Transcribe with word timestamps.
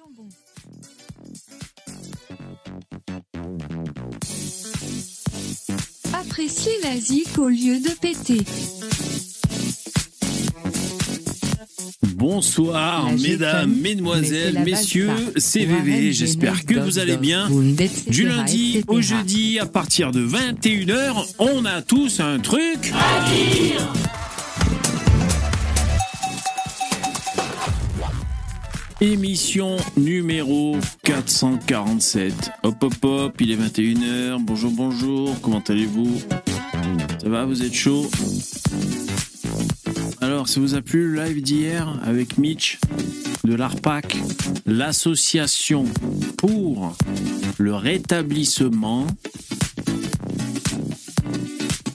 jambon. 0.00 0.28
Appréciez 6.12 6.72
la 6.82 6.96
zik 6.96 7.38
au 7.38 7.48
lieu 7.48 7.80
de 7.80 7.90
péter. 8.00 8.42
Bonsoir, 12.14 13.06
La 13.06 13.12
mesdames, 13.12 13.70
GFM, 13.70 13.80
mesdemoiselles, 13.80 14.62
messieurs. 14.64 15.10
CVV, 15.36 15.90
Warren, 15.90 16.12
j'espère 16.12 16.64
que 16.64 16.78
vous 16.78 16.98
allez 16.98 17.16
bien. 17.16 17.48
Du 18.06 18.26
lundi 18.26 18.82
au 18.88 19.00
jeudi, 19.00 19.58
à 19.58 19.66
partir 19.66 20.12
de 20.12 20.26
21h, 20.26 21.34
on 21.38 21.64
a 21.64 21.82
tous 21.82 22.20
un 22.20 22.38
truc. 22.38 22.92
Émission 29.02 29.78
numéro 29.96 30.76
447. 31.04 32.50
Hop 32.64 32.82
hop 32.82 32.94
hop, 33.02 33.40
il 33.40 33.50
est 33.50 33.56
21h. 33.56 34.36
Bonjour, 34.40 34.70
bonjour, 34.72 35.40
comment 35.40 35.62
allez-vous? 35.66 36.20
Ça 37.22 37.28
va, 37.30 37.46
vous 37.46 37.62
êtes 37.62 37.72
chaud? 37.72 38.10
Alors, 40.20 40.48
ça 40.48 40.60
vous 40.60 40.74
a 40.74 40.82
plu 40.82 41.14
le 41.14 41.24
live 41.24 41.40
d'hier 41.40 41.98
avec 42.04 42.36
Mitch 42.36 42.78
de 43.44 43.54
l'ARPAC, 43.54 44.18
l'association 44.66 45.86
pour 46.36 46.94
le 47.56 47.74
rétablissement 47.74 49.06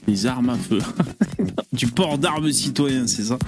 des 0.08 0.26
armes 0.26 0.50
à 0.50 0.56
feu? 0.56 0.80
du 1.72 1.86
port 1.86 2.18
d'armes 2.18 2.50
citoyens, 2.50 3.06
c'est 3.06 3.24
ça? 3.24 3.38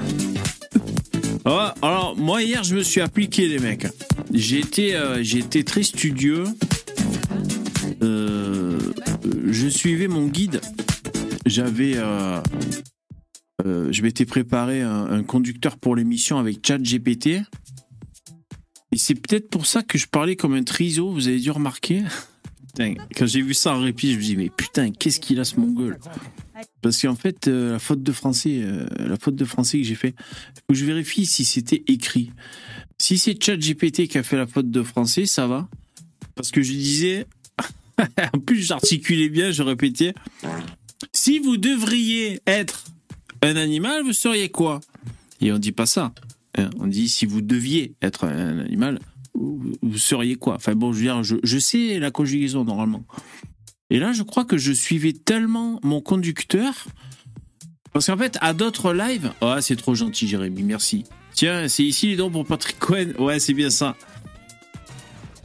Ah, 1.50 1.74
Alors, 1.80 2.14
moi, 2.14 2.42
hier, 2.42 2.62
je 2.62 2.74
me 2.74 2.82
suis 2.82 3.00
appliqué, 3.00 3.48
les 3.48 3.58
mecs. 3.58 3.86
J'ai 4.34 4.62
euh, 4.94 5.22
très 5.64 5.82
studieux. 5.82 6.44
Euh, 8.02 8.78
je 9.46 9.66
suivais 9.68 10.08
mon 10.08 10.26
guide. 10.26 10.60
J'avais. 11.46 11.94
euh, 11.96 12.42
je 13.64 14.02
m'étais 14.02 14.26
préparé 14.26 14.82
un, 14.82 15.06
un 15.06 15.22
conducteur 15.22 15.78
pour 15.78 15.96
l'émission 15.96 16.38
avec 16.38 16.58
ChatGPT. 16.66 17.40
Et 18.92 18.98
c'est 18.98 19.14
peut-être 19.14 19.48
pour 19.48 19.64
ça 19.64 19.82
que 19.82 19.96
je 19.96 20.06
parlais 20.06 20.36
comme 20.36 20.52
un 20.52 20.64
triso, 20.64 21.10
vous 21.10 21.28
avez 21.28 21.40
dû 21.40 21.50
remarquer. 21.50 22.02
Quand 23.16 23.26
j'ai 23.26 23.40
vu 23.40 23.54
ça 23.54 23.74
en 23.74 23.80
répit, 23.80 24.12
je 24.12 24.18
me 24.18 24.22
dis 24.22 24.36
mais 24.36 24.50
putain, 24.50 24.90
qu'est-ce 24.90 25.18
qu'il 25.18 25.40
a 25.40 25.44
ce 25.44 25.58
mongol? 25.58 25.98
Parce 26.82 27.00
qu'en 27.02 27.16
fait, 27.16 27.46
la 27.48 27.78
faute 27.78 28.02
de 28.02 28.12
français, 28.12 28.62
la 28.98 29.16
faute 29.16 29.34
de 29.34 29.44
français 29.44 29.78
que 29.78 29.84
j'ai 29.84 29.94
fait, 29.96 30.14
faut 30.68 30.74
que 30.74 30.78
je 30.78 30.84
vérifie 30.84 31.24
si 31.24 31.44
c'était 31.46 31.82
écrit. 31.86 32.30
Si 32.98 33.16
c'est 33.16 33.42
ChatGPT 33.42 34.06
qui 34.06 34.18
a 34.18 34.22
fait 34.22 34.36
la 34.36 34.46
faute 34.46 34.70
de 34.70 34.82
français, 34.82 35.24
ça 35.24 35.46
va. 35.46 35.66
Parce 36.34 36.50
que 36.50 36.62
je 36.62 36.72
disais, 36.72 37.26
en 38.34 38.38
plus 38.38 38.60
j'articulais 38.62 39.30
bien, 39.30 39.50
je 39.50 39.62
répétais, 39.62 40.12
si 41.14 41.38
vous 41.38 41.56
devriez 41.56 42.40
être 42.46 42.84
un 43.40 43.56
animal, 43.56 44.02
vous 44.04 44.12
seriez 44.12 44.50
quoi? 44.50 44.80
Et 45.40 45.52
on 45.52 45.58
dit 45.58 45.72
pas 45.72 45.86
ça. 45.86 46.12
hein. 46.58 46.68
On 46.78 46.86
dit 46.86 47.08
si 47.08 47.24
vous 47.24 47.40
deviez 47.40 47.94
être 48.02 48.24
un 48.24 48.58
animal, 48.58 48.98
vous 49.34 49.98
seriez 49.98 50.34
quoi? 50.34 50.56
Enfin 50.56 50.74
bon, 50.74 50.92
je 50.92 50.98
veux 50.98 51.04
dire, 51.04 51.22
je 51.22 51.58
sais 51.58 51.98
la 51.98 52.10
conjugaison 52.10 52.64
normalement. 52.64 53.04
Et 53.90 53.98
là, 53.98 54.12
je 54.12 54.22
crois 54.22 54.44
que 54.44 54.58
je 54.58 54.72
suivais 54.72 55.14
tellement 55.14 55.80
mon 55.82 56.02
conducteur. 56.02 56.74
Parce 57.92 58.06
qu'en 58.06 58.16
fait, 58.16 58.38
à 58.40 58.52
d'autres 58.52 58.92
lives. 58.92 59.32
Oh, 59.40 59.54
c'est 59.60 59.76
trop 59.76 59.94
gentil, 59.94 60.28
Jérémy, 60.28 60.62
merci. 60.62 61.04
Tiens, 61.34 61.68
c'est 61.68 61.84
ici 61.84 62.08
les 62.08 62.16
dons 62.16 62.30
pour 62.30 62.44
Patrick 62.44 62.78
Cohen. 62.78 63.12
Ouais, 63.18 63.38
c'est 63.38 63.54
bien 63.54 63.70
ça. 63.70 63.96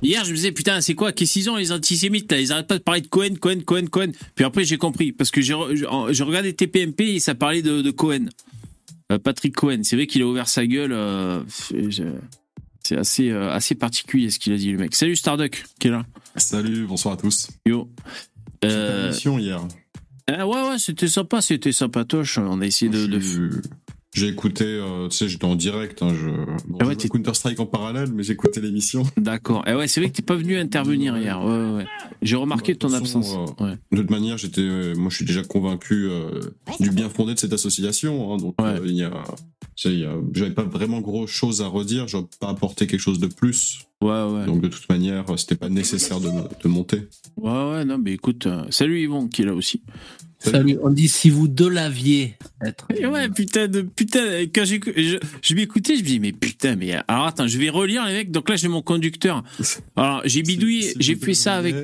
Hier, 0.01 0.25
je 0.25 0.31
me 0.31 0.35
disais, 0.35 0.51
putain, 0.51 0.81
c'est 0.81 0.95
quoi? 0.95 1.13
Qu'est-ce 1.13 1.33
qu'ils 1.33 1.49
ont, 1.49 1.55
les 1.55 1.71
antisémites, 1.71 2.29
là? 2.31 2.39
Ils 2.39 2.51
arrêtent 2.51 2.67
pas 2.67 2.77
de 2.77 2.83
parler 2.83 3.01
de 3.01 3.07
Cohen, 3.07 3.35
Cohen, 3.39 3.61
Cohen, 3.65 3.85
Cohen. 3.89 4.11
Puis 4.35 4.43
après, 4.43 4.65
j'ai 4.65 4.77
compris. 4.77 5.13
Parce 5.13 5.31
que 5.31 5.41
je 5.41 5.53
je 5.53 6.23
regardais 6.23 6.51
TPMP 6.51 7.01
et 7.15 7.19
ça 7.19 7.35
parlait 7.35 7.61
de, 7.61 7.81
de 7.81 7.91
Cohen. 7.91 8.25
Euh, 9.11 9.17
Patrick 9.17 9.55
Cohen. 9.55 9.79
C'est 9.83 9.95
vrai 9.95 10.07
qu'il 10.07 10.21
a 10.21 10.25
ouvert 10.25 10.49
sa 10.49 10.65
gueule. 10.65 10.91
euh, 10.91 11.41
c'est 12.83 12.97
assez, 12.97 13.29
euh, 13.29 13.49
assez 13.51 13.75
particulier 13.75 14.29
ce 14.29 14.39
qu'il 14.39 14.51
a 14.51 14.57
dit, 14.57 14.71
le 14.71 14.77
mec. 14.77 14.93
Salut 14.93 15.15
Starduck, 15.15 15.63
qui 15.79 15.87
est 15.87 15.91
là? 15.91 16.05
Salut, 16.35 16.85
bonsoir 16.85 17.13
à 17.13 17.17
tous. 17.17 17.47
Yo. 17.65 17.89
Euh, 18.65 19.07
Émission 19.09 19.39
hier. 19.39 19.61
Ah 20.27 20.47
ouais, 20.47 20.69
ouais, 20.69 20.79
c'était 20.79 21.07
sympa, 21.07 21.41
c'était 21.41 21.71
sympatoche. 21.71 22.37
On 22.37 22.61
a 22.61 22.65
essayé 22.65 22.89
de. 22.91 23.05
de... 23.07 23.19
J'ai- 24.15 24.27
écouté, 24.27 24.63
euh, 24.65 25.07
tu 25.09 25.17
sais, 25.17 25.27
j'étais 25.27 25.45
en 25.45 25.55
direct. 25.55 26.03
Hein, 26.03 26.09
je... 26.13 26.27
bon, 26.67 26.77
Ah 26.79 26.85
ouais, 26.85 26.95
je 27.01 27.07
Counter 27.07 27.33
Strike 27.33 27.59
en 27.59 27.65
parallèle, 27.65 28.09
mais 28.13 28.21
j'ai 28.21 28.33
écouté 28.33 28.61
l'émission. 28.61 29.01
D'accord. 29.17 29.63
Eh 29.65 29.73
ouais, 29.73 29.87
c'est 29.87 30.01
vrai 30.01 30.11
que 30.11 30.15
t'es 30.15 30.21
pas 30.21 30.35
venu 30.35 30.55
intervenir 30.57 31.17
hier. 31.17 31.43
Ouais, 31.43 31.57
ouais, 31.57 31.71
ouais. 31.77 31.85
J'ai 32.21 32.35
remarqué 32.35 32.73
Bah, 32.73 32.79
ton 32.81 32.93
absence. 32.93 33.35
Ouais. 33.59 33.75
De 33.91 33.97
toute 33.97 34.11
manière, 34.11 34.37
j'étais, 34.37 34.61
euh, 34.61 34.93
moi, 34.95 35.09
je 35.09 35.15
suis 35.15 35.25
déjà 35.25 35.41
convaincu 35.43 36.05
euh, 36.09 36.41
du 36.79 36.91
bien 36.91 37.09
fondé 37.09 37.33
de 37.33 37.39
cette 37.39 37.53
association. 37.53 38.31
hein, 38.33 38.37
donc, 38.37 38.61
Ouais. 38.61 38.67
euh, 38.79 38.81
il 38.85 38.93
y 38.95 39.03
a, 39.03 39.11
j'avais 39.75 40.51
pas 40.53 40.63
vraiment 40.63 41.01
gros 41.01 41.27
chose 41.27 41.61
à 41.61 41.67
redire. 41.67 42.07
J'aurais 42.07 42.27
pas 42.39 42.49
apporté 42.49 42.87
quelque 42.87 42.99
chose 42.99 43.19
de 43.19 43.27
plus. 43.27 43.79
ouais, 44.01 44.09
ouais. 44.09 44.45
Donc, 44.45 44.61
de 44.61 44.67
toute 44.67 44.87
manière, 44.89 45.25
c'était 45.37 45.55
pas 45.55 45.69
nécessaire 45.69 46.19
de, 46.19 46.29
de 46.29 46.67
monter. 46.67 47.07
Ouais, 47.37 47.71
ouais, 47.71 47.85
non, 47.85 47.97
mais 47.97 48.13
écoute, 48.13 48.47
euh, 48.47 48.65
salut 48.69 49.01
Yvon 49.01 49.27
qui 49.27 49.41
est 49.41 49.45
là 49.45 49.53
aussi. 49.53 49.81
Salut, 50.43 50.77
on 50.83 50.89
dit 50.89 51.07
si 51.07 51.29
vous 51.29 51.47
delaviez 51.47 52.35
être. 52.65 52.85
Et 52.95 53.05
ouais, 53.05 53.29
putain 53.29 53.67
de 53.67 53.81
putain. 53.81 54.43
Quand 54.53 54.65
j'ai, 54.65 54.79
je, 54.95 55.17
je 55.41 55.53
m'écoutais, 55.55 55.95
je 55.95 56.01
me 56.01 56.05
dis 56.05 56.19
mais 56.19 56.31
putain, 56.33 56.75
mais 56.75 56.93
alors 57.07 57.27
attends, 57.27 57.47
je 57.47 57.57
vais 57.57 57.69
relire 57.69 58.05
les 58.05 58.13
mecs. 58.13 58.31
Donc 58.31 58.49
là, 58.49 58.55
j'ai 58.55 58.67
mon 58.67 58.81
conducteur. 58.81 59.43
Alors 59.95 60.21
j'ai 60.25 60.41
bidouillé, 60.43 60.93
j'ai 60.99 61.15
fait 61.15 61.33
ça 61.33 61.55
avec, 61.55 61.75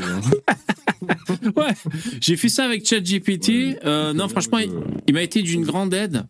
hein. 0.00 0.20
ouais, 1.56 1.74
j'ai 2.20 2.36
fait 2.36 2.48
ça 2.48 2.64
avec 2.64 2.86
ChatGPT. 2.86 3.48
Ouais. 3.48 3.78
Euh, 3.84 4.12
non, 4.12 4.28
franchement, 4.28 4.58
il, 5.06 5.14
m'a 5.14 5.22
été 5.22 5.42
d'une 5.42 5.62
grande 5.64 5.92
aide. 5.94 6.24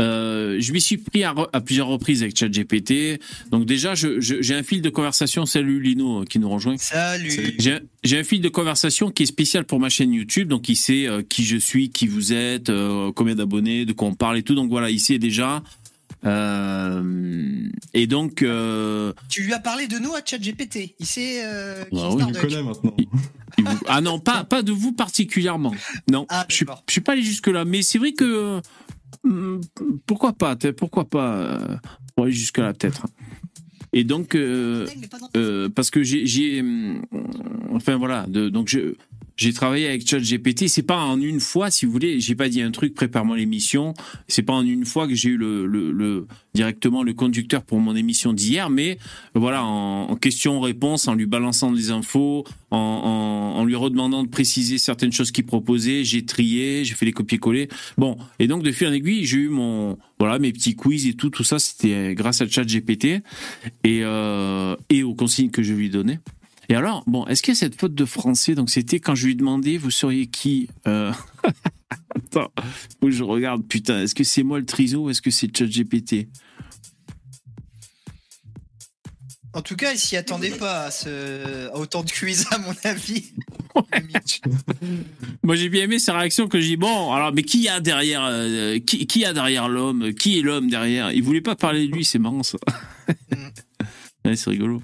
Euh, 0.00 0.56
je 0.60 0.72
m'y 0.72 0.80
suis 0.80 0.98
pris 0.98 1.24
à, 1.24 1.32
re- 1.32 1.48
à 1.52 1.60
plusieurs 1.60 1.86
reprises 1.88 2.22
avec 2.22 2.36
ChatGPT. 2.38 3.20
Donc 3.50 3.64
déjà, 3.66 3.94
je, 3.94 4.20
je- 4.20 4.40
j'ai 4.42 4.54
un 4.54 4.62
fil 4.62 4.82
de 4.82 4.90
conversation. 4.90 5.46
Salut 5.46 5.80
Lino 5.80 6.22
euh, 6.22 6.24
qui 6.24 6.38
nous 6.38 6.48
rejoint. 6.50 6.76
Salut. 6.78 7.56
J'ai 8.04 8.18
un- 8.20 8.24
fil 8.24 8.40
de 8.40 8.48
conversation 8.48 9.10
qui 9.10 9.24
est 9.24 9.26
spécial 9.26 9.64
pour 9.64 9.80
ma 9.80 9.88
chaîne 9.88 10.12
YouTube, 10.12 10.48
donc 10.48 10.68
il 10.68 10.76
sait 10.76 11.06
euh, 11.06 11.22
qui 11.22 11.44
je 11.44 11.56
suis, 11.56 11.90
qui 11.90 12.06
vous 12.06 12.32
êtes, 12.32 12.68
euh, 12.70 13.10
combien 13.14 13.34
d'abonnés, 13.34 13.84
de 13.84 13.92
quoi 13.92 14.08
on 14.08 14.14
parle 14.14 14.38
et 14.38 14.42
tout. 14.42 14.54
Donc 14.54 14.70
voilà, 14.70 14.90
il 14.90 15.00
sait 15.00 15.18
déjà. 15.18 15.62
Euh, 16.24 17.68
et 17.94 18.06
donc, 18.06 18.42
euh, 18.42 19.12
Tu 19.28 19.42
lui 19.42 19.52
as 19.52 19.58
parlé 19.60 19.86
de 19.86 19.98
nous 19.98 20.14
à 20.14 20.20
ChatGPT. 20.24 20.94
Il 20.98 21.06
sait. 21.06 21.42
Euh, 21.44 21.84
qui 21.84 21.96
Bah 21.96 22.08
oui, 22.12 22.22
le 22.32 22.40
connais 22.40 22.62
maintenant. 22.62 22.94
il 23.58 23.64
vous- 23.64 23.78
ah 23.86 24.00
non, 24.00 24.18
pas 24.18 24.44
pas 24.44 24.62
de 24.62 24.72
vous 24.72 24.92
particulièrement. 24.92 25.74
Non, 26.10 26.26
Ah, 26.28 26.46
je 26.48 26.64
je 26.86 26.92
suis 26.92 27.00
pas 27.00 27.12
allé 27.12 27.22
jusque 27.22 27.48
là, 27.48 27.64
mais 27.64 27.82
c'est 27.82 27.98
vrai 27.98 28.12
que 28.12 28.60
hum, 29.24 29.60
pourquoi 30.06 30.32
pas, 30.32 30.56
pourquoi 30.76 31.04
pas 31.08 31.58
pour 32.14 32.24
aller 32.24 32.32
jusque 32.34 32.58
là 32.58 32.72
peut-être. 32.72 33.06
Et 33.92 34.04
donc. 34.04 34.34
euh, 34.34 34.86
Euh, 35.36 35.68
parce 35.68 35.90
que 35.90 36.02
j'ai, 36.02 36.26
j'ai, 36.26 36.60
hum, 36.60 37.02
enfin 37.72 37.96
voilà, 37.96 38.26
de- 38.28 38.48
donc 38.48 38.68
je, 38.68 38.94
j'ai 39.38 39.54
travaillé 39.54 39.86
avec 39.88 40.06
ChatGPT. 40.06 40.68
C'est 40.68 40.82
pas 40.82 40.98
en 40.98 41.18
une 41.20 41.40
fois, 41.40 41.70
si 41.70 41.86
vous 41.86 41.92
voulez. 41.92 42.20
J'ai 42.20 42.34
pas 42.34 42.50
dit 42.50 42.60
un 42.60 42.70
truc, 42.70 42.92
prépare-moi 42.92 43.36
l'émission. 43.38 43.94
C'est 44.26 44.42
pas 44.42 44.52
en 44.52 44.62
une 44.66 44.84
fois 44.84 45.08
que 45.08 45.14
j'ai 45.14 45.30
eu 45.30 45.36
le, 45.38 45.64
le, 45.66 45.90
le- 45.92 46.26
directement 46.54 47.04
le 47.04 47.14
conducteur 47.14 47.62
pour 47.62 47.78
mon 47.78 47.94
émission 47.94 48.32
d'hier, 48.32 48.68
mais 48.68 48.98
voilà, 49.34 49.64
en, 49.64 50.10
en 50.10 50.16
question-réponse, 50.16 51.06
en 51.06 51.14
lui 51.14 51.26
balançant 51.26 51.70
des 51.70 51.92
infos, 51.92 52.44
en, 52.72 52.76
en, 52.76 53.60
en 53.60 53.64
lui 53.64 53.76
redemandant 53.76 54.24
de 54.24 54.28
préciser 54.28 54.76
certaines 54.78 55.12
choses 55.12 55.30
qu'il 55.30 55.46
proposait, 55.46 56.02
j'ai 56.02 56.24
trié, 56.24 56.84
j'ai 56.84 56.94
fait 56.96 57.06
les 57.06 57.12
copier-coller. 57.12 57.68
Bon, 57.96 58.18
et 58.40 58.48
donc 58.48 58.64
de 58.64 58.72
fil 58.72 58.88
en 58.88 58.92
aiguille, 58.92 59.24
j'ai 59.24 59.36
eu 59.38 59.48
mon, 59.50 59.98
voilà, 60.18 60.40
mes 60.40 60.52
petits 60.52 60.74
quiz 60.74 61.06
et 61.06 61.14
tout, 61.14 61.30
tout 61.30 61.44
ça, 61.44 61.60
c'était 61.60 62.16
grâce 62.16 62.40
à 62.40 62.48
ChatGPT 62.48 63.04
et, 63.04 63.22
euh, 64.02 64.74
et 64.90 65.04
aux 65.04 65.14
consignes 65.14 65.50
que 65.50 65.62
je 65.62 65.74
lui 65.74 65.90
donnais. 65.90 66.18
Et 66.68 66.74
alors, 66.74 67.02
bon, 67.06 67.26
est-ce 67.26 67.42
qu'il 67.42 67.54
y 67.54 67.56
a 67.56 67.58
cette 67.58 67.80
faute 67.80 67.94
de 67.94 68.04
français? 68.04 68.54
Donc, 68.54 68.68
c'était 68.68 69.00
quand 69.00 69.14
je 69.14 69.26
lui 69.26 69.36
demandais, 69.36 69.78
vous 69.78 69.90
seriez 69.90 70.26
qui? 70.26 70.68
Euh... 70.86 71.12
Attends, 72.14 72.52
faut 73.00 73.06
que 73.06 73.10
je 73.10 73.24
regarde, 73.24 73.66
putain, 73.66 74.02
est-ce 74.02 74.14
que 74.14 74.24
c'est 74.24 74.42
moi 74.42 74.58
le 74.58 74.66
triso 74.66 75.04
ou 75.04 75.10
est-ce 75.10 75.22
que 75.22 75.30
c'est 75.30 75.54
ChatGPT? 75.56 76.28
En 79.54 79.62
tout 79.62 79.76
cas, 79.76 79.92
il 79.92 79.98
s'y 79.98 80.16
attendait 80.16 80.50
pas 80.50 80.84
à, 80.84 80.90
ce... 80.90 81.68
à 81.68 81.76
autant 81.76 82.04
de 82.04 82.10
quiz, 82.10 82.46
à 82.50 82.58
mon 82.58 82.74
avis. 82.84 83.32
Moi, 85.42 85.56
j'ai 85.56 85.70
bien 85.70 85.84
aimé 85.84 85.98
sa 85.98 86.18
réaction 86.18 86.48
que 86.48 86.60
j'ai 86.60 86.68
dit, 86.68 86.76
bon, 86.76 87.12
alors, 87.12 87.32
mais 87.32 87.42
qui 87.42 87.62
y 87.62 87.68
a 87.68 87.80
derrière, 87.80 88.24
euh, 88.24 88.78
qui, 88.78 89.06
qui 89.06 89.20
y 89.20 89.24
a 89.24 89.32
derrière 89.32 89.68
l'homme? 89.68 90.12
Qui 90.12 90.38
est 90.38 90.42
l'homme 90.42 90.68
derrière? 90.68 91.12
Il 91.12 91.22
voulait 91.22 91.40
pas 91.40 91.56
parler 91.56 91.86
de 91.88 91.92
lui, 91.92 92.04
c'est 92.04 92.18
marrant 92.18 92.42
ça. 92.42 92.58
ouais, 94.24 94.36
c'est 94.36 94.50
rigolo. 94.50 94.82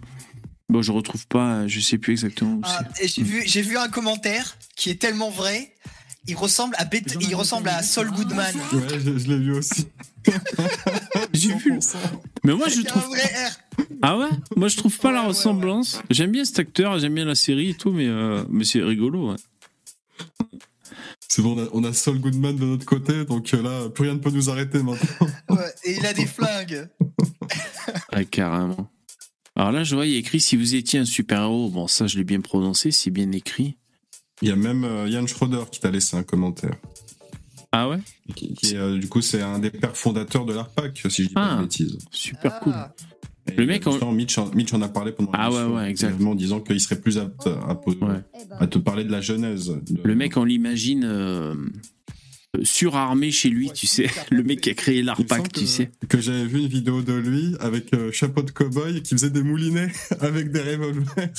Bon, 0.71 0.81
je 0.83 0.93
retrouve 0.93 1.27
pas, 1.27 1.69
je 1.69 1.79
sais 1.81 1.99
plus 1.99 2.13
exactement 2.13 2.55
où 2.55 2.61
Ah, 2.65 2.81
j'ai 3.05 3.23
vu, 3.23 3.43
j'ai 3.47 3.63
vu 3.63 3.77
un 3.77 3.89
commentaire 3.89 4.57
qui 4.77 4.91
est 4.91 5.01
tellement 5.01 5.31
vrai. 5.31 5.73
Il 6.27 6.37
ressemble 6.37 6.75
à, 6.79 6.87
Bet- 6.87 7.05
il 7.21 7.35
ressemble 7.35 7.69
à 7.69 7.83
Saul 7.83 8.11
Goodman. 8.11 8.55
Ouais, 8.73 8.99
je, 8.99 9.19
je 9.19 9.29
l'ai 9.29 9.39
vu 9.39 9.53
aussi. 9.53 9.87
J'ai 11.35 11.55
vu. 11.55 11.73
le- 11.75 11.81
Mais 12.45 12.55
moi, 12.55 12.69
je 12.69 12.77
Il 12.77 12.85
y 12.85 12.87
a 12.89 12.95
un 12.97 12.99
trouve. 12.99 13.09
vrai 13.15 13.21
R. 13.25 13.57
Ah 14.01 14.17
ouais? 14.17 14.29
Moi, 14.57 14.69
je 14.69 14.77
trouve 14.79 14.97
pas 14.99 15.09
Ouais, 15.09 15.15
la 15.17 15.21
ouais, 15.21 15.27
ressemblance. 15.29 16.01
J'aime 16.09 16.31
bien 16.31 16.47
cet 16.47 16.59
acteur, 16.61 16.99
j'aime 16.99 17.15
bien 17.15 17.27
la 17.27 17.35
série 17.35 17.71
et 17.71 17.75
tout, 17.75 17.91
mais, 17.93 18.07
euh, 18.07 18.43
mais 18.49 18.65
c'est 18.65 18.81
rigolo. 18.81 19.33
ouais. 19.33 19.37
C'est 21.29 21.43
bon, 21.43 21.59
on 21.59 21.63
a, 21.63 21.69
on 21.73 21.85
a 21.85 21.93
Saul 21.93 22.21
Goodman 22.21 22.57
de 22.57 22.65
notre 22.65 22.87
côté, 22.87 23.27
donc 23.27 23.53
euh, 23.53 23.61
là, 23.63 23.91
plus 23.91 24.05
rien 24.05 24.15
ne 24.15 24.19
peut 24.21 24.31
nous 24.31 24.49
arrêter 24.49 24.83
maintenant. 24.83 25.29
Ouais, 25.51 25.75
et 25.85 25.97
il 25.97 26.07
a 26.07 26.15
des 26.15 26.27
flingues. 26.27 26.89
Ah, 28.13 28.25
carrément. 28.25 28.91
Alors 29.57 29.71
là, 29.73 29.85
je 29.85 29.95
vois, 29.95 30.07
il 30.07 30.13
y 30.13 30.17
a 30.17 30.19
écrit 30.19 30.41
si 30.41 30.57
vous 30.57 30.75
étiez 30.75 30.99
un 30.99 31.05
super-héros. 31.05 31.69
Bon, 31.71 31.87
ça, 31.87 32.07
je 32.07 32.17
l'ai 32.19 32.25
bien 32.25 32.41
prononcé, 32.41 32.91
c'est 32.91 33.11
bien 33.11 33.31
écrit. 33.33 33.77
Il 34.43 34.49
y 34.49 34.51
a 34.51 34.57
même 34.57 34.85
euh, 34.85 35.09
Yann 35.09 35.29
Schroeder 35.29 35.65
qui 35.71 35.79
t'a 35.81 35.91
laissé 35.91 36.17
un 36.17 36.25
commentaire. 36.25 36.75
Ah 37.71 37.89
ouais? 37.89 37.99
Qui, 38.35 38.55
qui 38.55 38.75
est, 38.75 38.79
euh, 38.79 38.99
du 38.99 39.09
coup, 39.09 39.21
c'est 39.21 39.43
un 39.43 39.59
des 39.61 39.71
pères 39.71 39.97
fondateurs 39.97 40.45
de 40.45 40.53
l'ARPAC, 40.55 41.03
si 41.09 41.23
je 41.25 41.29
dis 41.29 41.35
pas 41.35 41.51
Ah. 41.53 41.57
de 41.57 41.63
bêtises. 41.63 41.99
Super 42.11 42.53
Ah. 42.57 42.61
cool. 42.63 42.75
Et, 43.53 43.57
Le 43.57 43.67
mec, 43.67 43.87
on- 43.87 44.13
Mitch, 44.13 44.39
en- 44.39 44.51
Mitch 44.55 44.73
en 44.73 44.81
a 44.83 44.89
parlé 44.89 45.13
pendant 45.13 45.31
Ah 45.35 45.51
ouais, 45.53 45.65
ouais, 45.65 45.91
exact. 45.91 46.09
brièvement, 46.13 46.31
En 46.33 46.35
disant 46.35 46.61
qu'il 46.61 46.81
serait 46.81 46.99
plus 47.01 47.19
apte 47.19 47.47
à, 47.47 47.75
po- 47.75 47.93
Ouais. 47.93 48.21
à 48.59 48.67
te 48.67 48.79
parler 48.79 49.05
de 49.05 49.13
la 49.13 49.21
genèse. 49.21 49.69
de- 49.69 50.01
Le 50.03 50.15
mec, 50.15 50.37
on 50.37 50.45
l'imagine 50.45 51.05
euh, 51.05 51.55
surarmé 52.63 53.31
chez 53.31 53.49
lui, 53.51 53.71
tu 53.73 53.87
sais. 53.87 54.07
Le 54.31 54.43
mec 54.43 54.61
qui 54.61 54.71
a 54.71 54.75
créé 54.75 55.03
l'ARPAC, 55.03 55.53
tu 55.53 55.67
sais. 55.67 55.91
que 56.09 56.21
j'avais 56.21 56.45
vu 56.47 56.61
une 56.61 56.69
vidéo 56.69 57.03
de 57.03 57.13
lui 57.15 57.55
avec 57.61 57.93
euh, 57.95 58.13
chapeau 58.13 58.43
de 58.43 58.51
cow-boy 58.51 59.03
qui 59.03 59.15
faisait 59.15 59.31
des 59.31 59.43
moulinets 59.43 59.91
avec 60.21 60.53
des 60.53 60.61
revolvers. 60.61 61.31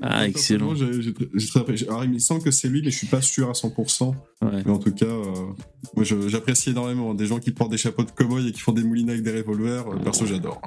Ah, 0.00 0.26
excellent. 0.26 0.74
J'ai- 0.74 1.02
j'ai- 1.02 1.14
j'ai 1.34 1.46
très 1.48 1.60
apprécié. 1.60 1.88
Alors, 1.88 2.04
il 2.04 2.10
me 2.10 2.18
semble 2.18 2.42
que 2.42 2.50
c'est 2.50 2.68
lui, 2.68 2.82
mais 2.82 2.90
je 2.90 2.96
suis 2.96 3.06
pas 3.06 3.20
sûr 3.22 3.48
à 3.50 3.52
100%. 3.54 4.14
Ouais. 4.42 4.62
Mais 4.64 4.70
en 4.70 4.78
tout 4.78 4.92
cas, 4.92 5.04
euh, 5.06 5.24
moi, 5.94 6.04
je- 6.04 6.28
j'apprécie 6.28 6.70
énormément 6.70 7.14
des 7.14 7.26
gens 7.26 7.38
qui 7.38 7.50
portent 7.50 7.70
des 7.70 7.78
chapeaux 7.78 8.04
de 8.04 8.10
cow-boy 8.10 8.48
et 8.48 8.52
qui 8.52 8.60
font 8.60 8.72
des 8.72 8.82
moulinets 8.84 9.12
avec 9.12 9.24
des 9.24 9.40
revolvers. 9.40 9.88
Euh, 9.88 9.96
Perso, 9.98 10.26
j'adore. 10.26 10.60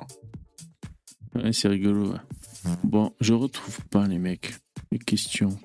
Ouais, 1.36 1.52
c'est 1.54 1.68
rigolo. 1.68 2.12
ouais. 2.12 2.72
Bon, 2.84 3.14
je 3.22 3.34
retrouve 3.34 3.80
pas 3.92 4.08
les 4.08 4.18
mecs. 4.20 4.54
Les 4.92 5.00
questions. 5.00 5.58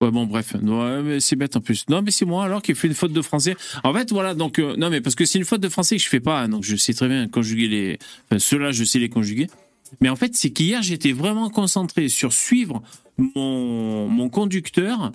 Ouais, 0.00 0.10
bon, 0.10 0.24
bref. 0.26 0.54
Ouais, 0.62 1.02
mais 1.02 1.20
c'est 1.20 1.36
bête 1.36 1.56
en 1.56 1.60
plus. 1.60 1.84
Non, 1.90 2.00
mais 2.00 2.10
c'est 2.10 2.24
moi 2.24 2.44
alors 2.44 2.62
qui 2.62 2.72
ai 2.72 2.74
fait 2.74 2.88
une 2.88 2.94
faute 2.94 3.12
de 3.12 3.20
français. 3.22 3.54
En 3.84 3.92
fait, 3.92 4.10
voilà, 4.12 4.34
donc, 4.34 4.58
euh, 4.58 4.74
non, 4.76 4.88
mais 4.88 5.00
parce 5.02 5.14
que 5.14 5.26
c'est 5.26 5.38
une 5.38 5.44
faute 5.44 5.60
de 5.60 5.68
français 5.68 5.96
que 5.96 6.02
je 6.02 6.08
fais 6.08 6.20
pas, 6.20 6.40
hein, 6.40 6.48
donc 6.48 6.64
je 6.64 6.74
sais 6.76 6.94
très 6.94 7.06
bien 7.08 7.28
conjuguer 7.28 7.68
les. 7.68 7.98
Enfin, 8.30 8.38
ceux-là, 8.38 8.72
je 8.72 8.82
sais 8.84 8.98
les 8.98 9.10
conjuguer. 9.10 9.48
Mais 10.00 10.08
en 10.08 10.16
fait, 10.16 10.34
c'est 10.34 10.50
qu'hier, 10.50 10.82
j'étais 10.82 11.12
vraiment 11.12 11.50
concentré 11.50 12.08
sur 12.08 12.32
suivre 12.32 12.82
mon, 13.18 14.08
mon 14.08 14.28
conducteur. 14.30 15.12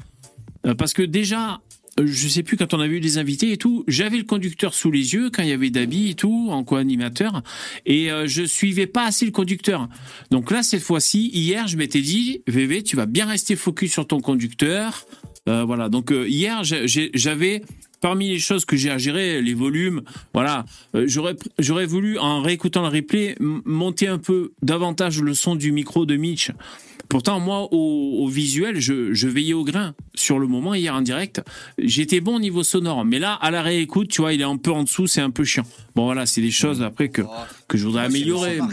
euh, 0.68 0.76
parce 0.76 0.94
que 0.94 1.02
déjà, 1.02 1.62
je 2.04 2.28
sais 2.28 2.44
plus 2.44 2.58
quand 2.58 2.74
on 2.74 2.80
avait 2.80 2.96
eu 2.96 3.00
des 3.00 3.18
invités 3.18 3.52
et 3.52 3.58
tout, 3.58 3.84
j'avais 3.88 4.18
le 4.18 4.24
conducteur 4.24 4.74
sous 4.74 4.92
les 4.92 5.14
yeux 5.14 5.30
quand 5.30 5.44
il 5.44 5.50
y 5.50 5.54
avait 5.54 5.70
Dabi 5.70 6.10
et 6.10 6.14
tout 6.14 6.50
en 6.52 6.64
co-animateur 6.64 7.42
et 7.86 8.12
euh, 8.12 8.28
je 8.28 8.44
suivais 8.44 8.88
pas 8.88 9.06
assez 9.06 9.26
le 9.26 9.32
conducteur. 9.32 9.88
Donc 10.32 10.52
là 10.52 10.64
cette 10.64 10.82
fois-ci, 10.82 11.30
hier, 11.34 11.68
je 11.68 11.78
m'étais 11.78 12.02
dit 12.02 12.42
VV, 12.48 12.84
tu 12.84 12.96
vas 12.96 13.06
bien 13.06 13.26
rester 13.26 13.56
focus 13.56 13.92
sur 13.92 14.08
ton 14.08 14.20
conducteur. 14.20 15.06
Euh, 15.48 15.64
voilà. 15.64 15.90
Donc 15.90 16.12
euh, 16.12 16.28
hier, 16.28 16.62
j'avais 16.64 17.62
parmi 18.02 18.30
les 18.30 18.40
choses 18.40 18.66
que 18.66 18.76
j'ai 18.76 18.92
à 18.92 18.98
gérer, 18.98 19.42
les 19.42 19.54
volumes, 19.54 20.04
voilà, 20.34 20.66
euh, 20.94 21.08
j'aurais 21.08 21.86
voulu 21.86 22.20
en 22.20 22.42
réécoutant 22.42 22.82
le 22.84 22.90
replay 22.90 23.36
monter 23.40 24.08
un 24.08 24.20
peu 24.20 24.54
davantage 24.62 25.22
le 25.22 25.34
son 25.34 25.56
du 25.56 25.72
micro 25.72 26.06
de 26.06 26.16
Mitch. 26.16 26.52
Pourtant, 27.10 27.40
moi, 27.40 27.68
au, 27.72 28.24
au 28.24 28.28
visuel, 28.28 28.80
je, 28.80 29.14
je 29.14 29.28
veillais 29.28 29.54
au 29.54 29.64
grain. 29.64 29.94
Sur 30.16 30.40
le 30.40 30.48
moment, 30.48 30.74
hier 30.74 30.94
en 30.94 31.02
direct, 31.02 31.42
j'étais 31.78 32.22
bon 32.22 32.38
au 32.38 32.40
niveau 32.40 32.64
sonore. 32.64 33.06
Mais 33.06 33.20
là, 33.20 33.34
à 33.34 33.52
la 33.52 33.62
réécoute, 33.62 34.10
tu 34.10 34.22
vois, 34.22 34.34
il 34.34 34.42
est 34.42 34.46
un 34.46 34.58
peu 34.58 34.72
en 34.72 34.84
dessous, 34.84 35.08
c'est 35.08 35.22
un 35.22 35.30
peu 35.30 35.44
chiant. 35.44 35.66
Bon, 35.96 36.06
voilà, 36.06 36.26
c'est 36.26 36.42
des 36.42 36.52
choses 36.52 36.82
après 36.82 37.10
que, 37.10 37.22
que 37.68 37.78
je 37.78 37.86
voudrais 37.86 38.06
améliorer. 38.06 38.60
hein. 38.60 38.68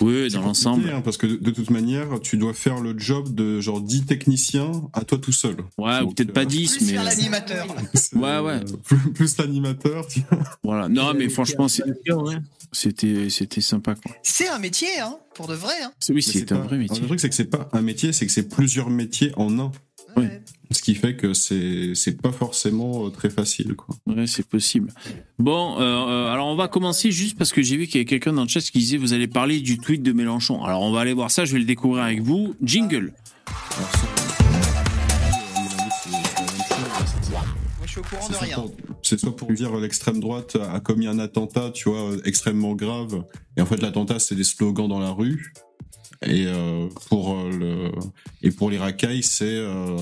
Oui, 0.00 0.30
dans 0.30 0.40
l'ensemble. 0.42 0.88
hein, 0.90 1.00
parce 1.00 1.16
que 1.16 1.26
de, 1.26 1.50
toute 1.50 1.70
manière, 1.70 2.20
tu 2.20 2.36
dois 2.36 2.54
faire 2.54 2.80
le 2.80 2.96
job 2.98 3.34
de 3.34 3.60
genre 3.60 3.80
10 3.80 4.06
techniciens 4.06 4.70
à 4.92 5.02
toi 5.04 5.18
tout 5.18 5.32
seul. 5.32 5.56
Ouais, 5.76 6.00
ou 6.02 6.12
peut-être 6.12 6.30
euh, 6.30 6.32
pas 6.34 6.44
10, 6.44 6.76
Plus 6.76 6.86
mais 6.86 6.92
faire 6.92 7.04
l'animateur. 7.04 7.66
c'est, 7.94 8.16
Ouais, 8.16 8.38
ouais. 8.38 8.52
euh, 8.60 8.76
plus, 8.84 9.12
plus 9.12 9.36
l'animateur. 9.38 10.06
tu 10.06 10.20
vois. 10.30 10.38
voilà. 10.62 10.88
Non, 10.88 11.14
mais 11.14 11.28
franchement, 11.28 11.66
c'était 11.68 13.30
c'était 13.30 13.60
sympa. 13.60 13.94
C'est 14.22 14.48
un 14.48 14.58
métier, 14.58 14.88
hein, 15.00 15.16
pour 15.34 15.46
de 15.48 15.54
vrai. 15.54 15.74
Hein. 15.82 15.92
C'est- 15.98 16.12
Oui, 16.12 16.22
c'est 16.22 16.52
un 16.52 16.56
pas- 16.56 16.62
vrai 16.62 16.78
métier. 16.78 17.00
Le 17.00 17.06
truc, 17.06 17.20
c'est 17.20 17.28
que 17.28 17.34
c'est 17.34 17.44
pas 17.46 17.68
un 17.72 17.82
métier, 17.82 18.12
c'est 18.12 18.26
que 18.26 18.32
c'est 18.32 18.48
plusieurs 18.48 18.90
métiers 18.90 19.32
en 19.36 19.58
un. 19.58 19.72
Oui. 20.16 20.24
Ce 20.70 20.82
qui 20.82 20.94
fait 20.94 21.16
que 21.16 21.32
c'est 21.34 21.94
c'est 21.94 22.20
pas 22.20 22.32
forcément 22.32 23.06
euh, 23.06 23.10
très 23.10 23.30
facile. 23.30 23.74
Quoi. 23.74 23.94
Ouais, 24.06 24.26
c'est 24.26 24.46
possible. 24.46 24.92
Bon, 25.38 25.78
euh, 25.78 25.82
euh, 25.82 26.32
alors 26.32 26.46
on 26.48 26.56
va 26.56 26.68
commencer 26.68 27.10
juste 27.10 27.38
parce 27.38 27.52
que 27.52 27.62
j'ai 27.62 27.76
vu 27.76 27.86
qu'il 27.86 27.96
y 27.96 27.98
avait 27.98 28.04
quelqu'un 28.04 28.32
dans 28.32 28.42
le 28.42 28.48
chat 28.48 28.60
qui 28.60 28.78
disait 28.78 28.96
vous 28.96 29.12
allez 29.12 29.28
parler 29.28 29.60
du 29.60 29.78
tweet 29.78 30.02
de 30.02 30.12
Mélenchon. 30.12 30.64
Alors 30.64 30.82
on 30.82 30.92
va 30.92 31.00
aller 31.00 31.12
voir 31.14 31.30
ça, 31.30 31.44
je 31.44 31.52
vais 31.52 31.58
le 31.60 31.64
découvrir 31.64 32.04
avec 32.04 32.20
vous. 32.22 32.54
Jingle. 32.62 33.12
Alors, 33.76 33.90
ça, 33.92 33.98
Moi, 37.78 37.86
je 37.86 37.90
suis 37.90 38.00
au 38.00 38.02
courant 38.02 38.22
c'est 38.22 38.28
de 38.32 38.34
soit 38.36 38.46
rien. 38.46 38.56
pour- 38.56 38.72
C'est 39.02 39.18
soit 39.20 39.36
pour 39.36 39.52
dire 39.52 39.74
l'extrême 39.76 40.20
droite 40.20 40.56
a 40.72 40.80
commis 40.80 41.06
un 41.06 41.18
attentat, 41.18 41.70
tu 41.72 41.88
vois, 41.88 42.10
extrêmement 42.24 42.74
grave. 42.74 43.24
Et 43.56 43.62
en 43.62 43.66
fait, 43.66 43.80
l'attentat, 43.80 44.18
c'est 44.18 44.34
des 44.34 44.44
slogans 44.44 44.88
dans 44.88 44.98
la 45.00 45.10
rue. 45.10 45.52
Et 46.26 46.46
euh, 46.46 46.88
pour 47.08 47.32
euh, 47.38 47.50
le 47.50 47.90
et 48.42 48.50
pour 48.50 48.70
les 48.70 48.78
racailles, 48.78 49.22
c'est 49.22 49.44
euh, 49.46 49.96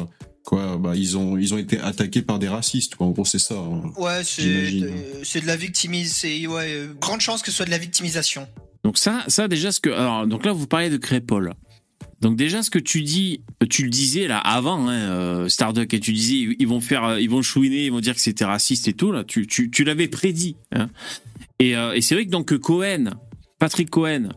quoi 0.44 0.78
Bah 0.78 0.92
ils 0.96 1.16
ont 1.18 1.36
ils 1.36 1.52
ont 1.52 1.58
été 1.58 1.78
attaqués 1.78 2.22
par 2.22 2.38
des 2.38 2.48
racistes. 2.48 2.94
Quoi. 2.94 3.06
En 3.06 3.10
gros, 3.10 3.24
c'est 3.24 3.38
ça. 3.38 3.54
hein. 3.56 3.82
Ouais, 3.98 4.24
c'est 4.24 4.70
de, 4.70 4.90
c'est 5.24 5.42
de 5.42 5.46
la 5.46 5.56
victimisation. 5.56 6.50
Ouais, 6.52 6.72
euh, 6.72 6.94
grande 7.00 7.20
chance 7.20 7.42
que 7.42 7.50
ce 7.50 7.56
soit 7.58 7.66
de 7.66 7.70
la 7.70 7.78
victimisation. 7.78 8.48
Donc 8.84 8.96
ça, 8.98 9.24
ça 9.28 9.46
déjà 9.48 9.72
ce 9.72 9.80
que 9.80 9.90
alors 9.90 10.26
donc 10.26 10.44
là 10.46 10.52
vous 10.52 10.66
parlez 10.66 10.88
de 10.90 10.96
Crépol. 10.96 11.52
Donc 12.22 12.36
déjà 12.36 12.62
ce 12.62 12.70
que 12.70 12.78
tu 12.78 13.02
dis, 13.02 13.42
tu 13.68 13.82
le 13.82 13.90
disais 13.90 14.26
là 14.26 14.38
avant 14.38 14.88
hein, 14.88 14.94
euh, 14.94 15.48
Starduck 15.50 15.92
et 15.92 16.00
tu 16.00 16.14
disais 16.14 16.56
ils 16.58 16.66
vont 16.66 16.80
faire, 16.80 17.18
ils 17.18 17.28
vont 17.28 17.42
chouiner, 17.42 17.84
ils 17.84 17.92
vont 17.92 18.00
dire 18.00 18.14
que 18.14 18.22
c'était 18.22 18.46
raciste 18.46 18.88
et 18.88 18.94
tout 18.94 19.12
là. 19.12 19.22
Tu 19.22 19.46
tu, 19.46 19.70
tu 19.70 19.84
l'avais 19.84 20.08
prédit. 20.08 20.56
Hein. 20.72 20.88
Et, 21.58 21.76
euh, 21.76 21.92
et 21.92 22.00
c'est 22.00 22.14
vrai 22.14 22.24
que 22.24 22.30
donc 22.30 22.56
Cohen, 22.56 23.10
Patrick 23.58 23.90
Cohen, 23.90 24.28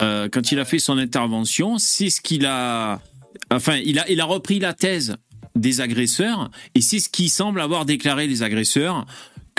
euh, 0.00 0.28
quand 0.30 0.52
il 0.52 0.58
a 0.58 0.64
fait 0.64 0.78
son 0.78 0.98
intervention, 0.98 1.78
c'est 1.78 2.10
ce 2.10 2.20
qu'il 2.20 2.46
a, 2.46 3.00
enfin 3.50 3.76
il 3.76 3.98
a 3.98 4.08
il 4.10 4.20
a 4.20 4.24
repris 4.24 4.58
la 4.58 4.72
thèse 4.74 5.16
des 5.56 5.80
agresseurs 5.80 6.50
et 6.74 6.80
c'est 6.80 7.00
ce 7.00 7.08
qui 7.08 7.28
semble 7.28 7.60
avoir 7.60 7.84
déclaré 7.84 8.26
les 8.26 8.42
agresseurs 8.42 9.06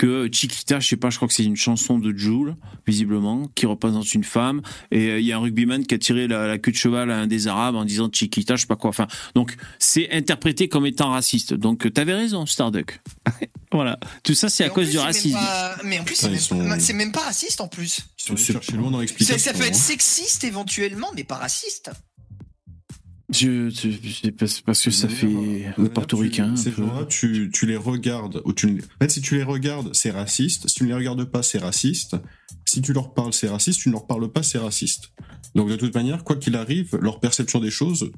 que 0.00 0.30
Chiquita, 0.32 0.80
je 0.80 0.88
sais 0.88 0.96
pas, 0.96 1.10
je 1.10 1.16
crois 1.16 1.28
que 1.28 1.34
c'est 1.34 1.44
une 1.44 1.56
chanson 1.56 1.98
de 1.98 2.16
Jules, 2.16 2.56
visiblement, 2.86 3.48
qui 3.54 3.66
représente 3.66 4.14
une 4.14 4.24
femme. 4.24 4.62
Et 4.90 5.08
euh, 5.10 5.20
il 5.20 5.26
y 5.26 5.32
a 5.32 5.36
un 5.36 5.40
rugbyman 5.40 5.84
qui 5.84 5.94
a 5.94 5.98
tiré 5.98 6.26
la, 6.26 6.46
la 6.46 6.56
queue 6.56 6.72
de 6.72 6.76
cheval 6.78 7.10
à 7.10 7.18
un 7.18 7.26
des 7.26 7.48
Arabes 7.48 7.74
en 7.76 7.84
disant 7.84 8.08
Chiquita, 8.10 8.56
je 8.56 8.62
sais 8.62 8.66
pas 8.66 8.76
quoi. 8.76 8.88
Enfin, 8.88 9.06
donc 9.34 9.56
c'est 9.78 10.10
interprété 10.10 10.70
comme 10.70 10.86
étant 10.86 11.10
raciste. 11.10 11.52
Donc 11.52 11.84
euh, 11.84 11.90
t'avais 11.90 12.14
raison, 12.14 12.46
Starduck. 12.46 12.98
voilà, 13.72 14.00
tout 14.24 14.32
ça 14.34 14.48
c'est 14.48 14.64
à 14.64 14.70
cause 14.70 14.86
plus, 14.86 14.92
du 14.92 14.98
racisme. 14.98 15.34
pas- 15.36 15.76
Mais 15.84 15.98
en 15.98 16.04
plus, 16.04 16.14
c'est 16.14 16.30
même, 16.30 16.38
sont- 16.38 16.66
pas- 16.66 16.80
c'est 16.80 16.94
même 16.94 17.12
pas 17.12 17.20
raciste 17.20 17.60
en 17.60 17.68
plus. 17.68 18.00
Ils 18.20 18.24
sont 18.24 18.36
chercher 18.36 18.72
loin 18.78 18.90
dans 18.90 18.96
Ça, 18.96 19.02
l'explication. 19.02 19.38
ça 19.38 19.52
peut 19.52 19.66
être 19.66 19.74
hein. 19.74 19.78
sexiste 19.78 20.44
éventuellement, 20.44 21.08
mais 21.14 21.24
pas 21.24 21.36
raciste. 21.36 21.90
Je, 23.32 23.70
je- 23.70 23.90
je- 23.90 24.30
parce 24.30 24.60
parce 24.60 24.82
que 24.82 24.90
ça 24.90 25.08
fait 25.08 25.26
D'ailleurs, 25.26 25.74
portoricain. 25.92 26.52
tu- 26.54 26.62
Ces 26.62 26.72
gens-là, 26.72 27.04
tu, 27.06 27.50
tu 27.52 27.66
les 27.66 27.76
regardes. 27.76 28.42
Ou 28.44 28.52
tu, 28.52 28.66
en 28.68 29.04
fait, 29.04 29.10
si 29.10 29.20
tu 29.20 29.36
les 29.36 29.42
regardes, 29.44 29.94
c'est 29.94 30.10
raciste. 30.10 30.68
Si 30.68 30.74
tu 30.74 30.82
ne 30.84 30.88
les 30.88 30.94
regardes 30.94 31.24
pas, 31.24 31.42
c'est 31.42 31.58
raciste. 31.58 32.16
Si 32.66 32.82
tu 32.82 32.92
leur 32.92 33.14
parles, 33.14 33.32
c'est 33.32 33.48
raciste. 33.48 33.80
Tu 33.80 33.88
ne 33.88 33.92
leur 33.94 34.06
parles 34.06 34.30
pas, 34.32 34.42
c'est 34.42 34.58
raciste. 34.58 35.12
Donc, 35.54 35.68
de 35.68 35.76
toute 35.76 35.94
manière, 35.94 36.24
quoi 36.24 36.36
qu'il 36.36 36.56
arrive, 36.56 36.96
leur 37.00 37.20
perception 37.20 37.60
des 37.60 37.70
choses, 37.70 38.10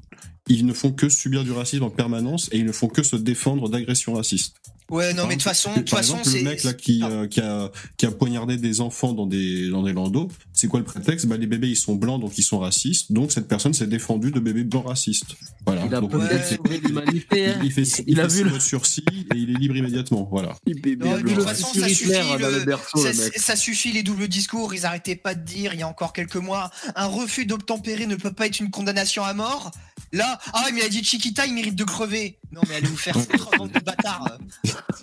ils 0.47 0.65
ne 0.65 0.73
font 0.73 0.91
que 0.91 1.09
subir 1.09 1.43
du 1.43 1.51
racisme 1.51 1.83
en 1.83 1.89
permanence 1.89 2.49
et 2.51 2.57
ils 2.57 2.65
ne 2.65 2.71
font 2.71 2.87
que 2.87 3.03
se 3.03 3.15
défendre 3.15 3.69
d'agressions 3.69 4.13
racistes. 4.13 4.55
Ouais, 4.89 5.13
non, 5.13 5.23
mais 5.23 5.29
de 5.35 5.39
toute 5.39 5.43
façon, 5.43 5.71
de 5.71 5.77
toute 5.79 5.89
Par 5.89 5.99
façon, 5.99 6.17
exemple, 6.19 6.29
c'est. 6.37 6.43
le 6.43 6.49
mec 6.51 6.63
là 6.63 6.73
qui, 6.73 7.03
euh, 7.03 7.27
qui, 7.27 7.39
a, 7.39 7.71
qui 7.97 8.05
a 8.05 8.11
poignardé 8.11 8.57
des 8.57 8.81
enfants 8.81 9.13
dans 9.13 9.25
des, 9.25 9.69
dans 9.69 9.81
des 9.83 9.93
landaux, 9.93 10.29
c'est 10.51 10.67
quoi 10.67 10.79
le 10.79 10.85
prétexte? 10.85 11.25
Bah, 11.25 11.37
Les 11.37 11.47
bébés 11.47 11.69
ils 11.69 11.75
sont 11.75 11.95
blancs 11.95 12.19
donc 12.21 12.37
ils 12.37 12.43
sont 12.43 12.59
racistes, 12.59 13.11
donc 13.11 13.31
cette 13.31 13.47
personne 13.47 13.73
s'est 13.73 13.87
défendue 13.87 14.31
de 14.31 14.39
bébés 14.39 14.63
blancs 14.63 14.85
racistes. 14.87 15.35
Voilà. 15.65 15.85
Il 15.85 15.95
a 15.95 16.01
Donc, 16.01 16.11
peut-être 16.11 16.49
Ouais. 16.51 16.57
sauvé 16.57 16.79
l'humanité. 16.83 17.45
hein. 17.47 17.55
il, 17.61 17.65
il 17.67 17.71
fait, 17.71 18.03
Il 18.07 18.19
a 18.19 18.27
fait 18.29 18.43
vu 18.43 18.49
le- 18.49 18.59
sursis 18.59 19.03
et 19.33 19.37
il 19.37 19.49
est 19.51 19.59
libre 19.59 19.75
immédiatement. 19.77 20.27
Voilà. 20.29 20.55
Non, 20.67 21.17
de 21.17 21.21
toute 21.33 21.43
façon, 21.43 21.67
suffit, 21.73 22.09
le- 22.11 22.65
berceau, 22.65 23.05
ça 23.37 23.55
suffit 23.55 23.91
les 23.93 24.03
doubles 24.03 24.27
discours. 24.27 24.73
Ils 24.73 24.85
arrêtaient 24.85 25.15
pas 25.15 25.33
de 25.35 25.43
dire 25.43 25.73
il 25.73 25.79
y 25.79 25.83
a 25.83 25.87
encore 25.87 26.13
quelques 26.13 26.35
mois 26.35 26.69
un 26.95 27.05
refus 27.07 27.45
d'obtempérer 27.45 28.05
ne 28.05 28.15
peut 28.15 28.31
pas 28.33 28.47
être 28.47 28.59
une 28.59 28.69
condamnation 28.69 29.23
à 29.23 29.33
mort. 29.33 29.71
Là, 30.11 30.39
ah 30.53 30.65
mais 30.73 30.81
il 30.81 30.83
a 30.83 30.89
dit 30.89 31.03
Chiquita, 31.03 31.45
il 31.47 31.53
mérite 31.53 31.75
de 31.75 31.83
crever. 31.83 32.37
Non 32.51 32.61
mais 32.69 32.75
allez 32.75 32.87
vous 32.87 32.97
faire 32.97 33.15
foutre, 33.19 33.49
bande 33.57 33.71
de 33.71 33.79
bâtards. 33.79 34.37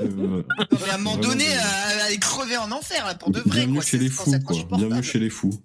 Non 0.00 0.44
mais 0.70 0.90
à 0.90 0.94
un 0.94 0.98
moment 0.98 1.16
donné, 1.16 1.46
euh, 1.48 2.04
allez 2.06 2.18
crever 2.18 2.56
en 2.56 2.70
enfer 2.70 3.04
là 3.06 3.14
pour 3.16 3.30
de 3.30 3.40
vrai. 3.40 3.50
bienvenue 3.66 3.74
quoi. 3.78 3.84
chez 3.84 3.98
les 3.98 4.08
fous, 4.08 4.32
quoi. 4.46 4.56
Bienvenue 4.78 5.02
chez 5.02 5.18
les 5.18 5.30
fous. 5.30 5.60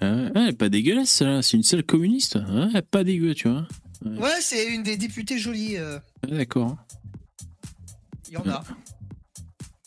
Ah 0.00 0.12
ouais, 0.14 0.30
ouais, 0.34 0.52
pas 0.52 0.68
dégueulasse, 0.68 1.22
là. 1.22 1.42
C'est 1.42 1.56
une 1.56 1.62
salle 1.62 1.84
communiste. 1.84 2.34
Ouais, 2.36 2.82
pas 2.82 3.04
dégueu, 3.04 3.34
tu 3.34 3.48
vois. 3.48 3.66
Ouais, 4.04 4.40
c'est 4.40 4.66
une 4.66 4.82
des 4.82 4.96
députées 4.96 5.38
jolies. 5.38 5.76
euh, 5.76 5.98
D'accord. 6.28 6.76
Il 8.28 8.34
y 8.34 8.36
en 8.36 8.48
a. 8.48 8.64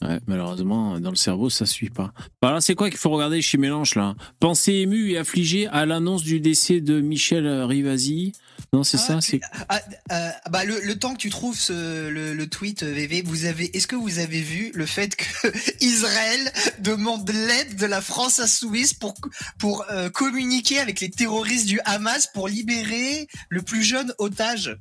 Ouais, 0.02 0.20
malheureusement, 0.28 1.00
dans 1.00 1.10
le 1.10 1.16
cerveau, 1.16 1.50
ça 1.50 1.66
suit 1.66 1.90
pas. 1.90 2.12
Bah, 2.42 2.50
Alors, 2.50 2.62
c'est 2.62 2.76
quoi 2.76 2.90
qu'il 2.90 3.00
faut 3.00 3.10
regarder 3.12 3.42
chez 3.42 3.58
Mélange, 3.58 3.96
là? 3.96 4.16
Pensée 4.42 4.74
émue 4.74 5.12
et 5.12 5.18
affligée 5.18 5.68
à 5.68 5.86
l'annonce 5.86 6.22
du 6.24 6.42
décès 6.42 6.82
de 6.82 7.00
Michel 7.00 7.48
Rivasi? 7.48 8.34
Non, 8.74 8.84
c'est 8.84 8.98
Ah, 8.98 9.00
ça 9.00 9.22
c'est... 9.22 9.40
Ah, 9.70 9.80
euh, 10.12 10.30
bah 10.50 10.66
le, 10.66 10.82
le 10.82 11.00
temps 11.00 11.14
que 11.14 11.20
tu 11.20 11.30
trouves 11.30 11.58
ce- 11.58 12.10
le, 12.10 12.34
le 12.34 12.48
tweet 12.50 12.84
euh, 12.84 12.92
VV, 12.92 13.22
vous 13.26 13.46
avez, 13.46 13.76
est-ce 13.76 13.88
que 13.88 13.96
vous 13.96 14.20
avez 14.20 14.42
vu 14.42 14.72
le 14.74 14.86
fait 14.86 15.16
que 15.16 15.48
Israël 15.82 16.52
demande 16.80 17.30
l'aide 17.30 17.78
de 17.78 17.86
la 17.86 18.02
France 18.02 18.40
insoumise 18.40 18.94
pour 18.94 19.14
pour 19.60 19.86
euh, 19.92 20.10
communiquer 20.10 20.80
avec 20.80 21.00
les 21.00 21.10
terroristes 21.10 21.68
du 21.68 21.80
Hamas 21.86 22.28
pour 22.34 22.50
libérer 22.50 23.28
le 23.50 23.62
plus 23.62 23.84
jeune 23.84 24.14
otage? 24.18 24.78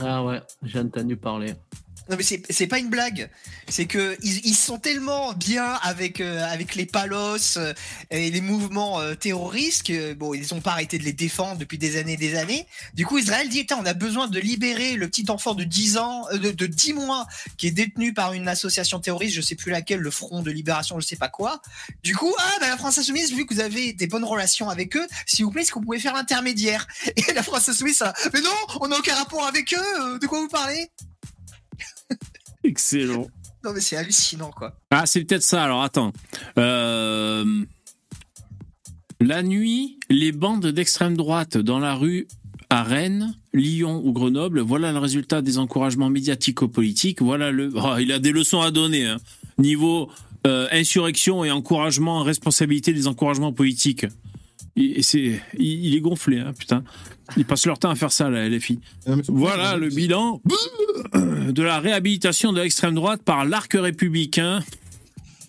Ah 0.00 0.24
ouais, 0.24 0.40
j'ai 0.62 0.78
entendu 0.78 1.16
parler. 1.16 1.52
Non 2.10 2.16
mais 2.16 2.24
c'est 2.24 2.66
pas 2.66 2.80
une 2.80 2.88
blague. 2.88 3.30
C'est 3.68 3.86
que 3.86 4.16
ils, 4.20 4.44
ils 4.44 4.56
sont 4.56 4.80
tellement 4.80 5.32
bien 5.32 5.74
avec 5.82 6.20
euh, 6.20 6.44
avec 6.44 6.74
les 6.74 6.84
palos 6.84 7.56
euh, 7.56 7.72
et 8.10 8.32
les 8.32 8.40
mouvements 8.40 9.00
euh, 9.00 9.14
terroristes 9.14 9.86
que 9.86 10.12
bon 10.14 10.34
ils 10.34 10.52
ont 10.52 10.60
pas 10.60 10.72
arrêté 10.72 10.98
de 10.98 11.04
les 11.04 11.12
défendre 11.12 11.58
depuis 11.58 11.78
des 11.78 11.96
années 11.96 12.14
et 12.14 12.16
des 12.16 12.36
années. 12.36 12.66
Du 12.94 13.06
coup 13.06 13.18
Israël 13.18 13.48
dit 13.48 13.64
on 13.78 13.86
a 13.86 13.94
besoin 13.94 14.26
de 14.26 14.40
libérer 14.40 14.96
le 14.96 15.06
petit 15.06 15.30
enfant 15.30 15.54
de 15.54 15.62
10 15.62 15.98
ans 15.98 16.24
de, 16.32 16.50
de 16.50 16.66
10 16.66 16.94
mois 16.94 17.28
qui 17.56 17.68
est 17.68 17.70
détenu 17.70 18.12
par 18.12 18.32
une 18.32 18.48
association 18.48 18.98
terroriste, 18.98 19.36
je 19.36 19.40
sais 19.40 19.54
plus 19.54 19.70
laquelle, 19.70 20.00
le 20.00 20.10
Front 20.10 20.42
de 20.42 20.50
libération, 20.50 20.98
je 20.98 21.06
sais 21.06 21.14
pas 21.14 21.28
quoi. 21.28 21.62
Du 22.02 22.16
coup 22.16 22.34
ah 22.40 22.56
bah 22.60 22.70
la 22.70 22.76
France 22.76 22.98
insoumise 22.98 23.32
vu 23.32 23.46
que 23.46 23.54
vous 23.54 23.60
avez 23.60 23.92
des 23.92 24.08
bonnes 24.08 24.24
relations 24.24 24.68
avec 24.68 24.96
eux, 24.96 25.06
s'il 25.26 25.44
vous 25.44 25.52
plaît 25.52 25.62
est-ce 25.62 25.70
que 25.70 25.78
vous 25.78 25.98
faire 26.00 26.14
l'intermédiaire? 26.14 26.88
Et 27.16 27.32
la 27.34 27.44
France 27.44 27.68
insoumise 27.68 27.98
ça 27.98 28.14
mais 28.32 28.40
non, 28.40 28.50
on 28.80 28.88
n'a 28.88 28.98
aucun 28.98 29.14
rapport 29.14 29.46
avec 29.46 29.72
eux, 29.74 30.18
de 30.18 30.26
quoi 30.26 30.40
vous 30.40 30.48
parlez? 30.48 30.90
Excellent. 32.64 33.26
Non 33.64 33.72
mais 33.74 33.80
c'est 33.80 33.96
hallucinant 33.96 34.50
quoi. 34.50 34.76
Ah, 34.90 35.04
c'est 35.06 35.24
peut-être 35.24 35.42
ça. 35.42 35.64
Alors, 35.64 35.82
attends. 35.82 36.12
Euh, 36.58 37.44
La 39.20 39.42
nuit, 39.42 39.98
les 40.08 40.32
bandes 40.32 40.66
d'extrême 40.66 41.16
droite 41.16 41.58
dans 41.58 41.78
la 41.78 41.94
rue 41.94 42.26
à 42.70 42.82
Rennes, 42.82 43.34
Lyon 43.52 44.00
ou 44.04 44.12
Grenoble, 44.12 44.60
voilà 44.60 44.92
le 44.92 44.98
résultat 44.98 45.42
des 45.42 45.58
encouragements 45.58 46.08
médiatico-politiques. 46.08 47.20
Voilà 47.20 47.50
le. 47.50 47.70
Oh, 47.74 47.96
il 47.98 48.12
a 48.12 48.18
des 48.18 48.32
leçons 48.32 48.60
à 48.60 48.70
donner. 48.70 49.06
hein. 49.06 49.18
Niveau 49.58 50.08
euh, 50.46 50.68
insurrection 50.72 51.44
et 51.44 51.50
encouragement, 51.50 52.22
responsabilité 52.22 52.92
des 52.94 53.06
encouragements 53.08 53.52
politiques. 53.52 54.06
Il, 54.76 54.96
et 54.98 55.02
c'est, 55.02 55.40
il, 55.58 55.84
il 55.86 55.94
est 55.96 56.00
gonflé, 56.00 56.38
hein, 56.38 56.52
putain. 56.58 56.84
Ils 57.36 57.44
passent 57.44 57.66
leur 57.66 57.78
temps 57.78 57.90
à 57.90 57.94
faire 57.96 58.12
ça, 58.12 58.30
la 58.30 58.48
LFI. 58.48 58.80
Voilà 59.28 59.76
le 59.76 59.88
bilan 59.88 60.40
de 61.14 61.62
la 61.62 61.78
réhabilitation 61.80 62.52
de 62.52 62.60
l'extrême 62.60 62.94
droite 62.94 63.22
par 63.22 63.44
l'arc 63.44 63.72
républicain 63.74 64.62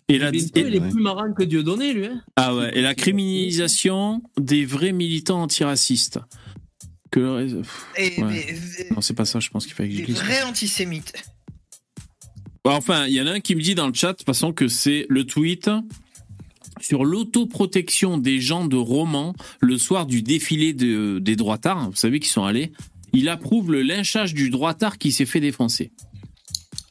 et 0.07 0.17
la, 0.17 0.29
il 0.31 0.75
est 0.75 0.89
plus 0.89 1.01
marrant 1.01 1.31
que 1.33 1.43
Dieudonné, 1.43 1.93
lui. 1.93 2.05
Hein. 2.07 2.21
ah 2.35 2.53
ouais, 2.55 2.77
et 2.77 2.81
la 2.81 2.93
criminalisation 2.95 4.21
des 4.39 4.65
vrais 4.65 4.91
militants 4.91 5.41
antiracistes. 5.41 6.19
Que 7.11 7.19
le 7.19 7.31
ré- 7.31 7.45
pff, 7.47 7.85
Et, 7.97 8.21
Ouais. 8.21 8.27
mais- 8.27 8.87
non, 8.95 9.01
c'est 9.01 9.13
pas 9.13 9.25
ça, 9.25 9.39
je 9.39 9.49
pense 9.49 9.65
qu'il 9.65 9.73
fallait 9.75 9.89
que 9.89 9.95
j'écrive. 9.95 10.15
vrais 10.17 10.43
antisémites. 10.43 11.13
Bah, 12.63 12.71
Enfin, 12.75 13.05
il 13.07 13.13
y 13.13 13.21
en 13.21 13.27
a 13.27 13.31
un 13.31 13.39
qui 13.39 13.55
me 13.55 13.61
dit 13.61 13.75
dans 13.75 13.87
le 13.87 13.93
chat, 13.93 14.13
de 14.13 14.17
toute 14.17 14.25
façon, 14.25 14.53
que 14.53 14.67
c'est 14.67 15.05
le 15.09 15.25
tweet 15.25 15.69
sur 16.81 17.05
l'autoprotection 17.05 18.17
des 18.17 18.39
gens 18.39 18.65
de 18.65 18.75
Romans 18.77 19.33
le 19.59 19.77
soir 19.77 20.05
du 20.05 20.21
défilé 20.21 20.73
de- 20.73 21.19
des 21.19 21.35
droitards. 21.35 21.89
Vous 21.89 21.95
savez 21.95 22.19
qu'ils 22.19 22.29
sont 22.31 22.43
allés. 22.45 22.71
Il 23.13 23.29
approuve 23.29 23.71
le 23.71 23.81
lynchage 23.81 24.33
du 24.33 24.49
droitard 24.49 24.97
qui 24.97 25.11
s'est 25.11 25.25
fait 25.25 25.39
défoncer. 25.41 25.91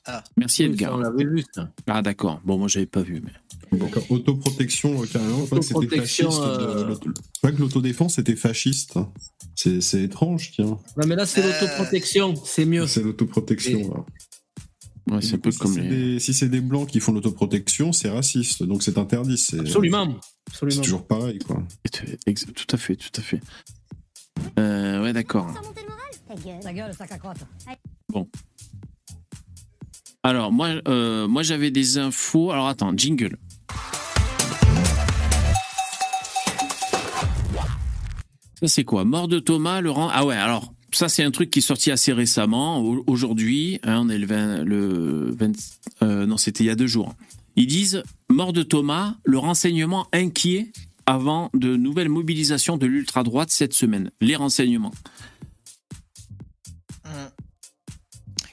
Ah. 0.07 0.25
Merci 0.37 0.65
Edgar. 0.65 0.95
on 0.95 0.99
l'avait 0.99 1.25
vu, 1.25 1.45
ça. 1.55 1.71
Ah 1.87 2.03
d'accord. 2.03 2.41
Bon, 2.45 2.59
moi 2.59 2.69
j'avais 2.69 2.87
pas 2.87 3.03
vu. 3.03 3.23
Mais... 3.23 3.79
D'accord. 3.79 4.03
Autoprotection, 4.11 5.03
euh, 5.03 5.07
carrément. 5.07 5.45
C'était 5.45 5.75
Autoprotection, 5.75 6.31
fasciste. 6.31 6.59
de- 6.61 7.09
euh, 7.09 7.13
vrai 7.43 7.53
que 7.53 7.61
l'autodéfense 7.61 8.19
était 8.19 8.35
fasciste. 8.37 8.95
C'est 9.55 10.03
étrange, 10.03 10.53
tiens. 10.55 10.79
Non, 10.97 11.07
mais 11.07 11.15
là, 11.17 11.27
c'est 11.27 11.43
Euh, 11.45 11.53
l'autoprotection, 11.53 12.35
c'est 12.45 12.65
mieux. 12.65 12.87
C'est 12.87 13.03
l'autoprotection. 13.03 13.79
Et- 13.79 13.85
là. 13.85 14.05
Ouais, 15.09 15.21
c'est 15.23 15.35
un 15.35 15.37
Du 15.37 15.41
peu 15.41 15.51
coup, 15.51 15.59
comme 15.59 15.73
si 15.73 15.79
c'est 15.81 15.89
les. 15.89 16.13
des- 16.15 16.21
Si 16.21 16.35
c'est 16.35 16.49
des 16.49 16.61
blancs 16.61 16.89
qui 16.89 17.01
font 17.01 17.13
l'autoprotection, 17.13 17.93
c'est 17.93 18.11
raciste. 18.11 18.63
Donc 18.63 18.83
c'est 18.83 18.99
interdit. 18.99 19.39
C'est 19.39 19.61
Absolument. 19.61 20.17
C'est 20.53 20.81
toujours 20.83 21.07
pareil, 21.07 21.39
quoi. 21.41 21.63
Tout 21.93 22.67
à 22.73 22.77
fait, 22.77 22.97
tout 22.97 23.11
à 23.17 23.21
fait. 23.23 23.41
Euh, 24.59 25.03
ouais, 25.03 25.13
d'accord. 25.13 25.53
Ta 26.63 26.73
gueule, 26.73 26.95
sac 26.95 27.11
à 27.13 27.19
crotte. 27.19 27.39
Alors, 30.23 30.53
moi, 30.53 30.69
euh, 30.87 31.27
moi 31.27 31.43
j'avais 31.43 31.71
des 31.71 31.99
infos. 31.99 32.51
Alors, 32.53 32.69
attends, 32.69 32.93
jingle. 32.97 33.37
Ça, 38.61 38.69
c'est 38.69 38.85
quoi? 38.85 39.05
Mort 39.05 39.29
de 39.29 39.39
Thomas, 39.39 39.81
rang. 39.91 40.09
Ah 40.13 40.25
ouais, 40.25 40.37
alors, 40.37 40.75
ça, 40.93 41.09
c'est 41.09 41.23
un 41.23 41.31
truc 41.31 41.51
qui 41.51 41.59
est 41.61 41.63
sorti 41.63 41.91
assez 41.91 42.13
récemment, 42.13 42.79
au- 42.81 43.05
aujourd'hui. 43.07 43.79
hein, 43.83 44.01
on 44.05 44.09
est 44.09 44.19
le 44.19 44.27
20. 44.27 44.65
Le 44.65 45.31
20 45.39 45.53
euh, 46.03 46.27
non, 46.27 46.37
c'était 46.37 46.65
il 46.65 46.67
y 46.67 46.71
a 46.71 46.75
deux 46.75 46.87
jours. 46.87 47.15
Ils 47.57 47.67
disent 47.67 48.03
Mort 48.29 48.53
de 48.53 48.63
Thomas, 48.63 49.15
le 49.25 49.39
renseignement 49.39 50.07
inquiet 50.13 50.71
avant 51.07 51.51
de 51.55 51.77
nouvelles 51.77 52.09
mobilisations 52.09 52.77
de 52.77 52.87
l'ultra-droite 52.87 53.51
cette 53.51 53.75
semaine. 53.75 54.11
Les 54.21 54.37
renseignements. 54.37 54.93
Hum. 57.05 57.11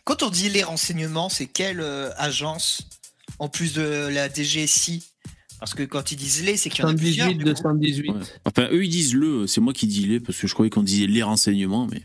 Quand 0.03 0.23
on 0.23 0.29
dit 0.29 0.49
les 0.49 0.63
renseignements, 0.63 1.29
c'est 1.29 1.47
quelle 1.47 1.81
euh, 1.81 2.09
agence 2.17 2.87
en 3.39 3.49
plus 3.49 3.73
de 3.73 3.81
la 4.07 4.29
DGSI 4.33 5.03
Parce 5.59 5.73
que 5.73 5.83
quand 5.83 6.11
ils 6.11 6.15
disent 6.15 6.43
les, 6.43 6.55
c'est 6.57 6.69
qu'il 6.69 6.83
y 6.83 6.87
en 6.87 6.89
a 6.91 6.93
plusieurs. 6.93 7.27
118, 7.27 7.37
du 7.37 7.43
coup. 7.43 7.49
218. 7.49 8.09
Ouais. 8.11 8.19
Enfin, 8.45 8.67
eux, 8.71 8.85
ils 8.85 8.89
disent 8.89 9.13
le, 9.13 9.47
c'est 9.47 9.61
moi 9.61 9.73
qui 9.73 9.85
dis 9.85 10.05
les, 10.05 10.19
parce 10.19 10.37
que 10.39 10.47
je 10.47 10.53
croyais 10.53 10.69
qu'on 10.69 10.81
disait 10.83 11.07
les 11.07 11.23
renseignements, 11.23 11.87
mais. 11.91 12.01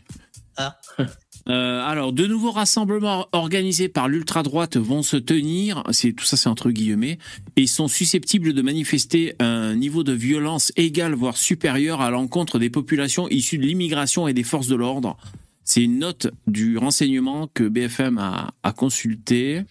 Ah. 0.57 0.79
Euh, 1.49 1.81
alors, 1.81 2.13
de 2.13 2.25
nouveaux 2.25 2.51
rassemblements 2.51 3.27
organisés 3.33 3.89
par 3.89 4.07
l'ultra-droite 4.07 4.77
vont 4.77 5.03
se 5.03 5.17
tenir, 5.17 5.83
c'est 5.91 6.13
tout 6.13 6.23
ça 6.23 6.37
c'est 6.37 6.47
entre 6.47 6.71
guillemets, 6.71 7.17
et 7.57 7.67
sont 7.67 7.89
susceptibles 7.89 8.53
de 8.53 8.61
manifester 8.61 9.35
un 9.39 9.75
niveau 9.75 10.03
de 10.03 10.13
violence 10.13 10.71
égal 10.77 11.13
voire 11.13 11.35
supérieur 11.35 11.99
à 11.99 12.11
l'encontre 12.11 12.59
des 12.59 12.69
populations 12.69 13.27
issues 13.27 13.57
de 13.57 13.65
l'immigration 13.65 14.27
et 14.29 14.33
des 14.33 14.43
forces 14.43 14.67
de 14.67 14.75
l'ordre. 14.75 15.17
C'est 15.65 15.83
une 15.83 15.99
note 15.99 16.27
du 16.47 16.77
renseignement 16.77 17.49
que 17.53 17.63
BFM 17.63 18.19
a, 18.19 18.53
a 18.63 18.71
consulté. 18.71 19.63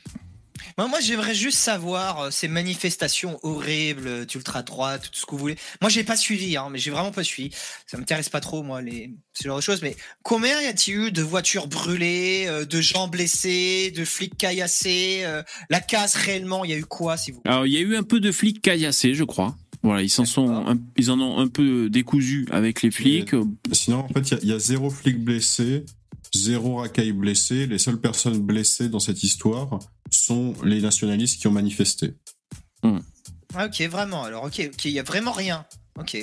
Moi, 0.78 0.88
moi, 0.88 1.00
j'aimerais 1.00 1.35
juste 1.35 1.59
savoir 1.59 2.21
euh, 2.21 2.30
ces 2.30 2.49
manifestations 2.49 3.38
horribles 3.42 4.06
euh, 4.06 4.25
d'ultra-droite, 4.25 5.11
tout 5.12 5.18
ce 5.21 5.26
que 5.26 5.32
vous 5.32 5.38
voulez. 5.38 5.56
Moi, 5.80 5.90
j'ai 5.90 6.04
pas 6.04 6.16
suivi, 6.16 6.56
hein, 6.56 6.68
mais 6.71 6.78
j'ai 6.78 6.90
vraiment 6.90 7.11
pas 7.12 7.25
suivi. 7.25 7.50
Ça 7.87 7.97
m'intéresse 7.99 8.28
pas 8.28 8.40
trop, 8.40 8.62
moi, 8.62 8.80
les... 8.82 9.12
ce 9.35 9.44
genre 9.49 9.56
de 9.56 9.62
choses. 9.62 9.82
Mais 9.82 9.97
combien 10.23 10.61
y 10.61 10.66
a-t-il 10.66 10.94
eu 10.94 11.12
de 11.12 11.23
voitures 11.23 11.66
brûlées, 11.68 12.44
euh, 12.47 12.64
de 12.64 12.80
gens 12.80 13.09
blessés, 13.09 13.92
de 13.97 14.04
flics 14.04 14.37
caillassés 14.37 15.23
euh, 15.25 15.42
La 15.71 15.80
casse, 15.80 16.14
réellement, 16.14 16.64
il 16.64 16.71
y 16.71 16.75
a 16.75 16.78
eu 16.78 16.85
quoi, 16.85 17.16
si 17.16 17.30
vous 17.32 17.40
Alors, 17.44 17.66
il 17.66 17.73
y 17.73 17.76
a 17.76 17.80
eu 17.80 17.97
un 17.97 18.02
peu 18.02 18.21
de 18.21 18.32
flics 18.32 18.62
caillassés, 18.62 19.14
je 19.14 19.25
crois. 19.25 19.56
Voilà, 19.82 20.02
ils 20.02 20.11
s'en 20.11 20.25
sont, 20.25 20.49
un- 20.68 20.78
ils 20.97 21.11
en 21.11 21.21
ont 21.21 21.38
un 21.40 21.49
peu 21.49 21.90
décousu 21.90 22.47
avec 22.52 22.82
les 22.82 22.90
flics. 22.92 23.35
Sinon, 23.73 24.00
en 24.00 24.09
fait, 24.09 24.21
il 24.21 24.30
y 24.30 24.35
a- 24.35 24.40
il 24.42 24.49
y, 24.50 24.52
a 24.52 24.59
zéro 24.61 24.90
flic 24.90 25.18
blessé, 25.18 25.85
zéro 26.34 26.76
racaille 26.76 27.12
blessé. 27.12 27.66
Les 27.66 27.78
seules 27.78 28.00
personnes 28.00 28.40
blessées 28.40 28.88
dans 28.88 29.00
cette 29.00 29.22
histoire 29.22 29.78
sont 30.10 30.54
les 30.64 30.80
nationalistes 30.80 31.40
qui 31.40 31.46
ont 31.46 31.52
manifesté. 31.52 32.14
Ah, 32.82 33.66
Ok, 33.66 33.82
vraiment. 33.82 34.24
Alors, 34.24 34.44
ok, 34.44 34.70
ok, 34.72 34.84
il 34.86 34.92
y 34.92 34.98
a 34.98 35.02
vraiment 35.02 35.32
rien. 35.32 35.66
Ok. 35.98 36.16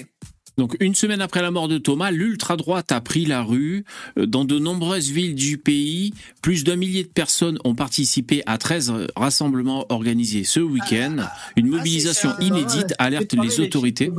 Donc 0.59 0.75
une 0.81 0.93
semaine 0.93 1.21
après 1.21 1.41
la 1.41 1.51
mort 1.51 1.69
de 1.69 1.77
Thomas, 1.77 2.11
l'ultra-droite 2.11 2.91
a 2.91 2.99
pris 2.99 3.25
la 3.25 3.43
rue. 3.43 3.85
Euh, 4.17 4.25
Dans 4.25 4.43
de 4.43 4.59
nombreuses 4.59 5.09
villes 5.09 5.33
du 5.33 5.57
pays, 5.57 6.13
plus 6.41 6.65
d'un 6.65 6.75
millier 6.75 7.03
de 7.03 7.07
personnes 7.07 7.57
ont 7.63 7.75
participé 7.75 8.43
à 8.45 8.57
13 8.57 8.91
rassemblements 9.15 9.85
organisés 9.87 10.43
ce 10.43 10.59
week-end. 10.59 11.15
Une 11.55 11.67
mobilisation 11.67 12.31
c'est 12.37 12.43
ça. 12.43 12.53
inédite 12.53 12.93
alerte 12.99 13.33
les 13.41 13.61
autorités 13.61 14.11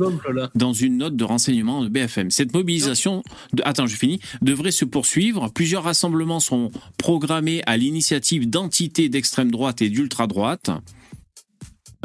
dans 0.55 0.73
une 0.73 0.97
note 0.97 1.15
de 1.15 1.23
renseignement 1.23 1.83
de 1.83 1.89
BFM. 1.89 2.31
Cette 2.31 2.55
mobilisation, 2.55 3.21
de, 3.53 3.61
attends, 3.63 3.85
je 3.85 3.95
finis, 3.95 4.19
devrait 4.41 4.71
se 4.71 4.83
poursuivre. 4.83 5.51
Plusieurs 5.53 5.83
rassemblements 5.83 6.39
sont 6.39 6.71
programmés 6.97 7.61
à 7.67 7.77
l'initiative 7.77 8.49
d'entités 8.49 9.09
d'extrême 9.09 9.51
droite 9.51 9.83
et 9.83 9.89
d'ultra-droite. 9.89 10.71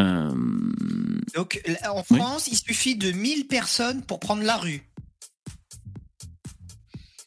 Euh, 0.00 0.30
Donc, 1.34 1.60
en 1.88 2.02
Oui. 2.10 2.18
France, 2.18 2.48
il 2.50 2.56
suffit 2.56 2.96
de 2.96 3.12
1000 3.12 3.46
personnes 3.46 4.02
pour 4.02 4.20
prendre 4.20 4.42
la 4.42 4.56
rue. 4.56 4.82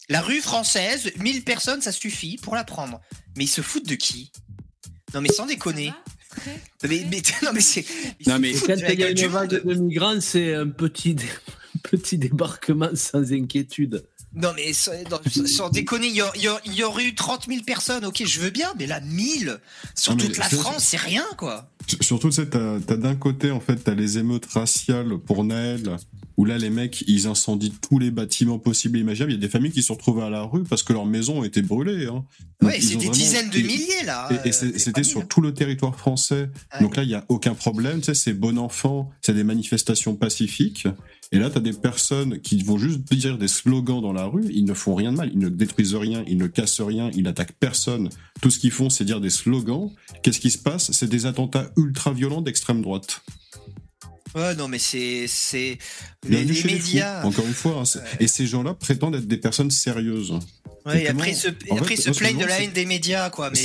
La 0.10 0.22
rue 0.22 0.42
française, 0.42 1.12
1000 1.20 1.44
personnes, 1.44 1.82
ça 1.82 1.92
suffit 1.92 2.38
pour 2.38 2.56
la 2.56 2.64
prendre. 2.64 3.00
Mais 3.38 3.44
ils 3.46 3.48
se 3.50 3.62
foutent 3.62 3.88
de 3.88 3.96
qui? 3.96 4.32
Non, 5.14 5.22
mais 5.22 5.30
sans 5.30 5.46
déconner. 5.46 5.94
Mais, 6.84 7.06
mais- 7.10 7.22
non, 7.44 7.52
mais 7.54 7.62
c'est. 7.62 7.86
Non, 8.26 8.40
mais 8.40 8.54
Quand 8.54 8.76
il 8.76 9.00
y 9.00 9.04
a 9.04 9.10
une 9.12 9.28
vague 9.28 9.64
de 9.64 9.74
migrants, 9.76 10.20
c'est 10.22 10.56
un 10.56 10.68
petit, 10.70 11.14
dé- 11.14 11.26
un 11.76 11.80
petit 11.90 12.18
débarquement 12.18 12.90
sans 12.96 13.32
inquiétude. 13.34 14.04
Non, 14.36 14.50
mais 14.56 14.74
sans, 14.74 15.70
déconner, 15.70 16.08
il 16.08 16.74
y, 16.76 16.84
aurait 16.84 17.06
eu 17.06 17.16
30 17.16 17.48
000 17.48 17.64
personnes, 17.64 18.06
ok, 18.06 18.24
je 18.26 18.40
veux 18.40 18.52
bien, 18.52 18.72
mais 18.78 18.86
là, 18.86 19.00
1000 19.02 19.60
sur 19.96 20.16
toute 20.16 20.38
la 20.38 20.50
France, 20.50 20.84
c'est 20.84 20.98
rien, 20.98 21.26
quoi. 21.38 21.72
Surtout, 22.02 22.30
tu 22.30 22.36
sais, 22.36 22.48
t'as 22.48 22.78
d'un 22.98 23.16
côté, 23.16 23.50
en 23.50 23.60
fait, 23.60 23.78
t'as 23.78 23.96
les 23.96 24.20
émeutes 24.20 24.46
raciales 24.46 25.18
pour 25.18 25.44
Noël, 25.44 25.98
où 26.38 26.46
là, 26.46 26.58
les 26.58 26.70
mecs, 26.70 27.04
ils 27.08 27.28
incendient 27.28 27.74
tous 27.82 27.98
les 27.98 28.12
bâtiments 28.12 28.60
possibles 28.60 28.98
et 28.98 29.02
imaginables. 29.02 29.32
Il 29.32 29.36
y 29.36 29.38
a 29.38 29.42
des 29.42 29.50
familles 29.50 29.72
qui 29.72 29.82
se 29.82 29.88
sont 29.88 29.96
retrouvées 29.96 30.24
à 30.24 30.30
la 30.30 30.44
rue 30.44 30.64
parce 30.64 30.84
que 30.84 30.94
leurs 30.94 31.06
maisons 31.06 31.40
ont 31.40 31.44
été 31.44 31.62
brûlées. 31.62 32.06
Hein. 32.06 32.24
Ils 32.62 32.82
c'est 32.82 32.96
des 32.96 32.96
vraiment- 32.96 33.12
dizaines 33.12 33.50
de 33.50 33.58
milliers, 33.58 34.04
là. 34.06 34.30
Et, 34.46 34.54
c'était 34.54 35.04
sur 35.04 35.28
tout 35.28 35.42
le 35.42 35.54
territoire 35.54 35.98
français. 35.98 36.50
Donc 36.80 36.96
là, 36.96 37.04
il 37.04 37.10
y 37.10 37.16
a 37.16 37.26
aucun 37.28 37.56
problème. 37.56 38.00
Tu 38.00 38.06
sais, 38.06 38.14
c'est 38.14 38.34
bon 38.34 38.58
enfant, 38.58 39.10
c'est 39.22 39.34
des 39.34 39.44
manifestations 39.44 40.16
pacifiques. 40.16 40.88
Et 41.32 41.38
là, 41.38 41.50
tu 41.52 41.58
as 41.58 41.62
des 41.62 41.74
personnes 41.74 42.40
qui 42.42 42.62
vont 42.64 42.78
juste 42.80 43.02
dire 43.14 43.38
des 43.38 43.48
slogans 43.48 44.02
dans 44.02 44.14
la 44.14 44.26
rue. 44.26 44.46
Ils 44.52 44.66
ne 44.66 44.74
font 44.74 44.96
rien 44.96 45.12
de 45.12 45.18
mal. 45.18 45.30
Ils 45.32 45.38
ne 45.40 45.50
détruisent 45.50 45.94
rien. 45.96 46.24
Ils 46.28 46.38
ne 46.38 46.48
cassent 46.48 46.82
rien. 46.82 47.12
Ils 47.14 47.24
n'attaquent 47.24 47.54
personne. 47.60 48.10
Tout 48.42 48.50
ce 48.50 48.58
qu'ils 48.58 48.72
font, 48.72 48.90
c'est 48.90 49.06
dire 49.06 49.22
des 49.22 49.30
slogans. 49.30 49.92
Qu'est-ce 50.24 50.40
qui 50.40 50.50
se 50.50 50.58
passe? 50.58 50.92
C'est 50.92 51.08
des 51.10 51.28
attentats 51.28 51.70
ultra 51.78 52.14
violents 52.14 52.42
d'extrême 52.42 52.82
droite. 52.82 53.22
Ouais, 54.36 54.56
non, 54.56 54.68
mais 54.68 54.80
c'est. 54.80 55.26
c'est 55.28 55.78
Les, 56.28 56.46
fous, 56.48 56.68
médias. 56.68 57.24
encore 57.24 57.46
une 57.46 57.54
fois. 57.54 57.82
hein, 57.84 58.00
Et 58.20 58.28
ces 58.28 58.46
gens-là 58.48 58.74
prétendent 58.74 59.16
être 59.16 59.28
des 59.28 59.38
personnes 59.38 59.72
sérieuses. 59.72 60.34
Ouais, 60.90 61.04
et 61.04 61.06
comment- 61.08 61.20
après, 61.20 61.32
ils 61.32 61.36
se, 61.36 61.48
après, 61.72 61.96
se 61.96 62.10
plaignent 62.12 62.38
de 62.40 62.46
la 62.46 62.62
haine 62.62 62.72
des 62.72 62.86
médias, 62.86 63.30
quoi. 63.30 63.50
Mais 63.52 63.60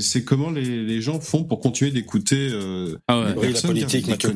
C'est- 0.00 0.24
comment 0.24 0.50
les, 0.50 0.62
les 0.84 1.00
gens 1.00 1.20
font 1.20 1.44
pour 1.44 1.60
continuer 1.60 1.90
d'écouter. 1.90 2.36
euh, 2.52 2.96
Ah 3.08 3.20
ouais. 3.20 3.26
les 3.34 3.48
Oui, 3.48 3.52
la 3.54 3.60
politique, 3.62 4.06
Mathieu 4.08 4.30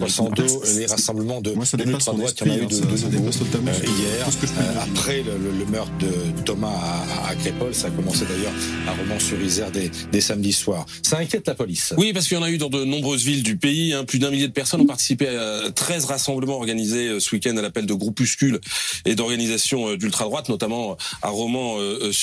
les 0.77 0.87
rassemblements 0.87 1.41
de, 1.41 1.53
Moi, 1.53 1.65
ça 1.65 1.77
de 1.77 1.83
l'ultra-droite, 1.85 2.35
il 2.45 2.49
y 2.49 2.51
en 2.51 2.55
a 2.55 2.57
eu 2.59 2.67
de, 2.67 2.75
hein, 2.77 2.89
de 2.91 2.97
ça, 3.33 3.39
totalement 3.39 3.71
Euh, 3.71 3.85
hier, 3.87 4.27
euh, 4.29 4.81
après 4.93 5.23
le, 5.23 5.33
le- 5.39 5.59
le 5.59 5.67
meurtre 5.67 5.93
de 5.99 6.43
Thomas 6.45 6.73
à, 6.73 7.29
à 7.31 7.35
Crépol, 7.35 7.75
ça 7.75 7.89
a 7.89 7.91
commencé 7.91 8.25
d'ailleurs 8.25 8.53
à 8.87 8.93
Romans-sur-Isère 8.93 9.71
des, 9.71 9.91
des 10.13 10.21
samedis 10.21 10.53
soirs. 10.53 10.87
Ça 11.03 11.19
inquiète 11.19 11.47
la 11.47 11.55
police. 11.55 11.93
Oui, 11.97 12.13
parce 12.13 12.27
qu'il 12.29 12.37
y 12.37 12.41
en 12.41 12.43
a 12.43 12.51
eu 12.51 12.59
dans 12.59 12.69
de 12.71 12.85
nombreuses 12.85 13.25
villes 13.25 13.43
du 13.43 13.57
pays. 13.57 13.93
hein. 13.93 14.05
Plus 14.05 14.19
d'un 14.19 14.31
millier 14.31 14.49
de 14.49 14.53
personnes 14.53 14.81
ont 14.81 14.87
participé 14.87 15.29
à 15.29 15.71
13 15.75 16.05
rassemblements 16.07 16.57
organisés 16.57 17.09
euh, 17.09 17.21
ce 17.21 17.35
week-end 17.35 17.57
à 17.57 17.63
l'appel 17.63 17.87
de 17.87 17.95
groupuscules 17.95 18.61
et 19.05 19.15
d'organisations 19.15 19.89
euh, 19.91 19.97
d'ultra-droite, 19.97 20.49
notamment 20.49 20.97
à 21.23 21.31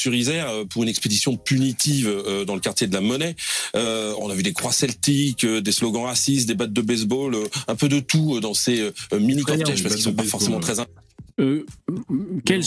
Romans-sur-Isère, 0.02 0.50
euh, 0.50 0.66
pour 0.66 0.84
une 0.84 0.90
expédition 0.90 1.38
punitive 1.38 2.08
euh, 2.08 2.46
dans 2.46 2.56
le 2.56 2.62
quartier 2.62 2.88
de 2.88 2.94
la 2.94 3.02
Monnaie. 3.02 3.36
Euh, 3.76 4.14
on 4.20 4.30
a 4.30 4.36
vu 4.36 4.44
des 4.44 4.54
croix 4.54 4.72
celtiques, 4.72 5.46
des 5.46 5.72
slogans 5.72 6.06
racistes, 6.06 6.48
des 6.48 6.56
battes 6.56 6.74
de 6.74 6.82
baseball, 6.82 7.36
un 7.68 7.76
peu 7.76 7.90
de 7.90 8.00
tout 8.00 8.40
dans 8.40 8.54
ces 8.54 8.80
euh, 8.82 9.20
mini-cortèges, 9.20 9.84
parce 9.84 9.96
qu'ils 9.96 10.04
sont 10.04 10.14
pas 10.14 10.24
forcément 10.24 10.60
très... 10.60 10.74
Euh, 11.40 11.66
quels 12.46 12.64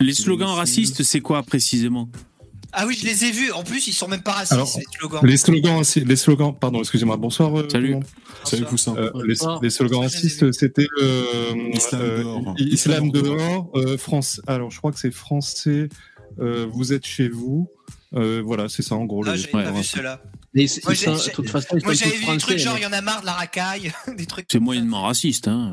les 0.00 0.14
slogans 0.14 0.48
racistes, 0.48 1.02
c'est 1.02 1.20
quoi 1.20 1.42
précisément? 1.42 2.08
Ah 2.76 2.86
oui, 2.86 2.98
je 3.00 3.06
les 3.06 3.24
ai 3.24 3.30
vus. 3.30 3.52
En 3.52 3.62
plus, 3.62 3.86
ils 3.86 3.92
sont 3.92 4.08
même 4.08 4.22
pas 4.22 4.32
racistes, 4.32 4.52
Alors, 4.52 4.68
les 4.76 4.98
slogans. 4.98 5.20
Les 5.24 5.36
slogans, 5.36 5.78
aussi- 5.78 6.00
les 6.00 6.16
slogans, 6.16 6.52
pardon, 6.58 6.80
excusez-moi, 6.80 7.16
bonsoir. 7.16 7.52
Salut. 7.70 7.96
Salut 8.42 8.64
Poussin. 8.64 8.94
Euh, 8.96 9.10
les, 9.62 9.70
slogans 9.70 10.00
racistes, 10.00 10.52
c'était 10.52 10.86
euh, 11.00 11.54
Islam 11.72 12.00
dehors. 12.00 12.54
Islam 12.58 13.10
dehors, 13.10 13.70
euh, 13.74 13.96
France. 13.96 14.40
Alors, 14.46 14.70
je 14.70 14.78
crois 14.78 14.92
que 14.92 14.98
c'est 14.98 15.12
français. 15.12 15.88
Euh, 16.40 16.66
vous 16.70 16.92
êtes 16.92 17.06
chez 17.06 17.28
vous. 17.28 17.70
Euh, 18.14 18.42
voilà, 18.44 18.68
c'est 18.68 18.82
ça 18.82 18.94
en 18.94 19.04
gros. 19.04 19.24
Ah, 19.26 19.36
slogans 19.36 19.50
pas 19.64 19.70
vu 19.70 19.76
racistes. 19.78 19.96
cela. 19.96 20.22
Mais 20.54 20.66
Moi, 20.84 20.92
ils 20.92 20.96
j'ai- 20.96 21.04
sont- 21.06 21.16
j'ai- 21.16 21.30
de 21.30 21.34
toute 21.34 21.50
façon, 21.50 21.76
ils 21.76 21.84
Moi, 21.84 21.94
sont 21.94 22.04
j'avais 22.04 22.16
vu 22.16 22.26
des 22.26 22.36
trucs 22.38 22.58
genre, 22.58 22.78
il 22.78 22.82
y 22.82 22.86
en 22.86 22.92
a 22.92 23.00
marre 23.00 23.20
de 23.22 23.26
la 23.26 23.32
racaille, 23.32 23.92
des 24.16 24.26
trucs. 24.26 24.46
C'est 24.50 24.60
moyennement 24.60 25.02
raciste, 25.02 25.48
hein. 25.48 25.72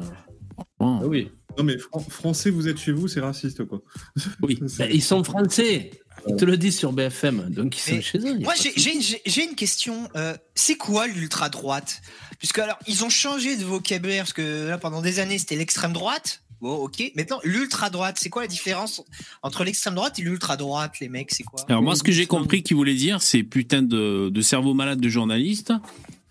Franchement. 0.55 1.01
Ah 1.03 1.07
oui. 1.07 1.29
Non, 1.57 1.63
mais 1.65 1.77
fran- 1.77 1.99
français, 1.99 2.49
vous 2.49 2.67
êtes 2.67 2.77
chez 2.79 2.91
vous, 2.93 3.07
c'est 3.07 3.19
raciste, 3.19 3.63
quoi. 3.65 3.81
Oui. 4.41 4.57
Ben, 4.79 4.89
ils 4.91 5.03
sont 5.03 5.23
français. 5.23 5.91
Ils 6.27 6.35
te 6.35 6.45
le 6.45 6.55
disent 6.57 6.77
sur 6.77 6.93
BFM. 6.93 7.49
Donc, 7.49 7.77
ils 7.77 7.81
sont 7.81 7.95
Mais 7.95 8.01
chez 8.01 8.17
eux. 8.19 8.39
Moi, 8.39 8.53
j'ai- 8.59 8.73
j'ai 8.75 9.01
j'ai- 9.01 9.21
j'ai 9.25 9.43
une 9.43 9.55
question. 9.55 10.07
Euh, 10.15 10.35
c'est 10.55 10.75
quoi 10.77 11.07
l'ultra 11.07 11.49
droite 11.49 12.01
Puisque 12.39 12.59
alors, 12.59 12.77
ils 12.87 13.03
ont 13.03 13.09
changé 13.09 13.55
de 13.57 13.63
vocabulaire 13.63 14.23
parce 14.23 14.33
que 14.33 14.67
là, 14.67 14.77
pendant 14.77 15.01
des 15.01 15.19
années, 15.19 15.37
c'était 15.37 15.55
l'extrême 15.55 15.93
droite. 15.93 16.41
Bon, 16.61 16.75
ok. 16.75 17.11
Maintenant, 17.15 17.39
l'ultra 17.43 17.89
droite, 17.89 18.17
c'est 18.19 18.29
quoi 18.29 18.43
la 18.43 18.47
différence 18.47 19.03
entre 19.41 19.63
l'extrême 19.63 19.95
droite 19.95 20.19
et 20.19 20.21
l'ultra 20.21 20.57
droite, 20.57 20.99
les 20.99 21.09
mecs 21.09 21.31
C'est 21.31 21.43
quoi? 21.43 21.59
Alors 21.67 21.81
moi, 21.81 21.95
ce 21.95 22.03
que 22.03 22.11
j'ai 22.11 22.27
compris 22.27 22.61
qu'il 22.63 22.75
voulait 22.77 22.93
dire, 22.93 23.21
c'est 23.21 23.41
putain 23.43 23.81
de, 23.81 24.29
de 24.29 24.41
cerveau 24.41 24.73
malade 24.73 24.99
de 25.01 25.09
journaliste. 25.09 25.73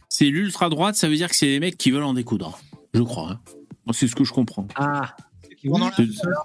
C'est 0.08 0.26
l'ultra 0.26 0.68
droite, 0.68 0.94
ça 0.96 1.08
veut 1.08 1.16
dire 1.16 1.28
que 1.28 1.36
c'est 1.36 1.46
les 1.46 1.60
mecs 1.60 1.76
qui 1.76 1.90
veulent 1.90 2.02
en 2.04 2.14
découdre. 2.14 2.60
Je 2.94 3.02
crois. 3.02 3.30
hein. 3.32 3.40
Moi, 3.86 3.92
c'est 3.94 4.06
ce 4.08 4.14
que 4.14 4.24
je 4.24 4.32
comprends. 4.32 4.66
Ah, 4.76 5.16
Oui, 5.64 5.80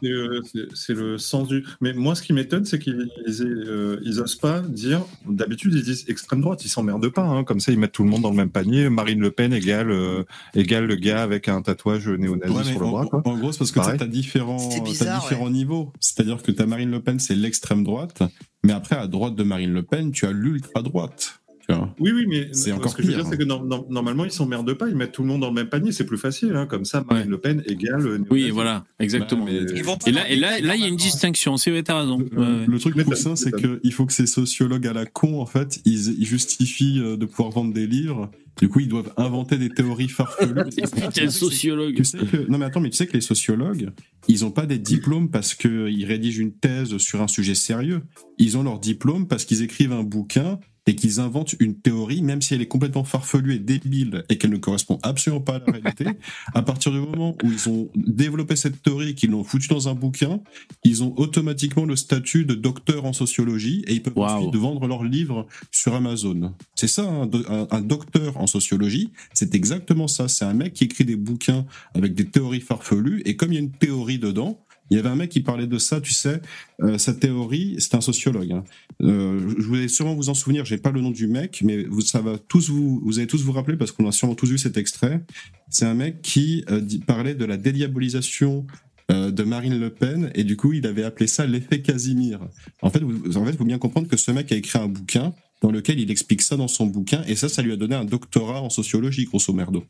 c'est 0.01 0.07
euh, 0.09 0.41
c'est- 0.73 0.93
le 0.93 1.17
sens 1.17 1.47
du. 1.47 1.65
Mais 1.81 1.93
moi, 1.93 2.15
ce 2.15 2.21
qui 2.21 2.33
m'étonne, 2.33 2.65
c'est 2.65 2.79
qu'ils 2.79 3.07
ils, 3.27 3.41
euh, 3.41 4.25
pas 4.41 4.61
dire. 4.61 5.05
D'habitude, 5.27 5.73
ils 5.73 5.83
disent 5.83 6.05
extrême 6.07 6.41
droite, 6.41 6.65
ils 6.65 6.69
s'emmerdent 6.69 7.09
pas. 7.09 7.23
Hein, 7.23 7.43
comme 7.43 7.59
ça, 7.59 7.71
ils 7.71 7.79
mettent 7.79 7.93
tout 7.93 8.03
le 8.03 8.09
monde 8.09 8.21
dans 8.21 8.29
le 8.29 8.35
même 8.35 8.49
panier. 8.49 8.89
Marine 8.89 9.19
Le 9.19 9.31
Pen 9.31 9.53
égale, 9.53 9.91
euh, 9.91 10.23
égale 10.53 10.85
le 10.85 10.95
gars 10.95 11.23
avec 11.23 11.47
un 11.47 11.61
tatouage 11.61 12.07
néo-nazi 12.07 12.53
Ouais, 12.53 12.63
sur 12.63 12.79
le 12.79 12.85
en, 12.85 12.91
bras. 12.91 13.05
Quoi. 13.05 13.21
en 13.25 13.37
gros, 13.37 13.51
c'est 13.51 13.59
parce 13.59 13.71
que 13.71 13.79
tu 13.97 14.03
as 14.03 14.07
différents, 14.07 14.69
différents 14.83 15.49
niveaux. 15.49 15.93
C'est-à-dire 15.99 16.41
que 16.41 16.51
ta 16.51 16.65
Marine 16.65 16.91
Le 16.91 17.01
Pen, 17.01 17.19
c'est 17.19 17.35
l'extrême 17.35 17.83
droite, 17.83 18.21
mais 18.63 18.73
après, 18.73 18.95
à 18.95 19.07
droite 19.07 19.35
de 19.35 19.43
Marine 19.43 19.73
Le 19.73 19.83
Pen, 19.83 20.11
tu 20.11 20.25
as 20.25 20.31
l'ultra 20.31 20.81
droite. 20.81 21.39
Tu 21.67 21.73
vois. 21.75 21.95
Oui, 21.99 22.11
oui, 22.13 22.25
mais 22.27 22.49
C'est 22.51 22.71
euh, 22.71 22.75
encore 22.75 22.91
ce 22.91 22.95
que 22.97 23.01
je 23.03 23.07
veux 23.07 23.13
dire, 23.15 23.25
c'est 23.27 23.37
que 23.37 23.43
nor- 23.43 23.65
nor- 23.65 23.87
normalement, 23.89 24.23
ils 24.25 24.31
s'emmerdent 24.31 24.73
pas. 24.75 24.87
Ils 24.87 24.95
mettent 24.95 25.13
tout 25.13 25.23
le 25.23 25.27
monde 25.29 25.41
dans 25.41 25.47
le 25.49 25.53
même 25.53 25.69
panier. 25.69 25.91
C'est 25.91 26.05
plus 26.05 26.17
facile. 26.17 26.53
Hein, 26.55 26.67
comme 26.67 26.85
ça, 26.85 27.03
Marine 27.09 27.23
Ouais. 27.25 27.29
Le 27.31 27.37
Pen 27.39 27.63
égale. 27.65 28.05
euh, 28.05 28.19
Oui, 28.29 28.49
voilà, 28.51 28.85
exactement. 28.99 29.45
Bah, 29.45 29.51
mais- 29.51 29.81
Et 30.05 30.11
là, 30.11 30.29
et 30.29 30.35
là, 30.35 30.57
il 30.57 30.61
y 30.61 30.65
a 30.65 30.73
une 30.73 30.73
normalement. 30.79 30.95
distinction. 30.97 31.57
C'est 31.57 31.71
vrai, 31.71 31.81
t'as 31.83 31.99
raison. 32.01 32.19
Le, 32.19 32.25
Ouais, 32.39 32.45
ouais. 32.59 32.65
le 32.67 32.79
truc 32.79 32.95
poussin, 33.03 33.35
c'est 33.35 33.51
que 33.51 33.79
il 33.83 33.93
faut 33.93 34.05
que 34.05 34.13
ces 34.13 34.27
sociologues 34.27 34.85
à 34.87 34.93
la 34.93 35.05
con, 35.05 35.39
en 35.41 35.45
fait, 35.45 35.79
ils, 35.85 36.19
ils 36.19 36.25
justifient 36.25 36.99
euh, 36.99 37.17
de 37.17 37.25
pouvoir 37.25 37.49
vendre 37.51 37.73
des 37.73 37.87
livres. 37.87 38.29
Du 38.59 38.69
coup, 38.69 38.79
ils 38.79 38.87
doivent 38.87 39.11
inventer 39.17 39.57
des 39.57 39.69
théories 39.69 40.07
farfelues. 40.07 40.53
Putain, 40.95 41.29
sociologue. 41.29 41.95
Tu 41.95 42.05
sais 42.05 42.19
que, 42.19 42.49
non 42.49 42.57
mais 42.57 42.65
attends, 42.65 42.79
mais 42.79 42.89
tu 42.89 42.95
sais 42.95 43.05
que 43.07 43.11
les 43.13 43.19
sociologues, 43.21 43.89
ils 44.29 44.45
ont 44.45 44.51
pas 44.51 44.65
des 44.65 44.77
diplômes 44.77 45.29
parce 45.29 45.55
qu'ils 45.55 46.05
rédigent 46.05 46.39
une 46.41 46.53
thèse 46.53 46.95
sur 46.97 47.21
un 47.21 47.27
sujet 47.27 47.53
sérieux. 47.55 48.03
Ils 48.37 48.57
ont 48.57 48.63
leur 48.63 48.79
diplôme 48.79 49.27
parce 49.27 49.43
qu'ils 49.43 49.61
écrivent 49.61 49.91
un 49.91 50.03
bouquin 50.03 50.59
et 50.87 50.95
qu'ils 50.95 51.19
inventent 51.19 51.55
une 51.59 51.75
théorie, 51.75 52.21
même 52.21 52.41
si 52.41 52.53
elle 52.53 52.61
est 52.61 52.67
complètement 52.67 53.03
farfelue 53.03 53.55
et 53.55 53.59
débile 53.59 54.23
et 54.29 54.37
qu'elle 54.37 54.51
ne 54.51 54.57
correspond 54.57 54.99
absolument 55.03 55.41
pas 55.41 55.55
à 55.55 55.59
la 55.59 55.71
réalité. 55.73 56.05
à 56.53 56.61
partir 56.61 56.91
du 56.91 56.99
moment 56.99 57.35
où 57.43 57.51
ils 57.51 57.67
ont 57.69 57.89
développé 57.95 58.55
cette 58.55 58.81
théorie 58.83 59.09
et 59.09 59.13
qu'ils 59.15 59.31
l'ont 59.31 59.43
foutue 59.43 59.67
dans 59.69 59.89
un 59.89 59.95
bouquin, 59.95 60.39
ils 60.83 61.03
ont 61.03 61.13
automatiquement 61.17 61.85
le 61.85 61.95
statut 61.95 62.45
de 62.45 62.53
docteur 62.53 63.05
en 63.05 63.13
sociologie 63.13 63.83
et 63.87 63.93
ils 63.93 64.03
peuvent 64.03 64.13
ensuite 64.35 64.55
vendre 64.55 64.87
leurs 64.87 65.03
livres 65.03 65.47
sur 65.71 65.93
Amazon. 65.95 66.53
C'est 66.75 66.87
ça, 66.87 67.03
un, 67.03 67.25
do- 67.25 67.43
un- 67.49 67.67
un 67.71 67.81
docteur 67.81 68.37
en 68.37 68.47
sociologie, 68.47 69.11
c'est 69.33 69.55
exactement 69.55 70.07
ça. 70.07 70.27
C'est 70.27 70.45
un 70.45 70.53
mec 70.53 70.73
qui 70.73 70.83
écrit 70.83 71.05
des 71.05 71.15
bouquins 71.15 71.65
avec 71.93 72.13
des 72.13 72.25
théories 72.25 72.61
farfelues 72.61 73.21
et 73.25 73.35
comme 73.35 73.51
il 73.51 73.55
y 73.55 73.57
a 73.59 73.61
une 73.61 73.71
théorie 73.71 74.19
dedans, 74.19 74.59
il 74.89 74.97
y 74.97 74.99
avait 74.99 75.09
un 75.09 75.15
mec 75.15 75.29
qui 75.31 75.39
parlait 75.41 75.67
de 75.67 75.77
ça, 75.77 75.99
tu 76.01 76.13
sais, 76.13 76.41
euh, 76.81 76.97
sa 76.97 77.13
théorie, 77.13 77.75
c'est 77.79 77.95
un 77.95 78.01
sociologue. 78.01 78.51
hein. 78.51 78.63
Euh, 79.01 79.53
je 79.57 79.63
voulais 79.65 79.87
sûrement 79.87 80.13
vous 80.15 80.29
en 80.29 80.33
souvenir, 80.33 80.63
j'ai 80.65 80.77
pas 80.77 80.91
le 80.91 81.01
nom 81.01 81.11
du 81.11 81.27
mec, 81.27 81.61
mais 81.63 81.83
vous, 81.85 82.01
ça 82.01 82.21
va 82.21 82.37
tous 82.37 82.69
vous, 82.69 83.01
vous 83.03 83.17
allez 83.19 83.27
tous 83.27 83.41
vous 83.43 83.51
rappeler 83.51 83.77
parce 83.77 83.91
qu'on 83.91 84.07
a 84.07 84.11
sûrement 84.11 84.35
tous 84.35 84.49
vu 84.49 84.57
cet 84.57 84.77
extrait. 84.77 85.23
C'est 85.69 85.85
un 85.85 85.95
mec 85.95 86.21
qui 86.21 86.63
euh, 86.69 86.79
dit- 86.81 86.99
parlait 86.99 87.33
de 87.35 87.45
la 87.45 87.57
dédiabolisation 87.57 88.65
euh, 89.11 89.31
de 89.31 89.43
Marine 89.43 89.79
Le 89.79 89.89
Pen 89.89 90.31
et 90.35 90.43
du 90.43 90.55
coup 90.57 90.73
il 90.73 90.85
avait 90.87 91.03
appelé 91.03 91.27
ça 91.27 91.45
l'effet 91.45 91.81
Casimir. 91.81 92.39
En 92.81 92.89
fait, 92.89 92.99
vous, 93.03 93.37
en 93.37 93.45
fait, 93.45 93.53
faut 93.53 93.65
bien 93.65 93.77
comprendre 93.79 94.07
que 94.07 94.17
ce 94.17 94.31
mec 94.31 94.51
a 94.51 94.55
écrit 94.55 94.79
un 94.79 94.87
bouquin 94.87 95.33
dans 95.61 95.71
lequel 95.71 95.99
il 95.99 96.11
explique 96.11 96.41
ça 96.41 96.55
dans 96.57 96.67
son 96.67 96.85
bouquin 96.85 97.23
et 97.27 97.35
ça, 97.35 97.49
ça 97.49 97.61
lui 97.61 97.71
a 97.71 97.75
donné 97.75 97.95
un 97.95 98.05
doctorat 98.05 98.61
en 98.61 98.69
sociologie, 98.69 99.25
grosso 99.25 99.51
merdo. 99.53 99.83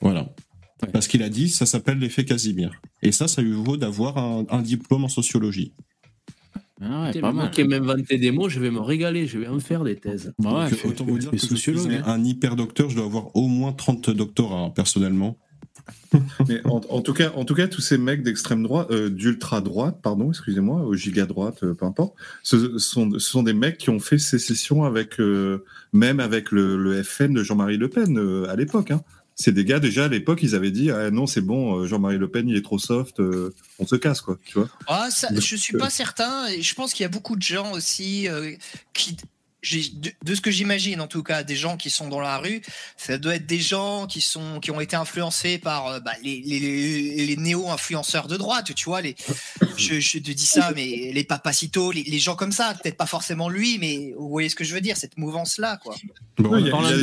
Voilà. 0.00 0.28
Ouais. 0.82 0.88
Parce 0.92 1.08
qu'il 1.08 1.22
a 1.22 1.28
dit, 1.28 1.48
ça 1.48 1.66
s'appelle 1.66 1.98
l'effet 1.98 2.24
Casimir. 2.24 2.80
Et 3.02 3.12
ça, 3.12 3.28
ça 3.28 3.42
lui 3.42 3.52
vaut 3.52 3.76
d'avoir 3.76 4.18
un, 4.18 4.46
un 4.50 4.62
diplôme 4.62 5.04
en 5.04 5.08
sociologie. 5.08 5.72
Ah 6.82 7.10
ouais, 7.12 7.20
pas 7.20 7.32
moi 7.32 7.48
qui 7.48 7.60
aime 7.60 7.74
inventer 7.74 8.16
des 8.16 8.30
mots, 8.30 8.48
je 8.48 8.58
vais 8.58 8.70
me 8.70 8.80
régaler. 8.80 9.26
Je 9.26 9.38
vais 9.38 9.48
en 9.48 9.60
faire 9.60 9.84
des 9.84 9.96
thèses. 9.96 10.32
Bah 10.38 10.64
ouais, 10.64 10.70
Donc, 10.70 10.80
autant 10.86 11.04
vous 11.04 11.18
dire 11.18 11.30
que 11.30 11.36
je 11.36 11.46
sociologue. 11.46 11.82
suis 11.84 11.96
hein. 11.96 12.02
un 12.06 12.24
hyper 12.24 12.56
docteur, 12.56 12.88
je 12.88 12.96
dois 12.96 13.04
avoir 13.04 13.36
au 13.36 13.48
moins 13.48 13.72
30 13.72 14.08
doctorats, 14.10 14.60
hein, 14.66 14.70
personnellement. 14.70 15.36
Mais 16.48 16.60
en, 16.64 16.80
en 16.88 17.00
tout 17.02 17.12
cas, 17.12 17.32
en 17.36 17.44
tout 17.44 17.54
cas, 17.54 17.68
tous 17.68 17.80
ces 17.82 17.98
mecs 17.98 18.22
d'extrême 18.22 18.62
droite, 18.62 18.90
euh, 18.90 19.10
d'ultra 19.10 19.60
droite, 19.60 19.98
pardon, 20.02 20.30
excusez-moi, 20.30 20.82
au 20.82 20.94
giga 20.94 21.26
droite, 21.26 21.62
euh, 21.62 21.74
peu 21.74 21.84
importe, 21.84 22.14
ce 22.42 22.78
sont, 22.78 23.10
ce 23.12 23.18
sont 23.18 23.42
des 23.42 23.52
mecs 23.52 23.76
qui 23.78 23.90
ont 23.90 24.00
fait 24.00 24.18
sécession 24.18 24.84
avec, 24.84 25.20
euh, 25.20 25.64
même 25.92 26.18
avec 26.18 26.50
le, 26.50 26.76
le 26.76 27.02
FN 27.02 27.34
de 27.34 27.42
Jean-Marie 27.42 27.76
Le 27.76 27.88
Pen 27.88 28.18
euh, 28.18 28.48
à 28.48 28.56
l'époque. 28.56 28.90
Hein. 28.90 29.02
C'est 29.40 29.52
des 29.52 29.64
gars 29.64 29.80
déjà 29.80 30.04
à 30.04 30.08
l'époque, 30.08 30.40
ils 30.42 30.54
avaient 30.54 30.70
dit 30.70 30.90
ah 30.90 31.10
non 31.10 31.26
c'est 31.26 31.40
bon, 31.40 31.78
euh, 31.78 31.86
Jean-Marie 31.86 32.18
Le 32.18 32.28
Pen 32.28 32.46
il 32.46 32.56
est 32.56 32.62
trop 32.62 32.78
soft, 32.78 33.20
euh, 33.20 33.54
on 33.78 33.86
se 33.86 33.96
casse 33.96 34.20
quoi, 34.20 34.38
tu 34.44 34.58
vois. 34.58 34.68
Ah, 34.86 35.08
ça, 35.10 35.28
je 35.34 35.56
suis 35.56 35.78
pas 35.78 35.88
certain. 35.88 36.46
et 36.48 36.60
Je 36.60 36.74
pense 36.74 36.92
qu'il 36.92 37.04
y 37.04 37.06
a 37.06 37.08
beaucoup 37.08 37.36
de 37.36 37.42
gens 37.42 37.72
aussi 37.72 38.28
euh, 38.28 38.52
qui, 38.92 39.16
de, 39.62 40.34
ce 40.34 40.40
que 40.40 40.50
j'imagine 40.50 41.00
en 41.00 41.06
tout 41.06 41.22
cas, 41.22 41.42
des 41.42 41.56
gens 41.56 41.76
qui 41.76 41.90
sont 41.90 42.08
dans 42.08 42.20
la 42.20 42.38
rue, 42.38 42.62
ça 42.96 43.18
doit 43.18 43.34
être 43.36 43.46
des 43.46 43.58
gens 43.58 44.06
qui 44.06 44.20
sont 44.20 44.58
qui 44.60 44.70
ont 44.70 44.80
été 44.80 44.96
influencés 44.96 45.58
par 45.58 45.86
euh, 45.88 46.00
bah, 46.00 46.12
les, 46.22 46.40
les, 46.44 46.58
les- 47.26 47.36
néo-influenceurs 47.36 48.26
de 48.26 48.36
droite, 48.36 48.74
tu 48.74 48.84
vois. 48.86 49.00
Les, 49.00 49.16
je, 49.76 50.00
je 50.00 50.18
te 50.18 50.30
dis 50.32 50.46
ça, 50.46 50.72
mais 50.74 51.10
les 51.12 51.24
papacitos, 51.24 51.92
les, 51.92 52.02
les 52.02 52.18
gens 52.18 52.36
comme 52.36 52.52
ça, 52.52 52.74
peut-être 52.82 52.96
pas 52.96 53.06
forcément 53.06 53.48
lui, 53.48 53.78
mais 53.78 54.12
vous 54.18 54.28
voyez 54.28 54.48
ce 54.48 54.54
que 54.56 54.64
je 54.64 54.74
veux 54.74 54.80
dire, 54.80 54.96
cette 54.96 55.16
mouvance-là, 55.18 55.78
quoi. 55.82 55.94
Bon, 56.38 56.56
il 56.56 56.66
y 56.66 56.68
a- 56.68 56.70
Parlant 56.70 56.88
il 56.90 56.96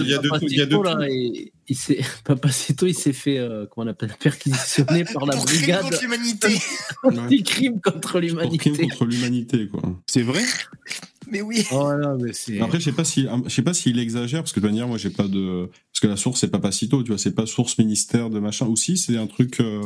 là, 0.83 1.75
s'est, 1.75 1.99
Papacito, 2.23 2.87
il 2.87 2.95
s'est 2.95 3.13
fait, 3.13 3.37
euh, 3.37 3.65
comment 3.69 3.87
on 3.87 3.91
appelle, 3.91 4.13
perquisitionner 4.19 5.03
par 5.13 5.25
la 5.25 5.35
brigade 5.35 5.81
contre 5.83 6.01
l'humanité. 6.01 6.47
contre 7.83 7.99
pour 7.99 8.11
crime 8.11 8.21
l'humanité. 8.21 8.71
contre 8.87 9.05
l'humanité, 9.05 9.67
quoi. 9.67 9.81
C'est 10.07 10.21
vrai? 10.21 10.43
Mais 11.29 11.41
oui. 11.41 11.65
Oh 11.71 11.89
mais. 12.19 12.59
Après, 12.61 12.79
je 12.79 12.85
sais 12.85 12.91
pas 12.91 13.03
si, 13.03 13.27
je 13.45 13.49
sais 13.49 13.61
pas 13.61 13.73
s'il 13.73 13.99
exagère 13.99 14.41
parce 14.41 14.51
que 14.53 14.59
de 14.59 14.65
toute 14.65 14.71
manière, 14.71 14.87
moi, 14.87 14.97
j'ai 14.97 15.09
pas 15.09 15.27
de, 15.27 15.69
parce 15.91 15.99
que 16.01 16.07
la 16.07 16.17
source 16.17 16.39
c'est 16.41 16.47
Papacito, 16.49 17.03
tu 17.03 17.09
vois, 17.09 17.17
c'est 17.17 17.33
pas 17.35 17.45
source 17.45 17.77
ministère 17.77 18.29
de 18.29 18.39
machin. 18.39 18.65
Ou 18.67 18.75
si, 18.75 18.97
c'est 18.97 19.17
un 19.17 19.27
truc 19.27 19.59
euh, 19.59 19.81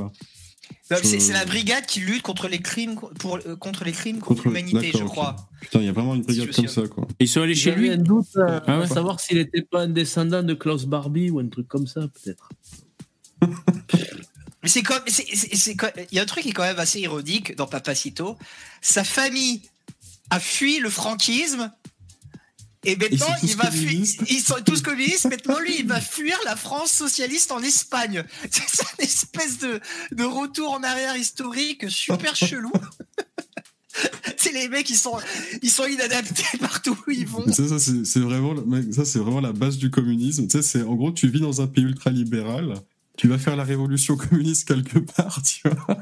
C'est 1.03 1.19
Je- 1.19 1.33
la 1.33 1.45
brigade 1.45 1.85
qui 1.85 1.99
lutte 1.99 2.21
contre 2.21 2.47
les 2.47 2.59
crimes 2.59 2.95
pour 3.19 3.37
euh, 3.45 3.55
contre 3.55 3.83
les 3.83 3.91
crimes 3.91 4.19
contre, 4.19 4.43
contre 4.43 4.47
l'humanité, 4.47 4.91
je 4.97 5.03
crois. 5.03 5.35
Putain, 5.61 5.79
il 5.79 5.85
y 5.85 5.89
a 5.89 5.93
vraiment 5.93 6.15
une 6.15 6.21
brigade 6.23 6.51
comme 6.55 6.67
ça, 6.67 6.87
quoi. 6.87 7.07
Ils 7.19 7.27
sont 7.27 7.41
allés 7.41 7.55
chez 7.55 7.73
lui 7.75 7.89
un 7.89 7.97
doute 7.97 8.27
euh, 8.37 8.59
Ah 8.67 8.77
ouais 8.79 8.83
à 8.85 8.87
savoir 8.87 9.19
s'il 9.19 9.37
était 9.37 9.61
pas 9.63 9.81
un 9.83 9.89
descendant 9.89 10.43
de 10.43 10.53
Klaus 10.53 10.85
Barbie 10.85 11.29
ou 11.29 11.39
un 11.39 11.47
truc 11.47 11.67
comme 11.67 11.87
ça, 11.87 12.01
peut-être. 12.07 12.49
Mais 14.63 14.69
c'est 14.69 14.83
comme, 14.83 14.99
il 15.07 16.15
y 16.15 16.19
a 16.19 16.21
un 16.21 16.25
truc 16.25 16.43
qui 16.43 16.49
est 16.49 16.53
quand 16.53 16.61
même 16.61 16.77
assez 16.77 16.99
ironique 16.99 17.55
dans 17.55 17.65
Papacito. 17.65 18.37
Sa 18.79 19.03
famille 19.03 19.61
a 20.31 20.39
fui 20.39 20.79
le 20.79 20.89
franquisme. 20.89 21.71
Et 22.83 22.95
maintenant, 22.95 23.27
il 23.43 23.55
va 23.55 23.69
fuir. 23.69 24.01
Ils 24.27 24.39
sont 24.39 24.55
tous 24.65 24.81
communistes. 24.81 25.25
Maintenant, 25.25 25.59
lui, 25.59 25.75
il 25.79 25.87
va 25.87 26.01
fuir 26.01 26.35
la 26.45 26.55
France 26.55 26.91
socialiste 26.91 27.51
en 27.51 27.61
Espagne. 27.61 28.23
C'est 28.49 28.85
une 28.97 29.05
espèce 29.05 29.59
de, 29.59 29.79
de 30.11 30.23
retour 30.23 30.71
en 30.71 30.81
arrière 30.81 31.15
historique 31.15 31.87
super 31.91 32.35
chelou. 32.35 32.71
C'est 34.37 34.53
les 34.53 34.69
mecs, 34.69 34.89
ils 34.89 34.97
sont, 34.97 35.17
ils 35.61 35.69
sont 35.69 35.85
inadaptés 35.85 36.57
partout 36.59 36.97
où 37.05 37.11
ils 37.11 37.27
vont. 37.27 37.45
Ça, 37.51 37.67
ça 37.67 37.77
c'est 37.77 38.19
vraiment, 38.19 38.55
ça 38.91 39.03
c'est 39.03 39.19
vraiment 39.19 39.41
la 39.41 39.51
base 39.51 39.77
du 39.77 39.91
communisme. 39.91 40.47
Tu 40.47 40.57
sais, 40.57 40.63
c'est 40.63 40.81
en 40.81 40.95
gros, 40.95 41.11
tu 41.11 41.27
vis 41.27 41.41
dans 41.41 41.61
un 41.61 41.67
pays 41.67 41.83
ultra-libéral, 41.83 42.75
tu 43.21 43.27
vas 43.27 43.37
faire 43.37 43.55
la 43.55 43.63
révolution 43.63 44.17
communiste 44.17 44.67
quelque 44.67 44.97
part, 44.97 45.39
tu 45.43 45.61
vois. 45.69 45.97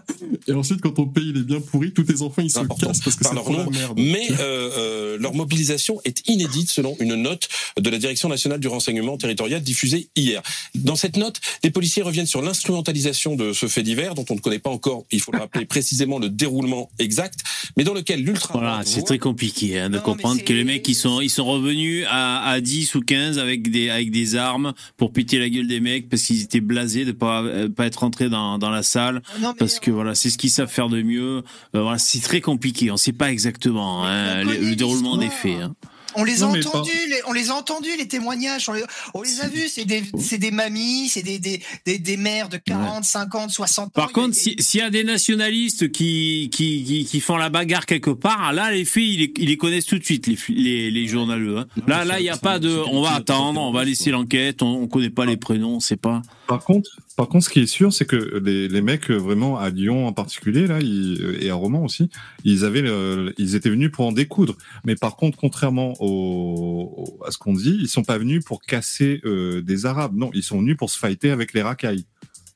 Et 0.47 0.53
ensuite, 0.53 0.79
quand 0.79 0.91
ton 0.91 1.05
pays 1.05 1.31
il 1.35 1.37
est 1.37 1.43
bien 1.43 1.59
pourri, 1.59 1.91
tous 1.91 2.03
tes 2.03 2.21
enfants 2.21 2.41
ils 2.41 2.49
se 2.49 2.59
Important. 2.59 2.87
cassent 2.87 3.01
parce 3.01 3.17
que 3.17 3.25
c'est 3.25 3.33
leur 3.35 3.51
nom. 3.51 3.69
merde. 3.69 3.99
Mais 3.99 4.25
euh, 4.39 4.69
euh, 4.77 5.17
leur 5.19 5.33
mobilisation 5.33 5.99
est 6.05 6.25
inédite 6.29 6.71
selon 6.71 6.95
une 7.01 7.15
note 7.15 7.49
de 7.77 7.89
la 7.89 7.97
Direction 7.97 8.29
nationale 8.29 8.61
du 8.61 8.69
renseignement 8.69 9.17
territorial 9.17 9.61
diffusée 9.61 10.07
hier. 10.15 10.41
Dans 10.75 10.95
cette 10.95 11.17
note, 11.17 11.41
les 11.61 11.71
policiers 11.71 12.03
reviennent 12.03 12.25
sur 12.25 12.41
l'instrumentalisation 12.41 13.35
de 13.35 13.51
ce 13.51 13.67
fait 13.67 13.83
divers 13.83 14.15
dont 14.15 14.23
on 14.29 14.35
ne 14.35 14.39
connaît 14.39 14.59
pas 14.59 14.69
encore, 14.69 15.03
il 15.11 15.19
faut 15.19 15.33
le 15.33 15.39
rappeler 15.39 15.65
précisément, 15.65 16.19
le 16.19 16.29
déroulement 16.29 16.89
exact, 16.99 17.41
mais 17.75 17.83
dans 17.83 17.93
lequel 17.93 18.23
l'ultra 18.23 18.53
Voilà, 18.53 18.81
c'est 18.85 19.03
très 19.03 19.19
compliqué 19.19 19.77
hein, 19.77 19.89
de 19.89 19.97
Non, 19.97 20.01
comprendre 20.03 20.41
que 20.41 20.53
les 20.53 20.63
mecs 20.63 20.87
ils 20.87 20.95
sont 20.95 21.19
ils 21.19 21.29
sont 21.29 21.45
revenus 21.45 22.05
à, 22.09 22.49
à 22.49 22.61
10 22.61 22.95
ou 22.95 23.01
15 23.01 23.39
avec 23.39 23.69
des 23.71 23.89
avec 23.89 24.09
des 24.09 24.37
armes 24.37 24.73
pour 24.95 25.11
péter 25.11 25.37
la 25.37 25.49
gueule 25.49 25.67
des 25.67 25.81
mecs 25.81 26.07
parce 26.07 26.23
qu'ils 26.23 26.41
étaient 26.43 26.61
blasés 26.61 27.03
de 27.13 27.17
pas 27.17 27.41
euh, 27.43 27.69
pas 27.69 27.85
être 27.85 27.97
rentrés 27.97 28.29
dans, 28.29 28.57
dans 28.57 28.69
la 28.69 28.83
salle 28.83 29.21
Non, 29.39 29.49
mais- 29.49 29.53
parce 29.59 29.79
que 29.79 29.91
voilà 29.91 30.15
c'est 30.15 30.29
ce 30.29 30.37
qu'ils 30.37 30.49
savent 30.49 30.69
faire 30.71 30.89
de 30.89 31.01
mieux. 31.01 31.43
Euh, 31.75 31.81
voilà, 31.81 31.97
c'est 31.97 32.19
très 32.21 32.41
compliqué, 32.41 32.89
on 32.91 32.97
sait 32.97 33.13
pas 33.13 33.31
exactement 33.31 34.05
hein, 34.05 34.43
le, 34.43 34.75
déroulement 34.75 35.17
des 35.17 35.29
faits. 35.29 35.61
hein. 35.61 35.75
On 36.15 36.23
les 36.23 36.41
a 36.41 36.47
Non, 36.47 36.57
entendus, 36.57 36.89
les, 37.07 37.19
on 37.27 37.33
les 37.33 37.51
a 37.51 37.53
entendus, 37.53 37.91
les 37.95 38.07
témoignages, 38.07 38.67
on 38.67 38.73
les, 38.73 38.83
on 39.13 39.21
les 39.21 39.41
a 39.41 39.47
vus, 39.47 39.67
c'est 39.69 39.85
des, 39.85 40.01
c'est 40.19 40.39
des 40.39 40.49
mamies, 40.49 41.07
c'est 41.07 41.21
des, 41.21 41.37
des, 41.37 41.61
des, 41.85 41.99
des 41.99 42.17
mères 42.17 42.49
de 42.49 42.57
40, 42.57 43.03
50, 43.03 43.51
60 43.51 43.85
ans. 43.85 43.89
Par 43.93 44.11
contre, 44.11 44.33
si- 44.33 44.55
s'il 44.57 44.79
y 44.79 44.83
a 44.83 44.89
des 44.89 45.03
nationalistes 45.03 45.91
qui, 45.91 46.49
qui, 46.51 46.83
qui, 46.83 47.05
qui 47.05 47.19
font 47.19 47.37
la 47.37 47.49
bagarre 47.49 47.85
quelque 47.85 48.09
part, 48.09 48.53
là, 48.53 48.71
les 48.71 48.85
filles, 48.85 49.13
ils 49.13 49.19
les, 49.19 49.33
ils 49.37 49.47
les 49.49 49.57
connaissent 49.57 49.85
tout 49.85 49.99
de 49.99 50.03
suite, 50.03 50.25
les, 50.25 50.35
les, 50.49 50.89
les 50.89 51.07
journaleux. 51.07 51.59
hein. 51.59 51.65
Là, 51.85 52.03
là, 52.05 52.19
il 52.19 52.23
n'y 52.23 52.29
a 52.29 52.37
pas 52.37 52.57
de, 52.57 52.75
on 52.91 53.03
va 53.03 53.11
attendre, 53.13 53.61
on 53.61 53.71
va 53.71 53.85
laisser 53.85 54.09
l'enquête, 54.09 54.63
on, 54.63 54.81
on 54.81 54.87
connaît 54.87 55.11
pas 55.11 55.25
les 55.27 55.37
prénoms, 55.37 55.75
on 55.75 55.79
sait 55.79 55.95
pas. 55.95 56.23
Par 56.49 56.63
contre, 56.63 56.89
par 57.15 57.29
contre, 57.29 57.45
ce 57.45 57.49
qui 57.51 57.59
est 57.59 57.67
sûr, 57.67 57.93
c'est 57.93 58.05
que 58.05 58.41
les, 58.43 58.67
les 58.67 58.81
mecs 58.81 59.09
euh, 59.11 59.15
vraiment 59.17 59.57
à 59.59 59.69
Lyon 59.69 60.07
en 60.07 60.13
particulier 60.13 60.65
là, 60.67 60.79
ils- 60.81 61.21
euh, 61.21 61.37
et 61.43 61.49
à 61.51 61.53
Romans 61.55 61.83
aussi, 61.85 62.09
ils 62.43 62.65
avaient, 62.65 62.81
le- 62.81 63.33
ils 63.37 63.53
étaient 63.55 63.69
venus 63.69 63.91
pour 63.91 64.05
en 64.07 64.11
découdre. 64.11 64.57
Mais 64.83 64.95
par 64.95 65.15
contre, 65.15 65.37
contrairement 65.37 65.93
au, 66.01 66.91
au- 67.19 67.23
à 67.23 67.29
ce 67.31 67.37
qu'on 67.37 67.53
dit, 67.53 67.77
ils 67.79 67.87
sont 67.87 68.03
pas 68.03 68.17
venus 68.17 68.43
pour 68.43 68.61
casser 68.63 69.21
euh, 69.25 69.61
des 69.61 69.85
Arabes. 69.85 70.15
Non, 70.17 70.31
ils 70.33 70.43
sont 70.43 70.57
venus 70.59 70.75
pour 70.75 70.89
se 70.89 70.97
fighter 70.97 71.29
avec 71.29 71.53
les 71.53 71.61
racailles. 71.61 72.05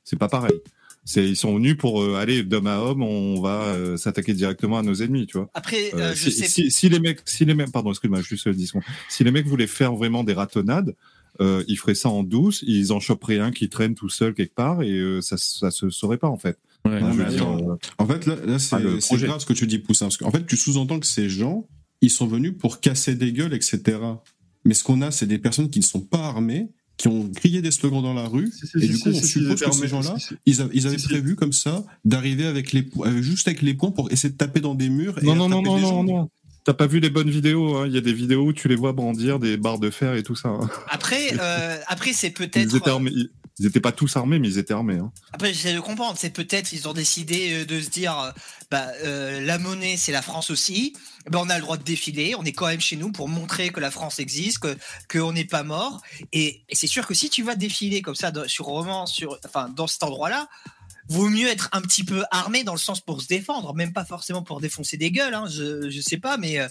C'est 0.04 0.18
pas 0.18 0.28
pareil. 0.28 0.60
C'est, 1.06 1.24
ils 1.24 1.36
sont 1.36 1.54
venus 1.54 1.76
pour 1.76 2.02
euh, 2.02 2.14
aller 2.16 2.42
d'homme 2.42 2.66
à 2.66 2.78
homme, 2.80 3.02
on 3.02 3.40
va 3.42 3.60
euh, 3.74 3.96
s'attaquer 3.98 4.32
directement 4.34 4.78
à 4.78 4.82
nos 4.82 4.94
ennemis, 4.94 5.26
tu 5.26 5.36
vois. 5.36 5.50
Après, 5.54 5.92
Euh, 5.94 5.98
euh, 5.98 6.14
je 6.14 6.30
si, 6.30 6.32
sais 6.32 6.48
si, 6.48 6.70
si 6.70 6.88
les 6.88 6.98
mecs, 6.98 7.20
si 7.26 7.44
les 7.44 7.54
mecs, 7.54 7.70
pardon, 7.70 7.90
excuse-moi, 7.90 8.22
juste 8.22 8.48
10 8.48 8.66
secondes. 8.68 8.82
Si 9.10 9.22
les 9.22 9.30
mecs 9.30 9.46
voulaient 9.46 9.66
faire 9.66 9.94
vraiment 9.94 10.24
des 10.24 10.32
ratonnades, 10.32 10.94
euh, 11.40 11.64
ils 11.68 11.76
feraient 11.76 11.94
ça 11.94 12.08
en 12.08 12.22
douce, 12.22 12.62
ils 12.66 12.92
en 12.92 13.00
choperaient 13.00 13.38
un 13.40 13.50
qui 13.50 13.68
traîne 13.68 13.94
tout 13.94 14.08
seul 14.08 14.34
quelque 14.34 14.54
part 14.54 14.82
et 14.82 14.90
euh, 14.92 15.20
ça, 15.20 15.36
ça 15.38 15.70
se 15.70 15.90
saurait 15.90 16.18
pas 16.18 16.28
en 16.28 16.36
fait. 16.38 16.58
Ouais. 16.86 17.00
Non, 17.00 17.14
mais 17.14 17.24
dire, 17.26 17.48
euh, 17.48 17.76
En 17.98 18.06
fait, 18.06 18.26
là, 18.26 18.36
là 18.46 18.58
c'est 18.58 18.76
Ah, 18.76 19.16
grave 19.16 19.40
ce 19.40 19.46
que 19.46 19.52
tu 19.54 19.66
dis, 19.66 19.78
Poussin. 19.78 20.06
Parce 20.06 20.16
qu'en 20.18 20.30
fait, 20.30 20.46
tu 20.46 20.56
sous-entends 20.56 21.00
que 21.00 21.06
ces 21.06 21.28
gens, 21.30 21.66
ils 22.02 22.10
sont 22.10 22.26
venus 22.26 22.52
pour 22.58 22.80
casser 22.80 23.14
des 23.14 23.32
gueules, 23.32 23.54
etc. 23.54 23.80
Mais 24.66 24.74
ce 24.74 24.84
qu'on 24.84 25.00
a, 25.02 25.10
c'est 25.10 25.26
des 25.26 25.38
personnes 25.38 25.70
qui 25.70 25.78
ne 25.78 25.84
sont 25.84 26.00
pas 26.00 26.18
armées, 26.18 26.68
qui 26.96 27.08
ont 27.08 27.28
crié 27.30 27.60
des 27.62 27.70
slogans 27.70 28.02
dans 28.02 28.14
la 28.14 28.28
rue, 28.28 28.50
si, 28.52 28.66
si, 28.66 28.76
et 28.76 28.80
si, 28.82 28.88
du 28.88 28.98
coup, 28.98 29.08
on 29.08 29.12
suppose 29.22 29.60
que 29.60 29.72
ces 29.72 29.88
gens-là, 29.88 30.14
ils, 30.46 30.60
a- 30.62 30.68
ils 30.72 30.86
avaient 30.86 30.96
prévu 30.96 31.34
comme 31.36 31.52
ça 31.52 31.84
d'arriver 32.04 32.44
avec 32.46 32.72
les, 32.72 32.86
juste 33.20 33.48
avec 33.48 33.62
les 33.62 33.74
poings 33.74 33.90
pour 33.90 34.12
essayer 34.12 34.30
de 34.32 34.36
taper 34.38 34.60
dans 34.60 34.74
des 34.74 34.88
murs. 34.90 35.18
et 35.22 35.26
Non, 35.26 35.34
non, 35.34 35.48
non, 35.48 35.62
non, 35.62 35.78
non, 35.80 35.88
gens. 35.88 36.04
non. 36.04 36.30
T'as 36.64 36.74
pas 36.74 36.86
vu 36.86 36.98
les 36.98 37.10
bonnes 37.10 37.30
vidéos, 37.30 37.76
hein. 37.76 37.86
il 37.86 37.92
y 37.94 37.98
a 37.98 38.00
des 38.00 38.12
vidéos 38.14 38.46
où 38.46 38.52
tu 38.54 38.68
les 38.68 38.74
vois 38.76 38.92
brandir 38.92 39.38
des 39.38 39.56
barres 39.58 39.78
de 39.78 39.90
fer 39.90 40.14
et 40.14 40.22
tout 40.22 40.34
ça. 40.34 40.48
hein. 40.48 40.70
Après, 40.88 41.32
euh, 41.40 41.78
après 41.88 42.12
c'est 42.14 42.28
Ils 42.28 42.32
peut-être. 42.32 42.74
étaient 42.74 42.88
armés, 42.90 43.10
ils, 43.14 43.28
ils 43.58 43.66
étaient 43.66 43.80
pas 43.80 43.92
tous 43.92 44.16
armés, 44.16 44.38
mais 44.38 44.48
ils 44.48 44.58
étaient 44.58 44.72
armés. 44.72 44.96
Hein. 44.96 45.12
Après, 45.32 45.52
j'essaie 45.52 45.74
de 45.74 45.80
comprendre. 45.80 46.16
C'est 46.18 46.30
peut-être 46.30 46.72
ils 46.72 46.88
ont 46.88 46.94
décidé 46.94 47.52
euh, 47.62 47.64
de 47.66 47.80
se 47.80 47.90
dire, 47.90 48.18
euh, 48.18 48.30
bah, 48.70 48.86
euh, 49.04 49.40
la 49.42 49.58
monnaie, 49.58 49.96
c'est 49.98 50.10
la 50.10 50.22
France 50.22 50.48
aussi. 50.50 50.94
Ben, 51.30 51.38
on 51.38 51.50
a 51.50 51.56
le 51.56 51.60
droit 51.62 51.76
de 51.76 51.82
défiler. 51.84 52.34
On 52.36 52.44
est 52.44 52.52
quand 52.52 52.66
même 52.66 52.80
chez 52.80 52.96
nous 52.96 53.12
pour 53.12 53.28
montrer 53.28 53.68
que 53.68 53.78
la 53.80 53.90
France 53.90 54.18
existe, 54.18 54.58
que 54.58 54.76
qu'on 55.12 55.32
n'est 55.32 55.44
pas 55.44 55.62
mort. 55.64 56.00
Et, 56.32 56.62
et 56.68 56.74
c'est 56.74 56.86
sûr 56.86 57.06
que 57.06 57.12
si 57.14 57.28
tu 57.30 57.42
vas 57.42 57.54
défiler 57.56 58.00
comme 58.02 58.14
ça 58.16 58.30
dans- 58.30 58.48
sur 58.48 58.64
roman, 58.64 59.04
sur, 59.06 59.38
enfin, 59.44 59.68
dans 59.68 59.86
cet 59.86 60.02
endroit-là, 60.02 60.48
vaut 61.08 61.28
mieux 61.28 61.48
être 61.48 61.68
un 61.72 61.80
petit 61.82 62.04
peu 62.04 62.22
armé 62.30 62.64
dans 62.64 62.72
le 62.72 62.78
sens 62.78 63.00
pour 63.00 63.20
se 63.22 63.28
défendre, 63.28 63.74
même 63.74 63.92
pas 63.92 64.04
forcément 64.04 64.42
pour 64.42 64.60
défoncer 64.60 64.96
des 64.96 65.10
gueules. 65.10 65.34
Hein, 65.34 65.44
je, 65.50 65.88
je 65.90 66.00
sais 66.00 66.16
pas, 66.18 66.36
mais 66.38 66.58
euh, 66.58 66.66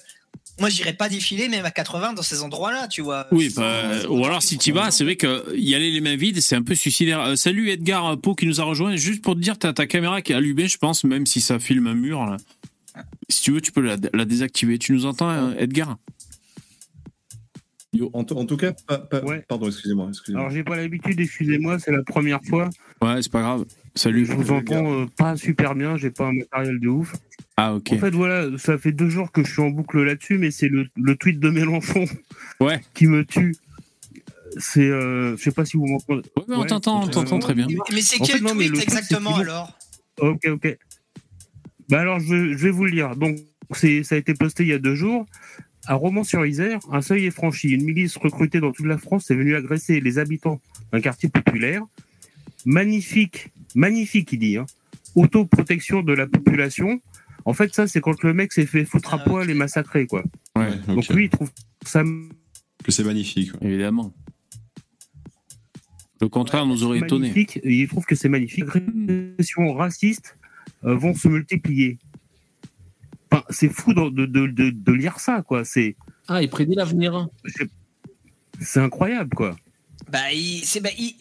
moi, 0.60 0.70
j'irais 0.70 0.94
pas 0.94 1.08
défiler 1.10 1.48
même 1.50 1.66
à 1.66 1.72
80 1.72 2.14
dans 2.14 2.22
ces 2.24 2.42
endroits-là, 2.42 2.88
tu 2.88 3.02
vois. 3.02 3.28
Oui, 3.32 3.52
bah, 3.56 4.08
ou 4.10 4.26
alors 4.26 4.42
si 4.42 4.58
tu 4.58 4.72
vas, 4.72 4.90
c'est 4.92 5.04
vrai 5.04 5.16
que 5.16 5.56
y 5.56 5.76
aller 5.76 5.92
les 5.92 6.02
mains 6.02 6.16
vides, 6.16 6.42
c'est 6.42 6.56
un 6.56 6.64
peu 6.64 6.74
suicidaire. 6.76 7.20
Euh, 7.22 7.36
salut 7.36 7.70
Edgar 7.70 8.18
Pau 8.20 8.34
qui 8.36 8.48
nous 8.48 8.60
a 8.60 8.64
rejoint. 8.64 8.96
Juste 8.96 9.22
pour 9.22 9.36
te 9.36 9.40
dire, 9.40 9.58
t'as 9.60 9.74
ta 9.74 9.86
caméra 9.88 10.22
qui 10.22 10.32
est 10.32 10.36
allumée, 10.36 10.68
je 10.68 10.78
pense, 10.78 11.04
même 11.04 11.26
si 11.28 11.40
ça 11.42 11.60
filme 11.60 11.88
un 11.88 11.94
mur. 11.96 12.26
Là. 12.26 12.38
Si 13.30 13.42
tu 13.44 13.52
veux, 13.52 13.62
tu 13.62 13.72
peux 13.72 13.82
la, 13.82 13.98
la 14.14 14.26
désactiver. 14.26 14.78
Tu 14.80 14.94
nous 14.94 15.06
entends, 15.06 15.30
euh, 15.30 15.54
Edgar? 15.58 15.98
En, 18.14 18.24
tout- 18.24 18.36
en 18.36 18.46
tout 18.48 18.58
cas, 18.58 18.74
Ouais. 19.24 19.42
pardon, 19.48 19.68
excusez-moi. 19.68 20.08
excusez-moi. 20.10 20.42
Alors 20.42 20.52
j'ai 20.54 20.64
pas 20.64 20.76
l'habitude, 20.76 21.20
excusez-moi, 21.20 21.78
c'est 21.78 21.92
la 21.92 22.02
première 22.02 22.40
fois. 22.44 22.70
Ouais, 23.04 23.22
c'est 23.22 23.32
pas 23.32 23.42
grave. 23.42 23.66
Salut. 23.96 24.26
Je 24.26 24.34
vous 24.34 24.52
entends 24.52 25.02
euh, 25.02 25.06
pas 25.18 25.38
super 25.38 25.76
bien, 25.76 25.98
j'ai 25.98 26.10
pas 26.10 26.26
un 26.28 26.34
matériel 26.34 26.80
de 26.80 26.88
ouf. 26.88 27.16
Ah, 27.58 27.76
ok. 27.76 27.92
En 27.94 27.98
fait, 28.00 28.10
voilà, 28.12 28.58
ça 28.58 28.78
fait 28.80 28.92
deux 28.92 29.10
jours 29.10 29.32
que 29.32 29.44
je 29.44 29.52
suis 29.52 29.62
en 29.62 29.70
boucle 29.70 30.02
là-dessus, 30.02 30.40
mais 30.40 30.50
c'est 30.50 30.68
le, 30.68 30.88
le 30.96 31.16
tweet 31.16 31.40
de 31.40 31.50
Mélenchon 31.50 32.06
Ouais. 32.60 32.82
qui 32.96 33.06
me 33.08 33.24
tue. 33.24 33.56
C'est, 34.58 34.82
euh, 34.82 35.36
je 35.38 35.44
sais 35.44 35.52
pas 35.52 35.66
si 35.66 35.78
vous 35.78 35.86
m'entendez. 35.86 36.24
Ouais, 36.38 36.44
on 36.48 36.62
Ouais, 36.62 36.68
t'entend, 36.68 37.04
on 37.04 37.08
euh, 37.08 37.12
t'entend 37.12 37.40
très 37.40 37.54
bien. 37.54 37.68
Mais, 37.92 38.02
c'est 38.02 38.18
fait, 38.18 38.24
quel 38.34 38.42
non, 38.42 38.56
tweet 38.56 38.82
exactement 38.82 39.36
alors 39.36 39.78
Ok, 40.20 40.46
ok. 40.48 40.78
Bah 41.90 42.00
alors, 42.02 42.20
je, 42.20 42.54
je 42.54 42.64
vais 42.64 42.70
vous 42.72 42.86
le 42.86 42.92
lire. 42.92 43.16
Donc, 43.16 43.38
c'est, 43.72 44.04
ça 44.04 44.16
a 44.16 44.18
été 44.18 44.34
posté 44.34 44.64
il 44.64 44.70
y 44.70 44.74
a 44.74 44.80
deux 44.80 44.96
jours. 44.96 45.26
À 45.86 45.96
Romans-sur-Isère, 45.96 46.80
un 46.92 47.02
seuil 47.02 47.26
est 47.26 47.32
franchi. 47.32 47.70
Une 47.70 47.84
milice 47.84 48.16
recrutée 48.18 48.60
dans 48.60 48.72
toute 48.72 48.86
la 48.86 48.98
France 48.98 49.30
est 49.32 49.36
venue 49.36 49.56
agresser 49.56 50.00
les 50.00 50.18
habitants 50.18 50.62
d'un 50.92 51.02
quartier 51.02 51.30
populaire. 51.30 51.84
Magnifique, 52.66 53.52
magnifique, 53.76 54.32
il 54.34 54.40
dit. 54.40 54.58
Hein. 54.58 54.66
Autoprotection 55.16 56.02
de 56.02 56.14
la 56.14 56.28
population. 56.28 57.02
En 57.46 57.54
fait, 57.54 57.74
ça, 57.74 57.88
c'est 57.88 58.00
quand 58.02 58.24
le 58.24 58.34
mec 58.34 58.54
s'est 58.54 58.66
fait 58.66 58.86
foutre 58.86 59.14
à 59.14 59.18
Ah, 59.22 59.24
poil 59.30 59.50
et 59.50 59.54
massacrer, 59.54 60.08
quoi. 60.08 60.24
Ouais. 60.56 60.72
Donc 60.88 61.08
lui, 61.10 61.26
il 61.26 61.30
trouve 61.30 61.52
ça 61.86 62.04
que 62.84 62.92
c'est 62.92 63.04
magnifique. 63.04 63.54
ouais. 63.56 63.68
Évidemment. 63.70 64.14
Le 66.22 66.30
contraire 66.30 66.66
nous 66.66 66.84
aurait 66.84 67.00
étonné. 67.00 67.34
Il 67.66 67.88
trouve 67.90 68.06
que 68.06 68.16
c'est 68.16 68.30
magnifique. 68.30 68.66
Les 68.76 69.32
agressions 69.34 69.74
racistes 69.74 70.38
euh, 70.86 70.96
vont 70.96 71.14
se 71.14 71.28
multiplier. 71.28 71.98
Enfin, 73.32 73.44
c'est 73.50 73.68
fou 73.70 73.94
de, 73.94 74.10
de, 74.10 74.26
de, 74.26 74.48
de- 74.48 74.70
de 74.70 74.92
lire 74.94 75.20
ça, 75.20 75.42
quoi. 75.42 75.66
C'est 75.66 75.96
Ah, 76.30 76.42
il 76.42 76.50
prédit 76.50 76.76
l'avenir. 76.76 77.28
C'est 78.62 78.80
incroyable, 78.80 79.36
quoi. 79.36 79.58
Bah, 80.12 80.32
ils, 80.34 80.64
c'est- 80.66 80.80
bah, 80.80 80.90
ils, 80.98 81.16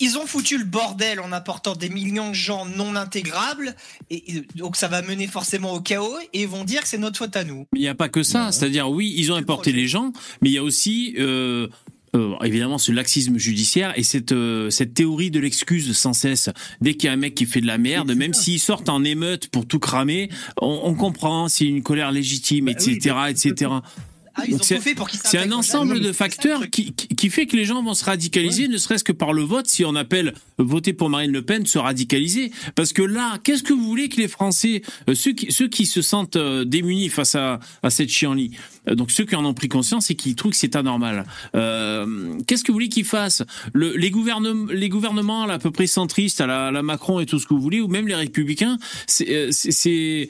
ils 0.00 0.16
ont 0.18 0.26
foutu 0.26 0.58
le 0.58 0.64
bordel 0.64 1.18
en 1.20 1.32
apportant 1.32 1.74
des 1.74 1.88
millions 1.88 2.28
de 2.30 2.34
gens 2.34 2.66
non 2.66 2.94
intégrables, 2.94 3.74
et, 4.10 4.36
et 4.36 4.42
donc 4.54 4.76
ça 4.76 4.88
va 4.88 5.02
mener 5.02 5.26
forcément 5.26 5.72
au 5.74 5.80
chaos, 5.80 6.14
et 6.32 6.42
ils 6.42 6.48
vont 6.48 6.64
dire 6.64 6.82
que 6.82 6.88
c'est 6.88 6.98
notre 6.98 7.18
faute 7.18 7.36
à 7.36 7.44
nous. 7.44 7.66
Mais 7.72 7.78
il 7.80 7.82
n'y 7.82 7.88
a 7.88 7.94
pas 7.94 8.08
que 8.08 8.22
ça. 8.22 8.52
C'est-à-dire, 8.52 8.88
oui, 8.90 9.12
ils 9.16 9.32
ont 9.32 9.36
importé 9.36 9.72
les 9.72 9.86
gens, 9.88 10.12
mais 10.40 10.50
il 10.50 10.52
y 10.52 10.58
a 10.58 10.62
aussi, 10.62 11.14
euh, 11.18 11.66
euh, 12.14 12.34
évidemment, 12.44 12.78
ce 12.78 12.92
laxisme 12.92 13.38
judiciaire 13.38 13.92
et 13.96 14.02
cette, 14.02 14.32
euh, 14.32 14.68
cette 14.70 14.92
théorie 14.94 15.30
de 15.30 15.40
l'excuse 15.40 15.96
sans 15.96 16.12
cesse. 16.12 16.50
Dès 16.80 16.94
qu'il 16.94 17.06
y 17.06 17.10
a 17.10 17.12
un 17.14 17.16
mec 17.16 17.34
qui 17.34 17.46
fait 17.46 17.60
de 17.62 17.66
la 17.66 17.78
merde, 17.78 18.12
même 18.14 18.34
s'ils 18.34 18.60
sortent 18.60 18.88
en 18.90 19.02
émeute 19.02 19.48
pour 19.48 19.66
tout 19.66 19.78
cramer, 19.78 20.28
on, 20.60 20.80
on 20.84 20.94
comprend, 20.94 21.48
c'est 21.48 21.64
une 21.64 21.82
colère 21.82 22.12
légitime, 22.12 22.68
etc., 22.68 23.16
etc. 23.30 23.70
Ah, 24.34 24.42
c'est- 24.62 25.38
un 25.38 25.52
ensemble 25.52 26.00
de 26.00 26.12
facteurs 26.12 26.68
qui, 26.70 26.92
qui, 26.92 27.30
fait 27.30 27.46
que 27.46 27.56
les 27.56 27.64
gens 27.64 27.82
vont 27.82 27.94
se 27.94 28.04
radicaliser, 28.04 28.66
ne 28.68 28.78
serait-ce 28.78 29.04
que 29.04 29.12
par 29.12 29.32
le 29.32 29.42
vote, 29.42 29.66
si 29.66 29.84
on 29.84 29.94
appelle 29.94 30.32
voter 30.58 30.92
pour 30.92 31.10
Marine 31.10 31.32
Le 31.32 31.42
Pen, 31.42 31.66
se 31.66 31.78
radicaliser. 31.78 32.50
Parce 32.74 32.92
que 32.92 33.02
là, 33.02 33.38
qu'est-ce 33.44 33.62
que 33.62 33.72
vous 33.72 33.84
voulez 33.84 34.08
que 34.08 34.16
les 34.16 34.28
Français, 34.28 34.82
euh, 35.08 35.14
ceux 35.14 35.32
qui, 35.32 35.52
ceux 35.52 35.68
qui 35.68 35.86
se 35.86 36.00
sentent 36.02 36.36
euh, 36.36 36.64
démunis 36.64 37.08
face 37.08 37.34
à, 37.34 37.60
à 37.82 37.90
cette 37.90 38.08
chienlit, 38.08 38.52
euh, 38.88 38.94
donc 38.94 39.10
ceux 39.10 39.24
qui 39.24 39.36
en 39.36 39.44
ont 39.44 39.54
pris 39.54 39.68
conscience 39.68 40.10
et 40.10 40.14
qui 40.14 40.34
trouvent 40.34 40.52
que 40.52 40.56
c'est 40.58 40.76
anormal, 40.76 41.24
euh, 41.54 42.38
qu'est-ce 42.46 42.64
que 42.64 42.72
vous 42.72 42.76
voulez 42.76 42.88
qu'ils 42.88 43.04
fassent? 43.04 43.42
Le, 43.74 43.96
les, 43.96 44.10
gouvernements, 44.10 44.72
les 44.72 44.88
gouvernements 44.88 45.46
là, 45.46 45.54
à 45.54 45.58
peu 45.58 45.70
près 45.70 45.86
centristes, 45.86 46.40
à 46.40 46.46
la, 46.46 46.66
à 46.68 46.70
la 46.70 46.82
Macron 46.82 47.20
et 47.20 47.26
tout 47.26 47.38
ce 47.38 47.46
que 47.46 47.54
vous 47.54 47.60
voulez, 47.60 47.80
ou 47.80 47.88
même 47.88 48.08
les 48.08 48.14
républicains, 48.14 48.78
c'est... 49.06 50.28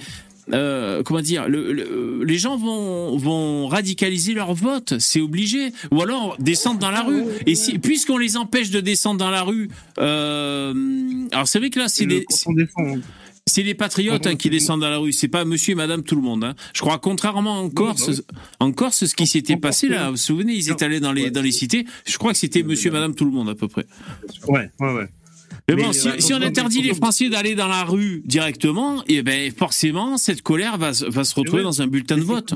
euh, 0.53 1.03
comment 1.05 1.21
dire, 1.21 1.49
le, 1.49 1.73
le- 1.73 2.25
les 2.25 2.39
gens 2.39 2.57
vont, 2.57 3.17
vont 3.17 3.69
radicaliser 3.69 4.35
leur 4.35 4.55
vote, 4.55 4.99
c'est 4.99 5.21
obligé. 5.21 5.73
Ou 5.93 6.03
alors 6.03 6.37
descendre 6.41 6.81
dans 6.81 6.91
la 6.91 7.03
rue. 7.03 7.23
Et 7.47 7.55
si, 7.55 7.79
puisqu'on 7.79 8.19
les 8.19 8.37
empêche 8.37 8.71
de 8.71 8.81
descendre 8.81 9.19
dans 9.19 9.31
la 9.31 9.43
rue, 9.43 9.69
euh, 9.99 10.75
alors 11.33 11.47
c'est 11.49 11.59
vrai 11.59 11.71
que 11.71 11.79
là, 11.79 11.89
c'est 11.89 12.05
des, 12.07 12.25
les 13.63 13.75
patriotes 13.75 14.27
hein, 14.27 14.37
qui 14.37 14.51
descendent 14.51 14.81
dans 14.81 14.91
la 14.91 14.99
rue. 14.99 15.13
C'est 15.13 15.29
pas 15.29 15.45
Monsieur 15.45 15.73
et 15.73 15.75
Madame 15.75 16.03
tout 16.03 16.17
le 16.17 16.23
monde. 16.23 16.45
hein. 16.45 16.55
Je 16.75 16.81
crois 16.81 16.99
contrairement 16.99 17.59
en 17.61 17.71
Corse, 17.71 18.23
en 18.61 18.73
Corse, 18.73 19.05
ce 19.07 19.15
qui 19.15 19.27
s'était 19.27 19.57
passé 19.57 19.89
là, 19.89 20.05
vous 20.07 20.11
vous 20.13 20.17
souvenez, 20.17 20.55
ils 20.55 20.71
étaient 20.71 20.85
allés 20.85 21.01
dans 21.01 21.13
les 21.13 21.31
dans 21.31 21.43
les 21.43 21.53
cités. 21.53 21.85
Je 22.07 22.17
crois 22.19 22.33
que 22.33 22.39
c'était 22.39 22.63
Monsieur 22.63 22.91
et 22.91 22.93
Madame 22.93 23.15
tout 23.15 23.25
le 23.25 23.31
monde 23.33 23.49
à 23.49 23.55
peu 23.55 23.69
près. 23.69 23.85
Ouais, 24.49 24.71
ouais, 24.81 24.95
ouais. 24.95 25.09
Mais 25.75 25.83
Mais, 25.83 25.87
bon, 25.89 25.93
si, 25.93 26.09
si 26.19 26.33
on 26.35 26.43
interdit 26.43 26.83
les 26.83 26.95
Français 26.95 27.29
d'aller 27.29 27.55
dans 27.55 27.69
la 27.69 27.85
rue 27.85 28.23
directement, 28.25 29.03
et 29.07 29.23
ben 29.23 29.51
forcément 29.53 30.17
cette 30.19 30.43
colère 30.43 30.79
va, 30.79 30.93
se- 30.95 31.05
va 31.05 31.25
se 31.25 31.35
retrouver 31.35 31.59
ouais. 31.61 31.65
dans 31.65 31.83
un 31.83 31.87
bulletin 31.87 32.17
de 32.17 32.23
vote. 32.23 32.55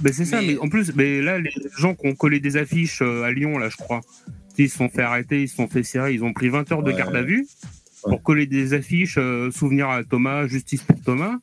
Ben, 0.00 0.12
c'est 0.12 0.24
ça, 0.24 0.40
Mais- 0.40 0.48
mais 0.48 0.58
en 0.58 0.68
plus, 0.68 0.92
mais 0.96 1.20
là, 1.20 1.38
les 1.38 1.50
gens 1.78 1.94
qui 1.94 2.06
ont 2.08 2.14
collé 2.14 2.40
des 2.40 2.56
affiches 2.56 3.00
euh, 3.02 3.22
à 3.22 3.30
Lyon, 3.30 3.58
là, 3.58 3.68
je 3.68 3.76
crois, 3.76 4.00
ils 4.58 4.68
se 4.68 4.76
sont 4.76 4.88
fait 4.88 5.02
arrêter, 5.02 5.42
ils 5.42 5.48
se 5.48 5.54
sont 5.56 5.68
fait 5.68 5.82
serrer, 5.84 6.14
ils 6.14 6.24
ont 6.24 6.32
pris 6.32 6.48
20 6.48 6.70
heures 6.72 6.82
de 6.82 6.90
Ouais. 6.90 6.96
garde 6.98 7.14
à 7.14 7.22
vue 7.22 7.46
pour 8.02 8.20
coller 8.20 8.46
des 8.46 8.74
affiches, 8.74 9.14
euh, 9.18 9.52
souvenir 9.52 9.88
à 9.88 10.02
Thomas, 10.02 10.48
justice 10.48 10.82
pour 10.82 11.00
Thomas. 11.02 11.36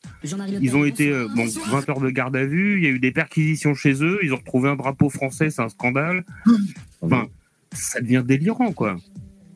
Ils 0.61 0.75
ont 0.75 0.83
été, 0.83 1.09
euh, 1.09 1.27
bon, 1.33 1.45
20 1.71 1.87
heures 1.89 2.01
de 2.01 2.09
garde 2.09 2.35
à 2.35 2.43
vue, 2.45 2.79
il 2.79 2.83
y 2.83 2.87
a 2.87 2.89
eu 2.89 2.99
des 2.99 3.11
perquisitions 3.11 3.73
chez 3.75 4.03
eux, 4.03 4.19
ils 4.23 4.33
ont 4.33 4.37
retrouvé 4.37 4.67
un 4.69 4.75
drapeau 4.75 5.09
français, 5.09 5.49
c'est 5.49 5.61
un 5.61 5.69
scandale. 5.69 6.25
Enfin, 7.01 7.27
ça 7.71 8.01
devient 8.01 8.23
délirant, 8.27 8.73
quoi. 8.73 8.97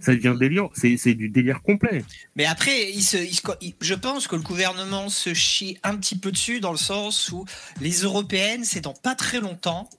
Ça 0.04 0.14
devient 0.14 0.36
délirant, 0.40 0.70
c'est 0.76 0.98
c'est 0.98 1.14
du 1.14 1.30
délire 1.30 1.62
complet. 1.62 2.04
Mais 2.36 2.46
après, 2.46 2.92
il 2.92 3.02
se, 3.04 3.18
il 3.18 3.34
se- 3.36 3.42
il- 3.62 3.74
je 3.82 3.94
pense 3.94 4.28
que 4.28 4.36
le 4.36 4.42
gouvernement 4.42 5.08
se 5.10 5.34
chie 5.34 5.78
un 5.84 5.96
petit 5.96 6.18
peu 6.18 6.32
dessus 6.32 6.60
dans 6.60 6.72
le 6.72 6.78
sens 6.78 7.30
où 7.32 7.46
les 7.80 8.02
européennes, 8.02 8.64
c'est 8.66 8.82
dans 8.82 8.94
pas 8.94 9.16
très 9.16 9.40
longtemps. 9.40 9.90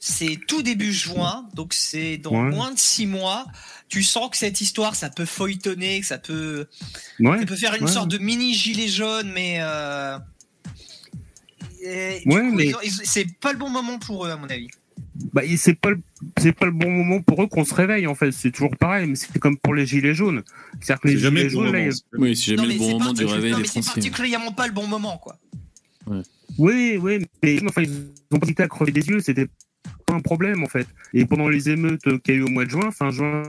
C'est 0.00 0.38
tout 0.46 0.62
début 0.62 0.92
juin, 0.92 1.48
donc 1.54 1.74
c'est 1.74 2.18
dans 2.18 2.30
Ouais. 2.30 2.50
moins 2.54 2.72
de 2.72 2.78
six 2.78 3.06
mois. 3.06 3.46
Tu 3.88 4.02
sens 4.04 4.30
que 4.30 4.36
cette 4.36 4.60
histoire, 4.60 4.94
ça 4.94 5.10
peut 5.10 5.24
feuilletonner, 5.24 6.00
que 6.00 6.06
ça 6.06 6.18
peut, 6.18 6.68
Ouais, 7.18 7.38
ça 7.40 7.46
peut 7.46 7.56
faire 7.56 7.74
une 7.74 7.84
ouais. 7.84 7.90
sorte 7.90 8.08
de 8.10 8.18
mini 8.18 8.54
gilet 8.54 8.86
jaune, 8.86 9.32
mais. 9.32 9.56
Euh... 9.60 10.18
mais- 11.84 12.72
c'est 13.04 13.26
pas 13.40 13.52
le 13.52 13.58
bon 13.58 13.70
moment 13.70 13.98
pour 13.98 14.26
eux, 14.26 14.30
à 14.30 14.36
mon 14.36 14.48
avis. 14.48 14.68
Bah, 15.32 15.42
c'est 15.56 15.74
pas 15.74 15.90
le- 15.90 16.00
c'est 16.38 16.52
pas 16.52 16.66
le 16.66 16.72
bon 16.72 16.90
moment 16.90 17.20
pour 17.22 17.42
eux 17.42 17.48
qu'on 17.48 17.64
se 17.64 17.74
réveille 17.74 18.06
en 18.06 18.14
fait. 18.14 18.30
C'est 18.30 18.50
toujours 18.52 18.76
pareil, 18.76 19.08
mais 19.08 19.16
c'est 19.16 19.36
comme 19.38 19.56
pour 19.58 19.74
les 19.74 19.84
gilets 19.86 20.14
jaunes. 20.14 20.42
C'est-à-dire 20.80 21.00
que 21.00 21.08
les 21.08 21.14
C'est 21.14 21.20
jamais 21.20 21.40
gilets 21.40 21.50
le 21.50 21.56
bon 21.56 21.64
jaunes, 21.64 21.72
là, 21.72 21.78
a-. 21.90 22.18
Oui, 22.18 22.36
c'est 22.36 22.56
jamais 22.56 22.68
mais 22.68 22.74
le 22.74 22.78
bon 22.78 22.86
c'est 22.86 22.92
moment 22.92 23.04
pas- 23.06 23.12
du 23.12 23.24
réveil 23.24 23.50
non, 23.50 23.56
des 23.56 23.62
mais 23.62 23.68
c'est 23.68 23.82
Français. 23.82 24.00
particulièrement 24.00 24.52
pas 24.52 24.66
le 24.68 24.72
bon 24.72 24.86
moment, 24.86 25.18
quoi. 25.18 25.36
Oui, 26.58 26.98
oui, 27.00 27.26
mais 27.42 27.58
enfin, 27.68 27.82
ils 27.82 27.90
ont 28.32 28.38
pas 28.38 28.46
hésité 28.46 28.62
à 28.62 28.68
crever 28.68 28.92
des 28.92 29.06
yeux, 29.08 29.20
c'était 29.20 29.46
pas 30.06 30.14
un 30.14 30.20
problème 30.20 30.62
en 30.62 30.66
fait. 30.68 30.86
Et 31.12 31.24
pendant 31.26 31.48
les 31.48 31.68
émeutes 31.68 32.02
qu'il 32.22 32.34
y 32.34 32.38
a 32.38 32.40
eu 32.40 32.42
au 32.44 32.48
mois 32.48 32.64
de 32.64 32.70
juin, 32.70 32.90
fin 32.90 33.10
juin, 33.10 33.42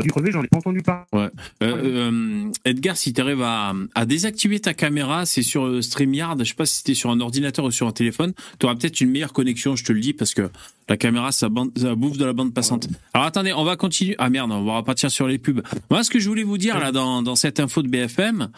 du 0.00 0.10
crevé, 0.10 0.30
j'en 0.32 0.42
ai 0.42 0.48
pas 0.48 0.58
entendu 0.58 0.80
parler. 0.82 1.04
Euh, 1.14 1.28
euh, 1.62 2.50
Edgar, 2.64 2.96
si 2.96 3.12
tu 3.12 3.20
arrives 3.20 3.42
à, 3.42 3.74
à 3.94 4.06
désactiver 4.06 4.58
ta 4.60 4.72
caméra, 4.74 5.26
c'est 5.26 5.42
sur 5.42 5.64
euh, 5.66 5.82
StreamYard. 5.82 6.38
Je 6.38 6.44
sais 6.48 6.54
pas 6.54 6.64
si 6.66 6.78
c'était 6.78 6.94
sur 6.94 7.10
un 7.10 7.20
ordinateur 7.20 7.64
ou 7.66 7.70
sur 7.70 7.86
un 7.86 7.92
téléphone. 7.92 8.32
Tu 8.58 8.66
auras 8.66 8.74
peut-être 8.76 9.00
une 9.00 9.10
meilleure 9.10 9.32
connexion, 9.32 9.76
je 9.76 9.84
te 9.84 9.92
le 9.92 10.00
dis, 10.00 10.12
parce 10.14 10.32
que 10.34 10.48
la 10.88 10.96
caméra, 10.96 11.30
ça, 11.32 11.48
bande- 11.48 11.76
ça 11.78 11.94
bouffe 11.94 12.16
de 12.18 12.24
la 12.24 12.32
bande 12.32 12.54
passante. 12.54 12.88
Alors 13.14 13.26
attendez, 13.26 13.52
on 13.52 13.64
va 13.64 13.76
continuer. 13.76 14.14
Ah 14.18 14.30
merde, 14.30 14.50
on 14.52 14.64
va 14.64 14.76
repartir 14.78 15.10
sur 15.10 15.26
les 15.28 15.38
pubs. 15.38 15.62
Moi, 15.90 16.02
ce 16.04 16.10
que 16.10 16.18
je 16.18 16.28
voulais 16.28 16.42
vous 16.42 16.58
dire 16.58 16.78
là 16.78 16.90
dans, 16.92 17.22
dans 17.22 17.36
cette 17.36 17.60
info 17.60 17.82
de 17.82 17.88
BFM, 17.88 18.48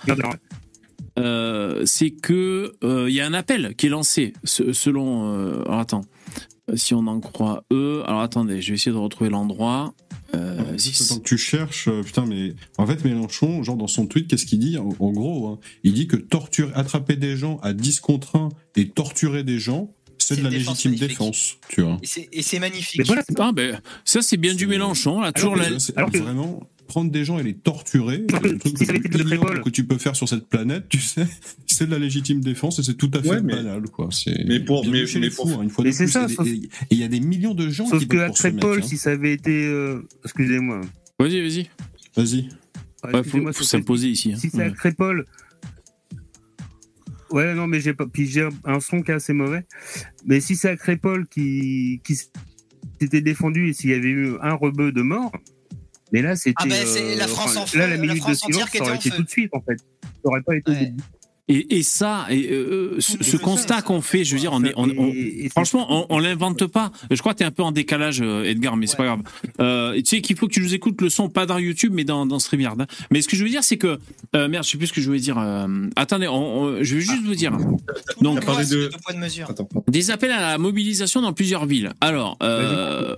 euh, 1.19 1.83
c'est 1.85 2.11
que 2.11 2.73
euh, 2.83 3.07
il 3.09 3.15
y 3.15 3.21
a 3.21 3.27
un 3.27 3.35
appel 3.35 3.75
qui 3.77 3.87
est 3.87 3.91
lancé 3.91 4.33
se- 4.43 4.73
selon. 4.73 5.33
euh, 5.33 5.63
alors 5.67 5.79
attends, 5.81 6.05
si 6.75 6.95
on 6.95 7.07
en 7.07 7.21
croit 7.21 7.65
eux. 7.73 8.03
Alors 8.07 8.21
attendez, 8.21 8.63
je 8.63 8.69
vais 8.71 8.75
essayer 8.77 8.93
de 8.93 8.97
retrouver 8.97 9.31
l'endroit. 9.31 9.95
Euh, 10.35 10.77
zis. 10.79 11.07
Tant 11.09 11.19
que 11.19 11.23
tu 11.29 11.39
cherches, 11.39 11.87
euh, 11.89 12.03
putain, 12.03 12.25
mais 12.27 12.55
en 12.79 12.87
fait, 12.87 13.05
Mélenchon, 13.05 13.63
genre 13.63 13.77
dans 13.77 13.87
son 13.87 14.07
tweet, 14.07 14.27
qu'est-ce 14.29 14.47
qu'il 14.47 14.59
dit? 14.59 14.79
En, 14.79 14.89
en 14.99 15.11
gros 15.13 15.47
hein, 15.49 15.59
Il 15.85 15.93
dit 15.93 16.09
que 16.09 16.17
torturer, 16.17 16.73
attraper 16.75 17.17
des 17.17 17.37
gens 17.37 17.59
à 17.63 17.73
10 17.73 18.01
contre 18.01 18.37
1 18.37 18.49
et 18.77 18.89
torturer 18.89 19.45
des 19.45 19.59
gens, 19.61 19.93
c'est 20.19 20.37
de 20.39 20.43
la 20.43 20.51
défense 20.51 20.85
légitime 20.85 20.91
magnifique. 20.93 21.09
défense, 21.11 21.57
tu 21.69 21.83
vois. 21.83 21.99
Et 22.33 22.43
c'est- 22.43 22.59
magnifique. 22.59 22.99
Mais 22.99 23.05
voilà, 23.05 23.23
Ah 23.39 23.53
ben, 23.53 23.81
ça 24.05 24.23
c'est 24.23 24.39
bien 24.39 24.55
du 24.55 24.67
Mélenchon. 24.67 25.21
Là, 25.21 25.31
toujours 25.33 25.53
Alors 25.55 25.65
la- 25.67 25.71
que- 25.73 25.79
C'est 25.79 25.97
alors 25.99 26.11
que- 26.11 26.19
vraiment 26.19 26.61
prendre 26.87 27.11
des 27.11 27.25
gens 27.25 27.39
et 27.39 27.43
les 27.43 27.55
torturer, 27.55 28.25
que 28.27 28.37
le 28.49 28.59
truc 28.59 28.79
si 28.79 28.85
ça 28.87 28.93
le 28.93 28.99
avait 29.01 29.09
plus 29.09 29.21
ignoble 29.21 29.63
que 29.63 29.71
tu 29.71 29.85
peux 29.85 29.99
faire 29.99 30.15
sur 30.17 30.29
cette 30.29 30.49
planète, 30.49 30.85
tu 30.89 30.99
sais, 30.99 31.27
c'est 31.67 31.87
de 31.87 31.91
la 31.91 31.99
légitime 31.99 32.41
défense 32.41 32.79
et 32.79 32.83
c'est 32.83 32.95
tout 32.95 33.11
à 33.15 33.23
fait 33.23 33.29
Ouais, 33.31 33.43
mais- 33.43 33.55
banal, 33.57 33.83
quoi. 33.91 34.09
C'est 34.11 34.45
Mais 34.47 34.61
pour- 34.61 34.85
mais- 34.87 35.05
mais 35.15 35.21
les 35.21 35.31
pour- 35.31 35.49
fous, 35.51 35.59
hein, 35.59 35.63
une 35.63 35.71
fois 35.71 35.85
Mais 35.85 35.91
de 35.91 35.95
c'est 35.97 36.05
plus, 36.05 36.13
ça, 36.13 36.25
et 36.25 36.27
des- 36.29 36.35
sauf- 36.35 36.47
et 36.47 36.53
et 36.53 36.69
il 36.91 36.99
y 36.99 37.05
a 37.05 37.09
des 37.09 37.21
millions 37.21 37.55
de 37.55 37.69
gens 37.69 37.87
Sauf 37.87 38.01
qui 38.01 38.09
que 38.09 38.17
à 38.19 38.33
ce 38.33 38.47
mec, 38.49 38.57
Crépole, 38.59 38.79
hein. 38.79 38.87
si 38.87 38.97
ça 38.99 39.11
avait 39.13 39.33
été, 39.33 39.67
euh, 39.67 40.03
excusez-moi, 40.25 40.81
Vas-y, 41.19 41.41
vas-y. 41.41 41.69
Vas-y. 42.17 42.37
Ouais, 42.43 42.49
Ouais, 43.05 43.11
faut, 43.13 43.19
excusez-moi, 43.19 43.53
faut 43.53 43.57
sur 43.59 43.67
s'imposer 43.67 44.09
ici. 44.09 44.33
hein. 44.33 44.37
Si 44.37 44.51
c'est 44.51 44.63
à 44.63 44.67
Ouais. 44.67 44.73
Crépole. 44.73 45.25
Ouais, 47.31 47.55
non, 47.55 47.67
mais 47.67 47.81
j'ai 47.81 47.95
pas. 47.95 48.07
Puis 48.07 48.27
j'ai 48.27 48.49
un 48.65 48.81
son 48.81 49.03
qui 49.03 49.11
est 49.11 49.15
assez 49.15 49.33
mauvais. 49.33 49.65
Mais 50.25 50.41
si 50.41 50.55
c'est 50.57 50.69
à 50.69 50.77
Crépole 50.77 51.27
qui, 51.29 52.01
qui 52.05 52.17
s'était 53.01 53.21
défendu 53.23 53.69
et 53.69 53.73
s'il 53.73 53.91
y 53.91 53.95
avait 53.95 54.09
eu 54.09 54.35
un 54.41 54.55
rebeu 54.55 54.93
de 54.93 55.03
mort, 55.03 55.33
mais 56.15 56.23
là 56.23 56.35
c'était. 56.37 56.55
Ah 56.61 56.67
ben, 56.67 56.87
c'est 56.87 57.17
la 57.17 57.25
euh, 57.25 57.29
France 57.29 57.51
enfin, 57.51 57.61
en 57.61 57.67
feu, 57.67 57.79
Là, 57.79 57.87
la 57.89 57.97
la 57.97 58.01
minute 58.03 58.23
France 58.23 58.41
de 58.41 58.45
entière 58.47 58.69
silence, 58.69 58.71
qui 58.71 58.79
ça 58.79 58.85
aurait 58.85 58.97
été 58.97 59.13
en 59.13 59.17
tout 59.17 59.23
de 59.25 59.29
suite 59.31 59.51
en 59.53 59.61
fait. 59.61 59.77
Ça 59.79 60.09
aurait 60.25 60.41
pas 60.43 60.57
été. 60.57 60.71
au 60.71 60.75
Ouais. 60.75 60.81
début. 60.87 61.03
Et, 61.47 61.77
et 61.77 61.83
ça, 61.83 62.25
et, 62.31 62.49
euh, 62.53 62.97
ce, 63.01 63.23
ce 63.23 63.37
constat 63.37 63.83
qu'on 63.83 64.01
fait, 64.01 64.25
je 64.25 64.33
veux 64.33 64.41
dire, 64.41 64.55
on 64.55 64.65
est, 64.65 64.73
on, 64.77 64.85
on- 64.85 65.09
Et- 65.09 65.19
et- 65.19 65.45
et 65.45 65.49
franchement, 65.51 65.87
on, 65.91 66.07
on 66.09 66.19
l'invente 66.19 66.67
pas. 66.67 66.91
Je 67.11 67.19
crois 67.21 67.35
que 67.35 67.41
t'es 67.41 67.45
un 67.45 67.51
peu 67.51 67.63
en 67.63 67.71
décalage, 67.71 68.23
euh, 68.23 68.45
Edgar, 68.45 68.79
mais 68.79 68.87
c'est 68.87 68.97
pas 68.97 69.05
grave. 69.05 69.21
Euh, 69.61 69.95
tu 69.97 70.05
sais 70.07 70.21
qu'il 70.23 70.39
faut 70.39 70.49
que 70.49 70.55
tu 70.55 70.63
nous 70.63 70.73
écoutes 70.73 71.03
le 71.03 71.11
son, 71.11 71.29
pas 71.29 71.45
dans 71.45 71.59
YouTube, 71.59 71.93
mais 71.95 72.05
dans, 72.05 72.25
dans 72.25 72.39
StreamYard. 72.39 72.81
hein. 72.81 72.87
Mais 73.11 73.21
ce 73.21 73.29
que 73.29 73.37
je 73.37 73.45
veux 73.45 73.51
dire, 73.51 73.63
c'est 73.63 73.77
que, 73.77 73.99
euh, 74.35 74.49
merde, 74.49 74.65
je 74.65 74.71
sais 74.71 74.79
plus 74.79 74.87
ce 74.87 74.95
que 74.95 75.03
je 75.03 75.07
voulais 75.07 75.21
dire. 75.21 75.37
euh, 75.39 75.67
attendez, 75.97 76.29
on- 76.29 76.63
on- 76.63 76.83
je 76.83 76.95
vais 76.95 77.03
juste 77.03 77.23
vous 77.27 77.35
dire. 77.35 77.53
Donc, 78.23 78.37
de- 78.37 78.41
de 78.41 78.97
poids 79.03 79.13
de 79.13 79.19
mesure. 79.19 79.51
Attends. 79.51 79.69
Des 79.87 80.11
appels 80.11 80.31
à 80.33 80.41
la 80.41 80.57
mobilisation 80.57 81.21
dans 81.21 81.35
plusieurs 81.35 81.67
villes. 81.67 81.93
Alors, 82.01 82.39
euh, 82.43 83.17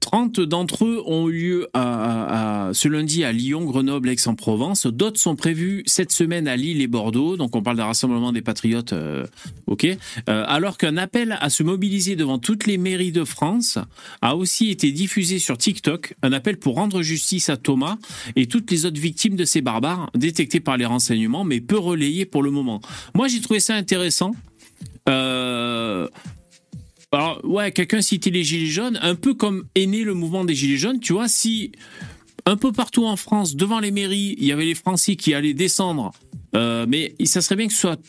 30 0.00 0.40
d'entre 0.40 0.84
eux 0.84 1.02
ont 1.06 1.28
eu 1.28 1.34
lieu 1.34 1.68
ce 1.74 2.88
lundi 2.88 3.24
à 3.24 3.32
Lyon, 3.32 3.64
Grenoble, 3.64 4.08
Aix-en-Provence. 4.08 4.86
D'autres 4.86 5.20
sont 5.20 5.36
prévus 5.36 5.82
cette 5.86 6.12
semaine 6.12 6.48
à 6.48 6.56
Lille 6.56 6.80
et 6.80 6.86
Bordeaux. 6.86 7.36
Donc, 7.36 7.56
on 7.56 7.62
parle 7.62 7.76
d'un 7.76 7.86
rassemblement 7.86 8.32
des 8.32 8.42
patriotes. 8.42 8.92
euh, 8.92 9.26
ok. 9.66 9.86
Euh, 10.28 10.44
alors 10.46 10.78
qu'un 10.78 10.96
appel 10.96 11.36
à 11.40 11.50
se 11.50 11.62
mobiliser 11.62 12.16
devant 12.16 12.38
toutes 12.38 12.66
les 12.66 12.78
mairies 12.78 13.12
de 13.12 13.24
France 13.24 13.78
a 14.22 14.36
aussi 14.36 14.70
été 14.70 14.92
diffusé 14.92 15.38
sur 15.38 15.58
TikTok. 15.58 16.14
Un 16.22 16.32
appel 16.32 16.58
pour 16.58 16.76
rendre 16.76 17.02
justice 17.02 17.48
à 17.48 17.56
Thomas 17.56 17.96
et 18.36 18.46
toutes 18.46 18.70
les 18.70 18.86
autres 18.86 19.00
victimes 19.00 19.36
de 19.36 19.44
ces 19.44 19.60
barbares, 19.60 20.10
détectés 20.14 20.60
par 20.60 20.76
les 20.76 20.86
renseignements, 20.86 21.44
mais 21.44 21.60
peu 21.60 21.78
relayés 21.78 22.26
pour 22.26 22.42
le 22.42 22.50
moment. 22.50 22.80
Moi, 23.14 23.28
j'ai 23.28 23.40
trouvé 23.40 23.60
ça 23.60 23.74
intéressant. 23.74 24.32
Euh, 25.08 26.08
alors, 27.14 27.40
ouais, 27.44 27.70
quelqu'un 27.72 28.00
citait 28.02 28.30
les 28.30 28.44
Gilets 28.44 28.66
jaunes, 28.70 28.98
un 29.02 29.14
peu 29.14 29.34
comme 29.34 29.64
est 29.74 29.86
né 29.86 30.02
le 30.04 30.14
mouvement 30.14 30.44
des 30.44 30.54
Gilets 30.54 30.76
jaunes, 30.78 31.00
tu 31.00 31.12
vois, 31.12 31.28
si 31.28 31.72
un 32.46 32.56
peu 32.56 32.72
partout 32.72 33.04
en 33.06 33.16
France, 33.16 33.56
devant 33.56 33.80
les 33.80 33.90
mairies, 33.90 34.34
il 34.38 34.44
y 34.46 34.52
avait 34.52 34.66
les 34.66 34.74
Français 34.74 35.16
qui 35.16 35.32
allaient 35.34 35.54
descendre, 35.54 36.12
euh, 36.54 36.84
mais 36.88 37.14
ça 37.24 37.40
serait 37.40 37.56
bien 37.56 37.66
que 37.68 37.72
ce 37.72 37.80
soit 37.80 38.00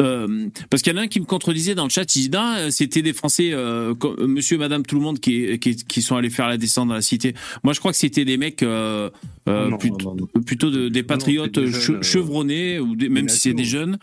euh, 0.00 0.48
parce 0.70 0.82
qu'il 0.82 0.92
y 0.92 0.96
en 0.96 0.98
a 0.98 1.02
un 1.02 1.06
qui 1.06 1.20
me 1.20 1.26
contredisait 1.26 1.74
dans 1.76 1.84
le 1.84 1.90
chat, 1.90 2.16
il 2.16 2.28
dit 2.30 2.36
ah, 2.36 2.70
c'était 2.70 3.02
des 3.02 3.12
Français, 3.12 3.50
euh, 3.52 3.94
Monsieur, 4.26 4.56
Madame, 4.58 4.84
tout 4.84 4.96
le 4.96 5.02
monde 5.02 5.20
qui, 5.20 5.58
qui, 5.60 5.76
qui 5.76 6.02
sont 6.02 6.16
allés 6.16 6.30
faire 6.30 6.48
la 6.48 6.56
descente 6.56 6.88
dans 6.88 6.94
la 6.94 7.02
cité. 7.02 7.34
Moi, 7.62 7.72
je 7.72 7.78
crois 7.78 7.92
que 7.92 7.98
c'était 7.98 8.24
des 8.24 8.36
mecs 8.36 8.62
euh, 8.64 9.10
non, 9.46 9.76
plut- 9.76 9.92
non, 10.02 10.16
non. 10.16 10.42
plutôt 10.44 10.70
de- 10.70 10.88
des 10.88 11.02
patriotes 11.02 11.56
des 11.58 11.66
jeunes, 11.68 12.02
chevronnés 12.02 12.80
ou 12.80 12.96
des- 12.96 13.08
même 13.10 13.28
si 13.28 13.38
c'est 13.38 13.52
des 13.54 13.64
jeunes. 13.64 13.98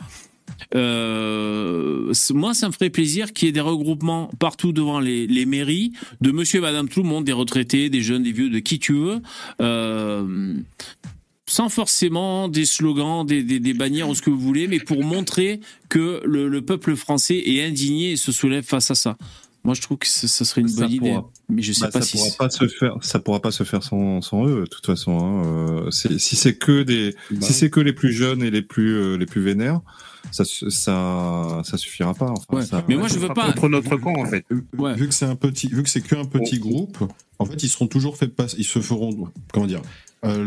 Euh, 0.76 2.14
moi, 2.34 2.54
ça 2.54 2.68
me 2.68 2.74
ferait 2.74 2.90
plaisir 2.90 3.34
qu'il 3.34 3.48
y 3.48 3.50
ait 3.50 3.54
des 3.54 3.60
regroupements 3.60 4.30
partout 4.40 4.72
devant 4.72 5.00
les, 5.00 5.46
mairies 5.46 5.94
de 6.22 6.32
Monsieur 6.32 6.60
et 6.60 6.62
Madame 6.62 6.90
tout 6.90 7.02
le 7.02 7.10
monde, 7.10 7.26
des 7.26 7.34
retraités, 7.34 7.90
des 7.90 8.02
jeunes, 8.02 8.24
des 8.24 8.32
vieux, 8.32 8.50
de 8.50 8.60
qui 8.60 8.80
tu 8.80 8.94
veux. 8.94 9.22
Euh, 9.62 10.54
sans 11.48 11.70
forcément 11.70 12.48
des 12.48 12.66
slogans, 12.66 13.26
des, 13.26 13.74
bannières 13.74 14.10
ou 14.10 14.16
ce 14.16 14.22
que 14.22 14.30
vous 14.30 14.40
voulez, 14.40 14.68
mais 14.68 14.80
pour 14.80 15.04
montrer 15.04 15.60
que 15.90 16.22
le 16.24 16.62
peuple 16.62 16.96
français 16.96 17.42
est 17.44 17.64
indigné 17.64 18.12
et 18.12 18.16
se 18.18 18.32
soulève 18.32 18.64
face 18.64 18.92
à 18.92 18.96
ça. 18.96 19.18
Moi, 19.66 19.74
je 19.74 19.82
trouve 19.82 19.98
que 19.98 20.08
ça, 20.08 20.28
ça 20.28 20.46
serait 20.46 20.62
une 20.62 20.70
Ça 20.70 20.82
bonne 20.82 20.92
idée, 20.92 21.10
pourra- 21.10 21.30
mais 21.50 21.62
je 21.62 21.74
sais 21.74 21.82
Bah, 21.82 21.92
pas 21.92 22.02
ça 22.02 22.08
si. 22.08 22.18
pourra 22.18 22.30
pas 22.38 22.50
se 22.50 22.68
faire, 22.68 22.96
ça 23.02 23.20
pourra 23.20 23.42
pas 23.42 23.52
se 23.52 23.64
faire 23.64 23.84
sans, 23.84 24.22
sans 24.22 24.46
eux, 24.48 24.62
de 24.62 24.66
toute 24.66 24.86
façon. 24.86 25.20
Hein. 25.20 25.44
Euh, 25.88 25.92
si 25.92 26.18
c'est 26.38 26.56
que 26.58 26.84
des, 26.84 27.14
Bah 27.30 27.38
si 27.42 27.52
c'est 27.54 27.70
que 27.70 27.82
les 27.82 27.92
plus 27.94 28.14
jeunes 28.14 28.42
et 28.42 28.52
les 28.52 28.62
plus, 28.62 28.96
euh, 28.96 29.18
les 29.18 29.26
plus 29.26 29.42
vénères, 29.42 29.82
ça, 30.32 30.44
ça, 30.46 31.62
ça 31.64 31.78
suffira 31.78 32.14
pas. 32.14 32.30
Enfin, 32.32 32.58
Ouais. 32.58 32.66
ça- 32.66 32.84
Mais 32.88 32.96
moi, 32.96 33.08
je 33.10 33.16
Ce 33.16 33.20
veux 33.20 33.28
pas. 33.30 33.48
contre 33.52 33.68
notre 33.70 33.98
camp, 33.98 34.16
en 34.18 34.26
fait. 34.26 34.46
Ouais. 34.78 34.96
Vu 34.96 35.08
que 35.08 35.14
c'est 35.14 35.26
un 35.26 35.36
petit, 35.36 35.68
vu 35.68 35.84
que 35.84 35.90
c'est 35.90 36.02
qu'un 36.02 36.26
petit 36.26 36.60
groupe, 36.60 36.98
en 37.38 37.46
fait, 37.46 37.62
ils 37.62 37.70
seront 37.70 37.88
toujours 37.88 38.16
fait 38.18 38.28
passer, 38.30 38.56
ils 38.60 38.66
se 38.66 38.80
feront, 38.80 39.30
comment 39.54 39.68
dire, 39.68 39.82
euh, 40.26 40.44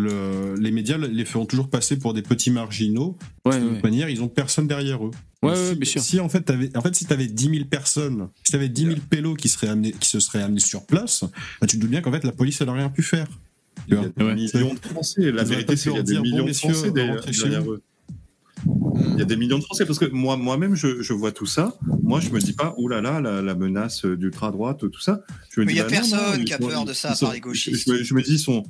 le- 0.55 0.61
les 0.61 0.71
médias 0.71 0.97
les 0.99 1.25
feront 1.25 1.47
toujours 1.47 1.69
passer 1.69 1.99
pour 1.99 2.15
des 2.15 2.23
petits 2.23 2.51
marginaux. 2.51 3.17
Ouais, 3.45 3.59
de 3.61 3.65
ouais. 3.67 3.75
toute 3.75 3.85
manière, 3.85 4.09
ils 4.09 4.23
ont 4.23 4.29
personne 4.29 4.67
derrière 4.67 5.05
eux. 5.05 5.11
Ouais, 5.43 5.51
Donc, 5.51 5.59
ouais, 5.59 5.69
si, 5.71 5.75
bien 5.77 5.91
sûr. 5.91 6.03
Si 6.03 6.21
en 6.21 6.29
fait, 6.29 6.43
t'avais, 6.43 6.77
en 6.77 6.81
fait, 6.81 6.95
si 6.95 7.05
t'avais 7.05 7.27
10 7.27 7.45
000 7.51 7.65
personnes, 7.65 8.29
si 8.45 8.53
t'avais 8.53 8.69
10 8.69 8.83
000 8.87 8.97
pélos 9.11 9.35
qui 9.35 9.49
seraient 9.49 9.69
amenés, 9.69 9.93
qui 9.93 10.09
se 10.09 10.21
seraient 10.21 10.43
amenés 10.43 10.61
sur 10.61 10.87
place, 10.87 11.25
bah, 11.61 11.67
tu 11.67 11.77
te 11.77 11.81
doutes 11.81 11.91
bien 11.91 12.01
qu'en 12.01 12.13
fait, 12.13 12.23
la 12.25 12.33
police, 12.33 12.61
elle 12.61 12.69
a 12.69 12.73
rien 12.75 12.89
pu 12.91 13.03
faire. 13.03 13.27
Il 13.89 13.95
y 13.95 13.97
a 13.99 14.03
des 14.09 14.35
millions 14.35 14.75
de 14.75 14.79
Français. 14.79 15.33
La 15.33 15.43
vérité, 15.45 15.77
c'est 15.77 15.91
qu'il 15.91 15.97
y 15.97 16.01
a 16.01 16.03
des 16.05 16.21
millions 16.21 16.37
bon, 16.39 16.43
de 16.45 16.49
messieurs, 16.49 16.73
Français 16.73 16.91
derrière, 16.93 17.71
eux. 17.71 17.83
Il 18.65 19.19
y 19.19 19.23
a 19.23 19.25
des 19.25 19.37
millions 19.37 19.59
de 19.59 19.65
Français 19.65 19.85
parce 19.87 19.99
que 19.99 20.05
moi, 20.05 20.37
moi-même, 20.37 20.77
je, 20.77 21.03
je 21.03 21.13
vois 21.13 21.33
tout 21.33 21.47
ça. 21.47 21.77
Moi, 22.03 22.21
je 22.21 22.31
me 22.31 22.39
dis 22.39 22.53
pas, 22.53 22.75
oh 22.77 22.87
là 22.87 23.01
là, 23.01 23.21
la, 23.21 23.43
la 23.43 23.55
menace 23.57 24.05
d'ultra 24.05 24.53
droite, 24.53 24.89
tout 24.91 25.01
ça. 25.01 25.23
Je 25.51 25.61
me 25.61 25.67
Mais 25.67 25.73
il 25.73 25.77
y 25.79 25.81
a 25.81 25.85
bah 25.85 25.91
personne 25.91 26.39
non, 26.39 26.45
qui 26.45 26.53
a 26.53 26.59
peur 26.59 26.85
de 26.85 26.93
ça, 26.93 27.15
sont- 27.15 27.27
part 27.27 27.35
les 27.35 27.41
gauchistes. 27.41 27.85
Je, 27.89 27.93
me- 27.93 28.03
je 28.05 28.15
me 28.15 28.23
dis, 28.23 28.35
ils 28.35 28.39
sont, 28.39 28.63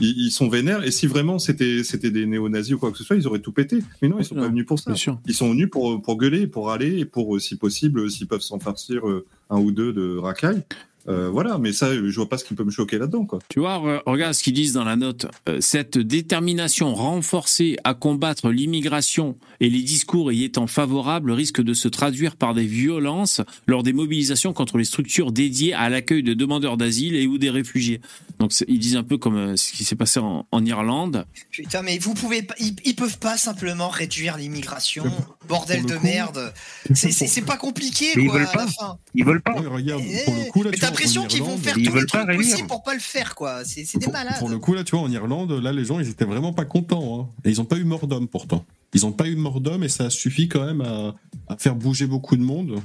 ils, 0.00 0.26
ils 0.26 0.30
sont 0.30 0.48
vénères. 0.48 0.84
Et 0.84 0.90
si 0.90 1.06
vraiment 1.06 1.38
c'était, 1.38 1.82
c'était 1.84 2.10
des 2.10 2.26
néo-nazis 2.26 2.74
ou 2.74 2.78
quoi 2.78 2.92
que 2.92 2.98
ce 2.98 3.04
soit, 3.04 3.16
ils 3.16 3.26
auraient 3.26 3.40
tout 3.40 3.52
pété. 3.52 3.80
Mais 4.02 4.08
non, 4.08 4.18
ils 4.18 4.24
sont 4.24 4.34
Non, 4.34 4.42
pas 4.42 4.48
venus 4.48 4.66
pour 4.66 4.78
ça. 4.78 4.92
Ils 5.26 5.34
sont 5.34 5.50
venus 5.50 5.68
pour, 5.70 6.00
pour 6.02 6.16
gueuler, 6.16 6.46
pour 6.46 6.70
aller, 6.70 7.00
et 7.00 7.04
pour, 7.04 7.34
euh, 7.34 7.38
si 7.38 7.56
possible, 7.56 8.00
euh, 8.00 8.08
s'ils 8.08 8.26
peuvent 8.26 8.40
s'en 8.40 8.58
farcir 8.58 9.08
euh, 9.08 9.24
un 9.50 9.58
ou 9.58 9.70
deux 9.70 9.92
de 9.92 10.16
racailles. 10.16 10.62
Euh, 11.08 11.28
voilà, 11.30 11.58
mais 11.58 11.72
ça, 11.72 11.94
je 11.94 12.14
vois 12.16 12.28
pas 12.28 12.38
ce 12.38 12.44
qui 12.44 12.54
peut 12.54 12.64
me 12.64 12.70
choquer 12.70 12.98
là-dedans, 12.98 13.24
quoi. 13.24 13.38
Tu 13.48 13.60
vois, 13.60 13.78
re- 13.78 14.02
regarde 14.06 14.34
ce 14.34 14.42
qu'ils 14.42 14.54
disent 14.54 14.72
dans 14.72 14.84
la 14.84 14.96
note. 14.96 15.26
Euh, 15.48 15.58
cette 15.60 15.98
détermination 15.98 16.94
renforcée 16.94 17.76
à 17.84 17.94
combattre 17.94 18.50
l'immigration 18.50 19.36
et 19.60 19.70
les 19.70 19.82
discours 19.82 20.32
y 20.32 20.44
étant 20.44 20.66
favorables 20.66 21.30
risque 21.30 21.62
de 21.62 21.74
se 21.74 21.88
traduire 21.88 22.36
par 22.36 22.54
des 22.54 22.66
violences 22.66 23.40
lors 23.66 23.82
des 23.82 23.92
mobilisations 23.92 24.52
contre 24.52 24.78
les 24.78 24.84
structures 24.84 25.32
dédiées 25.32 25.72
à 25.74 25.88
l'accueil 25.88 26.22
de 26.22 26.34
demandeurs 26.34 26.76
d'asile 26.76 27.14
et 27.14 27.26
ou 27.26 27.38
des 27.38 27.50
réfugiés. 27.50 28.00
Donc 28.38 28.52
ils 28.68 28.78
disent 28.78 28.96
un 28.96 29.02
peu 29.04 29.16
comme 29.18 29.36
euh, 29.36 29.56
ce 29.56 29.72
qui 29.72 29.84
s'est 29.84 29.96
passé 29.96 30.20
en, 30.20 30.46
en 30.50 30.64
Irlande. 30.64 31.24
Putain, 31.50 31.82
mais 31.82 31.98
vous 31.98 32.14
pouvez 32.14 32.42
pas, 32.42 32.54
ils, 32.60 32.74
ils 32.84 32.94
peuvent 32.96 33.18
pas 33.18 33.36
simplement 33.36 33.88
réduire 33.88 34.36
l'immigration. 34.36 35.04
Bordel 35.48 35.86
de 35.86 35.94
coup- 35.96 36.04
merde. 36.04 36.52
C'est- 36.92 37.12
C'est 37.12 37.26
c'est 37.28 37.42
pas 37.42 37.56
compliqué, 37.56 38.06
Mais 38.16 38.24
ils 38.24 38.28
quoi, 38.28 38.38
veulent 38.38 38.48
à 38.48 38.52
pas. 38.52 38.64
la 38.64 38.70
fin. 38.70 38.98
Ils 39.14 39.24
veulent 39.24 39.42
pas. 39.42 39.52
Regarde, 39.54 40.02
Eh, 40.06 40.24
pour 40.24 40.34
le 40.34 40.50
coup, 40.50 40.62
là, 40.64 40.70
mais 40.70 40.76
tu 40.76 40.80
t'as 40.80 40.90
l'impression 40.96 41.26
qu'ils 41.26 41.42
vont 41.42 41.56
faire 41.58 41.74
pas 41.74 42.06
trucs 42.06 42.26
réduire. 42.28 42.36
possibles 42.50 42.68
pour 42.68 42.82
pas 42.82 42.94
le 42.94 43.00
faire, 43.00 43.34
quoi. 43.34 43.64
C'est 43.64 43.84
c'est 43.84 43.98
des 43.98 44.04
Pour, 44.04 44.12
malades. 44.12 44.38
pour 44.38 44.48
le 44.48 44.58
coup, 44.58 44.74
là, 44.74 44.84
tu 44.84 44.96
vois, 44.96 45.04
en 45.04 45.10
Irlande, 45.10 45.52
là, 45.52 45.72
les 45.72 45.84
gens, 45.84 46.00
ils 46.00 46.08
étaient 46.08 46.24
vraiment 46.24 46.52
pas 46.52 46.64
contents. 46.64 47.20
hein. 47.20 47.28
Et 47.44 47.50
ils 47.50 47.60
ont 47.60 47.64
pas 47.64 47.76
eu 47.76 47.84
mort 47.84 48.06
d'homme, 48.06 48.28
pourtant. 48.28 48.64
Ils 48.94 49.04
ont 49.06 49.12
pas 49.12 49.26
eu 49.26 49.36
mort 49.36 49.60
d'homme 49.60 49.84
et 49.84 49.88
ça 49.88 50.04
a 50.04 50.10
suffi 50.10 50.48
quand 50.48 50.64
même 50.64 50.80
à, 50.80 51.14
à 51.48 51.56
faire 51.56 51.74
bouger 51.74 52.06
beaucoup 52.06 52.36
de 52.36 52.42
monde. 52.42 52.80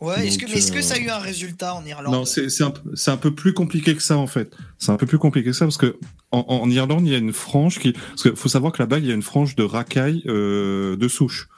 Ouais, 0.00 0.26
est-ce 0.28 0.38
que, 0.38 0.46
mais 0.46 0.58
est-ce 0.58 0.72
que 0.72 0.78
euh, 0.78 0.82
ça 0.82 0.94
a 0.94 0.98
eu 0.98 1.08
un 1.08 1.18
résultat 1.18 1.74
en 1.74 1.84
Irlande 1.84 2.12
Non, 2.12 2.24
c'est 2.24 2.48
c'est 2.50 2.64
un, 2.64 2.72
un 3.08 3.16
peu 3.16 3.34
plus 3.34 3.52
compliqué 3.54 3.94
que 3.94 4.02
ça 4.02 4.16
en 4.16 4.26
fait. 4.26 4.54
C'est 4.78 4.92
un 4.92 4.96
peu 4.96 5.06
plus 5.06 5.18
compliqué 5.18 5.50
que 5.50 5.56
ça 5.56 5.64
parce 5.66 5.76
que 5.78 5.96
en, 6.32 6.40
en 6.48 6.70
Irlande 6.70 7.02
il 7.06 7.12
y 7.12 7.14
a 7.14 7.18
une 7.18 7.32
frange 7.32 7.78
qui, 7.78 7.92
parce 7.92 8.22
qu'il 8.22 8.36
faut 8.36 8.48
savoir 8.48 8.72
que 8.72 8.82
là-bas 8.82 8.98
il 8.98 9.06
y 9.06 9.10
a 9.10 9.14
une 9.14 9.22
frange 9.22 9.56
de 9.56 9.62
racailles 9.62 10.22
euh, 10.26 10.96
de 10.96 11.08
souche. 11.08 11.48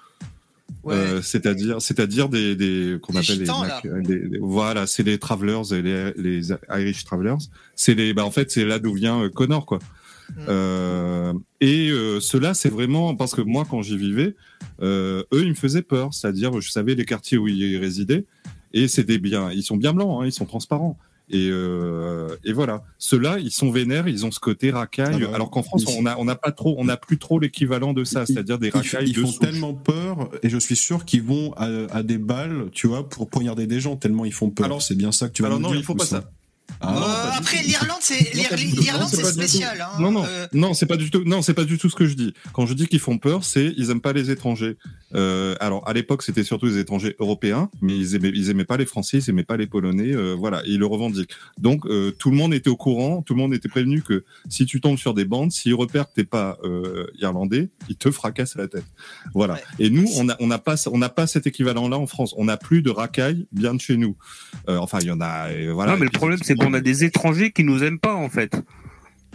Ouais. 0.85 0.95
Euh, 0.95 1.23
c'est-à-dire, 1.23 1.81
c'est-à-dire 1.81 2.29
des, 2.29 2.57
des 2.57 2.99
qu'on 3.01 3.13
appelle 3.13 3.25
gitans, 3.39 3.63
les. 3.63 3.91
Mac- 3.91 4.03
des- 4.07 4.29
des- 4.29 4.39
voilà, 4.39 4.87
c'est 4.89 5.05
les 5.05 5.19
travelers 5.19 5.73
et 5.73 5.81
les, 5.83 6.13
les 6.17 6.49
Irish 6.71 7.05
travelers. 7.05 7.37
C'est 7.77 7.95
les, 7.95 8.13
bah 8.15 8.25
en 8.25 8.31
fait 8.33 8.51
c'est 8.51 8.65
là 8.65 8.79
d'où 8.81 8.93
vient 8.95 9.23
euh, 9.23 9.29
Connor 9.29 9.65
quoi. 9.65 9.79
Mm. 10.31 10.41
Euh, 10.49 11.33
et 11.61 11.91
euh, 11.91 12.19
cela 12.21 12.55
c'est 12.55 12.69
vraiment 12.71 13.15
parce 13.15 13.35
que 13.35 13.43
moi 13.43 13.65
quand 13.69 13.83
j'y 13.83 13.97
vivais, 13.97 14.35
euh, 14.81 15.23
eux 15.33 15.43
ils 15.43 15.51
me 15.51 15.55
faisaient 15.55 15.83
peur, 15.83 16.13
c'est-à-dire 16.15 16.61
je 16.61 16.71
savais 16.71 16.95
les 16.95 17.05
quartiers 17.05 17.39
où 17.39 17.47
ils 17.49 17.77
résidaient 17.77 18.25
et 18.73 18.89
c'est 18.89 19.05
des 19.05 19.19
biens, 19.19 19.51
ils 19.53 19.63
sont 19.63 19.77
bien 19.77 19.93
blancs, 19.93 20.23
hein, 20.23 20.27
ils 20.27 20.33
sont 20.33 20.47
transparents. 20.47 20.99
Et, 21.31 21.49
euh, 21.51 22.37
et 22.45 22.53
voilà, 22.53 22.83
ceux-là, 22.99 23.39
ils 23.39 23.51
sont 23.51 23.71
vénères, 23.71 24.07
ils 24.09 24.27
ont 24.27 24.31
ce 24.31 24.41
côté 24.41 24.71
racaille. 24.71 25.15
Ah 25.23 25.27
bah, 25.29 25.35
alors 25.35 25.51
qu'en 25.51 25.63
France, 25.63 25.85
on 25.87 26.25
n'a 26.25 26.35
pas 26.35 26.53
trop, 26.53 26.75
on 26.79 26.85
n'a 26.85 26.97
plus 26.97 27.19
trop 27.19 27.39
l'équivalent 27.39 27.93
de 27.95 28.05
ça, 28.05 28.27
c'est-à-dire 28.27 28.59
des 28.59 28.71
racailles 28.71 29.09
ils 29.09 29.15
de 29.15 29.21
font 29.21 29.29
souche. 29.29 29.39
tellement 29.39 29.73
peur 29.75 30.29
et 30.43 30.49
je 30.51 30.59
suis 30.59 30.77
sûr 30.77 31.05
qu'ils 31.05 31.23
vont 31.23 31.53
à, 31.55 31.69
à 31.91 32.03
des 32.03 32.19
balles, 32.19 32.67
tu 32.73 32.87
vois, 32.87 33.09
pour 33.09 33.29
poignarder 33.31 33.67
des 33.67 33.81
gens 33.81 33.97
tellement 33.97 34.25
ils 34.25 34.33
font 34.33 34.51
peur. 34.51 34.67
Alors- 34.67 34.83
c'est 34.83 34.95
bien 34.97 35.13
ça 35.13 35.29
que 35.29 35.33
tu 35.33 35.43
vas 35.43 35.49
Alors 35.49 35.59
nous 35.61 35.65
non, 35.67 35.71
dire. 35.71 35.81
il 35.81 35.85
faut 35.85 35.95
pas 35.95 36.05
ça. 36.05 36.25
Ah, 36.81 36.89
Euh, 36.89 37.27
non, 37.31 37.33
après, 37.39 37.63
l'Irlande, 37.63 37.99
c'est 38.01 38.35
l'Irlande, 38.35 39.09
c'est 39.09 39.25
spécial. 39.25 39.81
Hein. 39.81 40.01
Non, 40.01 40.11
non, 40.11 40.25
Euh, 40.27 40.47
non, 40.53 40.75
c'est 40.75 40.87
pas 40.87 40.97
du 40.97 41.11
tout. 41.11 41.23
Non, 41.25 41.41
c'est 41.43 41.55
pas 41.55 41.65
du 41.65 41.79
tout 41.79 41.89
ce 41.89 41.95
que 41.95 42.07
je 42.07 42.15
dis. 42.15 42.35
Quand 42.53 42.67
je 42.67 42.75
dis 42.75 42.87
qu'ils 42.89 42.99
font 42.99 43.19
peur, 43.19 43.45
c'est 43.45 43.73
ils 43.77 43.91
aiment 43.91 44.01
pas 44.01 44.13
les 44.13 44.31
étrangers. 44.31 44.77
Euh, 45.15 45.55
alors 45.61 45.87
à 45.89 45.93
l'époque, 45.93 46.23
c'était 46.23 46.43
surtout 46.43 46.67
les 46.67 46.79
étrangers 46.79 47.15
européens, 47.21 47.71
mais 47.83 47.97
ils 47.97 48.15
aimaient, 48.17 48.33
ils 48.35 48.51
aimaient 48.51 48.65
pas 48.65 48.77
les 48.79 48.87
Français, 48.87 49.19
ils 49.19 49.31
aimaient 49.31 49.45
pas 49.45 49.57
les 49.57 49.67
Polonais. 49.67 50.13
euh, 50.15 50.35
voilà, 50.37 50.63
et 50.67 50.71
ils 50.71 50.79
le 50.79 50.87
revendiquent. 50.87 51.31
Donc 51.59 51.87
euh, 51.87 52.11
tout 52.19 52.31
le 52.31 52.37
monde 52.37 52.53
était 52.55 52.71
au 52.71 52.77
courant, 52.77 53.23
tout 53.23 53.35
le 53.35 53.41
monde 53.41 53.55
était 53.55 53.69
prévenu 53.69 54.03
que 54.03 54.25
si 54.49 54.67
tu 54.67 54.81
tombes 54.81 54.99
sur 54.99 55.15
des 55.15 55.25
bandes, 55.25 55.53
s'ils 55.53 55.75
repèrent 55.75 56.07
que 56.09 56.15
t'es 56.15 56.25
pas 56.25 56.59
euh, 56.65 57.07
irlandais, 57.21 57.71
ils 57.89 57.97
te 57.97 58.11
fracassent 58.11 58.57
la 58.57 58.67
tête. 58.69 58.85
Voilà. 59.35 59.55
Ouais. 59.55 59.61
Et 59.79 59.91
nous, 59.91 60.09
on 60.17 60.29
a, 60.29 60.37
on 60.41 60.47
n'a 60.49 60.59
pas, 60.59 60.75
on 60.91 60.99
n'a 60.99 61.09
pas 61.11 61.27
cet 61.29 61.47
équivalent-là 61.47 61.99
en 61.99 62.07
France. 62.07 62.35
On 62.39 62.47
n'a 62.47 62.57
plus 62.57 62.83
de 62.83 62.91
racailles 62.91 63.47
bien 63.53 63.75
de 63.75 63.81
chez 63.81 63.97
nous. 63.97 64.17
Euh, 64.69 64.79
enfin, 64.79 64.99
il 65.01 65.07
y 65.07 65.11
en 65.11 65.21
a. 65.21 65.49
euh, 65.51 65.71
voilà. 65.73 65.93
non, 65.93 65.99
mais 65.99 66.07
le 66.07 66.11
problème, 66.11 66.39
c'est 66.43 66.52
qu'on 66.57 66.75
a 66.75 66.81
des 66.81 67.05
étrangers 67.05 67.51
qui 67.53 67.65
nous 67.65 67.83
aiment 67.83 67.99
pas, 67.99 68.15
en 68.15 68.29
fait. 68.29 68.55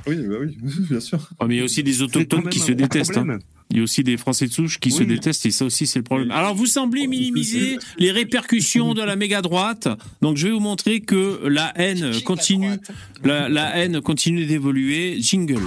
Oui, 0.06 0.16
bah 0.28 0.36
oui, 0.40 0.58
bien 0.90 1.00
sûr. 1.00 1.18
Ouais, 1.42 1.48
mais 1.48 1.56
il 1.56 1.58
y 1.58 1.62
a 1.62 1.66
aussi 1.66 1.84
des 1.84 1.94
C'est 1.94 2.04
autochtones 2.04 2.48
qui 2.50 2.60
se 2.60 2.72
détestent. 2.72 3.18
hein. 3.18 3.40
Il 3.70 3.78
y 3.78 3.80
a 3.82 3.84
aussi 3.84 4.02
des 4.04 4.16
Français 4.16 4.48
de 4.48 4.54
souche 4.54 4.80
qui 4.80 4.92
se 4.92 5.04
détestent 5.04 5.46
et 5.46 5.52
ça 5.52 5.66
aussi 5.66 5.86
c'est 5.88 6.00
le 6.00 6.04
problème. 6.04 6.32
Alors 6.32 6.56
vous 6.56 6.68
semblez 6.68 7.06
minimiser 7.06 7.78
les 7.98 8.12
répercussions 8.12 8.94
de 8.94 9.02
la 9.02 9.18
méga 9.18 9.42
droite. 9.42 9.90
Donc 10.22 10.38
je 10.38 10.48
vais 10.48 10.54
vous 10.54 10.62
montrer 10.62 11.02
que 11.02 11.46
la 11.48 11.74
haine 11.76 12.14
continue, 12.24 12.78
la 13.26 13.76
haine 13.78 14.00
continue 14.00 14.46
d'évoluer. 14.46 15.18
Jingle. 15.20 15.60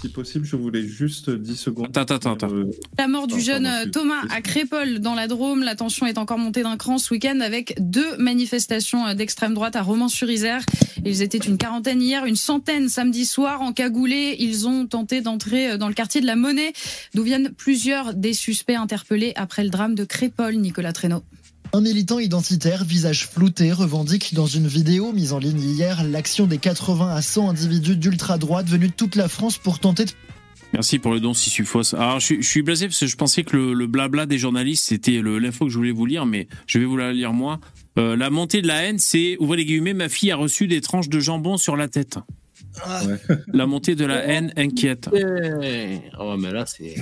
Si 0.00 0.08
possible, 0.08 0.46
je 0.46 0.56
voulais 0.56 0.86
juste 0.86 1.28
10 1.28 1.56
secondes. 1.56 1.88
Attends, 1.94 2.14
attends, 2.14 2.32
attends. 2.32 2.54
Euh, 2.54 2.70
La 2.98 3.06
mort 3.06 3.26
du 3.26 3.38
jeune 3.38 3.64
pardon, 3.64 3.86
euh, 3.86 3.90
Thomas 3.90 4.22
à 4.30 4.40
Crépol 4.40 4.98
dans 5.00 5.14
la 5.14 5.28
Drôme, 5.28 5.62
la 5.62 5.74
tension 5.74 6.06
est 6.06 6.16
encore 6.16 6.38
montée 6.38 6.62
d'un 6.62 6.78
cran 6.78 6.96
ce 6.96 7.12
week-end 7.12 7.40
avec 7.40 7.74
deux 7.78 8.16
manifestations 8.16 9.06
euh, 9.06 9.14
d'extrême 9.14 9.52
droite 9.52 9.76
à 9.76 9.82
Romans-sur-Isère. 9.82 10.64
Ils 11.04 11.20
étaient 11.20 11.36
une 11.36 11.58
quarantaine 11.58 12.00
hier, 12.00 12.24
une 12.24 12.36
centaine 12.36 12.88
samedi 12.88 13.26
soir 13.26 13.60
en 13.60 13.74
cagoulé. 13.74 14.36
Ils 14.38 14.66
ont 14.66 14.86
tenté 14.86 15.20
d'entrer 15.20 15.76
dans 15.76 15.88
le 15.88 15.94
quartier 15.94 16.22
de 16.22 16.26
la 16.26 16.36
Monnaie, 16.36 16.72
d'où 17.14 17.22
viennent 17.22 17.50
plusieurs 17.50 18.14
des 18.14 18.32
suspects 18.32 18.76
interpellés 18.76 19.34
après 19.36 19.64
le 19.64 19.70
drame 19.70 19.94
de 19.94 20.04
Crépol, 20.04 20.54
Nicolas 20.54 20.94
Traîneau. 20.94 21.22
Un 21.72 21.80
militant 21.82 22.18
identitaire, 22.18 22.84
visage 22.84 23.28
flouté, 23.28 23.72
revendique 23.72 24.34
dans 24.34 24.46
une 24.46 24.66
vidéo 24.66 25.12
mise 25.12 25.32
en 25.32 25.38
ligne 25.38 25.60
hier 25.60 26.02
l'action 26.04 26.46
des 26.46 26.58
80 26.58 27.14
à 27.14 27.22
100 27.22 27.50
individus 27.50 27.96
d'ultra-droite 27.96 28.66
venus 28.68 28.90
de 28.90 28.94
toute 28.94 29.14
la 29.14 29.28
France 29.28 29.56
pour 29.56 29.78
tenter 29.78 30.04
de 30.06 30.10
Merci 30.72 30.98
pour 31.00 31.12
le 31.12 31.18
don 31.20 31.32
Sissufos. 31.34 31.94
Alors 31.96 32.20
je, 32.20 32.26
suis- 32.26 32.42
je 32.42 32.48
suis 32.48 32.62
blasé 32.62 32.86
parce 32.86 32.98
que 33.00 33.06
je 33.06 33.16
pensais 33.16 33.42
que 33.44 33.56
le, 33.56 33.72
le 33.74 33.86
blabla 33.88 34.26
des 34.26 34.38
journalistes 34.38 34.84
c'était 34.88 35.20
l'info 35.22 35.66
que 35.66 35.70
je 35.70 35.76
voulais 35.76 35.90
vous 35.92 36.06
lire, 36.06 36.26
mais 36.26 36.48
je 36.66 36.78
vais 36.78 36.84
vous 36.84 36.96
la 36.96 37.12
lire 37.12 37.32
moi. 37.32 37.58
Euh, 37.98 38.16
la 38.16 38.30
montée 38.30 38.62
de 38.62 38.68
la 38.68 38.82
haine, 38.84 38.98
c'est 38.98 39.36
ouvrez 39.40 39.58
les 39.58 39.64
guillemets, 39.64 39.94
ma 39.94 40.08
fille 40.08 40.30
a 40.30 40.36
reçu 40.36 40.66
des 40.68 40.80
tranches 40.80 41.08
de 41.08 41.18
jambon 41.20 41.56
sur 41.56 41.76
la 41.76 41.88
tête. 41.88 42.18
Ah, 42.84 43.02
La 43.52 43.66
montée 43.66 43.96
de 43.96 44.04
la 44.04 44.24
haine 44.24 44.52
inquiète. 44.56 45.08
Oh, 45.12 46.36
mais 46.38 46.52
là, 46.52 46.66
c'est. 46.66 46.94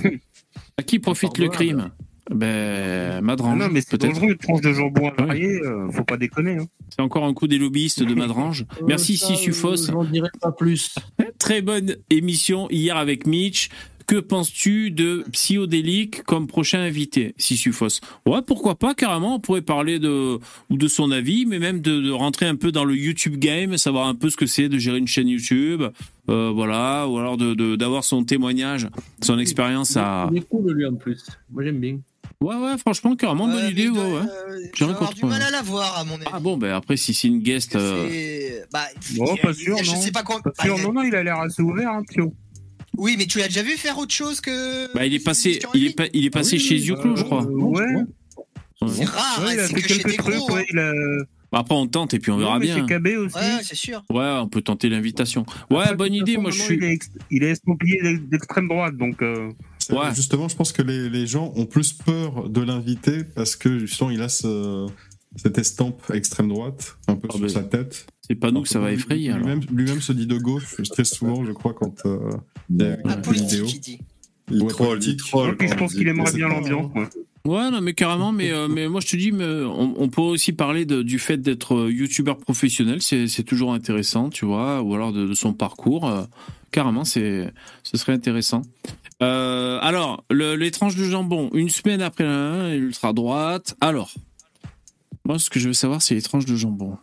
À 0.77 0.83
qui 0.83 0.97
profite 0.97 1.37
le 1.37 1.49
crime 1.49 1.91
Ben, 2.29 3.15
Ah 3.17 3.21
Madrange, 3.21 3.57
non, 3.59 3.67
mais 3.71 3.81
c'est 3.81 3.91
peut-être. 3.97 4.13
dangereux, 4.13 4.31
une 4.31 4.37
tranche 4.37 4.61
de 4.61 4.71
jambon 4.73 5.09
à 5.09 5.21
varier, 5.23 5.61
euh, 5.63 5.89
faut 5.91 6.03
pas 6.03 6.17
déconner. 6.17 6.57
Hein. 6.57 6.65
C'est 6.89 7.01
encore 7.01 7.25
un 7.25 7.33
coup 7.33 7.47
des 7.47 7.57
lobbyistes 7.57 8.03
de 8.03 8.13
Madrange. 8.13 8.65
Merci 8.87 9.13
Euh, 9.13 9.17
ça, 9.17 9.27
Sissufos. 9.35 9.89
euh, 9.89 9.91
J'en 9.93 10.03
dirai 10.03 10.29
pas 10.41 10.51
plus. 10.51 10.95
Très 11.39 11.61
bonne 11.61 11.95
émission 12.09 12.67
hier 12.69 12.97
avec 12.97 13.25
Mitch. 13.25 13.69
que 14.07 14.19
penses-tu 14.19 14.89
de 14.89 15.23
Psyodélique 15.31 16.23
comme 16.23 16.47
prochain 16.47 16.79
invité, 16.79 17.35
Sissufos 17.37 17.99
Ouais, 18.25 18.39
pourquoi 18.45 18.73
pas, 18.73 18.95
carrément, 18.95 19.35
on 19.35 19.39
pourrait 19.39 19.61
parler 19.61 19.99
de, 19.99 20.39
ou 20.71 20.77
de 20.77 20.87
son 20.87 21.11
avis, 21.11 21.45
mais 21.45 21.59
même 21.59 21.79
de, 21.81 22.01
de 22.01 22.09
rentrer 22.11 22.47
un 22.47 22.55
peu 22.55 22.71
dans 22.71 22.85
le 22.85 22.95
YouTube 22.95 23.35
game, 23.37 23.77
savoir 23.77 24.07
un 24.07 24.15
peu 24.15 24.31
ce 24.31 24.37
que 24.37 24.47
c'est 24.47 24.67
de 24.67 24.79
gérer 24.79 24.97
une 24.97 25.07
chaîne 25.07 25.27
YouTube, 25.27 25.83
euh, 26.29 26.49
voilà, 26.51 27.07
ou 27.07 27.19
alors 27.19 27.37
de- 27.37 27.53
de- 27.53 27.75
d'avoir 27.75 28.03
son 28.03 28.23
témoignage, 28.23 28.87
son 29.21 29.37
expérience 29.37 29.95
à... 29.95 30.27
Il 30.31 30.39
est 30.39 30.47
cool 30.49 30.71
lui 30.73 30.85
en 30.87 30.95
plus. 30.95 31.23
Moi 31.51 31.63
j'aime 31.63 31.79
bien. 31.79 31.99
Ouais, 32.41 32.55
ouais, 32.55 32.77
franchement, 32.77 33.15
carrément, 33.17 33.47
bonne 33.49 33.69
idée, 33.69 33.89
ouais, 33.89 33.97
ouais. 33.99 34.21
euh, 34.21 34.57
J'ai 34.63 34.69
je 34.73 34.83
rien 34.85 34.93
contre, 34.93 35.13
du 35.13 35.25
mal 35.25 35.41
à 35.41 35.49
la 35.51 35.61
voir, 35.61 35.97
à 35.97 36.05
mon 36.05 36.15
avis. 36.15 36.23
Ah 36.31 36.39
bon, 36.39 36.55
ben 36.55 36.71
après, 36.73 36.95
si 36.95 37.13
c'est 37.13 37.27
une 37.27 37.41
guest... 37.41 37.75
euh, 37.75 38.61
bah, 38.71 38.83
a- 38.83 39.37
pas 39.41 39.53
sûr, 39.53 39.77
je 39.83 39.91
non. 39.91 39.99
sais 40.01 40.11
pas 40.11 40.23
quoi. 40.23 40.41
Pas 40.41 40.51
bah, 40.57 40.63
sûr, 40.63 40.75
il 40.75 40.77
y 40.77 40.81
a- 40.81 40.87
non, 40.87 40.93
non, 40.93 41.03
il 41.03 41.13
a 41.15 41.21
l'air 41.23 41.37
assez 41.39 41.61
ouvert, 41.61 41.89
hein, 41.89 42.03
Pio. 42.07 42.33
Oui, 42.97 43.15
mais 43.17 43.25
tu 43.25 43.39
l'as 43.39 43.47
déjà 43.47 43.61
vu 43.61 43.71
faire 43.71 43.97
autre 43.97 44.13
chose 44.13 44.39
que. 44.39 44.93
Bah, 44.93 45.05
il 45.05 45.13
est 45.13 45.23
passé, 45.23 45.59
il 45.73 45.87
est, 45.87 45.95
pas, 45.95 46.05
il 46.13 46.25
est 46.25 46.29
passé 46.29 46.55
Ah 46.57 46.59
oui, 46.61 46.65
chez 46.65 46.77
Zuclo, 46.77 47.15
je 47.17 47.23
crois. 47.23 47.43
Euh, 47.43 47.49
ouais. 47.51 47.85
C'est 48.87 49.03
rare, 49.05 49.43
Ouais, 49.45 49.53
il 49.55 49.59
a 49.59 49.67
c'est 49.67 49.75
fait 49.75 49.81
que 49.81 49.87
quelques 49.89 50.07
des 50.07 50.15
trucs, 50.15 50.35
gros. 50.35 50.53
ouais, 50.53 50.61
hein. 50.61 50.65
il 50.71 50.79
a... 50.79 50.93
Après, 51.51 51.75
on 51.75 51.87
tente 51.87 52.13
et 52.13 52.19
puis 52.19 52.31
on 52.31 52.35
Non, 52.37 52.45
verra 52.45 52.59
bien. 52.59 52.75
chez 52.87 52.95
KB 52.95 53.07
aussi. 53.17 53.35
Ouais, 53.35 53.59
c'est 53.63 53.75
sûr. 53.75 54.03
Ouais, 54.09 54.37
on 54.39 54.47
peut 54.47 54.61
tenter 54.61 54.87
l'invitation. 54.87 55.45
Ouais, 55.69 55.79
Après, 55.81 55.95
bonne 55.95 56.13
idée. 56.13 56.33
façon, 56.33 56.41
Moi, 56.43 56.51
je 56.51 56.61
suis. 56.61 56.75
Il 56.75 56.83
est, 56.85 56.93
ex- 56.93 57.09
il 57.31 57.43
est 57.43 58.17
d'extrême 58.29 58.69
droite, 58.69 58.95
donc. 58.95 59.21
euh, 59.21 59.49
Justement, 60.13 60.47
je 60.47 60.55
pense 60.55 60.71
que 60.71 60.81
les, 60.81 61.09
les 61.09 61.27
gens 61.27 61.51
ont 61.55 61.65
plus 61.65 61.93
peur 61.93 62.49
de 62.49 62.61
l'inviter 62.61 63.23
parce 63.23 63.55
que 63.55 63.79
justement, 63.79 64.09
il 64.11 64.21
a 64.21 64.29
ce, 64.29 64.87
cette 65.35 65.57
estampe 65.57 66.01
extrême 66.13 66.49
droite 66.49 66.97
un 67.07 67.15
peu 67.15 67.27
sur 67.29 67.39
ben, 67.39 67.49
sa 67.49 67.63
tête. 67.63 68.05
C'est 68.21 68.35
pas 68.35 68.51
nous 68.51 68.61
que 68.61 68.69
ça 68.69 68.79
va 68.79 68.91
effrayer. 68.91 69.33
Lui-même 69.71 70.01
se 70.01 70.11
dit 70.13 70.27
de 70.27 70.37
gauche 70.37 70.75
très 70.91 71.03
souvent, 71.03 71.43
je 71.45 71.51
crois, 71.51 71.73
quand 71.73 72.05
euh, 72.05 72.29
il 72.69 72.81
y 72.81 72.83
a 72.83 72.97
Ah, 73.05 73.15
une 73.15 73.21
politique, 73.21 73.49
vidéo. 73.49 73.65
il 73.67 73.79
dit. 73.79 73.99
Il 74.51 74.65
troll, 74.67 74.99
il 75.03 75.15
troll. 75.17 75.57
puis 75.57 75.67
je 75.67 75.75
pense 75.75 75.93
qu'il 75.93 76.07
aimerait 76.07 76.33
bien 76.33 76.47
l'ambiance. 76.47 76.91
ouais. 76.95 77.07
Ouais, 77.45 77.71
non, 77.71 77.79
mais 77.81 77.93
carrément. 77.93 78.31
Mais, 78.31 78.51
euh, 78.51 78.67
mais 78.67 78.87
moi, 78.89 78.99
je 78.99 79.07
te 79.07 79.15
dis, 79.15 79.31
mais 79.31 79.45
on, 79.45 79.93
on 80.01 80.09
peut 80.09 80.21
aussi 80.21 80.51
parler 80.53 80.85
de- 80.85 81.03
du 81.03 81.19
fait 81.19 81.37
d'être 81.37 81.73
euh, 81.75 81.91
youtubeur 81.91 82.37
professionnel. 82.37 83.01
C'est 83.01 83.27
c'est 83.27 83.43
toujours 83.43 83.73
intéressant, 83.73 84.29
tu 84.29 84.45
vois. 84.45 84.81
Ou 84.81 84.93
alors 84.93 85.13
de, 85.13 85.25
de 85.25 85.33
son 85.33 85.53
parcours. 85.53 86.07
euh, 86.09 86.23
carrément, 86.71 87.05
c'est 87.05 87.51
ce 87.83 87.97
serait 87.97 88.13
intéressant. 88.13 88.61
Euh, 89.21 89.79
alors, 89.81 90.23
le- 90.29 90.55
les 90.55 90.71
tranches 90.71 90.95
de 90.95 91.03
jambon, 91.03 91.49
une 91.53 91.69
semaine 91.69 92.01
après 92.01 92.23
la 92.23 92.73
ultra 92.75 93.11
droite. 93.13 93.75
Alors, 93.81 94.13
moi, 95.25 95.37
ce 95.39 95.49
que 95.49 95.59
je 95.59 95.67
veux 95.67 95.73
savoir, 95.73 96.01
c'est 96.01 96.15
les 96.15 96.21
tranches 96.21 96.45
de 96.45 96.55
jambon. 96.55 96.97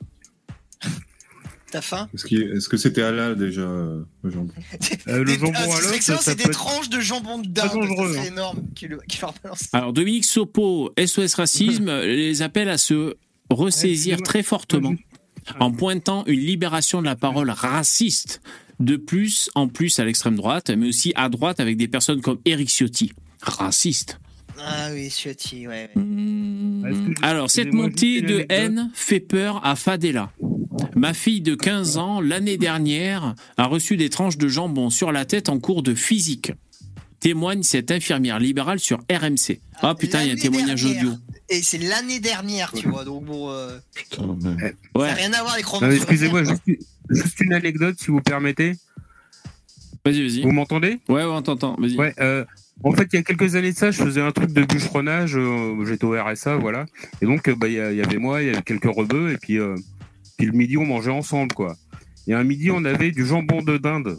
T'as 1.70 1.80
faim? 1.80 2.08
Est-ce 2.14 2.68
que 2.68 2.76
c'était 2.76 3.02
halal 3.02 3.36
déjà, 3.36 3.62
euh, 3.62 4.02
le 4.22 4.30
jambon? 4.30 4.52
Euh, 5.08 5.18
le 5.18 5.24
Des- 5.24 5.38
jambon 5.38 5.52
ah, 5.56 6.00
ça 6.00 6.16
c'est 6.20 6.36
des 6.36 6.44
être- 6.44 6.50
tranches 6.52 6.88
de 6.88 7.00
jambon 7.00 7.38
de 7.38 7.48
dinde. 7.48 7.70
dangereux, 7.72 8.12
C'est 8.14 8.20
hein. 8.20 8.24
énorme. 8.24 8.62
Qui, 8.74 8.86
le- 8.88 9.00
qui 9.08 9.20
leur 9.20 9.34
balance. 9.42 9.68
Alors, 9.72 9.92
Dominique 9.92 10.24
Sopo, 10.24 10.92
SOS 10.98 11.34
Racisme, 11.34 11.90
les 12.02 12.40
appelle 12.42 12.68
à 12.68 12.78
se 12.78 13.16
ressaisir 13.50 14.22
très 14.22 14.42
fortement 14.42 14.94
en 15.60 15.70
pointant 15.70 16.24
une 16.26 16.40
libération 16.40 17.00
de 17.00 17.06
la 17.06 17.14
parole 17.16 17.50
raciste. 17.50 18.40
De 18.78 18.96
plus, 18.96 19.50
en 19.54 19.68
plus 19.68 19.98
à 19.98 20.04
l'extrême 20.04 20.36
droite, 20.36 20.70
mais 20.70 20.88
aussi 20.88 21.12
à 21.16 21.28
droite 21.28 21.60
avec 21.60 21.76
des 21.76 21.88
personnes 21.88 22.20
comme 22.20 22.38
Eric 22.44 22.68
Ciotti. 22.68 23.12
Raciste. 23.42 24.18
Ah 24.58 24.88
oui, 24.92 25.10
Ciotti, 25.10 25.66
ouais. 25.66 25.90
Alors, 27.22 27.50
cette 27.50 27.72
montée 27.72 28.22
de 28.22 28.46
haine 28.48 28.90
fait 28.94 29.20
peur 29.20 29.64
à 29.64 29.76
Fadela. 29.76 30.32
Ma 30.94 31.14
fille 31.14 31.40
de 31.40 31.54
15 31.54 31.98
ans, 31.98 32.20
l'année 32.20 32.56
dernière, 32.56 33.34
a 33.56 33.66
reçu 33.66 33.96
des 33.96 34.08
tranches 34.08 34.38
de 34.38 34.48
jambon 34.48 34.90
sur 34.90 35.12
la 35.12 35.24
tête 35.24 35.48
en 35.48 35.58
cours 35.58 35.82
de 35.82 35.94
physique. 35.94 36.52
Témoigne 37.20 37.62
cette 37.62 37.90
infirmière 37.90 38.38
libérale 38.38 38.78
sur 38.78 38.98
RMC. 39.10 39.58
Ah 39.82 39.94
putain, 39.94 40.22
il 40.22 40.28
y 40.28 40.30
a 40.30 40.34
un 40.34 40.36
témoignage 40.36 40.82
dernière. 40.84 41.02
audio. 41.04 41.18
Et 41.48 41.62
c'est 41.62 41.78
l'année 41.78 42.20
dernière, 42.20 42.72
tu 42.72 42.88
vois. 42.88 43.04
Donc 43.04 43.24
bon, 43.24 43.50
euh, 43.50 43.78
Putain, 43.94 44.36
mais- 44.42 44.68
ça 44.68 44.72
Ouais, 44.94 45.08
n'a 45.08 45.14
rien 45.14 45.32
à 45.32 45.42
voir 45.42 45.54
avec 45.54 45.96
Excusez-moi, 45.96 46.44
juste, 46.44 46.62
juste 47.10 47.40
une 47.40 47.52
anecdote, 47.52 47.96
si 47.98 48.10
vous 48.10 48.20
permettez. 48.20 48.72
vas-y, 50.04 50.22
vas-y. 50.28 50.42
Vous 50.42 50.52
m'entendez? 50.52 50.98
Ouais, 51.08 51.24
ouais, 51.24 51.24
on 51.24 51.42
t'entend. 51.42 51.76
Vas-y. 51.78 51.96
Ouais. 51.96 52.14
euh, 52.20 52.44
en 52.84 52.92
fait, 52.92 53.08
il 53.12 53.16
y 53.16 53.18
a 53.18 53.22
quelques 53.22 53.54
années 53.56 53.72
de 53.72 53.76
ça, 53.78 53.90
je 53.90 54.02
faisais 54.02 54.20
un 54.20 54.32
truc 54.32 54.52
de 54.52 54.62
bûcheronnage. 54.62 55.36
euh, 55.36 55.84
J'étais 55.86 56.04
au 56.04 56.12
RSA, 56.12 56.56
voilà. 56.56 56.84
Et 57.22 57.26
donc, 57.26 57.48
euh, 57.48 57.54
bah, 57.56 57.68
il 57.68 57.74
y, 57.74 57.80
a- 57.80 57.92
il 57.92 57.98
y 57.98 58.02
avait 58.02 58.18
moi, 58.18 58.42
il 58.42 58.48
y 58.48 58.50
avait 58.50 58.62
quelques 58.62 58.84
rebeux, 58.94 59.32
et 59.32 59.38
puis, 59.38 59.58
euh, 59.58 59.74
puis 60.36 60.46
le 60.46 60.52
midi, 60.52 60.76
on 60.76 60.84
mangeait 60.84 61.10
ensemble, 61.10 61.54
quoi. 61.54 61.76
Et 62.26 62.34
un 62.34 62.44
midi, 62.44 62.70
on 62.70 62.84
avait 62.84 63.12
du 63.12 63.24
jambon 63.24 63.62
de 63.62 63.78
dinde. 63.78 64.18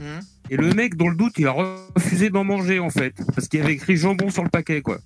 Hum. 0.00 0.20
Et 0.50 0.56
le 0.56 0.72
mec, 0.74 0.96
dans 0.96 1.08
le 1.08 1.16
doute, 1.16 1.32
il 1.38 1.46
a 1.46 1.52
refusé 1.52 2.30
d'en 2.30 2.44
manger, 2.44 2.78
en 2.78 2.90
fait, 2.90 3.14
parce 3.34 3.48
qu'il 3.48 3.60
y 3.60 3.62
avait 3.62 3.72
écrit 3.74 3.96
jambon 3.96 4.30
sur 4.30 4.44
le 4.44 4.50
paquet, 4.50 4.82
quoi. 4.82 4.98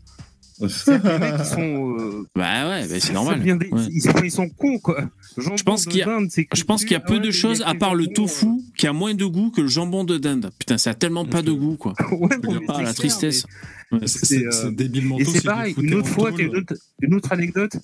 Que 0.60 0.90
les 0.90 1.18
mecs, 1.20 1.34
ils 1.38 1.44
sont. 1.44 1.96
euh, 2.00 2.26
Bah 2.34 2.68
ouais, 2.68 2.88
bah 2.88 2.96
c'est 2.98 3.12
normal. 3.12 3.40
vient 3.40 3.54
des- 3.54 3.68
Ouais. 3.68 3.80
ils, 3.92 4.02
sont, 4.02 4.12
ils 4.24 4.30
sont 4.32 4.48
cons, 4.48 4.78
quoi. 4.80 5.02
Jambon 5.36 5.56
Je 5.56 5.62
pense 5.62 5.86
qu'il 5.86 5.98
y 6.00 6.02
a- 6.02 6.18
c'est 6.30 6.48
Je 6.52 6.64
pense 6.64 6.82
qu'il 6.82 6.92
y 6.92 6.96
a 6.96 7.00
peu 7.00 7.14
ouais, 7.14 7.20
de 7.20 7.30
choses, 7.30 7.62
à 7.64 7.76
part 7.76 7.94
le 7.94 8.08
tofu, 8.08 8.48
qui 8.76 8.88
a 8.88 8.92
moins 8.92 9.14
de 9.14 9.24
goût 9.24 9.52
que 9.52 9.60
le 9.60 9.68
jambon 9.68 10.02
de 10.02 10.18
dinde. 10.18 10.50
Putain, 10.58 10.76
ça 10.76 10.90
a 10.90 10.94
tellement 10.94 11.24
pas 11.24 11.42
de 11.42 11.52
goût, 11.52 11.76
quoi. 11.76 11.94
Ouais, 12.10 12.36
bon, 12.38 12.54
mais 12.54 12.66
Ah, 12.68 12.72
c'est 12.78 12.82
la 12.82 12.82
clair, 12.82 12.94
tristesse. 12.94 13.44
mais- 13.92 13.98
Ouais. 14.00 14.06
C'est 14.08 14.18
C'est, 14.18 14.26
c'est- 14.26 14.46
euh, 14.46 14.50
c'est 14.50 14.74
débilement 14.74 15.16
Et 15.18 15.24
c'est 15.24 15.44
pareil, 15.44 15.74
une 15.80 15.94
autre 15.94 16.08
fois, 16.08 16.30
une 16.36 16.56
autre, 16.56 16.74
une 17.00 17.14
autre 17.14 17.32
anecdote. 17.32 17.76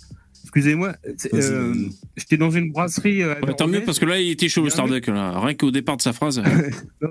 Excusez-moi, 0.57 0.95
euh, 1.35 1.75
j'étais 2.17 2.37
dans 2.37 2.51
une 2.51 2.71
brasserie. 2.71 3.23
euh, 3.25 3.35
Ouais, 3.43 3.55
tant 3.55 3.67
mieux 3.67 3.83
parce 3.83 3.99
que 3.99 4.05
là, 4.05 4.21
il 4.21 4.31
était 4.31 4.49
chaud 4.49 4.63
le 4.63 4.71
Starduck. 4.71 5.07
Là. 5.09 5.41
Rien 5.41 5.55
qu'au 5.55 5.71
départ 5.73 5.97
de 5.97 6.03
sa 6.03 6.13
phrase. 6.13 6.41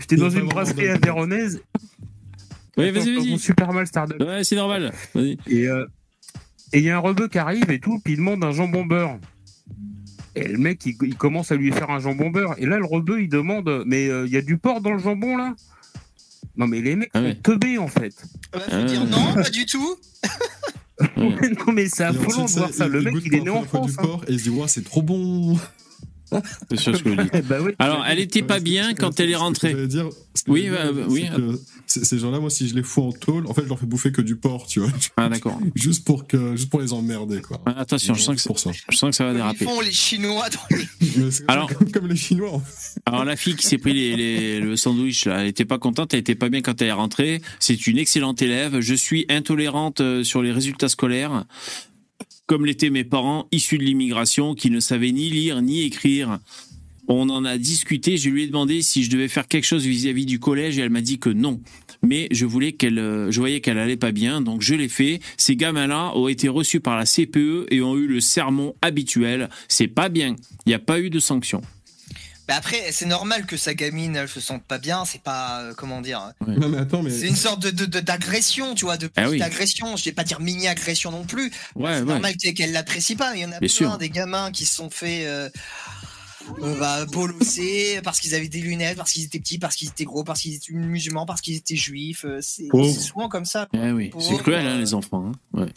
J'étais 0.00 0.16
dans 0.16 0.30
une 0.30 0.46
brasserie 0.46 0.86
Véronèse. 1.02 1.60
Oui, 2.76 2.90
vas-y, 2.92 3.14
vas-y. 3.16 3.38
super 3.38 3.72
mal, 3.72 3.86
Starduck. 3.86 4.20
Ouais, 4.20 4.44
c'est 4.44 4.56
normal. 4.56 4.92
Vas-y. 5.14 5.36
Et 5.48 5.68
euh, 5.68 5.84
et 6.72 6.78
il 6.78 6.84
y 6.84 6.90
a 6.90 6.96
un 6.96 7.00
rebeu 7.00 7.26
qui 7.26 7.38
arrive 7.38 7.68
et 7.70 7.80
tout, 7.80 7.98
puis 8.04 8.12
il 8.12 8.18
demande 8.18 8.44
un 8.44 8.52
jambon 8.52 8.84
beurre. 8.86 9.18
Et 10.36 10.46
le 10.46 10.56
mec, 10.58 10.86
il, 10.86 10.94
il 11.02 11.16
commence 11.16 11.50
à 11.50 11.56
lui 11.56 11.72
faire 11.72 11.90
un 11.90 11.98
jambon 11.98 12.30
beurre. 12.30 12.54
Et 12.58 12.66
là, 12.66 12.78
le 12.78 12.84
rebeu, 12.84 13.20
il 13.22 13.28
demande 13.28 13.82
Mais 13.86 14.08
euh, 14.08 14.24
il 14.26 14.32
y 14.32 14.36
a 14.36 14.42
du 14.42 14.56
porc 14.56 14.80
dans 14.80 14.92
le 14.92 15.00
jambon, 15.00 15.36
là? 15.36 15.56
Non, 16.56 16.68
mais 16.68 16.80
les 16.80 16.94
mecs 16.94 17.10
Ah 17.14 17.18
sont 17.18 17.24
ouais. 17.24 17.34
teubés, 17.34 17.78
en 17.78 17.88
fait. 17.88 18.14
Bah, 18.52 18.60
faut 18.60 18.70
Ah. 18.72 18.84
dire 18.84 19.04
non, 19.04 19.34
pas 19.34 19.50
du 19.50 19.66
tout. 19.66 19.96
non, 21.16 21.72
mais 21.72 21.86
c'est 21.88 22.04
affolant 22.04 22.44
de 22.44 22.50
voir 22.50 22.72
ça. 22.72 22.86
Le 22.88 23.00
mec, 23.02 23.14
il 23.24 23.34
est 23.34 23.40
né 23.40 23.50
en 23.50 23.62
France. 23.64 23.92
hein. 23.98 24.20
et 24.28 24.32
il 24.32 24.38
se 24.38 24.44
dit, 24.44 24.50
ouais, 24.50 24.68
c'est 24.68 24.84
trop 24.84 25.02
bon. 25.02 25.56
C'est 26.70 26.78
sûr 26.78 26.96
ce 26.96 27.02
que 27.02 27.10
je 27.14 27.20
dis. 27.22 27.42
bah 27.48 27.60
ouais. 27.60 27.74
Alors, 27.78 28.04
elle 28.06 28.18
était 28.20 28.42
pas 28.42 28.60
bien 28.60 28.94
quand 28.94 29.18
elle 29.20 29.30
est 29.30 29.36
rentrée. 29.36 29.74
Dire, 29.86 30.08
que 30.08 30.50
Oui, 30.50 30.68
bah, 30.70 30.92
dire, 30.92 31.06
oui. 31.08 31.26
Ces 31.86 32.18
gens-là, 32.20 32.38
moi, 32.38 32.50
si 32.50 32.68
je 32.68 32.74
les 32.76 32.84
fous 32.84 33.02
en 33.02 33.10
tôle, 33.12 33.46
en 33.48 33.54
fait, 33.54 33.62
je 33.64 33.68
leur 33.68 33.78
fais 33.78 33.86
bouffer 33.86 34.12
que 34.12 34.22
du 34.22 34.36
porc, 34.36 34.66
tu 34.68 34.78
vois. 34.80 34.90
Ah, 35.16 35.28
d'accord. 35.28 35.58
Juste 35.74 36.04
pour, 36.04 36.26
que, 36.28 36.54
juste 36.54 36.70
pour 36.70 36.80
les 36.80 36.92
emmerder, 36.92 37.40
quoi. 37.40 37.60
Ah, 37.66 37.74
Attention, 37.80 38.14
je 38.14 38.22
sens 38.22 38.36
que, 38.36 38.40
C'est 38.40 38.46
pour 38.48 38.58
ça. 38.60 38.70
je 38.90 38.96
sens 38.96 39.10
que 39.10 39.16
ça 39.16 39.24
va 39.24 39.32
Ils 39.32 39.36
déraper. 39.36 39.64
font 39.64 39.80
les 39.80 39.90
Chinois 39.90 40.46
dans 40.50 40.76
les. 40.76 41.30
Alors- 41.48 41.68
comme, 41.74 41.90
comme 41.90 42.06
les 42.06 42.14
Chinois. 42.16 42.52
en 42.52 42.60
fait. 42.60 43.00
Alors 43.06 43.24
la 43.24 43.34
fille 43.36 43.56
qui 43.56 43.66
s'est 43.66 43.78
pris 43.78 43.92
les, 43.92 44.14
les- 44.16 44.60
le 44.60 44.76
sandwich, 44.76 45.24
là, 45.26 45.40
elle 45.40 45.48
était 45.48 45.64
pas 45.64 45.78
contente, 45.78 46.14
elle 46.14 46.20
était 46.20 46.34
pas 46.36 46.48
bien 46.48 46.60
quand 46.62 46.80
elle 46.80 46.88
est 46.88 46.92
rentrée. 46.92 47.42
C'est 47.58 47.86
une 47.88 47.98
excellente 47.98 48.40
élève. 48.42 48.78
Je 48.80 48.94
suis 48.94 49.26
intolérante 49.28 50.00
euh, 50.00 50.22
sur 50.22 50.42
les 50.42 50.52
résultats 50.52 50.88
scolaires, 50.88 51.44
comme 52.50 52.66
l'étaient 52.66 52.90
mes 52.90 53.04
parents 53.04 53.46
issus 53.52 53.78
de 53.78 53.84
l'immigration, 53.84 54.56
qui 54.56 54.70
ne 54.70 54.80
savaient 54.80 55.12
ni 55.12 55.30
lire 55.30 55.62
ni 55.62 55.82
écrire. 55.82 56.40
On 57.06 57.28
en 57.28 57.44
a 57.44 57.56
discuté. 57.58 58.16
Je 58.16 58.28
lui 58.28 58.42
ai 58.42 58.46
demandé 58.48 58.82
si 58.82 59.04
je 59.04 59.10
devais 59.10 59.28
faire 59.28 59.46
quelque 59.46 59.66
chose 59.66 59.86
vis-à-vis 59.86 60.26
du 60.26 60.40
collège 60.40 60.76
et 60.76 60.80
elle 60.80 60.90
m'a 60.90 61.00
dit 61.00 61.20
que 61.20 61.30
non. 61.30 61.60
Mais 62.02 62.26
je 62.32 62.46
voulais 62.46 62.72
qu'elle, 62.72 62.98
euh, 62.98 63.30
je 63.30 63.38
voyais 63.38 63.60
qu'elle 63.60 63.78
allait 63.78 63.96
pas 63.96 64.10
bien, 64.10 64.40
donc 64.40 64.62
je 64.62 64.74
l'ai 64.74 64.88
fait. 64.88 65.20
Ces 65.36 65.54
gamins-là 65.54 66.10
ont 66.16 66.26
été 66.26 66.48
reçus 66.48 66.80
par 66.80 66.96
la 66.96 67.04
CPE 67.04 67.66
et 67.70 67.82
ont 67.82 67.96
eu 67.96 68.08
le 68.08 68.18
sermon 68.18 68.74
habituel. 68.82 69.48
C'est 69.68 69.86
pas 69.86 70.08
bien. 70.08 70.34
Il 70.66 70.70
n'y 70.70 70.74
a 70.74 70.80
pas 70.80 70.98
eu 70.98 71.08
de 71.08 71.20
sanction. 71.20 71.62
Bah 72.50 72.56
après, 72.58 72.90
c'est 72.90 73.06
normal 73.06 73.46
que 73.46 73.56
sa 73.56 73.74
gamine, 73.74 74.16
elle 74.16 74.28
se 74.28 74.40
sente 74.40 74.64
pas 74.64 74.78
bien. 74.78 75.04
C'est 75.04 75.22
pas 75.22 75.60
euh, 75.62 75.74
comment 75.74 76.00
dire. 76.00 76.18
hein. 76.20 76.32
Ouais. 76.46 76.56
Non, 76.56 76.68
mais 76.68 76.78
attends, 76.78 77.00
mais. 77.02 77.10
C'est 77.10 77.28
une 77.28 77.36
sorte 77.36 77.60
de 77.62 77.70
de- 77.70 77.86
de- 77.86 78.00
d'agression, 78.00 78.74
tu 78.74 78.84
vois, 78.86 78.96
de 78.96 79.06
Ah 79.14 79.22
petite 79.22 79.30
oui. 79.30 79.42
agression. 79.42 79.96
Je 79.96 80.04
vais 80.04 80.12
pas 80.12 80.24
dire 80.24 80.40
mini 80.40 80.66
agression 80.66 81.12
non 81.12 81.24
plus. 81.24 81.52
Ouais, 81.76 81.92
c'est 81.94 82.00
ouais. 82.00 82.04
normal 82.04 82.36
qu'elle 82.36 82.54
qu'elle 82.54 82.72
l'apprécie 82.72 83.14
pas. 83.14 83.34
Il 83.36 83.40
y 83.42 83.44
en 83.44 83.48
a 83.52 83.58
Bien 83.58 83.58
plein 83.60 83.68
sûr. 83.68 83.98
des 83.98 84.10
gamins 84.10 84.50
qui 84.50 84.64
se 84.66 84.74
sont 84.74 84.90
fait. 84.90 85.26
Euh, 85.26 85.48
euh, 86.62 86.80
bah, 86.80 87.04
bolosser 87.06 88.00
parce 88.02 88.18
qu'ils 88.18 88.34
avaient 88.34 88.48
des 88.48 88.60
lunettes, 88.60 88.96
parce 88.96 89.12
qu'ils 89.12 89.22
étaient 89.24 89.38
petits, 89.38 89.58
parce 89.58 89.76
qu'ils 89.76 89.88
étaient 89.88 90.04
gros, 90.04 90.24
parce 90.24 90.40
qu'ils 90.40 90.54
étaient 90.54 90.72
musulmans, 90.72 91.24
parce 91.24 91.40
qu'ils 91.42 91.54
étaient 91.54 91.76
juifs. 91.76 92.24
euh, 92.24 92.40
C'est 92.42 92.66
souvent 92.98 93.28
comme 93.28 93.44
ça. 93.44 93.68
Eh 93.72 93.92
oui, 93.92 94.10
c'est 94.18 94.36
cruel, 94.38 94.66
hein, 94.66 94.70
euh, 94.76 94.80
les 94.80 94.94
enfants. 94.94 95.30
hein. 95.54 95.60
Ouais. 95.60 95.72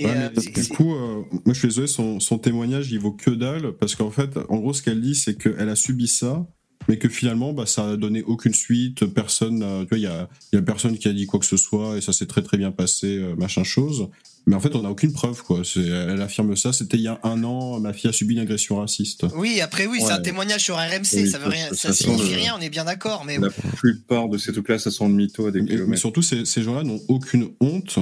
Et, 0.00 0.06
Ouais, 0.06 0.12
euh, 0.16 0.28
mais 0.34 0.62
du 0.62 0.68
coup, 0.68 0.94
euh, 0.94 1.22
moi 1.44 1.52
je 1.54 1.58
suis 1.58 1.68
désolé, 1.68 1.86
son, 1.86 2.18
son 2.20 2.38
témoignage 2.38 2.90
il 2.90 2.98
vaut 2.98 3.12
que 3.12 3.30
dalle 3.30 3.72
parce 3.78 3.94
qu'en 3.94 4.10
fait, 4.10 4.30
en 4.48 4.56
gros, 4.56 4.72
ce 4.72 4.82
qu'elle 4.82 5.00
dit, 5.00 5.14
c'est 5.14 5.36
qu'elle 5.36 5.68
a 5.68 5.76
subi 5.76 6.08
ça 6.08 6.46
mais 6.88 6.96
que 6.96 7.10
finalement, 7.10 7.52
bah, 7.52 7.66
ça 7.66 7.90
a 7.90 7.96
donné 7.96 8.22
aucune 8.22 8.54
suite. 8.54 9.04
Personne, 9.04 9.58
tu 9.82 9.88
vois, 9.90 9.98
il 9.98 10.02
y 10.02 10.06
a, 10.06 10.28
il 10.50 10.56
y 10.56 10.58
a 10.58 10.62
personne 10.62 10.96
qui 10.96 11.06
a 11.08 11.12
dit 11.12 11.26
quoi 11.26 11.38
que 11.38 11.44
ce 11.46 11.58
soit 11.58 11.98
et 11.98 12.00
ça 12.00 12.12
s'est 12.14 12.26
très 12.26 12.42
très 12.42 12.56
bien 12.56 12.72
passé, 12.72 13.18
euh, 13.18 13.36
machin 13.36 13.62
chose. 13.64 14.08
Mais 14.46 14.56
en 14.56 14.60
fait, 14.60 14.74
on 14.74 14.82
n'a 14.82 14.90
aucune 14.90 15.12
preuve, 15.12 15.42
quoi. 15.42 15.60
Elle 15.76 16.20
affirme 16.22 16.56
ça. 16.56 16.72
C'était 16.72 16.96
il 16.96 17.02
y 17.02 17.08
a 17.08 17.20
un 17.22 17.44
an. 17.44 17.78
Ma 17.78 17.92
fille 17.92 18.08
a 18.08 18.12
subi 18.14 18.32
une 18.34 18.40
agression 18.40 18.76
raciste. 18.78 19.26
Oui, 19.36 19.60
après 19.60 19.86
oui, 19.86 19.98
c'est 20.04 20.10
un 20.10 20.20
témoignage 20.22 20.62
sur 20.62 20.76
RMC, 20.76 21.04
Oui, 21.12 21.30
ça 21.30 21.38
veut 21.38 21.48
rien, 21.50 21.68
ça- 21.74 21.92
signifie 21.92 22.34
rien, 22.34 22.54
on 22.58 22.62
est 22.62 22.70
bien 22.70 22.86
d'accord, 22.86 23.24
mais 23.26 23.36
La 23.38 23.50
plupart 23.50 24.28
de 24.30 24.38
ces 24.38 24.50
trucs-là, 24.52 24.78
ça 24.78 24.90
sent 24.90 25.06
le 25.06 25.14
mytho 25.14 25.46
à 25.46 25.50
des 25.52 25.58
Et- 25.58 25.62
mais 25.62 25.68
kilomètres. 25.68 26.00
surtout, 26.00 26.22
ces, 26.22 26.46
ces 26.46 26.62
gens-là 26.62 26.82
n'ont 26.82 27.00
aucune 27.08 27.50
honte 27.60 27.98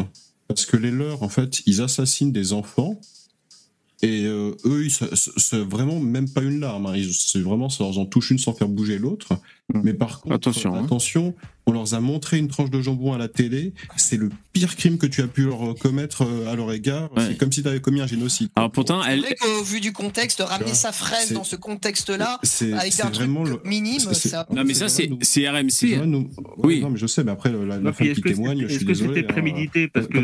parce 0.48 0.66
que 0.66 0.76
les 0.76 0.90
leurs, 0.90 1.22
en 1.22 1.28
fait, 1.28 1.60
ils 1.66 1.80
assassinent 1.82 2.32
des 2.32 2.52
enfants. 2.52 3.00
Et 4.02 4.24
euh, 4.26 4.54
eux, 4.64 4.84
ils, 4.84 4.90
se- 4.92 5.56
vraiment 5.56 5.98
même 6.00 6.30
pas 6.30 6.42
une 6.42 6.60
larme. 6.60 6.86
hein. 6.86 6.96
Ils- 6.96 7.42
vraiment, 7.42 7.68
ça 7.68 7.84
leur 7.84 7.98
en 7.98 8.06
touche 8.06 8.30
une 8.30 8.38
sans 8.38 8.54
faire 8.54 8.68
bouger 8.68 8.98
l'autre. 8.98 9.38
Mais 9.74 9.92
par 9.92 10.20
contre, 10.22 10.34
Attention, 10.34 10.74
hein. 10.74 10.84
attention, 10.84 11.34
on 11.66 11.72
leur 11.72 11.92
a 11.92 12.00
montré 12.00 12.38
une 12.38 12.48
tranche 12.48 12.70
de 12.70 12.80
jambon 12.80 13.12
à 13.12 13.18
la 13.18 13.28
télé. 13.28 13.74
C'est 13.96 14.16
le 14.16 14.30
pire 14.54 14.74
crime 14.76 14.96
que 14.96 15.06
tu 15.06 15.20
as 15.20 15.26
pu 15.26 15.42
leur 15.42 15.74
commettre 15.74 16.22
euh, 16.22 16.50
à 16.50 16.56
leur 16.56 16.72
égard. 16.72 17.10
Ouais. 17.14 17.24
C'est 17.28 17.36
comme 17.36 17.52
si 17.52 17.62
tu 17.62 17.68
avais 17.68 17.80
commis 17.80 18.00
un 18.00 18.06
génocide. 18.06 18.48
Alors 18.56 18.70
pourtant, 18.72 19.02
c'est 19.02 19.12
elle, 19.12 19.20
vrai 19.20 19.34
qu'au 19.38 19.62
vu 19.62 19.80
du 19.80 19.92
contexte, 19.92 20.40
ramener 20.40 20.72
sa 20.72 20.90
fraise 20.90 21.26
c'est- 21.28 21.34
dans 21.34 21.44
ce 21.44 21.56
contexte-là, 21.56 22.38
C'est 22.44 22.72
avec 22.72 22.94
c'est 22.94 23.02
un 23.02 23.10
truc 23.10 23.28
le. 23.28 23.60
minime, 23.68 23.98
c'est- 24.14 24.28
ça. 24.30 24.46
non 24.50 24.64
mais 24.64 24.72
ça 24.72 24.88
c'est 24.88 25.10
c'est 25.20 25.40
Ces 25.42 25.48
RMC. 25.48 26.06
nous- 26.06 26.30
Oui. 26.58 26.80
Non, 26.80 26.88
mais 26.90 26.98
je 26.98 27.06
sais, 27.06 27.22
mais 27.22 27.32
après, 27.32 27.52
la, 27.52 27.78
la 27.78 27.92
femme 27.92 28.12
qui 28.14 28.22
témoigne, 28.22 28.60
est-ce 28.62 28.84
que 28.86 28.94
c'était 28.94 29.20
hein. 29.20 29.28
prémédité 29.28 29.88
Parce 29.88 30.06
que 30.06 30.18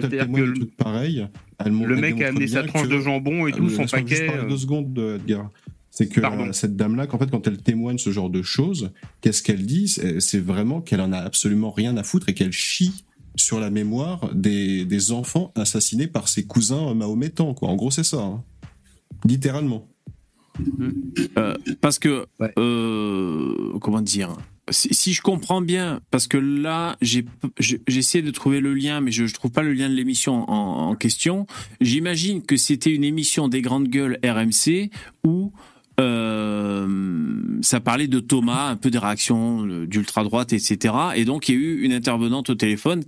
elle 1.58 1.72
mon- 1.72 1.86
le 1.86 1.96
mec 1.96 2.20
a 2.22 2.28
amené 2.28 2.46
sa 2.48 2.62
tranche 2.64 2.88
de 2.88 2.98
jambon 2.98 3.46
et 3.46 3.52
tout, 3.52 3.68
son 3.68 3.84
paquet. 3.84 4.26
deux 4.48 4.56
secondes, 4.56 4.98
euh, 4.98 5.16
Edgar. 5.18 5.50
C'est 5.96 6.08
que 6.08 6.20
Pardon. 6.20 6.46
euh, 6.48 6.52
cette 6.52 6.74
dame-là, 6.74 7.06
qu'en 7.06 7.18
fait, 7.18 7.30
quand 7.30 7.46
elle 7.46 7.58
témoigne 7.62 7.98
ce 7.98 8.10
genre 8.10 8.28
de 8.30 8.42
choses, 8.42 8.90
qu'est-ce 9.20 9.42
qu'elle 9.44 9.64
dit? 9.64 9.86
C'est 10.18 10.40
vraiment 10.40 10.80
qu'elle 10.80 11.00
en 11.00 11.12
a 11.12 11.18
absolument 11.18 11.70
rien 11.70 11.96
à 11.96 12.02
foutre 12.02 12.28
et 12.28 12.34
qu'elle 12.34 12.50
chie 12.52 13.04
sur 13.36 13.60
la 13.60 13.70
mémoire 13.70 14.34
des, 14.34 14.84
des 14.84 15.12
enfants 15.12 15.52
assassinés 15.54 16.08
par 16.08 16.26
ses 16.28 16.46
cousins 16.46 16.92
mahométans. 16.94 17.54
Quoi. 17.54 17.68
En 17.68 17.76
gros, 17.76 17.92
c'est 17.92 18.02
ça. 18.04 18.18
hein. 18.22 18.42
Littéralement. 19.24 19.86
Euh, 21.38 21.54
parce 21.80 21.98
que 21.98 22.26
euh, 22.58 23.78
comment 23.80 24.00
dire? 24.00 24.36
Si, 24.70 24.94
si 24.94 25.12
je 25.12 25.20
comprends 25.20 25.60
bien, 25.60 26.00
parce 26.10 26.26
que 26.26 26.38
là, 26.38 26.96
j'ai- 27.02 27.24
de 27.58 28.30
trouver 28.30 28.60
le 28.60 28.72
lien, 28.72 29.00
mais 29.00 29.12
je 29.12 29.24
ne 29.24 29.28
trouve 29.28 29.50
pas 29.50 29.62
le 29.62 29.72
lien 29.74 29.88
de 29.90 29.94
l'émission 29.94 30.48
en, 30.50 30.88
en 30.90 30.94
question. 30.94 31.46
J'imagine 31.80 32.40
que 32.42 32.56
c'était 32.56 32.92
une 32.94 33.04
émission 33.04 33.48
des 33.48 33.60
grandes 33.62 33.88
gueules 33.88 34.18
RMC 34.24 34.90
où 35.24 35.52
euh, 36.00 37.58
ça 37.62 37.80
parlait 37.80 38.08
de 38.08 38.20
Thomas, 38.20 38.68
un 38.68 38.76
peu 38.76 38.90
des 38.90 38.98
réactions 38.98 39.66
euh, 39.66 39.86
d'ultra-droite, 39.86 40.52
etc. 40.52 40.94
Et 41.14 41.24
donc, 41.24 41.48
il 41.48 41.54
y 41.54 41.58
a 41.58 41.60
eu 41.60 41.82
une 41.82 41.92
intervenante 41.92 42.50
au 42.50 42.54
téléphone 42.54 43.04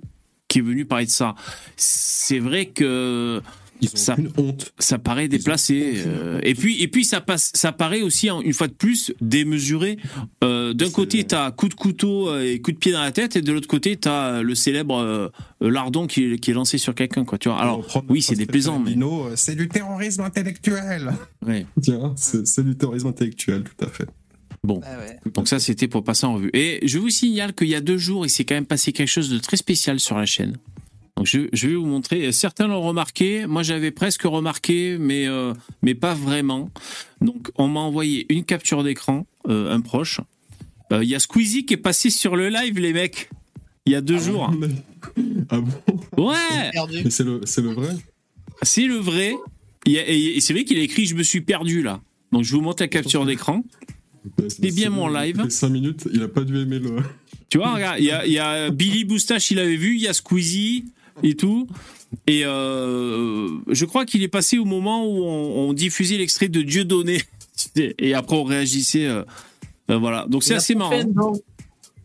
qui 0.49 0.61
est 0.61 0.63
venue 0.63 0.85
parler 0.85 1.07
de 1.07 1.11
ça. 1.11 1.35
C'est 1.77 2.39
vrai 2.39 2.67
que 2.67 3.43
Ils 3.81 3.89
ont 3.89 3.97
ça, 3.97 4.13
aucune 4.15 4.31
honte. 4.37 4.73
ça 4.79 4.99
paraît 4.99 5.29
déplacé. 5.29 6.03
euh, 6.07 6.41
et 6.43 6.55
puis, 6.55 6.81
et 6.83 6.89
puis 6.89 7.05
ça 7.05 7.21
passe, 7.21 7.51
ça 7.55 7.73
paraît 7.73 8.03
aussi 8.03 8.29
hein, 8.29 8.41
une 8.45 8.53
fois 8.53 8.69
de 8.69 8.73
plus 8.73 9.13
démesuré. 9.21 9.99
Euh, 10.45 10.73
D'un 10.73 10.91
côté, 10.91 11.25
t'as 11.25 11.51
coup 11.51 11.69
de 11.69 11.75
couteau 11.75 12.29
euh, 12.31 12.43
et 12.43 12.61
coup 12.61 12.73
de 12.73 12.79
pied 12.79 12.93
dans 12.93 13.03
la 13.03 13.13
tête, 13.13 13.37
et 13.37 13.43
de 13.43 13.53
l'autre 13.53 13.69
côté, 13.69 13.97
t'as 13.97 14.43
le 14.43 14.55
célèbre 14.55 14.97
euh, 14.99 15.29
lardon 15.61 16.07
qui, 16.07 16.25
est- 16.25 16.39
qui 16.39 16.51
est 16.51 16.55
lancé 16.55 16.79
sur 16.79 16.95
quelqu'un, 16.95 17.25
quoi. 17.25 17.39
Tu 17.39 17.49
vois. 17.49 17.59
Alors, 17.61 17.87
oui, 18.09 18.23
c'est 18.23 18.35
déplaisant, 18.35 18.79
mais 18.79 18.97
c'est 19.37 19.55
du 19.57 19.69
terrorisme 19.69 20.23
intellectuel. 20.23 21.13
ouais. 21.47 21.67
Tiens, 21.83 22.15
c'est 22.17 22.47
c'est 22.47 22.65
du 22.65 22.77
terrorisme 22.77 23.09
intellectuel, 23.09 23.63
tout 23.65 23.85
à 23.85 23.89
fait. 23.89 24.07
Bon. 24.65 24.81
Ah 24.85 24.99
ouais. 24.99 25.19
Donc 25.35 25.47
ça, 25.49 25.61
c'était 25.61 25.87
pour 25.87 26.03
passer 26.03 26.27
en 26.27 26.35
revue. 26.35 26.51
Et 26.53 26.81
je 26.85 26.99
vous 26.99 27.11
signale 27.11 27.55
qu'il 27.55 27.69
y 27.69 27.75
a 27.75 27.81
deux 27.81 27.99
jours, 27.99 28.27
il 28.27 28.31
s'est 28.31 28.45
quand 28.45 28.55
même 28.57 28.67
passé 28.67 28.93
quelque 28.93 29.07
chose 29.09 29.31
de 29.31 29.39
très 29.39 29.57
spécial 29.57 30.01
sur 30.01 30.17
la 30.19 30.27
chaîne. 30.27 30.57
Donc 31.17 31.27
je, 31.27 31.49
je 31.53 31.69
vais 31.69 31.75
vous 31.75 31.87
montrer. 31.87 32.31
Certains 32.33 32.67
l'ont 32.67 32.83
remarqué. 32.83 33.47
Moi, 33.47 33.63
j'avais 33.63 33.91
presque 33.91 34.23
remarqué, 34.23 34.99
mais 34.99 35.27
euh, 35.27 35.55
mais 35.83 35.95
pas 35.95 36.15
vraiment. 36.15 36.71
Donc, 37.23 37.49
on 37.57 37.69
m'a 37.69 37.81
envoyé 37.81 38.27
une 38.33 38.45
capture 38.45 38.85
d'écran, 38.85 39.27
euh, 39.49 39.73
un 39.75 39.81
proche. 39.81 40.21
Euh, 40.93 41.03
Il 41.03 41.09
y 41.09 41.15
a 41.15 41.19
Squeezie 41.19 41.65
qui 41.65 41.75
est 41.75 41.79
passé 41.79 42.11
sur 42.11 42.37
le 42.37 42.49
live, 42.51 42.79
les 42.79 42.93
mecs. 42.93 43.31
Il 43.87 43.93
y 43.93 43.95
a 43.95 44.01
deux 44.01 44.19
jours. 44.19 44.53
Ah 45.49 45.61
bon? 45.61 46.31
Ouais, 46.31 46.71
c'est 47.09 47.25
le, 47.25 47.41
c'est 47.45 47.63
le 47.63 47.73
vrai? 47.73 47.97
C'est 48.63 48.87
le 48.87 48.97
vrai. 48.97 49.33
Il 49.87 49.93
y 49.93 49.99
a- 49.99 50.07
et 50.09 50.37
et 50.37 50.41
c'est 50.41 50.53
vrai 50.53 50.65
qu'il 50.65 50.79
a 50.79 50.83
écrit 50.83 51.07
"Je 51.07 51.15
me 51.15 51.23
suis 51.23 51.41
perdu 51.41 51.83
là". 51.83 52.01
Donc, 52.33 52.43
je 52.45 52.53
vous 52.55 52.61
montre 52.61 52.83
la 52.83 52.89
capture 52.89 53.25
d'écran. 53.25 53.65
C'est 54.49 54.75
bien 54.75 54.91
mon 54.91 55.09
live. 55.09 55.49
5 55.49 55.69
minutes, 55.69 56.09
il 56.13 56.23
a 56.23 56.29
pas 56.29 56.43
dû 56.43 56.59
aimer 56.59 56.79
le. 56.81 56.97
Tu 57.49 57.59
vois, 57.59 57.73
regarde, 57.75 58.01
il 58.01 58.07
y 58.07 58.11
a, 58.11 58.27
il 58.27 58.33
y 58.33 58.39
a 58.41 58.71
Billy 58.71 59.05
Boustache, 59.05 59.53
il 59.53 59.61
avait 59.61 59.77
vu, 59.77 59.95
il 59.95 60.03
y 60.03 60.09
a 60.09 60.13
Squeezie 60.13 60.87
et 61.23 61.35
tout. 61.35 61.67
Et 62.27 62.43
euh, 62.45 63.49
je 63.69 63.85
crois 63.85 64.05
qu'il 64.07 64.23
est 64.23 64.29
passé 64.29 64.59
au 64.59 64.65
moment 64.65 65.05
où 65.07 65.25
on, 65.25 65.69
on 65.69 65.73
diffusait 65.73 66.19
l'extrait 66.19 66.49
de 66.49 66.63
Dieu 66.63 66.85
donné. 66.85 67.23
Et 67.77 68.15
après, 68.15 68.37
on 68.37 68.45
réagissait. 68.45 69.07
euh, 69.07 69.23
euh, 69.91 69.97
voilà. 69.99 70.27
Donc, 70.29 70.45
c'est 70.45 70.55
assez 70.55 70.75
pas 70.75 70.89
marrant. 70.91 71.35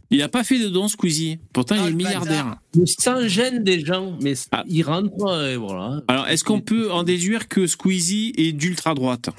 Il 0.10 0.18
n'a 0.18 0.28
pas 0.28 0.44
fait 0.44 0.60
de 0.60 0.68
don, 0.68 0.88
Squeezie. 0.90 1.40
Pourtant, 1.54 1.76
il 1.76 1.82
Ah, 1.84 1.88
est 1.88 1.90
le 1.92 1.96
milliardaire. 1.96 2.58
Mais 2.76 2.84
sans 2.86 3.28
gêne 3.30 3.64
des 3.64 3.84
gens, 3.86 4.18
mais 4.22 4.34
Ah. 4.52 4.64
il 4.68 4.84
rentre 4.84 5.34
et 5.48 5.56
voilà. 5.56 6.02
Alors, 6.10 6.28
est-ce 6.28 6.44
qu'on 6.44 6.60
peut 6.60 6.92
en 6.92 7.04
déduire 7.04 7.48
que 7.48 7.66
Squeezie 7.66 8.34
est 8.38 8.52
d'ultra 8.52 8.94
droite 8.94 9.30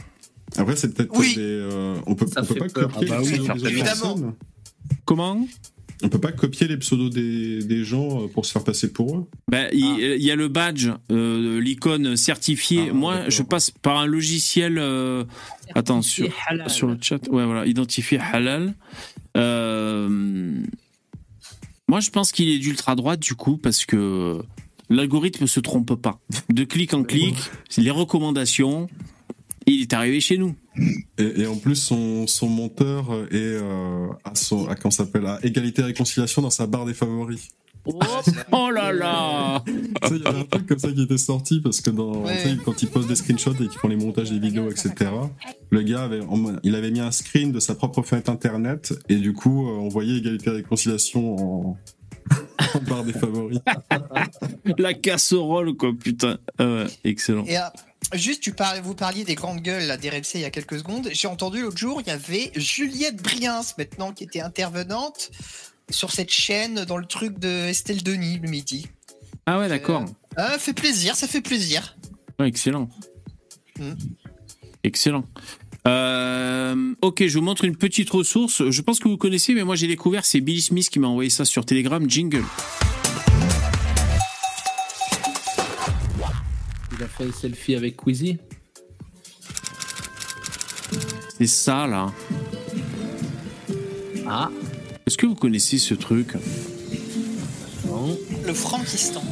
Après, 0.57 0.75
c'est 0.77 0.95
peut-être 0.95 1.11
Oui. 1.19 1.35
des. 1.35 1.41
euh, 1.43 1.95
on 2.07 2.15
peut, 2.15 2.25
on 2.37 2.45
peut 2.45 2.55
pas 2.55 2.69
peur. 2.69 2.89
copier 2.91 3.09
Ah 3.13 3.17
bah 3.17 3.21
oui, 3.23 3.35
évidemment. 3.35 3.83
personnes. 3.85 4.35
Comment? 5.05 5.47
On 6.05 6.09
peut 6.09 6.19
pas 6.21 6.33
copier 6.33 6.67
les 6.67 6.77
pseudos 6.79 7.11
des, 7.11 7.63
des 7.63 7.85
gens 7.85 8.23
euh, 8.25 8.27
pour 8.29 8.45
se 8.47 8.53
faire 8.53 8.65
passer 8.65 8.93
pour 8.93 9.17
eux? 9.17 9.27
Ben, 9.49 9.69
il, 9.73 10.17
il 10.19 10.23
y 10.25 10.31
a 10.31 10.37
le 10.37 10.49
badge, 10.49 10.89
euh, 11.11 11.61
l'icône 11.61 12.17
certifiée. 12.17 12.89
Ah, 12.91 12.93
Moi, 12.93 13.29
je 13.29 13.43
passe 13.43 13.71
par 13.71 13.99
un 13.99 14.07
logiciel. 14.07 14.79
euh, 14.79 15.25
attends, 15.75 16.03
sur, 16.03 16.27
C'est 16.27 16.33
halal. 16.53 16.71
sur 16.71 16.89
le 16.89 16.99
chat. 17.01 17.27
Ouais, 17.29 17.45
voilà, 17.45 17.67
identifié 17.67 18.19
halal. 18.19 18.75
Euh, 19.37 20.09
moi, 21.89 22.01
je 22.01 22.11
pense 22.11 22.33
qu'il 22.33 22.49
est 22.49 22.59
d'ultra 22.59 22.95
droite 22.97 23.21
du 23.21 23.35
coup 23.35 23.57
parce 23.57 23.85
que 23.85 24.43
l'algorithme 24.91 25.47
se 25.47 25.61
trompe 25.61 25.95
pas. 25.95 26.21
De 26.53 26.65
clic 26.65 26.95
en 26.95 27.03
clic, 27.05 27.37
les 27.77 27.91
recommandations. 27.91 28.89
Il 29.67 29.83
est 29.83 29.93
arrivé 29.93 30.21
chez 30.21 30.39
nous. 30.39 30.55
Et, 31.19 31.43
et 31.43 31.47
en 31.47 31.57
plus, 31.57 31.77
son, 31.77 32.27
son 32.27 32.49
monteur 32.49 33.13
est 33.31 33.37
euh, 33.37 34.07
à, 34.25 34.35
son, 34.35 34.67
à, 34.69 34.91
s'appelle, 34.91 35.27
à 35.27 35.39
égalité 35.43 35.83
et 35.83 35.87
réconciliation 35.87 36.43
dans 36.43 36.51
sa 36.51 36.67
barre 36.67 36.85
des 36.87 36.95
favoris. 36.95 37.49
Oh 37.85 38.71
là 38.71 38.93
là 38.93 39.65
sais, 40.07 40.15
Il 40.17 40.23
y 40.23 40.27
avait 40.27 40.39
un 40.41 40.45
truc 40.45 40.67
comme 40.69 40.79
ça 40.79 40.93
qui 40.93 41.03
était 41.03 41.19
sorti 41.19 41.61
parce 41.61 41.81
que 41.81 41.91
dans, 41.91 42.23
Ouais. 42.23 42.57
quand 42.65 42.81
ils 42.81 42.89
postent 42.89 43.09
des 43.09 43.17
screenshots 43.17 43.55
et 43.55 43.67
qu'ils 43.67 43.79
font 43.81 43.89
les 43.89 43.97
montages 43.97 44.31
des 44.31 44.39
vidéos, 44.39 44.71
etc., 44.71 45.11
le 45.71 45.83
gars 45.83 46.05
avait, 46.05 46.21
il 46.63 46.77
avait 46.77 46.93
mis 46.93 47.01
un 47.01 47.11
screen 47.11 47.51
de 47.51 47.59
sa 47.59 47.75
propre 47.75 48.03
fenêtre 48.03 48.31
internet 48.31 48.95
et 49.09 49.17
du 49.17 49.33
coup, 49.33 49.67
euh, 49.67 49.73
on 49.73 49.89
voyait 49.89 50.19
égalité 50.19 50.51
et 50.51 50.53
réconciliation 50.55 51.35
en, 51.37 51.79
en 52.75 52.81
barre 52.89 53.05
des 53.05 53.13
favoris. 53.13 53.59
La 54.79 54.95
casserole, 54.95 55.75
quoi, 55.75 55.93
putain. 55.99 56.39
Ah 56.59 56.85
excellent. 57.03 57.45
Et 57.47 57.57
euh, 57.59 57.63
juste, 58.15 58.43
tu 58.43 58.53
parles, 58.53 58.81
vous 58.81 58.95
parliez 58.95 59.25
des 59.25 59.35
grandes 59.35 59.61
gueules 59.61 59.85
là, 59.85 59.97
des 59.97 60.11
RMC 60.11 60.35
il 60.35 60.41
y 60.41 60.45
a 60.45 60.51
quelques 60.51 60.79
secondes. 60.79 61.09
J'ai 61.13 61.29
entendu 61.29 61.63
l'autre 61.63 61.79
jour, 61.79 62.01
il 62.01 62.09
y 62.09 62.11
avait 62.11 62.51
Juliette 62.55 63.23
Briens 63.23 63.63
maintenant 63.79 64.13
qui 64.13 64.25
était 64.25 64.41
intervenante 64.41 65.31
sur 65.91 66.11
cette 66.11 66.31
chaîne 66.31 66.85
dans 66.85 66.97
le 66.97 67.07
truc 67.07 67.39
de 67.39 67.69
Estelle 67.69 68.03
Denis 68.03 68.39
le 68.39 68.49
midi. 68.49 68.89
Ah 69.47 69.59
ouais, 69.59 69.69
d'accord. 69.69 70.05
Ah, 70.37 70.59
fait 70.59 70.73
plaisir, 70.73 71.17
ça 71.17 71.27
fait 71.27 71.41
plaisir. 71.41 71.97
Ouais, 72.39 72.49
excellent. 72.49 72.89
Mm. 73.79 73.93
Excellent. 74.85 75.25
Euh, 75.87 76.95
ok, 77.03 77.27
je 77.27 77.39
vous 77.39 77.45
montre 77.45 77.65
une 77.65 77.77
petite 77.77 78.11
ressource. 78.11 78.69
Je 78.71 78.83
pense 78.83 79.01
que 79.01 79.09
vous 79.09 79.17
connaissez, 79.17 79.55
mais 79.55 79.65
moi 79.65 79.75
j'ai 79.75 79.89
découvert, 79.89 80.25
c'est 80.25 80.41
Billy 80.41 80.63
Smith 80.63 80.89
qui 80.91 80.99
m'a 80.99 81.09
envoyé 81.09 81.31
ça 81.31 81.45
sur 81.45 81.65
Telegram, 81.65 82.09
Jingle. 82.09 82.45
Il 87.03 87.07
a 87.07 87.09
fait 87.09 87.25
un 87.25 87.33
selfie 87.33 87.75
avec 87.75 87.97
Queasy. 87.97 88.39
C'est 91.37 91.49
ça 91.49 91.89
là. 91.89 92.13
Ah, 94.25 94.49
Est-ce 95.05 95.19
que 95.19 95.27
vous 95.27 95.35
connaissez 95.35 95.79
ce 95.79 95.95
truc? 95.95 96.35
Non. 97.89 98.17
Le 98.47 98.55
Frankistan. 98.55 99.25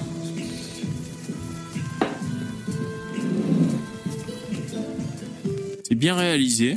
C'est 5.84 5.94
bien 5.94 6.16
réalisé. 6.16 6.76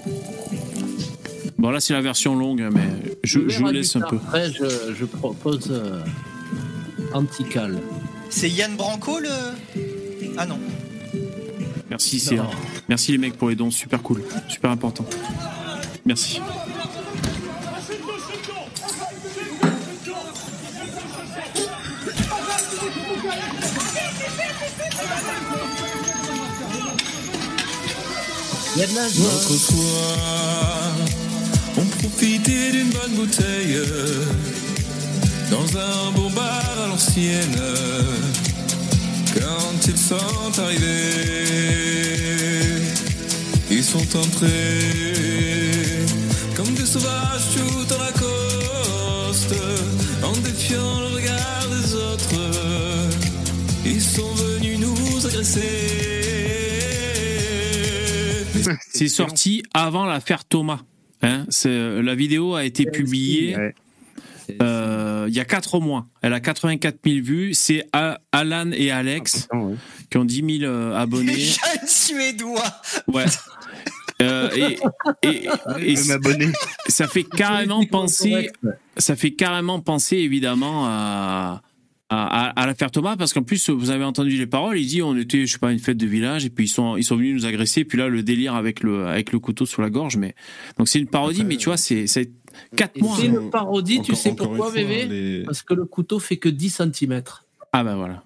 Bon 1.57 1.71
là 1.71 1.79
c'est 1.79 1.93
la 1.93 2.01
version 2.01 2.35
longue, 2.35 2.61
hein, 2.61 2.69
mais 2.71 3.17
je, 3.23 3.49
je 3.49 3.63
laisse 3.65 3.95
un 3.95 4.01
peu. 4.01 4.17
Après, 4.17 4.51
je, 4.51 4.93
je 4.93 5.05
propose 5.05 5.71
euh, 5.71 6.03
Antical. 7.15 7.79
C'est 8.29 8.51
Yann 8.51 8.75
Branco 8.75 9.17
le. 9.17 9.29
Ah 10.37 10.45
non. 10.45 10.59
Merci, 11.93 12.19
c'est... 12.19 12.39
merci 12.89 13.11
les 13.11 13.19
mecs 13.19 13.37
pour 13.37 13.49
les 13.49 13.55
dons, 13.55 13.69
super 13.69 14.01
cool, 14.01 14.23
super 14.49 14.71
important. 14.71 15.05
Merci. 16.07 16.41
Il 28.75 28.79
y 28.79 28.83
a 28.83 28.87
de 28.87 28.95
la 28.95 29.07
joie. 29.07 29.25
Notre 29.27 29.53
on 31.77 31.85
profitait 31.85 32.71
d'une 32.71 32.89
bonne 32.89 33.13
bouteille 33.17 33.77
dans 35.51 35.77
un 35.77 36.11
bon 36.15 36.31
bar 36.31 36.63
à 36.83 36.87
l'ancienne. 36.87 37.55
Ils 39.85 39.97
sont 39.97 40.59
arrivés, 40.59 40.85
ils 43.69 43.83
sont 43.83 44.17
entrés 44.17 44.49
comme 46.55 46.73
des 46.73 46.85
sauvages 46.85 47.41
tout 47.55 47.93
en 47.93 47.97
Lacoste, 47.99 49.55
en 50.23 50.31
défiant 50.41 50.99
le 51.01 51.07
regard 51.15 51.67
des 51.69 51.95
autres. 51.95 52.35
Ils 53.85 54.01
sont 54.01 54.33
venus 54.35 54.79
nous 54.79 55.27
agresser. 55.27 55.61
C'est 58.93 59.09
sorti 59.09 59.63
avant 59.73 60.05
l'affaire 60.05 60.45
Thomas. 60.45 60.79
Hein, 61.21 61.45
c'est- 61.49 62.01
la 62.01 62.15
vidéo 62.15 62.55
a 62.55 62.63
été 62.65 62.85
publiée 62.85 63.55
euh, 64.61 65.25
il 65.27 65.33
y 65.33 65.39
a 65.39 65.45
4 65.45 65.79
mois. 65.79 66.07
Elle 66.21 66.33
a 66.33 66.39
84 66.39 66.99
000 67.05 67.23
vues. 67.23 67.53
C'est 67.53 67.85
Alan 68.31 68.71
et 68.71 68.91
Alex 68.91 69.47
qui 70.09 70.17
ont 70.17 70.25
10 70.25 70.59
000 70.59 70.71
euh, 70.71 70.95
abonnés. 70.95 71.37
Jeune 71.37 71.87
suédois. 71.87 72.63
Ouais. 73.07 73.25
Euh, 74.21 74.49
et, 74.55 74.79
et, 75.27 75.47
et 75.81 75.95
ça 76.87 77.07
fait 77.07 77.23
carrément 77.23 77.83
penser, 77.85 78.51
ça 78.95 79.15
fait 79.15 79.31
carrément 79.31 79.79
penser 79.81 80.17
évidemment 80.17 80.85
à, 80.85 81.61
à, 82.09 82.61
à 82.61 82.67
l'affaire 82.67 82.91
Thomas 82.91 83.15
parce 83.17 83.33
qu'en 83.33 83.41
plus 83.43 83.69
vous 83.69 83.89
avez 83.89 84.03
entendu 84.03 84.37
les 84.37 84.45
paroles. 84.47 84.77
Il 84.77 84.85
dit 84.87 85.01
on 85.01 85.17
était 85.17 85.45
je 85.45 85.53
sais 85.53 85.57
pas 85.57 85.71
une 85.71 85.79
fête 85.79 85.97
de 85.97 86.05
village 86.05 86.45
et 86.45 86.49
puis 86.49 86.65
ils 86.65 86.69
sont 86.69 86.95
ils 86.95 87.03
sont 87.03 87.15
venus 87.15 87.33
nous 87.33 87.45
agresser. 87.45 87.83
Puis 87.85 87.97
là 87.97 88.07
le 88.07 88.23
délire 88.23 88.55
avec 88.55 88.81
le 88.81 89.07
avec 89.07 89.31
le 89.31 89.39
couteau 89.39 89.65
sous 89.65 89.81
la 89.81 89.89
gorge. 89.89 90.15
Mais 90.17 90.35
donc 90.77 90.87
c'est 90.87 90.99
une 90.99 91.07
parodie. 91.07 91.43
mais 91.43 91.57
tu 91.57 91.65
vois 91.65 91.77
c'est 91.77 92.07
c'est 92.71 92.75
quatre 92.77 92.97
mois. 92.99 93.17
C'est 93.19 93.25
une 93.27 93.49
parodie, 93.49 94.01
tu 94.01 94.15
sais 94.15 94.33
pourquoi, 94.35 94.71
bébé 94.71 95.05
les- 95.05 95.43
Parce 95.43 95.61
que 95.61 95.73
le 95.73 95.85
couteau 95.85 96.19
fait 96.19 96.37
que 96.37 96.49
10 96.49 96.69
cm. 96.93 97.21
Ah 97.71 97.83
ben 97.83 97.95
voilà. 97.95 98.23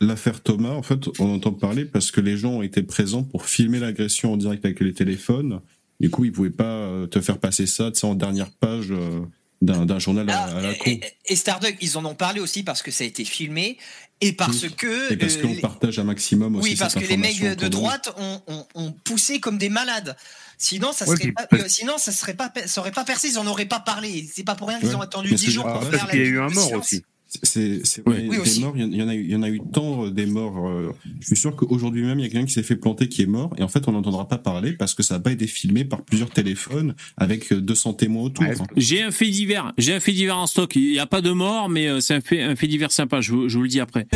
L'affaire- 0.00 0.42
Thomas, 0.42 0.70
en 0.70 0.82
fait, 0.82 0.98
on 1.18 1.34
entend 1.34 1.52
parler 1.52 1.84
parce 1.84 2.10
que 2.10 2.20
les 2.20 2.36
gens 2.36 2.52
ont 2.54 2.62
été 2.62 2.82
présents 2.82 3.22
pour 3.22 3.46
filmer 3.46 3.78
l'agression 3.78 4.32
en 4.32 4.36
direct 4.36 4.64
avec 4.64 4.80
les 4.80 4.92
téléphones. 4.92 5.60
Du 6.00 6.10
coup, 6.10 6.24
ils 6.24 6.32
pouvaient 6.32 6.50
pas 6.50 6.64
euh, 6.64 7.06
te 7.06 7.20
faire 7.20 7.38
passer 7.38 7.66
ça, 7.66 7.90
tu 7.90 8.00
sais, 8.00 8.06
en 8.06 8.14
dernière 8.14 8.50
page 8.50 8.88
euh, 8.90 9.20
d'un 9.62 9.98
journal 9.98 10.28
à, 10.30 10.44
à 10.44 10.60
la 10.60 10.74
con. 10.74 10.90
Et, 10.90 11.00
et 11.26 11.36
Starduck, 11.36 11.76
ils 11.80 11.96
en 11.96 12.04
ont 12.04 12.14
parlé 12.14 12.40
aussi 12.40 12.62
parce 12.62 12.82
que 12.82 12.90
ça 12.90 13.04
a 13.04 13.06
été 13.06 13.24
filmé 13.24 13.78
et 14.20 14.32
parce 14.32 14.68
que. 14.68 15.12
Et 15.12 15.16
parce 15.16 15.36
euh, 15.36 15.42
qu'on 15.42 15.48
les- 15.54 15.60
partage 15.60 15.98
un 15.98 16.04
maximum 16.04 16.56
aussi 16.56 16.70
Oui, 16.70 16.76
parce 16.76 16.94
cette 16.94 17.02
que 17.04 17.08
les 17.08 17.16
mecs 17.16 17.40
de 17.42 17.68
droite 17.68 18.14
ont, 18.18 18.40
ont- 18.48 18.66
ont 18.74 18.92
poussé 19.04 19.40
comme 19.40 19.56
des 19.58 19.70
malades. 19.70 20.16
Sinon, 20.58 20.92
ça 20.92 21.04
serait 21.06 21.32
pas, 21.32 21.46
parce- 21.46 21.62
euh, 21.64 21.68
sinon, 21.68 21.92
ça 21.98 22.12
serait 22.12 22.34
pas, 22.34 22.50
ça 22.66 22.80
aurait 22.80 22.90
pas 22.92 23.04
percé, 23.04 23.28
ils 23.28 23.38
en 23.38 23.46
auraient 23.46 23.66
pas 23.66 23.80
parlé. 23.80 24.26
C'est 24.32 24.44
pas 24.44 24.54
pour 24.54 24.68
rien 24.68 24.78
qu'ils 24.78 24.88
Ouais. 24.88 24.94
ont 24.94 25.00
attendu 25.02 25.28
Mais 25.30 25.36
10 25.36 25.46
c'est- 25.46 25.50
jours 25.50 25.64
pour 25.64 25.74
parce 25.74 25.88
faire 25.90 26.06
la 26.06 26.10
qu'il 26.12 26.20
y 26.20 26.24
a 26.24 26.26
eu 26.26 26.40
un 26.40 26.48
mort 26.48 26.72
aussi. 26.72 27.02
C'est, 27.42 27.84
c'est, 27.84 28.06
Ouais. 28.08 28.22
des 28.22 28.28
Oui, 28.28 28.38
aussi. 28.38 28.60
morts, 28.60 28.72
il 28.76 28.94
y 28.94 29.02
en 29.02 29.08
a 29.08 29.14
eu, 29.14 29.22
il 29.24 29.30
y 29.30 29.34
en 29.36 29.42
a 29.42 29.48
il 29.50 29.60
tant 29.72 30.06
euh, 30.06 30.10
des 30.10 30.24
morts. 30.26 30.68
euh, 30.68 30.94
je 31.20 31.26
suis 31.26 31.36
sûr 31.36 31.54
qu'aujourd'hui 31.56 32.02
même, 32.04 32.18
il 32.20 32.22
y 32.22 32.26
a 32.26 32.30
quelqu'un 32.30 32.46
qui 32.46 32.52
s'est 32.54 32.62
fait 32.62 32.76
planter 32.76 33.08
qui 33.08 33.20
est 33.20 33.26
mort, 33.26 33.52
et 33.58 33.62
en 33.62 33.68
fait, 33.68 33.86
on 33.88 33.92
n'entendra 33.92 34.26
pas 34.28 34.38
parler 34.38 34.72
parce 34.72 34.94
que 34.94 35.02
ça 35.02 35.14
n'a 35.14 35.20
pas 35.20 35.32
été 35.32 35.46
filmé 35.46 35.84
par 35.84 36.02
plusieurs 36.02 36.30
téléphones 36.30 36.94
avec 37.18 37.52
euh, 37.52 37.60
200 37.60 37.94
témoins 37.94 38.22
autour. 38.22 38.44
Ouais, 38.46 38.54
J'ai 38.76 39.02
un 39.02 39.10
fait 39.10 39.28
divers. 39.28 39.74
J'ai 39.76 39.92
un 39.94 40.00
fait 40.00 40.12
divers 40.12 40.38
en 40.38 40.46
stock. 40.46 40.74
Il 40.76 40.92
n'y 40.92 40.98
a 41.00 41.06
pas 41.06 41.20
de 41.20 41.32
mort, 41.32 41.68
mais 41.68 41.88
euh, 41.88 42.00
c'est 42.00 42.14
un 42.14 42.20
fait, 42.22 42.40
un 42.42 42.56
fait 42.56 42.68
divers 42.68 42.92
sympa. 42.92 43.20
Je 43.20 43.32
vous, 43.32 43.48
je 43.50 43.56
vous 43.58 43.62
le 43.64 43.68
dis 43.68 43.80
après. 43.80 44.06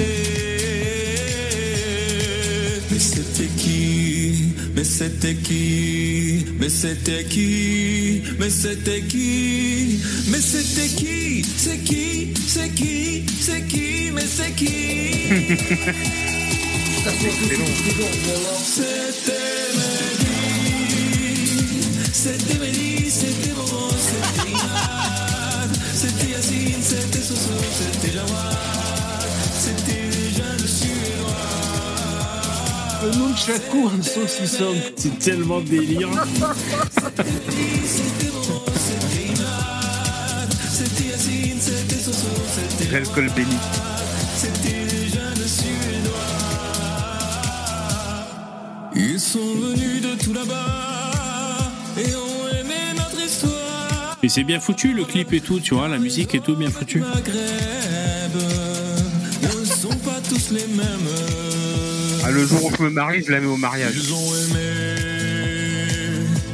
Mais 2.91 2.99
c'était 2.99 3.49
qui? 3.57 4.00
Mais 4.75 4.85
c'était 4.85 5.35
qui? 5.35 6.47
Mais 6.59 6.69
c'était 6.69 7.25
qui? 7.25 8.23
Mais 8.39 8.51
c'était 8.51 9.03
qui? 9.03 10.01
Mais 10.29 10.41
c'était 10.41 10.89
qui? 10.89 11.45
C'est 11.57 11.79
qui? 11.79 12.33
C'est 12.47 12.69
qui? 12.75 13.25
C'est 13.41 13.67
qui? 13.67 14.11
Mais 14.13 14.27
c'est 14.27 14.55
qui? 14.55 15.71
C'était 17.03 17.31
Mehdi 19.77 20.31
C'était 22.13 22.59
Mehdi 22.59 23.11
C'était 23.11 23.55
Momo 23.55 23.91
C'était 23.91 24.53
C'était 25.95 26.31
Yacine 26.31 26.83
C'était 26.83 27.23
Soso 27.23 27.55
C'était 27.79 28.13
Jawad 28.13 28.90
Le 33.03 33.11
nunchaku 33.17 33.87
en 33.87 34.03
saucisson. 34.03 34.75
C'est 34.97 35.19
tellement 35.19 35.61
délire. 35.61 36.09
C'était 40.71 41.05
Yacine, 41.05 41.61
c'était 41.61 41.97
Soso, 41.97 42.29
c'était 42.55 42.93
L'alcool 42.93 43.31
béni. 43.35 43.57
C'était 44.37 44.85
les 44.85 45.09
jeunes 45.09 45.47
suédois. 45.47 46.11
Ils 48.95 49.21
sont 49.21 49.39
venus 49.39 50.03
de 50.03 50.23
tout 50.23 50.33
là-bas 50.35 51.63
et 51.97 52.15
ont 52.15 52.49
aimé 52.61 52.75
notre 52.97 53.25
histoire. 53.25 54.19
Et 54.23 54.29
c'est 54.29 54.45
bien 54.45 54.61
foutu 54.61 54.93
le 54.93 55.05
clip 55.05 55.33
et 55.33 55.41
tout, 55.41 55.61
tu 55.61 55.75
vois, 55.75 55.89
la 55.89 55.99
musique 55.99 56.35
et 56.35 56.41
tout 56.41 56.55
bien 56.55 56.71
foutu. 56.71 57.01
Maghreb 57.01 58.37
ne 59.43 59.65
sont 59.65 59.89
pas 59.89 60.21
tous 60.29 60.51
les 60.51 60.67
mêmes. 60.67 61.50
Ah, 62.31 62.33
le 62.33 62.47
jour 62.47 62.65
où 62.65 62.71
je 62.77 62.83
me 62.85 62.91
marie, 62.91 63.25
je 63.27 63.33
la 63.33 63.41
mets 63.41 63.49
au 63.49 63.57
mariage. 63.57 63.93
Ils 63.97 64.13
ont 64.13 64.35
aimé 64.37 64.61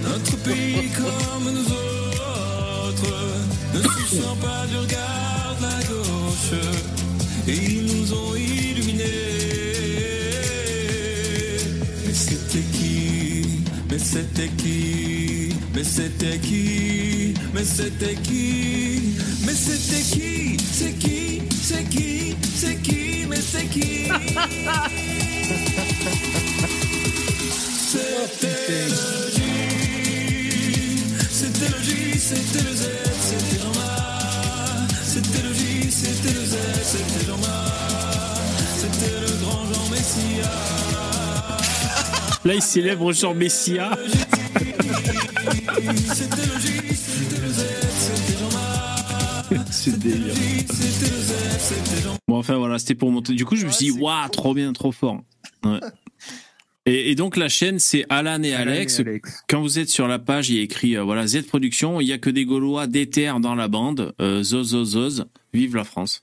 notre 0.02 0.36
pays 0.38 0.88
comme 0.96 1.52
nous 1.52 1.66
autres. 1.66 3.14
Ne 3.74 3.82
souciant 3.82 4.36
pas 4.36 4.66
du 4.68 4.76
regard 4.78 5.54
de 5.58 5.62
la 5.64 5.82
gauche. 5.84 6.54
Et 7.46 7.56
ils 7.56 7.84
nous 7.84 8.10
ont 8.14 8.34
illuminés. 8.34 9.04
Mais 12.06 12.14
c'était 12.14 12.64
qui? 12.72 13.60
Mais 13.90 13.98
c'était 13.98 14.48
qui? 14.56 15.50
Mais 15.74 15.84
c'était 15.84 16.38
qui? 16.38 17.34
Mais 17.52 17.64
c'était 17.64 18.14
qui? 18.22 19.18
Mais 19.44 19.52
c'était 19.52 20.00
qui? 20.00 20.56
C'est 20.72 20.98
qui? 20.98 21.42
C'est 21.62 21.84
qui? 21.90 22.34
C'est 22.56 22.82
qui? 22.82 23.26
Mais 23.28 23.42
c'est 23.42 23.66
qui? 23.66 24.08
C'était 25.46 25.62
le 28.88 28.96
J, 29.30 29.38
c'était 31.30 31.68
le 31.68 31.78
J, 31.84 32.18
c'était 32.18 32.62
le 32.64 32.74
Z, 32.74 32.82
c'était 33.20 33.58
Jean-Marc. 33.62 34.90
C'était 35.04 35.42
le 35.46 35.52
J, 35.54 35.60
c'était 35.88 36.34
le 36.34 36.44
Z, 36.44 36.56
c'était 36.82 37.26
Jean-Marc. 37.26 38.40
C'était 38.76 39.20
le 39.20 39.30
grand 39.44 39.62
Jean 39.72 39.86
Messia. 39.88 40.50
Là, 42.44 42.54
il 42.54 42.62
célèbre 42.62 43.12
Jean 43.12 43.34
Messia. 43.34 43.90
C'était 46.12 46.46
le 46.46 46.58
J, 46.60 46.66
c'était 46.90 47.40
le 47.40 47.50
Z, 47.52 47.60
c'était 48.00 48.36
Jean-Marc. 48.40 49.46
C'est 49.70 49.96
délire. 49.96 50.34
C'était 50.34 51.10
le 51.14 51.20
Z, 51.22 51.32
c'était 51.60 52.02
Jean-Marc. 52.02 52.25
Enfin 52.46 52.58
voilà, 52.58 52.78
c'était 52.78 52.94
pour 52.94 53.10
monter. 53.10 53.34
Du 53.34 53.44
coup, 53.44 53.56
je 53.56 53.66
me 53.66 53.72
suis 53.72 53.86
dit, 53.86 53.98
waouh, 53.98 54.28
trop 54.28 54.54
bien, 54.54 54.72
trop 54.72 54.92
fort. 54.92 55.20
Ouais. 55.64 55.80
Et, 56.88 57.10
et 57.10 57.14
donc, 57.16 57.36
la 57.36 57.48
chaîne, 57.48 57.80
c'est 57.80 58.06
Alan 58.10 58.40
et 58.44 58.54
Alan 58.54 58.70
et 58.70 58.76
Alex. 58.76 59.02
Quand 59.48 59.60
vous 59.60 59.80
êtes 59.80 59.88
sur 59.88 60.06
la 60.06 60.20
page, 60.20 60.50
il 60.50 60.56
y 60.56 60.58
a 60.60 60.62
écrit, 60.62 60.96
euh, 60.96 61.02
voilà, 61.02 61.26
Z 61.26 61.42
Production. 61.48 62.00
Il 62.00 62.06
y 62.06 62.12
a 62.12 62.18
que 62.18 62.30
des 62.30 62.44
Gaulois 62.44 62.86
d'éther 62.86 63.40
dans 63.40 63.56
la 63.56 63.66
bande. 63.66 64.14
Euh, 64.20 64.44
zoz, 64.44 64.68
zoz, 64.68 64.90
zoz. 64.90 65.24
Vive 65.52 65.74
la 65.74 65.82
France. 65.82 66.22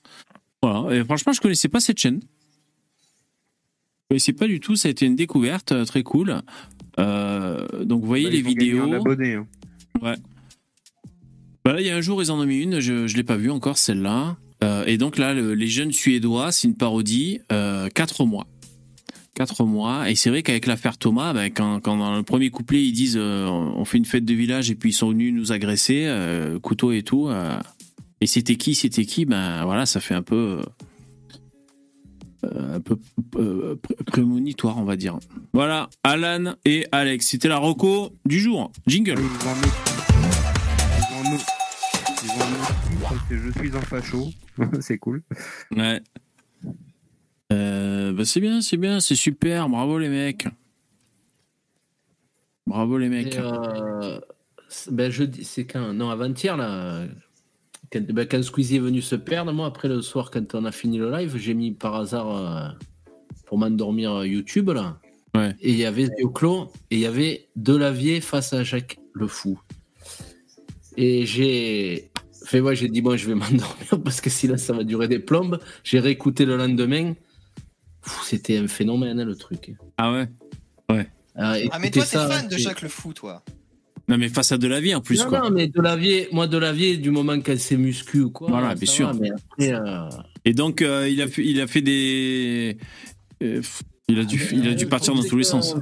Voilà. 0.62 0.96
Et 0.96 1.04
franchement, 1.04 1.34
je 1.34 1.42
connaissais 1.42 1.68
pas 1.68 1.80
cette 1.80 1.98
chaîne. 1.98 2.20
Je 2.22 4.08
connaissais 4.08 4.32
pas 4.32 4.46
du 4.46 4.58
tout. 4.58 4.74
Ça 4.74 4.88
a 4.88 4.90
été 4.90 5.04
une 5.04 5.16
découverte 5.16 5.72
euh, 5.72 5.84
très 5.84 6.02
cool. 6.02 6.40
Euh, 6.98 7.84
donc, 7.84 8.00
vous 8.00 8.06
voyez 8.08 8.24
Bah, 8.24 8.30
les 8.32 8.40
vidéos. 8.40 8.90
abonné, 8.94 9.34
hein. 9.34 9.46
Ouais. 10.00 10.16
Bah 11.62 11.74
là, 11.74 11.80
il 11.82 11.86
y 11.86 11.90
a 11.90 11.96
un 11.96 12.00
jour, 12.00 12.22
ils 12.22 12.30
en 12.30 12.40
ont 12.40 12.46
mis 12.46 12.62
une. 12.62 12.80
Je 12.80 12.92
ne 12.92 13.06
l'ai 13.14 13.22
pas 13.24 13.36
vue 13.36 13.50
encore, 13.50 13.76
celle-là. 13.76 14.38
Euh, 14.64 14.84
et 14.86 14.98
donc 14.98 15.18
là, 15.18 15.34
le- 15.34 15.54
les 15.54 15.66
jeunes 15.68 15.92
Suédois, 15.92 16.50
c'est 16.50 16.66
une 16.66 16.74
parodie. 16.76 17.40
Euh, 17.52 17.88
mois. 18.20 18.46
Quatre 19.34 19.64
mois. 19.64 20.10
Et 20.10 20.14
c'est 20.14 20.30
vrai 20.30 20.42
qu'avec 20.42 20.66
l'affaire 20.66 20.96
Thomas, 20.96 21.32
ben, 21.32 21.50
quand, 21.52 21.80
dans 21.80 22.16
le 22.16 22.22
premier 22.22 22.50
couplet, 22.50 22.82
ils 22.84 22.92
disent 22.92 23.16
euh, 23.18 23.46
on 23.46 23.84
fait 23.84 23.98
une 23.98 24.04
fête 24.04 24.24
de 24.24 24.34
village 24.34 24.70
et 24.70 24.74
puis 24.74 24.90
ils 24.90 24.94
sont 24.94 25.10
venus 25.10 25.32
nous 25.34 25.52
agresser, 25.52 26.04
euh, 26.06 26.58
couteau 26.60 26.92
et 26.92 27.02
tout. 27.02 27.28
et 28.20 28.26
c'était 28.26 28.56
qui 28.56 28.74
C'était 28.74 29.04
qui? 29.04 29.24
Ben 29.24 29.64
voilà, 29.64 29.86
ça 29.86 30.00
fait 30.00 30.14
un 30.14 30.22
peu. 30.22 30.60
un 32.44 32.78
peu 32.80 32.96
pré- 33.82 33.96
prémonitoire, 34.06 34.78
on 34.78 34.84
va 34.84 34.96
dire. 34.96 35.18
Voilà, 35.52 35.88
Alan 36.04 36.54
et 36.64 36.86
Alex. 36.92 37.26
C'était 37.26 37.48
la 37.48 37.58
reco 37.58 38.12
du 38.26 38.38
jour. 38.38 38.70
Jingle. 38.86 39.16
Parce 43.14 43.28
que 43.28 43.36
je 43.38 43.50
suis 43.58 43.76
un 43.76 43.80
facho. 43.80 44.30
c'est 44.80 44.98
cool. 44.98 45.22
Ouais. 45.70 46.00
Euh, 47.52 48.12
bah 48.12 48.24
c'est 48.24 48.40
bien, 48.40 48.60
c'est 48.60 48.76
bien, 48.76 49.00
c'est 49.00 49.14
super, 49.14 49.68
bravo 49.68 49.98
les 49.98 50.08
mecs. 50.08 50.46
Bravo 52.66 52.98
les 52.98 53.08
mecs. 53.08 53.36
Euh, 53.36 54.20
c'est- 54.68 54.90
ben, 54.92 55.10
jeudi, 55.10 55.44
c'est 55.44 55.66
quand? 55.66 55.92
Non, 55.92 56.10
avant-hier, 56.10 56.56
là. 56.56 57.04
Quand, 57.92 58.02
ben, 58.10 58.26
quand 58.26 58.42
Squeezie 58.42 58.76
est 58.76 58.80
venu 58.80 59.02
se 59.02 59.14
perdre, 59.14 59.52
moi, 59.52 59.66
après 59.66 59.88
le 59.88 60.00
soir, 60.02 60.30
quand 60.30 60.54
on 60.54 60.64
a 60.64 60.72
fini 60.72 60.98
le 60.98 61.10
live, 61.10 61.36
j'ai 61.36 61.54
mis 61.54 61.72
par 61.72 61.94
hasard 61.94 62.36
euh, 62.36 62.68
pour 63.46 63.58
m'endormir 63.58 64.24
YouTube, 64.24 64.70
là. 64.70 64.98
Ouais. 65.34 65.54
Et 65.60 65.70
il 65.70 65.76
y 65.76 65.84
avait 65.84 66.08
Dioclo 66.16 66.72
et 66.90 66.96
il 66.96 67.00
y 67.00 67.06
avait 67.06 67.48
Delavier 67.56 68.20
face 68.20 68.52
à 68.52 68.62
Jacques 68.64 68.98
le 69.12 69.26
Fou. 69.26 69.60
Et 70.96 71.26
j'ai. 71.26 72.10
Fait, 72.44 72.60
ouais, 72.60 72.76
j'ai 72.76 72.88
dit, 72.88 73.00
bon, 73.00 73.16
je 73.16 73.26
vais 73.26 73.34
m'endormir 73.34 74.00
parce 74.04 74.20
que 74.20 74.30
sinon, 74.30 74.56
ça 74.56 74.72
va 74.72 74.84
durer 74.84 75.08
des 75.08 75.18
plombes. 75.18 75.58
J'ai 75.82 75.98
réécouté 76.00 76.44
le 76.44 76.56
lendemain. 76.56 77.14
C'était 78.24 78.58
un 78.58 78.68
phénomène, 78.68 79.18
hein, 79.20 79.24
le 79.24 79.34
truc. 79.34 79.74
Ah 79.96 80.12
ouais 80.12 80.28
Ouais. 80.90 81.08
Alors, 81.34 81.56
Ah, 81.72 81.78
mais 81.78 81.90
toi, 81.90 82.02
t'es 82.04 82.16
fan 82.18 82.48
de 82.48 82.56
Jacques 82.58 82.82
le 82.82 82.88
Fou, 82.88 83.12
toi. 83.14 83.42
Non, 84.06 84.18
mais 84.18 84.28
face 84.28 84.52
à 84.52 84.58
de 84.58 84.68
la 84.68 84.80
vie 84.80 84.94
en 84.94 85.00
plus, 85.00 85.18
non, 85.20 85.28
quoi. 85.30 85.40
non, 85.40 85.50
mais 85.50 85.66
Delavier, 85.68 86.28
moi, 86.30 86.46
Delavier, 86.46 86.98
du 86.98 87.10
moment 87.10 87.40
qu'elle 87.40 87.58
s'est 87.58 87.78
muscu 87.78 88.20
ou 88.20 88.30
quoi. 88.30 88.50
Voilà, 88.50 88.74
bien 88.74 88.86
va, 88.86 88.86
sûr. 88.86 89.14
mais 89.14 89.30
après, 89.30 89.72
euh, 89.72 90.08
Et 90.44 90.52
donc, 90.52 90.82
euh, 90.82 91.08
il, 91.08 91.22
a 91.22 91.26
fait, 91.28 91.42
il 91.42 91.58
a 91.62 91.66
fait 91.66 91.80
des. 91.80 92.76
euh, 93.42 93.62
il, 94.08 94.18
a 94.18 94.24
dû, 94.24 94.46
il 94.52 94.68
a 94.68 94.74
dû 94.74 94.84
partir 94.86 95.14
dans 95.14 95.22
tous 95.22 95.38
les 95.38 95.44
sens. 95.44 95.74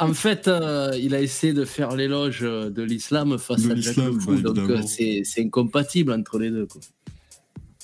En 0.00 0.14
fait, 0.14 0.46
euh, 0.46 0.92
il 1.00 1.14
a 1.14 1.20
essayé 1.20 1.52
de 1.52 1.64
faire 1.64 1.96
l'éloge 1.96 2.40
euh, 2.42 2.70
de 2.70 2.82
l'islam 2.82 3.36
face 3.36 3.62
De 3.62 3.72
à 3.72 3.74
Jacques 3.74 3.96
l'islam, 3.96 4.14
le 4.14 4.20
Fou, 4.20 4.40
donc 4.40 4.58
euh, 4.58 4.82
c'est 4.82 5.22
c'est 5.24 5.42
incompatible 5.42 6.12
entre 6.12 6.38
les 6.38 6.50
deux. 6.50 6.66
Quoi. 6.66 6.80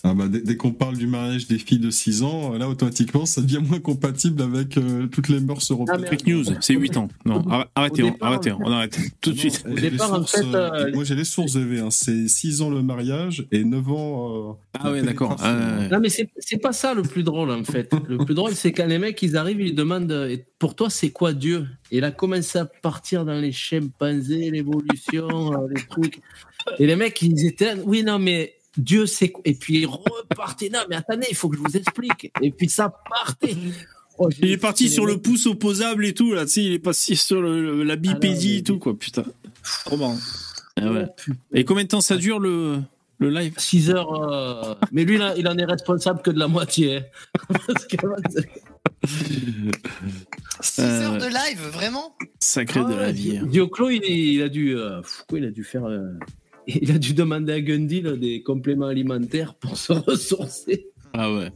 Ah 0.07 0.13
bah, 0.13 0.29
dès, 0.29 0.41
dès 0.43 0.57
qu'on 0.57 0.73
parle 0.73 0.99
du 0.99 1.07
mariage 1.07 1.47
des 1.49 1.57
filles 1.59 1.79
de 1.79 1.91
6 1.91 2.23
ans, 2.23 2.53
là, 2.53 2.69
automatiquement, 2.69 3.25
ça 3.25 3.41
devient 3.41 3.61
moins 3.67 3.81
compatible 3.81 4.43
avec 4.43 4.77
euh, 4.77 5.07
toutes 5.07 5.29
les 5.31 5.41
mœurs 5.41 5.67
européennes. 5.71 6.05
Fake 6.07 6.27
news, 6.27 6.45
c'est 6.61 6.75
8 6.75 6.97
ans. 6.99 7.09
Non, 7.25 7.41
arr- 7.41 7.69
arrêtez, 7.75 8.03
on, 8.03 8.11
départ, 8.11 8.29
arrêtez, 8.29 8.53
on 8.53 8.71
arrête 8.71 8.99
tout 9.23 9.33
de 9.33 9.39
suite. 9.39 9.65
Sources, 9.99 10.37
euh, 10.55 10.93
moi, 10.93 11.05
j'ai 11.05 11.15
les 11.15 11.25
sources 11.25 11.57
EV. 11.57 11.81
Hein. 11.81 11.89
C'est 11.91 12.29
6 12.29 12.61
ans 12.61 12.69
le 12.69 12.83
mariage 12.83 13.47
et 13.51 13.65
9 13.65 13.91
ans. 13.91 14.51
euh, 14.51 14.53
Ah 14.79 14.93
ouais, 14.93 15.03
d'accord. 15.03 15.37
Euh, 15.43 15.89
Non, 15.89 16.01
mais 16.01 16.11
c'est 16.11 16.59
pas 16.61 16.73
ça 16.73 16.93
le 16.93 17.01
plus 17.03 17.23
drôle 17.23 17.51
en 17.51 17.65
fait. 17.65 17.91
Le 18.07 18.19
plus 18.19 18.35
drôle, 18.35 18.53
c'est 18.55 18.73
quand 18.73 18.87
les 18.87 18.99
mecs 18.99 19.21
ils 19.23 19.37
arrivent, 19.39 19.63
ils 19.63 19.75
demandent 19.75 20.13
euh, 20.13 20.37
pour 20.59 20.75
toi, 20.75 20.91
c'est 20.91 21.11
quoi 21.11 21.33
Dieu? 21.33 21.67
Et 21.91 21.99
il 21.99 22.05
a 22.05 22.11
commencé 22.11 22.59
à 22.59 22.67
partir 22.67 23.25
dans 23.25 23.41
les 23.41 23.53
chimpanzés, 23.53 24.51
l'évolution, 24.51 25.53
euh, 25.55 25.67
les 25.75 25.83
trucs? 25.89 26.21
Et 26.79 26.87
les 26.87 26.97
mecs 26.97 27.21
ils 27.23 27.47
étaient 27.47 27.75
Oui, 27.85 28.03
non, 28.03 28.19
mais 28.19 28.54
Dieu, 28.77 29.07
c'est 29.07 29.29
quoi 29.31 29.43
Et 29.45 29.55
puis 29.55 29.81
ils 29.81 29.87
repartaient 29.87 30.69
Non, 30.69 30.81
mais 30.89 30.97
attendez, 30.97 31.27
il 31.31 31.37
faut 31.37 31.49
que 31.49 31.57
je 31.57 31.63
vous 31.63 31.77
explique. 31.77 32.31
Et 32.43 32.51
puis 32.51 32.69
ça 32.69 32.93
partait. 33.09 33.57
Oh, 34.19 34.29
Il 34.41 34.51
est 34.51 34.57
parti 34.59 34.89
sur 34.89 35.07
le 35.07 35.19
pouce 35.19 35.47
opposable 35.47 36.07
et 36.07 36.15
tout, 36.15 36.35
là, 36.35 36.45
tu 36.45 36.53
sais, 36.53 36.65
il 36.65 36.73
est 36.73 36.79
passé 36.79 37.15
sur 37.17 37.41
le- 37.43 37.63
le- 37.79 37.83
la 37.83 37.97
bipédie 37.97 38.59
et 38.59 38.63
tout, 38.63 38.79
quoi, 38.79 38.97
putain. 38.97 39.25
Trop 39.85 39.97
marrant. 39.97 40.19
Ah 40.81 40.91
ouais. 40.93 41.07
Et 41.53 41.65
combien 41.65 41.85
de 41.85 41.89
temps 41.89 42.01
ça 42.01 42.17
dure 42.17 42.39
le, 42.41 42.79
le 43.19 43.31
live? 43.31 43.55
6 43.57 43.91
heures. 43.91 44.13
euh, 44.33 44.75
Mais 44.93 45.05
lui, 45.05 45.19
là, 45.19 45.35
il 45.37 45.47
en 45.49 45.57
est 45.59 45.65
responsable 45.65 46.21
que 46.23 46.31
de 46.31 46.39
la 46.39 46.47
moitié. 46.49 46.97
hein. 46.99 47.03
Parce 47.67 47.85
que- 47.87 47.97
6 50.61 50.81
Euh, 50.81 51.03
heures 51.03 51.13
ouais. 51.15 51.19
de 51.19 51.27
live, 51.27 51.61
vraiment? 51.73 52.17
Sacré 52.41 52.81
de 52.85 52.95
la 52.95 53.07
Ah, 53.07 53.13
vie. 53.13 53.39
hein. 53.39 53.47
Dioclo, 53.47 53.91
il, 53.91 54.03
est- 54.05 54.35
il 54.35 54.43
a 54.43 54.49
dû, 54.49 54.77
euh, 54.77 55.01
il 55.33 55.45
a 55.45 55.51
dû 55.51 55.65
faire, 55.65 55.85
euh, 55.87 56.13
il 56.83 56.91
a 56.91 56.99
dû 56.99 57.15
demander 57.15 57.53
à 57.53 57.61
Gundy 57.61 58.01
là, 58.03 58.13
des 58.17 58.43
compléments 58.43 58.87
alimentaires 58.87 59.55
pour 59.55 59.77
se 59.77 59.93
ressourcer. 59.93 60.87
Ah 61.13 61.33
ouais. 61.33 61.51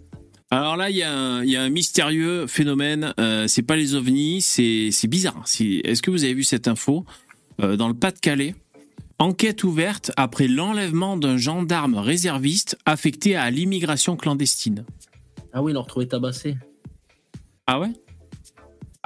Alors 0.51 0.77
là, 0.77 0.89
il 0.89 0.97
y, 0.97 1.03
a 1.03 1.13
un- 1.15 1.45
il 1.45 1.51
y 1.51 1.57
a 1.57 1.63
un 1.63 1.69
mystérieux 1.69 2.47
phénomène. 2.47 3.13
Euh, 3.21 3.47
c'est 3.49 3.63
pas 3.63 3.77
les 3.77 3.95
ovnis, 3.95 4.41
c'est 4.41 4.91
c'est 4.93 5.09
bizarre. 5.09 5.45
Est-ce 5.61 6.01
que 6.01 6.11
vous 6.11 6.25
avez 6.25 6.33
vu 6.35 6.43
cette 6.45 6.69
info? 6.69 7.05
Euh, 7.61 7.77
Dans 7.77 7.89
le 7.89 7.95
Pas-de-Calais, 7.95 8.55
enquête 9.19 9.63
ouverte 9.65 10.11
après 10.17 10.49
l'enlèvement 10.49 11.17
d'un 11.19 11.37
gendarme 11.37 11.97
réserviste 11.97 12.79
affecté 12.87 13.37
à 13.37 13.51
l'immigration 13.51 14.17
clandestine. 14.17 14.85
Ah 15.53 15.63
oui, 15.63 15.73
il 15.73 15.75
l'a 15.75 15.81
retrouvé 15.81 16.09
tabassé. 16.09 16.57
Ah 17.67 17.79
ouais? 17.81 17.91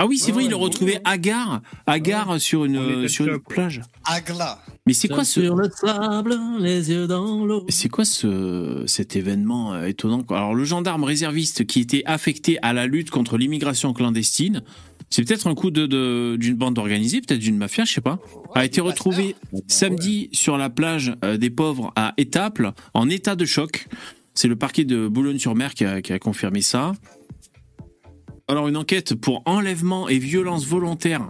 Ah 0.03 0.07
oui, 0.07 0.19
c'est 0.19 0.27
Ouais, 0.27 0.33
vrai, 0.33 0.43
il 0.43 0.47
ouais, 0.47 0.51
l'a 0.53 0.57
retrouvé 0.57 0.99
à 1.05 1.17
gare, 1.17 1.63
à 1.87 2.01
gare 2.01 2.41
sur 2.41 2.65
une, 2.65 3.07
sur 3.07 3.27
une 3.29 3.39
plage. 3.39 3.81
Agla. 4.05 4.59
Mais 4.85 4.95
c'est 4.95 5.07
quoi 5.07 5.25
ce 5.25 5.41
Sur 5.43 5.55
le 5.55 5.69
sable, 5.73 6.37
les 6.59 6.91
yeux 6.91 7.07
dans 7.07 7.45
l'eau. 7.45 7.65
C'est 7.69 7.89
quoi 7.89 8.05
ce, 8.05 8.83
cet 8.89 9.15
événement 9.15 9.75
euh, 9.75 9.87
étonnant 9.87 10.23
Alors 10.31 10.55
le 10.57 10.65
gendarme 10.65 11.05
réserviste 11.05 11.67
qui 11.67 11.79
était 11.79 12.03
affecté 12.05 12.59
à 12.63 12.73
la 12.73 12.89
lutte 12.89 13.11
contre 13.11 13.39
l'immigration 13.39 13.93
clandestine, 13.93 14.63
c'est 15.09 15.23
peut-être 15.25 15.47
un 15.47 15.55
coup 15.55 15.71
de- 15.71 15.87
de- 15.87 16.37
d'une 16.37 16.57
bande 16.57 16.79
organisée, 16.81 17.21
peut-être 17.21 17.39
d'une 17.39 17.57
mafia, 17.59 17.85
je 17.85 17.93
sais 17.93 18.01
pas, 18.01 18.19
a 18.57 18.65
été 18.65 18.81
retrouvé 18.81 19.37
samedi 19.69 20.31
sur 20.33 20.59
la 20.59 20.69
plage 20.69 21.15
euh, 21.25 21.37
des 21.37 21.51
pauvres 21.51 21.93
à 21.95 22.15
Étaples 22.17 22.73
en 22.93 23.09
état 23.09 23.37
de 23.37 23.45
choc. 23.45 23.87
C'est 24.35 24.49
le 24.49 24.57
parquet 24.57 24.85
de 24.85 25.07
Boulogne-sur-Mer 25.07 25.75
qui 25.75 25.85
a, 25.85 26.03
qui 26.03 26.13
a 26.13 26.19
confirmé 26.19 26.61
ça. 26.63 26.93
Alors 28.53 28.69
une 28.69 28.77
enquête 28.77 29.15
pour 29.15 29.41
enlèvement 29.47 30.11
et 30.11 30.19
violence 30.19 30.67
volontaire 30.67 31.27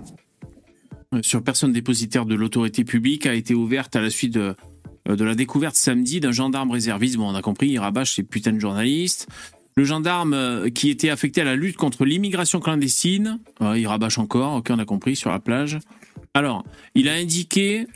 euh, 1.14 1.20
sur 1.22 1.40
personne 1.44 1.72
dépositaire 1.72 2.26
de 2.26 2.34
l'autorité 2.34 2.82
publique 2.82 3.26
a 3.26 3.34
été 3.34 3.54
ouverte 3.54 3.94
à 3.94 4.00
la 4.00 4.10
suite 4.10 4.34
de, 4.34 4.56
euh, 5.08 5.14
de 5.14 5.24
la 5.24 5.36
découverte 5.36 5.76
samedi 5.76 6.18
d'un 6.18 6.32
gendarme 6.32 6.72
réserviste. 6.72 7.16
Bon, 7.18 7.30
on 7.30 7.36
a 7.36 7.40
compris, 7.40 7.68
il 7.68 7.78
rabâche 7.78 8.16
ces 8.16 8.24
putains 8.24 8.52
de 8.52 8.58
journalistes. 8.58 9.28
Le 9.76 9.84
gendarme 9.84 10.34
euh, 10.34 10.68
qui 10.68 10.90
était 10.90 11.10
affecté 11.10 11.42
à 11.42 11.44
la 11.44 11.54
lutte 11.54 11.76
contre 11.76 12.04
l'immigration 12.04 12.58
clandestine, 12.58 13.38
il 13.60 13.86
rabâche 13.86 14.18
encore, 14.18 14.54
ok, 14.54 14.70
on 14.70 14.80
a 14.80 14.84
compris, 14.84 15.14
sur 15.14 15.30
la 15.30 15.38
plage. 15.38 15.78
Alors, 16.34 16.64
il 16.96 17.08
a 17.08 17.12
indiqué 17.12 17.86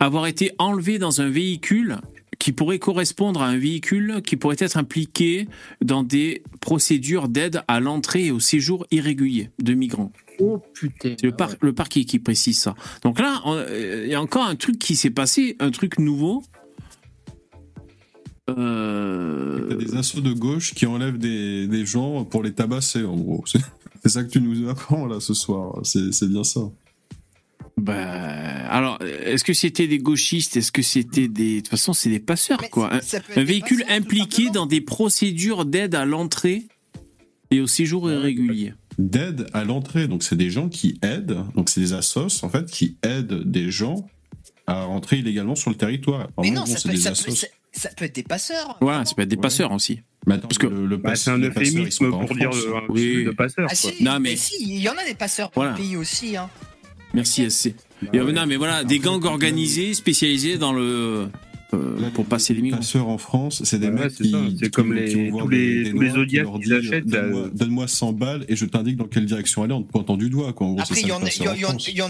avoir 0.00 0.26
été 0.26 0.50
enlevé 0.58 0.98
dans 0.98 1.20
un 1.20 1.28
véhicule 1.28 1.98
qui 2.38 2.52
pourrait 2.52 2.78
correspondre 2.78 3.42
à 3.42 3.46
un 3.48 3.58
véhicule 3.58 4.20
qui 4.24 4.36
pourrait 4.36 4.56
être 4.58 4.76
impliqué 4.76 5.48
dans 5.82 6.02
des 6.02 6.42
procédures 6.60 7.28
d'aide 7.28 7.62
à 7.68 7.80
l'entrée 7.80 8.26
et 8.26 8.30
au 8.30 8.40
séjour 8.40 8.86
irrégulier 8.90 9.50
de 9.62 9.74
migrants. 9.74 10.12
Oh 10.38 10.60
putain. 10.74 11.14
C'est 11.18 11.24
le, 11.26 11.32
par- 11.32 11.54
le 11.60 11.72
parquet 11.72 12.04
qui 12.04 12.18
précise 12.18 12.58
ça. 12.58 12.74
Donc 13.02 13.18
là, 13.20 13.40
euh, 13.46 14.02
il 14.04 14.10
y 14.10 14.14
a 14.14 14.20
encore 14.20 14.44
un 14.46 14.56
truc 14.56 14.78
qui 14.78 14.94
s'est 14.96 15.10
passé, 15.10 15.56
un 15.60 15.70
truc 15.70 15.98
nouveau. 15.98 16.42
Euh, 18.48 19.66
T'as 19.68 19.74
des 19.76 19.96
assauts 19.96 20.20
de 20.20 20.32
gauche 20.32 20.74
qui 20.74 20.86
enlèvent 20.86 21.18
des, 21.18 21.66
des 21.66 21.84
gens 21.86 22.24
pour 22.24 22.42
les 22.42 22.52
tabasser, 22.52 23.02
en 23.04 23.16
gros. 23.16 23.44
C'est 24.02 24.08
ça 24.10 24.22
que 24.22 24.28
tu 24.30 24.40
nous 24.40 24.68
apprends, 24.68 25.06
là, 25.08 25.20
ce 25.20 25.34
soir. 25.34 25.80
C'est 25.84 26.28
bien 26.28 26.44
ça. 26.44 26.60
Bah, 27.80 27.94
alors, 28.70 28.98
est-ce 29.02 29.44
que 29.44 29.52
c'était 29.52 29.86
des 29.86 29.98
gauchistes? 29.98 30.56
Est-ce 30.56 30.72
que 30.72 30.82
c'était 30.82 31.28
des... 31.28 31.56
De 31.56 31.60
toute 31.60 31.68
façon, 31.68 31.92
c'est 31.92 32.10
des 32.10 32.20
passeurs, 32.20 32.58
quoi. 32.70 32.92
Un, 32.92 32.98
être 32.98 33.22
un 33.36 33.44
véhicule 33.44 33.80
passeurs, 33.82 33.96
impliqué 33.96 34.50
dans 34.50 34.66
des 34.66 34.80
procédures 34.80 35.64
d'aide 35.66 35.94
à 35.94 36.04
l'entrée 36.04 36.64
et 37.50 37.60
au 37.60 37.66
séjour 37.66 38.10
irrégulier. 38.10 38.74
D'aide 38.98 39.46
à 39.52 39.64
l'entrée. 39.64 40.08
Donc, 40.08 40.22
c'est 40.22 40.36
des 40.36 40.50
gens 40.50 40.68
qui 40.68 40.98
aident. 41.02 41.38
Donc, 41.54 41.68
c'est 41.68 41.80
des 41.80 41.92
assos, 41.92 42.42
en 42.44 42.48
fait, 42.48 42.66
qui 42.70 42.96
aident 43.02 43.42
des 43.44 43.70
gens 43.70 44.06
à 44.66 44.82
rentrer 44.84 45.18
illégalement 45.18 45.54
sur 45.54 45.70
le 45.70 45.76
territoire. 45.76 46.28
Mais 46.42 46.50
non, 46.50 46.66
ça 46.66 46.80
peut, 46.88 46.94
des 46.94 47.00
ça, 47.00 47.10
peut, 47.10 47.30
ça- 47.30 47.46
ça 47.72 47.90
peut 47.96 48.06
être 48.06 48.14
des 48.16 48.22
passeurs. 48.24 48.78
Voilà, 48.80 49.04
ça 49.04 49.14
peut 49.14 49.22
être 49.22 49.28
des 49.28 49.36
passeurs 49.36 49.70
aussi. 49.70 50.00
Attends, 50.28 50.48
Parce 50.48 50.58
que- 50.58 50.66
le, 50.66 50.86
le 50.86 50.96
Bah, 50.96 51.14
c'est 51.14 51.30
un 51.30 51.38
euphémisme 51.38 52.10
pour 52.10 52.34
dire 52.34 52.50
France. 52.52 52.64
euh, 52.66 52.76
un 52.78 52.82
Oui. 52.88 53.24
de 53.26 53.30
passeur. 53.30 53.68
Ah 53.70 53.74
si, 53.76 54.02
Non, 54.02 54.14
mais... 54.14 54.30
mais- 54.30 54.36
si, 54.36 54.54
il 54.60 54.80
y 54.80 54.88
en 54.88 54.94
a 54.96 55.04
des 55.06 55.14
passeurs 55.14 55.50
pour 55.52 55.62
Voilà. 55.62 55.76
le 55.78 55.82
pays 55.84 55.96
aussi. 55.96 56.36
Hein. 56.36 56.50
Merci 57.16 57.50
SC. 57.50 57.74
Et, 58.12 58.18
euh, 58.18 58.30
non, 58.30 58.46
mais 58.46 58.56
voilà, 58.56 58.84
des 58.84 58.98
gangs 59.00 59.24
organisés, 59.24 59.94
spécialisés 59.94 60.58
dans 60.58 60.72
le... 60.74 61.28
euh, 61.72 62.10
pour 62.14 62.26
passer 62.26 62.52
les 62.52 62.58
Les 62.58 62.62
migrants. 62.64 62.78
passeurs 62.78 63.08
en 63.08 63.16
France, 63.18 63.62
c'est 63.64 63.78
des 63.78 63.86
Ouais, 63.88 63.92
mecs 64.04 64.10
c'est 64.12 64.24
qui, 64.24 64.30
ça. 64.32 64.38
qui- 64.66 64.70
comme 64.70 64.94
qui 64.94 65.00
les- 65.14 65.30
voir 65.30 65.44
tous 65.44 65.50
les- 65.50 65.84
des 65.84 65.90
tous 65.92 66.00
les 66.00 66.08
noirs 66.12 66.26
qui 66.26 66.36
leur 66.36 66.58
disent, 66.80 66.90
Donne-moi 67.06 67.42
là. 67.42 67.48
donne-moi 67.54 67.88
100 67.88 68.12
balles 68.12 68.44
et 68.48 68.54
je 68.54 68.66
t'indique 68.66 68.96
dans 68.96 69.06
quelle 69.06 69.24
direction 69.24 69.62
aller 69.62 69.72
en 69.72 69.82
te 69.82 69.90
pointant 69.90 70.16
du 70.18 70.28
doigt. 70.30 70.52
Quoi. 70.52 70.66
En 70.66 70.70
gros, 70.72 70.80
Après, 70.82 70.94
c'est 70.94 71.00
il 71.00 71.08
y, 71.08 71.12
en 71.12 71.16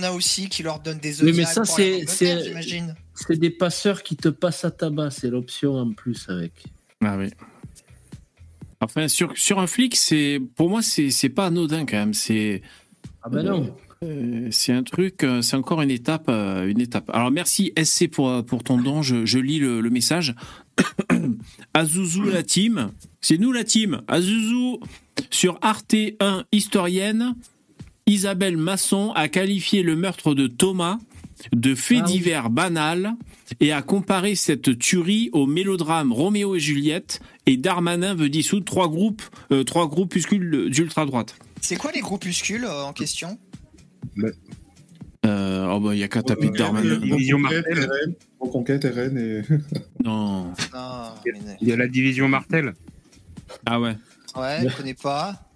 a- 0.02 0.10
aussi 0.10 0.48
qui 0.48 0.62
leur 0.64 0.80
donnent 0.80 0.98
des 0.98 1.08
Oui, 1.10 1.14
zodiacs 1.14 1.36
mais 1.36 1.44
ça, 1.44 1.64
c'est- 1.64 2.04
c'est- 2.08 3.36
des 3.38 3.50
passeurs 3.50 4.02
qui 4.02 4.16
te 4.16 4.28
passent 4.28 4.64
à 4.64 4.70
tabac, 4.72 5.10
c'est 5.12 5.30
l'option 5.30 5.74
en 5.76 5.92
plus 5.92 6.26
avec. 6.28 6.52
Ah 7.04 7.16
oui. 7.16 7.28
Enfin, 8.80 9.08
sur, 9.08 9.32
sur 9.36 9.58
un 9.60 9.66
flic, 9.66 9.94
c'est 9.96 10.40
pour 10.56 10.68
moi, 10.68 10.82
c'est 10.82 11.10
c'est 11.10 11.28
pas 11.30 11.46
anodin 11.46 11.86
quand 11.86 11.96
même. 11.96 12.12
C'est 12.14 12.60
Ah 13.22 13.28
ben 13.30 13.42
non. 13.44 13.74
Euh, 14.06 14.48
c'est 14.50 14.72
un 14.72 14.82
truc, 14.82 15.24
euh, 15.24 15.42
c'est 15.42 15.56
encore 15.56 15.82
une 15.82 15.90
étape, 15.90 16.26
euh, 16.28 16.66
une 16.68 16.80
étape. 16.80 17.10
Alors 17.12 17.30
merci 17.30 17.72
SC 17.82 18.08
pour 18.08 18.44
pour 18.46 18.62
ton 18.62 18.78
don. 18.78 19.02
Je, 19.02 19.26
je 19.26 19.38
lis 19.38 19.58
le, 19.58 19.80
le 19.80 19.90
message. 19.90 20.34
Azuzu 21.74 22.30
la 22.30 22.42
team, 22.42 22.90
c'est 23.20 23.38
nous 23.38 23.52
la 23.52 23.64
team. 23.64 24.02
Azuzu 24.08 24.76
sur 25.30 25.58
Arte 25.62 25.94
1 26.20 26.44
historienne. 26.52 27.34
Isabelle 28.08 28.56
Masson 28.56 29.10
a 29.16 29.26
qualifié 29.28 29.82
le 29.82 29.96
meurtre 29.96 30.32
de 30.34 30.46
Thomas 30.46 30.98
de 31.52 31.74
fait 31.74 31.98
Ah 31.98 32.04
oui. 32.06 32.12
divers 32.12 32.50
banal 32.50 33.14
et 33.60 33.72
a 33.72 33.82
comparé 33.82 34.34
cette 34.36 34.78
tuerie 34.78 35.28
au 35.32 35.46
mélodrame 35.46 36.12
Roméo 36.12 36.54
et 36.54 36.60
Juliette 36.60 37.20
et 37.46 37.56
Darmanin 37.56 38.14
veut 38.14 38.28
dissoudre 38.28 38.64
trois 38.64 38.88
groupes, 38.88 39.22
euh, 39.52 39.64
trois 39.64 39.88
groupuscules 39.88 40.70
d'ultra 40.70 41.04
droite. 41.04 41.36
C'est 41.60 41.76
quoi 41.76 41.90
les 41.92 42.00
groupuscules 42.00 42.64
euh, 42.64 42.84
en 42.84 42.92
question? 42.92 43.38
Euh, 45.26 45.66
oh 45.70 45.80
bah, 45.80 45.94
il 45.94 45.98
y 45.98 46.04
a 46.04 46.08
qu'à 46.08 46.22
taper 46.22 46.50
Darmanin. 46.50 46.98
Division 46.98 47.38
Reconquête, 47.38 47.64
Martel. 47.66 47.90
RN, 47.90 48.14
Reconquête, 48.38 48.84
RN 48.84 49.18
et. 49.18 49.42
Non. 50.04 50.52
Non, 50.72 51.14
Il 51.60 51.68
y 51.68 51.72
a 51.72 51.76
la 51.76 51.88
division 51.88 52.28
Martel. 52.28 52.74
Ah 53.64 53.80
ouais. 53.80 53.96
ouais, 54.36 54.68
je 54.68 54.76
connais 54.76 54.94
pas. 54.94 55.50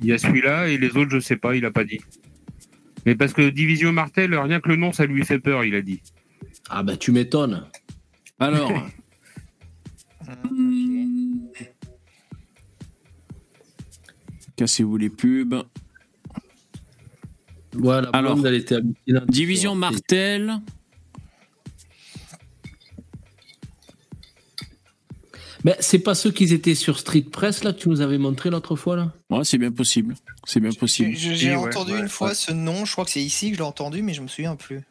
Il 0.00 0.06
y 0.08 0.12
a 0.12 0.18
celui-là 0.18 0.68
et 0.68 0.78
les 0.78 0.96
autres, 0.96 1.10
je 1.10 1.20
sais 1.20 1.36
pas, 1.36 1.56
il 1.56 1.64
a 1.64 1.70
pas 1.70 1.84
dit. 1.84 2.00
Mais 3.04 3.14
parce 3.14 3.32
que 3.32 3.48
division 3.50 3.92
Martel, 3.92 4.34
rien 4.34 4.60
que 4.60 4.68
le 4.68 4.76
nom, 4.76 4.92
ça 4.92 5.06
lui 5.06 5.24
fait 5.24 5.38
peur, 5.38 5.64
il 5.64 5.74
a 5.74 5.82
dit. 5.82 6.02
Ah 6.68 6.82
bah 6.82 6.96
tu 6.96 7.12
m'étonnes. 7.12 7.66
Alors. 8.38 8.72
Cassez-vous 14.56 14.96
les 14.96 15.10
pubs. 15.10 15.62
Ouais, 17.78 18.02
la 18.02 18.08
Alors, 18.10 18.34
blonde, 18.34 18.46
elle 18.46 18.54
était 18.54 18.76
hallucinante. 18.76 19.30
Division 19.30 19.74
Martel. 19.74 20.60
Mais 25.64 25.74
c'est 25.80 25.98
pas 25.98 26.14
ceux 26.14 26.30
qui 26.30 26.44
étaient 26.52 26.74
sur 26.76 26.98
Street 26.98 27.22
Press 27.22 27.64
là 27.64 27.72
que 27.72 27.78
tu 27.78 27.88
nous 27.88 28.00
avais 28.00 28.18
montré 28.18 28.50
l'autre 28.50 28.76
fois 28.76 28.94
là 28.96 29.12
Ouais, 29.30 29.42
c'est 29.42 29.58
bien 29.58 29.72
possible. 29.72 30.14
C'est 30.44 30.60
bien 30.60 30.70
possible. 30.70 31.16
J'ai 31.16 31.50
ouais, 31.50 31.56
entendu 31.56 31.92
ouais, 31.92 32.00
une 32.00 32.08
fois 32.08 32.28
ouais. 32.28 32.34
ce 32.34 32.52
nom, 32.52 32.84
je 32.84 32.92
crois 32.92 33.04
que 33.04 33.10
c'est 33.10 33.22
ici 33.22 33.48
que 33.50 33.54
je 33.56 33.60
l'ai 33.62 33.66
entendu, 33.66 34.02
mais 34.02 34.14
je 34.14 34.22
me 34.22 34.28
souviens 34.28 34.54
plus. 34.54 34.82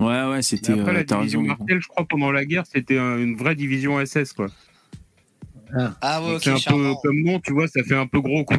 Ouais, 0.00 0.24
ouais, 0.24 0.42
c'était. 0.42 0.72
après, 0.72 0.90
euh, 0.90 0.94
la 0.94 1.04
division 1.04 1.40
raison. 1.40 1.54
Martel, 1.58 1.80
je 1.80 1.88
crois, 1.88 2.06
pendant 2.08 2.32
la 2.32 2.44
guerre, 2.44 2.64
c'était 2.72 2.98
un- 2.98 3.18
une 3.18 3.36
vraie 3.36 3.54
division 3.54 4.00
SS, 4.00 4.32
quoi. 4.32 4.46
Ah 6.00 6.22
ouais, 6.22 6.26
Donc, 6.28 6.36
ok, 6.36 6.42
c'est 6.44 6.50
un 6.50 6.56
charmant. 6.56 6.94
peu 6.94 7.08
comme 7.08 7.20
nom, 7.22 7.40
tu 7.40 7.52
vois, 7.52 7.68
ça 7.68 7.82
fait 7.82 7.96
un 7.96 8.06
peu 8.06 8.20
gros, 8.20 8.44
quoi. 8.44 8.58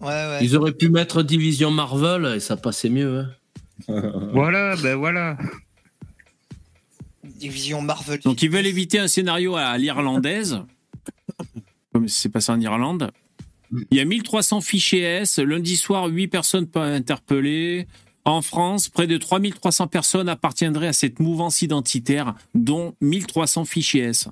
Ouais, 0.00 0.06
ouais. 0.08 0.38
Ils 0.42 0.56
auraient 0.56 0.72
pu 0.72 0.88
mettre 0.88 1.22
Division 1.22 1.70
Marvel 1.70 2.36
et 2.36 2.40
ça 2.40 2.56
passait 2.56 2.88
mieux. 2.90 3.20
hein. 3.20 3.30
Voilà, 4.32 4.76
ben 4.76 4.96
voilà. 4.96 5.36
Division 7.24 7.80
Marvel. 7.82 8.20
Donc 8.20 8.42
ils 8.42 8.50
veulent 8.50 8.66
éviter 8.66 8.98
un 8.98 9.08
scénario 9.08 9.56
à 9.56 9.76
l'irlandaise, 9.78 10.60
comme 11.92 12.08
c'est 12.08 12.28
passé 12.28 12.52
en 12.52 12.60
Irlande. 12.60 13.10
Il 13.90 13.96
y 13.96 14.00
a 14.00 14.04
1300 14.04 14.60
fichiers 14.62 15.02
S. 15.02 15.38
Lundi 15.38 15.76
soir, 15.76 16.06
8 16.06 16.28
personnes 16.28 16.66
interpellées. 16.74 17.86
En 18.24 18.42
France, 18.42 18.88
près 18.88 19.06
de 19.06 19.16
3300 19.16 19.86
personnes 19.86 20.28
appartiendraient 20.28 20.88
à 20.88 20.92
cette 20.92 21.20
mouvance 21.20 21.62
identitaire, 21.62 22.34
dont 22.54 22.94
1300 23.00 23.64
fichiers 23.64 24.02
S. 24.02 24.28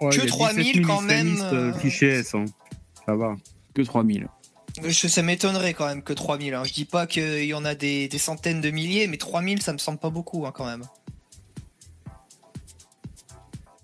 Ouais, 0.00 0.10
Que 0.10 0.16
il 0.16 0.20
y 0.20 0.22
a 0.22 0.26
3000 0.26 0.64
17 0.64 0.74
000 0.84 0.86
quand 0.86 1.02
même, 1.02 1.36
euh, 1.40 1.52
euh, 1.52 1.72
fichiers 1.74 2.22
hein. 2.34 2.44
Ça 3.06 3.14
va. 3.16 3.36
Que 3.74 3.82
3000. 3.82 4.28
Je- 4.84 5.08
ça 5.08 5.22
m'étonnerait 5.22 5.74
quand 5.74 5.86
même 5.86 6.02
que 6.02 6.12
3000. 6.12 6.54
Hein. 6.54 6.62
Je 6.64 6.72
dis 6.72 6.84
pas 6.84 7.06
qu'il 7.06 7.44
y 7.44 7.54
en 7.54 7.64
a 7.64 7.74
des, 7.74 8.08
des 8.08 8.18
centaines 8.18 8.60
de 8.60 8.70
milliers, 8.70 9.06
mais 9.08 9.16
3000, 9.18 9.60
ça 9.62 9.72
me 9.72 9.78
semble 9.78 9.98
pas 9.98 10.10
beaucoup 10.10 10.46
hein, 10.46 10.52
quand 10.54 10.64
même. 10.66 10.84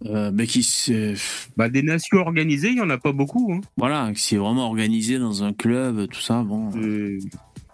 Euh, 0.05 0.31
mais 0.33 0.47
qui 0.47 0.63
se- 0.63 1.17
Bah, 1.57 1.69
des 1.69 1.83
nations 1.83 2.19
organisées, 2.19 2.69
il 2.69 2.77
y 2.77 2.81
en 2.83 2.91
a 2.91 2.99
pas 2.99 3.13
beaucoup. 3.13 3.53
Hein. 3.53 3.61
voilà, 3.77 4.13
qui 4.15 4.23
s'est 4.23 4.37
vraiment 4.37 4.67
organisé 4.67 5.19
dans 5.19 5.43
un 5.43 5.53
club, 5.53 6.07
tout 6.09 6.21
ça. 6.21 6.43
Bon. 6.43 6.71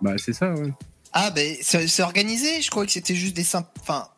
Bah, 0.01 0.15
c'est 0.19 0.33
ça, 0.33 0.55
ouais. 0.55 0.73
Ah, 1.13 1.31
ben 1.31 1.55
c'est 1.61 1.87
c'est 1.89 2.03
organisé, 2.03 2.63
je 2.63 2.71
crois 2.71 2.87
que 2.87 2.93
c'était 2.93 3.15
juste 3.15 3.37
des 3.37 3.45
simples. 3.45 3.69
Enfin. 3.81 4.09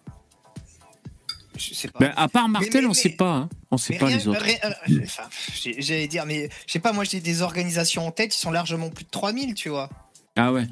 Je 1.56 1.72
sais 1.74 1.88
pas. 1.88 1.98
Ben, 2.00 2.12
à 2.16 2.28
part 2.28 2.48
Martel, 2.48 2.82
mais- 2.82 2.88
on 2.88 2.94
sait 2.94 3.10
pas. 3.10 3.32
hein. 3.34 3.48
On 3.70 3.76
sait 3.76 3.96
pas 3.96 4.06
rien- 4.06 4.16
les 4.16 4.26
autres. 4.28 4.44
euh, 4.44 4.98
enfin, 5.04 5.22
j'ai- 5.54 5.80
J'allais 5.80 6.08
dire, 6.08 6.24
mais 6.26 6.48
je 6.66 6.72
sais 6.72 6.78
pas, 6.80 6.92
moi 6.92 7.04
j'ai 7.04 7.20
des 7.20 7.42
organisations 7.42 8.06
en 8.06 8.10
tête 8.10 8.32
qui 8.32 8.38
sont 8.38 8.50
largement 8.50 8.90
plus 8.90 9.04
de 9.04 9.10
3000, 9.10 9.54
tu 9.54 9.68
vois. 9.68 9.88
Ah 10.36 10.52
ouais. 10.52 10.66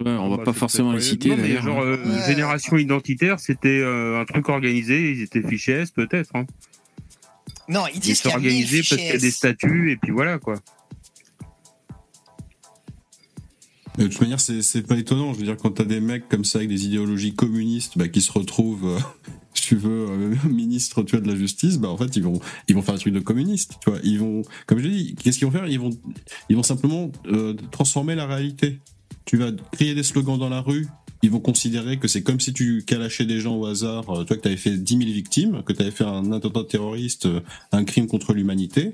Ouais, 0.00 0.10
on 0.10 0.30
va 0.30 0.38
Bah, 0.38 0.42
pas 0.44 0.52
forcément 0.52 0.92
les 0.92 1.00
citer 1.00 1.28
Non, 1.28 1.36
mais 1.36 1.42
d'ailleurs. 1.42 1.62
genre, 1.62 1.80
euh, 1.80 1.96
Ouais. 2.04 2.26
génération 2.26 2.76
identitaire, 2.76 3.38
c'était 3.38 3.68
euh, 3.80 4.20
un 4.20 4.24
truc 4.24 4.48
organisé, 4.48 5.12
ils 5.12 5.22
étaient 5.22 5.42
fichiers 5.46 5.74
S, 5.74 5.90
peut-être. 5.92 6.30
Hein. 6.34 6.46
Non, 7.68 7.84
ils 7.94 8.00
disent 8.00 8.20
sont 8.20 8.30
qu'il 8.30 8.30
y 8.30 8.34
a 8.34 8.38
1000 8.38 8.48
organisés 8.64 8.78
parce 8.78 9.00
qu'il 9.00 9.08
y 9.08 9.12
a 9.12 9.18
des 9.18 9.30
statuts, 9.30 9.92
et 9.92 9.96
puis 9.96 10.10
voilà, 10.10 10.38
quoi. 10.38 10.56
De 13.98 14.06
toute 14.08 14.20
manière, 14.20 14.40
c'est 14.40 14.60
c'est 14.62 14.82
pas 14.82 14.96
étonnant. 14.96 15.32
Je 15.32 15.38
veux 15.38 15.44
dire, 15.44 15.56
quand 15.56 15.70
t'as 15.70 15.84
des 15.84 16.00
mecs 16.00 16.28
comme 16.28 16.44
ça 16.44 16.58
avec 16.58 16.68
des 16.68 16.84
idéologies 16.84 17.34
communistes 17.34 17.96
bah, 17.96 18.08
qui 18.08 18.20
se 18.20 18.30
retrouvent, 18.30 18.86
euh, 18.88 18.98
tu 19.62 19.76
veux, 19.76 20.06
euh, 20.08 20.34
ministre 20.48 21.02
tu 21.02 21.16
vois, 21.16 21.20
de 21.20 21.30
la 21.30 21.36
justice, 21.36 21.78
bah 21.78 21.88
en 21.88 21.96
fait, 21.96 22.16
ils 22.16 22.22
vont, 22.22 22.40
ils 22.68 22.74
vont 22.74 22.82
faire 22.82 22.94
un 22.94 22.98
truc 22.98 23.14
de 23.14 23.20
communiste. 23.20 23.74
Tu 23.80 23.90
vois, 23.90 23.98
ils 24.02 24.18
vont, 24.18 24.42
comme 24.66 24.78
je 24.78 24.88
dis, 24.88 25.14
qu'est-ce 25.14 25.38
qu'ils 25.38 25.46
vont 25.46 25.52
faire? 25.52 25.66
Ils 25.66 25.80
vont, 25.80 25.90
ils 26.48 26.56
vont 26.56 26.62
simplement 26.62 27.10
euh, 27.26 27.54
transformer 27.70 28.14
la 28.14 28.26
réalité. 28.26 28.78
Tu 29.24 29.36
vas 29.36 29.50
crier 29.72 29.94
des 29.94 30.02
slogans 30.02 30.38
dans 30.38 30.48
la 30.48 30.60
rue. 30.60 30.86
Ils 31.22 31.30
vont 31.30 31.40
considérer 31.40 31.98
que 31.98 32.08
c'est 32.08 32.22
comme 32.22 32.38
si 32.38 32.52
tu 32.52 32.84
calachais 32.86 33.24
des 33.24 33.40
gens 33.40 33.56
au 33.56 33.66
hasard, 33.66 34.08
euh, 34.10 34.24
toi 34.24 34.36
que 34.36 34.42
tu 34.42 34.48
avais 34.48 34.56
fait 34.56 34.76
10 34.76 34.98
000 34.98 35.10
victimes, 35.10 35.62
que 35.64 35.72
tu 35.72 35.82
avais 35.82 35.90
fait 35.90 36.04
un 36.04 36.30
attentat 36.32 36.64
terroriste, 36.64 37.28
un 37.72 37.84
crime 37.84 38.06
contre 38.06 38.32
l'humanité. 38.34 38.92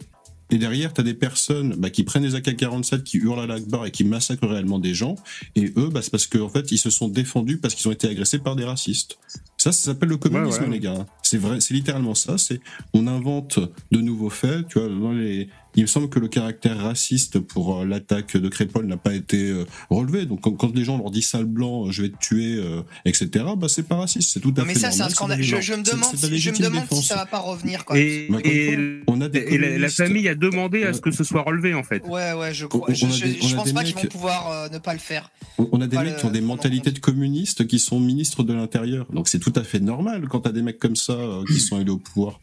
Et 0.52 0.58
derrière, 0.58 0.92
tu 0.92 1.00
as 1.00 1.04
des 1.04 1.14
personnes 1.14 1.76
bah, 1.78 1.88
qui 1.88 2.04
prennent 2.04 2.24
des 2.24 2.34
AK-47, 2.34 3.02
qui 3.04 3.16
hurlent 3.16 3.40
à 3.40 3.46
l'Akbar 3.46 3.86
et 3.86 3.90
qui 3.90 4.04
massacrent 4.04 4.46
réellement 4.46 4.78
des 4.78 4.92
gens. 4.92 5.14
Et 5.56 5.72
eux, 5.78 5.88
bah, 5.88 6.02
c'est 6.02 6.10
parce 6.10 6.26
qu'en 6.26 6.50
fait, 6.50 6.70
ils 6.70 6.78
se 6.78 6.90
sont 6.90 7.08
défendus 7.08 7.56
parce 7.56 7.74
qu'ils 7.74 7.88
ont 7.88 7.92
été 7.92 8.06
agressés 8.06 8.38
par 8.38 8.54
des 8.54 8.64
racistes. 8.64 9.18
Ça, 9.62 9.70
ça 9.70 9.92
s'appelle 9.92 10.08
le 10.08 10.16
communisme, 10.16 10.62
Ouais, 10.62 10.66
ouais. 10.66 10.72
les 10.72 10.80
gars. 10.80 11.06
C'est 11.22 11.38
vrai, 11.38 11.60
c'est 11.60 11.72
littéralement 11.72 12.16
ça. 12.16 12.36
C'est 12.36 12.58
on 12.94 13.06
invente 13.06 13.60
de 13.92 13.98
nouveaux 14.00 14.28
faits. 14.28 14.66
Tu 14.66 14.80
vois, 14.80 14.88
dans 14.88 15.12
les... 15.12 15.50
il 15.74 15.82
me 15.82 15.86
semble 15.86 16.08
que 16.08 16.18
le 16.18 16.28
caractère 16.28 16.78
raciste 16.78 17.38
pour 17.38 17.80
euh, 17.80 17.84
l'attaque 17.86 18.36
de 18.36 18.48
Crépol 18.48 18.86
n'a 18.86 18.96
pas 18.96 19.14
été 19.14 19.48
euh, 19.50 19.64
relevé. 19.90 20.26
Donc, 20.26 20.40
quand, 20.42 20.52
quand 20.52 20.74
les 20.74 20.84
gens 20.84 20.98
leur 20.98 21.10
disent 21.10 21.28
sale 21.28 21.44
blanc, 21.46 21.86
euh, 21.86 21.90
je 21.90 22.02
vais 22.02 22.08
te 22.10 22.18
tuer, 22.18 22.56
euh, 22.56 22.82
etc. 23.04 23.44
Bah, 23.56 23.68
c'est 23.68 23.82
pas 23.88 23.96
raciste. 23.96 24.30
C'est 24.32 24.40
tout 24.40 24.52
à 24.58 24.64
mais 24.64 24.74
fait 24.74 24.80
ça, 24.80 24.90
c'est 24.90 25.02
un 25.02 25.08
scandale. 25.08 25.42
Je, 25.42 25.56
me 25.56 25.60
c'est- 25.62 25.92
demande, 25.92 26.14
si, 26.14 26.38
je 26.38 26.50
me 26.50 26.54
si 26.54 27.02
ça 27.02 27.16
va 27.16 27.26
pas 27.26 27.38
revenir 27.38 27.84
quand 27.84 27.94
même. 27.94 28.02
Et, 28.02 28.26
Bah, 28.30 28.38
et, 28.44 29.00
on 29.06 29.20
a 29.20 29.28
des 29.28 29.38
et 29.40 29.78
la, 29.78 29.88
famille 29.88 30.28
a 30.28 30.34
demandé 30.34 30.84
à 30.84 30.92
ce 30.92 31.00
que 31.00 31.10
ce 31.10 31.24
soit 31.24 31.42
relevé, 31.42 31.74
en 31.74 31.82
fait. 31.82 32.02
Ouais, 32.06 32.32
ouais, 32.32 32.52
je 32.52 32.66
crois. 32.66 32.82
On- 32.88 32.92
on 32.92 32.94
je 32.94 33.24
des- 33.24 33.40
je 33.40 33.56
pense 33.56 33.72
pas 33.72 33.84
qu'ils 33.84 33.94
vont 33.94 34.02
mecs- 34.02 34.10
pouvoir 34.12 34.50
euh, 34.50 34.68
ne 34.68 34.78
pas 34.78 34.92
le 34.92 34.98
faire. 34.98 35.30
On 35.58 35.68
on 35.72 35.80
a 35.80 35.86
des 35.86 35.96
mecs 35.98 36.16
qui 36.18 36.26
ont 36.26 36.30
des 36.30 36.40
mentalités 36.40 36.90
de 36.90 36.98
communistes 36.98 37.66
qui 37.66 37.78
sont 37.78 37.98
ministres 38.00 38.42
de 38.42 38.52
l'Intérieur. 38.52 39.06
Donc 39.12 39.28
c'est 39.28 39.38
tout 39.38 39.52
à 39.56 39.62
fait 39.64 39.80
normal 39.80 40.26
quand 40.28 40.40
t'as 40.40 40.52
des 40.52 40.62
mecs 40.62 40.78
comme 40.78 40.96
ça 40.96 41.12
euh, 41.14 41.44
qui 41.46 41.60
sont 41.60 41.80
élus 41.80 41.90
au 41.92 41.98
pouvoir. 41.98 42.40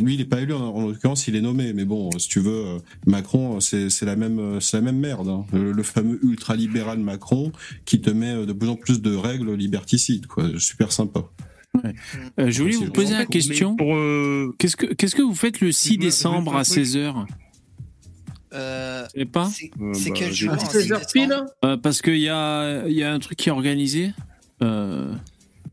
Lui, 0.00 0.14
il 0.14 0.20
est 0.20 0.24
pas 0.26 0.40
élu, 0.40 0.52
en, 0.54 0.60
en 0.62 0.86
l'occurrence, 0.88 1.26
il 1.28 1.36
est 1.36 1.40
nommé. 1.40 1.72
Mais 1.72 1.84
bon, 1.84 2.10
si 2.18 2.28
tu 2.28 2.40
veux, 2.40 2.52
euh, 2.66 2.78
Macron, 3.06 3.60
c'est 3.60 3.90
c'est 3.90 4.06
la 4.06 4.16
même, 4.16 4.38
euh, 4.38 4.60
c'est 4.60 4.76
la 4.76 4.82
même 4.82 4.98
merde. 4.98 5.28
hein. 5.28 5.44
Le, 5.52 5.72
le 5.72 5.82
fameux 5.82 6.18
ultra-libéral 6.24 6.98
Macron 6.98 7.52
qui 7.84 8.00
te 8.00 8.10
met 8.10 8.30
euh, 8.34 8.46
de 8.46 8.52
plus 8.52 8.68
en 8.68 8.76
plus 8.76 9.00
de 9.02 9.14
règles 9.14 9.54
liberticides. 9.54 10.26
Quoi. 10.26 10.50
Super 10.58 10.92
sympa. 10.92 11.20
Euh, 12.38 12.50
je 12.50 12.62
voulais 12.62 12.74
C'est- 12.74 12.84
vous 12.84 12.92
poser 12.92 13.14
la 13.14 13.24
question. 13.26 13.76
euh, 13.80 14.52
Qu'est-ce 14.58 14.76
que 14.76 14.86
qu'est-ce 14.92 15.16
que 15.16 15.22
vous 15.22 15.34
faites 15.34 15.60
le 15.60 15.72
6 15.72 15.88
Je 15.88 15.92
veux- 15.94 16.00
décembre 16.00 16.54
à 16.56 16.64
faire 16.64 16.82
un 16.82 16.82
truc. 16.82 16.86
16h 16.86 17.26
Euh, 18.54 19.06
savez 19.08 19.24
pas 19.24 19.46
c'est 19.46 19.70
euh, 19.80 19.94
c'est 19.94 20.10
bah, 20.10 20.16
quel 20.18 20.28
j'ai- 20.32 20.44
jour 20.46 20.52
À 20.52 20.56
hein, 20.56 20.68
16 20.70 20.92
heures 20.92 21.00
c'est 21.00 21.12
pile 21.14 21.28
décembre 21.28 21.50
Euh, 21.64 21.76
Parce 21.78 22.02
qu'il 22.02 22.18
y 22.18 22.28
a, 22.28 22.86
il 22.86 22.92
y 22.92 23.02
a 23.02 23.10
un 23.12 23.18
truc 23.18 23.38
qui 23.38 23.48
est 23.48 23.52
organisé 23.52 24.12
euh, 24.62 25.14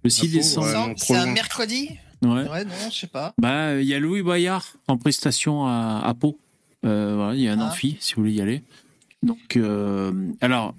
le 0.04 0.10
6 0.10 0.22
Ah 0.24 0.28
bon, 0.32 0.38
décembre. 0.38 0.88
ouais. 0.88 0.94
C'est 0.98 1.16
un 1.18 1.26
mercredi? 1.34 1.90
Ouais. 2.22 2.50
Ouais, 2.50 2.66
non, 2.66 2.72
je 2.92 2.96
sais 2.98 3.08
pas. 3.08 3.34
Bah, 3.38 3.80
il 3.80 3.88
y 3.88 3.94
a 3.94 4.00
Louis 4.00 4.22
Boyard 4.22 4.66
en 4.88 4.98
prestation 4.98 5.66
à, 5.68 6.02
à 6.04 6.14
Pau. 6.14 6.38
Euh, 6.86 7.14
voilà, 7.16 7.36
il 7.36 7.42
y 7.42 7.48
a 7.48 7.54
un 7.54 7.60
Ah. 7.60 7.68
amphi 7.70 7.98
si 8.00 8.16
vous 8.16 8.22
voulez 8.22 8.34
y 8.34 8.42
aller. 8.42 8.62
Donc, 9.24 9.58
euh, 9.58 10.12
alors, 10.42 10.76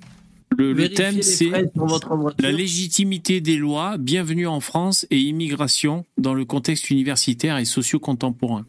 le, 0.57 0.73
le 0.73 0.89
thème 0.91 1.23
c'est 1.23 1.51
la 2.39 2.53
légitimité 2.53 3.41
des 3.41 3.57
lois, 3.57 3.97
bienvenue 3.99 4.47
en 4.47 4.61
France 4.61 5.07
et 5.11 5.19
immigration 5.19 6.05
dans 6.19 6.35
le 6.35 6.45
contexte 6.45 6.91
universitaire 6.91 7.57
et 7.59 7.65
socio-contemporain. 7.65 8.67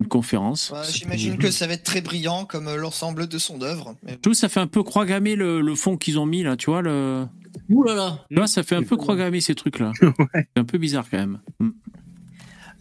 Une 0.00 0.08
conférence. 0.08 0.70
Ouais, 0.70 0.78
J'imagine 0.92 1.38
que 1.38 1.50
ça 1.52 1.66
va 1.68 1.74
être 1.74 1.84
très 1.84 2.00
brillant 2.00 2.44
comme 2.44 2.74
l'ensemble 2.74 3.28
de 3.28 3.38
son 3.38 3.60
œuvre. 3.62 3.94
Mais- 4.02 4.16
que 4.16 4.32
ça 4.32 4.48
fait 4.48 4.58
un 4.60 4.66
peu 4.66 4.82
croix 4.82 5.06
gammée 5.06 5.36
le, 5.36 5.60
le 5.60 5.74
fond 5.76 5.96
qu'ils 5.96 6.18
ont 6.18 6.26
mis 6.26 6.42
là, 6.42 6.56
tu 6.56 6.70
vois 6.70 6.82
le. 6.82 7.26
Ouh 7.72 7.82
là 7.84 7.94
là. 7.94 8.18
Vois, 8.30 8.46
ça 8.46 8.62
fait 8.62 8.76
un 8.76 8.82
peu 8.82 8.96
croix 8.96 9.16
gammée 9.16 9.40
ces 9.40 9.54
trucs 9.54 9.78
là. 9.78 9.92
C'est 10.00 10.46
un 10.56 10.64
peu 10.64 10.78
bizarre 10.78 11.06
quand 11.10 11.18
même. 11.18 11.40
Mm. 11.58 11.70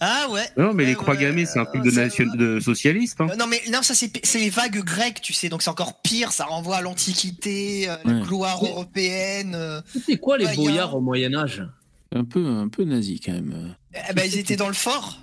Ah 0.04 0.28
ouais. 0.32 0.46
Non, 0.58 0.74
mais 0.74 0.86
les 0.86 0.96
croix 0.96 1.14
ouais, 1.14 1.22
gammées, 1.22 1.46
c'est 1.46 1.60
un 1.60 1.66
truc 1.66 1.84
de, 1.84 1.92
nation... 1.92 2.26
de 2.36 2.60
socialiste. 2.60 3.22
Hein. 3.22 3.28
Euh, 3.32 3.36
Non 3.36 3.46
mais 3.46 3.62
non 3.72 3.84
ça 3.84 3.94
c'est 3.94 4.12
c'est 4.26 4.40
les 4.40 4.50
vagues 4.50 4.84
grecques 4.84 5.22
tu 5.22 5.32
sais 5.32 5.48
donc 5.48 5.62
c'est 5.62 5.70
encore 5.70 6.02
pire 6.02 6.32
ça 6.32 6.46
renvoie 6.46 6.78
à 6.78 6.82
l'antiquité 6.82 7.88
euh, 7.88 7.96
la 8.04 8.20
gloire 8.22 8.66
européenne 8.66 9.54
euh. 9.54 9.80
C'était 9.94 10.18
quoi 10.18 10.40
les 10.40 10.48
boyards 10.56 10.96
au 10.96 11.02
Moyen-Âge? 11.02 11.68
Un 12.16 12.24
peu, 12.26 12.44
un 12.46 12.68
peu 12.68 12.84
nazi 12.84 13.20
quand 13.20 13.32
même. 13.34 13.76
Eh 14.10 14.14
ben 14.14 14.24
ils 14.26 14.40
étaient 14.40 14.56
dans 14.56 14.68
le 14.68 14.74
fort 14.74 15.20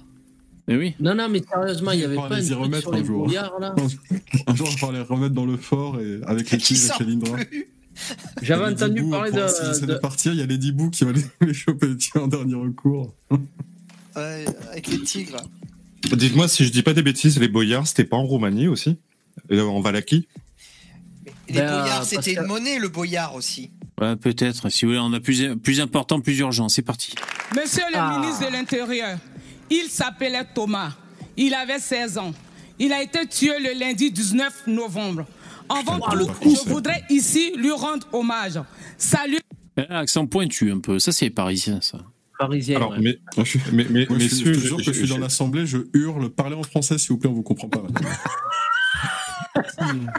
Eh 0.68 0.76
oui. 0.76 0.94
Non, 1.00 1.14
non, 1.16 1.28
mais 1.28 1.42
sérieusement, 1.42 1.90
il 1.90 2.00
y 2.00 2.04
avait 2.04 2.16
On 2.16 2.22
va 2.22 2.28
pas 2.28 2.36
un 2.36 2.40
les 2.40 2.54
remettre 2.54 2.82
sur 2.82 2.94
un 2.94 3.04
jour. 3.04 3.24
boyards 3.26 3.58
là 3.58 3.74
Un 4.46 4.54
jour, 4.54 4.68
on 4.80 4.86
va 4.86 4.92
les 4.92 5.00
remettre 5.02 5.34
dans 5.34 5.44
le 5.44 5.56
fort 5.56 6.00
et 6.00 6.20
avec 6.24 6.50
les 6.52 6.58
qui 6.58 6.74
cuivres 6.74 6.84
et 6.84 6.86
sort 6.86 6.98
Chalindra. 6.98 7.36
plus 7.44 7.66
J'avais 8.42 8.72
entendu 8.72 9.03
Boo, 9.03 9.11
parler 9.11 9.30
pour- 9.30 9.49
Si 9.49 9.80
de 9.80 9.86
de. 9.86 9.92
de- 9.94 9.99
partir, 9.99 10.32
il 10.32 10.38
y 10.38 10.42
a 10.42 10.46
Lady 10.46 10.72
Boo 10.72 10.90
qui 10.90 11.05
va 11.05 11.12
les, 11.12 11.22
les 11.46 11.55
choper 11.55 11.96
tiens, 11.96 12.22
en 12.22 12.26
dernier 12.28 12.55
recours. 12.55 13.14
Ouais, 14.16 14.44
avec 14.70 14.86
les 14.88 15.01
tigres 15.03 15.42
Dites-moi 16.12 16.49
si 16.49 16.64
je 16.64 16.70
dis 16.72 16.82
pas 16.82 16.94
des 16.94 17.03
bêtises, 17.03 17.38
les 17.38 17.49
boyards, 17.49 17.86
c'était 17.86 18.05
pas 18.05 18.16
en 18.16 18.24
Roumanie 18.24 18.68
aussi? 18.68 18.96
Et 19.51 19.61
En 19.61 19.80
Valaquie 19.80 20.26
les 21.49 21.55
Ben, 21.61 21.80
boyards, 21.80 22.03
euh, 22.03 22.05
c'était 22.05 22.34
une 22.34 22.42
monnaie, 22.46 22.78
le 22.78 22.88
boyard 22.88 23.34
aussi. 23.34 23.70
Ouais, 24.01 24.16
peut-être. 24.16 24.68
Si 24.68 24.84
vous 24.84 24.90
voulez, 24.90 25.01
on 25.01 25.12
a 25.14 25.20
plus, 25.20 25.57
plus 25.57 25.80
important, 25.80 26.20
plus 26.20 26.38
urgent. 26.40 26.68
C'est 26.68 26.82
parti. 26.82 27.14
Monsieur 27.57 27.82
le 27.90 27.96
Ah. 27.99 28.18
ministre 28.20 28.46
de 28.46 28.53
l'Intérieur, 28.53 29.18
il 29.70 29.88
s'appelait 29.88 30.44
Thomas. 30.55 30.92
Il 31.38 31.55
avait 31.55 31.78
16 31.78 32.18
ans. 32.18 32.34
Il 32.78 32.92
a 32.92 33.03
été 33.03 33.26
tué 33.26 33.59
le 33.61 33.78
lundi 33.80 34.11
19 34.11 34.66
novembre. 34.66 35.24
Avant 35.68 35.98
tout, 36.00 36.26
coup, 36.26 36.50
je 36.50 36.56
ça. 36.56 36.70
voudrais 36.70 37.02
ici 37.10 37.52
lui 37.56 37.70
rendre 37.72 38.06
hommage. 38.12 38.60
Salut. 38.96 39.40
Eh, 39.76 39.82
Accent 39.92 40.26
pointu 40.26 40.70
un 40.72 40.80
peu. 40.80 40.98
Ça, 40.98 41.12
c'est 41.12 41.30
parisien, 41.30 41.80
ça. 41.80 41.98
Parisien. 42.38 42.76
Alors, 42.76 42.90
ouais. 42.92 42.98
mais, 43.00 43.18
mais, 43.72 43.86
mais, 43.90 44.06
Moi, 44.08 44.18
je 44.18 44.26
suis- 44.28 44.44
messieurs, 44.44 44.52
je 44.54 44.58
je, 44.60 44.66
jure 44.66 44.76
que 44.78 44.82
je 44.84 44.92
je 44.92 44.98
suis 44.98 45.08
dans 45.08 45.18
l'assemblée, 45.18 45.66
je 45.66 45.78
hurle, 45.92 46.30
parlez 46.30 46.54
en 46.54 46.62
français 46.62 46.96
s'il 46.98 47.10
vous 47.10 47.18
plaît, 47.18 47.30
on 47.30 47.34
vous 47.34 47.42
comprend 47.42 47.68
pas. 47.68 47.82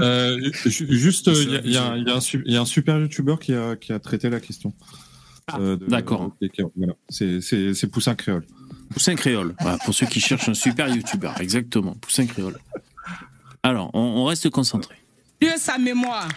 Euh, 0.01 0.37
ju- 0.65 0.87
juste, 0.89 1.27
euh, 1.29 1.61
il 1.63 1.71
y, 1.71 1.77
a- 1.77 1.95
il 1.95 2.03
y 2.07 2.09
a 2.11 2.15
un- 2.15 2.41
y 2.45 2.57
a 2.57 2.65
super 2.65 2.97
youtubeur 2.99 3.39
qui 3.39 3.53
a, 3.53 3.75
qui 3.75 3.93
a 3.93 3.99
traité 3.99 4.29
la 4.29 4.39
question. 4.39 4.73
Euh, 5.57 5.77
de- 5.77 5.85
d'accord. 5.85 6.35
Voilà, 6.75 6.93
c'est 7.09 7.87
Poussin 7.91 8.15
Créole. 8.15 8.45
Poussin 8.89 9.15
Créole. 9.15 9.55
Voilà, 9.61 9.77
pour 9.85 9.93
ceux 9.93 10.07
qui 10.07 10.19
cherchent 10.19 10.49
un 10.49 10.53
super 10.53 10.93
youtubeur. 10.93 11.39
Exactement. 11.39 11.93
Poussin 12.01 12.25
Créole. 12.25 12.57
Alors, 13.63 13.91
on, 13.93 13.99
on 13.99 14.25
reste 14.25 14.49
concentré. 14.49 14.95
Dieu 15.41 15.51
sa 15.57 15.77
mémoire. 15.77 16.27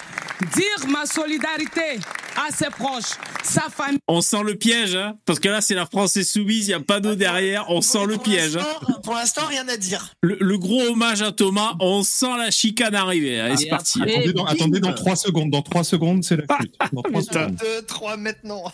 Dire 0.55 0.89
ma 0.89 1.07
solidarité 1.07 2.01
à 2.37 2.51
ses 2.53 2.67
proches, 2.71 3.13
sa 3.45 3.63
famille. 3.69 3.99
On 4.09 4.21
sent 4.21 4.43
le 4.45 4.55
piège, 4.57 4.97
hein 4.97 5.15
Parce 5.25 5.39
que 5.39 5.49
là, 5.49 5.61
c'est 5.61 5.75
la 5.77 5.87
France 5.87 6.17
insoumise, 6.17 6.67
il 6.67 6.71
n'y 6.71 6.75
a 6.75 6.81
pas 6.81 6.99
d'eau 6.99 7.15
derrière, 7.15 7.67
on 7.69 7.81
sent 7.81 8.07
le 8.07 8.17
piège. 8.17 8.57
hein. 8.57 8.65
Pour 9.05 9.15
l'instant, 9.15 9.47
rien 9.47 9.69
à 9.69 9.77
dire. 9.77 10.13
le, 10.23 10.37
le 10.41 10.59
gros 10.59 10.81
hommage 10.83 11.23
à 11.23 11.31
Thomas, 11.31 11.75
on 11.81 12.03
sent 12.03 12.37
la 12.39 12.51
chicane 12.51 12.95
arriver. 12.97 13.39
Allez, 13.41 13.57
c'est 13.57 13.69
parti. 13.69 14.01
Attendez, 14.03 14.33
dans, 14.33 14.45
attendez, 14.47 14.81
dans 14.81 14.95
3 14.95 15.15
secondes. 15.17 15.51
Dans 15.51 15.63
3 15.63 15.85
secondes, 15.85 16.25
c'est 16.25 16.37
la 16.37 16.45
chute. 16.61 16.75
Dans 16.93 17.03
3 17.03 17.21
Putain. 17.21 17.33
secondes. 17.33 17.57
2, 17.61 17.83
3 17.83 18.17
maintenant. 18.17 18.65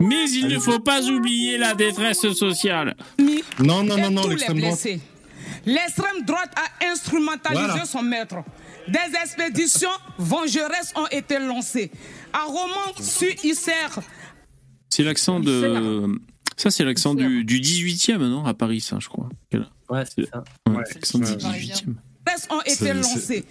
Mais 0.00 0.28
il 0.30 0.48
ne 0.48 0.58
faut 0.58 0.80
pas 0.80 1.02
oublier 1.04 1.56
la 1.56 1.74
détresse 1.74 2.30
sociale. 2.32 2.96
Non, 3.60 3.82
non, 3.82 3.96
non, 3.96 4.10
non, 4.10 4.22
tous 4.22 4.28
les 4.28 4.34
l'extrême 4.34 4.58
droite. 4.60 4.72
blessés. 4.82 5.00
L'extrême 5.66 6.22
droite 6.26 6.50
a 6.56 6.86
instrumentalisé 6.90 7.64
Voilà. 7.66 7.84
son 7.86 8.02
maître. 8.02 8.36
Des 8.88 9.16
expéditions 9.22 9.88
vengeresses 10.18 10.92
ont 10.96 11.06
été 11.10 11.38
lancées. 11.38 11.90
À 12.32 12.44
Romans 12.44 12.94
sur 13.00 13.32
Isère, 13.44 14.00
C'est 14.90 15.02
l'accent 15.04 15.40
de. 15.40 16.06
Ça, 16.56 16.70
c'est 16.70 16.84
l'accent 16.84 17.14
du, 17.14 17.44
du 17.44 17.60
18e, 17.60 18.18
non? 18.18 18.44
À 18.44 18.54
Paris, 18.54 18.80
ça, 18.80 18.98
je 19.00 19.08
crois. 19.08 19.28
Quel- 19.50 19.66
Ouais, 19.90 20.04
c'est 20.06 20.26
ça. 20.30 20.44
Ouais, 20.68 20.82
l'accent 20.94 21.18
du 21.18 21.24
18e. 21.24 21.94
Vengeresses 22.26 22.48
ont 22.50 22.62
été 22.62 22.92
lancées. 22.94 23.44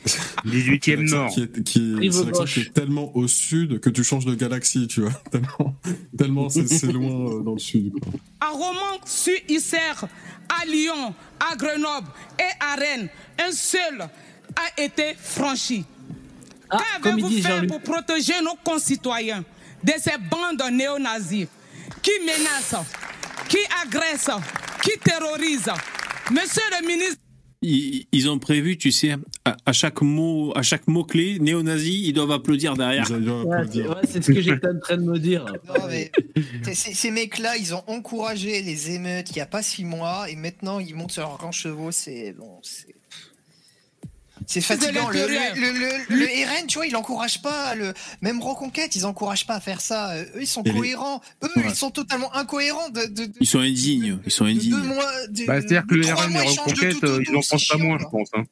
18e 0.46 0.82
C'est 1.08 1.14
Nord. 1.16 1.30
Qui 1.34 1.42
est, 1.44 1.64
qui 1.64 1.80
est- 1.80 1.96
Rive 2.00 2.12
c'est 2.14 2.24
l'accent 2.26 2.40
gauche. 2.40 2.54
qui 2.56 2.60
est 2.62 2.74
tellement 2.74 3.16
au 3.16 3.28
sud 3.28 3.80
que 3.80 3.90
tu 3.92 4.04
changes 4.04 4.26
de 4.26 4.34
galaxie, 4.36 4.88
tu 4.88 5.02
vois. 5.02 5.12
Tellement, 5.32 5.76
tellement 6.18 6.50
c'est 6.50 6.68
c'est 6.68 6.92
loin 6.92 7.30
euh, 7.40 7.44
dans 7.44 7.54
le 7.54 7.60
sud. 7.60 7.92
quoi. 8.02 8.14
À 8.40 8.50
Romans 8.52 9.00
sur 9.06 9.34
Isère, 9.50 10.06
à 10.50 10.66
Lyon, 10.66 11.14
à 11.40 11.56
Grenoble 11.56 12.08
et 12.40 12.64
à 12.64 12.76
Rennes, 12.76 13.10
un 13.46 13.52
seul 13.52 14.08
a 14.56 14.82
été 14.82 15.16
franchi. 15.18 15.86
Ah, 16.70 16.80
Qu'avez-vous 17.04 17.30
fait 17.30 17.42
Jean-Luc. 17.42 17.70
pour 17.70 17.82
protéger 17.82 18.34
nos 18.42 18.56
concitoyens 18.64 19.44
de 19.84 19.94
ces 20.00 20.18
bandes 20.18 20.64
néo-nazis 20.72 21.48
qui 22.02 22.12
menacent, 22.22 22.86
qui 23.48 23.58
agressent, 23.86 24.32
qui 24.84 24.98
terrorisent? 25.00 25.70
Monsieur 26.32 26.64
le 26.82 26.88
ministre, 26.88 27.18
Ils, 27.62 28.08
ils 28.12 28.30
ont 28.30 28.40
prévu, 28.40 28.78
tu 28.78 28.92
sais, 28.92 29.16
à, 29.46 29.56
à 29.66 29.72
chaque 29.74 30.02
mot, 30.02 30.52
à 30.56 30.64
chaque 30.64 30.88
mot 30.88 31.04
clé, 31.06 31.38
néo-nazi, 31.40 32.08
ils 32.08 32.14
doivent 32.14 32.32
applaudir 32.32 32.76
derrière. 32.76 33.10
Ouais, 33.10 33.64
c'est 33.72 33.88
ouais, 33.88 33.96
c'est 34.10 34.22
ce 34.24 34.32
que 34.34 34.42
j'étais 34.42 34.68
en 34.68 34.80
train 34.80 34.98
de 34.98 35.04
me 35.04 35.18
dire. 35.20 35.46
Non, 35.68 35.88
mais 35.88 36.12
c'est- 36.64 36.74
c'est- 36.76 36.94
ces 36.94 37.12
mecs-là, 37.12 37.56
ils 37.58 37.74
ont 37.76 37.84
encouragé 37.88 38.62
les 38.64 38.92
émeutes 38.92 39.30
il 39.30 39.36
n'y 39.36 39.42
a 39.42 39.46
pas 39.46 39.62
six 39.62 39.86
mois 39.86 40.30
et 40.30 40.36
maintenant 40.36 40.80
ils 40.80 40.94
montent 40.96 41.12
sur 41.14 41.22
leurs 41.22 41.38
grands 41.38 41.52
chevaux. 41.54 41.92
C'est 41.92 42.34
bon, 42.38 42.60
c'est. 42.64 42.96
C'est 44.48 44.62
fatigant. 44.62 45.10
Le, 45.10 45.20
le, 45.28 45.28
le, 45.56 45.72
le- 46.10 46.16
le 46.16 46.26
RN, 46.26 46.68
tu 46.68 46.78
vois, 46.78 46.86
il 46.88 46.96
encourage 46.96 47.42
pas. 47.42 47.76
Le... 47.76 47.94
Même 48.22 48.42
Reconquête, 48.42 48.96
ils 48.96 49.06
encouragent 49.06 49.46
pas 49.48 49.56
à 49.56 49.60
faire 49.62 49.80
ça. 49.80 50.12
Euh, 50.12 50.24
Eux, 50.36 50.42
ils 50.42 50.48
sont 50.48 50.64
Et 50.64 50.70
les- 50.72 50.76
cohérents. 50.80 51.22
Eux, 51.44 51.50
Ouais. 51.56 51.64
ils 51.70 51.76
sont 51.76 51.92
totalement 51.92 52.34
incohérents. 52.36 52.90
De, 52.90 53.06
de- 53.06 53.26
de- 53.26 53.32
Ils 53.40 53.48
sont 53.48 53.60
indignes. 53.60 54.18
Ils 54.26 54.32
sont 54.32 54.46
indignes. 54.46 54.76
Bah, 55.48 55.62
C'est-à-dire 55.62 55.86
que 55.88 55.96
le 55.96 56.06
RN 56.14 56.32
et 56.36 56.40
ils 56.44 56.50
Reconquête, 56.60 57.04
euh, 57.04 57.20
ils 57.22 57.28
tout, 57.28 57.38
en 57.38 57.42
c'est 57.42 57.50
pensent 57.52 57.68
pas 57.68 57.76
chiant, 57.78 57.80
moins, 57.86 57.98
je 58.00 58.06
pense. 58.06 58.30
hein. 58.36 58.44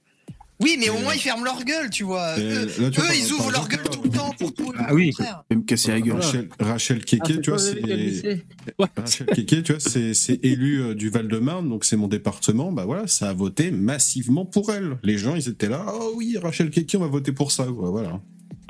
Oui, 0.60 0.78
mais 0.80 0.90
au 0.90 1.00
moins 1.00 1.16
ils 1.16 1.20
ferment 1.20 1.44
leur 1.44 1.64
gueule, 1.64 1.90
tu 1.90 2.04
vois. 2.04 2.38
Eux, 2.38 2.66
là, 2.80 2.90
tu 2.92 3.00
vois, 3.02 3.10
eux, 3.10 3.16
ils 3.16 3.34
ouvrent 3.34 3.50
leur 3.52 3.68
gueule 3.68 3.82
tout 3.92 4.04
le 4.04 4.10
temps 4.12 4.21
pour 4.42 4.54
tout. 4.54 4.74
Ah 4.78 4.94
oui. 4.94 5.12
contraire. 5.12 5.44
Je 5.50 5.56
vais 5.56 5.62
me 5.62 5.66
casser 5.66 5.92
la 5.92 6.02
gueule. 6.02 6.16
Rachel, 6.16 6.50
Rachel 6.60 7.06
Keke, 7.06 7.20
Ah, 7.22 7.28
c'est 7.28 7.42
tu 7.42 7.50
vois, 7.50 7.60
c'est. 7.60 8.46
Rachel 8.98 9.28
Keke, 9.28 9.64
tu 9.64 9.72
vois, 9.74 9.80
c'est 9.80 10.14
c'est 10.14 10.44
élu 10.44 10.82
euh, 10.82 10.96
du 10.96 11.10
Val-de-Marne, 11.10 11.70
donc 11.70 11.86
c'est 11.86 11.98
mon 11.98 12.08
département. 12.08 12.72
Bah 12.72 12.86
voilà, 12.86 13.08
ça 13.08 13.30
a 13.30 13.34
voté 13.34 13.72
massivement 13.72 14.46
pour 14.46 14.72
elle. 14.72 14.98
Les 15.04 15.18
gens, 15.18 15.36
ils 15.36 15.48
étaient 15.50 15.70
là. 15.70 15.86
Oh 15.94 16.14
oui, 16.16 16.38
Rachel 16.38 16.70
Keke, 16.70 16.96
on 16.96 17.00
va 17.02 17.08
voter 17.08 17.32
pour 17.32 17.52
ça. 17.52 17.66
Voilà. 17.66 18.22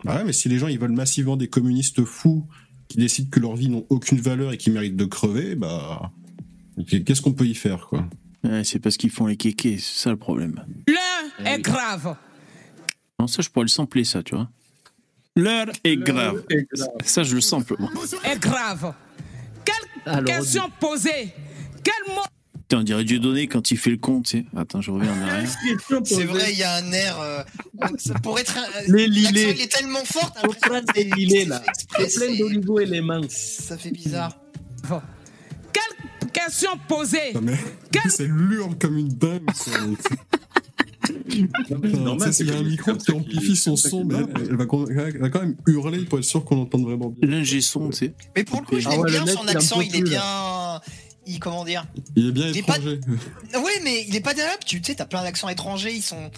Bah 0.04 0.18
ouais, 0.18 0.24
mais 0.26 0.34
si 0.34 0.50
les 0.50 0.58
gens, 0.58 0.68
ils 0.68 0.80
veulent 0.80 0.92
massivement 0.92 1.38
des 1.38 1.48
communistes 1.48 2.04
fous 2.04 2.48
qui 2.88 2.98
décident 2.98 3.30
que 3.30 3.40
leurs 3.40 3.56
vies 3.56 3.70
n'ont 3.70 3.86
aucune 3.90 4.20
valeur 4.20 4.52
et 4.52 4.58
qui 4.58 4.70
méritent 4.72 4.96
de 4.98 5.06
crever, 5.06 5.56
bah. 5.56 6.12
Qu'est-ce 6.88 7.22
qu'on 7.22 7.34
peut 7.34 7.46
y 7.46 7.54
faire, 7.54 7.88
quoi? 7.88 8.08
Ouais, 8.44 8.64
c'est 8.64 8.80
parce 8.80 8.98
qu'ils 8.98 9.12
font 9.12 9.28
les 9.28 9.38
kékés, 9.38 9.78
c'est 9.78 10.00
ça 10.04 10.10
le 10.10 10.18
problème. 10.18 10.64
l'heure 10.88 11.48
est 11.48 11.62
grave. 11.62 12.16
Non, 13.20 13.28
ça, 13.28 13.44
je 13.44 13.50
pourrais 13.50 13.66
le 13.66 13.70
sampler, 13.70 14.04
ça, 14.04 14.24
tu 14.24 14.34
vois. 14.34 14.50
L'heure 15.38 15.68
est 15.84 15.98
grave. 15.98 16.44
Ça, 17.06 17.24
je 17.24 17.36
le 17.36 17.42
sample, 17.42 17.76
moi. 17.80 17.90
Est 18.26 18.40
grave. 18.40 18.94
Quelle 19.64 19.76
Alors, 20.14 20.26
question 20.26 20.64
posée 20.80 21.34
Quel 21.84 22.14
mot 22.16 22.22
Putain, 22.54 22.80
on 22.80 22.84
dirait 22.84 23.04
Dieudonné 23.04 23.48
quand 23.48 23.72
il 23.72 23.78
fait 23.78 23.90
le 23.92 23.98
compte, 23.98 24.26
tu 24.26 24.40
sais. 24.40 24.46
Attends, 24.56 24.82
je 24.82 24.92
reviens 24.92 25.12
en 25.14 25.22
arrière. 25.28 25.50
C'est 26.06 26.24
vrai, 26.26 26.52
il 26.54 26.58
y 26.60 26.64
a 26.64 26.76
un 26.76 26.92
air. 26.92 27.20
euh, 27.22 27.44
ça 27.98 28.14
pourrait 28.16 28.42
être. 28.42 28.58
un- 28.58 28.92
Les 28.92 29.08
lilés. 29.08 29.54
il 29.56 29.62
est 29.62 29.72
tellement 29.72 30.04
fort. 30.06 30.34
prendre 30.34 30.86
que 30.86 30.94
des 30.94 31.04
lilés, 31.06 31.46
là. 31.46 31.62
plein 31.94 32.08
c'est- 32.08 32.38
d'oligo-éléments. 32.38 33.22
Ça 33.30 33.78
fait 33.78 33.92
bizarre. 33.92 34.38
Quelle 35.74 36.32
question 36.32 36.72
posée 36.88 37.34
mais 37.42 37.58
c'est 38.10 38.28
l'urne 38.28 38.78
comme 38.78 38.98
une 38.98 39.10
dingue. 39.10 39.44
normal, 41.70 42.18
tu 42.20 42.26
sais, 42.26 42.32
s'il 42.34 42.48
y 42.48 42.52
a 42.52 42.58
un 42.58 42.64
micro 42.64 42.94
qui 42.96 43.12
amplifie 43.12 43.56
son 43.56 43.76
son, 43.76 44.04
mais 44.06 44.16
elle, 44.16 44.28
elle 44.50 44.56
va, 44.56 44.66
con- 44.66 44.86
elle 44.88 45.18
va 45.20 45.30
quand 45.30 45.42
même 45.42 45.56
hurler 45.68 46.06
pour 46.06 46.20
être 46.20 46.26
sûr 46.26 46.44
qu'on 46.46 46.62
entende 46.62 46.84
vraiment 46.84 47.10
bien. 47.10 47.30
L'ingé 47.30 47.62
son, 47.62 47.90
tu 47.90 47.98
sais. 47.98 48.14
Mais 48.36 48.44
pour 48.44 48.62
le 48.62 48.66
coup, 48.66 48.80
je 48.80 48.88
Ah 48.88 48.92
l'aime 48.92 49.00
ouais, 49.02 49.12
le 49.12 49.20
bien 49.24 49.34
son 49.36 49.48
accent, 49.48 49.82
il 49.82 49.96
est 49.96 50.00
plus, 50.02 50.10
bien. 50.10 50.82
Il, 51.28 51.40
comment 51.40 51.64
dire 51.66 51.86
Il 52.16 52.30
est 52.30 52.32
bien 52.32 52.48
Il 52.50 52.58
est 52.58 52.64
pas- 52.64 52.78
étranger. 52.78 53.00
Ouais, 53.56 53.82
mais 53.84 54.06
il 54.08 54.16
est 54.16 54.22
pas 54.22 54.34
derrière. 54.34 54.58
Tu 54.60 54.82
sais, 54.84 54.96
t'as 54.96 55.06
plein 55.06 55.24
d'accents 55.24 55.50
étrangers, 55.50 55.94
ils 55.94 56.02
sont. 56.02 56.32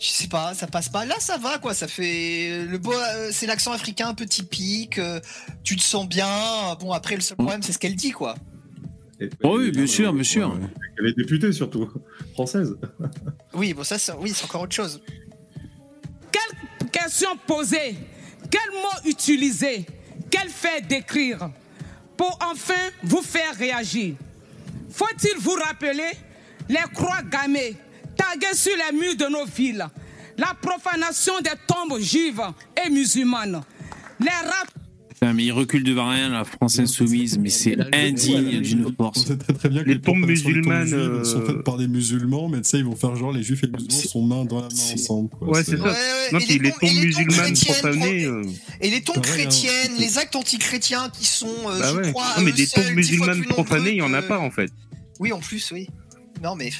Je 0.00 0.08
sais 0.08 0.28
pas, 0.28 0.54
ça 0.54 0.66
passe 0.66 0.88
pas. 0.88 1.04
Là, 1.04 1.16
ça 1.18 1.36
va, 1.36 1.58
quoi. 1.58 1.74
Ça 1.74 1.86
fait. 1.88 2.64
Le 2.66 2.78
beau, 2.78 2.92
euh, 2.94 3.28
c'est 3.32 3.46
l'accent 3.46 3.72
africain 3.72 4.08
un 4.08 4.14
peu 4.14 4.24
typique. 4.24 4.98
euh, 4.98 5.20
tu 5.62 5.76
te 5.76 5.82
sens 5.82 6.08
bien. 6.08 6.26
Bon, 6.80 6.92
après, 6.92 7.16
le 7.16 7.20
seul 7.20 7.36
problème, 7.36 7.62
c'est 7.62 7.72
ce 7.72 7.78
qu'elle 7.78 7.96
dit, 7.96 8.10
quoi. 8.12 8.34
Oh 9.42 9.58
oui, 9.58 9.70
bien 9.70 9.86
sûr, 9.86 10.12
bien 10.12 10.22
sûr. 10.22 10.56
Elle 10.98 11.08
est 11.08 11.16
députée 11.16 11.52
surtout, 11.52 11.88
française. 12.32 12.74
Oui, 13.54 13.74
bon, 13.74 13.84
ça, 13.84 13.98
c'est- 13.98 14.12
oui, 14.18 14.32
c'est 14.34 14.44
encore 14.44 14.62
autre 14.62 14.74
chose. 14.74 15.00
Quelle 16.32 16.88
question 16.90 17.30
posée 17.46 17.96
Quel 18.50 18.70
mot 18.72 19.08
utiliser? 19.10 19.84
Quel 20.30 20.48
fait 20.48 20.80
décrire? 20.86 21.50
Pour 22.16 22.38
enfin 22.42 22.74
vous 23.02 23.22
faire 23.22 23.54
réagir. 23.56 24.14
Faut-il 24.90 25.38
vous 25.38 25.54
rappeler 25.64 26.10
les 26.68 26.76
croix 26.94 27.22
gammées 27.22 27.76
taguées 28.16 28.54
sur 28.54 28.72
les 28.76 28.96
murs 28.98 29.16
de 29.16 29.26
nos 29.26 29.44
villes, 29.46 29.86
la 30.36 30.54
profanation 30.60 31.40
des 31.40 31.50
tombes 31.66 31.98
juives 31.98 32.42
et 32.84 32.90
musulmanes, 32.90 33.62
les 34.20 34.28
rap 34.28 34.68
Putain, 35.20 35.34
mais 35.34 35.44
il 35.44 35.52
recule 35.52 35.84
devant 35.84 36.08
rien, 36.08 36.30
la 36.30 36.44
France 36.44 36.78
insoumise, 36.78 37.36
mais 37.38 37.50
c'est 37.50 37.76
indigne 37.94 38.60
d'une 38.62 38.86
On 38.86 38.92
force. 38.94 39.26
sait 39.26 39.36
très 39.36 39.52
très 39.52 39.68
bien 39.68 39.84
que 39.84 39.88
Les 39.90 39.96
des 39.96 40.14
musulmanes, 40.14 40.88
sont 41.24 41.40
euh, 41.40 41.46
faites 41.46 41.62
par 41.62 41.76
des 41.76 41.88
musulmans, 41.88 42.48
mais 42.48 42.62
tu 42.62 42.70
sais, 42.70 42.78
ils 42.78 42.86
vont 42.86 42.96
faire 42.96 43.14
genre 43.16 43.30
les 43.30 43.42
juifs 43.42 43.62
et 43.62 43.66
les 43.66 43.72
musulmans 43.72 44.00
sont 44.08 44.22
main 44.26 44.44
dans 44.46 44.56
la 44.62 44.68
main 44.68 44.92
ensemble. 44.94 45.28
Quoi. 45.28 45.48
Ouais, 45.48 45.62
c'est 45.62 45.76
ça. 45.76 45.82
ouais, 45.84 45.92
non, 46.32 46.38
et 46.38 46.42
puis 46.46 46.58
les 46.58 46.64
les 46.64 46.70
tombes- 46.70 46.80
tombes 46.80 46.88
et 46.88 46.94
les 46.94 47.12
tombes 47.12 47.24
musulmanes 47.26 47.52
chrétiennes, 47.52 47.76
profanées. 47.76 48.24
euh, 48.24 48.42
Et 48.80 48.90
les 48.90 49.00
tombes 49.02 49.14
Pareil, 49.16 49.30
hein. 49.30 49.34
chrétiennes, 49.48 49.92
les 49.98 50.16
actes 50.18 50.36
antichrétiens 50.36 51.10
qui 51.10 51.26
sont, 51.26 51.46
euh, 51.68 51.78
Bah 51.78 51.90
je 51.92 51.96
ouais. 51.98 52.12
crois, 52.12 52.24
Non, 52.38 52.44
mais 52.44 52.50
eux 52.52 52.54
des 52.54 52.64
seuls, 52.66 52.84
tombes 52.86 52.94
musulmanes 52.94 53.44
profanées, 53.44 53.90
il 53.90 53.96
y 53.96 54.02
en 54.02 54.14
a 54.14 54.22
pas 54.22 54.38
en 54.38 54.50
fait. 54.50 54.70
Oui, 55.18 55.32
en 55.32 55.40
plus, 55.40 55.70
oui. 55.72 55.86
Non, 56.42 56.56
mais 56.56 56.70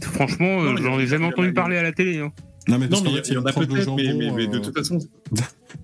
Franchement, 0.00 0.60
euh, 0.62 0.76
j'en 0.82 0.98
ai 0.98 1.06
jamais 1.06 1.26
entendu 1.26 1.52
parler 1.52 1.76
à 1.76 1.82
la 1.84 1.92
télé. 1.92 2.18
hein. 2.18 2.32
Non, 2.66 2.78
mais 2.78 2.88
Non, 2.88 3.00
mais 3.00 3.10
il 3.10 3.32
y 3.32 3.36
en 3.36 3.44
a 3.46 3.52
peut-être, 3.52 3.72
mais, 3.72 3.82
jambon, 3.82 3.96
mais- 3.96 4.30
mais 4.32 4.46
de 4.48 4.56
euh, 4.56 4.60
toute 4.60 4.76
façon. 4.76 4.98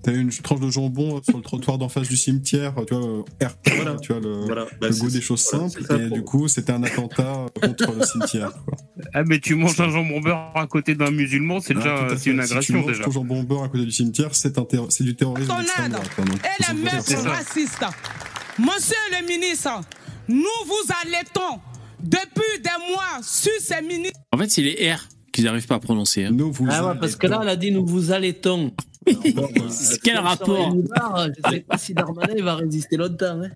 T'as 0.01 0.13
une 0.13 0.29
tranche 0.29 0.59
de 0.59 0.69
jambon 0.69 1.21
sur 1.23 1.37
le 1.37 1.43
trottoir 1.43 1.77
d'en 1.77 1.89
face 1.89 2.07
du 2.07 2.17
cimetière, 2.17 2.73
tu 2.87 2.93
vois, 2.95 3.05
euh, 3.07 3.45
RP, 3.45 3.69
tu 4.01 4.11
vois, 4.13 4.21
le, 4.21 4.45
Voilà. 4.45 4.65
Bah, 4.81 4.87
le 4.89 4.95
goût 4.95 5.09
des 5.09 5.21
choses 5.21 5.47
voilà, 5.51 5.69
simples, 5.69 5.85
ça 5.87 5.97
et 5.97 6.09
du 6.09 6.23
coup, 6.23 6.47
c'était 6.47 6.71
un 6.71 6.83
attentat 6.83 7.45
contre 7.61 7.91
le 7.93 8.05
cimetière. 8.05 8.51
Quoi. 8.65 8.77
Ah, 9.13 9.23
mais 9.25 9.39
tu 9.39 9.55
manges 9.55 9.79
un 9.79 9.89
jambon 9.89 10.19
beurre 10.21 10.51
à 10.55 10.67
côté 10.67 10.95
d'un 10.95 11.11
musulman, 11.11 11.59
c'est 11.59 11.73
Ah, 11.75 11.79
déjà 11.79 11.95
une 12.01 12.09
fait. 12.09 12.17
Si 12.17 12.23
tu 12.23 12.39
agression 12.39 12.77
manges 12.77 12.85
déjà. 12.87 13.03
ton 13.03 13.11
jambon 13.11 13.43
beurre 13.43 13.63
à 13.63 13.69
côté 13.69 13.85
du 13.85 13.91
cimetière, 13.91 14.29
c'est 14.33 14.57
un 14.57 14.63
terro- 14.65 14.89
c'est 14.89 15.03
du 15.03 15.15
terrorisme 15.15 15.47
donc, 15.47 15.59
et 15.59 16.63
les 16.95 17.01
dire 17.03 17.19
ça. 17.19 17.29
racistes. 17.29 17.85
Monsieur 18.59 18.95
le 19.11 19.27
ministre, 19.27 19.81
nous 20.27 20.37
vous 20.65 20.93
alertons 21.05 21.59
depuis 22.01 22.59
des 22.63 22.91
mois 22.93 23.21
sur 23.21 23.51
ces 23.59 23.81
ministres. 23.81 24.19
En 24.31 24.37
fait, 24.37 24.49
c'est 24.49 24.61
les 24.61 24.93
R 24.93 25.07
qu'ils 25.35 25.43
n'arrivent 25.45 25.67
pas 25.67 25.75
à 25.75 25.79
prononcer. 25.79 26.23
hein. 26.25 26.31
Nous 26.31 26.51
vous 26.51 26.67
Ah 26.69 26.87
ouais, 26.87 26.93
parce 26.99 27.15
que 27.15 27.27
là, 27.27 27.39
elle 27.43 27.49
a 27.49 27.55
dit 27.55 27.71
nous 27.71 27.85
vous 27.85 28.11
allaitons. 28.11 28.71
Quel 30.03 30.17
rapport 30.17 30.75
Je 30.75 31.49
sais 31.51 31.59
pas 31.59 31.77
si 31.77 31.93
Darmanin 31.93 32.43
va 32.43 32.55
résister 32.55 32.97
longtemps. 32.97 33.41
hein. 33.43 33.49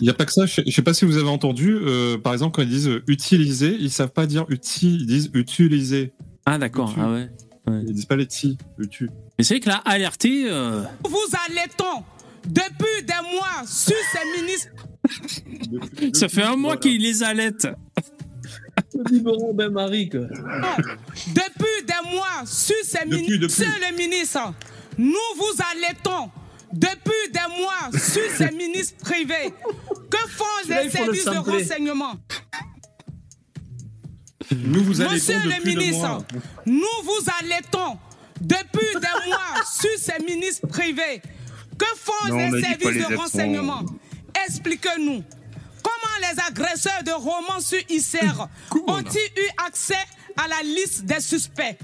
Il 0.00 0.04
n'y 0.04 0.10
a 0.10 0.14
pas 0.14 0.24
que 0.24 0.32
ça. 0.32 0.46
Je 0.46 0.60
ne 0.64 0.70
sais 0.70 0.82
pas 0.82 0.94
si 0.94 1.04
vous 1.04 1.16
avez 1.16 1.28
entendu. 1.28 1.76
euh, 1.82 2.16
par 2.18 2.32
exemple, 2.32 2.54
quand 2.56 2.62
ils 2.62 2.68
disent 2.68 2.88
euh, 2.88 3.02
utiliser, 3.08 3.76
ils 3.78 3.90
savent 3.90 4.12
pas 4.12 4.26
dire 4.26 4.46
uti, 4.48 4.94
ils 5.00 5.06
disent 5.06 5.30
utiliser. 5.34 6.12
Ah 6.46 6.58
d'accord, 6.58 6.94
ah 6.98 7.10
ouais. 7.10 7.28
Ils 7.86 7.92
disent 7.92 8.06
pas 8.06 8.16
les 8.16 8.26
ti, 8.26 8.56
le 8.76 8.86
tu. 8.86 9.08
Mais 9.38 9.44
c'est 9.44 9.54
vrai 9.54 9.60
que 9.60 9.68
là, 9.68 9.76
alerté, 9.84 10.44
euh, 10.50 10.82
Nous 11.04 11.10
vous 11.10 11.36
alertons 11.50 12.04
depuis 12.46 13.04
des 13.06 13.34
mois 13.34 13.66
sur 13.66 13.94
ces 14.12 14.40
ministres. 14.40 14.70
ça 16.14 16.28
fait 16.28 16.42
un 16.42 16.56
mois 16.56 16.76
qu'il 16.76 17.00
les 17.02 17.22
allaite. 17.22 17.68
Le 18.94 19.04
biberon 19.04 19.54
ben. 19.54 19.70
Depuis 19.70 20.10
des 21.86 22.10
mois 22.14 22.44
sur 22.44 22.74
ces 22.84 23.04
Depuis, 23.06 23.38
depuis. 23.38 23.64
Le 23.64 23.96
ministre, 23.96 24.52
nous 24.98 25.14
vous 25.36 25.62
alertons 25.74 26.30
depuis 26.72 27.30
des 27.32 27.60
mois 27.60 27.90
sur 27.98 28.22
ces 28.36 28.50
ministres 28.56 28.98
privés. 29.02 29.52
Que 30.10 30.18
font 30.28 30.44
les 30.68 30.84
le 30.84 30.90
services 30.90 31.24
de 31.24 31.38
renseignement? 31.38 32.14
Nous 34.50 34.84
vous 34.84 35.00
allaitons 35.00 35.14
Monsieur 35.14 35.38
le 35.44 35.64
ministre, 35.64 36.08
mois. 36.08 36.24
nous 36.66 37.02
vous 37.04 37.30
alertons 37.40 37.96
depuis 38.40 38.94
des 38.94 39.28
mois 39.28 39.62
sur 39.64 39.90
ces 39.98 40.22
ministres 40.24 40.66
privés. 40.66 41.22
Que 41.78 41.86
font 41.96 42.28
Non, 42.28 42.36
les 42.50 42.60
services 42.62 42.88
les 42.88 43.14
de 43.14 43.16
renseignement? 43.16 43.82
Expliquez-nous. 44.46 45.22
Comment 45.82 46.30
les 46.32 46.40
agresseurs 46.40 47.02
de 47.04 47.12
romans 47.12 47.60
sur 47.60 47.78
ICR 47.88 48.46
ont-ils 48.86 49.18
eu 49.40 49.48
accès 49.66 49.94
à 50.36 50.48
la 50.48 50.62
liste 50.62 51.04
des 51.04 51.20
suspects? 51.20 51.76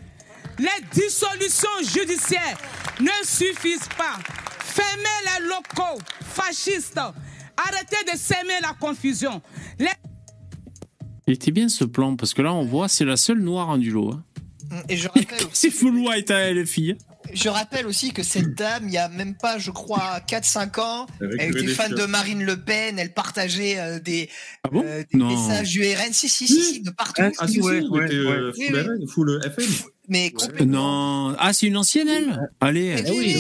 Les 0.59 0.85
dissolutions 0.93 1.69
judiciaires 1.83 2.59
ne 3.01 3.11
suffisent 3.25 3.89
pas. 3.97 4.19
Fermez 4.61 5.05
les 5.41 5.47
locaux 5.47 6.01
fascistes. 6.21 6.99
Arrêtez 7.57 8.13
de 8.13 8.17
s'aimer 8.19 8.61
la 8.63 8.73
confusion. 8.79 9.41
Les 9.79 9.89
Il 11.27 11.35
était 11.35 11.51
bien 11.53 11.69
ce 11.69 11.85
plan, 11.85 12.17
parce 12.17 12.35
que 12.35 12.43
là, 12.43 12.53
on 12.53 12.65
voit, 12.65 12.89
c'est 12.89 13.05
la 13.05 13.17
seule 13.17 13.41
noire 13.41 13.71
hein, 13.71 13.79
du 13.79 13.91
lot. 13.91 14.13
hein. 14.15 14.83
Et 14.89 14.97
je 14.97 15.09
rappelle, 15.09 15.27
C'est 15.53 15.71
full 15.71 15.97
white, 15.99 16.31
hein, 16.31 16.53
les 16.53 16.67
filles. 16.67 16.97
Je 17.33 17.49
rappelle 17.49 17.87
aussi 17.87 18.13
que 18.13 18.23
cette 18.23 18.55
dame, 18.55 18.85
il 18.87 18.93
y 18.93 18.99
a 18.99 19.09
même 19.09 19.35
pas, 19.35 19.59
je 19.59 19.71
crois, 19.71 20.21
4-5 20.29 20.81
ans, 20.81 21.07
Avec 21.21 21.41
elle 21.41 21.51
le 21.53 21.63
était 21.63 21.73
fan 21.75 21.95
de 21.95 22.05
Marine 22.05 22.45
Le 22.45 22.57
Pen, 22.57 22.99
elle 22.99 23.13
partageait 23.13 23.79
euh, 23.79 24.01
des, 24.01 24.29
Ah 24.65 24.69
bon 24.71 24.83
euh, 24.85 25.03
des 25.13 25.19
messages 25.19 25.71
du 25.71 25.83
RN. 25.83 26.13
Si, 26.13 26.29
si, 26.29 26.47
si, 26.47 26.63
si, 26.63 26.83
de 26.83 26.91
partout. 26.91 27.23
Ah, 27.39 27.47
si, 27.47 27.55
si, 27.55 27.61
ouais, 27.61 27.81
il 27.83 27.89
ouais, 27.91 28.07
était 28.07 28.15
euh, 28.17 28.53
ouais. 28.53 28.53
full 28.53 28.99
Oui, 29.01 29.07
full 29.09 29.41
FM. 29.45 29.91
Mais 30.09 30.31
complètement. 30.31 31.29
Non. 31.31 31.37
Ah, 31.39 31.53
c'est 31.53 31.67
une 31.67 31.77
ancienne, 31.77 32.09
elle? 32.09 32.51
Allez. 32.61 32.95
Mais 33.03 33.11
oui. 33.11 33.37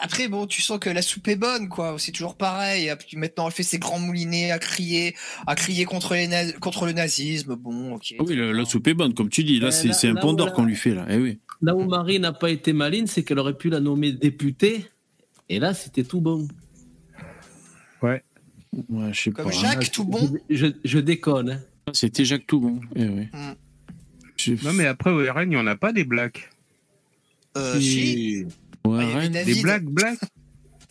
Après, 0.00 0.26
bon, 0.26 0.46
tu 0.46 0.60
sens 0.62 0.78
que 0.80 0.90
la 0.90 1.00
soupe 1.00 1.28
est 1.28 1.36
bonne, 1.36 1.68
quoi. 1.68 1.94
C'est 1.98 2.10
toujours 2.10 2.34
pareil. 2.36 2.90
Maintenant, 3.14 3.46
elle 3.46 3.52
fait 3.52 3.62
ses 3.62 3.78
grands 3.78 4.00
moulinets 4.00 4.50
à 4.50 4.58
crier, 4.58 5.14
à 5.46 5.54
crier 5.54 5.84
contre, 5.84 6.14
les 6.14 6.26
naz- 6.26 6.58
contre 6.58 6.86
le 6.86 6.92
nazisme. 6.92 7.54
Bon, 7.54 7.94
ok. 7.94 8.14
Ah 8.18 8.22
oui, 8.26 8.34
la, 8.34 8.52
la 8.52 8.64
soupe 8.64 8.88
est 8.88 8.94
bonne, 8.94 9.14
comme 9.14 9.28
tu 9.28 9.44
dis. 9.44 9.60
Là, 9.60 9.68
Euh, 9.68 9.70
c'est 9.70 10.08
un 10.08 10.14
d'or 10.14 10.46
la- 10.46 10.50
qu'on 10.52 10.64
lui 10.64 10.74
fait, 10.74 10.94
là. 10.94 11.06
Eh 11.08 11.18
oui. 11.18 11.38
Là 11.60 11.76
où 11.76 11.84
Marie 11.84 12.18
n'a 12.18 12.32
pas 12.32 12.50
été 12.50 12.72
maline, 12.72 13.06
c'est 13.06 13.22
qu'elle 13.22 13.38
aurait 13.38 13.56
pu 13.56 13.70
la 13.70 13.78
nommer 13.78 14.10
députée. 14.10 14.86
Et 15.48 15.60
là, 15.60 15.72
c'était 15.74 16.02
tout 16.02 16.20
bon. 16.20 16.48
Ouais. 18.02 18.22
Ouais, 18.88 19.12
je 19.12 19.20
sais 19.20 19.30
Comme 19.30 19.44
pas. 19.46 19.50
Jacques, 19.52 19.92
tout 19.92 20.04
bon. 20.04 20.32
Je, 20.50 20.66
je 20.84 20.98
déconne. 20.98 21.50
hein. 21.50 21.60
C'était 21.92 22.24
Jacques 22.24 22.46
Toubon. 22.46 22.80
Eh 22.96 23.04
oui. 23.06 23.28
Hmm. 23.32 23.52
Non, 24.64 24.72
mais 24.72 24.86
après, 24.86 25.10
au 25.10 25.18
RN, 25.18 25.42
il 25.44 25.48
n'y 25.50 25.56
en 25.56 25.66
a 25.66 25.76
pas 25.76 25.92
des 25.92 26.04
blacks. 26.04 26.50
Euh, 27.56 27.78
si. 27.78 28.44
Ouais, 28.84 29.04
Ah. 29.14 29.28
David. 29.28 29.54
Des 29.54 29.62
blacks, 29.62 29.84
blacks 29.84 30.18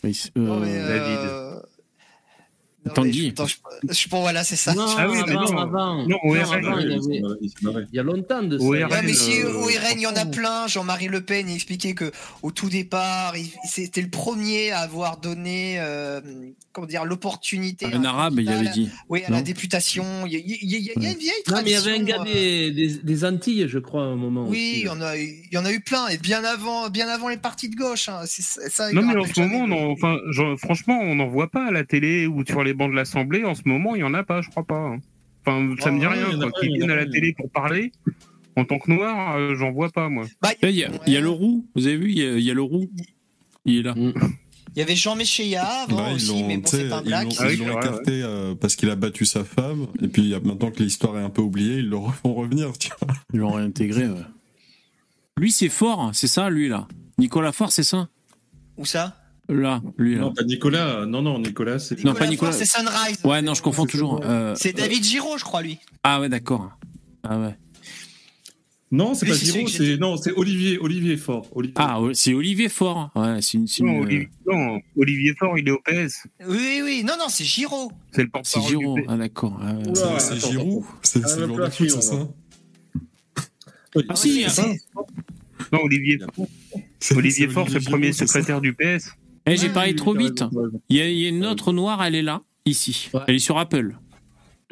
Oui, 0.04 0.14
c'est- 0.14 0.32
euh, 0.38 0.42
Non, 0.42 0.60
mais, 0.60 0.70
euh, 0.74 1.51
non, 2.86 2.94
Tanguy. 2.94 3.26
je- 3.26 3.30
attends, 3.30 3.46
je- 3.48 4.10
bon, 4.10 4.22
voilà, 4.22 4.44
c'est 4.44 4.56
ça. 4.56 4.74
Non, 4.74 4.86
Ah 4.98 5.08
oui, 5.10 5.18
mais 5.28 5.34
avant, 5.34 5.52
non. 5.52 5.58
avant. 5.60 6.08
Non, 6.08 6.18
au 6.24 6.36
Non, 6.36 6.44
RN, 6.44 6.66
avant, 6.66 6.78
il, 6.80 6.92
avait- 6.94 7.86
il 7.92 7.96
y 7.96 8.00
a 8.00 8.04
longtemps 8.04 8.42
de 8.44 8.58
ça. 8.58 8.64
Au 8.64 8.74
Il 8.76 8.80
y 8.80 8.84
RN, 8.84 8.92
Ouais, 8.92 9.02
mais 9.04 9.14
si 9.14 9.42
euh, 9.42 9.54
au 9.54 9.66
RN, 9.66 9.98
il 9.98 10.02
y 10.02 10.08
en 10.08 10.16
a 10.16 10.26
plein. 10.26 10.68
Jean-Marie 10.68 11.08
Le 11.08 11.22
Pen 11.22 11.48
il 11.50 11.56
expliquait 11.56 11.94
que 11.94 12.12
au 12.42 12.52
tout 12.52 12.70
départ, 12.70 13.38
il- 13.38 13.52
c'était 13.68 14.02
le 14.02 14.10
premier 14.10 14.72
à 14.72 14.80
avoir 14.80 15.18
donné, 15.18 15.76
euh, 15.80 16.22
comment 16.74 16.88
dire, 16.88 17.06
l'opportunité. 17.06 17.86
un 17.94 18.04
arabe, 18.04 18.40
il 18.40 18.50
avait 18.50 18.70
dit. 18.70 18.90
Oui, 19.10 19.24
à 19.26 19.30
Non 19.30 19.38
la 19.38 19.42
députation. 19.44 20.04
Il 20.26 20.34
y 20.34 20.36
a, 20.38 20.40
il 20.40 20.50
y 20.50 20.54
a- 20.54 20.58
il 20.62 20.70
y 20.70 20.76
a- 20.90 20.94
il 20.96 21.04
y 21.04 21.08
a 21.08 21.12
une 21.12 21.18
vieille 21.18 21.32
Non, 21.50 21.58
mais 21.64 21.72
il 21.72 21.72
y 21.72 21.76
tradition. 21.76 21.92
avait 21.92 22.00
un 22.00 22.04
gars 22.04 22.22
euh, 22.22 22.24
des, 22.26 22.72
des, 22.72 22.88
des 23.04 23.26
Antilles, 23.26 23.66
je 23.68 23.80
crois, 23.80 24.04
à 24.04 24.08
un 24.08 24.16
moment. 24.16 24.46
Oui, 24.48 24.58
aussi, 24.58 24.80
il 24.82 24.86
y 24.86 24.90
en 24.90 25.02
a, 25.02 25.18
il 25.18 25.48
y 25.52 25.58
en 25.58 25.66
a 25.66 25.72
eu 25.72 25.80
plein 25.82 26.08
et 26.08 26.18
bien 26.18 26.44
avant, 26.44 26.90
bien 26.90 27.08
avant 27.10 27.30
les 27.30 27.38
partis 27.38 27.70
de 27.70 27.76
gauche. 27.76 28.10
hein. 28.10 28.22
C'est 28.26 28.42
ça. 28.42 28.92
Non, 28.92 29.04
mais 29.04 29.16
en 29.16 29.26
ce 29.26 29.40
moment, 29.40 29.66
on 29.68 29.72
en- 29.72 29.92
enfin, 29.92 30.18
genre, 30.32 30.58
franchement, 30.60 31.00
on 31.02 31.16
n'en 31.16 31.28
voit 31.28 31.50
pas 31.52 31.68
à 31.68 31.72
la 31.72 31.84
télé 31.84 32.26
ou 32.28 32.44
sur 32.46 32.64
les 32.64 32.71
bancs 32.74 32.92
de 32.92 32.96
l'Assemblée. 32.96 33.44
En 33.44 33.56
ce 33.56 33.62
moment, 33.66 33.96
il 33.96 34.00
n'y 34.00 34.04
en 34.04 34.14
a 34.14 34.24
pas, 34.24 34.42
je 34.42 34.50
crois 34.50 34.64
pas. 34.66 34.80
hein. 34.80 35.00
Enfin, 35.46 35.76
ça 35.80 35.92
me 35.92 36.00
dit 36.00 36.06
Oh, 36.06 36.12
rien. 36.12 36.40
pas, 36.40 36.46
a 36.48 36.66
viennent 36.66 36.84
à 36.92 36.96
pas, 36.96 37.00
la 37.04 37.06
télé 37.08 37.34
pour 37.34 37.50
parler, 37.50 37.92
en 38.56 38.66
tant 38.66 38.78
que 38.80 38.92
noir, 38.92 39.38
euh, 39.38 39.56
j'en 39.56 39.72
vois 39.72 39.90
pas, 39.90 40.08
moi. 40.10 40.26
Bah, 40.42 40.50
Il 40.62 40.70
y, 40.72 40.84
a, 40.84 41.22
le 41.22 41.30
roux. 41.30 41.66
Vous 41.76 41.88
avez 41.88 41.98
vu, 41.98 42.12
il 42.12 42.18
y 42.20 42.26
a, 42.28 42.38
il 42.38 42.44
y 42.44 42.52
a 42.52 42.54
le 42.54 42.62
roux. 42.62 42.90
Il 43.66 43.78
est 43.80 43.82
là. 43.84 43.94
Mm. 43.96 44.14
Il 44.76 44.80
y 44.80 44.82
avait 44.84 44.96
Jean 44.96 45.16
Méchéa 45.16 45.64
avant 45.66 45.98
Bah, 45.98 46.08
ils 46.12 46.16
aussi, 46.16 46.44
mais 46.44 46.58
bon, 46.58 46.64
c'est 46.66 46.90
un 46.92 47.02
ils 47.02 47.08
black. 47.08 47.28
Ah 47.40 47.52
ils 47.52 47.60
l'ont 47.60 47.66
vrai, 47.66 47.74
écarté 47.88 48.22
euh, 48.24 48.56
parce 48.56 48.76
qu'il 48.78 48.90
a 48.90 48.96
battu 48.96 49.26
sa 49.26 49.44
femme. 49.44 49.88
Et 50.02 50.08
puis 50.08 50.22
il 50.22 50.30
y 50.30 50.34
a- 50.36 50.40
maintenant 50.40 50.72
que 50.72 50.82
l'histoire 50.82 51.18
est 51.18 51.24
un 51.24 51.30
peu 51.30 51.42
oubliée, 51.42 51.80
ils 51.80 51.90
le 51.90 51.98
refont 51.98 52.34
revenir. 52.34 52.72
Tu 52.78 52.90
vois. 53.02 53.14
Ils 53.34 53.40
l'ont 53.42 53.52
réintégré. 53.52 54.08
ouais. 54.08 54.22
Lui, 55.38 55.52
c'est 55.52 55.70
fort, 55.70 56.00
hein, 56.02 56.12
c'est 56.14 56.28
ça, 56.28 56.50
lui, 56.50 56.70
là. 56.70 56.88
Nicolas 57.18 57.52
Fort, 57.52 57.72
c'est 57.72 57.84
ça? 57.84 58.08
Où 58.78 58.86
ça? 58.86 59.21
Là, 59.54 59.82
lui, 59.98 60.16
là. 60.16 60.22
Non, 60.22 60.34
pas 60.34 60.44
Nicolas. 60.44 61.06
Non, 61.06 61.22
non, 61.22 61.38
Nicolas, 61.40 61.78
c'est. 61.78 62.02
Non, 62.06 62.14
pas 62.14 62.26
Nicolas. 62.28 62.54
C'est 62.54 62.66
Sunrise. 62.66 63.20
Ouais, 63.26 63.42
non, 63.42 63.54
je 63.54 63.62
confonds 63.62 63.86
toujours. 63.86 64.22
euh, 64.24 64.56
C'est 64.58 64.72
David 64.74 65.04
Giraud, 65.04 65.38
je 65.38 65.44
crois, 65.44 65.62
lui. 65.62 65.78
Ah 66.04 66.22
ouais, 66.22 66.30
d'accord. 66.30 66.72
Ah 67.24 67.38
ouais. 67.38 67.58
Non, 68.94 69.14
c'est 69.14 69.26
pas 69.26 69.34
c'est 69.36 69.46
Giraud, 69.46 69.68
c'est 69.68 69.98
non, 69.98 70.18
c'est 70.18 70.32
Olivier, 70.34 70.78
Olivier 70.80 71.16
Fort. 71.18 71.48
Olivier. 71.54 71.76
Ah, 71.78 72.02
ouais, 72.02 72.14
c'est 72.14 72.34
Olivier 72.34 72.68
Fort. 72.70 73.10
Ouais, 73.16 73.40
c'est 73.42 73.58
une. 73.58 73.68
c'est 73.68 73.84
Non, 73.84 74.00
Olivier, 74.00 74.30
non, 74.46 74.80
Olivier 74.98 75.34
Faure, 75.38 75.58
il 75.58 75.68
est 75.68 75.72
au 75.72 75.80
PS. 75.86 76.28
Oui, 76.48 76.82
oui, 76.84 77.04
non, 77.06 77.14
non, 77.20 77.28
c'est 77.30 77.44
Giraud. 77.46 77.92
C'est 78.12 78.22
le 78.24 78.28
C'est 78.28 78.32
porte-parole 78.32 78.70
Giraud. 78.70 78.96
du 78.96 79.02
PS. 79.04 79.08
Ah, 79.12 79.18
d'accord. 79.18 79.60
Ah, 79.62 79.74
ouais. 79.74 79.84
C'est- 80.20 80.20
c'est 80.40 80.50
Giroud. 80.52 80.84
C'est 81.04 81.22
Ah, 81.24 81.28
c'est 81.28 81.40
le 81.48 81.70
foot, 81.70 81.90
c'est 81.90 82.02
ça. 82.02 82.28
Ah 84.10 84.16
si, 84.16 84.46
c'est-. 84.50 84.62
Non, 85.74 85.80
Olivier, 85.84 86.20
C'est- 87.00 87.16
Olivier 87.16 87.48
c'est 87.48 87.54
Faure, 87.54 87.68
c'est 87.70 87.80
le 87.80 87.86
premier 87.90 88.14
c'est 88.14 88.26
secrétaire 88.28 88.62
du 88.62 88.74
PS. 88.74 89.12
Eh, 89.48 89.58
j'ai 89.58 89.70
parlé 89.70 89.96
trop 89.96 90.14
vite. 90.14 90.44
Il 90.90 90.98
y, 90.98 91.02
a, 91.02 91.08
il 91.10 91.18
y 91.18 91.26
a 91.26 91.30
une 91.30 91.46
autre 91.46 91.74
noire, 91.74 92.04
elle 92.04 92.16
est 92.16 92.22
là, 92.22 92.42
ici. 92.66 93.10
Ouais. 93.14 93.22
Elle 93.28 93.36
est 93.36 93.40
sur 93.40 93.58
Apple. 93.58 93.96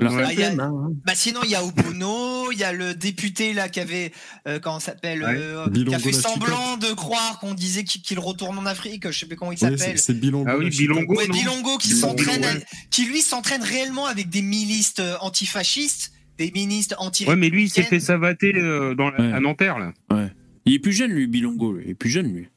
Là. 0.02 0.12
Ah, 0.24 0.32
il 0.32 0.40
y 0.40 0.44
a- 0.44 0.54
hein. 0.54 0.92
Bah 1.06 1.12
sinon 1.14 1.42
il 1.44 1.50
y 1.50 1.56
a 1.56 1.64
Obono, 1.66 2.54
il 2.54 2.58
y 2.58 2.64
a 2.64 2.72
le 2.72 2.94
député 2.96 3.52
là 3.52 3.68
qui 3.68 3.82
avait 3.82 4.14
euh, 4.48 4.58
comment 4.58 4.80
s'appelle 4.80 5.22
Ouais. 5.22 5.34
euh, 5.36 5.68
qui 5.70 5.94
a 5.94 6.00
fait 6.00 6.12
la 6.14 6.18
semblant 6.22 6.78
de 6.78 6.94
croire 6.94 7.38
qu'on 7.40 7.54
disait 7.54 7.84
qu'il 7.84 8.18
retourne 8.18 8.58
en 8.58 8.66
Afrique, 8.66 9.12
je 9.12 9.20
sais 9.20 9.26
plus 9.26 9.36
comment 9.36 9.52
il 9.52 9.58
s'appelle. 9.58 9.78
c'est- 9.78 9.98
c'est 9.98 10.14
Bilongo. 10.14 10.46
Ah 10.50 10.58
oui. 10.58 10.70
Bilongo. 10.70 11.16
Ouais, 11.16 11.28
non 11.28 11.34
Bilongo 11.36 11.78
qui 11.80 11.90
s'entraîne, 11.90 12.44
ouais. 12.46 12.64
qui 12.92 13.08
lui 13.08 13.20
s'entraîne 13.22 13.62
réellement 13.62 14.06
avec 14.06 14.30
des 14.30 14.42
milices 14.42 14.94
euh, 15.00 15.16
antifascistes, 15.20 16.14
des 16.38 16.50
ministres 16.52 16.96
anti 17.00 17.26
Ouais, 17.26 17.36
mais 17.36 17.50
lui, 17.50 17.64
il 17.64 17.70
s'est 17.70 17.84
fait 17.84 18.00
savater 18.00 18.54
euh, 18.56 18.96
dans 18.96 19.10
la- 19.10 19.20
Ouais. 19.20 19.34
à 19.34 19.42
Nanterre, 19.42 19.80
là. 19.80 19.92
Ouais. 20.14 20.32
Il 20.66 20.76
est 20.76 20.80
plus 20.80 20.94
jeune, 20.94 21.12
lui, 21.12 21.28
Bilongo. 21.28 21.74
lui. 21.74 21.84
Il 21.88 21.92
est 21.92 21.96
plus 21.96 22.10
jeune, 22.10 22.32
lui. 22.32 22.48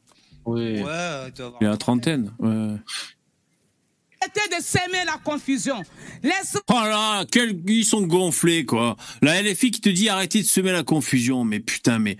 Oui. 0.45 0.81
Ouais, 0.81 0.81
il 0.81 0.83
doit 0.83 1.47
avoir- 1.47 1.59
Il 1.61 1.67
a 1.67 1.71
la 1.71 1.77
trentaine. 1.77 2.33
Ouais. 2.39 2.77
Arrêtez 4.21 4.57
de 4.57 4.63
s'aimer 4.63 5.05
la 5.05 5.19
confusion. 5.25 5.83
Laisse 6.23 6.57
Oh 6.69 6.73
là, 6.75 7.25
quels, 7.31 7.61
ils 7.69 7.85
sont 7.85 8.03
gonflés, 8.03 8.65
quoi. 8.65 8.97
La 9.21 9.41
LFI 9.43 9.73
qui 9.73 9.81
te 9.81 9.89
dit 9.89 10.09
arrêtez 10.09 10.41
de 10.43 10.47
semer 10.47 10.71
la 10.73 10.85
confusion. 10.85 11.43
Mais 11.45 11.59
putain, 11.59 11.99
mais 11.99 12.19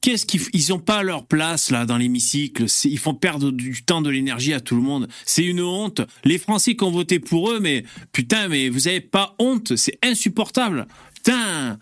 qu'est-ce 0.00 0.26
qu'ils 0.26 0.40
f- 0.42 0.50
ils 0.52 0.72
ont 0.72 0.78
pas 0.78 1.02
leur 1.02 1.26
place 1.26 1.70
là 1.72 1.86
dans 1.86 1.96
l'hémicycle. 1.96 2.66
Ils 2.84 2.98
font 3.00 3.14
perdre 3.14 3.50
du 3.50 3.82
temps, 3.82 4.00
de 4.00 4.10
l'énergie 4.10 4.52
à 4.54 4.60
tout 4.60 4.76
le 4.76 4.82
monde. 4.82 5.08
C'est 5.26 5.44
une 5.44 5.60
honte. 5.60 6.02
Les 6.24 6.38
Français 6.38 6.76
qui 6.76 6.84
ont 6.84 6.92
voté 6.92 7.18
pour 7.18 7.50
eux, 7.50 7.58
mais 7.58 7.84
putain, 8.12 8.46
mais 8.46 8.68
vous 8.68 8.86
avez 8.86 9.00
pas 9.00 9.34
honte. 9.40 9.74
C'est 9.74 9.98
insupportable. 10.04 10.86
Putain. 11.16 11.78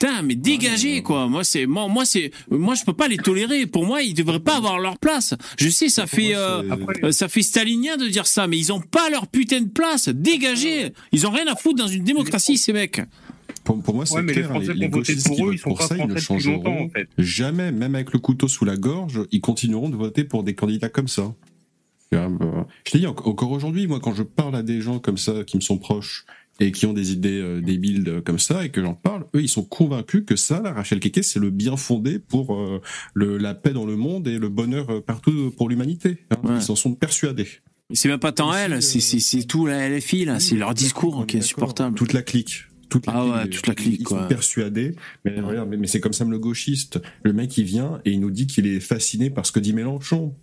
Putain, 0.00 0.22
mais 0.22 0.34
dégagez 0.34 1.02
quoi. 1.02 1.28
Moi 1.28 1.44
c'est 1.44 1.66
moi 1.66 1.86
moi 1.86 2.04
c'est 2.06 2.30
moi 2.50 2.74
je 2.74 2.84
peux 2.84 2.94
pas 2.94 3.06
les 3.06 3.18
tolérer. 3.18 3.66
Pour 3.66 3.84
moi, 3.84 4.00
ils 4.02 4.14
devraient 4.14 4.40
pas 4.40 4.56
avoir 4.56 4.78
leur 4.80 4.98
place. 4.98 5.34
Je 5.58 5.68
sais 5.68 5.90
ça 5.90 6.06
fait 6.06 6.34
euh, 6.34 6.62
euh, 7.04 7.12
ça 7.12 7.28
fait 7.28 7.42
stalinien 7.42 7.98
de 7.98 8.06
dire 8.08 8.26
ça, 8.26 8.46
mais 8.46 8.56
ils 8.58 8.72
ont 8.72 8.80
pas 8.80 9.10
leur 9.10 9.26
putain 9.26 9.60
de 9.60 9.68
place. 9.68 10.08
Dégagez. 10.08 10.92
Ils 11.12 11.26
ont 11.26 11.30
rien 11.30 11.46
à 11.48 11.54
foutre 11.54 11.76
dans 11.82 11.86
une 11.88 12.02
démocratie 12.04 12.56
ces 12.56 12.72
mecs. 12.72 13.02
Pour, 13.62 13.82
pour 13.82 13.94
moi, 13.94 14.06
c'est 14.06 14.14
Ouais, 14.14 14.22
mais 14.22 14.32
les 14.32 14.40
clair. 14.40 14.50
Français 14.50 14.72
les, 14.74 14.88
gauchistes 14.88 15.26
pour 15.26 15.36
qui 15.36 15.42
eux, 15.42 15.44
votent 15.46 15.54
ils 15.54 15.58
sont 15.58 15.68
pour 15.70 15.78
pas 15.78 15.86
ça, 15.88 15.96
ils 15.98 16.06
ne 16.06 16.18
changeront 16.18 16.84
en 16.86 16.88
fait. 16.88 17.06
jamais, 17.18 17.70
même 17.70 17.94
avec 17.94 18.12
le 18.14 18.18
couteau 18.20 18.48
sous 18.48 18.64
la 18.64 18.76
gorge, 18.78 19.20
ils 19.32 19.42
continueront 19.42 19.90
de 19.90 19.96
voter 19.96 20.24
pour 20.24 20.42
des 20.44 20.54
candidats 20.54 20.88
comme 20.88 21.08
ça. 21.08 21.34
Euh, 22.14 22.28
Je 22.86 22.90
te 22.92 22.96
dis, 22.98 23.06
en- 23.06 23.10
encore 23.10 23.50
aujourd'hui, 23.52 23.86
moi, 23.86 24.00
quand 24.00 24.14
je 24.14 24.22
parle 24.22 24.56
à 24.56 24.62
des 24.62 24.80
gens 24.80 24.98
comme 24.98 25.18
ça, 25.18 25.44
qui 25.46 25.56
me 25.58 25.60
sont 25.60 25.76
proches, 25.78 26.24
et 26.60 26.72
qui 26.72 26.86
ont 26.86 26.92
des 26.92 27.12
idées 27.12 27.40
euh, 27.40 27.60
débiles 27.60 28.08
euh, 28.08 28.20
comme 28.20 28.38
ça, 28.38 28.64
et 28.64 28.68
que 28.68 28.82
j'en 28.82 28.94
parle, 28.94 29.24
eux, 29.34 29.42
ils 29.42 29.48
sont 29.48 29.64
convaincus 29.64 30.22
que 30.26 30.36
ça, 30.36 30.60
la 30.62 30.72
Rachel 30.72 31.00
Keke, 31.00 31.24
c'est 31.24 31.40
le 31.40 31.50
bien 31.50 31.76
fondé 31.76 32.18
pour 32.18 32.54
euh, 32.54 32.80
le, 33.14 33.38
la 33.38 33.54
paix 33.54 33.72
dans 33.72 33.86
le 33.86 33.96
monde 33.96 34.28
et 34.28 34.38
le 34.38 34.48
bonheur 34.48 35.02
partout 35.02 35.52
pour 35.56 35.68
l'humanité. 35.68 36.18
hein. 36.30 36.58
Ils 36.60 36.70
en 36.70 36.76
sont 36.76 36.94
persuadés. 36.94 37.48
C'est 37.92 38.08
même 38.08 38.20
pas 38.20 38.30
tant 38.30 38.54
elle, 38.54 38.82
c'est 38.82 39.00
c'est 39.00 39.18
c'est 39.18 39.42
tout 39.44 39.66
la 39.66 39.88
LFI 39.88 40.24
là, 40.26 40.38
c'est 40.38 40.54
leur 40.54 40.74
discours 40.74 41.26
qui 41.26 41.36
est 41.36 41.40
insupportable. 41.40 41.96
Toute 41.96 42.12
la 42.12 42.22
clique. 42.22 42.66
Toute 42.88 43.06
la 43.06 43.12
ah 43.14 43.22
clique 43.22 43.34
ouais, 43.34 43.48
toute 43.48 43.66
la 43.66 43.74
clique 43.74 43.96
ils 44.00 44.04
quoi. 44.04 44.22
sont 44.22 44.28
persuadés. 44.28 44.94
Mais, 45.24 45.40
regarde, 45.40 45.68
mais, 45.68 45.76
mais 45.76 45.86
c'est 45.86 46.00
comme 46.00 46.12
Sam 46.12 46.30
le 46.30 46.38
gauchiste. 46.38 47.00
Le 47.24 47.32
mec, 47.32 47.56
il 47.56 47.64
vient 47.64 48.00
et 48.04 48.12
il 48.12 48.20
nous 48.20 48.30
dit 48.30 48.46
qu'il 48.46 48.66
est 48.66 48.80
fasciné 48.80 49.30
par 49.30 49.46
ce 49.46 49.52
que 49.52 49.60
dit 49.60 49.72
Mélenchon. 49.72 50.34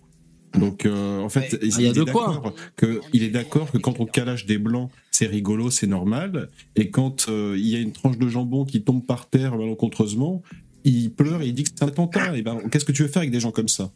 Donc, 0.54 0.86
euh, 0.86 1.20
en 1.20 1.28
fait, 1.28 1.58
il, 1.62 1.68
il 1.68 1.80
y 1.82 1.86
a 1.86 1.90
est 1.90 1.92
de 1.92 2.04
quoi. 2.04 2.26
d'accord 2.28 2.54
que 2.76 3.00
il 3.12 3.22
est 3.22 3.28
d'accord 3.30 3.70
que 3.70 3.78
quand 3.78 4.00
on 4.00 4.06
calage 4.06 4.46
des 4.46 4.58
blancs, 4.58 4.90
c'est 5.10 5.26
rigolo, 5.26 5.70
c'est 5.70 5.86
normal. 5.86 6.50
Et 6.76 6.90
quand 6.90 7.28
euh, 7.28 7.54
il 7.58 7.66
y 7.66 7.76
a 7.76 7.78
une 7.80 7.92
tranche 7.92 8.18
de 8.18 8.28
jambon 8.28 8.64
qui 8.64 8.82
tombe 8.82 9.04
par 9.04 9.28
terre 9.28 9.56
malencontreusement, 9.56 10.42
il 10.84 11.10
pleure 11.12 11.42
et 11.42 11.48
il 11.48 11.54
dit 11.54 11.64
que 11.64 11.70
c'est 11.74 11.84
un 11.84 11.88
attentat. 11.88 12.36
Et 12.36 12.42
ben, 12.42 12.58
qu'est-ce 12.70 12.84
que 12.84 12.92
tu 12.92 13.02
veux 13.02 13.08
faire 13.08 13.20
avec 13.20 13.30
des 13.30 13.40
gens 13.40 13.50
comme 13.50 13.68
ça? 13.68 13.90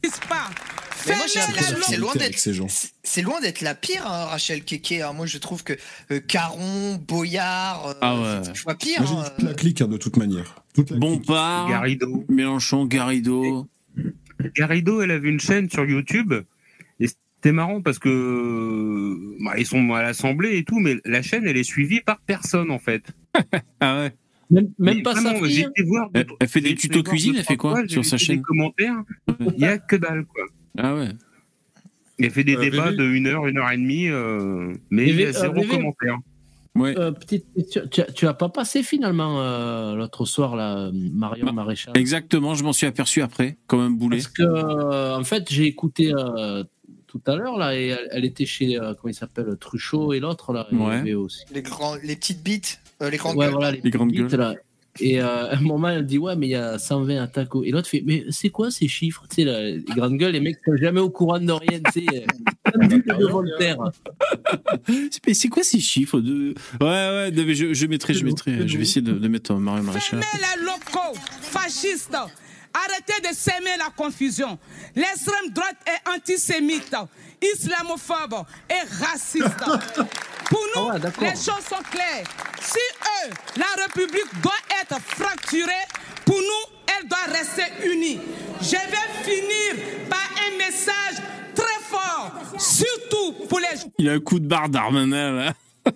C'est 1.04 1.96
loin 1.96 2.12
d'être. 2.14 2.38
ces 2.38 2.54
gens. 2.54 2.68
C'est 3.02 3.22
loin 3.22 3.40
d'être 3.40 3.60
la 3.60 3.74
pire, 3.74 4.06
hein, 4.06 4.26
Rachel 4.26 4.62
Keke. 4.62 5.00
hein. 5.00 5.12
Moi, 5.12 5.26
je 5.26 5.38
trouve 5.38 5.64
que 5.64 5.72
euh, 6.12 6.20
Caron, 6.20 6.94
Boyard, 7.08 7.86
euh, 7.88 7.94
Ah 8.00 8.20
ouais. 8.20 8.52
je 8.54 8.62
vois 8.62 8.76
pire. 8.76 9.02
Moi, 9.02 9.24
hein. 9.26 9.30
toute 9.36 9.48
la 9.48 9.54
clique 9.54 9.80
hein, 9.80 9.88
de 9.88 9.96
toute 9.96 10.16
manière. 10.16 10.62
Toute 10.74 10.90
la 10.90 10.98
Bompard, 10.98 11.68
Garrido. 11.68 12.24
Mélenchon, 12.28 12.84
Garrido. 12.86 13.66
Garrido, 14.54 15.00
elle 15.00 15.10
avait 15.10 15.28
une 15.28 15.40
chaîne 15.40 15.68
sur 15.70 15.84
YouTube. 15.84 16.34
Et 17.00 17.06
c'était 17.06 17.52
marrant 17.52 17.80
parce 17.80 17.98
que 17.98 19.36
bah, 19.44 19.54
ils 19.58 19.66
sont 19.66 19.92
à 19.92 20.02
l'Assemblée 20.02 20.58
et 20.58 20.64
tout, 20.64 20.78
mais 20.78 20.96
la 21.04 21.22
chaîne, 21.22 21.46
elle 21.46 21.56
est 21.56 21.64
suivie 21.64 22.00
par 22.00 22.20
personne 22.20 22.70
en 22.70 22.78
fait. 22.78 23.04
ah 23.80 24.02
ouais. 24.02 24.12
Même, 24.78 25.02
pas 25.02 25.14
sa 25.14 25.22
vraiment, 25.22 25.46
fille. 25.46 25.60
Été 25.60 25.82
voir. 25.84 26.10
Elle, 26.12 26.26
elle 26.38 26.48
fait 26.48 26.60
des 26.60 26.74
tutos 26.74 27.02
cuisine, 27.02 27.36
elle 27.38 27.44
fait 27.44 27.56
quoi 27.56 27.76
fois, 27.76 27.88
sur 27.88 28.04
sa 28.04 28.18
chaîne 28.18 28.36
Des 28.36 28.42
commentaires, 28.42 29.02
il 29.40 29.58
y 29.58 29.64
a 29.64 29.78
que 29.78 29.96
dalle 29.96 30.26
quoi. 30.26 30.44
Ah 30.76 30.94
ouais. 30.94 31.08
Elle 32.18 32.30
fait 32.30 32.44
des 32.44 32.56
Euh, 32.56 32.60
débats 32.60 32.92
de 32.92 33.04
une 33.04 33.26
heure, 33.26 33.46
une 33.46 33.58
heure 33.58 33.70
et 33.70 33.76
demie, 33.76 34.08
euh, 34.08 34.72
mais 34.90 35.08
il 35.08 35.14
y 35.14 35.24
VV, 35.24 35.26
a 35.28 35.32
zéro 35.32 35.62
euh, 35.62 35.66
commentaire. 35.66 36.18
Ouais. 36.74 36.96
Euh, 36.98 37.12
petite 37.12 37.44
question, 37.54 37.82
tu, 37.90 38.00
as- 38.00 38.10
tu 38.12 38.26
as 38.26 38.32
pas 38.34 38.48
passé 38.48 38.82
finalement 38.82 39.42
euh, 39.42 39.94
l'autre 39.94 40.24
soir 40.24 40.56
là, 40.56 40.90
Marion 40.92 41.52
Maréchal? 41.52 41.92
Exactement, 41.96 42.54
je 42.54 42.64
m'en 42.64 42.72
suis 42.72 42.86
aperçu 42.86 43.20
après, 43.20 43.58
comme 43.66 43.80
un 43.80 43.90
boulet. 43.90 44.16
Parce 44.18 44.28
que 44.28 44.42
euh, 44.42 45.16
en 45.18 45.24
fait 45.24 45.52
j'ai 45.52 45.66
écouté 45.66 46.12
euh, 46.16 46.64
tout 47.06 47.20
à 47.26 47.36
l'heure 47.36 47.58
là 47.58 47.76
et 47.76 47.88
elle, 47.88 48.08
elle 48.12 48.24
était 48.24 48.46
chez 48.46 48.78
euh, 48.80 48.94
comment 48.94 49.10
il 49.10 49.14
s'appelle 49.14 49.54
Truchot 49.60 50.14
et 50.14 50.20
l'autre 50.20 50.54
là. 50.54 50.66
Ouais. 50.72 51.12
aussi. 51.12 51.42
Les, 51.52 51.60
grands, 51.60 51.96
les 52.02 52.16
petites 52.16 52.42
bites, 52.42 52.80
euh, 53.02 53.10
les 53.10 53.18
grandes 53.18 53.36
Ouais, 53.36 53.46
gueules. 53.46 53.54
voilà, 53.54 53.70
les, 53.72 53.90
grandes 53.90 54.08
petites, 54.10 54.28
gueules. 54.28 54.40
là. 54.40 54.54
Et 55.00 55.20
euh, 55.22 55.50
à 55.50 55.56
un 55.56 55.60
moment, 55.60 55.88
elle 55.88 56.04
dit 56.04 56.18
Ouais, 56.18 56.36
mais 56.36 56.48
il 56.48 56.50
y 56.50 56.54
a 56.54 56.78
120 56.78 57.22
attaques. 57.22 57.48
Et 57.64 57.70
l'autre 57.70 57.88
fait 57.88 58.02
Mais 58.04 58.24
c'est 58.30 58.50
quoi 58.50 58.70
ces 58.70 58.88
chiffres? 58.88 59.24
Tu 59.30 59.36
sais, 59.36 59.44
là, 59.44 59.62
les 59.62 59.82
grandes 59.96 60.16
gueules, 60.18 60.32
les 60.32 60.40
mecs 60.40 60.58
sont 60.64 60.76
jamais 60.76 61.00
au 61.00 61.08
courant 61.10 61.38
de 61.40 61.50
rien. 61.52 61.80
Tu 61.94 62.04
sais, 62.04 62.26
comme 62.72 62.86
dit 62.88 62.96
de 63.02 63.26
Voltaire. 63.26 63.78
Mais 65.26 65.34
c'est 65.34 65.48
quoi 65.48 65.62
ces 65.62 65.80
chiffres 65.80 66.20
de 66.20 66.54
Ouais 66.80 66.86
ouais, 66.86 67.30
de- 67.30 67.52
je, 67.52 67.72
je 67.74 67.86
mettrai, 67.86 68.14
je 68.14 68.24
mettrai, 68.24 68.68
je 68.68 68.76
vais 68.76 68.82
essayer 68.82 69.00
de, 69.02 69.12
de 69.12 69.28
mettre 69.28 69.52
euh, 69.52 69.58
Mario 69.58 69.82
Maréchal. 69.82 70.20
les 70.20 70.64
locaux 70.64 71.18
fascistes. 71.40 72.14
Arrêtez 72.14 73.28
de 73.28 73.34
s'aimer 73.34 73.76
la 73.78 73.90
confusion. 73.96 74.58
L'extrême 74.96 75.50
droite 75.54 75.76
est 75.86 76.08
antisémite, 76.16 76.94
islamophobe 77.54 78.44
et 78.70 79.02
raciste. 79.04 79.44
Pour 80.52 80.66
nous, 80.76 80.88
Ah 80.90 80.94
ouais, 80.94 81.30
les 81.30 81.36
choses 81.36 81.64
sont 81.68 81.82
claires. 81.90 82.26
Si 82.60 82.78
eux, 82.78 83.30
la 83.56 83.82
République 83.84 84.30
doit 84.42 84.52
être 84.82 85.00
fracturée, 85.00 85.86
pour 86.26 86.36
nous, 86.36 86.64
elle 87.00 87.08
doit 87.08 87.26
rester 87.32 87.64
unie. 87.90 88.20
Je 88.60 88.76
vais 88.92 89.08
finir 89.24 89.82
par 90.10 90.28
un 90.46 90.56
message 90.58 91.16
très 91.54 91.80
fort, 91.90 92.32
surtout 92.58 93.32
pour 93.48 93.58
les 93.60 93.66
Il 93.98 94.08
a 94.08 94.12
un 94.12 94.20
coup 94.20 94.38
de 94.38 94.46
barre 94.46 94.68
d'Armanin 94.68 95.32
là. 95.32 95.54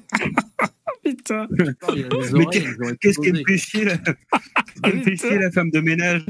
Putain. 1.05 1.47
Mais 2.33 2.47
qu'est- 2.47 2.67
qu'est-ce 3.01 3.21
qui 3.21 3.31
me 3.33 3.45
fait 3.45 3.57
chier 3.59 3.85
la 5.39 5.51
femme 5.53 5.71
de 5.71 5.81
ménage? 5.81 6.25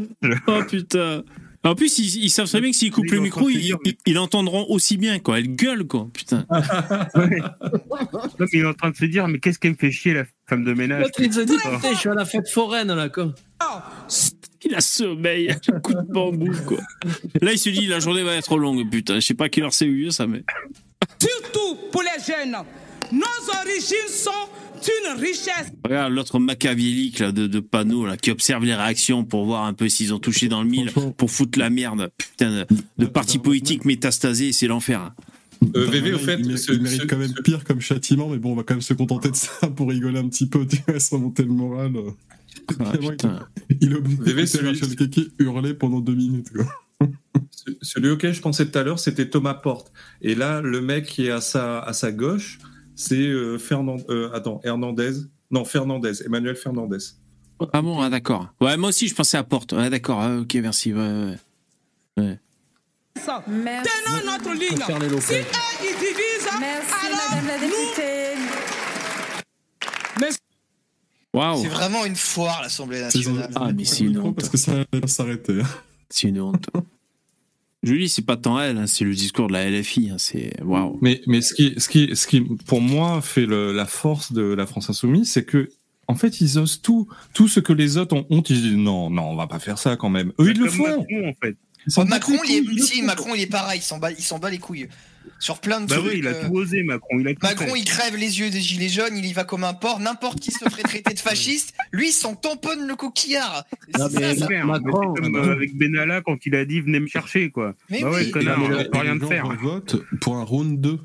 Oh 0.47 0.61
putain. 0.69 1.23
En 1.66 1.74
plus, 1.74 1.98
ils, 1.98 2.24
ils 2.24 2.30
savent 2.30 2.48
très 2.48 2.60
bien 2.60 2.70
que 2.70 2.76
s'ils 2.76 2.90
coupent 2.93 3.06
Ils 3.09 3.14
le 3.14 3.20
micro, 3.20 3.48
ils, 3.48 3.60
dire, 3.60 3.76
ils- 3.84 3.97
ils 4.06 4.14
l'entendront 4.14 4.66
aussi 4.68 4.97
bien, 4.97 5.18
quoi. 5.18 5.38
Elle 5.38 5.55
gueule, 5.55 5.84
quoi. 5.84 6.09
Putain. 6.12 6.47
Non, 8.38 8.47
il 8.52 8.60
est 8.60 8.66
en 8.66 8.74
train 8.74 8.90
de 8.90 8.97
se 8.97 9.05
dire 9.06 9.26
Mais 9.28 9.38
qu'est-ce 9.38 9.59
qui 9.59 9.68
me 9.68 9.74
fait 9.74 9.90
chier 9.90 10.14
la 10.14 10.24
femme 10.48 10.64
de 10.64 10.72
ménage 10.74 11.02
L'autre, 11.02 11.20
il 11.20 11.32
se 11.32 11.40
dit. 11.40 11.56
Putain, 11.56 11.93
je 11.93 11.98
suis 11.98 12.09
à 12.09 12.14
la 12.14 12.24
fête 12.24 12.48
foraine 12.48 12.93
là. 12.94 13.09
Quoi. 13.09 13.34
Il 14.64 14.74
a 14.74 14.80
sommeil, 14.80 15.51
un 15.72 15.80
coup 15.80 15.94
de 15.94 16.02
bambou, 16.12 16.52
quoi. 16.66 16.78
Là, 17.40 17.52
il 17.52 17.59
se 17.59 17.70
dit, 17.70 17.86
la 17.86 18.01
journée 18.01 18.22
va 18.22 18.34
être 18.34 18.56
longue, 18.59 18.88
putain. 18.90 19.16
Je 19.16 19.20
sais 19.20 19.34
pas 19.34 19.44
à 19.47 19.48
quelle 19.48 19.64
heure 19.64 19.72
c'est 19.74 19.86
eu, 19.86 20.10
ça, 20.10 20.26
mais. 20.26 20.43
surtout 21.20 21.76
pour 21.93 22.02
les 22.02 22.22
jeunes. 22.24 22.56
Nos 23.12 23.55
origines 23.62 24.09
sont 24.09 24.31
une 24.87 25.20
richesse. 25.20 25.73
Regarde 25.85 26.12
l'autre 26.12 26.39
machiavélique 26.39 27.19
là, 27.20 27.33
de, 27.33 27.47
de 27.47 27.61
panneau 27.61 28.07
là, 28.07 28.16
qui 28.16 28.31
observe 28.31 28.65
les 28.65 28.74
réactions 28.74 29.24
pour 29.24 29.45
voir 29.47 29.65
un 29.65 29.73
peu 29.73 29.89
s'ils 29.89 30.12
ont 30.15 30.19
touché 30.19 30.49
dans 30.49 30.62
le 30.62 30.69
mille, 30.69 30.93
pour 31.16 31.31
foutre 31.31 31.59
la 31.59 31.70
merde. 31.70 32.11
Putain, 32.19 32.51
de, 32.51 32.66
de 32.99 33.07
parti 33.07 33.39
politique 33.39 33.85
métastasé, 33.85 34.53
c'est 34.53 34.66
l'enfer. 34.66 35.01
hein. 35.01 35.15
Euh, 35.74 35.87
VV, 35.87 36.12
au 36.12 36.19
Il- 36.19 36.24
fait, 36.24 36.35
il, 36.39 36.47
mérite- 36.47 36.59
ce- 36.59 36.73
il 36.73 36.83
mérite 36.83 37.01
ce- 37.03 37.07
quand 37.07 37.16
même 37.16 37.33
pire 37.43 37.65
comme 37.65 37.81
châtiment, 37.81 38.28
mais 38.28 38.37
bon, 38.37 38.53
on 38.53 38.57
va 38.57 38.62
quand 38.62 38.74
même 38.74 38.83
se 38.83 38.93
contenter 38.95 39.31
de 39.31 39.37
ça 39.37 39.69
pour 39.69 39.89
rigoler 39.89 40.19
un 40.19 40.28
petit 40.28 40.47
peu, 40.47 40.66
tu 40.66 40.77
vois, 40.87 41.01
se 41.01 41.15
remonter 41.15 41.43
le 41.45 41.49
moral. 41.53 41.93
Ah, 42.78 42.93
il, 43.01 43.81
il 43.81 43.89
VV, 44.20 44.43
de 44.43 44.47
celui- 44.47 44.97
Keke 44.97 45.31
hurler 45.39 45.73
pendant 45.74 46.01
deux 46.01 46.15
minutes. 46.15 46.51
Quoi. 46.53 46.66
Ce- 47.51 47.70
Celui 47.81 48.11
auquel 48.11 48.35
je 48.35 48.41
pensais 48.41 48.66
tout 48.70 48.78
à 48.78 48.83
l'heure, 48.83 48.99
c'était 48.99 49.28
Thomas 49.31 49.55
Porte. 49.55 49.93
Et 50.20 50.35
là, 50.35 50.61
le 50.61 50.81
mec 50.83 51.07
qui 51.07 51.27
est 51.27 51.31
à 51.31 51.41
sa, 51.41 51.81
à 51.81 51.93
sa 51.95 52.12
gauche, 52.12 52.59
c'est 52.97 53.14
euh, 53.16 53.59
Fernand, 53.59 53.98
euh, 54.09 54.31
attends, 54.35 54.60
Hernandez. 54.64 55.12
Non, 55.51 55.64
Fernandez, 55.64 56.24
Emmanuel 56.24 56.56
Fernandez. 56.56 56.98
Ah 57.73 57.81
bon, 57.81 58.01
ah, 58.01 58.10
d'accord. 58.10 58.48
Ouais, 58.60 58.77
moi 58.77 58.89
aussi, 58.89 59.06
je 59.06 59.14
pensais 59.14 59.36
à 59.39 59.44
Porte. 59.44 59.73
Ouais, 59.73 59.89
d'accord. 59.89 60.20
Ah, 60.20 60.39
ok, 60.39 60.55
merci. 60.55 60.93
Ouais, 60.93 61.01
ouais. 61.01 61.36
ouais. 62.23 62.39
Tenons 63.14 64.24
notre 64.27 64.52
ligne. 64.52 64.77
Si 65.20 65.35
eux, 65.35 65.44
ils 65.82 65.98
divisent, 65.98 66.48
alors 66.52 67.43
nous... 67.62 67.86
Waouh. 71.36 71.62
C'est 71.62 71.68
vraiment 71.68 72.05
une 72.06 72.16
foire, 72.16 72.62
l'Assemblée 72.62 73.01
nationale. 73.01 73.51
Ah, 73.55 73.70
mais 73.70 73.85
c'est 73.85 74.05
une 74.05 74.18
honte. 74.18 74.36
Parce 74.36 74.48
que 74.48 74.56
ça 74.56 74.73
va 74.90 75.06
s'arrêter. 75.06 75.60
hein. 75.60 75.66
C'est 76.09 76.28
une 76.28 76.40
honte. 76.40 76.66
Julie, 77.82 78.09
c'est 78.09 78.24
pas 78.24 78.36
tant 78.36 78.59
elle, 78.61 78.78
hein, 78.78 78.86
c'est 78.86 79.05
le 79.05 79.15
discours 79.15 79.47
de 79.48 79.53
la 79.53 79.69
LFI. 79.70 80.11
hein, 80.11 80.16
c'est 80.19 80.61
waouh. 80.62 80.98
Mais, 81.03 81.20
mais 81.27 81.40
ce, 81.40 81.55
qui, 81.55 81.74
ce, 81.78 81.89
qui, 81.89 82.16
ce 82.16 82.27
qui, 82.27 82.40
pour 82.40 82.81
moi, 82.81 83.20
fait 83.23 83.47
le- 83.47 83.73
la 83.73 83.86
force 83.86 84.32
de 84.32 84.43
la 84.43 84.66
France 84.66 84.90
Insoumise, 84.90 85.31
c'est 85.31 85.44
que, 85.44 85.69
en 86.09 86.15
fait, 86.15 86.40
ils 86.40 86.59
osent 86.59 86.81
tout. 86.82 87.07
Tout 87.35 87.48
ce 87.48 87.61
que 87.61 87.73
les 87.73 87.97
autres 87.97 88.16
ont 88.16 88.27
honte, 88.31 88.51
ils 88.51 88.61
disent 88.62 88.73
non, 88.77 89.11
non, 89.11 89.31
on 89.31 89.36
va 89.36 89.47
pas 89.47 89.59
faire 89.59 89.78
ça 89.78 89.97
quand 89.97 90.09
même. 90.11 90.32
Eux, 90.40 90.51
ils 90.51 90.59
le 90.59 90.69
font. 90.69 90.85
Macron, 90.85 91.28
en 91.28 91.32
fait. 91.43 91.57
Macron, 92.09 92.39
il 92.48 92.78
est, 92.78 92.82
si. 92.82 93.03
Macron, 93.03 93.35
il 93.36 93.43
est 93.43 93.47
pareil, 93.47 93.78
il 93.78 93.82
s'en 93.82 93.98
bat, 93.98 94.11
il 94.11 94.23
s'en 94.23 94.39
bat 94.39 94.51
les 94.51 94.59
couilles. 94.59 94.89
Sur 95.39 95.59
plein 95.61 95.81
de 95.81 95.86
Bah 95.86 95.97
trucs. 95.97 96.12
oui, 96.12 96.19
il 96.20 96.27
a 96.27 96.31
euh, 96.31 96.47
tout 96.48 96.55
osé, 96.55 96.82
Macron. 96.82 97.19
Il 97.20 97.28
a 97.28 97.32
tout 97.35 97.40
Macron, 97.43 97.66
fait. 97.74 97.78
il 97.81 97.85
crève 97.85 98.16
les 98.16 98.39
yeux 98.40 98.51
des 98.51 98.61
gilets 98.61 98.89
jaunes, 98.89 99.16
il 99.16 99.27
y 99.27 99.32
va 99.32 99.44
comme 99.44 99.65
un 99.65 99.74
porc. 99.74 100.01
N'importe 100.01 100.40
qui 100.40 100.51
se 100.53 100.65
ferait 100.69 100.82
traiter 100.82 101.15
de 101.15 101.19
fasciste, 101.20 101.74
lui, 101.93 102.09
il 102.09 102.12
s'en 102.12 102.35
tamponne 102.35 102.86
le 102.86 102.94
coquillard. 102.97 103.65
Non, 103.98 104.09
C'est 104.11 104.20
mais 104.20 104.35
ça, 104.35 104.35
ça. 104.35 104.40
Super, 104.47 104.66
Macron, 104.66 105.15
mais 105.15 105.20
comme 105.31 105.36
euh, 105.36 105.53
avec 105.53 105.77
Benalla 105.77 106.20
quand 106.23 106.39
il 106.47 106.55
a 106.55 106.65
dit 106.65 106.81
venez 106.81 107.01
me 107.01 107.07
chercher 107.07 107.51
quoi. 107.51 107.74
Mais 107.90 108.01
bah 108.03 108.11
ouais, 108.11 108.24
oui. 108.24 108.31
connard, 108.31 108.59
Et 108.61 108.86
on 108.86 108.90
peut 108.90 108.98
rien 108.98 109.16
de 109.16 109.27
faire. 109.27 109.47
votent 109.61 109.97
pour 110.20 110.36
un 110.36 110.43
round 110.44 110.81
2. 110.81 110.98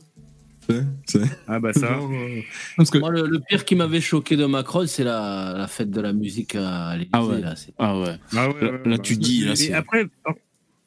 Tu 0.69 0.75
sais, 0.75 0.83
c'est- 1.07 1.19
Ah 1.47 1.59
bah 1.59 1.73
ça. 1.73 1.87
genre, 1.87 2.09
euh, 2.11 2.39
Parce 2.77 2.91
que, 2.91 2.99
Moi, 2.99 3.09
le, 3.09 3.25
le 3.27 3.39
pire 3.39 3.65
qui 3.65 3.75
m'avait 3.75 3.99
choqué 3.99 4.37
de 4.37 4.45
Macron, 4.45 4.85
c'est 4.87 5.03
la, 5.03 5.55
la 5.57 5.67
fête 5.67 5.89
de 5.89 5.99
la 5.99 6.13
musique 6.13 6.55
à 6.55 6.93
l'Élysée. 6.93 7.09
Ah 7.13 7.25
ouais. 7.25 7.41
là, 7.41 7.55
Ah 7.79 7.99
ouais. 7.99 8.05
Ah 8.35 8.47
ouais, 8.47 8.53
Là, 8.61 8.71
ouais, 8.71 8.71
là, 8.85 8.91
ouais. 8.91 8.99
tu 8.99 9.17
dis, 9.17 9.43
là, 9.43 9.53
Et 9.53 9.55
c'est. 9.55 9.73
après, 9.73 10.05
par- 10.23 10.35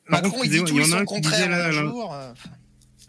par 0.08 0.22
Macron, 0.22 0.30
contre, 0.30 0.44
il 0.44 0.50
dit 0.52 0.58
tout 0.58 0.64
il 0.68 0.80
et 0.80 0.88
y 0.88 0.92
en 0.92 0.96
a 0.96 0.98
son 1.00 1.04
contraire 1.04 1.66
un 1.66 1.70
jour. 1.72 2.14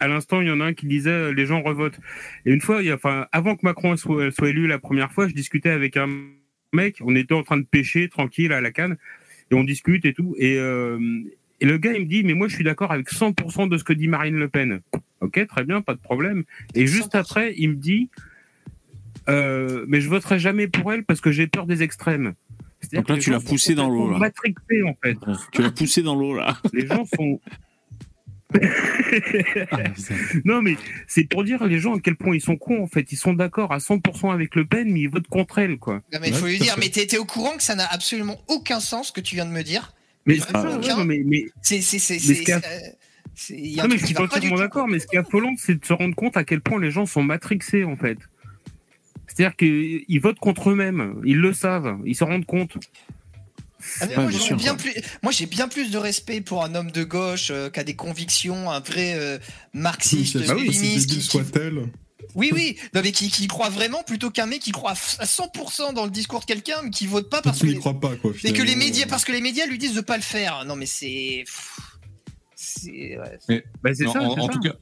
À 0.00 0.08
l'instant, 0.08 0.40
il 0.40 0.48
y 0.48 0.50
en 0.50 0.60
a 0.60 0.64
un 0.64 0.74
qui 0.74 0.86
disait 0.86 1.10
euh, 1.10 1.32
les 1.32 1.46
gens 1.46 1.62
revotent. 1.62 1.98
Et 2.44 2.52
une 2.52 2.60
fois, 2.60 2.82
il 2.82 2.86
y 2.86 2.90
a, 2.90 2.94
enfin, 2.94 3.26
avant 3.32 3.56
que 3.56 3.60
Macron 3.62 3.96
soit, 3.96 4.30
soit 4.30 4.50
élu 4.50 4.66
la 4.66 4.78
première 4.78 5.12
fois, 5.12 5.28
je 5.28 5.34
discutais 5.34 5.70
avec 5.70 5.96
un 5.96 6.08
mec, 6.72 6.98
on 7.00 7.14
était 7.16 7.34
en 7.34 7.42
train 7.42 7.56
de 7.56 7.64
pêcher 7.64 8.08
tranquille 8.08 8.52
à 8.52 8.60
la 8.60 8.70
canne, 8.70 8.96
et 9.50 9.54
on 9.54 9.64
discute 9.64 10.04
et 10.04 10.12
tout. 10.12 10.34
Et, 10.38 10.58
euh, 10.58 10.98
et 11.60 11.66
le 11.66 11.78
gars, 11.78 11.92
il 11.92 12.02
me 12.02 12.06
dit, 12.06 12.22
mais 12.24 12.34
moi, 12.34 12.48
je 12.48 12.54
suis 12.54 12.64
d'accord 12.64 12.92
avec 12.92 13.10
100% 13.10 13.68
de 13.68 13.78
ce 13.78 13.84
que 13.84 13.92
dit 13.92 14.08
Marine 14.08 14.36
Le 14.36 14.48
Pen. 14.48 14.80
Ok, 15.20 15.46
très 15.46 15.64
bien, 15.64 15.80
pas 15.80 15.94
de 15.94 16.00
problème. 16.00 16.44
Et 16.74 16.86
juste 16.86 17.14
après, 17.14 17.54
il 17.56 17.70
me 17.70 17.74
dit, 17.76 18.10
euh, 19.28 19.84
mais 19.88 20.00
je 20.00 20.08
voterai 20.08 20.38
jamais 20.38 20.68
pour 20.68 20.92
elle 20.92 21.04
parce 21.04 21.20
que 21.20 21.32
j'ai 21.32 21.46
peur 21.46 21.66
des 21.66 21.82
extrêmes. 21.82 22.34
Donc 22.92 23.08
là, 23.08 23.18
tu 23.18 23.30
l'as 23.30 23.40
poussé 23.40 23.74
dans 23.74 23.88
l'eau. 23.88 24.06
Matrixés, 24.18 24.82
en 24.84 24.96
fait. 25.02 25.16
Tu 25.52 25.62
l'as 25.62 25.70
poussé 25.70 26.02
dans 26.02 26.14
l'eau, 26.14 26.34
là. 26.34 26.60
Les 26.72 26.86
gens 26.86 27.04
sont. 27.16 27.40
non, 30.44 30.62
mais 30.62 30.76
c'est 31.06 31.24
pour 31.24 31.44
dire 31.44 31.64
les 31.64 31.78
gens 31.78 31.96
à 31.96 32.00
quel 32.00 32.16
point 32.16 32.34
ils 32.34 32.40
sont 32.40 32.56
cons, 32.56 32.82
en 32.82 32.86
fait. 32.86 33.10
Ils 33.12 33.16
sont 33.16 33.34
d'accord 33.34 33.72
à 33.72 33.78
100% 33.78 34.32
avec 34.32 34.54
Le 34.54 34.64
Pen, 34.64 34.90
mais 34.90 35.00
ils 35.00 35.08
votent 35.08 35.26
contre 35.28 35.58
elle, 35.58 35.78
quoi. 35.78 36.02
Non, 36.12 36.18
mais 36.20 36.28
il 36.28 36.34
faut 36.34 36.46
lui 36.46 36.58
dire, 36.58 36.76
mais 36.78 36.88
t'es 36.88 37.06
t'es 37.06 37.18
au 37.18 37.24
courant 37.24 37.56
que 37.56 37.62
ça 37.62 37.74
n'a 37.74 37.86
absolument 37.86 38.40
aucun 38.48 38.80
sens 38.80 39.08
ce 39.08 39.12
que 39.12 39.20
tu 39.20 39.34
viens 39.34 39.46
de 39.46 39.50
me 39.50 39.62
dire? 39.62 39.92
Mais 40.26 40.34
Vraiment 40.34 40.62
c'est 40.80 40.88
ça, 40.88 40.94
aucun. 40.94 41.06
ouais, 41.06 41.22
mais, 41.24 41.46
C'est 41.62 41.80
c'est 41.80 41.98
c'est 41.98 42.52
euh, 42.52 42.58
Non, 43.76 43.88
mais 43.88 43.98
je 43.98 44.06
suis 44.06 44.14
tout. 44.14 44.56
d'accord, 44.56 44.88
mais 44.88 44.98
ce 44.98 45.06
qui 45.06 45.16
est 45.16 45.20
affolant, 45.20 45.54
c'est 45.58 45.80
de 45.80 45.84
se 45.84 45.92
rendre 45.92 46.14
compte 46.14 46.36
à 46.36 46.44
quel 46.44 46.60
point 46.60 46.80
les 46.80 46.90
gens 46.90 47.06
sont 47.06 47.22
matrixés, 47.22 47.84
en 47.84 47.96
fait. 47.96 48.18
C'est-à-dire 49.26 49.56
qu'ils 49.56 50.20
votent 50.20 50.38
contre 50.38 50.70
eux-mêmes, 50.70 51.20
ils 51.24 51.38
le 51.38 51.52
savent, 51.52 51.98
ils 52.04 52.14
se 52.14 52.24
rendent 52.24 52.46
compte. 52.46 52.78
Ah, 54.00 54.06
moi, 54.16 54.30
j'ai 54.30 54.54
bien 54.54 54.74
plus, 54.74 54.94
moi, 55.22 55.32
j'ai 55.32 55.46
bien 55.46 55.68
plus 55.68 55.90
de 55.90 55.98
respect 55.98 56.40
pour 56.40 56.64
un 56.64 56.74
homme 56.74 56.90
de 56.90 57.04
gauche 57.04 57.48
euh, 57.50 57.70
qui 57.70 57.80
a 57.80 57.84
des 57.84 57.96
convictions, 57.96 58.70
un 58.70 58.80
vrai 58.80 59.14
euh, 59.14 59.38
marxiste, 59.72 60.38
Bah 60.46 60.54
oui, 60.56 60.68
léniniste, 60.68 61.10
aussi 61.10 61.18
qui- 61.20 61.24
soit-elle. 61.26 61.82
Oui, 62.34 62.50
oui, 62.52 62.76
non, 62.94 63.00
mais 63.02 63.12
qui, 63.12 63.30
qui 63.30 63.46
croit 63.46 63.70
vraiment 63.70 64.02
plutôt 64.02 64.30
qu'un 64.30 64.44
mec 64.46 64.60
qui 64.60 64.72
croit 64.72 64.90
à 65.18 65.24
100% 65.24 65.94
dans 65.94 66.04
le 66.04 66.10
discours 66.10 66.40
de 66.40 66.44
quelqu'un, 66.44 66.82
mais 66.82 66.90
qui 66.90 67.06
vote 67.06 67.30
pas 67.30 67.40
parce 67.40 67.60
que. 67.60 67.66
n'y 67.66 67.78
crois 67.78 67.98
pas, 67.98 68.14
quoi. 68.16 68.32
Mais 68.44 68.52
que 68.52 68.62
les 68.62 68.76
médias, 68.76 69.06
parce 69.06 69.24
que 69.24 69.32
les 69.32 69.40
médias 69.40 69.64
lui 69.66 69.78
disent 69.78 69.94
de 69.94 70.00
pas 70.02 70.16
le 70.16 70.22
faire. 70.22 70.64
Non, 70.66 70.76
mais 70.76 70.84
c'est. 70.86 71.44
C'est. 72.54 73.18
ouais. 73.48 73.64
Bah, 73.82 73.94
ça, 73.94 74.08
en- 74.08 74.12
c'est 74.12 74.18
en 74.40 74.46
ça. 74.46 74.52
tout 74.52 74.60
cas, 74.60 74.74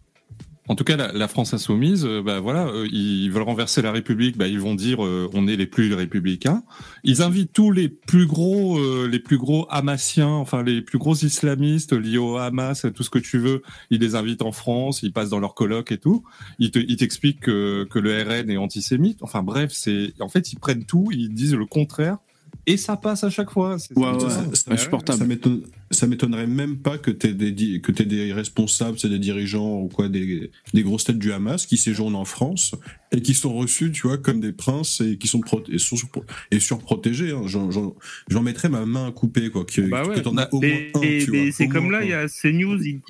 en 0.67 0.77
tout 0.77 0.85
cas, 0.85 0.97
la, 0.97 1.13
la 1.13 1.29
France 1.29 1.53
insoumise, 1.53 2.07
euh, 2.07 2.23
bah 2.23 2.41
voilà, 2.41 2.67
euh, 2.69 2.89
ils 2.91 3.31
veulent 3.31 3.43
renverser 3.43 3.83
la 3.83 3.93
République. 3.93 4.39
Bah, 4.39 4.49
ils 4.49 4.61
vont 4.61 4.75
dire, 4.75 5.05
euh, 5.05 5.29
on 5.35 5.47
est 5.47 5.57
les 5.57 5.67
plus 5.67 5.93
républicains. 5.93 6.63
Ils 7.03 7.21
invitent 7.21 7.53
tous 7.53 7.71
les 7.71 7.91
plus 7.91 8.27
gros, 8.27 8.79
euh, 8.79 9.07
les 9.07 9.19
plus 9.19 9.37
gros 9.37 9.67
Hamassiens, 9.69 10.29
enfin 10.29 10.63
les 10.63 10.81
plus 10.81 10.99
gros 10.99 11.15
islamistes 11.15 11.93
liés 11.93 12.17
au 12.17 12.39
Hamas, 12.39 12.87
tout 12.95 13.03
ce 13.03 13.11
que 13.11 13.19
tu 13.19 13.39
veux. 13.39 13.63
Ils 13.91 14.01
les 14.01 14.15
invitent 14.15 14.43
en 14.43 14.53
France, 14.53 15.03
ils 15.03 15.13
passent 15.13 15.31
dans 15.31 15.41
leur 15.41 15.55
colloque 15.55 15.93
et 15.93 15.99
tout. 15.99 16.25
Ils 16.59 16.71
t'expliquent 16.71 17.41
que, 17.41 17.87
que 17.91 17.99
le 17.99 18.23
RN 18.23 18.49
est 18.49 18.57
antisémite. 18.57 19.19
Enfin 19.23 19.43
bref, 19.43 19.71
c'est, 19.73 20.15
en 20.21 20.29
fait, 20.29 20.53
ils 20.53 20.59
prennent 20.59 20.87
tout, 20.87 21.11
ils 21.13 21.33
disent 21.35 21.55
le 21.55 21.67
contraire. 21.67 22.19
Et 22.67 22.79
ça 22.79 22.97
passe 22.97 23.23
à 23.25 23.31
chaque 23.31 23.51
fois. 23.51 23.79
C'est- 23.79 23.97
Ouais, 23.97 24.07
c'est- 24.55 24.57
Ça- 24.57 24.73
Ça 25.19 25.25
m'étonne- 25.27 25.63
ça 25.91 26.07
m'étonnerait 26.07 26.47
même 26.47 26.79
pas 26.79 26.97
que 26.97 27.11
tu 27.11 27.35
des, 27.35 27.81
que 27.81 27.93
t'aies 27.93 28.07
des 28.07 28.33
responsables, 28.33 28.99
c'est 28.99 29.11
des 29.11 29.19
dirigeants 29.19 29.81
ou 29.81 29.89
quoi, 29.89 30.09
des, 30.09 30.51
des 30.73 30.83
grosses 30.83 31.05
têtes 31.05 31.19
du 31.19 31.31
Hamas 31.33 31.67
qui 31.67 31.77
séjournent 31.77 32.15
en 32.15 32.25
France 32.25 32.75
et 33.13 33.21
qui 33.21 33.35
sont 33.35 33.53
reçus, 33.53 33.93
tu 33.93 34.07
vois, 34.09 34.17
comme 34.17 34.41
des 34.41 34.53
princes 34.53 35.03
et 35.03 35.19
qui 35.19 35.29
sont, 35.29 35.43
et 35.69 35.79
sont 35.79 35.97
surpro- 35.97 36.25
et 36.51 36.59
surprotégés. 36.59 37.33
Hein. 37.33 37.43
J'en, 37.47 37.71
j'en- 37.71 37.95
j'en 38.29 38.43
mettrais 38.43 38.71
ma 38.71 38.87
main 38.87 39.09
à 39.09 39.13
couper, 39.13 39.51
quoi. 39.51 39.67
Que, 39.67 39.83
Bah 39.83 40.07
ouais. 40.07 40.15
que 40.15 40.21
t'en 40.21 40.37
as 40.39 40.49
au 40.53 40.61
moins 40.63 40.71
un, 40.95 41.01
tu 41.01 41.53
c'est 41.53 41.69
comme 41.69 41.85
moins 41.85 41.99
là, 42.01 42.05
il 42.05 42.11
y 42.11 42.15
a 42.15 42.29
CNews. 42.29 42.83
Il... 42.83 43.01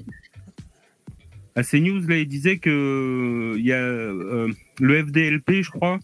À 1.56 1.62
CNews, 1.62 2.00
là, 2.08 2.18
il 2.18 2.26
disait 2.26 2.58
que 2.58 3.54
il 3.56 3.64
y 3.64 3.72
a 3.72 3.76
euh, 3.80 4.48
le 4.80 5.04
FDLP, 5.06 5.62
je 5.62 5.70
crois. 5.70 6.00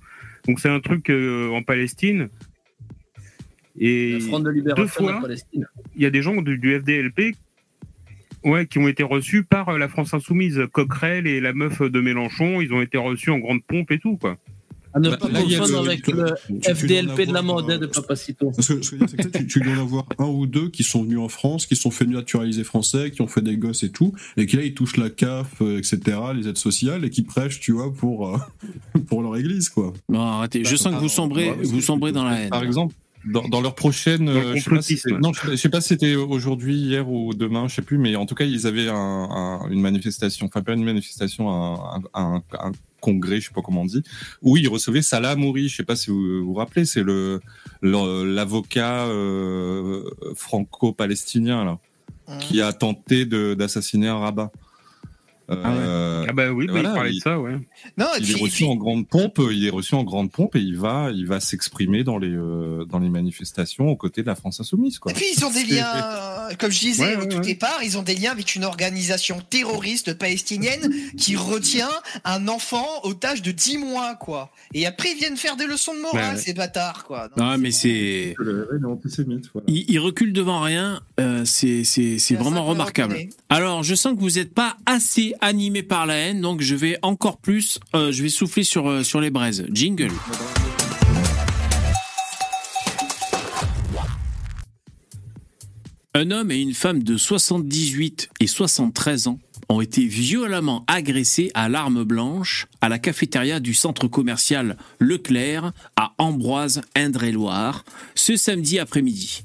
Donc 0.47 0.60
c'est 0.60 0.68
un 0.68 0.78
truc 0.81 1.10
euh, 1.10 1.51
en 1.51 1.62
Palestine. 1.62 2.28
Et 3.81 4.12
Le 4.12 4.20
Front 4.20 4.40
de 4.40 4.52
deux 4.52 4.74
de 4.74 4.86
fois, 4.86 5.20
Palestine. 5.23 5.66
il 5.97 6.02
y 6.02 6.07
a 6.07 6.11
des 6.11 6.23
gens 6.23 6.40
du, 6.43 6.59
du 6.59 6.78
FDLP 6.78 7.35
ouais, 8.44 8.66
qui 8.66 8.78
ont 8.78 8.89
été 8.89 9.02
reçus 9.02 9.43
par 9.43 9.70
euh, 9.70 9.78
la 9.78 9.89
France 9.89 10.12
Insoumise. 10.15 10.61
Coquerel 10.73 11.27
et 11.27 11.40
la 11.40 11.52
meuf 11.52 11.81
de 11.81 12.01
Mélenchon, 12.01 12.61
ils 12.61 12.73
ont 12.73 12.82
été 12.82 12.98
reçus 12.98 13.31
en 13.31 13.39
grande 13.39 13.62
pompe 13.66 13.90
et 13.90 13.98
tout, 13.98 14.16
quoi. 14.16 14.36
À 14.93 14.98
ne 14.98 15.09
Bah, 15.09 15.19
pas 15.19 15.28
confondre 15.28 15.78
avec 15.86 16.05
le 16.09 16.35
tu- 16.48 16.59
tu 16.61 16.74
FDLP 16.74 17.27
de 17.28 17.32
la 17.32 17.39
avoir, 17.39 17.61
Mandée 17.62 17.78
de 17.78 17.85
euh, 17.85 17.89
Papacito. 17.89 18.51
Parce 18.51 18.57
que 18.57 18.62
ce 18.62 18.74
que 18.74 18.82
je 18.82 18.90
veux 18.90 18.98
dire, 18.98 19.09
c'est 19.09 19.31
que 19.32 19.39
tu, 19.39 19.47
tu 19.47 19.61
dois 19.61 19.74
en 19.74 19.81
avoir 19.82 20.05
un 20.19 20.27
ou 20.27 20.47
deux 20.47 20.69
qui 20.69 20.82
sont 20.82 21.05
venus 21.05 21.19
en 21.20 21.28
France, 21.28 21.65
qui 21.66 21.77
sont 21.77 21.93
fait 21.93 22.07
naturaliser 22.07 22.65
français, 22.65 23.12
qui 23.12 23.23
ont 23.23 23.28
fait 23.28 23.40
des 23.40 23.57
gosses 23.57 23.85
et 23.85 23.93
tout, 23.93 24.12
et 24.36 24.47
qui 24.47 24.57
là 24.57 24.65
ils 24.65 24.74
touchent 24.74 24.97
la 24.97 25.09
CAF, 25.09 25.62
euh, 25.62 25.78
etc., 25.78 26.01
les 26.35 26.48
aides 26.48 26.59
sociales, 26.59 27.05
et 27.05 27.11
qui 27.11 27.23
prêchent, 27.23 27.61
tu 27.61 27.70
vois, 27.73 27.94
pour, 27.94 28.35
euh, 28.35 28.39
pour 29.09 29.23
leur 29.23 29.36
église, 29.36 29.69
quoi. 29.69 29.93
Non, 30.09 30.23
arrêtez. 30.23 30.65
Je 30.65 30.74
sens 30.77 30.93
que 30.94 30.98
vous 31.01 31.09
sombrez, 31.09 31.52
vous 31.62 31.81
sombrez 31.81 32.11
dans 32.11 32.24
la 32.24 32.40
haine. 32.40 32.51
Par 32.51 32.65
exemple, 32.65 32.93
dans, 33.24 33.47
dans 33.48 33.60
leur 33.60 33.74
prochaine, 33.74 34.26
Dans 34.26 34.32
euh, 34.32 34.55
je 34.56 34.62
sais 34.62 34.70
pas 34.70 34.82
si 34.82 34.97
non, 35.20 35.32
je 35.32 35.40
sais- 35.40 35.51
je 35.51 35.56
sais 35.56 35.68
pas 35.68 35.80
si 35.80 35.88
c'était 35.88 36.14
aujourd'hui, 36.14 36.76
hier 36.76 37.09
ou 37.10 37.34
demain, 37.34 37.68
je 37.68 37.74
sais 37.74 37.82
plus, 37.82 37.98
mais 37.98 38.16
en 38.16 38.26
tout 38.26 38.34
cas, 38.34 38.44
ils 38.44 38.66
avaient 38.66 38.88
un, 38.88 38.94
un- 38.94 39.68
une 39.70 39.80
manifestation, 39.80 40.47
enfin 40.47 40.62
pas 40.62 40.72
une 40.72 40.84
manifestation, 40.84 41.51
un, 41.51 41.74
un, 42.14 42.34
un- 42.34 42.42
un 42.59 42.72
congrès, 43.01 43.40
je 43.40 43.47
sais 43.48 43.55
pas 43.55 43.62
comment 43.62 43.82
on 43.82 43.86
dit, 43.86 44.02
où 44.42 44.56
ils 44.56 44.68
recevaient 44.68 45.02
Salah 45.02 45.36
Mouri, 45.36 45.68
je 45.68 45.76
sais 45.76 45.84
pas 45.84 45.97
si 45.97 46.10
vous 46.10 46.44
vous 46.44 46.55
rappelez, 46.55 46.84
c'est 46.84 47.02
le 47.02 47.40
l'avocat 47.82 49.06
euh, 49.06 50.02
franco-palestinien 50.34 51.64
là, 51.64 51.78
qui 52.40 52.60
a 52.60 52.72
tenté 52.72 53.24
d'assassiner 53.26 54.09
un 54.09 54.18
rabbin. 54.18 54.51
Euh, 55.51 56.27
Ah 56.28 56.32
bah 56.32 56.51
oui, 56.52 56.66
bah, 56.66 56.72
voilà, 56.74 56.90
il 56.90 56.94
parlait 56.94 57.10
il- 57.12 57.16
de 57.16 57.20
ça, 57.22 57.40
ouais. 57.40 57.56
Non, 57.98 58.06
il 58.18 58.24
puis- 58.24 58.32
est 58.32 58.43
reçu 58.43 58.64
en 58.64 58.77
grande 58.77 59.06
pompe, 59.09 59.40
il 59.51 59.66
est 59.66 59.70
reçu 59.70 59.94
en 59.94 60.05
grande 60.05 60.31
pompe 60.31 60.55
et 60.56 60.60
il 60.60 60.77
va, 60.77 61.10
il 61.12 61.27
va 61.27 61.40
s'exprimer 61.40 62.05
dans 62.05 62.18
les 62.18 62.31
euh, 62.35 62.85
dans 62.85 62.98
les 62.98 63.09
manifestations 63.09 63.89
aux 63.89 63.97
côtés 63.97 64.22
de 64.22 64.27
la 64.28 64.35
France 64.35 64.60
insoumise, 64.60 64.98
quoi. 64.98 65.12
Et 65.12 65.14
puis 65.14 65.24
ils 65.36 65.44
ont 65.44 65.51
des 65.51 65.64
liens, 65.64 65.89
euh, 65.94 66.55
comme 66.59 66.70
je 66.70 66.78
disais 66.81 67.05
Ouais, 67.05 67.16
au 67.16 67.20
ouais, 67.20 67.28
tout 67.28 67.36
ouais. 67.39 67.43
départ, 67.43 67.81
ils 67.82 67.98
ont 67.98 68.02
des 68.02 68.14
liens 68.14 68.31
avec 68.32 68.55
une 68.55 68.64
organisation 68.64 69.39
terroriste 69.51 70.14
palestinienne 70.14 70.93
qui 71.16 71.36
retient 71.36 71.90
un 72.24 72.47
enfant 72.48 72.86
otage 73.05 73.43
de 73.43 73.51
10 73.51 73.78
mois, 73.78 74.14
quoi. 74.14 74.51
Et 74.74 74.86
après 74.86 75.10
ils 75.12 75.18
viennent 75.18 75.36
faire 75.36 75.56
des 75.56 75.66
leçons 75.66 75.94
de 75.94 76.01
morale, 76.01 76.20
Ouais, 76.20 76.31
ouais. 76.35 76.36
ces 76.39 76.55
bâtards, 76.55 77.05
quoi. 77.05 77.28
Non, 77.36 77.44
Non, 77.51 77.59
mais 77.59 77.70
c'est. 77.72 78.35
Voilà. 78.39 79.66
Il, 79.66 79.85
il 79.90 79.98
recule 79.98 80.32
devant 80.32 80.60
rien, 80.60 81.01
euh, 81.18 81.44
c'est 81.44 81.85
c'est- 81.85 82.18
vraiment 82.36 82.64
remarquable. 82.64 83.16
Alors, 83.48 83.82
je 83.82 83.94
sens 83.94 84.14
que 84.14 84.20
vous 84.20 84.31
n'êtes 84.32 84.55
pas 84.55 84.77
assez 84.86 85.35
animé 85.40 85.82
par 85.82 86.06
la 86.06 86.14
haine, 86.14 86.40
donc 86.40 86.60
je 86.60 86.74
vais 86.74 86.98
encore 87.02 87.38
plus, 87.38 87.78
euh, 87.94 88.12
je 88.12 88.22
vais 88.22 88.28
souffler 88.28 88.64
sur, 88.64 88.88
euh, 88.88 89.02
sur 89.02 89.20
les 89.20 89.30
braises. 89.30 89.66
Jingle. 89.72 90.12
Un 96.12 96.32
homme 96.32 96.50
et 96.50 96.60
une 96.60 96.74
femme 96.74 97.04
de 97.04 97.16
78 97.16 98.30
et 98.40 98.46
73 98.48 99.28
ans 99.28 99.38
ont 99.68 99.80
été 99.80 100.04
violemment 100.04 100.84
agressés 100.88 101.52
à 101.54 101.68
l'arme 101.68 102.02
blanche 102.02 102.66
à 102.80 102.88
la 102.88 102.98
cafétéria 102.98 103.60
du 103.60 103.74
centre 103.74 104.08
commercial 104.08 104.76
Leclerc 104.98 105.72
à 105.94 106.12
Ambroise, 106.18 106.80
Indre-et-Loire, 106.96 107.84
ce 108.16 108.36
samedi 108.36 108.80
après-midi. 108.80 109.44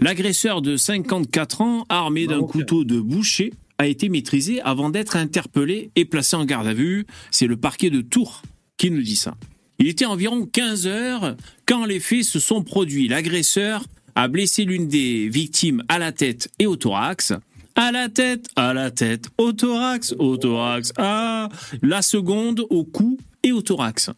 L'agresseur 0.00 0.62
de 0.62 0.76
54 0.76 1.60
ans, 1.62 1.86
armé 1.88 2.26
d'un 2.26 2.42
couteau 2.42 2.84
de 2.84 3.00
boucher, 3.00 3.52
a 3.78 3.86
été 3.86 4.08
maîtrisé 4.08 4.60
avant 4.62 4.90
d'être 4.90 5.16
interpellé 5.16 5.90
et 5.96 6.04
placé 6.04 6.36
en 6.36 6.44
garde 6.44 6.66
à 6.66 6.74
vue. 6.74 7.06
C'est 7.30 7.46
le 7.46 7.56
parquet 7.56 7.90
de 7.90 8.00
Tours 8.00 8.42
qui 8.76 8.90
nous 8.90 9.02
dit 9.02 9.16
ça. 9.16 9.34
Il 9.78 9.88
était 9.88 10.06
environ 10.06 10.46
15 10.46 10.86
heures 10.86 11.36
quand 11.66 11.84
les 11.84 12.00
faits 12.00 12.24
se 12.24 12.40
sont 12.40 12.62
produits. 12.62 13.08
L'agresseur 13.08 13.84
a 14.14 14.28
blessé 14.28 14.64
l'une 14.64 14.88
des 14.88 15.28
victimes 15.28 15.82
à 15.88 15.98
la 15.98 16.12
tête 16.12 16.50
et 16.58 16.66
au 16.66 16.76
thorax. 16.76 17.34
À 17.74 17.92
la 17.92 18.08
tête, 18.08 18.48
à 18.56 18.72
la 18.72 18.90
tête, 18.90 19.26
au 19.36 19.52
thorax, 19.52 20.14
au 20.18 20.38
thorax, 20.38 20.94
ah, 20.96 21.50
la 21.82 22.00
seconde 22.00 22.64
au 22.70 22.84
cou 22.84 23.18
et 23.42 23.52
au 23.52 23.60
thorax. 23.60 24.10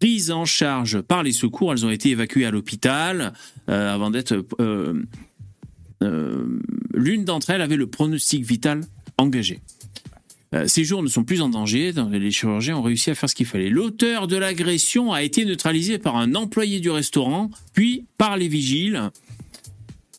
Prises 0.00 0.32
en 0.32 0.44
charge 0.44 1.00
par 1.00 1.22
les 1.22 1.30
secours, 1.30 1.72
elles 1.72 1.86
ont 1.86 1.90
été 1.90 2.10
évacuées 2.10 2.44
à 2.44 2.50
l'hôpital 2.50 3.34
euh, 3.68 3.94
avant 3.94 4.10
d'être. 4.10 4.44
euh, 4.58 5.00
L'une 6.94 7.24
d'entre 7.24 7.50
elles 7.50 7.62
avait 7.62 7.76
le 7.76 7.86
pronostic 7.86 8.44
vital 8.44 8.82
engagé. 9.18 9.60
Euh, 10.54 10.66
Ces 10.66 10.84
jours 10.84 11.02
ne 11.02 11.08
sont 11.08 11.24
plus 11.24 11.40
en 11.40 11.48
danger. 11.48 11.92
Les 12.10 12.30
chirurgiens 12.30 12.76
ont 12.76 12.82
réussi 12.82 13.10
à 13.10 13.14
faire 13.14 13.28
ce 13.28 13.34
qu'il 13.34 13.46
fallait. 13.46 13.70
L'auteur 13.70 14.26
de 14.26 14.36
l'agression 14.36 15.12
a 15.12 15.22
été 15.22 15.44
neutralisé 15.44 15.98
par 15.98 16.16
un 16.16 16.34
employé 16.34 16.80
du 16.80 16.90
restaurant, 16.90 17.50
puis 17.72 18.04
par 18.18 18.36
les 18.36 18.48
vigiles. 18.48 19.10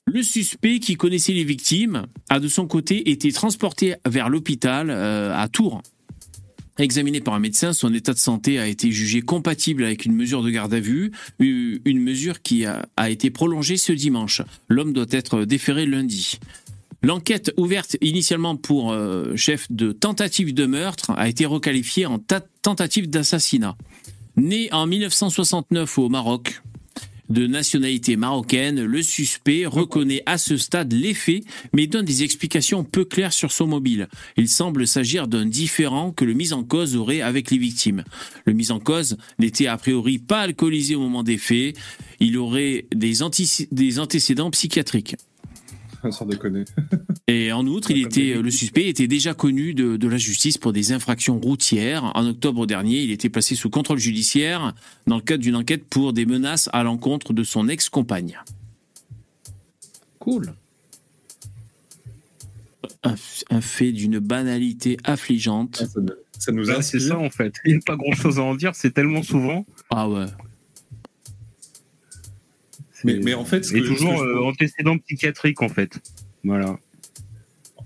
Le 0.05 0.22
suspect, 0.22 0.80
qui 0.80 0.95
connaissait 0.95 1.34
les 1.34 1.43
victimes, 1.43 2.07
a 2.30 2.39
de 2.39 2.47
son 2.47 2.68
côté 2.68 3.10
été 3.11 3.31
transporté 3.31 3.95
vers 4.05 4.30
l'hôpital 4.30 4.89
euh, 4.89 5.34
à 5.34 5.47
Tours. 5.47 5.81
Examiné 6.79 7.21
par 7.21 7.35
un 7.35 7.39
médecin, 7.39 7.71
son 7.71 7.93
état 7.93 8.13
de 8.13 8.17
santé 8.19 8.57
a 8.57 8.67
été 8.67 8.91
jugé 8.91 9.21
compatible 9.21 9.83
avec 9.83 10.05
une 10.05 10.15
mesure 10.15 10.41
de 10.41 10.49
garde 10.49 10.73
à 10.73 10.79
vue, 10.79 11.11
une 11.39 12.01
mesure 12.01 12.41
qui 12.41 12.65
a, 12.65 12.87
été 13.07 13.29
prolongée 13.29 13.77
ce 13.77 13.93
dimanche. 13.93 14.41
L'homme 14.69 14.91
doit 14.91 15.05
être 15.11 15.45
déféré 15.45 15.85
lundi. 15.85 16.39
L'enquête 17.03 17.53
ouverte 17.57 17.97
initialement 18.01 18.55
pour 18.55 18.91
euh, 18.91 19.35
chef 19.35 19.71
de 19.71 19.91
tentative 19.91 20.53
de 20.53 20.65
meurtre 20.65 21.11
a 21.11 21.27
été 21.27 21.45
requalifiée 21.45 22.05
en 22.05 22.17
ta- 22.17 22.41
tentative 22.61 23.09
d'assassinat. 23.09 23.75
Né 24.37 24.69
en 24.71 24.87
1969 24.87 25.97
au 25.99 26.09
Maroc, 26.09 26.61
De 27.29 27.47
nationalité 27.47 28.15
marocaine, 28.17 28.83
le 28.83 29.01
suspect 29.01 29.65
reconnaît 29.65 30.23
à 30.25 30.37
ce 30.37 30.57
stade 30.57 30.91
les 30.91 31.13
faits, 31.13 31.43
mais 31.73 31.87
donne 31.87 32.05
des 32.05 32.23
explications 32.23 32.83
peu 32.83 33.05
claires 33.05 33.31
sur 33.31 33.51
son 33.51 33.65
mobile. 33.65 34.09
Il 34.35 34.49
semble 34.49 34.85
s'agir 34.85 35.27
d'un 35.27 35.45
différent 35.45 36.11
que 36.11 36.25
le 36.25 36.33
mis 36.33 36.53
en 36.53 36.63
cause 36.63 36.95
aurait 36.95 37.21
avec 37.21 37.49
les 37.49 37.57
victimes. 37.57 38.03
Le 38.45 38.53
mis 38.53 38.71
en 38.71 38.79
cause 38.79 39.17
n'était 39.39 39.67
a 39.67 39.77
priori 39.77 40.19
pas 40.19 40.41
alcoolisé 40.41 40.95
au 40.95 40.99
moment 40.99 41.23
des 41.23 41.37
faits. 41.37 41.77
Il 42.19 42.37
aurait 42.37 42.87
des, 42.93 43.23
antécédents 43.23 44.51
psychiatriques. 44.51 45.15
Sans 46.11 46.25
déconner. 46.25 46.65
Et 47.27 47.51
en 47.51 47.65
outre, 47.65 47.91
il 47.91 48.01
était, 48.05 48.41
le 48.41 48.51
suspect 48.51 48.88
était 48.88 49.07
déjà 49.07 49.34
connu 49.34 49.73
de, 49.73 49.97
de 49.97 50.07
la 50.07 50.17
justice 50.17 50.57
pour 50.57 50.73
des 50.73 50.91
infractions 50.91 51.39
routières. 51.39 52.11
En 52.15 52.27
octobre 52.27 52.65
dernier, 52.65 53.01
il 53.01 53.11
était 53.11 53.30
placé 53.30 53.55
sous 53.55 53.69
contrôle 53.69 53.99
judiciaire 53.99 54.73
dans 55.07 55.15
le 55.15 55.21
cadre 55.21 55.43
d'une 55.43 55.55
enquête 55.55 55.85
pour 55.85 56.13
des 56.13 56.25
menaces 56.25 56.69
à 56.73 56.84
l'encontre 56.84 57.34
de 57.34 57.43
son 57.43 57.69
ex-compagne. 57.69 58.39
Cool. 60.19 60.53
Un, 63.03 63.15
un 63.49 63.61
fait 63.61 63.91
d'une 63.91 64.19
banalité 64.19 64.97
affligeante. 65.03 65.84
Ça 66.39 66.51
nous 66.51 66.65
Bah, 66.65 66.81
c'est 66.81 66.99
ça 66.99 67.17
en 67.17 67.30
fait. 67.30 67.53
Il 67.65 67.71
n'y 67.73 67.77
a 67.77 67.81
pas 67.85 67.95
grand 67.95 68.13
chose 68.13 68.39
à 68.39 68.43
en 68.43 68.55
dire, 68.55 68.71
c'est 68.75 68.91
tellement 68.91 69.23
souvent. 69.23 69.65
Ah 69.89 70.09
ouais. 70.09 70.25
Mais, 73.03 73.19
mais 73.23 73.34
en 73.34 73.45
fait, 73.45 73.63
ce 73.65 73.75
Et 73.75 73.81
que- 73.81 73.88
toujours 73.88 74.13
ce 74.17 74.21
que 74.23 74.27
je- 74.30 74.38
euh, 74.38 74.43
antécédent 74.43 74.97
psychiatrique 74.97 75.61
en 75.61 75.69
fait. 75.69 75.99
Voilà. 76.43 76.77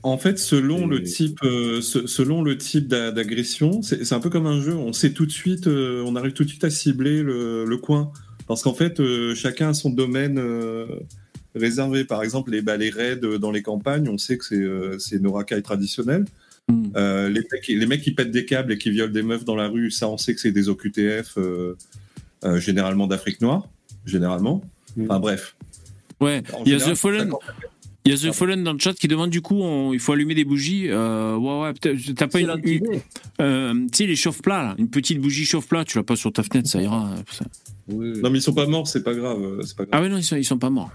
En 0.03 0.17
fait, 0.17 0.37
selon 0.37 0.85
le 0.87 1.01
type, 1.03 1.39
euh, 1.43 1.81
se- 1.81 2.05
selon 2.07 2.41
le 2.43 2.57
type 2.57 2.87
d'a- 2.87 3.11
d'agression, 3.11 3.81
c'est 3.81 4.13
un 4.13 4.19
peu 4.19 4.29
comme 4.29 4.45
un 4.45 4.61
jeu. 4.61 4.73
On 4.75 4.93
sait 4.93 5.11
tout 5.11 5.25
de 5.25 5.31
suite, 5.31 5.67
euh, 5.67 6.03
on 6.05 6.15
arrive 6.15 6.33
tout 6.33 6.43
de 6.43 6.49
suite 6.49 6.63
à 6.63 6.69
cibler 6.69 7.23
le, 7.23 7.65
le 7.65 7.77
coin, 7.77 8.11
parce 8.47 8.61
qu'en 8.61 8.73
fait, 8.75 8.99
euh, 8.99 9.33
chacun 9.35 9.69
a 9.69 9.73
son 9.73 9.89
domaine 9.89 10.37
euh, 10.37 10.85
réservé. 11.55 12.05
Par 12.05 12.23
exemple, 12.23 12.51
les, 12.51 12.61
bah, 12.61 12.77
les 12.77 12.89
raids 12.91 13.17
dans 13.39 13.51
les 13.51 13.63
campagnes, 13.63 14.07
on 14.07 14.17
sait 14.19 14.37
que 14.37 14.45
c'est 14.45 14.55
euh, 14.55 14.97
c'est 14.99 15.19
nos 15.19 15.33
racailles 15.33 15.63
traditionnelles. 15.63 16.25
Euh, 16.95 17.29
les, 17.29 17.41
mecs, 17.51 17.67
les 17.67 17.85
mecs 17.85 18.01
qui 18.01 18.11
pètent 18.11 18.31
des 18.31 18.45
câbles 18.45 18.73
et 18.73 18.77
qui 18.77 18.91
violent 18.91 19.11
des 19.13 19.23
meufs 19.23 19.45
dans 19.45 19.55
la 19.55 19.67
rue, 19.67 19.89
ça, 19.89 20.07
on 20.09 20.17
sait 20.17 20.35
que 20.35 20.41
c'est 20.41 20.51
des 20.51 20.67
OQTF, 20.69 21.37
euh, 21.37 21.75
euh, 22.43 22.59
généralement 22.59 23.07
d'Afrique 23.07 23.41
noire, 23.41 23.67
généralement. 24.05 24.61
Enfin 25.03 25.19
bref. 25.19 25.55
Ouais, 26.19 26.41
il 26.65 26.71
y 26.71 26.75
a 26.75 26.79
The 26.79 26.95
Fallen. 26.95 27.31
Il 28.05 28.11
y 28.11 28.15
a 28.15 28.17
The 28.29 28.33
Fallen 28.33 28.63
dans 28.63 28.71
le 28.73 28.79
chat 28.79 28.93
qui 28.93 29.07
demande 29.09 29.29
du 29.29 29.41
coup, 29.41 29.55
on- 29.61 29.91
il 29.93 29.99
faut 29.99 30.13
allumer 30.13 30.33
des 30.33 30.45
bougies. 30.45 30.87
Euh, 30.89 31.35
ouais, 31.35 31.61
ouais, 31.61 31.73
peut-être- 31.73 32.13
t'as 32.15 32.27
pas 32.27 32.39
une. 32.39 32.49
euh, 33.41 33.73
tu 33.73 33.97
sais, 33.97 34.05
les 34.07 34.15
chauffe-plats, 34.15 34.63
là, 34.63 34.75
une 34.77 34.89
petite 34.89 35.19
bougie 35.19 35.45
chauffe-plat, 35.45 35.83
tu 35.85 35.97
l'as 35.97 36.03
pas 36.03 36.15
sur 36.15 36.31
ta 36.31 36.41
fenêtre, 36.43 36.69
ça 36.69 36.81
ira. 36.81 37.09
ça. 37.31 37.45
Non, 37.89 38.29
mais 38.29 38.39
ils 38.39 38.41
sont 38.41 38.53
pas 38.53 38.65
morts, 38.65 38.87
c'est 38.87 39.03
pas 39.03 39.13
grave. 39.13 39.41
euh, 39.41 39.57
pas 39.75 39.83
grave. 39.85 39.89
Ah 39.91 40.01
ouais, 40.01 40.09
non, 40.09 40.17
ils 40.17 40.23
sont, 40.23 40.35
ils 40.37 40.45
sont 40.45 40.57
pas 40.57 40.69
morts. 40.69 40.91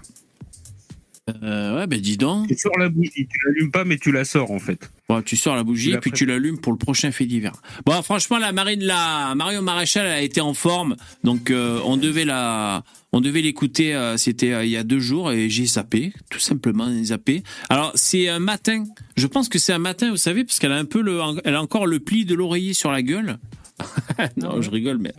Euh, 1.29 1.77
ouais, 1.77 1.87
ben 1.87 2.01
dis 2.01 2.17
donc. 2.17 2.47
Tu 2.49 2.57
sors 2.57 2.77
la 2.77 2.89
bougie, 2.89 3.09
tu 3.13 3.37
l'allumes 3.45 3.71
pas, 3.71 3.85
mais 3.85 3.97
tu 3.97 4.11
la 4.11 4.25
sors 4.25 4.51
en 4.51 4.59
fait. 4.59 4.91
Bon, 5.07 5.21
tu 5.21 5.37
sors 5.37 5.55
la 5.55 5.63
bougie 5.63 5.91
Tu 5.91 5.99
puis 5.99 6.11
tu 6.11 6.25
l'allumes 6.25 6.59
pour 6.59 6.73
le 6.73 6.77
prochain 6.77 7.11
fait 7.11 7.25
divers. 7.25 7.53
Bon, 7.85 8.01
franchement, 8.01 8.37
la 8.39 8.51
Marine, 8.51 8.83
la 8.83 9.33
Marion 9.33 9.61
Maréchal 9.61 10.05
a 10.05 10.21
été 10.21 10.41
en 10.41 10.53
forme, 10.53 10.97
donc 11.23 11.49
euh, 11.49 11.79
on 11.85 11.95
devait 11.95 12.25
la, 12.25 12.83
on 13.13 13.21
devait 13.21 13.41
l'écouter. 13.41 13.95
euh, 13.95 14.17
C'était 14.17 14.51
euh, 14.51 14.65
il 14.65 14.71
y 14.71 14.75
a 14.77 14.83
deux 14.83 14.99
jours 14.99 15.31
et 15.31 15.49
j'ai 15.49 15.65
zappé, 15.65 16.11
tout 16.29 16.39
simplement 16.39 16.89
zappé. 17.05 17.43
Alors 17.69 17.93
c'est 17.95 18.27
un 18.27 18.39
matin. 18.39 18.83
Je 19.15 19.27
pense 19.27 19.47
que 19.47 19.59
c'est 19.59 19.71
un 19.73 19.79
matin, 19.79 20.09
vous 20.09 20.17
savez, 20.17 20.43
parce 20.43 20.59
qu'elle 20.59 20.73
a 20.73 20.77
un 20.77 20.85
peu 20.85 21.01
le, 21.01 21.21
elle 21.45 21.55
a 21.55 21.61
encore 21.61 21.87
le 21.87 21.99
pli 22.01 22.25
de 22.25 22.35
l'oreiller 22.35 22.73
sur 22.73 22.91
la 22.91 23.01
gueule. 23.01 23.37
non, 24.37 24.61
je 24.61 24.69
rigole, 24.69 24.97
mais. 24.97 25.13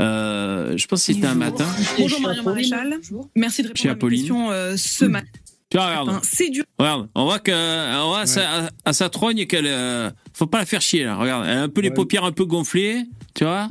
Euh, 0.00 0.76
je 0.76 0.86
pense 0.86 1.04
que 1.06 1.12
c'était 1.12 1.26
un 1.26 1.34
matin. 1.34 1.66
Bonjour 1.98 2.20
Marion 2.20 2.42
Maréchal. 2.44 2.98
Merci 3.34 3.62
de 3.62 3.68
répondre 3.68 3.84
à 3.84 3.88
mes 3.88 3.90
Apolline. 3.92 4.18
questions 4.20 4.50
euh, 4.50 4.76
ce 4.76 5.04
matin. 5.04 5.26
Tu 5.70 5.76
vois, 5.76 5.86
regarde. 5.88 6.08
Enfin, 6.08 6.20
c'est 6.22 6.48
dur. 6.50 6.64
Regarde, 6.78 7.08
on 7.14 7.24
voit 7.24 7.40
que, 7.40 7.50
on 8.02 8.08
voit 8.08 8.20
à 8.20 8.26
sa- 8.26 8.64
à, 8.66 8.70
à 8.86 8.92
sa 8.94 9.10
trogne 9.10 9.44
qu'elle, 9.46 9.66
euh, 9.66 10.08
faut 10.32 10.46
pas 10.46 10.58
la 10.60 10.66
faire 10.66 10.80
chier 10.80 11.04
là. 11.04 11.16
Regarde, 11.16 11.44
elle 11.46 11.58
a 11.58 11.62
un 11.62 11.68
peu 11.68 11.80
les 11.82 11.90
paupières 11.90 12.24
un 12.24 12.32
peu 12.32 12.44
gonflées, 12.46 13.02
tu 13.34 13.44
vois. 13.44 13.68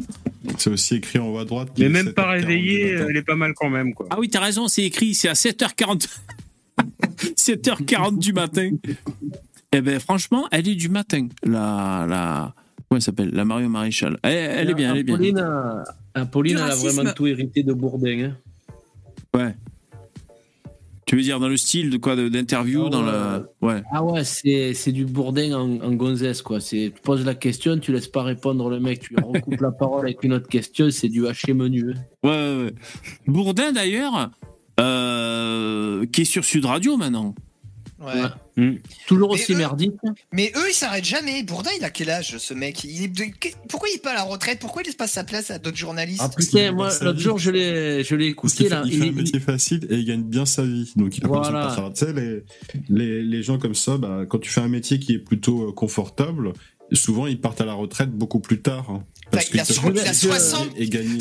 C'est 0.57 0.69
aussi 0.69 0.95
écrit 0.95 1.17
en 1.17 1.27
haut 1.29 1.39
à 1.39 1.45
droite. 1.45 1.69
Mais 1.79 1.89
même 1.89 2.13
pas 2.13 2.35
7h40 2.35 2.39
du 2.39 2.45
réveillée, 2.45 2.89
elle 3.09 3.17
est 3.17 3.23
pas 3.23 3.35
mal 3.35 3.53
quand 3.55 3.69
même 3.69 3.93
quoi. 3.93 4.05
Ah 4.11 4.17
oui, 4.19 4.29
t'as 4.29 4.41
raison, 4.41 4.67
c'est 4.67 4.83
écrit, 4.83 5.15
c'est 5.15 5.29
à 5.29 5.33
7h40. 5.33 6.07
7h40 7.35 8.17
du 8.19 8.33
matin. 8.33 8.69
Eh 9.71 9.81
ben, 9.81 9.99
franchement, 9.99 10.47
elle 10.51 10.67
est 10.67 10.75
du 10.75 10.89
matin. 10.89 11.27
La, 11.43 12.05
la, 12.07 12.53
comment 12.87 12.97
elle 12.97 13.01
s'appelle? 13.01 13.31
La 13.33 13.43
Marion 13.43 13.69
Maréchal. 13.69 14.17
Elle, 14.23 14.33
elle 14.59 14.69
est 14.69 14.73
bien, 14.75 14.91
elle 14.93 14.99
est 14.99 15.03
bien. 15.03 15.15
Apolline, 15.15 15.83
a- 16.17 16.21
Apolline, 16.21 16.55
Du 16.57 16.61
elle 16.63 16.71
a 16.71 16.75
vraiment 16.75 17.13
tout 17.13 17.27
hérité 17.27 17.63
de 17.63 17.73
Bourdin. 17.73 18.31
hein. 18.31 18.37
Ouais. 19.35 19.55
Tu 21.05 21.15
veux 21.15 21.21
dire 21.21 21.39
dans 21.39 21.47
le 21.47 21.55
style 21.55 21.89
de 21.89 21.95
quoi, 21.97 22.17
d'interview, 22.17 22.87
Ah 22.87 22.89
dans 22.89 23.05
ouais. 23.05 23.43
ouais. 23.75 23.83
Ah 23.93 24.03
ouais, 24.03 24.23
c'est 24.25 24.73
c'est 24.73 24.91
du 24.91 25.05
Bourdin 25.05 25.53
en, 25.53 25.79
en 25.81 25.93
gonzesse, 25.93 26.41
quoi. 26.41 26.59
C'est- 26.59 26.91
Tu 26.93 27.01
poses 27.01 27.23
la 27.25 27.33
question, 27.35 27.77
tu 27.79 27.93
laisses 27.93 28.09
pas 28.09 28.23
répondre 28.23 28.69
le 28.69 28.79
mec, 28.81 28.99
tu 28.99 29.15
recoupes 29.23 29.61
la 29.61 29.71
parole 29.71 30.05
avec 30.05 30.21
une 30.23 30.33
autre 30.33 30.49
question, 30.49 30.89
c'est 30.91 31.07
du 31.07 31.25
haché 31.25 31.53
menu. 31.53 31.93
hein. 31.95 31.99
Ouais, 32.23 32.29
ouais, 32.29 32.63
ouais. 32.65 32.73
Bourdin 33.25 33.71
d'ailleurs, 33.71 34.31
euh, 34.81 36.05
qui 36.07 36.21
est 36.21 36.25
sur 36.25 36.43
Sud 36.43 36.65
Radio 36.65 36.97
maintenant. 36.97 37.33
Ouais. 37.99 38.13
Mm. 38.57 38.75
Toujours 39.07 39.29
Mais 39.33 39.41
aussi 39.41 39.53
eux- 39.53 39.57
merdique. 39.57 39.93
Mais 40.31 40.51
eux, 40.55 40.69
ils 40.69 40.73
s'arrêtent 40.73 41.03
jamais. 41.05 41.41
Bourdin, 41.43 41.71
il 41.77 41.83
a 41.83 41.89
quel 41.89 42.09
âge, 42.11 42.37
ce 42.37 42.53
mec? 42.53 42.83
Il 42.83 43.03
est 43.03 43.07
de- 43.07 43.23
Pourquoi 43.69 43.89
il 43.89 43.95
est 43.95 44.01
pas 44.01 44.11
à 44.11 44.15
la 44.15 44.23
retraite? 44.23 44.59
Pourquoi 44.59 44.83
il 44.83 44.85
laisse 44.85 44.95
pas 44.95 45.07
sa 45.07 45.23
place 45.23 45.49
à 45.51 45.57
d'autres 45.59 45.77
journalistes? 45.77 46.21
Ah 46.23 46.29
putain, 46.29 46.71
moi, 46.71 46.89
l'autre 47.01 47.19
jour, 47.19 47.39
je 47.39 47.49
l'ai 47.51 48.03
je 48.03 48.15
l'ai 48.15 48.33
Parce 48.35 48.53
écouté 48.53 48.69
là. 48.69 48.83
il 48.85 48.93
il 48.93 48.99
fait 48.99 49.05
est- 49.07 49.09
un 49.09 49.13
métier 49.13 49.39
facile 49.39 49.87
et 49.89 49.95
il 49.95 50.05
gagne 50.05 50.23
bien 50.23 50.45
sa 50.45 50.63
vie. 50.63 50.91
Donc 50.95 51.17
il 51.17 51.25
a 51.25 51.27
pas 51.27 51.37
besoin 51.39 51.53
de 51.53 51.57
Voilà. 51.67 51.89
passer. 51.89 52.05
Tu 52.05 52.05
sais, 52.05 52.13
les, 52.13 52.43
les, 52.89 53.23
les 53.23 53.43
gens 53.43 53.57
comme 53.57 53.75
ça, 53.75 53.97
bah, 53.97 54.25
quand 54.29 54.39
tu 54.39 54.49
fais 54.51 54.61
un 54.61 54.67
métier 54.67 54.99
qui 54.99 55.13
est 55.13 55.19
plutôt 55.19 55.69
euh, 55.69 55.71
confortable, 55.71 56.53
souvent 56.93 57.25
ils 57.27 57.41
partent 57.41 57.61
à 57.61 57.65
la 57.65 57.73
retraite 57.73 58.11
beaucoup 58.11 58.39
plus 58.39 58.61
tard. 58.61 58.89
hein, 58.89 59.03
parce 59.31 59.45
Bah, 59.45 59.51
il 59.55 59.59
a 59.59 59.63
il 60.03 60.07
a 60.07 60.13
60 60.13 60.67
et 60.77 60.87
gagner. 60.87 61.17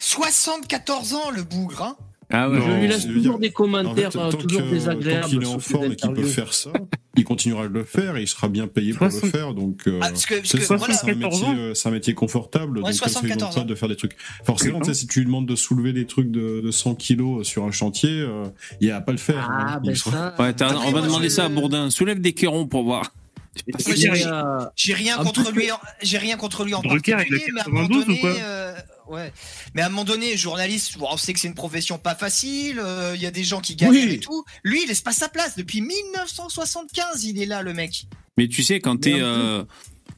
74 0.00 1.14
ans, 1.14 1.30
le 1.30 1.42
bougre. 1.42 1.82
Hein 1.82 1.96
Ah 2.30 2.50
ouais. 2.50 2.60
Je 2.60 2.70
lui 2.80 2.88
laisse 2.88 3.06
toujours 3.06 3.20
dire, 3.20 3.38
des 3.38 3.50
commentaires, 3.52 4.10
en 4.16 4.26
euh, 4.26 4.30
tant 4.30 4.38
toujours 4.38 4.62
que- 4.62 4.70
désagréables 4.70 5.22
Tant 5.22 5.28
qu'il 5.28 5.42
est 5.42 5.46
en 5.46 5.58
forme 5.60 5.92
et 5.92 5.96
qu'il 5.96 6.12
peut 6.12 6.22
faire 6.24 6.52
ça, 6.52 6.72
il 7.16 7.22
continuera 7.24 7.68
de 7.68 7.72
le 7.72 7.84
faire 7.84 8.16
et 8.16 8.22
il 8.22 8.26
sera 8.26 8.48
bien 8.48 8.66
payé 8.66 8.92
pour 8.92 9.06
le 9.06 9.12
faire. 9.12 9.54
Donc, 9.54 9.82
euh, 9.86 10.00
Ah, 10.02 10.08
parce 10.08 10.26
que- 10.26 10.34
parce 10.34 10.48
c'est 10.48 10.66
voilà. 10.66 10.94
un, 11.04 11.14
métier, 11.14 11.46
euh, 11.56 11.74
c'est 11.74 11.88
un 11.88 11.92
métier 11.92 12.14
confortable. 12.14 12.78
Ouais, 12.78 12.90
donc, 12.90 13.00
comme 13.00 13.08
ça, 13.08 13.20
ils 13.22 13.26
ont 13.26 13.28
74 13.28 13.54
le 13.56 13.60
temps 13.62 13.66
de 13.68 13.74
faire 13.76 13.88
des 13.88 13.96
trucs. 13.96 14.16
Forcément, 14.44 14.80
tu 14.80 14.86
sais, 14.86 14.94
si 14.94 15.06
tu 15.06 15.20
lui 15.20 15.26
demandes 15.26 15.46
de 15.46 15.54
soulever 15.54 15.92
des 15.92 16.06
trucs 16.06 16.30
de, 16.32 16.60
de 16.60 16.70
100 16.72 16.96
kilos 16.96 17.46
sur 17.46 17.64
un 17.64 17.70
chantier, 17.70 18.10
euh, 18.10 18.44
il 18.80 18.90
va 18.90 19.00
pas 19.00 19.12
le 19.12 19.18
faire. 19.18 19.48
Ah, 19.48 19.74
hein. 19.76 19.80
ben 19.84 19.92
Il 19.94 20.42
Ouais, 20.42 20.52
t'as- 20.52 20.76
on 20.76 20.90
va 20.90 21.02
demander 21.02 21.30
ça 21.30 21.44
à 21.44 21.48
Bourdin. 21.48 21.90
Soulève 21.90 22.20
des 22.20 22.32
quérons 22.32 22.66
pour 22.66 22.82
voir. 22.82 23.12
J'ai 23.88 24.10
rien- 24.10 25.16
contre 25.16 25.50
lui. 25.52 25.70
en- 25.72 25.78
J'ai 26.02 26.18
rien 26.18 26.36
contre 26.36 26.64
lui 26.64 26.74
en 26.74 26.82
il 26.82 26.86
a 26.88 26.90
particulier, 26.90 27.46
mais 27.54 27.60
à 27.60 27.64
un 27.66 27.70
moment 27.70 27.88
92 27.88 28.02
ou 28.02 28.06
donné, 28.22 28.38
euh, 28.42 28.74
ouais. 29.10 29.32
Mais 29.74 29.82
à 29.82 29.86
un 29.86 29.88
moment 29.88 30.04
donné, 30.04 30.36
journaliste, 30.36 30.96
on 31.00 31.16
sait 31.16 31.32
que 31.32 31.40
c'est 31.40 31.48
une 31.48 31.54
profession 31.54 31.98
pas 31.98 32.14
facile. 32.14 32.80
euh, 32.82 33.12
Il 33.14 33.22
y 33.22 33.26
a 33.26 33.30
des 33.30 33.44
gens 33.44 33.60
qui 33.60 33.76
Oui. 33.88 34.08
et 34.10 34.20
tout. 34.20 34.44
Lui, 34.64 34.82
il 34.82 34.88
laisse 34.88 35.00
pas 35.00 35.12
sa 35.12 35.28
place 35.28 35.56
depuis 35.56 35.80
1975. 35.80 37.24
Il 37.24 37.40
est 37.40 37.46
là, 37.46 37.62
le 37.62 37.72
mec. 37.74 38.06
Mais 38.36 38.48
tu 38.48 38.62
sais, 38.62 38.80
quand 38.80 38.98
t'es 39.00 39.14
euh, 39.16 39.64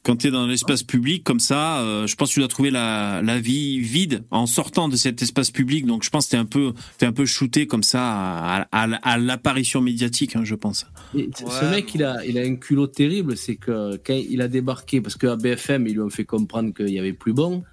quand 0.05 0.17
t'es 0.17 0.31
dans 0.31 0.47
l'espace 0.47 0.83
public 0.83 1.23
comme 1.23 1.41
ça, 1.41 1.81
euh, 1.81 2.07
je 2.07 2.17
pense 2.17 2.31
que 2.31 2.35
tu 2.35 2.41
dois 2.41 2.49
trouver 2.49 2.71
la, 2.71 3.21
la 3.23 3.39
vie 3.39 3.79
vide 3.81 4.25
en 4.31 4.47
sortant 4.47 4.89
de 4.89 4.97
cet 4.97 5.21
espace 5.23 5.51
public. 5.51 5.87
Donc 5.87 6.03
je 6.03 6.11
pense 6.11 6.27
que 6.27 6.31
t'es 6.33 6.37
un 6.37 6.45
peu 6.47 6.73
t'es 6.99 7.07
un 7.07 7.13
peu 7.13 7.27
shooté 7.27 7.67
comme 7.67 7.83
ça 7.83 8.01
à, 8.03 8.69
à- 8.73 8.97
à 9.03 9.19
l'apparition 9.19 9.81
médiatique, 9.81 10.35
hein, 10.37 10.45
je 10.45 10.55
pense. 10.55 10.87
Et 11.17 11.29
Ce 11.37 11.65
mec, 11.67 11.95
il 11.95 12.05
a, 12.05 12.25
il 12.27 12.39
a 12.39 12.43
un 12.43 12.57
culot 12.57 12.87
terrible, 12.87 13.37
c'est 13.37 13.57
que 13.57 13.97
quand 14.05 14.15
il 14.15 14.41
a 14.43 14.49
débarqué, 14.49 15.01
parce 15.01 15.17
qu'à 15.17 15.37
BFM, 15.37 15.87
ils 15.87 15.95
lui 15.95 16.01
ont 16.01 16.11
fait 16.11 16.25
comprendre 16.25 16.73
qu'il 16.75 16.91
y 16.91 16.99
avait 16.99 17.13
plus 17.13 17.33
bon, 17.33 17.65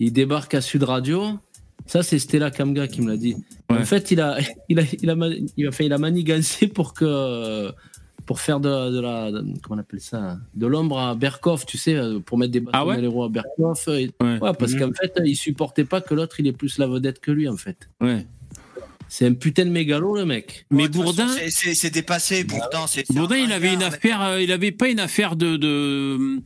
il 0.00 0.12
débarque 0.12 0.54
à 0.54 0.60
Sud 0.60 0.82
Radio. 0.82 1.38
Ça, 1.86 2.02
c'est 2.02 2.18
Stella 2.18 2.50
Kamga 2.50 2.88
qui 2.88 3.00
me 3.02 3.08
l'a 3.10 3.16
dit. 3.16 3.36
En 3.68 3.84
fait, 3.84 4.10
il 4.10 4.20
a, 4.20 4.38
il 4.68 4.78
a, 4.78 4.82
il 5.02 5.10
a, 5.10 5.14
il 5.56 5.66
a, 5.68 5.72
fait, 5.72 5.86
il 5.86 5.92
a 5.92 5.98
manigancé 5.98 6.66
pour 6.68 6.92
que, 6.94 7.70
pour 8.26 8.38
faire 8.40 8.60
de, 8.60 8.90
de 8.90 9.00
la, 9.00 9.32
de- 9.32 9.40
comment 9.62 9.76
on 9.76 9.78
appelle 9.78 10.00
ça, 10.00 10.38
de 10.54 10.66
l'ombre 10.66 10.98
à 11.00 11.14
Berkoff, 11.14 11.66
tu 11.66 11.78
sais, 11.78 11.98
pour 12.24 12.38
mettre 12.38 12.52
des 12.52 12.60
bâtons 12.60 12.70
Ah 12.78 12.86
ouais? 12.86 12.96
à 12.96 13.28
Berkoff. 13.28 13.88
Et- 13.88 14.10
Ouais. 14.20 14.38
ouais, 14.40 14.52
parce 14.58 14.72
Mhm. 14.74 14.80
qu'en 14.80 14.92
fait, 14.92 15.12
il 15.24 15.36
supportait 15.36 15.84
pas 15.84 16.00
que 16.00 16.14
l'autre, 16.14 16.38
il 16.40 16.46
est 16.46 16.52
plus 16.52 16.78
la 16.78 16.86
vedette 16.86 17.20
que 17.20 17.30
lui, 17.32 17.48
en 17.48 17.56
fait. 17.56 17.88
Ouais. 18.00 18.26
C'est 19.12 19.26
un 19.26 19.34
putain 19.34 19.64
de 19.64 19.70
mégalo, 19.70 20.14
le 20.14 20.24
mec. 20.24 20.66
Mais 20.70 20.84
De 20.84 20.92
toute 20.92 21.02
façon, 21.02 21.16
Bourdin, 21.26 21.36
c'est- 21.50 21.90
dépassé. 21.90 22.44
Bourdin, 22.44 22.86
Bourdin, 23.10 23.36
il 23.38 23.52
avait 23.52 23.74
une 23.74 23.82
affaire, 23.82 24.22
euh, 24.22 24.40
il 24.40 24.52
avait 24.52 24.70
pas 24.70 24.88
une 24.88 25.00
affaire 25.00 25.34
de 25.34 25.56
de, 25.56 26.38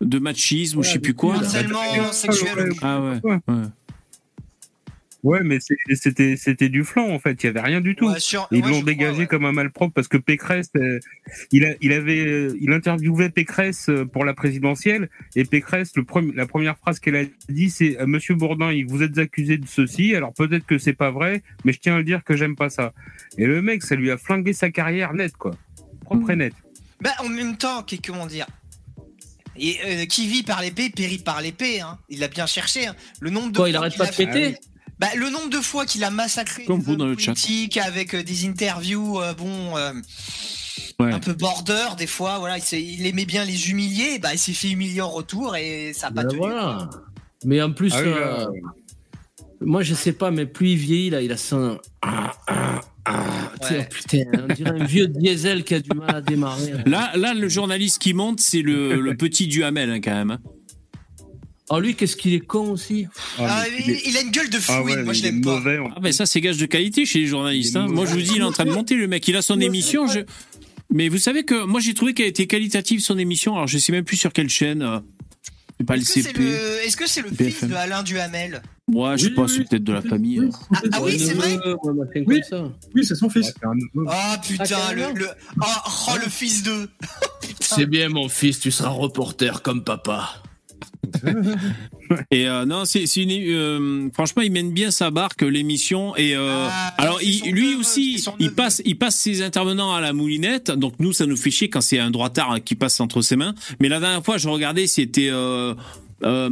de 0.00 0.18
machisme 0.18 0.80
ou 0.80 0.82
je 0.82 0.90
sais 0.90 0.98
plus 0.98 1.14
quoi. 1.14 1.36
Harcèlement 1.36 2.12
sexuel. 2.12 2.70
Ah 2.82 3.00
ouais. 3.00 3.20
ouais. 3.22 3.54
Ouais, 5.24 5.40
mais 5.42 5.58
c'était 5.94 6.36
c'était 6.36 6.68
du 6.68 6.84
flanc 6.84 7.08
en 7.10 7.18
fait. 7.18 7.42
Il 7.42 7.46
y 7.46 7.48
avait 7.48 7.60
rien 7.60 7.80
du 7.80 7.96
tout. 7.96 8.08
Ouais, 8.08 8.20
sur- 8.20 8.46
Ils 8.52 8.60
l'ont 8.62 8.82
dégagé 8.82 9.10
crois, 9.12 9.18
ouais. 9.22 9.26
comme 9.26 9.44
un 9.46 9.52
malpropre 9.52 9.92
parce 9.92 10.06
que 10.06 10.16
Pécresse, 10.16 10.70
euh, 10.76 11.00
il 11.50 11.64
a, 11.64 11.70
il 11.80 11.92
avait, 11.92 12.24
euh, 12.24 12.56
il 12.60 12.72
interviewait 12.72 13.28
Pécresse 13.28 13.88
euh, 13.88 14.04
pour 14.04 14.24
la 14.24 14.32
présidentielle 14.32 15.10
et 15.34 15.44
Pécresse, 15.44 15.96
le 15.96 16.04
premier- 16.04 16.32
la 16.34 16.46
première 16.46 16.78
phrase 16.78 17.00
qu'elle 17.00 17.16
a 17.16 17.24
dit, 17.48 17.68
c'est 17.68 17.96
Monsieur 18.06 18.36
Bourdin, 18.36 18.70
il- 18.70 18.86
vous 18.86 19.02
êtes 19.02 19.18
accusé 19.18 19.58
de 19.58 19.66
ceci. 19.66 20.14
Alors 20.14 20.32
peut-être 20.34 20.66
que 20.66 20.78
c'est 20.78 20.92
pas 20.92 21.10
vrai, 21.10 21.42
mais 21.64 21.72
je 21.72 21.80
tiens 21.80 21.96
à 21.96 21.98
le 21.98 22.04
dire 22.04 22.22
que 22.22 22.36
j'aime 22.36 22.54
pas 22.54 22.70
ça. 22.70 22.92
Et 23.38 23.46
le 23.46 23.60
mec, 23.60 23.82
ça 23.82 23.96
lui 23.96 24.12
a 24.12 24.18
flingué 24.18 24.52
sa 24.52 24.70
carrière 24.70 25.14
net 25.14 25.36
quoi, 25.36 25.50
propre 26.04 26.30
et 26.30 26.36
net. 26.36 26.54
Bah, 27.00 27.10
en 27.18 27.28
même 27.28 27.56
temps, 27.56 27.84
comment 28.06 28.26
dire? 28.26 28.46
Et, 29.60 29.76
euh, 29.84 30.04
qui 30.06 30.28
vit 30.28 30.44
par 30.44 30.62
l'épée 30.62 30.90
périt 30.90 31.18
par 31.18 31.40
l'épée. 31.42 31.80
Hein. 31.80 31.98
Il 32.08 32.20
l'a 32.20 32.28
bien 32.28 32.46
cherché. 32.46 32.86
hein. 32.86 32.94
Le 33.20 33.30
nombre 33.30 33.50
de 33.50 33.56
Quoi, 33.56 33.68
il 33.68 33.74
arrête 33.76 33.96
pas 33.96 34.06
de 34.06 34.14
péter? 34.14 34.54
Bah, 34.98 35.08
le 35.16 35.30
nombre 35.30 35.50
de 35.50 35.58
fois 35.60 35.86
qu'il 35.86 36.02
a 36.04 36.10
massacré 36.10 36.64
Comme 36.64 36.78
les 36.80 36.84
vous 36.84 36.96
dans 36.96 37.04
hommes 37.04 37.12
le 37.12 37.18
chat. 37.18 37.32
politiques 37.32 37.76
avec 37.76 38.14
euh, 38.14 38.22
des 38.22 38.46
interviews, 38.46 39.20
euh, 39.20 39.34
bon, 39.34 39.76
euh, 39.76 39.92
Ouais. 41.00 41.12
un 41.12 41.20
peu 41.20 41.32
border 41.32 41.90
des 41.96 42.08
fois. 42.08 42.38
Voilà, 42.38 42.56
il, 42.72 43.06
aimait 43.06 43.24
bien 43.24 43.44
les 43.44 43.70
humilier. 43.70 44.18
Bah, 44.18 44.30
il 44.32 44.38
s'est 44.38 44.52
fait 44.52 44.70
humilier 44.70 45.00
en 45.00 45.08
retour 45.10 45.54
et 45.56 45.92
ça 45.94 46.08
a 46.08 46.10
pas 46.10 46.22
Ben 46.22 46.28
tenu. 46.28 46.38
voilà. 46.40 46.90
Mais 47.44 47.62
en 47.62 47.72
plus, 47.72 47.92
Ah 47.94 48.00
oui, 48.02 48.08
euh, 48.08 48.20
là, 48.38 48.48
moi 49.60 49.82
je 49.82 49.94
sais 49.94 50.12
pas, 50.12 50.32
mais 50.32 50.44
plus 50.46 50.70
il 50.70 50.76
vieillit, 50.78 51.10
là, 51.10 51.22
il 51.22 51.30
a 51.30 51.36
ça. 51.36 51.78
Ah, 52.02 52.32
ah, 52.48 52.80
ah. 53.04 53.24
Ouais. 53.62 53.86
oh, 53.88 53.94
putain, 53.94 54.24
on 54.48 54.52
dirait 54.52 54.70
un 54.80 54.84
vieux 54.84 55.06
diesel 55.06 55.62
qui 55.62 55.74
a 55.74 55.80
du 55.80 55.90
mal 55.90 56.16
à 56.16 56.20
démarrer. 56.20 56.72
Là, 56.86 57.12
là, 57.16 57.32
le 57.34 57.48
journaliste 57.48 58.00
qui 58.00 58.12
monte, 58.12 58.40
c'est 58.40 58.62
le, 58.62 59.00
le 59.00 59.16
petit 59.16 59.46
Duhamel, 59.46 59.90
hein, 59.90 60.00
quand 60.00 60.14
même. 60.14 60.32
hein. 60.32 60.38
Oh, 61.70 61.80
lui, 61.80 61.94
qu'est-ce 61.94 62.16
qu'il 62.16 62.32
est 62.34 62.40
con 62.40 62.70
aussi. 62.70 63.06
Ah, 63.38 63.64
il, 63.86 64.00
il 64.06 64.16
a 64.16 64.22
une 64.22 64.30
gueule 64.30 64.48
de 64.48 64.58
Ah 64.68 64.82
ouais, 64.82 65.02
Moi, 65.02 65.12
je 65.12 65.20
est 65.20 65.22
l'aime 65.24 65.40
pas. 65.42 65.56
mauvais. 65.58 65.78
Ah, 65.94 66.00
ben 66.00 66.12
ça, 66.12 66.24
c'est 66.24 66.40
gage 66.40 66.56
de 66.56 66.66
qualité 66.66 67.04
chez 67.04 67.18
les 67.20 67.26
journalistes. 67.26 67.76
hein. 67.76 67.86
Moi, 67.88 68.06
je 68.06 68.12
vous 68.12 68.22
dis, 68.22 68.32
il 68.36 68.40
est 68.40 68.44
en 68.44 68.52
train 68.52 68.64
de 68.64 68.72
monter, 68.72 68.94
le 68.94 69.06
mec. 69.06 69.26
Il 69.28 69.36
a 69.36 69.42
son 69.42 69.60
émission. 69.60 70.06
Je... 70.06 70.20
Mais 70.90 71.08
vous 71.10 71.18
savez 71.18 71.44
que 71.44 71.64
moi, 71.64 71.80
j'ai 71.80 71.92
trouvé 71.92 72.14
qu'elle 72.14 72.28
était 72.28 72.46
qualitative, 72.46 73.00
son 73.00 73.18
émission. 73.18 73.54
Alors, 73.54 73.66
je 73.66 73.76
sais 73.78 73.92
même 73.92 74.04
plus 74.04 74.16
sur 74.16 74.32
quelle 74.32 74.48
chaîne. 74.48 74.80
euh, 74.82 75.00
C'est 75.78 75.84
pas 75.86 75.96
le 75.96 76.00
Est-ce 76.02 76.14
que 76.14 76.20
c'est 76.22 76.28
CP. 76.28 76.40
le, 76.42 76.86
est-ce 76.86 76.96
que 76.96 77.06
c'est 77.06 77.20
le 77.22 77.28
fils 77.28 77.36
BFM. 77.60 77.68
de 77.68 77.74
Alain 77.74 78.02
Duhamel? 78.02 78.62
Moi, 78.90 79.16
je 79.16 79.24
sais 79.24 79.28
Oui, 79.28 79.34
pas, 79.34 79.42
oui, 79.42 79.52
c'est 79.54 79.68
peut-être 79.68 79.84
de 79.84 79.92
la 79.92 80.00
famille. 80.00 80.38
euh. 80.38 80.48
ah, 80.74 80.80
ah 80.92 81.02
oui, 81.02 81.18
c'est 81.18 81.34
vrai? 81.34 81.58
Oui. 82.26 82.40
Oui, 82.94 83.04
c'est 83.04 83.14
son 83.14 83.28
fils. 83.28 83.52
Ah 84.08 84.40
putain, 84.42 84.64
Ah, 84.88 84.94
le, 84.94 85.02
le, 85.18 85.26
oh, 85.60 85.64
oh, 86.08 86.12
le 86.24 86.30
fils 86.30 86.62
de. 86.62 86.88
C'est 87.60 87.84
bien, 87.86 88.08
mon 88.08 88.30
fils, 88.30 88.58
tu 88.60 88.70
seras 88.70 88.88
reporter 88.88 89.60
comme 89.62 89.84
papa. 89.84 90.42
Et 92.30 92.48
euh, 92.48 92.64
non, 92.64 92.84
c'est 92.84 93.06
c'est 93.06 93.22
une. 93.22 93.30
euh, 93.32 94.08
franchement, 94.14 94.42
il 94.42 94.50
mène 94.52 94.72
bien 94.72 94.90
sa 94.90 95.10
barque, 95.10 95.42
l'émission. 95.42 96.16
Et 96.16 96.34
euh, 96.36 96.66
Ah, 96.70 96.94
alors, 96.98 97.22
il- 97.22 97.50
lui 97.52 97.74
aussi, 97.74 98.24
il 98.38 98.54
passe, 98.54 98.82
il 98.84 98.96
passe 98.98 99.16
ses 99.16 99.42
intervenants 99.42 99.92
à 99.94 100.00
la 100.00 100.12
moulinette. 100.12 100.70
Donc 100.70 100.94
nous, 100.98 101.12
ça 101.12 101.26
nous 101.26 101.36
fait 101.36 101.50
chier 101.50 101.68
quand 101.68 101.80
c'est 101.80 101.98
un 101.98 102.10
droitard 102.10 102.58
qui 102.64 102.74
passe 102.74 102.98
entre 103.00 103.20
ses 103.22 103.36
mains. 103.36 103.54
Mais 103.80 103.88
la 103.88 104.00
dernière 104.00 104.24
fois, 104.24 104.38
je 104.38 104.48
regardais, 104.48 104.86
c'était. 104.86 105.30
Euh, 106.24 106.48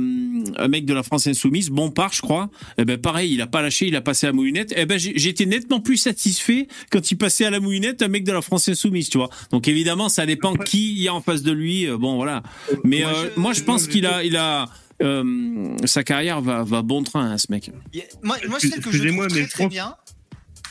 un 0.57 0.69
mec 0.69 0.85
de 0.85 0.95
la 0.95 1.03
France 1.03 1.27
Insoumise, 1.27 1.71
Bompard, 1.71 2.13
je 2.13 2.23
crois. 2.23 2.51
Eh 2.79 2.85
ben 2.85 2.99
pareil, 2.99 3.33
il 3.35 3.41
a 3.41 3.47
pas 3.49 3.63
lâché, 3.63 3.89
il 3.89 3.97
a 3.97 4.01
passé 4.01 4.27
à 4.27 4.31
la 4.31 4.33
moulinette. 4.33 4.73
Eh 4.77 4.87
ben 4.87 4.97
j'étais 4.99 5.45
nettement 5.47 5.81
plus 5.81 5.97
satisfait 5.97 6.69
quand 6.91 7.11
il 7.11 7.17
passait 7.17 7.45
à 7.45 7.51
la 7.51 7.59
moulinette 7.59 8.01
un 8.03 8.09
mec 8.09 8.23
de 8.25 8.31
la 8.33 8.43
France 8.43 8.69
Insoumise, 8.69 9.09
tu 9.09 9.19
vois. 9.19 9.29
Donc 9.51 9.67
évidemment, 9.67 10.09
ça 10.09 10.25
dépend 10.27 10.55
qui 10.55 10.93
il 10.93 11.03
y 11.03 11.09
a 11.09 11.15
en 11.15 11.21
face 11.21 11.43
de 11.43 11.51
lui. 11.53 11.87
Euh, 11.87 11.99
Bon 11.99 12.15
voilà. 12.17 12.43
Mais 12.85 13.01
Moi, 13.01 13.11
euh, 13.11 13.31
je- 13.35 13.41
moi, 13.41 13.53
je 13.55 13.63
pense 13.63 13.89
qu'il 13.89 14.07
a, 14.07 14.23
il 14.23 14.37
a, 14.37 14.67
euh, 15.03 15.77
sa 15.85 16.05
carrière 16.05 16.41
va, 16.41 16.63
va 16.63 16.83
bon 16.83 17.03
train, 17.03 17.33
hein, 17.33 17.39
ce 17.39 17.47
mec. 17.51 17.69
A- 17.69 17.99
Moi, 18.23 18.37
moi 18.49 18.61
celle 18.61 18.71
que 18.81 18.91
je 18.93 19.09
trouve 19.09 19.27
très 19.27 19.41
mais 19.41 19.47
très 19.49 19.67
bien, 19.69 19.97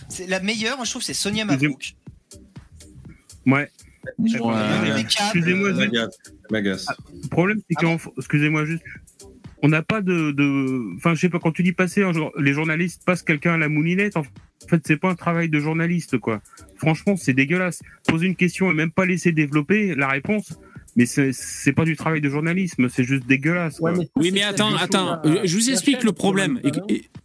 c'est 0.07 0.27
la 0.27 0.39
meilleure, 0.39 0.84
je 0.85 0.89
trouve, 0.89 1.01
c'est 1.03 1.13
Sonia 1.13 1.43
Mabrouk. 1.45 1.95
Ouais. 3.45 3.69
Impeccable, 4.19 4.99
Excusez-moi, 4.99 5.69
euh. 5.69 6.07
M'agace. 6.52 6.88
Le 7.23 7.27
problème, 7.30 7.60
c'est 7.69 7.76
Ah 7.77 7.82
qu'en, 7.82 7.98
excusez-moi 8.18 8.65
juste, 8.65 8.84
on 9.64 9.68
n'a 9.68 9.82
pas 9.82 10.02
de, 10.02 10.32
de, 10.32 10.95
enfin, 10.98 11.15
je 11.15 11.22
sais 11.22 11.30
pas, 11.30 11.40
quand 11.40 11.52
tu 11.52 11.64
dis 11.64 11.72
passer, 11.72 12.03
les 12.38 12.53
journalistes 12.53 13.03
passent 13.06 13.23
quelqu'un 13.23 13.53
à 13.53 13.57
la 13.57 13.69
moulinette, 13.69 14.18
en 14.18 14.23
fait, 14.68 14.82
c'est 14.86 14.98
pas 14.98 15.10
un 15.10 15.15
travail 15.15 15.49
de 15.49 15.60
journaliste, 15.60 16.18
quoi. 16.18 16.41
Franchement, 16.76 17.15
c'est 17.15 17.34
dégueulasse. 17.34 17.82
Poser 18.07 18.27
une 18.27 18.36
question 18.36 18.72
et 18.72 18.73
même 18.73 18.91
pas 18.91 19.06
laisser 19.06 19.32
développer 19.32 19.95
la 19.95 20.07
réponse, 20.07 20.60
mais 20.95 21.05
c'est, 21.05 21.31
c'est 21.34 21.73
pas 21.73 21.85
du 21.85 21.95
travail 21.95 22.22
de 22.22 22.30
journalisme, 22.30 22.88
c'est 22.89 23.03
juste 23.03 23.26
dégueulasse, 23.27 23.80
quoi. 23.80 23.93
Oui, 24.15 24.31
mais 24.31 24.43
attends, 24.43 24.76
attends, 24.76 25.19
euh, 25.26 25.41
je 25.43 25.55
vous 25.55 25.69
explique 25.69 26.03
le 26.03 26.11
problème. 26.13 26.59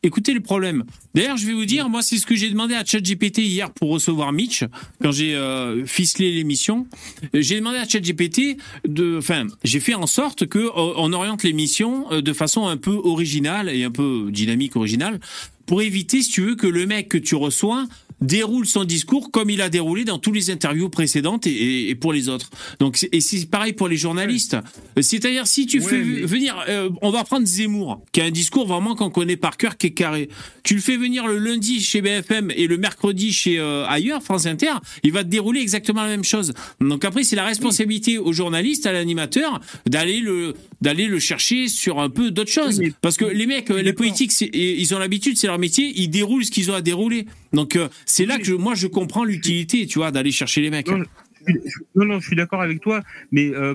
Écoutez 0.02 0.32
le 0.32 0.40
problème. 0.40 0.84
D'ailleurs, 1.14 1.36
je 1.36 1.46
vais 1.46 1.52
vous 1.52 1.66
dire, 1.66 1.88
moi, 1.88 2.02
c'est 2.02 2.16
ce 2.16 2.26
que 2.26 2.34
j'ai 2.34 2.48
demandé 2.50 2.74
à 2.74 2.84
ChatGPT 2.84 3.38
hier 3.38 3.70
pour 3.70 3.90
recevoir 3.90 4.32
Mitch, 4.32 4.64
quand 5.02 5.12
j'ai 5.12 5.34
euh, 5.34 5.84
ficelé 5.84 6.32
l'émission. 6.32 6.86
Euh, 7.34 7.42
J'ai 7.42 7.56
demandé 7.56 7.78
à 7.78 7.86
ChatGPT 7.86 8.56
de, 8.86 9.18
enfin, 9.18 9.46
j'ai 9.64 9.80
fait 9.80 9.94
en 9.94 10.06
sorte 10.06 10.46
que 10.46 10.58
euh, 10.58 10.70
on 10.74 11.12
oriente 11.12 11.42
l'émission 11.42 12.10
euh, 12.12 12.22
de 12.22 12.32
façon 12.32 12.66
un 12.66 12.76
peu 12.76 12.92
originale 12.92 13.68
et 13.68 13.84
un 13.84 13.90
peu 13.90 14.28
dynamique 14.30 14.76
originale 14.76 15.20
pour 15.66 15.82
éviter, 15.82 16.22
si 16.22 16.30
tu 16.30 16.42
veux, 16.42 16.56
que 16.56 16.66
le 16.66 16.86
mec 16.86 17.08
que 17.08 17.18
tu 17.18 17.34
reçois 17.34 17.86
déroule 18.20 18.66
son 18.66 18.84
discours 18.84 19.30
comme 19.30 19.50
il 19.50 19.60
a 19.62 19.68
déroulé 19.68 20.04
dans 20.04 20.18
tous 20.18 20.32
les 20.32 20.50
interviews 20.50 20.88
précédentes 20.88 21.46
et, 21.46 21.50
et- 21.50 21.90
et 21.90 21.94
pour 21.94 22.12
les 22.12 22.28
autres. 22.28 22.50
Donc 22.78 23.06
et 23.12 23.20
c'est 23.20 23.46
pareil 23.50 23.72
pour 23.72 23.88
les 23.88 23.96
journalistes. 23.96 24.56
C'est-à-dire 25.00 25.46
si 25.46 25.66
tu 25.66 25.80
Ouais, 25.80 25.86
fais 25.88 25.98
mais- 26.04 26.20
venir, 26.22 26.56
euh, 26.68 26.90
on 27.02 27.10
va 27.10 27.24
prendre 27.24 27.46
Zemmour, 27.46 28.02
qui 28.12 28.20
a 28.20 28.24
un 28.24 28.30
discours 28.30 28.66
vraiment 28.66 28.94
qu'on 28.94 29.10
connaît 29.10 29.36
par 29.36 29.56
cœur, 29.56 29.76
qui 29.76 29.88
est 29.88 29.90
carré. 29.92 30.28
Tu 30.62 30.74
le 30.74 30.80
fais 30.80 30.96
venir 30.96 31.26
le 31.26 31.38
lundi 31.38 31.80
chez 31.80 32.02
BFM 32.02 32.50
et 32.54 32.66
le 32.66 32.76
mercredi 32.76 33.32
chez 33.32 33.58
euh, 33.58 33.86
ailleurs, 33.86 34.22
France 34.22 34.46
Inter, 34.46 34.72
il 35.02 35.12
va 35.12 35.24
te 35.24 35.28
dérouler 35.28 35.60
exactement 35.60 36.02
la 36.02 36.08
même 36.08 36.24
chose. 36.24 36.52
Donc 36.80 37.04
après, 37.04 37.24
c'est 37.24 37.36
la 37.36 37.44
responsabilité 37.46 38.18
au 38.18 38.32
journaliste, 38.32 38.86
à 38.86 38.92
l'animateur, 38.92 39.60
d'aller 39.86 40.20
le 40.20 40.54
d'aller 40.82 41.06
le 41.08 41.18
chercher 41.18 41.68
sur 41.68 42.00
un 42.00 42.08
peu 42.08 42.30
d'autres 42.30 42.50
choses. 42.50 42.78
Oui, 42.80 42.94
Parce 43.02 43.18
que 43.18 43.26
les 43.26 43.46
mecs, 43.46 43.70
euh, 43.70 43.82
les 43.82 43.92
politiques, 43.92 44.32
ils 44.40 44.94
ont 44.94 44.98
l'habitude, 44.98 45.36
c'est 45.36 45.46
leur 45.46 45.58
métier, 45.58 45.92
ils 45.96 46.08
déroulent 46.08 46.44
ce 46.44 46.50
qu'ils 46.50 46.70
ont 46.70 46.74
à 46.74 46.80
dérouler. 46.80 47.26
Donc 47.52 47.76
euh, 47.76 47.88
c'est 48.10 48.26
là 48.26 48.38
que 48.38 48.44
je, 48.44 48.54
moi 48.54 48.74
je 48.74 48.86
comprends 48.86 49.24
l'utilité, 49.24 49.86
tu 49.86 49.98
vois, 49.98 50.10
d'aller 50.10 50.32
chercher 50.32 50.60
les 50.60 50.70
mecs. 50.70 50.88
Non, 50.88 50.98
je 51.46 51.52
suis- 51.52 51.60
non, 51.94 52.04
non, 52.06 52.20
je 52.20 52.26
suis 52.26 52.36
d'accord 52.36 52.60
avec 52.62 52.80
toi, 52.80 53.00
mais 53.32 53.50
euh, 53.54 53.74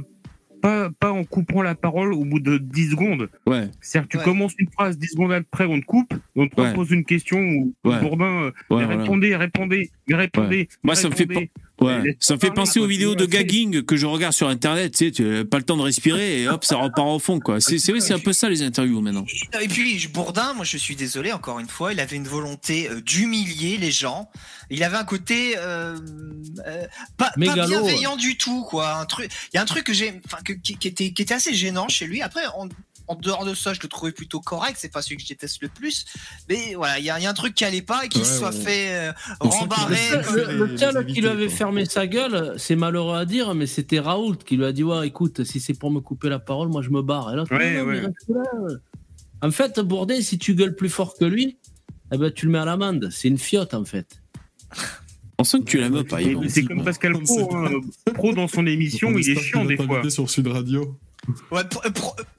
pas, 0.62 0.90
pas 1.00 1.12
en 1.12 1.24
coupant 1.24 1.62
la 1.62 1.76
parole 1.76 2.14
au 2.14 2.26
bout 2.26 2.40
de 2.40 2.58
10 2.58 2.92
secondes. 2.92 3.30
Ouais. 3.46 3.70
C'est-à-dire 3.82 4.08
que 4.08 4.12
tu 4.14 4.18
Ouais. 4.18 4.24
commences 4.24 4.54
une 4.58 4.70
phrase, 4.72 4.98
10 4.98 5.08
secondes 5.10 5.32
après, 5.32 5.66
on 5.66 5.80
te 5.80 5.86
coupe, 5.86 6.14
on 6.36 6.48
te 6.48 6.60
Ouais. 6.60 6.70
repose 6.72 6.92
une 6.92 7.06
question 7.06 7.38
ou 7.40 7.74
Ouais. 7.84 8.00
Bourdin, 8.02 8.26
euh, 8.26 8.46
Ouais, 8.46 8.52
mais 8.80 8.86
voilà. 8.86 9.02
répondez, 9.02 9.36
répondez, 9.36 9.90
répondez. 10.14 10.58
Ouais. 10.58 10.68
Moi, 10.84 10.96
ça 10.96 11.10
me 11.10 11.16
fait. 11.16 11.28
Ouais. 11.82 12.16
Ça 12.22 12.36
me 12.36 12.40
fait 12.40 12.52
penser 12.52 12.80
aux 12.80 12.88
vidéos 12.88 13.16
de 13.16 13.26
gagging 13.26 13.84
que 13.84 13.98
je 13.98 14.06
regarde 14.06 14.34
sur 14.34 14.48
internet, 14.48 14.94
tu 14.94 15.06
sais, 15.06 15.12
tu 15.12 15.24
n'as 15.24 15.44
pas 15.44 15.58
le 15.58 15.64
temps 15.64 15.76
de 15.76 15.82
respirer 15.82 16.42
et 16.42 16.48
hop, 16.48 16.64
ça 16.64 16.78
repart 16.78 17.08
au 17.08 17.20
fond, 17.20 17.40
quoi. 17.40 17.60
C'est 17.60 17.80
c'est 17.80 17.92
vrai, 17.92 18.00
c'est 18.00 18.14
un 18.14 18.20
peu 18.20 18.32
ça 18.32 18.50
les 18.50 18.62
interviews 18.62 19.02
maintenant. 19.02 19.26
Et 19.62 19.68
puis 19.68 20.08
Bourdin, 20.08 20.54
moi 20.54 20.64
je 20.64 20.78
suis 20.78 20.96
désolé 20.96 21.34
encore 21.34 21.60
une 21.60 21.68
fois, 21.68 21.92
il 21.92 22.00
avait 22.00 22.16
une 22.16 22.28
volonté 22.28 22.90
euh, 22.90 23.02
d'humilier 23.02 23.78
les 23.78 23.92
gens. 23.92 24.30
Il 24.70 24.84
avait 24.84 24.96
un 24.96 25.04
côté 25.04 25.56
euh, 25.58 25.98
euh, 26.66 26.86
pas, 27.18 27.32
bienveillant 27.36 28.16
du 28.16 28.38
tout 28.38 28.64
quoi. 28.64 28.94
Un 28.96 29.06
truc, 29.06 29.30
il 29.54 29.58
y 29.58 29.60
a 29.60 29.62
un 29.62 29.66
truc 29.66 29.84
que 29.84 29.94
j'ai, 29.94 30.22
enfin 30.26 30.38
qui, 30.46 30.78
qui 30.78 30.88
était 30.88 31.12
qui 31.12 31.22
était 31.22 31.34
assez 31.34 31.54
gênant 31.54 31.90
chez 31.90 32.08
lui. 32.08 32.22
Après 32.22 32.46
en, 32.58 32.70
en 33.08 33.16
dehors 33.16 33.46
de 33.46 33.54
ça, 33.54 33.74
je 33.74 33.80
le 33.82 33.88
trouvais 33.88 34.12
plutôt 34.12 34.40
correct. 34.40 34.78
C'est 34.80 34.92
pas 34.92 35.02
celui 35.02 35.18
que 35.18 35.24
je 35.24 35.28
déteste 35.28 35.62
le 35.62 35.68
plus, 35.70 36.06
mais 36.50 36.74
voilà, 36.76 37.00
il 37.00 37.06
y 37.06 37.10
a, 37.10 37.20
il 37.20 37.24
y 37.24 37.26
a 37.26 37.30
un 37.30 37.34
truc 37.34 37.54
qui 37.56 37.64
allait 37.66 37.82
pas 37.82 38.04
et 38.06 38.10
Ouais, 38.18 38.24
se 38.24 38.38
soit 38.40 38.52
fait 38.52 38.88
euh, 38.96 39.12
rembarrer. 39.40 39.98
Le, 40.34 40.66
le 40.68 40.78
seul 40.78 41.06
qui 41.06 41.22
lui 41.22 41.28
avait 41.28 41.50
fermé 41.50 41.86
sa 41.86 42.08
gueule, 42.08 42.56
c'est 42.58 42.76
malheureux 42.76 43.18
à 43.18 43.26
dire, 43.26 43.54
mais 43.56 43.68
c'était 43.68 44.00
Raoult 44.00 44.36
qui 44.46 44.58
lui 44.58 44.66
a 44.66 44.72
dit 44.72 44.84
Ouais, 44.84 45.08
écoute, 45.08 45.44
si 45.44 45.60
c'est 45.60 45.74
pour 45.78 45.92
me 45.92 46.00
couper 46.00 46.30
la 46.30 46.40
parole, 46.40 46.70
moi 46.70 46.82
je 46.82 46.90
me 46.90 47.02
barre. 47.02 47.32
Et 47.34 47.36
là, 47.36 47.44
Ouais, 47.52 47.84
non, 47.84 48.42
là. 48.42 48.76
En 49.42 49.52
fait, 49.52 49.80
Bourdin, 49.80 50.22
si 50.22 50.38
tu 50.40 50.56
gueules 50.56 50.76
plus 50.76 50.90
fort 50.90 51.16
que 51.18 51.26
lui, 51.26 51.58
eh 52.12 52.18
ben, 52.18 52.32
tu 52.32 52.46
le 52.48 52.52
mets 52.54 52.58
à 52.60 52.66
l'amende. 52.66 53.10
C'est 53.12 53.28
une 53.28 53.38
fiotte, 53.38 53.74
en 53.74 53.86
fait. 53.86 54.22
On 55.38 55.44
sent 55.44 55.60
que 55.60 55.66
tu 55.66 55.78
l'aimes 55.78 56.04
pas. 56.06 56.20
C'est 56.48 56.64
comme 56.64 56.84
Pascal 56.84 57.14
Pro, 57.22 57.56
hein. 57.56 57.70
Pro 58.14 58.34
dans 58.34 58.48
son 58.48 58.66
émission, 58.68 59.10
On 59.10 59.18
il 59.18 59.30
est 59.30 59.40
chiant 59.40 59.66
des 59.66 59.76
fois. 59.76 60.10
sur 60.10 60.30
Sud 60.30 60.48
Radio. 60.48 60.98
Ouais, 61.52 61.64
pro, 61.70 61.82
euh, 61.86 61.90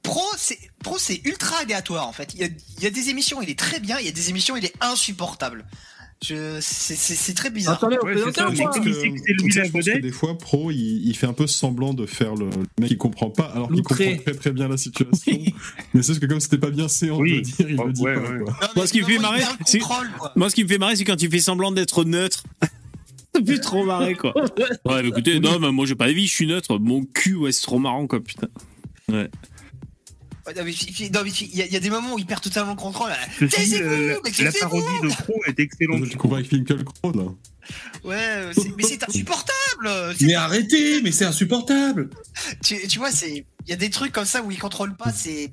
pro, 0.02 0.22
c'est 0.36 0.58
pro, 0.82 0.96
c'est 0.98 1.20
ultra 1.24 1.58
aléatoire 1.58 2.06
en 2.08 2.12
fait. 2.12 2.32
Il 2.34 2.40
y, 2.40 2.44
a, 2.44 2.48
il 2.78 2.84
y 2.84 2.86
a 2.86 2.90
des 2.90 3.08
émissions, 3.10 3.40
il 3.42 3.50
est 3.50 3.58
très 3.58 3.80
bien. 3.80 3.98
Il 3.98 4.06
y 4.06 4.08
a 4.08 4.12
des 4.12 4.30
émissions, 4.30 4.56
il 4.56 4.64
est 4.64 4.74
insupportable. 4.80 5.64
Je, 6.24 6.58
c'est, 6.62 7.34
très 7.34 7.50
bizarre. 7.50 7.74
Attendez, 7.74 7.98
Ouais, 8.02 8.14
c'est 8.16 8.32
ça, 8.34 8.46
que 8.46 9.98
des 10.00 10.10
fois, 10.10 10.38
Pro, 10.38 10.70
il, 10.70 11.06
il 11.06 11.14
fait 11.14 11.26
un 11.26 11.34
peu 11.34 11.46
semblant 11.46 11.92
de 11.92 12.06
faire 12.06 12.34
le, 12.34 12.46
le 12.46 12.62
mec 12.80 12.88
qui 12.88 12.96
comprend 12.96 13.28
pas, 13.28 13.44
alors 13.54 13.68
qu'il 13.68 13.82
comprend 13.82 14.16
très 14.24 14.34
très 14.34 14.50
bien 14.50 14.66
la 14.66 14.78
situation. 14.78 15.12
Mais 15.92 16.02
c'est 16.02 16.06
juste 16.14 16.20
que 16.20 16.26
comme 16.26 16.40
c'était 16.40 16.56
pas 16.56 16.70
bien 16.70 16.88
séant 16.88 17.18
de 17.18 17.22
Oui. 17.22 17.42
dire, 17.42 17.68
il 17.68 17.76
Oh, 17.78 17.84
le 17.86 17.92
dit 17.92 18.00
ouais, 18.00 18.14
pas. 18.14 18.20
ouais. 18.22 18.38
quoi. 18.44 18.52
Non, 18.52 18.58
mais 18.62 18.68
Moi, 18.76 18.86
ce 18.86 18.92
qui 18.92 19.00
me 19.02 19.06
fait 19.06 19.18
marrer, 19.18 19.42
c'est-. 19.66 19.80
Moi, 20.36 20.48
ce 20.50 20.54
qui 20.54 20.64
me 20.64 20.68
fait 20.68 20.78
marrer, 20.78 20.96
c'est 20.96 21.04
quand 21.04 21.20
il 21.20 21.30
fait 21.30 21.38
semblant 21.38 21.70
d'être 21.70 22.04
neutre. 22.04 22.44
Fait 23.46 23.58
trop 23.58 23.84
marrer, 23.84 24.14
quoi. 24.14 24.32
Ouais, 24.86 25.02
mais 25.02 25.08
écoutez, 25.08 25.38
non, 25.40 25.58
mais 25.58 25.70
moi, 25.70 25.84
j'ai 25.84 25.94
pas 25.94 26.06
d'avis, 26.06 26.26
je 26.26 26.32
suis 26.32 26.46
neutre. 26.46 26.78
Mon 26.78 27.04
cul, 27.04 27.34
ouais, 27.34 27.52
c'est 27.52 27.60
trop 27.60 27.78
marrant, 27.78 28.06
quoi, 28.06 28.18
putain. 28.24 28.48
Ouais. 29.10 29.30
Ouais, 30.46 30.54
non, 30.54 30.62
mais 30.64 30.72
il 30.72 31.56
y, 31.56 31.62
a- 31.62 31.66
il 31.66 31.72
y 31.72 31.76
a 31.76 31.80
des 31.80 31.90
moments 31.90 32.14
où 32.14 32.18
il 32.18 32.26
perd 32.26 32.40
totalement 32.40 32.70
le 32.72 32.76
contrôle. 32.76 33.08
là. 33.08 33.16
Ceci 33.40 33.76
euh, 33.82 34.16
mais 34.24 34.30
la, 34.38 34.44
la 34.44 34.52
parodie 34.52 34.84
de 35.02 35.08
Pro 35.22 35.40
est 35.46 35.58
excellente. 35.58 36.04
Je 36.04 36.10
découvre 36.10 36.36
avec 36.36 36.48
Finkelkraut, 36.48 37.12
là. 37.12 37.24
Ouais, 38.04 38.52
c'est- 38.52 38.72
mais 38.76 38.84
c'est 38.84 39.02
insupportable 39.08 40.14
Mais 40.20 40.34
arrêtez, 40.34 41.02
mais 41.02 41.10
c'est 41.10 41.24
insupportable. 41.24 42.10
tu, 42.62 42.76
tu 42.86 42.98
vois, 42.98 43.10
c'est 43.10 43.44
il 43.66 43.70
y 43.70 43.72
a 43.72 43.76
des 43.76 43.90
trucs 43.90 44.12
comme 44.12 44.24
ça 44.24 44.42
où 44.42 44.52
il 44.52 44.58
contrôle 44.58 44.94
pas, 44.96 45.12
c'est 45.12 45.52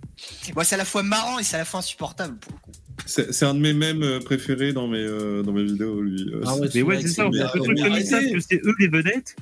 c'est 0.64 0.74
à 0.74 0.78
la 0.78 0.86
fois 0.86 1.02
marrant 1.02 1.40
et 1.40 1.44
c'est 1.44 1.56
à 1.56 1.60
la 1.60 1.66
fois 1.66 1.80
insupportable 1.80 2.38
pour 2.38 2.52
le 2.54 2.60
coup. 2.60 2.72
C'est 3.08 3.44
un 3.44 3.56
de 3.56 3.60
mes 3.60 3.74
mèmes 3.74 4.04
euh, 4.04 4.20
préférés 4.20 4.74
dans 4.74 4.88
mes, 4.88 5.00
euh, 5.00 5.42
dans 5.42 5.54
mes 5.54 5.64
vidéos, 5.64 6.02
lui. 6.02 6.22
euh, 6.32 6.42
Ah 6.46 6.56
ouais, 6.56 6.68
c'est- 6.72 6.76
Mais 6.78 6.82
ouais, 6.84 7.02
c'est 7.02 7.08
ça, 7.08 7.28
on 7.28 7.32
fait 7.34 7.48
truc 7.48 7.64
comme 7.64 7.94
ils 7.96 8.06
savent 8.06 8.32
que 8.32 8.40
c'est 8.40 8.62
eux 8.64 8.76
les 8.80 8.88
vedettes. 8.88 9.36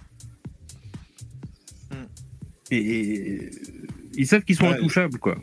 Hmm. 1.92 2.06
Et- 2.72 3.50
ils 4.16 4.28
savent 4.28 4.44
qu'ils 4.44 4.56
sont 4.56 4.66
Ouais. 4.66 4.74
intouchables, 4.78 5.18
quoi. 5.20 5.36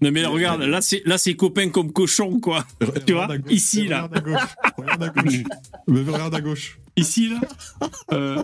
Non 0.00 0.10
mais 0.10 0.24
regarde, 0.26 0.60
là 0.62 0.80
c'est 0.82 1.02
là 1.06 1.16
c'est 1.18 1.34
copain 1.34 1.68
comme 1.70 1.92
cochon 1.92 2.40
quoi. 2.40 2.66
Tu 3.06 3.12
vois 3.14 3.26
gauche, 3.38 3.52
Ici 3.52 3.86
là, 3.86 4.02
Regarde 4.02 4.16
à 4.16 4.20
gauche. 4.20 4.48
Regarde 4.76 5.02
à 5.02 5.08
gauche. 5.08 5.34
Mais 5.86 6.00
regarde 6.02 6.34
à 6.34 6.40
gauche. 6.40 6.78
ici 6.96 7.28
là. 7.30 7.40
Euh, 8.12 8.42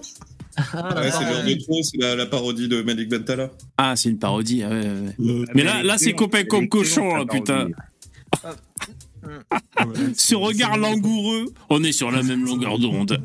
Ouais, 0.74 1.10
c'est 1.10 1.24
l'heure 1.24 1.44
de 1.44 1.54
trop, 1.64 1.82
c'est 1.82 1.96
la, 1.96 2.14
la 2.16 2.26
parodie 2.26 2.68
de 2.68 2.82
Malik 2.82 3.08
Bentala. 3.08 3.50
Ah 3.78 3.94
c'est 3.96 4.10
une 4.10 4.18
parodie. 4.18 4.62
ouais, 4.64 4.68
ouais, 4.68 4.76
ouais. 4.84 5.14
Le- 5.18 5.44
Mais 5.54 5.62
là 5.64 5.82
là 5.82 5.96
c'est 5.98 6.12
copain 6.12 6.44
comme 6.44 6.68
cochon 6.68 7.16
là, 7.16 7.24
putain. 7.26 7.68
Ce 10.16 10.34
regard 10.34 10.76
langoureux, 10.76 11.46
on 11.68 11.82
est 11.84 11.92
sur 11.92 12.10
la 12.10 12.22
même 12.22 12.44
longueur 12.44 12.78
d'onde. 12.78 13.20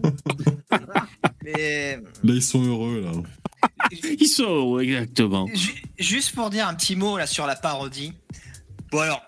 Mais 1.44 1.98
Là, 2.24 2.34
ils 2.34 2.42
sont 2.42 2.64
heureux, 2.64 3.02
là. 3.02 3.12
Ils 4.20 4.28
sont 4.28 4.80
exactement. 4.80 5.48
ju- 5.54 5.84
juste 6.00 6.34
pour 6.34 6.50
dire 6.50 6.68
un 6.68 6.74
petit 6.74 6.96
mot 6.96 7.18
là 7.18 7.28
sur 7.28 7.46
la 7.48 7.56
parodie. 7.56 8.14
Bon 8.92 9.00
alors, 9.00 9.22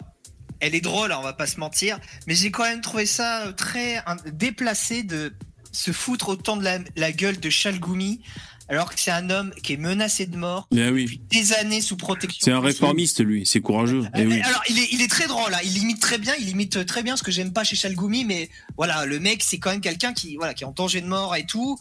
elle 0.59 0.75
est 0.75 0.81
drôle, 0.81 1.11
hein, 1.11 1.17
on 1.19 1.23
va 1.23 1.33
pas 1.33 1.47
se 1.47 1.59
mentir, 1.59 1.99
mais 2.25 2.35
j'ai 2.35 2.51
quand 2.51 2.63
même 2.63 2.81
trouvé 2.81 3.05
ça 3.05 3.47
euh, 3.47 3.51
très 3.51 3.97
hein, 4.05 4.17
déplacé 4.33 5.03
de 5.03 5.33
se 5.71 5.91
foutre 5.91 6.29
autant 6.29 6.57
de 6.57 6.63
la, 6.63 6.79
la 6.95 7.11
gueule 7.11 7.39
de 7.39 7.49
Chalgoumi 7.49 8.21
alors 8.69 8.93
que 8.93 8.99
c'est 8.99 9.11
un 9.11 9.29
homme 9.29 9.53
qui 9.63 9.73
est 9.73 9.77
menacé 9.77 10.25
de 10.25 10.35
mort 10.35 10.67
Mais 10.73 10.89
oui, 10.89 11.21
des 11.29 11.53
années 11.53 11.79
sous 11.79 11.95
protection. 11.95 12.43
c'est 12.43 12.51
un 12.51 12.59
réformiste 12.59 13.23
lui, 13.23 13.45
c'est 13.45 13.61
courageux. 13.61 14.03
Eh 14.13 14.25
oui. 14.25 14.41
Alors, 14.41 14.61
il 14.69 14.77
est, 14.77 14.87
il 14.91 15.01
est 15.01 15.07
très 15.07 15.27
drôle, 15.27 15.51
là. 15.51 15.59
il 15.63 15.77
imite 15.77 16.01
très 16.01 16.17
bien, 16.17 16.33
il 16.37 16.49
imite 16.49 16.85
très 16.85 17.01
bien 17.01 17.15
ce 17.15 17.23
que 17.23 17.31
j'aime 17.31 17.53
pas 17.53 17.63
chez 17.63 17.77
Chalgoumi, 17.77 18.25
mais 18.25 18.49
voilà, 18.75 19.05
le 19.05 19.19
mec, 19.21 19.41
c'est 19.41 19.57
quand 19.57 19.69
même 19.71 19.79
quelqu'un 19.79 20.11
qui, 20.13 20.35
voilà, 20.35 20.53
qui 20.53 20.63
est 20.63 20.67
en 20.67 20.71
danger 20.73 20.99
de 20.99 21.07
mort 21.07 21.33
et 21.37 21.45
tout. 21.45 21.77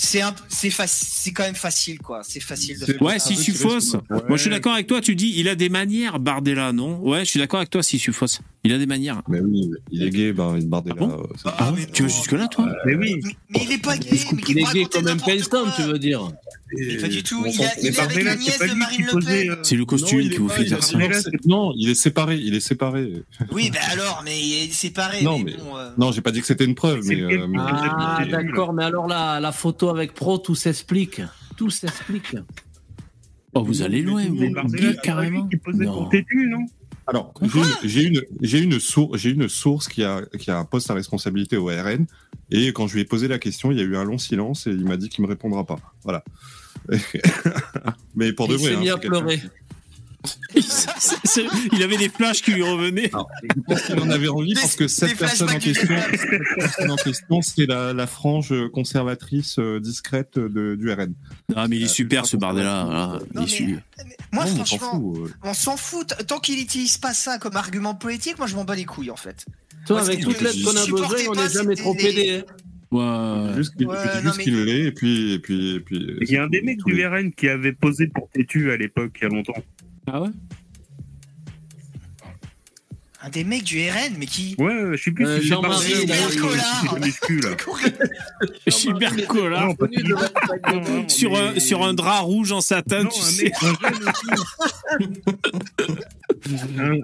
C'est 0.00 0.20
un, 0.20 0.32
c'est 0.48 0.70
c'est 0.86 1.32
quand 1.32 1.42
même 1.42 1.56
facile, 1.56 1.98
quoi. 1.98 2.22
C'est 2.22 2.38
facile 2.38 2.78
de 2.78 2.86
faire 2.86 3.02
Ouais, 3.02 3.18
si 3.18 3.34
Sufos. 3.34 3.96
Moi, 4.08 4.36
je 4.36 4.42
suis 4.42 4.50
d'accord 4.50 4.74
avec 4.74 4.86
toi. 4.86 5.00
Tu 5.00 5.16
dis, 5.16 5.34
il 5.36 5.48
a 5.48 5.56
des 5.56 5.68
manières, 5.68 6.20
Bardella, 6.20 6.72
non? 6.72 7.00
Ouais, 7.00 7.24
je 7.24 7.30
suis 7.30 7.40
d'accord 7.40 7.58
avec 7.58 7.70
toi, 7.70 7.82
si 7.82 7.98
Sufos. 7.98 8.38
Il 8.64 8.72
a 8.72 8.78
des 8.78 8.86
manières. 8.86 9.22
Mais 9.28 9.40
oui, 9.40 9.70
il 9.92 10.02
est 10.02 10.10
gay, 10.10 10.32
ben, 10.32 10.58
Bardella. 10.64 10.96
Ah 10.98 11.06
bon 11.06 11.26
c'est- 11.36 11.48
Ah 11.58 11.72
ouais 11.72 11.86
Tu 11.92 12.02
vas 12.02 12.08
jusque 12.08 12.32
là, 12.32 12.48
toi 12.48 12.68
Mais 12.84 12.96
oui. 12.96 13.14
Mais 13.50 13.60
il 13.64 13.72
est 13.72 13.82
pas 13.82 13.96
gay, 13.96 14.08
mais 14.10 14.42
Il 14.48 14.58
est 14.58 14.72
gay 14.74 14.84
comme 14.90 15.06
un 15.06 15.16
quoi. 15.16 15.72
tu 15.76 15.82
veux 15.82 15.98
dire 15.98 16.28
Mais 16.76 16.96
pas 16.96 17.08
du 17.08 17.22
tout, 17.22 17.44
il, 17.46 17.62
a, 17.62 17.68
il 17.80 17.86
est 17.86 17.98
avec 18.00 18.24
la 18.24 18.32
c'est 18.32 18.38
nièce 18.40 18.58
de 18.58 18.74
Marine 18.74 19.06
Le 19.14 19.24
Pen. 19.24 19.50
euh, 19.50 19.56
C'est 19.62 19.76
le 19.76 19.84
costume 19.84 20.20
Non, 20.22 20.28
qui 20.28 20.36
vous 20.38 20.48
pas- 20.48 20.54
fait 20.54 20.64
dire 20.64 20.82
ça. 20.82 20.98
Non, 21.46 21.72
il 21.76 21.88
est 21.88 21.94
séparé, 21.94 22.36
il 22.36 22.54
est 22.54 22.60
séparé. 22.60 23.22
Oui, 23.52 23.70
ben 23.72 23.80
alors, 23.92 24.22
mais 24.24 24.38
il 24.38 24.64
est 24.64 24.72
séparé. 24.72 25.22
Non, 25.22 25.38
mais 25.38 25.44
mais- 25.56 25.56
bon, 25.56 25.76
euh, 25.78 25.90
Non, 25.96 26.10
j'ai 26.12 26.20
pas 26.20 26.32
dit 26.32 26.40
que 26.40 26.46
c'était 26.46 26.64
une 26.64 26.74
preuve, 26.74 27.04
mais. 27.06 27.20
euh, 27.22 27.46
Ah, 27.58 28.24
d'accord, 28.28 28.72
mais 28.72 28.84
alors 28.84 29.06
la, 29.06 29.38
la 29.40 29.52
photo 29.52 29.88
avec 29.88 30.14
Pro, 30.14 30.36
tout 30.38 30.56
s'explique. 30.56 31.22
Tout 31.56 31.70
s'explique. 31.70 32.34
Oh, 33.54 33.62
vous 33.62 33.82
allez 33.82 34.02
loin, 34.02 34.24
vous. 34.28 34.52
Carrément. 35.02 35.46
qui 35.46 35.56
posait 35.56 35.84
Non. 35.84 35.94
pour 36.02 36.08
Tétu, 36.10 36.48
non? 36.50 36.66
Alors, 37.08 37.32
j'ai 37.42 37.58
une- 37.58 37.88
j'ai 37.88 38.02
une, 38.04 38.22
j'ai 38.42 38.58
une, 38.60 38.78
sour- 38.78 39.16
j'ai 39.16 39.30
une 39.30 39.48
source 39.48 39.88
qui 39.88 40.04
a, 40.04 40.22
qui 40.38 40.50
a 40.50 40.58
un 40.58 40.64
poste 40.64 40.90
à 40.90 40.94
responsabilité 40.94 41.56
au 41.56 41.66
RN, 41.66 42.06
et 42.50 42.68
quand 42.74 42.86
je 42.86 42.94
lui 42.94 43.00
ai 43.00 43.04
posé 43.04 43.28
la 43.28 43.38
question, 43.38 43.72
il 43.72 43.78
y 43.78 43.80
a 43.80 43.84
eu 43.84 43.96
un 43.96 44.04
long 44.04 44.18
silence 44.18 44.66
et 44.66 44.70
il 44.70 44.84
m'a 44.84 44.96
dit 44.98 45.08
qu'il 45.08 45.24
me 45.24 45.28
répondra 45.28 45.64
pas. 45.64 45.78
Voilà. 46.04 46.22
Mais 48.14 48.32
pour 48.32 48.46
de 48.48 48.54
il 48.54 48.60
vrai. 48.60 48.72
hein, 48.74 48.80
Il 51.72 51.82
avait 51.82 51.96
des 51.96 52.08
flashs 52.08 52.42
qui 52.42 52.52
lui 52.52 52.62
revenaient. 52.62 53.10
Je 53.12 53.60
pense 53.66 53.82
qu'il 53.82 54.00
en 54.00 54.10
avait 54.10 54.28
envie 54.28 54.54
Des- 54.54 54.60
parce 54.60 54.76
que 54.76 54.88
cette 54.88 55.16
personne 55.16 55.50
en 55.50 55.58
question, 55.58 55.94
en 57.30 57.42
c'est 57.42 57.66
la, 57.66 57.92
la 57.92 58.06
frange 58.06 58.52
conservatrice 58.72 59.58
euh, 59.58 59.80
discrète 59.80 60.38
de, 60.38 60.74
du 60.74 60.90
RN. 60.90 61.14
Ah, 61.54 61.68
mais 61.68 61.76
il 61.76 61.82
est 61.84 61.88
super, 61.88 62.26
ce 62.26 62.36
Bardella. 62.36 62.84
voilà. 62.84 63.18
Il 63.30 63.36
Non, 63.36 63.42
est 63.42 63.44
mais- 63.44 63.50
su- 63.50 63.78
moi, 64.32 64.44
Non, 64.44 64.54
mais 64.54 64.60
on 64.60 64.64
s'en 64.64 64.76
franchement, 64.76 65.00
fout, 65.14 65.16
euh. 65.28 65.32
on 65.44 65.54
s'en 65.54 65.76
fout. 65.76 66.14
Tant 66.26 66.38
qu'il 66.40 66.60
utilise 66.60 66.98
pas 66.98 67.14
ça 67.14 67.38
comme 67.38 67.56
argument 67.56 67.94
politique, 67.94 68.38
moi, 68.38 68.46
je 68.46 68.56
m'en 68.56 68.64
bats 68.64 68.74
les 68.76 68.84
couilles, 68.84 69.10
en 69.10 69.16
fait. 69.16 69.46
Toi, 69.86 70.00
avec 70.02 70.20
toute 70.20 70.40
l'aide 70.40 70.62
qu'on 70.64 70.76
a 70.76 70.84
besoin, 70.86 71.18
on 71.30 71.34
n'est 71.34 71.48
jamais 71.48 71.76
trop 71.76 71.94
pédé. 71.94 72.42
Ouais. 72.90 73.52
Juste 73.56 73.76
qu'il 73.76 73.86
Ouais, 73.86 73.96
mais- 74.24 74.42
qu'il 74.44 74.64
l'ait, 74.64 74.86
et 74.86 74.92
puis, 74.92 75.34
et 75.34 75.38
puis, 75.38 75.74
et 75.76 75.80
puis. 75.80 76.16
Il 76.22 76.30
y 76.30 76.36
a 76.38 76.44
un 76.44 76.48
des 76.48 76.62
mecs 76.62 76.82
du 76.84 76.92
les- 76.94 77.06
RN 77.06 77.32
qui 77.32 77.48
avait 77.48 77.72
posé 77.72 78.06
pour 78.08 78.28
Tétu 78.30 78.70
à 78.72 78.76
l'époque, 78.78 79.12
il 79.20 79.24
y 79.24 79.26
a 79.26 79.28
longtemps. 79.28 79.52
Ah 80.12 80.22
ouais 80.22 80.28
Un 83.22 83.28
des 83.30 83.44
mecs 83.44 83.64
du 83.64 83.78
RN, 83.90 84.14
mais 84.18 84.26
qui. 84.26 84.54
Ouais, 84.58 84.96
je 84.96 85.02
sais 85.02 85.10
plus 85.10 85.26
Euh, 85.26 85.40
si 85.40 85.46
Jean-Marie, 85.48 85.94
Gilbert 88.66 89.26
Collard. 89.28 89.74
Sur 91.08 91.36
un, 91.36 91.58
sur 91.58 91.84
un 91.84 91.94
drap 91.94 92.20
rouge 92.20 92.52
en 92.52 92.60
satin, 92.60 93.02
Non, 93.04 93.10
tu 93.10 93.20
un 93.20 93.24
sais. 93.24 93.44
mec, 93.44 93.54
un 93.62 93.74
jeune 93.90 94.08
aussi. 94.08 94.26
Un- 96.78 97.00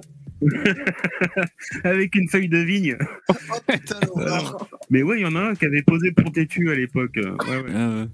Avec 1.84 2.14
une 2.16 2.28
feuille 2.28 2.48
de 2.48 2.58
vigne. 2.58 2.96
Putain, 3.66 3.98
l'horreur. 4.06 4.68
Mais 4.90 5.02
ouais, 5.02 5.18
il 5.20 5.22
y 5.22 5.26
en 5.26 5.34
a 5.36 5.40
un 5.40 5.54
qui 5.54 5.64
avait 5.64 5.82
posé 5.82 6.12
pour 6.12 6.30
Tétu 6.32 6.70
à 6.70 6.74
l'époque. 6.74 7.12
Ouais, 7.16 7.22
ouais. 7.56 7.72
Ah 7.74 7.88
ouais. 7.88 8.06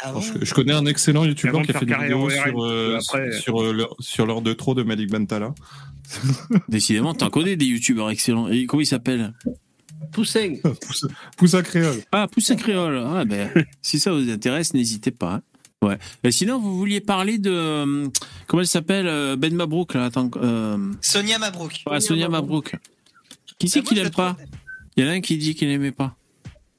Ah 0.00 0.12
bon 0.12 0.20
je, 0.20 0.44
je 0.44 0.54
connais 0.54 0.72
un 0.72 0.86
excellent 0.86 1.24
youtubeur 1.24 1.62
qui 1.62 1.70
a 1.72 1.78
fait 1.78 1.84
des 1.86 1.92
carrière 1.92 2.18
vidéos 2.18 2.30
sur, 2.30 2.64
euh, 2.64 2.98
après- 2.98 3.32
sur, 3.40 3.62
euh, 3.62 3.72
l'heure- 3.72 3.96
sur 3.98 4.26
l'heure 4.26 4.42
de 4.42 4.52
trop 4.52 4.74
de 4.74 4.82
Malik 4.82 5.10
Bentala. 5.10 5.54
Décidément, 6.68 7.14
t'en 7.14 7.30
connais 7.30 7.56
des 7.56 7.66
youtubeurs 7.66 8.10
excellents. 8.10 8.48
Et 8.48 8.66
comment 8.66 8.80
il 8.80 8.86
s'appelle 8.86 9.34
Toussaint. 10.12 10.54
Pousse- 10.80 11.06
Poussa 11.36 11.62
créole. 11.62 12.00
Ah, 12.12 12.26
Poussin 12.30 12.56
Créole. 12.56 13.02
Ah, 13.04 13.24
ben, 13.24 13.50
si 13.82 13.98
ça 13.98 14.12
vous 14.12 14.30
intéresse, 14.30 14.72
n'hésitez 14.74 15.10
pas. 15.10 15.34
hein. 15.34 15.42
Ouais. 15.82 15.98
Et 16.24 16.30
sinon, 16.32 16.58
vous 16.58 16.76
vouliez 16.78 17.00
parler 17.00 17.38
de. 17.38 17.50
euh, 17.52 18.08
comment 18.46 18.60
elle 18.62 18.66
s'appelle 18.66 19.06
euh, 19.06 19.36
Ben 19.36 19.54
Mabrouk, 19.54 19.94
là. 19.94 20.06
Attends. 20.06 20.30
Euh, 20.36 20.76
Sonia 21.00 21.38
Mabrouk. 21.38 21.82
ouais, 21.88 22.00
Sonia 22.00 22.28
Mabrouk. 22.28 22.74
Qui 23.58 23.68
c'est 23.68 23.80
Ah, 23.80 23.82
qui 23.82 23.94
l'aime 23.94 24.10
pas? 24.10 24.36
Il 24.96 25.04
y 25.04 25.06
en 25.06 25.10
a 25.10 25.12
un 25.14 25.20
qui 25.20 25.36
dit 25.36 25.54
qu'il 25.54 25.68
n'aimait 25.68 25.92
pas. 25.92 26.16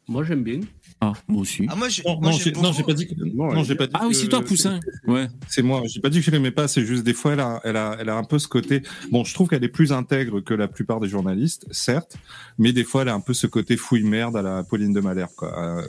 Moi, 0.08 0.24
j'aime 0.26 0.44
bien. 0.44 0.60
Ah, 1.02 1.14
moi 1.30 1.42
aussi. 1.42 1.66
Ah, 1.70 1.76
moi, 1.76 1.88
Non, 2.06 2.20
moi, 2.20 2.32
j'ai 2.34 2.52
non, 2.52 2.62
beaucoup. 2.62 2.74
j'ai 2.76 2.84
pas 2.84 2.94
dit 2.94 3.08
que. 3.08 3.14
Non, 3.16 3.54
Non, 3.54 3.64
j'ai 3.64 3.76
pas 3.76 3.88
dit 3.88 3.94
Ah 3.96 4.06
oui, 4.06 4.14
c'est 4.14 4.28
toi, 4.28 4.42
Poussin. 4.44 4.80
Ouais. 5.08 5.28
C'est 5.48 5.62
moi. 5.62 5.82
J'ai 5.86 6.02
pas 6.02 6.10
dit 6.10 6.20
que 6.20 6.26
je 6.26 6.32
l'aimais 6.32 6.52
pas. 6.52 6.68
C'est 6.68 6.86
juste 6.86 7.04
des 7.04 7.14
fois, 7.14 7.34
elle 7.34 7.40
a, 7.40 7.62
elle 7.64 7.78
a, 7.78 7.96
elle 8.00 8.10
a 8.10 8.18
un 8.18 8.24
peu 8.26 8.38
ce 8.38 8.50
côté. 8.50 8.84
Bon, 9.10 9.24
je 9.24 9.34
trouve 9.34 9.48
qu'elle 9.48 9.64
est 9.64 9.70
plus 9.70 9.94
intègre 9.94 10.42
que 10.42 10.54
la 10.54 10.68
plupart 10.68 11.00
des 11.00 11.08
journalistes, 11.08 11.66
certes, 11.72 12.18
mais 12.58 12.74
des 12.74 12.84
fois, 12.84 13.04
elle 13.04 13.10
a 13.10 13.14
un 13.14 13.22
peu 13.22 13.34
ce 13.34 13.48
côté 13.48 13.78
fouille 13.78 14.04
merde 14.04 14.36
à 14.36 14.42
la 14.42 14.64
Pauline 14.64 14.92
de 14.92 15.00
Malherbe, 15.00 15.32
quoi. 15.38 15.84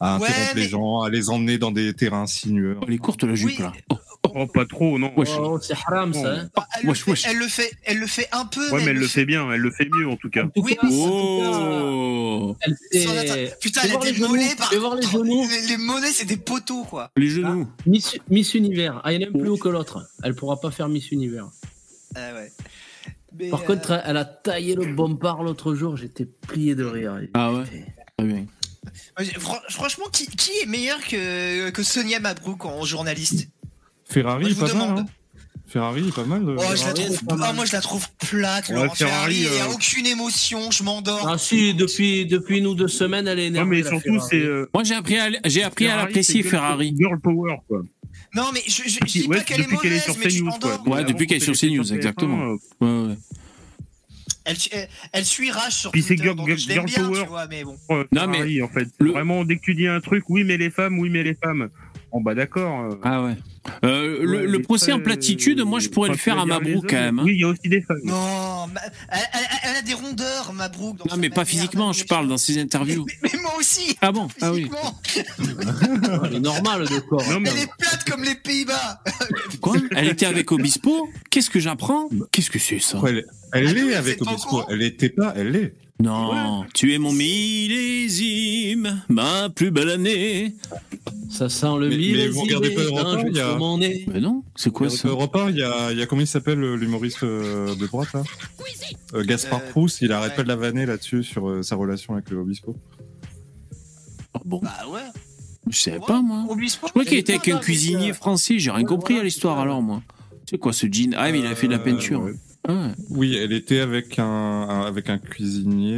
À, 0.00 0.18
Ouais, 0.18 0.26
interrompre 0.28 0.52
mais- 0.54 0.60
les 0.62 0.68
gens, 0.68 1.00
à 1.02 1.10
les 1.10 1.30
emmener 1.30 1.58
dans 1.58 1.70
des 1.72 1.94
terrains 1.94 2.26
sinueux. 2.26 2.76
Elle 2.86 2.94
est 2.94 2.98
courte, 2.98 3.24
la 3.24 3.34
jupe, 3.34 3.48
Oui. 3.48 3.56
là. 3.58 3.72
Oh, 3.90 3.96
Oh, 4.38 4.46
pas 4.46 4.66
trop, 4.66 4.98
non. 4.98 5.12
Wesh. 5.16 5.30
Oh, 5.38 5.58
c'est 5.62 5.72
haram, 5.86 6.12
ça. 6.12 6.30
hein. 6.34 6.50
Bah, 6.54 6.66
elle, 6.82 6.88
Wesh, 6.90 7.06
le 7.06 7.14
fait, 7.14 7.28
elle 7.30 7.38
le 7.38 7.46
fait, 7.48 7.70
elle 7.84 7.98
le 7.98 8.06
fait 8.06 8.28
un 8.32 8.44
peu. 8.44 8.70
Ouais, 8.70 8.84
mais 8.84 8.90
elle 8.90 8.98
le 8.98 9.06
fait 9.06 9.24
bien, 9.24 9.50
elle 9.50 9.60
le 9.60 9.70
fait 9.70 9.88
mieux 9.90 10.06
en 10.08 10.16
tout 10.16 10.28
cas. 10.28 10.44
Oui, 10.56 10.76
Oh 10.82 12.56
cas, 12.60 12.66
elle 12.66 12.76
fait- 13.28 13.58
Putain, 13.60 13.80
elle 13.84 14.20
mollets 14.20 14.54
par 14.56 14.70
les 14.96 15.02
genoux. 15.02 15.46
Les, 15.48 15.68
les 15.68 15.76
mollets, 15.78 16.10
c'est 16.12 16.26
des 16.26 16.36
poteaux, 16.36 16.84
quoi. 16.84 17.10
Les 17.16 17.28
genoux. 17.30 17.66
Miss, 17.86 18.18
Miss 18.28 18.52
Univers. 18.54 19.00
Ah, 19.04 19.12
il 19.12 19.22
y 19.22 19.24
en 19.24 19.28
a 19.28 19.30
un 19.30 19.38
plus 19.38 19.48
haut 19.48 19.56
que 19.56 19.68
l'autre. 19.68 20.06
Elle 20.22 20.34
pourra 20.34 20.60
pas 20.60 20.70
faire 20.70 20.88
Miss 20.88 21.10
Univers. 21.12 21.48
Ah 22.14 22.34
ouais. 22.34 22.52
Mais, 23.38 23.48
Par 23.48 23.62
euh, 23.62 23.64
contre, 23.64 24.02
elle 24.04 24.16
a 24.16 24.24
taillé 24.24 24.74
le 24.74 24.86
bompard 24.92 25.42
l'autre 25.42 25.74
jour. 25.74 25.96
J'étais 25.96 26.24
plié 26.26 26.74
de 26.74 26.84
rire. 26.84 27.20
Ah 27.34 27.52
ouais 27.52 27.64
Très 28.18 28.26
bien. 28.26 28.44
Franchement, 29.68 30.06
qui, 30.12 30.26
qui 30.26 30.50
est 30.62 30.66
meilleur 30.66 30.98
que, 31.06 31.70
que 31.70 31.82
Sonia 31.82 32.20
Mabrouk 32.20 32.64
en 32.64 32.84
journaliste? 32.84 33.48
Ferrari, 34.08 34.54
Moi, 34.56 34.74
mal. 34.74 34.98
hein. 34.98 35.06
Ferrari, 35.68 36.12
pas 36.14 36.24
mal. 36.24 36.42
Oh, 36.46 36.54
je 36.60 36.70
la 36.70 36.76
Ferrari, 36.76 37.04
trouve, 37.04 37.24
pas 37.24 37.34
ah, 37.34 37.36
mal. 37.36 37.54
moi, 37.56 37.64
je 37.64 37.72
la 37.72 37.80
trouve 37.80 38.06
plate, 38.18 38.68
Ouais, 38.68 38.74
Laurent 38.76 38.94
Ferrari. 38.94 39.34
Ferrari, 39.34 39.34
Il 39.36 39.50
n'y 39.50 39.58
a 39.58 39.64
euh, 39.66 39.72
aucune 39.74 40.06
émotion, 40.06 40.70
je 40.70 40.82
m'endors. 40.84 41.28
Ah 41.28 41.38
si, 41.38 41.74
depuis, 41.74 42.24
depuis 42.26 42.60
nous 42.62 42.74
deux 42.76 42.86
semaines, 42.88 43.26
elle 43.26 43.40
est 43.40 43.46
énervée. 43.46 43.68
mais 43.78 43.82
la 43.82 43.90
surtout, 43.90 44.20
c'est. 44.20 44.36
euh, 44.36 44.70
Moi, 44.72 44.84
j'ai 44.84 44.94
appris 44.94 45.18
à, 45.18 45.28
j'ai 45.46 45.64
appris 45.64 45.88
à 45.88 45.96
l'apprécier, 45.96 46.42
Ferrari. 46.44 46.94
Girl 46.96 47.18
power, 47.20 47.56
quoi. 47.66 47.82
Non, 48.34 48.50
mais 48.54 48.62
je, 48.66 48.82
je, 48.84 48.88
je 48.90 49.04
dis 49.06 49.26
Ouais, 49.26 49.38
pas 49.38 49.42
qu'elle 49.44 49.60
est 49.60 49.64
depuis 49.64 49.78
qu'elle 49.78 49.92
est 49.92 49.96
mauvaise, 49.96 50.04
sur 50.04 50.18
mais 50.18 50.30
je 50.30 50.38
CNews, 50.38 50.44
m'endors. 50.50 50.88
Ouais, 50.88 51.04
depuis 51.04 51.26
qu'elle 51.26 51.38
est 51.38 51.40
sur 51.40 51.54
CNews, 51.56 51.92
exactement. 51.92 52.54
TF1, 52.54 52.58
Ouais, 52.80 53.08
ouais. 53.08 53.16
Elle, 54.46 54.56
elle, 54.72 54.88
elle 55.12 55.24
suit 55.24 55.50
Rage 55.50 55.72
sur 55.72 55.90
Puis 55.90 56.02
c'est 56.02 56.14
Twitter, 56.14 56.22
girl- 56.24 56.36
donc 56.36 56.46
girl- 56.46 56.58
je 56.58 56.72
girl 56.72 56.86
bien, 56.86 57.04
power. 57.04 57.22
tu 57.22 57.28
vois, 57.28 57.46
mais 57.48 57.64
bon. 57.64 57.76
euh, 57.90 58.04
Non, 58.12 58.26
mais 58.28 58.62
en 58.62 58.68
fait. 58.68 58.88
le- 59.00 59.10
Vraiment, 59.10 59.44
dès 59.44 59.56
que 59.56 59.60
tu 59.62 59.74
dis 59.74 59.86
un 59.88 60.00
truc, 60.00 60.24
oui, 60.28 60.44
mais 60.44 60.56
les 60.56 60.70
femmes, 60.70 60.98
oui, 60.98 61.10
mais 61.10 61.22
les 61.24 61.34
femmes. 61.34 61.68
Bon, 62.12 62.20
bah 62.22 62.34
d'accord. 62.34 62.80
euh, 62.92 62.94
Ah 63.02 63.22
ouais. 63.24 63.34
Euh, 63.84 64.22
le, 64.22 64.38
Ouais, 64.38 64.46
le 64.46 64.62
procès 64.62 64.92
en 64.92 65.00
platitude, 65.00 65.60
moi 65.62 65.80
je 65.80 65.88
pourrais 65.88 66.08
le 66.10 66.16
faire 66.16 66.38
à 66.38 66.46
Mabrouk 66.46 66.86
quand 66.88 66.94
même. 66.96 67.18
hein. 67.18 67.22
Oui, 67.24 67.32
il 67.34 67.40
y 67.40 67.44
a 67.44 67.48
aussi 67.48 67.68
des 67.68 67.82
femmes. 67.82 67.98
Non, 68.04 68.68
ma- 68.72 68.80
elle, 69.10 69.18
elle- 69.34 69.58
elle 69.70 69.76
a 69.76 69.82
des 69.82 69.92
rondeurs, 69.92 70.52
Mabrouk. 70.54 70.98
Non, 71.00 71.16
mais 71.18 71.28
pas 71.28 71.36
manière 71.40 71.46
physiquement, 71.48 71.92
je 71.92 72.04
parle 72.04 72.28
dans 72.28 72.38
ses 72.38 72.58
interviews. 72.60 73.04
Mais 73.22 73.30
moi 73.42 73.52
aussi 73.58 73.96
Ah 74.00 74.12
bon? 74.12 74.28
Ah 74.40 74.52
oui. 74.52 74.70
Elle 76.24 76.34
est 76.36 76.40
normale 76.40 76.86
de 76.88 76.98
corps. 77.00 77.28
Non, 77.28 77.40
mais 77.40 77.50
Elle 77.50 77.62
est 77.64 77.70
plate 77.76 78.04
comme 78.08 78.22
les 78.22 78.36
Pays-Bas 78.36 79.02
Quoi? 79.60 79.76
Elle 79.96 80.08
était 80.08 80.26
avec 80.26 80.50
Obispo? 80.52 81.08
Qu'est-ce 81.30 81.50
que 81.50 81.58
j'apprends? 81.60 82.08
Qu'est-ce 82.30 82.50
que 82.50 82.60
c'est 82.60 82.78
ça? 82.78 83.00
Elle, 83.06 83.26
elle 83.52 83.66
Ah, 83.68 83.72
l'est 83.72 83.82
vous 83.82 83.94
avec 83.94 84.22
Obispo? 84.22 84.62
Elle 84.70 84.82
était 84.82 85.08
pas, 85.10 85.32
elle 85.36 85.50
l'est. 85.50 85.74
Non, 85.98 86.64
tu 86.74 86.92
es 86.94 86.98
mon 86.98 87.12
millésime, 87.12 89.02
ma 89.08 89.48
plus 89.48 89.70
belle 89.70 89.88
année. 89.90 90.54
Ça 91.30 91.48
sent 91.48 91.66
le 91.80 91.88
Mais- 91.88 91.96
mille. 91.96 92.16
mais 92.18 92.28
vous 92.28 92.42
regardez 92.42 92.70
pas 92.70 92.82
Europe 92.82 93.06
un, 93.06 93.26
il 93.26 93.34
y 93.36 93.40
a-. 93.40 93.58
Mais 94.12 94.20
non, 94.20 94.44
c'est 94.56 94.70
quoi 94.70 94.90
ça 94.90 95.08
Europe 95.08 95.34
1, 95.34 95.50
il 95.50 95.56
y 95.56 95.62
a, 95.62 95.92
il 95.92 95.98
y 95.98 96.02
a 96.02 96.06
comment 96.06 96.20
il 96.20 96.26
s'appelle 96.26 96.62
euh, 96.62 96.76
l'humoriste 96.76 97.22
euh, 97.22 97.74
de 97.74 97.86
droite 97.86 98.12
là 98.12 98.22
Euh, 99.14 99.24
Gaspard 99.24 99.60
Euh, 99.66 99.70
Proust, 99.70 100.02
il 100.02 100.12
arrête 100.12 100.30
ouais. 100.30 100.36
pas 100.36 100.42
de 100.42 100.48
la 100.48 100.56
vanner 100.56 100.84
là-dessus 100.86 101.22
sur 101.24 101.48
euh, 101.48 101.62
sa 101.62 101.76
relation 101.76 102.12
avec 102.14 102.28
le 102.30 102.38
Obispo. 102.38 102.76
Ah 104.34 104.40
bon 104.44 104.60
Bah 104.62 104.70
ouais. 104.90 105.00
Je 105.68 105.78
savais 105.78 105.98
pas 106.06 106.20
moi. 106.20 106.44
Obispo 106.48 106.86
Je 106.88 106.90
crois 106.92 107.04
qu'il 107.04 107.18
était 107.18 107.34
avec 107.34 107.48
un 107.48 107.58
cuisinier 107.58 108.12
français, 108.12 108.58
j'ai 108.58 108.70
rien 108.70 108.80
ouais, 108.80 108.84
compris 108.84 109.14
voilà, 109.14 109.22
à 109.22 109.24
l'histoire 109.24 109.58
alors 109.58 109.82
moi. 109.82 110.02
C'est 110.48 110.58
quoi 110.58 110.72
ce 110.72 110.86
jean 110.90 111.14
Ah 111.16 111.32
mais 111.32 111.40
il 111.40 111.46
a 111.46 111.54
fait 111.56 111.66
de 111.66 111.72
la 111.72 111.78
Euh, 111.80 111.84
peinture. 111.84 112.20
ouais. 112.22 112.34
Ah 112.68 112.72
ouais. 112.72 112.90
Oui, 113.10 113.36
elle 113.36 113.52
était 113.52 113.78
avec 113.80 114.18
un, 114.18 114.62
avec 114.86 115.08
un 115.08 115.18
cuisinier 115.18 115.94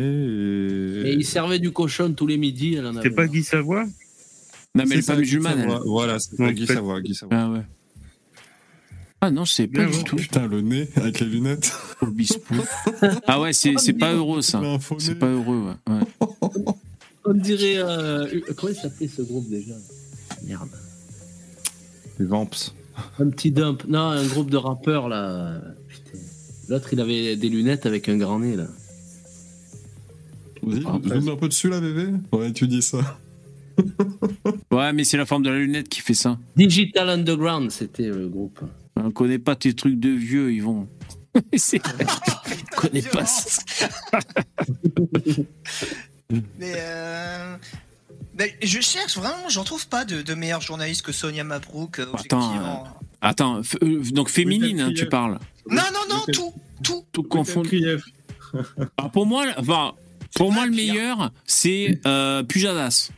Et 1.07 1.11
et. 1.11 1.15
il 1.15 1.25
servait 1.25 1.59
du 1.59 1.71
cochon 1.73 2.13
tous 2.13 2.27
les 2.27 2.37
midis. 2.37 2.75
Elle 2.75 2.87
en 2.87 2.97
avait 2.97 3.09
C'est 3.09 3.15
pas. 3.15 3.27
Guy 3.27 3.43
Savoie? 3.43 3.85
Non 4.75 4.85
mais 4.87 4.97
elle 4.97 5.03
C'est 5.03 5.13
est 5.13 5.15
pas 5.15 5.17
musulmane. 5.21 5.61
elle. 5.61 5.79
Voilà, 5.87 6.19
c'est 6.19 6.37
pas 6.37 6.53
Guy 6.53 6.67
Savoie. 6.67 7.01
Guy 7.01 7.15
Savoie. 7.15 7.37
Ah 7.37 7.51
ouais. 7.51 7.63
Ah 9.21 9.31
non, 9.33 9.45
je 9.45 9.53
sais 9.53 9.67
pas 9.67 9.85
du 9.85 10.05
tout. 10.05 10.15
Putain, 10.17 10.47
le 10.47 10.61
nez 10.61 10.89
avec 10.95 11.19
les 11.21 11.27
lunettes. 11.27 11.73
Obispo. 12.03 12.55
Ah 13.27 13.41
ouais, 13.41 13.53
c'est 13.53 13.75
c'est 13.79 13.95
pas 13.95 14.13
heureux 14.13 14.43
ça. 14.43 14.61
C'est 14.99 15.19
pas 15.19 15.27
heureux. 15.27 15.73
Ouais. 15.89 15.95
ouais. 15.95 16.65
On 17.25 17.35
dirait. 17.35 17.77
euh, 17.79 18.27
comment 18.57 18.73
il 18.73 18.77
s'appelait 18.77 19.09
ce 19.09 19.23
groupe 19.23 19.49
déjà? 19.51 19.75
Merde. 20.47 20.69
Les 22.19 22.27
Vamps. 22.27 22.75
Un 23.19 23.31
petit 23.31 23.51
dump. 23.51 23.85
Non, 23.89 24.01
un 24.11 24.27
groupe 24.27 24.51
de 24.51 24.57
rappeurs 24.57 25.09
là. 25.09 25.61
L'autre, 26.69 26.89
il 26.93 27.01
avait 27.01 27.37
des 27.37 27.49
lunettes 27.49 27.87
avec 27.87 28.09
un 28.09 28.17
grand 28.17 28.39
nez 28.41 28.57
là. 28.57 28.67
Vas-y, 30.63 30.83
Ah, 30.87 30.99
zoome 31.21 31.29
un 31.31 31.37
peu 31.37 31.49
dessus 31.49 31.69
là, 31.71 31.81
bébé. 31.81 32.09
Ouais, 32.33 32.53
tu 32.53 32.67
dis 32.69 32.83
ça. 32.83 32.99
Ouais, 34.73 34.93
mais 34.93 35.05
c'est 35.05 35.17
la 35.17 35.25
forme 35.25 35.45
de 35.45 35.51
la 35.51 35.59
lunette 35.59 35.89
qui 35.89 36.01
fait 36.01 36.13
ça. 36.15 36.37
Digital 36.57 37.09
Underground, 37.09 37.71
c'était 37.71 38.09
le 38.09 38.29
groupe. 38.29 38.61
On 38.97 39.11
connaît 39.13 39.39
pas 39.39 39.55
tes 39.57 39.73
trucs 39.73 39.99
de 40.01 40.09
vieux, 40.11 40.53
ils 40.53 40.63
vont. 40.63 40.89
C'est- 41.57 41.81
On 42.73 42.77
connaît 42.81 43.03
pas 43.03 43.25
ça. 43.25 43.63
Mais 46.59 46.73
euh... 46.77 47.57
ben, 48.35 48.51
je 48.63 48.81
cherche 48.81 49.17
vraiment, 49.17 49.49
j'en 49.49 49.65
trouve 49.65 49.87
pas 49.89 50.05
de, 50.05 50.23
de 50.23 50.35
meilleurs 50.35 50.61
journalistes 50.61 51.03
que 51.03 51.13
Sonia 51.13 51.45
Mabrouk. 51.45 51.99
euh, 51.99 52.03
Attends, 52.03 52.13
objectivement. 52.15 52.85
Attends, 53.21 53.61
f- 53.63 53.77
euh, 53.83 54.03
donc 54.13 54.29
féminine, 54.29 54.81
hein, 54.81 54.93
tu 54.95 55.07
parles. 55.07 55.39
Non, 55.71 55.83
non, 55.93 56.01
non, 56.17 56.23
tout, 56.33 56.53
tout. 56.83 57.05
Tout 57.13 57.23
confondu. 57.23 57.83
Alors 58.97 59.11
pour 59.11 59.27
moi, 59.27 59.45
enfin, 59.59 59.93
pour 60.35 60.53
moi 60.53 60.67
le 60.67 60.73
meilleur, 60.73 61.31
c'est 61.47 62.01
euh, 62.07 62.43
Pujadas. 62.43 63.11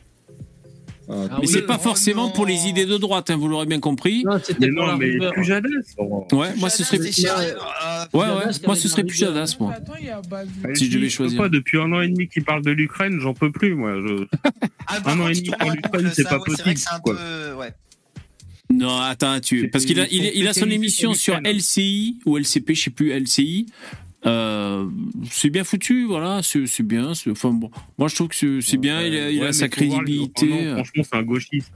Ah, 1.09 1.13
mais 1.29 1.39
oui, 1.41 1.47
c'est 1.47 1.63
pas 1.63 1.75
oh 1.77 1.83
forcément 1.83 2.27
non. 2.27 2.31
pour 2.31 2.45
les 2.45 2.67
idées 2.67 2.85
de 2.85 2.95
droite, 2.95 3.29
hein, 3.31 3.35
vous 3.35 3.49
l'aurez 3.49 3.65
bien 3.65 3.81
compris. 3.81 4.23
Non, 4.23 4.39
c'était 4.41 4.67
Mais 4.67 4.73
pour 4.73 4.85
non, 4.85 4.91
la 4.93 4.97
mais 4.97 5.05
rumeur. 5.07 5.33
plus 5.33 5.43
Jadas. 5.43 5.69
Ouais, 6.31 6.53
moi 6.55 6.69
ce 6.69 6.83
serait. 6.85 6.99
C'est 6.99 7.11
sérieux, 7.11 7.55
euh, 7.57 8.05
Ouais, 8.13 8.25
Pujadas 8.25 8.45
ouais, 8.45 8.53
moi 8.67 8.75
ce 8.77 8.87
serait 8.87 9.03
Pujadas, 9.03 9.55
moi. 9.59 9.73
Si 10.75 10.89
je 10.89 10.97
devais 10.97 11.09
choisir. 11.09 11.41
Pas, 11.41 11.49
depuis 11.49 11.79
un 11.79 11.91
an 11.91 11.99
et 12.01 12.07
demi 12.07 12.29
qu'il 12.29 12.45
parle 12.45 12.61
de 12.63 12.71
l'Ukraine, 12.71 13.19
j'en 13.19 13.33
peux 13.33 13.51
plus, 13.51 13.73
moi. 13.75 13.93
Je... 13.99 14.25
ah, 14.87 14.99
Un 15.05 15.19
an 15.19 15.27
et 15.27 15.33
demi 15.33 15.49
pour 15.49 15.71
l'Ukraine, 15.71 16.11
c'est 16.13 16.23
pas 16.23 16.37
ouais, 16.37 16.43
C'est 16.47 16.63
vrai 16.63 16.63
possible, 16.63 16.73
que 16.75 16.79
c'est 16.79 16.93
un 16.93 16.99
quoi. 16.99 17.15
peu. 17.15 17.53
Ouais. 17.55 17.73
Non, 18.71 18.97
attends, 18.99 19.39
tu 19.39 19.69
parce 19.69 19.85
qu'il 19.85 19.99
a, 19.99 20.07
il, 20.11 20.47
a 20.47 20.53
son 20.53 20.69
émission 20.69 21.13
sur. 21.13 21.39
LCI 21.43 22.17
ou 22.25 22.37
LCP, 22.37 22.73
je 22.75 22.81
sais 22.83 22.89
plus, 22.89 23.11
LCI. 23.11 23.65
Euh, 24.27 24.85
c'est 25.31 25.49
bien 25.49 25.63
foutu, 25.63 26.05
voilà, 26.05 26.41
c'est 26.43 26.67
c'est 26.67 26.83
bien. 26.83 27.15
c'est- 27.15 27.31
Enfin 27.31 27.49
bon, 27.49 27.71
moi 27.97 28.07
je 28.07 28.13
trouve 28.15 28.27
que 28.27 28.35
c'est- 28.35 28.61
c'est 28.61 28.77
bien. 28.77 29.01
Il 29.01 29.15
a, 29.17 29.31
il 29.31 29.41
a 29.41 29.45
Ouais, 29.47 29.53
sa 29.53 29.67
crédibilité. 29.67 30.47
Oh 30.51 30.63
non, 30.63 30.73
franchement, 30.75 31.03
c'est 31.11 31.15
un 31.17 31.23
gauchiste. 31.23 31.71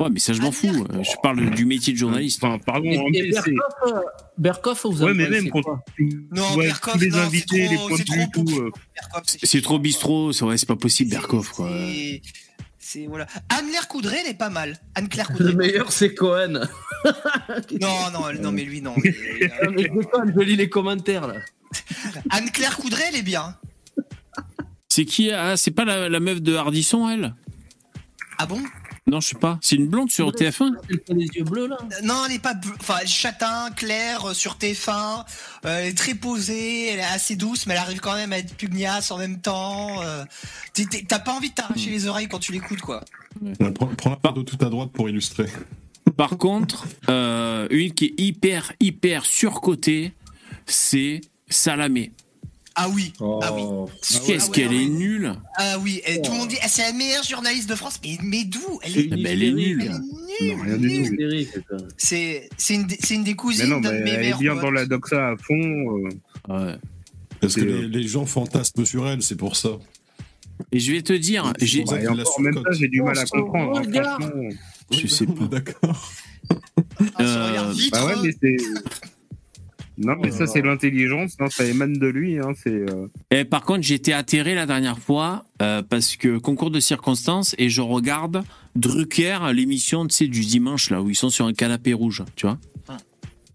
Ouais, 0.00 0.08
mais 0.10 0.18
ça 0.18 0.32
je 0.32 0.40
m'en 0.40 0.52
fous. 0.52 0.86
Je 1.02 1.10
parle 1.22 1.50
du 1.50 1.66
métier 1.66 1.92
de 1.92 1.98
journaliste. 1.98 2.42
Enfin, 2.42 2.58
pardon, 2.64 2.88
Et, 3.12 3.18
et 3.18 3.30
Berkoff, 3.30 3.52
euh, 3.86 4.00
Berkoff, 4.38 4.86
vous 4.86 5.02
Ouais, 5.04 5.10
en 5.10 5.14
mais 5.14 5.28
même 5.28 5.50
quand 5.50 5.60
tu 5.96 6.22
Non, 6.34 6.56
Berkoff, 6.56 6.94
tous 6.94 6.98
les 7.00 7.08
non, 7.10 7.18
invités, 7.18 7.68
les 7.68 7.76
trop- 7.76 7.88
points 7.88 7.98
de 7.98 8.02
vue, 8.14 8.26
tout. 8.32 8.58
euh, 8.58 8.70
Berkoff, 8.94 9.36
C'est 9.42 9.60
trop 9.60 9.78
bistrot, 9.78 10.32
c'est 10.32 10.44
ouais, 10.46 10.56
c'est 10.56 10.66
pas 10.66 10.76
possible, 10.76 11.10
Berkov, 11.10 11.50
quoi. 11.52 11.70
C'est- 12.86 13.00
C'est 13.00 13.06
voilà. 13.06 13.26
Anne-Claire 13.48 13.88
Coudray, 13.88 14.18
elle 14.24 14.30
est 14.30 14.34
pas 14.34 14.48
mal. 14.50 14.78
Anne-Claire 14.94 15.28
Le 15.32 15.36
Coudray. 15.38 15.54
meilleur, 15.54 15.90
c'est 15.92 16.14
Cohen. 16.14 16.60
Non, 17.80 18.10
non, 18.12 18.32
non, 18.40 18.52
mais 18.52 18.62
lui, 18.64 18.80
non. 18.80 18.94
mais- 19.02 19.14
mais 19.70 19.82
je 19.84 19.92
déconne, 19.98 20.32
je 20.36 20.40
lis 20.40 20.56
les 20.56 20.68
commentaires 20.68 21.26
là. 21.26 21.34
Anne-Claire 22.30 22.76
Coudray, 22.76 23.04
elle 23.08 23.16
est 23.16 23.22
bien. 23.22 23.56
C'est 24.88 25.04
qui 25.04 25.30
ah, 25.32 25.56
C'est 25.56 25.70
pas 25.72 25.84
la, 25.84 26.08
la 26.08 26.20
meuf 26.20 26.40
de 26.40 26.54
Hardisson, 26.54 27.08
elle? 27.08 27.34
Ah 28.38 28.46
bon? 28.46 28.60
Non, 29.08 29.20
je 29.20 29.28
sais 29.28 29.38
pas. 29.38 29.58
C'est 29.62 29.76
une 29.76 29.86
blonde 29.86 30.10
sur 30.10 30.30
TF1 30.32 30.72
Elle 30.90 30.98
a 31.08 31.14
les 31.14 31.26
yeux 31.26 31.44
bleus 31.44 31.68
là? 31.68 31.78
Non, 32.02 32.24
elle 32.28 32.34
est 32.34 32.38
pas. 32.40 32.54
bleu- 32.54 32.74
Enfin, 32.80 32.98
châtain, 33.06 33.70
claire, 33.76 34.30
euh, 34.30 34.34
sur 34.34 34.56
TF1. 34.58 35.24
euh, 35.64 35.78
elle 35.78 35.86
est 35.90 35.96
très 35.96 36.14
posée, 36.14 36.88
elle 36.88 36.98
est 36.98 37.02
assez 37.04 37.36
douce, 37.36 37.66
mais 37.66 37.74
elle 37.74 37.80
arrive 37.80 38.00
quand 38.00 38.14
même 38.16 38.32
à 38.32 38.38
être 38.38 38.56
pugnace 38.56 39.12
en 39.12 39.18
même 39.18 39.40
temps. 39.40 40.02
euh, 40.02 40.24
T'as 41.08 41.20
pas 41.20 41.32
envie 41.32 41.50
de 41.50 41.54
t'arracher 41.54 41.90
les 41.90 42.06
oreilles 42.08 42.26
quand 42.28 42.40
tu 42.40 42.50
l'écoutes, 42.52 42.80
quoi. 42.80 43.04
Ouais, 43.40 43.52
Prends, 43.72 43.86
prends 43.86 44.10
la 44.10 44.18
photo 44.22 44.42
tout 44.42 44.58
à 44.64 44.68
droite 44.70 44.90
pour 44.92 45.08
illustrer. 45.08 45.46
Par 46.16 46.36
contre, 46.36 46.86
euh, 47.08 47.68
une 47.70 47.92
qui 47.92 48.06
est 48.06 48.20
hyper, 48.20 48.72
hyper 48.80 49.24
surcotée, 49.24 50.14
c'est 50.66 51.20
Salamé. 51.48 52.10
Ah 52.78 52.88
oui, 52.90 53.12
Oh. 53.20 53.40
ah 53.42 53.54
oui. 53.54 53.62
Qu'est-ce 54.26 54.46
ouais, 54.46 54.52
qu'elle 54.52 54.68
ouais. 54.68 54.82
est 54.84 54.88
nulle 54.88 55.32
Ah 55.56 55.78
oui, 55.82 56.02
et 56.06 56.20
tout 56.20 56.30
le 56.32 56.36
monde 56.38 56.48
dit, 56.48 56.58
ah, 56.62 56.68
c'est 56.68 56.82
la 56.82 56.92
meilleure 56.92 57.22
journaliste 57.24 57.68
de 57.70 57.74
France. 57.74 57.98
Mais, 58.04 58.18
mais 58.22 58.44
d'où? 58.44 58.60
Elle 58.82 58.98
est, 58.98 59.08
Elle 59.26 59.42
est 59.42 59.52
nulle. 59.52 59.82
elle 59.82 60.46
est 60.50 60.54
Non, 60.54 60.76
nulle. 60.78 61.46
C'est 61.96 62.48
une, 62.68 62.86
des- 62.86 62.98
Mais 63.24 63.34
cousines 63.34 63.68
non, 63.70 63.80
d'un 63.80 63.92
mais 63.92 63.98
de 64.00 64.04
mes 64.04 64.10
elle 64.10 64.16
est 64.16 64.20
meilleurs 64.20 64.38
bien 64.38 64.52
potes. 64.54 64.62
dans 64.62 64.70
la 64.70 64.84
doxa 64.86 65.28
à 65.30 65.36
fond. 65.38 65.54
euh, 65.56 66.08
Ouais. 66.48 66.74
Parce 67.40 67.54
que 67.54 67.60
les, 67.62 67.72
euh, 67.72 67.86
les 67.88 68.06
gens 68.06 68.26
fantasment 68.26 68.84
sur 68.84 69.08
elle, 69.08 69.22
c'est 69.22 69.36
pour 69.36 69.56
ça. 69.56 69.70
Et 70.72 70.78
je 70.78 70.92
vais 70.92 71.02
te 71.02 71.12
dire, 71.14 71.52
j'ai, 71.60 71.84
bah, 71.84 71.98
même 72.38 72.54
ça, 72.54 72.72
j'ai 72.72 72.88
du 72.88 73.02
mal 73.02 73.18
à 73.18 73.24
Oh, 73.32 73.42
comprendre. 73.42 73.78
hein, 73.78 73.82
regard. 73.82 74.20
franchement. 74.20 74.50
je 74.90 75.06
sais 75.06 75.26
pas. 75.26 75.44
D'accord. 75.46 76.12
Ah, 77.14 77.22
Euh, 77.22 77.74
Bah 77.92 78.06
ouais, 78.06 78.14
mais 78.22 78.30
c'est. 78.40 78.56
Non, 79.98 80.14
mais 80.22 80.30
ça, 80.30 80.46
c'est 80.46 80.60
l'intelligence, 80.60 81.36
hein, 81.40 81.48
ça 81.48 81.64
émane 81.64 81.94
de 81.94 82.06
lui. 82.06 82.38
Hein, 82.38 82.52
c'est, 82.62 82.70
euh, 82.70 83.08
Et 83.30 83.44
par 83.44 83.62
contre, 83.62 83.82
j'étais 83.82 84.12
atterré 84.12 84.54
la 84.54 84.66
dernière 84.66 84.98
fois 84.98 85.44
euh, 85.62 85.82
parce 85.82 86.16
que 86.16 86.36
concours 86.38 86.70
de 86.70 86.80
circonstances 86.80 87.54
et 87.58 87.70
je 87.70 87.80
regarde 87.80 88.42
Drucker, 88.74 89.38
l'émission 89.54 90.06
tu 90.06 90.14
sais, 90.14 90.26
du 90.26 90.40
dimanche 90.40 90.90
là 90.90 91.00
où 91.00 91.08
ils 91.08 91.14
sont 91.14 91.30
sur 91.30 91.46
un 91.46 91.54
canapé 91.54 91.94
rouge, 91.94 92.24
tu 92.36 92.46
vois. 92.46 92.58
Ah. 92.88 92.98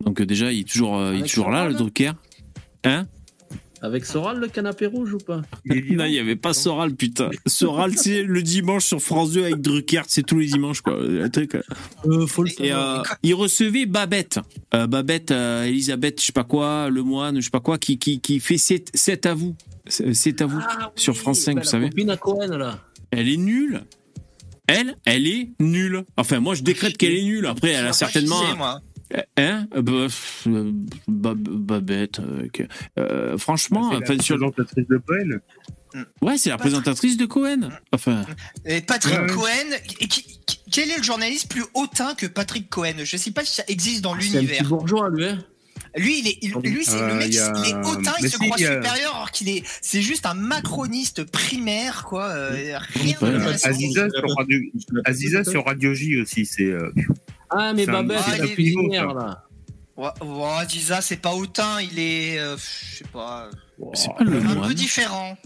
Donc 0.04 0.20
euh, 0.20 0.26
déjà, 0.26 0.52
il 0.52 0.62
est 0.62 0.70
toujours, 0.70 0.98
euh, 0.98 1.14
il 1.14 1.22
est 1.22 1.28
toujours 1.28 1.52
là, 1.52 1.68
le 1.68 1.76
Drucker. 1.76 2.14
Hein? 2.84 3.06
Avec 3.84 4.06
Soral, 4.06 4.40
le 4.40 4.48
canapé 4.48 4.86
rouge 4.86 5.14
ou 5.14 5.18
pas 5.18 5.42
Non, 5.66 6.06
il 6.06 6.12
n'y 6.12 6.20
avait 6.20 6.36
pas 6.36 6.54
Soral, 6.54 6.94
putain. 6.94 7.32
Soral, 7.48 7.94
c'est 7.98 8.22
le 8.24 8.44
dimanche 8.44 8.86
sur 8.86 9.02
France 9.02 9.32
2 9.32 9.44
avec 9.44 9.62
Drucker, 9.62 10.04
c'est 10.08 10.24
tous 10.26 10.38
les 10.38 10.46
dimanches, 10.46 10.82
quoi. 10.82 10.98
Le 11.02 11.28
truc, 11.30 11.56
euh. 11.56 11.62
euh, 12.06 12.28
Faut 12.28 12.44
le 12.44 12.50
Et 12.62 12.70
savoir. 12.70 13.00
euh, 13.00 13.04
il 13.24 13.34
recevait 13.34 13.88
Babette, 13.88 14.40
euh, 14.76 14.86
Babette, 14.86 15.32
euh, 15.32 15.64
Elisabeth, 15.64 16.22
je 16.22 16.28
sais 16.28 16.32
pas 16.32 16.44
quoi, 16.44 16.90
le 16.92 17.02
moine, 17.02 17.38
je 17.38 17.42
sais 17.46 17.50
pas 17.50 17.60
quoi, 17.60 17.80
qui, 17.80 17.98
qui, 17.98 18.20
qui 18.22 18.40
fait 18.40 18.58
7, 18.58 19.26
à 19.26 19.34
vous. 19.34 19.56
C'est 19.88 20.42
à 20.42 20.46
vous. 20.46 20.60
Ah 20.62 20.92
sur 20.96 21.18
France 21.18 21.40
5, 21.40 21.56
bah, 21.56 21.62
vous 21.62 21.66
la 21.66 21.72
savez. 21.72 21.90
copine 21.90 22.10
à 22.12 22.18
Cohen 22.18 22.56
là. 22.58 22.80
Elle 23.10 23.28
est 23.30 23.38
nulle. 23.38 23.82
Elle, 24.68 24.96
elle 25.06 25.26
est 25.28 25.50
nulle. 25.60 26.06
Enfin, 26.18 26.40
moi, 26.40 26.54
je 26.56 26.62
décrète 26.62 26.98
qu'elle 26.98 27.14
est 27.16 27.24
nulle. 27.24 27.46
Après, 27.48 27.72
elle 27.72 27.84
a 27.86 27.88
pas 27.88 27.94
certainement. 27.94 28.42
moi. 28.56 28.80
Hein? 29.38 29.68
Euh, 29.76 29.82
bah, 29.82 30.08
euh, 30.48 30.72
Bab- 31.08 31.50
Babette. 31.50 32.20
euh, 32.20 32.48
que- 32.54 32.64
euh, 33.00 33.38
franchement, 33.38 33.90
c'est 33.92 34.00
la 34.00 34.04
enfin, 34.14 34.20
sur- 34.24 34.38
présentatrice 34.38 34.88
de 34.88 34.98
Cohen. 34.98 35.40
ouais, 36.22 36.38
c'est 36.38 36.50
la 36.50 36.58
présentatrice 36.58 37.18
de 37.18 37.26
Cohen. 37.26 37.70
Enfin, 37.92 38.26
Et 38.66 38.82
Patrick 38.82 39.20
Ouais. 39.20 39.28
Cohen, 39.28 39.78
et 40.00 40.08
qui- 40.08 40.40
qui- 40.46 40.60
quel 40.72 40.90
est 40.92 40.98
le 40.98 41.04
journaliste 41.04 41.50
plus 41.50 41.64
hautain 41.74 42.16
que 42.16 42.26
Patrick 42.28 42.70
Cohen? 42.70 42.94
Je 43.04 43.18
sais 43.18 43.32
pas 43.32 43.44
si 43.44 43.56
ça 43.56 43.64
existe 43.68 44.02
dans 44.02 44.12
C'est 44.14 44.28
un 44.28 44.30
petit 44.30 44.32
l'univers. 44.38 44.64
bourgeois 44.70 45.10
lui. 45.10 45.26
Hein 45.26 45.40
Lui, 45.98 46.20
il 46.20 46.28
est, 46.30 46.38
il- 46.42 46.54
lui, 46.72 46.86
c'est 46.86 46.96
Euh, 47.02 47.08
le 47.10 47.16
mec, 47.16 47.34
il 47.34 47.40
a- 47.40 47.52
il 47.66 47.70
est 47.72 47.74
hautain, 47.86 48.14
il 48.20 48.24
mais 48.24 48.30
se 48.30 48.38
si, 48.38 48.46
croit 48.46 48.56
il 48.60 48.66
a- 48.66 48.76
supérieur, 48.76 49.14
alors 49.16 49.32
qu'il 49.32 49.50
est, 49.50 49.64
c'est 49.82 50.02
juste 50.02 50.26
un 50.26 50.36
macroniste 50.36 51.26
primaire, 51.26 52.06
quoi. 52.08 52.28
euh, 52.30 52.78
rien 52.94 53.18
Ouais. 53.22 53.32
d'intéressant. 53.32 53.68
Aziza 53.70 54.08
sur 54.10 54.36
Radio, 54.38 54.60
Aziza 55.04 55.44
sur 55.44 55.66
Radio 55.66 55.94
J 55.94 56.22
aussi, 56.22 56.46
c'est. 56.46 56.72
Ah, 57.52 57.74
mais 57.74 57.86
Ah, 57.88 58.04
c'est 58.26 58.38
la 58.40 58.46
est- 58.46 58.54
cuisinière, 58.54 59.14
là. 59.14 59.44
Ouais, 59.98 60.10
ouais, 60.22 60.70
Giza, 60.70 61.02
c'est 61.02 61.18
pas 61.18 61.34
hautain, 61.34 61.82
il 61.82 62.00
est, 62.00 62.40
euh, 62.40 62.56
je 62.58 62.98
sais 62.98 63.04
pas, 63.12 63.50
C'est 63.94 64.10
pas 64.16 64.24
le 64.24 64.38
un 64.40 64.68
peu 64.68 64.74
différent. 64.74 65.38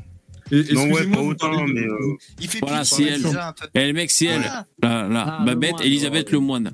Et- 0.52 0.74
Non, 0.74 0.84
ouais, 0.92 1.08
pas 1.08 1.20
autant, 1.22 1.66
mais. 1.68 1.82
euh, 1.82 2.16
Il 2.40 2.48
fait 2.48 2.60
Voilà, 2.60 2.84
c'est 2.86 3.04
elle. 3.04 3.24
Eh, 3.74 3.88
le 3.88 3.94
mec, 3.94 4.12
c'est 4.12 4.26
elle. 4.26 4.42
Voilà. 4.42 4.66
Là, 4.84 5.08
là. 5.08 5.26
Ah, 5.28 5.38
le 5.40 5.46
Babette, 5.46 5.72
moine, 5.72 5.84
Elisabeth 5.84 6.28
ouais. 6.28 6.32
le 6.34 6.40
moine. 6.40 6.72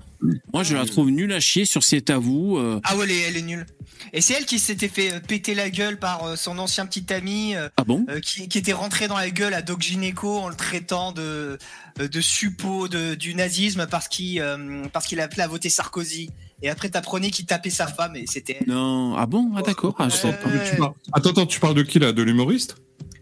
Moi, 0.53 0.63
je 0.63 0.75
la 0.75 0.85
trouve 0.85 1.09
nulle 1.09 1.31
à 1.33 1.39
chier 1.39 1.65
sur 1.65 1.83
C'est 1.83 2.09
à 2.09 2.17
vous. 2.17 2.57
euh. 2.57 2.79
Ah 2.83 2.95
ouais, 2.97 3.05
elle 3.05 3.11
est, 3.11 3.19
elle 3.21 3.37
est 3.37 3.41
nulle. 3.41 3.65
Et 4.13 4.19
c'est 4.21 4.33
elle 4.33 4.45
qui 4.45 4.59
s'était 4.59 4.87
fait 4.89 5.13
euh, 5.13 5.19
péter 5.19 5.55
la 5.55 5.69
gueule 5.69 5.97
par 5.97 6.25
euh, 6.25 6.35
son 6.35 6.57
ancien 6.59 6.85
petit 6.85 7.11
ami, 7.13 7.55
Ah 7.55 7.83
bon? 7.85 8.05
euh, 8.09 8.19
qui, 8.19 8.47
qui 8.49 8.57
était 8.57 8.73
rentré 8.73 9.07
dans 9.07 9.15
la 9.17 9.29
gueule 9.29 9.53
à 9.53 9.61
Doc 9.61 9.81
Gineco 9.81 10.37
en 10.39 10.49
le 10.49 10.55
traitant 10.55 11.11
de, 11.11 11.57
de 11.97 12.21
suppôt 12.21 12.87
de, 12.87 13.15
du 13.15 13.35
nazisme 13.35 13.87
parce 13.89 14.07
qu'il 14.07 14.41
euh, 14.41 14.83
parce 14.91 15.05
qu'il 15.05 15.19
appelait 15.21 15.43
à 15.43 15.47
voter 15.47 15.69
Sarkozy. 15.69 16.29
Et 16.63 16.69
après, 16.69 16.89
t'apprenais 16.89 17.31
qu'il 17.31 17.45
tapait 17.45 17.69
sa 17.71 17.87
femme 17.87 18.15
et 18.15 18.25
c'était 18.27 18.57
elle. 18.59 18.67
Non. 18.67 19.15
Ah 19.17 19.25
bon? 19.25 19.51
Ah 19.55 19.61
d'accord. 19.61 19.95
Ah. 19.97 20.07
Ouais. 20.07 20.87
Attends, 21.13 21.45
tu 21.47 21.59
parles 21.59 21.73
de 21.75 21.81
qui 21.83 21.97
là? 21.99 22.11
De 22.11 22.21
l'humoriste? 22.21 22.75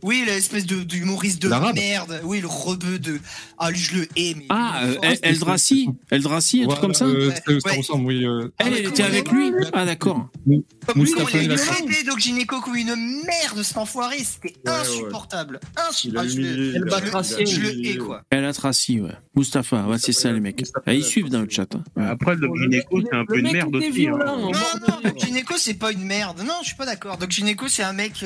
Oui, 0.04 0.24
l'espèce 0.26 0.66
de 0.66 0.84
d'humoriste 0.84 1.42
de 1.42 1.50
merde. 1.74 2.22
Oui, 2.24 2.40
le 2.42 2.48
rebeu 2.48 3.00
de. 3.00 3.20
Ah, 3.58 3.70
lui, 3.72 3.80
je 3.80 3.96
le 3.96 4.08
hais, 4.16 4.34
mais. 4.38 4.46
Ah, 4.50 4.82
euh, 4.84 4.96
El- 5.02 5.20
Eldrassi 5.24 5.90
Eldrassi, 6.10 6.64
un 6.64 6.68
truc 6.68 6.80
comme 6.82 6.94
ça 6.94 7.06
euh, 7.06 7.32
ça- 7.32 7.42
ça 7.46 7.70
Ouais. 7.72 7.78
ressemble, 7.78 8.06
oui. 8.06 8.26
euh, 8.26 8.50
Elle, 8.60 8.74
elle 8.74 8.86
était 8.88 9.04
avec 9.04 9.32
lui 9.32 9.52
Ah 9.74 9.86
d'accord. 9.86 10.30
Comme 10.46 11.04
lui, 11.04 11.12
Moustapha, 11.12 11.38
il 11.40 11.44
il 11.46 11.52
a 11.52 11.56
a- 11.56 11.58
traité 11.58 12.04
Doc 12.04 12.20
Gineco 12.20 12.62
comme 12.62 12.76
une 12.76 12.96
merde, 12.96 13.62
cet 13.64 13.78
enfoiré. 13.78 14.18
C'était 14.24 14.56
insupportable. 14.66 15.60
Insupportable. 15.90 16.30
Je 16.30 16.36
humilié, 16.38 16.54
le- 16.56 16.64
il 16.66 16.70
a- 16.70 16.74
je 16.74 16.80
le- 16.80 16.90
Batracier. 16.90 17.46
je 17.46 17.60
le 17.60 17.86
hais, 17.86 17.98
quoi. 17.98 18.22
Elle 18.30 18.46
a 18.46 18.54
Tracy, 18.54 19.00
ouais. 19.02 19.12
Mustapha, 19.36 19.84
ouais, 19.88 19.98
c'est 20.00 20.12
ça 20.14 20.32
les 20.32 20.40
mecs. 20.40 20.64
Ah, 20.86 20.94
ils 20.94 21.04
suivent 21.04 21.30
dans 21.30 21.42
le 21.42 21.50
chat. 21.50 21.68
hein. 21.76 21.84
Après, 22.10 22.36
le 22.36 22.48
gynéco, 22.62 23.02
c'est 23.02 23.16
un 23.16 23.26
peu 23.26 23.38
une 23.38 23.52
merde 23.52 23.76
aussi. 23.76 23.88
hein. 23.88 23.92
violent, 23.92 24.38
Non, 24.38 24.52
hein. 24.54 24.80
non, 24.88 24.96
Doc 25.10 25.20
Gineco, 25.20 25.54
c'est 25.58 25.74
pas 25.76 25.92
une 25.92 26.04
merde. 26.04 26.42
Non, 26.46 26.56
je 26.62 26.68
suis 26.68 26.76
pas 26.76 26.86
d'accord. 26.86 27.18
Doc 27.18 27.30
Gineco, 27.32 27.68
c'est 27.68 27.84
un 27.84 27.94
mec. 27.94 28.24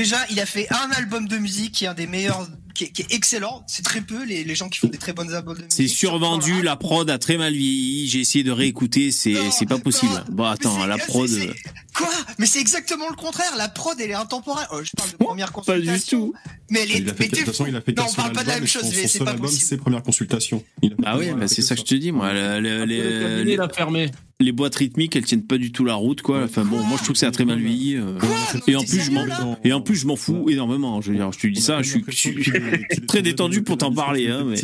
Déjà, 0.00 0.16
il 0.30 0.40
a 0.40 0.46
fait 0.46 0.66
un 0.72 0.90
album 0.92 1.28
de 1.28 1.36
musique 1.36 1.72
qui 1.72 1.84
est 1.84 1.88
un 1.88 1.92
des 1.92 2.06
meilleurs, 2.06 2.48
qui 2.74 2.84
est, 2.84 2.88
qui 2.90 3.02
est 3.02 3.12
excellent. 3.14 3.64
C'est 3.66 3.82
très 3.84 4.00
peu 4.00 4.24
les, 4.24 4.44
les 4.44 4.54
gens 4.54 4.68
qui 4.68 4.78
font 4.78 4.88
des 4.88 4.98
très 4.98 5.12
bonnes 5.12 5.32
albums 5.34 5.54
de 5.56 5.62
musique. 5.62 5.72
C'est 5.72 5.88
survendu, 5.88 6.62
la 6.62 6.76
prod 6.76 7.08
a 7.10 7.18
très 7.18 7.36
mal 7.38 7.52
vieilli. 7.52 8.08
J'ai 8.08 8.20
essayé 8.20 8.44
de 8.44 8.50
réécouter, 8.50 9.10
c'est 9.10 9.34
pas 9.68 9.78
possible. 9.78 10.12
non, 10.12 10.20
Bon, 10.34 10.44
attends, 10.44 10.86
la 10.86 10.98
prod. 10.98 11.30
euh, 11.30 11.52
Quoi? 11.94 12.08
Mais 12.38 12.46
c'est 12.46 12.60
exactement 12.60 13.08
le 13.10 13.16
contraire. 13.16 13.52
La 13.58 13.68
prod, 13.68 13.94
elle 14.00 14.10
est 14.10 14.14
intemporelle. 14.14 14.66
Oh, 14.72 14.78
je 14.82 14.90
parle 14.96 15.10
de 15.10 15.16
première 15.16 15.52
Pas 15.52 15.78
du 15.78 15.86
consultation. 15.86 16.18
tout. 16.28 16.34
Mais 16.70 16.80
elle 16.82 16.92
est. 16.92 16.98
Il 17.00 17.10
a 17.10 17.14
fait, 17.14 17.24
mais 17.24 17.28
de 17.28 17.36
toute 17.36 17.46
façon, 17.46 17.66
il 17.66 17.74
a 17.76 17.80
fait 17.80 17.96
Non, 17.96 18.04
on 18.08 18.14
parle 18.14 18.32
pas 18.32 18.42
de 18.44 18.48
la 18.48 18.54
même 18.54 18.66
chose. 18.66 18.84
mais 18.84 19.06
C'est 19.08 19.18
pas 19.18 19.30
album, 19.32 19.46
possible. 19.46 19.64
c'est 19.68 19.76
première 19.76 20.02
consultation. 20.02 20.64
Ah 21.04 21.18
oui, 21.18 21.30
bah 21.36 21.48
c'est 21.48 21.62
ça 21.62 21.74
que 21.74 21.80
je 21.80 21.86
te 21.86 21.94
dis, 21.94 22.12
moi. 22.12 22.30
il 22.32 23.60
a 23.60 23.68
fermé. 23.68 24.10
les 24.38 24.52
boîtes 24.52 24.76
rythmiques, 24.76 25.16
elles 25.16 25.24
tiennent 25.24 25.46
pas 25.46 25.58
du 25.58 25.72
tout 25.72 25.84
la 25.84 25.94
route, 25.94 26.22
quoi. 26.22 26.44
Enfin 26.44 26.64
bon, 26.64 26.78
moi 26.84 26.96
je 26.96 27.02
trouve 27.04 27.12
que 27.14 27.18
ça 27.18 27.26
a 27.26 27.30
très 27.30 27.44
mal 27.44 27.58
vieilli. 27.58 27.96
euh. 27.96 28.18
Et 28.66 28.76
en 28.76 28.84
plus, 28.84 29.00
je 29.00 29.10
m'en 29.10 29.26
et 29.64 29.72
en 29.72 29.80
plus 29.82 29.96
je 29.96 30.06
m'en 30.06 30.16
fous 30.16 30.48
énormément. 30.48 31.00
Je 31.02 31.10
veux 31.10 31.16
dire, 31.16 31.30
je 31.32 31.38
te 31.38 31.46
dis 31.48 31.60
ça, 31.60 31.82
je 31.82 31.98
suis 32.12 32.42
très 33.08 33.22
détendu 33.22 33.62
pour 33.62 33.78
t'en 33.78 33.92
parler, 33.92 34.28
hein. 34.28 34.44
Mais... 34.44 34.56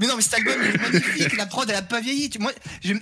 Mais 0.00 0.06
non, 0.08 0.14
mais 0.16 0.22
cet 0.22 0.34
album, 0.34 0.54
il 0.60 0.74
est 0.74 0.82
magnifique. 0.82 1.36
La 1.36 1.46
prod, 1.46 1.66
elle 1.70 1.76
a 1.76 1.82
pas 1.82 2.00
vieilli. 2.00 2.28
Tu- 2.28 2.40
Moi, 2.40 2.52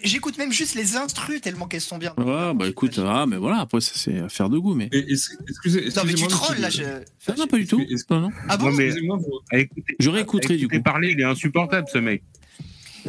j'écoute 0.02 0.36
même 0.36 0.52
juste 0.52 0.74
les 0.74 0.94
instrus 0.94 1.40
tellement 1.40 1.66
qu'elles 1.66 1.80
sont 1.80 1.96
bien. 1.98 2.12
Ouais, 2.18 2.52
bah 2.54 2.68
écoute, 2.68 3.00
ah, 3.02 3.24
mais 3.26 3.38
voilà, 3.38 3.60
après 3.60 3.80
ça 3.80 3.92
c'est 3.94 4.18
affaire 4.20 4.50
de 4.50 4.58
goût, 4.58 4.74
mais. 4.74 4.88
Et- 4.92 4.98
es- 4.98 5.16
excusez, 5.48 5.88
Non, 5.96 6.02
mais 6.06 6.14
tu 6.14 6.26
trolles 6.28 6.58
là. 6.60 6.68
Je... 6.68 6.82
Non, 6.82 7.34
non, 7.38 7.46
pas 7.46 7.56
du 7.56 7.66
tout. 7.66 7.82
Non, 8.10 8.20
non. 8.20 8.28
Ah 8.48 8.56
bon 8.58 8.66
Non, 8.66 8.72
mais 8.72 8.88
écouter, 9.58 9.96
Je 9.98 10.10
réécouterai 10.10 10.54
à 10.54 10.56
du 10.58 10.68
coup. 10.68 10.82
parler, 10.82 11.12
il 11.12 11.20
est 11.20 11.24
insupportable 11.24 11.88
ce 11.90 11.98
mec. 11.98 12.22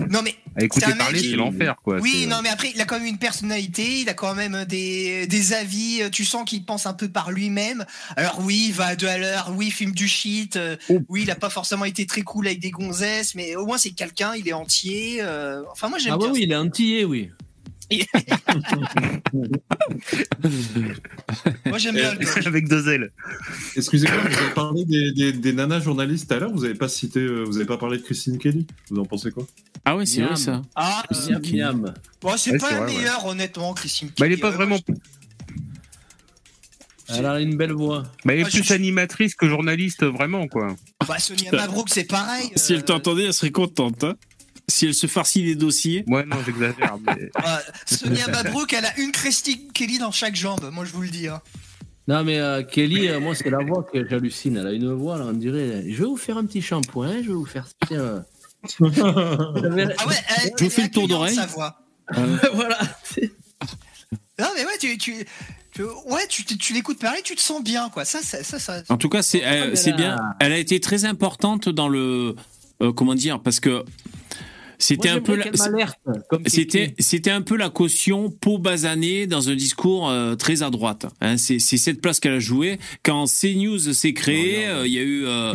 Non, 0.09 0.21
mais. 0.23 0.35
À 0.55 0.63
écouter 0.65 0.85
C'est 0.85 0.91
un 0.91 0.95
mec 0.95 0.97
parler, 0.99 1.21
qui- 1.21 1.29
c'est 1.31 1.35
l'enfer 1.37 1.75
quoi. 1.83 1.99
Oui, 2.01 2.21
C'est- 2.21 2.27
non, 2.27 2.37
mais 2.43 2.49
après, 2.49 2.71
il 2.75 2.81
a 2.81 2.85
quand 2.85 2.97
même 2.97 3.07
une 3.07 3.17
personnalité, 3.17 4.01
il 4.01 4.09
a 4.09 4.13
quand 4.13 4.35
même 4.35 4.65
des, 4.65 5.25
des 5.27 5.53
avis, 5.53 6.01
tu 6.11 6.25
sens 6.25 6.43
qu'il 6.49 6.63
pense 6.65 6.85
un 6.85 6.93
peu 6.93 7.07
par 7.09 7.31
lui-même. 7.31 7.85
Alors 8.17 8.39
oui, 8.43 8.65
il 8.69 8.73
va 8.73 8.87
à 8.87 8.95
deux 8.95 9.07
à 9.07 9.17
l'heure, 9.17 9.51
oui, 9.55 9.67
il 9.67 9.71
filme 9.71 9.93
du 9.93 10.07
shit, 10.09 10.55
euh, 10.57 10.75
Oh. 10.89 10.99
oui, 11.07 11.21
il 11.23 11.31
a 11.31 11.35
pas 11.35 11.49
forcément 11.49 11.85
été 11.85 12.05
très 12.05 12.21
cool 12.21 12.47
avec 12.47 12.59
des 12.59 12.71
gonzesses, 12.71 13.33
mais 13.35 13.55
au 13.55 13.65
moins 13.65 13.77
c'est 13.77 13.91
quelqu'un, 13.91 14.35
il 14.35 14.47
est 14.47 14.53
entier. 14.53 15.19
euh, 15.21 15.61
Enfin, 15.71 15.87
moi 15.89 15.99
j'aime 15.99 16.13
Ah, 16.13 16.17
bien. 16.17 16.27
ouais, 16.27 16.33
oui, 16.33 16.41
il 16.43 16.51
est 16.51 16.55
antillais, 16.55 17.05
oui. 17.05 17.29
Moi 21.65 21.77
j'aime 21.77 21.95
bien. 21.95 22.13
le- 22.15 22.47
Avec 22.47 22.67
deux 22.67 22.89
ailes. 22.89 23.11
Excusez-moi, 23.75 24.17
vous 24.17 24.37
avez 24.37 24.53
parlé 24.53 24.85
des, 24.85 25.11
des, 25.11 25.33
des 25.33 25.53
nanas 25.53 25.79
journalistes 25.81 26.27
tout 26.29 26.33
à 26.35 26.39
l'heure, 26.39 26.51
vous 26.51 26.65
avez 26.65 26.75
pas 26.75 26.87
cité, 26.89 27.19
euh, 27.19 27.43
vous 27.43 27.57
avez 27.57 27.65
pas 27.65 27.77
parlé 27.77 27.97
de 27.97 28.03
Christine 28.03 28.37
Kelly. 28.37 28.65
Vous 28.89 28.99
en 28.99 29.05
pensez 29.05 29.31
quoi? 29.31 29.45
Ah 29.85 29.95
ouais, 29.95 30.05
c'est 30.05 30.21
vrai 30.21 30.35
ça. 30.35 30.61
Ah, 30.75 31.03
Miam, 31.29 31.41
miam. 31.81 31.93
bon, 32.21 32.37
c'est 32.37 32.51
Ouais, 32.51 32.57
pas 32.57 32.71
la 32.71 32.81
ouais. 32.81 32.93
meilleure, 32.95 33.25
honnêtement, 33.25 33.73
Christine. 33.73 34.09
Bah, 34.17 34.25
elle 34.25 34.33
est 34.33 34.35
Kelly, 34.35 34.41
pas 34.41 34.47
euh, 34.49 34.51
vraiment. 34.51 34.79
Elle 37.13 37.25
a 37.25 37.41
une 37.41 37.57
belle 37.57 37.73
voix. 37.73 38.03
Bah, 38.23 38.33
elle 38.33 38.39
est 38.39 38.43
Ah, 38.45 38.49
plus 38.49 38.63
je- 38.63 38.73
animatrice 38.73 39.35
que 39.35 39.47
journaliste, 39.49 40.03
vraiment, 40.05 40.47
quoi. 40.47 40.75
Bah, 41.07 41.19
Sonia 41.19 41.51
Mabrouk, 41.51 41.89
c'est 41.89 42.05
pareil. 42.05 42.51
Si 42.55 42.73
elle 42.73 42.79
euh, 42.79 42.83
t'entendait, 42.83 43.25
elle 43.25 43.33
serait 43.33 43.51
contente. 43.51 44.03
Hein 44.03 44.15
si 44.71 44.85
elle 44.87 44.93
se 44.95 45.07
farcit 45.07 45.43
les 45.43 45.55
dossiers. 45.55 46.03
Ouais, 46.07 46.25
non, 46.25 46.37
j'exagère. 46.45 46.97
mais- 47.05 47.29
euh, 47.37 47.57
Sonia 47.85 48.27
Mabrouk, 48.27 48.73
elle 48.73 48.85
a 48.85 48.97
une 48.99 49.11
Christine 49.11 49.71
Kelly 49.73 49.99
dans 49.99 50.11
chaque 50.11 50.35
jambe, 50.35 50.69
moi 50.71 50.85
je 50.85 50.91
vous 50.93 51.01
le 51.01 51.09
dis. 51.09 51.27
hein. 51.27 51.41
Non, 52.07 52.23
mais 52.23 52.39
euh, 52.39 52.63
Kelly, 52.63 53.07
euh, 53.07 53.19
moi, 53.19 53.35
c'est 53.35 53.49
la 53.51 53.63
voix 53.63 53.83
que 53.83 54.07
j'hallucine. 54.09 54.57
Elle 54.57 54.67
a 54.67 54.71
une 54.73 54.91
voix, 54.91 55.17
là, 55.19 55.25
on 55.27 55.33
dirait. 55.33 55.83
Je 55.87 55.97
vais 55.99 56.05
vous 56.05 56.17
faire 56.17 56.35
un 56.37 56.45
petit 56.45 56.61
shampoing, 56.61 57.17
je 57.21 57.27
vais 57.27 57.33
vous 57.33 57.45
faire. 57.45 57.67
Tiens. 57.87 58.25
Ah 58.79 60.07
ouais, 60.07 60.15
elle, 60.43 60.51
Je 60.59 60.63
vous 60.65 60.69
fais 60.69 60.83
le 60.83 60.89
tour 60.91 61.07
d'oreille. 61.07 61.35
sa 61.35 61.45
voix. 61.47 61.77
voilà. 62.53 62.77
Non 64.39 64.47
mais 64.55 64.65
ouais, 64.65 64.77
tu, 64.79 64.97
tu, 64.97 65.13
ouais, 65.83 66.27
tu, 66.29 66.43
tu, 66.45 66.57
tu 66.57 66.73
l'écoutes 66.73 66.99
parler, 66.99 67.21
tu 67.23 67.35
te 67.35 67.41
sens 67.41 67.63
bien 67.63 67.89
quoi. 67.89 68.05
Ça, 68.05 68.19
ça, 68.21 68.43
ça, 68.43 68.59
ça- 68.59 68.81
En 68.89 68.97
tout 68.97 69.09
cas, 69.09 69.21
c'est 69.21 69.43
euh, 69.45 69.69
mais 69.69 69.75
c'est 69.75 69.93
bien. 69.93 70.17
Elle 70.39 70.51
a 70.53 70.57
été 70.57 70.79
très 70.79 71.05
importante 71.05 71.69
dans 71.69 71.87
le 71.89 72.35
euh, 72.81 72.91
comment 72.91 73.15
dire 73.15 73.39
parce 73.41 73.59
que 73.59 73.83
c'était 74.83 75.09
un 75.09 75.21
peu 75.21 75.35
la- 75.35 75.43
comme 76.29 76.43
c'était 76.47 76.93
c'était 76.99 77.31
un 77.31 77.41
peu 77.41 77.55
la 77.55 77.69
caution 77.69 78.29
peau 78.29 78.57
basanée 78.57 79.27
dans 79.27 79.49
un 79.49 79.55
discours 79.55 80.09
euh, 80.09 80.35
très 80.35 80.63
à 80.63 80.69
droite. 80.69 81.05
Hein, 81.21 81.37
c'est 81.37 81.59
c'est 81.59 81.77
cette 81.77 82.01
place 82.01 82.19
qu'elle 82.19 82.33
a 82.33 82.39
joué 82.39 82.79
quand 83.03 83.25
CNews 83.25 83.93
s'est 83.93 84.13
créé. 84.13 84.67
euh, 84.67 84.87
Il 84.87 84.93
y 84.93 84.99
a 84.99 85.03
eu 85.03 85.25
euh, 85.25 85.53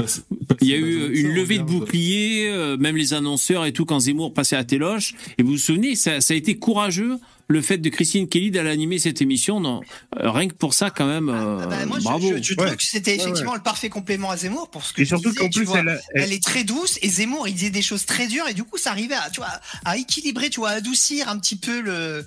il 0.60 0.68
y 0.68 0.72
a 0.74 0.76
eu 0.76 1.14
une 1.14 1.34
levée 1.34 1.58
de 1.58 1.64
bouclier, 1.64 2.48
euh, 2.48 2.76
même 2.76 2.96
les 2.96 3.12
annonceurs 3.14 3.64
et 3.66 3.72
tout 3.72 3.84
quand 3.84 4.00
Zemmour 4.00 4.32
passait 4.32 4.56
à 4.56 4.64
Téloche. 4.64 5.14
Et 5.38 5.42
vous 5.42 5.52
vous 5.52 5.58
souvenez, 5.58 5.94
ça, 5.96 6.20
ça 6.20 6.34
a 6.34 6.36
été 6.36 6.56
courageux 6.56 7.16
le 7.48 7.60
fait 7.62 7.78
de 7.78 7.88
Christine 7.88 8.28
Kelly 8.28 8.50
d'aller 8.50 8.70
animer 8.70 8.98
cette 8.98 9.22
émission. 9.22 9.60
Non, 9.60 9.80
Euh, 10.20 10.30
rien 10.30 10.48
que 10.48 10.54
pour 10.54 10.74
ça 10.74 10.90
quand 10.90 11.06
même. 11.06 11.28
euh, 11.28 11.60
Ah 11.62 11.66
bah, 11.66 11.86
moi, 11.86 11.98
je- 11.98 12.04
bravo. 12.04 12.28
je, 12.36 12.42
je 12.42 12.54
trouve 12.54 12.74
que 12.76 12.82
c'était 12.82 13.16
effectivement 13.16 13.54
le 13.54 13.62
parfait 13.62 13.88
complément 13.88 14.30
à 14.30 14.36
Zemmour 14.36 14.70
pour 14.70 14.84
ce 14.84 14.92
que 14.92 15.02
Et 15.02 15.04
tu 15.04 15.08
surtout 15.10 15.28
disais, 15.30 15.40
qu'en 15.42 15.48
tu 15.48 15.58
plus, 15.60 15.66
vois. 15.66 15.78
elle, 15.80 15.88
a- 15.90 16.00
elle 16.14 16.22
elle- 16.24 16.32
est 16.32 16.42
très 16.42 16.64
douce 16.64 16.98
et 17.02 17.08
Zemmour 17.08 17.46
il 17.48 17.54
disait 17.54 17.70
des 17.70 17.82
choses 17.82 18.04
très 18.04 18.26
dures 18.26 18.48
et 18.48 18.54
du 18.54 18.64
coup 18.64 18.78
ça 18.78 18.90
arrivait 18.90 19.14
à 19.14 19.30
tu 19.30 19.40
vois 19.40 19.48
à 19.84 19.96
équilibrer 19.96 20.50
tu 20.50 20.58
vois 20.60 20.70
à 20.70 20.72
adoucir 20.74 21.28
un 21.28 21.38
petit 21.38 21.56
peu 21.56 21.80
le 21.80 22.26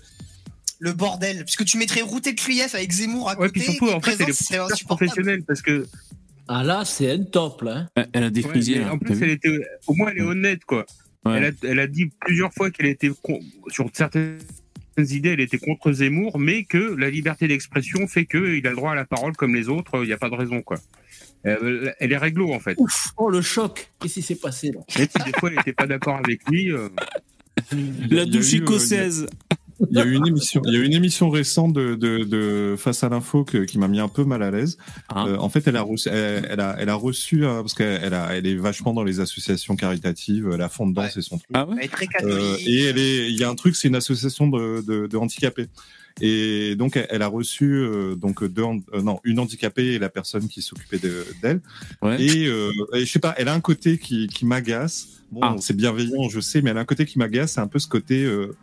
le 0.79 0.93
bordel 0.93 1.43
puisque 1.43 1.65
tu 1.65 1.77
mettrais 1.77 2.01
Routet 2.01 2.31
de 2.31 2.37
Krief 2.37 2.73
avec 2.73 2.89
Zemmour 2.91 3.29
à 3.29 3.33
Ouais, 3.33 3.47
côté 3.47 3.59
puis 3.59 3.63
surtout, 3.63 3.89
en 3.89 3.99
fait, 3.99 4.15
elle 4.19 4.29
est 4.29 4.83
professionnelle 4.85 5.43
parce 5.43 5.61
que. 5.61 5.85
Ah 6.47 6.63
là, 6.63 6.83
c'est 6.85 7.11
un 7.11 7.23
top, 7.25 7.61
là. 7.61 7.85
hein. 7.97 8.05
Elle 8.13 8.23
a 8.23 8.29
défrisé. 8.31 8.79
Ouais, 8.79 8.89
en 8.89 8.97
plus, 8.97 9.21
elle 9.21 9.29
était, 9.31 9.59
au 9.85 9.93
moins, 9.93 10.09
elle 10.11 10.17
est 10.19 10.21
honnête, 10.21 10.63
quoi. 10.65 10.83
Ouais. 11.25 11.35
Elle, 11.37 11.45
a, 11.45 11.51
elle 11.63 11.79
a 11.79 11.85
dit 11.85 12.09
plusieurs 12.21 12.51
fois 12.53 12.71
qu'elle 12.71 12.87
était 12.87 13.11
con- 13.21 13.39
sur 13.67 13.85
certaines 13.93 14.39
idées, 15.03 15.29
elle 15.29 15.39
était 15.39 15.57
contre 15.57 15.91
Zemmour, 15.91 16.39
mais 16.39 16.63
que 16.63 16.95
la 16.95 17.09
liberté 17.09 17.47
d'expression 17.47 18.07
fait 18.07 18.25
qu'il 18.25 18.65
a 18.65 18.69
le 18.69 18.75
droit 18.75 18.91
à 18.91 18.95
la 18.95 19.05
parole 19.05 19.33
comme 19.35 19.55
les 19.55 19.69
autres. 19.69 20.03
Il 20.03 20.07
n'y 20.07 20.13
a 20.13 20.17
pas 20.17 20.29
de 20.29 20.35
raison, 20.35 20.61
quoi. 20.61 20.77
Euh, 21.45 21.91
elle 21.99 22.11
est 22.11 22.17
réglo, 22.17 22.51
en 22.53 22.59
fait. 22.59 22.75
Ouf, 22.77 23.09
oh 23.17 23.29
le 23.29 23.41
choc. 23.41 23.89
Qu'est-ce 23.99 24.15
qui 24.15 24.21
s'est 24.21 24.35
passé 24.35 24.71
là? 24.71 24.79
Même 24.97 25.07
si 25.15 25.23
des 25.23 25.39
fois, 25.39 25.49
elle 25.49 25.57
n'était 25.57 25.73
pas 25.73 25.87
d'accord 25.87 26.17
avec 26.17 26.41
lui. 26.49 26.71
euh, 26.71 26.89
La 28.09 28.25
douche 28.25 28.53
euh, 28.53 28.57
écossaise. 28.57 29.27
Il 29.89 29.97
y 29.97 30.01
a 30.01 30.05
eu 30.05 30.13
une 30.13 30.27
émission, 30.27 30.61
il 30.65 30.73
y 30.73 30.77
a 30.77 30.79
eu 30.79 30.85
une 30.85 30.93
émission 30.93 31.29
récente 31.29 31.73
de, 31.73 31.95
de, 31.95 32.23
de 32.23 32.75
Face 32.77 33.03
à 33.03 33.09
l'info 33.09 33.43
que- 33.45 33.63
qui 33.65 33.77
m'a 33.77 33.87
mis 33.87 33.99
un 33.99 34.07
peu 34.09 34.23
mal 34.25 34.43
à 34.43 34.51
l'aise. 34.51 34.77
Ah. 35.07 35.25
Euh, 35.27 35.37
en 35.37 35.49
fait, 35.49 35.67
elle 35.67 35.77
a 35.77 35.81
reçu, 35.81 36.09
elle, 36.09 36.47
elle 36.49 36.59
a, 36.59 36.75
elle 36.79 36.89
a 36.89 36.95
reçu 36.95 37.45
euh, 37.45 37.61
parce 37.61 37.73
qu'elle 37.73 38.01
elle 38.03 38.13
a, 38.13 38.35
elle 38.35 38.45
est 38.45 38.55
vachement 38.55 38.93
dans 38.93 39.03
les 39.03 39.19
associations 39.19 39.75
caritatives, 39.75 40.49
la 40.49 40.67
fond 40.69 40.87
de 40.87 40.93
danse 40.93 41.15
et 41.17 41.21
son 41.21 41.37
truc. 41.37 41.49
Ah 41.53 41.65
ouais 41.65 41.75
Elle 41.79 41.85
est 41.85 41.87
très 41.87 42.05
Euh, 42.23 42.55
catholique 42.55 42.67
et 42.67 42.83
elle 42.85 42.97
est, 42.97 43.29
il 43.31 43.37
y 43.39 43.43
a 43.43 43.49
un 43.49 43.55
truc, 43.55 43.75
c'est 43.75 43.87
une 43.87 43.95
association 43.95 44.47
de, 44.47 44.83
de, 44.85 45.07
de 45.07 45.17
handicapés. 45.17 45.67
Et 46.21 46.75
donc, 46.75 46.99
elle, 47.09 47.21
a 47.21 47.27
reçu 47.27 47.75
euh, 47.75 48.15
donc 48.15 48.43
deux, 48.43 48.63
euh, 48.63 49.01
non, 49.01 49.21
une 49.23 49.39
handicapée 49.39 49.93
et 49.93 49.99
la 49.99 50.09
personne 50.09 50.49
qui 50.49 50.61
s'occupait 50.61 50.97
de- 50.99 51.25
d'elle. 51.41 51.61
Ouais. 52.01 52.21
Et, 52.21 52.47
euh, 52.47 52.71
et 52.93 53.05
je 53.05 53.11
sais 53.11 53.19
pas, 53.19 53.33
elle 53.37 53.47
a 53.47 53.53
un 53.53 53.61
côté 53.61 53.97
qui, 53.97 54.27
qui 54.27 54.45
m'agace. 54.45 55.07
Bon, 55.31 55.39
Ah. 55.43 55.55
c'est 55.59 55.77
bienveillant, 55.77 56.27
je 56.27 56.41
sais, 56.41 56.61
mais 56.61 56.71
elle 56.71 56.77
a 56.77 56.81
un 56.81 56.85
côté 56.85 57.05
qui 57.05 57.19
m'agace. 57.19 57.53
C'est 57.53 57.61
un 57.61 57.67
peu 57.67 57.79
ce 57.79 57.87
côté 57.87 58.25
euh, 58.25 58.53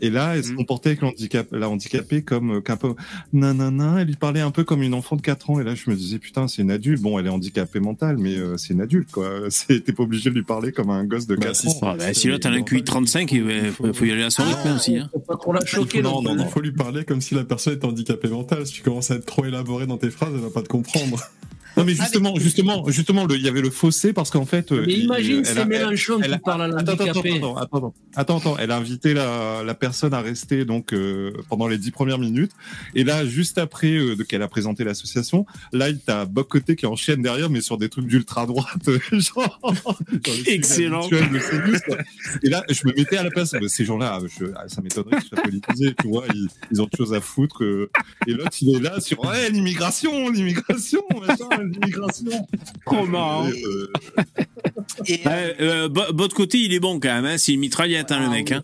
Et 0.00 0.10
là, 0.10 0.36
elle 0.36 0.44
se 0.44 0.52
comportait 0.52 0.90
avec 0.90 1.00
l'handicap, 1.02 1.48
la 1.52 1.68
handicapée 1.68 2.22
comme 2.22 2.56
euh, 2.56 2.60
qu'un 2.60 2.76
peu 2.76 2.94
nanana. 3.32 3.96
Elle 4.00 4.08
lui 4.08 4.16
parlait 4.16 4.40
un 4.40 4.50
peu 4.50 4.64
comme 4.64 4.82
une 4.82 4.94
enfant 4.94 5.16
de 5.16 5.22
4 5.22 5.50
ans. 5.50 5.60
Et 5.60 5.64
là, 5.64 5.74
je 5.74 5.88
me 5.90 5.96
disais 5.96 6.18
putain, 6.18 6.48
c'est 6.48 6.62
une 6.62 6.70
adulte. 6.70 7.00
Bon, 7.02 7.18
elle 7.18 7.26
est 7.26 7.30
handicapée 7.30 7.80
mentale, 7.80 8.16
mais 8.18 8.36
euh, 8.36 8.56
c'est 8.56 8.74
une 8.74 8.80
adulte 8.80 9.10
quoi. 9.10 9.30
C'est- 9.50 9.80
T'es 9.80 9.92
pas 9.92 10.02
obligé 10.02 10.30
de 10.30 10.34
lui 10.34 10.42
parler 10.42 10.72
comme 10.72 10.90
un 10.90 11.04
gosse 11.04 11.26
de 11.26 11.36
4 11.36 11.68
ans. 11.68 11.78
Ah, 11.82 11.94
bah, 11.98 12.14
si 12.14 12.28
là, 12.28 12.38
t'as 12.38 12.50
un 12.50 12.62
QI 12.62 12.84
35, 12.84 13.32
il 13.32 13.70
faut, 13.72 13.92
faut 13.92 14.04
y 14.04 14.10
aller 14.12 14.22
à 14.22 14.30
son 14.30 14.42
rythme 14.44 14.74
aussi. 14.76 14.96
Hein. 14.98 15.08
Faut 15.12 15.18
pas 15.20 15.36
trop 15.36 15.52
la 15.52 15.64
choquer 15.64 16.02
non, 16.02 16.22
non, 16.22 16.34
non, 16.34 16.36
plus. 16.36 16.44
il 16.44 16.50
faut 16.50 16.60
lui 16.60 16.72
parler 16.72 17.04
comme 17.04 17.20
si 17.20 17.34
la 17.34 17.44
personne 17.44 17.74
était 17.74 17.86
handicapée 17.86 18.28
mentale. 18.28 18.66
Si 18.66 18.74
tu 18.74 18.82
commences 18.82 19.10
à 19.10 19.16
être 19.16 19.26
trop 19.26 19.44
élaboré 19.44 19.86
dans 19.86 19.96
tes 19.98 20.10
phrases, 20.10 20.30
elle 20.34 20.40
va 20.40 20.50
pas 20.50 20.62
te 20.62 20.68
comprendre. 20.68 21.18
Non 21.76 21.84
mais 21.84 21.94
justement, 21.94 22.34
justement, 22.36 22.88
justement, 22.88 23.24
le- 23.26 23.36
il 23.36 23.42
y 23.42 23.48
avait 23.48 23.60
le 23.62 23.70
fossé 23.70 24.12
parce 24.12 24.30
qu'en 24.30 24.44
fait. 24.44 24.72
euh, 24.72 24.84
Mais 24.86 24.94
imagine, 24.94 25.38
elle 25.38 25.46
c'est 25.46 25.64
Mélenchon 25.64 26.20
qui 26.20 26.38
parle 26.44 26.62
à 26.62 26.68
l'handicapé. 26.68 27.10
attends, 27.36 27.56
attends, 27.56 27.56
attends, 27.56 27.94
attends, 28.16 28.36
attends, 28.38 28.56
elle 28.58 28.70
a 28.70 28.76
invité 28.76 29.14
la, 29.14 29.62
la 29.64 29.74
personne 29.74 30.12
à 30.14 30.20
rester 30.20 30.64
donc 30.64 30.92
euh, 30.92 31.32
pendant 31.48 31.68
les 31.68 31.78
dix 31.78 31.90
premières 31.90 32.18
minutes. 32.18 32.52
Et 32.94 33.04
là, 33.04 33.24
juste 33.24 33.56
après 33.58 33.92
euh, 33.92 34.16
qu'elle 34.28 34.42
a 34.42 34.48
présenté 34.48 34.84
l'association, 34.84 35.46
là, 35.72 35.88
il 35.88 35.98
t'a 36.00 36.24
Bocoté 36.24 36.76
qui 36.76 36.86
enchaîne 36.86 37.22
derrière, 37.22 37.48
mais 37.50 37.60
sur 37.60 37.78
des 37.78 37.88
trucs 37.88 38.06
d'ultra 38.06 38.46
droite, 38.46 38.90
genre. 39.12 39.60
Excellent. 40.46 41.08
Et 42.42 42.48
là, 42.48 42.64
je 42.68 42.86
me 42.86 42.92
mettais 42.94 43.16
à 43.16 43.22
la 43.22 43.30
place 43.30 43.54
ces 43.68 43.84
gens-là. 43.84 44.18
je- 44.38 44.46
ah, 44.56 44.64
ça 44.68 44.80
m'étonnerait 44.82 45.18
qu'ils 45.20 45.28
soient 45.28 45.42
politisés, 45.42 45.94
tu 46.00 46.08
vois. 46.08 46.24
Ils, 46.70 46.80
ont 46.80 46.84
autre 46.84 46.96
chose 46.96 47.14
à 47.14 47.20
foutre. 47.20 47.62
euh. 47.64 47.90
Et 48.26 48.32
l'autre, 48.32 48.56
il 48.60 48.74
est 48.76 48.80
là 48.80 49.00
sur 49.00 49.24
ouais, 49.24 49.50
l'immigration, 49.50 50.28
l'immigration, 50.30 51.02
machin, 51.20 51.59
l'immigration. 51.64 52.46
Trop 52.86 53.06
marrant. 53.06 53.48
Et, 53.48 53.62
euh, 53.64 53.86
Ouais, 55.08 55.56
euh, 55.60 55.88
Votre 56.12 56.34
côté, 56.34 56.58
il 56.58 56.72
est 56.74 56.80
bon 56.80 56.98
quand 57.00 57.08
même. 57.14 57.24
Hein. 57.24 57.38
C'est 57.38 57.52
une 57.52 57.60
mitraillette, 57.60 58.12
hein, 58.12 58.20
le 58.20 58.28
mec. 58.28 58.52
Hein. 58.52 58.62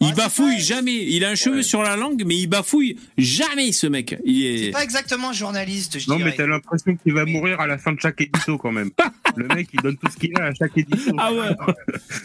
Il 0.00 0.12
bafouille 0.14 0.60
jamais. 0.60 1.04
Il 1.08 1.24
a 1.24 1.30
un 1.30 1.34
cheveu 1.34 1.62
sur 1.62 1.82
la 1.82 1.96
langue, 1.96 2.24
mais 2.26 2.36
il 2.36 2.46
bafouille 2.46 2.96
jamais, 3.16 3.72
ce 3.72 3.86
mec. 3.86 4.16
Il 4.24 4.44
est. 4.44 4.58
C'est 4.66 4.70
pas 4.72 4.84
exactement 4.84 5.30
un 5.30 5.32
journaliste, 5.32 5.98
je 5.98 6.10
Non, 6.10 6.16
dirais. 6.16 6.30
mais 6.30 6.36
t'as 6.36 6.46
l'impression 6.46 6.96
qu'il 6.96 7.14
va 7.14 7.24
mourir 7.24 7.60
à 7.60 7.66
la 7.66 7.78
fin 7.78 7.92
de 7.92 8.00
chaque 8.00 8.20
édito 8.20 8.58
quand 8.58 8.72
même. 8.72 8.90
Le 9.36 9.46
mec, 9.48 9.68
il 9.72 9.80
donne 9.80 9.96
tout 9.96 10.10
ce 10.10 10.16
qu'il 10.16 10.36
a 10.38 10.46
à 10.46 10.54
chaque 10.54 10.76
édito. 10.76 11.12
Ah 11.18 11.32
ouais. 11.32 11.48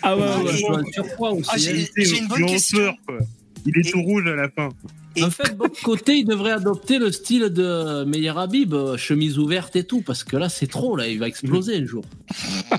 Ah 0.04 0.16
ouais, 0.18 0.24
ouais. 0.24 1.42
Ah, 1.48 1.58
j'ai- 1.58 1.90
hein. 1.98 2.18
une 2.22 2.28
bonne 2.28 2.46
question. 2.48 2.94
quoi. 3.08 3.18
Il 3.66 3.78
est 3.78 3.90
tout 3.92 4.02
rouge 4.02 4.28
à 4.28 4.36
la 4.36 4.50
fin. 4.50 4.70
En 5.24 5.30
fait, 5.32 5.56
votre 5.58 5.82
côté, 5.82 6.18
il 6.18 6.26
devrait 6.26 6.52
adopter 6.52 6.98
le 7.00 7.12
style 7.12 7.44
de 7.50 8.04
Meyer 8.06 8.34
Habib, 8.38 8.74
euh, 8.74 8.98
chemise 8.98 9.38
ouverte 9.40 9.76
et 9.76 9.84
tout, 9.84 10.02
parce 10.02 10.24
que 10.24 10.38
là, 10.38 10.50
c'est 10.50 10.68
trop, 10.68 10.96
là, 10.96 11.08
il 11.08 11.20
va 11.20 11.28
exploser 11.28 11.76
un 11.78 11.86
jour. 11.86 12.04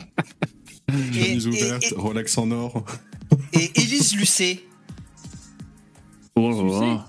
Chemise 1.13 1.47
ouverte, 1.47 1.85
Rolex 1.97 2.37
en 2.39 2.51
or. 2.51 2.85
Et 3.53 3.71
Élise 3.77 4.17
Lucet. 4.17 4.61
Oh 6.35 6.51
là 6.51 6.81
là. 6.87 7.09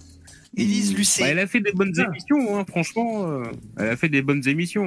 Élise 0.56 0.94
Lucet. 0.96 1.24
Bah, 1.24 1.30
elle 1.30 1.40
a 1.40 1.48
fait 1.48 1.62
des 1.62 1.72
bonnes 1.72 1.94
émissions, 2.00 2.58
hein, 2.60 2.66
franchement. 2.68 3.28
euh, 3.32 3.44
elle 3.78 3.90
a 3.90 3.96
fait 3.98 4.10
des 4.10 4.22
bonnes 4.22 4.48
émissions. 4.48 4.86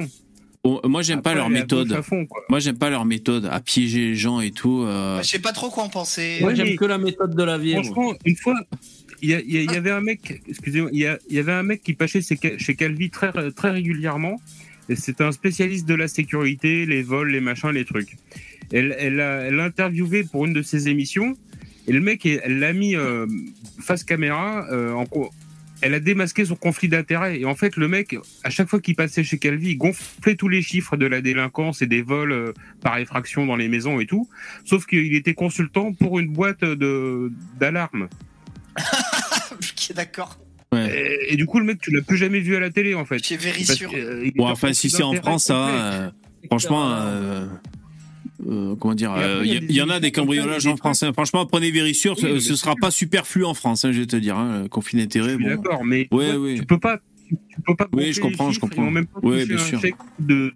Oh, 0.63 0.79
moi, 0.85 1.01
j'aime 1.03 1.21
pas 1.21 1.35
leur 1.35 1.49
méthode. 1.49 2.01
fond, 2.01 2.25
quoi. 2.25 2.41
Moi, 2.49 2.59
j'aime 2.59 2.77
pas 2.77 2.89
leur 2.89 3.05
méthode 3.05 3.47
à 3.51 3.59
piéger 3.59 3.99
les 3.99 4.15
gens 4.15 4.39
et 4.41 4.49
tout. 4.51 4.83
euh. 4.87 5.21
Je 5.21 5.27
sais 5.27 5.39
pas 5.39 5.51
trop 5.51 5.69
quoi 5.69 5.83
en 5.83 5.89
penser. 5.89 6.37
Moi, 6.41 6.49
Ouais, 6.51 6.55
j'aime 6.55 6.75
que 6.75 6.85
la 6.85 6.97
méthode 6.97 7.35
de 7.35 7.43
la 7.43 7.57
vie. 7.59 7.73
Franchement, 7.73 8.13
une 8.25 8.35
fois, 8.35 8.55
il 9.25 9.31
y, 9.31 9.33
a- 9.35 9.41
il 9.41 9.53
y 9.53 9.57
a- 9.57 9.61
il 9.63 9.71
y 9.71 9.75
avait 9.75 9.91
un 9.91 10.01
mec, 10.01 10.41
excusez-moi, 10.47 10.89
il 10.93 10.99
y, 11.29 11.39
avait 11.39 11.51
un 11.51 11.63
mec 11.63 11.81
qui 11.83 11.93
passait 11.93 12.21
chez, 12.21 12.75
Calvi 12.75 13.09
très, 13.09 13.31
très 13.51 13.71
régulièrement. 13.71 14.39
C'était 14.95 15.23
un 15.23 15.31
spécialiste 15.31 15.87
de 15.87 15.95
la 15.95 16.07
sécurité, 16.07 16.85
les 16.85 17.01
vols, 17.01 17.31
les 17.31 17.39
machins, 17.41 17.71
les 17.71 17.85
trucs. 17.85 18.17
Elle, 18.71 18.95
elle 18.99 19.59
interviewé 19.59 20.23
pour 20.23 20.45
une 20.45 20.53
de 20.53 20.61
ses 20.61 20.89
émissions. 20.89 21.35
Et 21.87 21.91
le 21.91 22.01
mec, 22.01 22.25
elle 22.25 22.59
l'a 22.59 22.73
mis 22.73 22.95
euh, 22.95 23.25
face 23.79 24.03
caméra. 24.03 24.67
euh, 24.71 24.91
en, 24.93 25.05
elle 25.81 25.93
a 25.93 25.99
démasqué 25.99 26.45
son 26.45 26.55
conflit 26.55 26.87
d'intérêts. 26.87 27.39
Et 27.39 27.45
en 27.45 27.53
fait, 27.55 27.77
le 27.77 27.87
mec, 27.87 28.15
à 28.43 28.49
chaque 28.49 28.69
fois 28.69 28.79
qu'il 28.79 28.95
passait 28.95 29.23
chez 29.23 29.37
Calvi, 29.37 29.71
il 29.71 29.77
gonflait 29.77 30.35
tous 30.35 30.47
les 30.49 30.61
chiffres 30.61 30.97
de 30.97 31.05
la 31.05 31.21
délinquance 31.21 31.81
et 31.81 31.87
des 31.87 32.01
vols 32.01 32.31
euh, 32.31 32.53
par 32.81 32.97
effraction 32.97 33.45
dans 33.45 33.55
les 33.55 33.67
maisons 33.67 33.99
et 33.99 34.05
tout. 34.05 34.27
Sauf 34.63 34.85
qu'il 34.85 35.13
était 35.15 35.33
consultant 35.33 35.93
pour 35.93 36.17
une 36.19 36.29
boîte 36.31 36.63
d'alarme. 37.59 38.07
Ok, 39.51 39.93
d'accord. 39.95 40.37
Et, 40.75 41.33
et 41.33 41.35
du 41.37 41.45
coup, 41.45 41.59
le 41.59 41.65
mec, 41.65 41.79
tu 41.79 41.91
l'as 41.91 42.01
plus 42.01 42.17
jamais 42.17 42.39
vu 42.39 42.55
à 42.55 42.59
la 42.59 42.69
télé, 42.69 42.95
en 42.95 43.05
fait. 43.05 43.23
Chez 43.23 43.37
Vérissure. 43.37 43.89
Parce 43.89 43.93
que, 43.93 43.97
euh, 44.27 44.29
Bon, 44.35 44.45
en 44.47 44.51
enfin, 44.51 44.73
si 44.73 44.89
c'est 44.89 45.03
en 45.03 45.13
France, 45.13 45.45
ça 45.45 45.53
va. 45.53 45.65
d'intérêt 45.71 45.93
euh, 46.03 46.09
franchement, 46.47 46.91
euh, 46.91 47.45
euh, 48.47 48.75
comment 48.75 48.93
dire, 48.93 49.13
euh, 49.13 49.41
il 49.45 49.71
y 49.71 49.81
en 49.81 49.89
a 49.89 49.99
des 50.01 50.11
cambriolages 50.11 50.67
en 50.67 50.75
France. 50.75 51.03
hein. 51.03 51.13
Franchement, 51.13 51.45
prenez 51.45 51.71
Vérissure, 51.71 52.15
Oui, 52.21 52.41
ce, 52.41 52.55
sera 52.57 52.75
pas 52.75 52.91
superflu 52.91 53.45
en 53.45 53.53
France, 53.53 53.85
hein, 53.85 53.91
je 53.93 53.99
vais 54.01 54.05
te 54.05 54.17
dire. 54.17 54.37
Hein, 54.37 54.67
conflit 54.69 54.99
d'intérêt. 54.99 55.29
Je 55.31 55.35
suis 55.35 55.43
bon. 55.43 55.49
d'accord, 55.49 55.85
mais 55.85 56.07
tu 56.11 56.17
Ouais, 56.17 56.55
tu 56.57 56.65
peux 56.65 56.79
pas. 56.79 56.99
Tu, 57.27 57.35
tu 57.49 57.61
peux 57.65 57.75
pas 57.75 57.87
Oui, 57.93 58.11
je 58.13 58.19
comprends, 58.21 58.51
je 58.51 58.59
comprends. 58.59 58.85
en 58.87 58.91
même 58.91 59.05
temps 59.07 59.19
Oui, 59.23 59.45
bien 59.45 59.55
un 59.57 59.59
sûr. 59.59 59.81
de, 60.19 60.51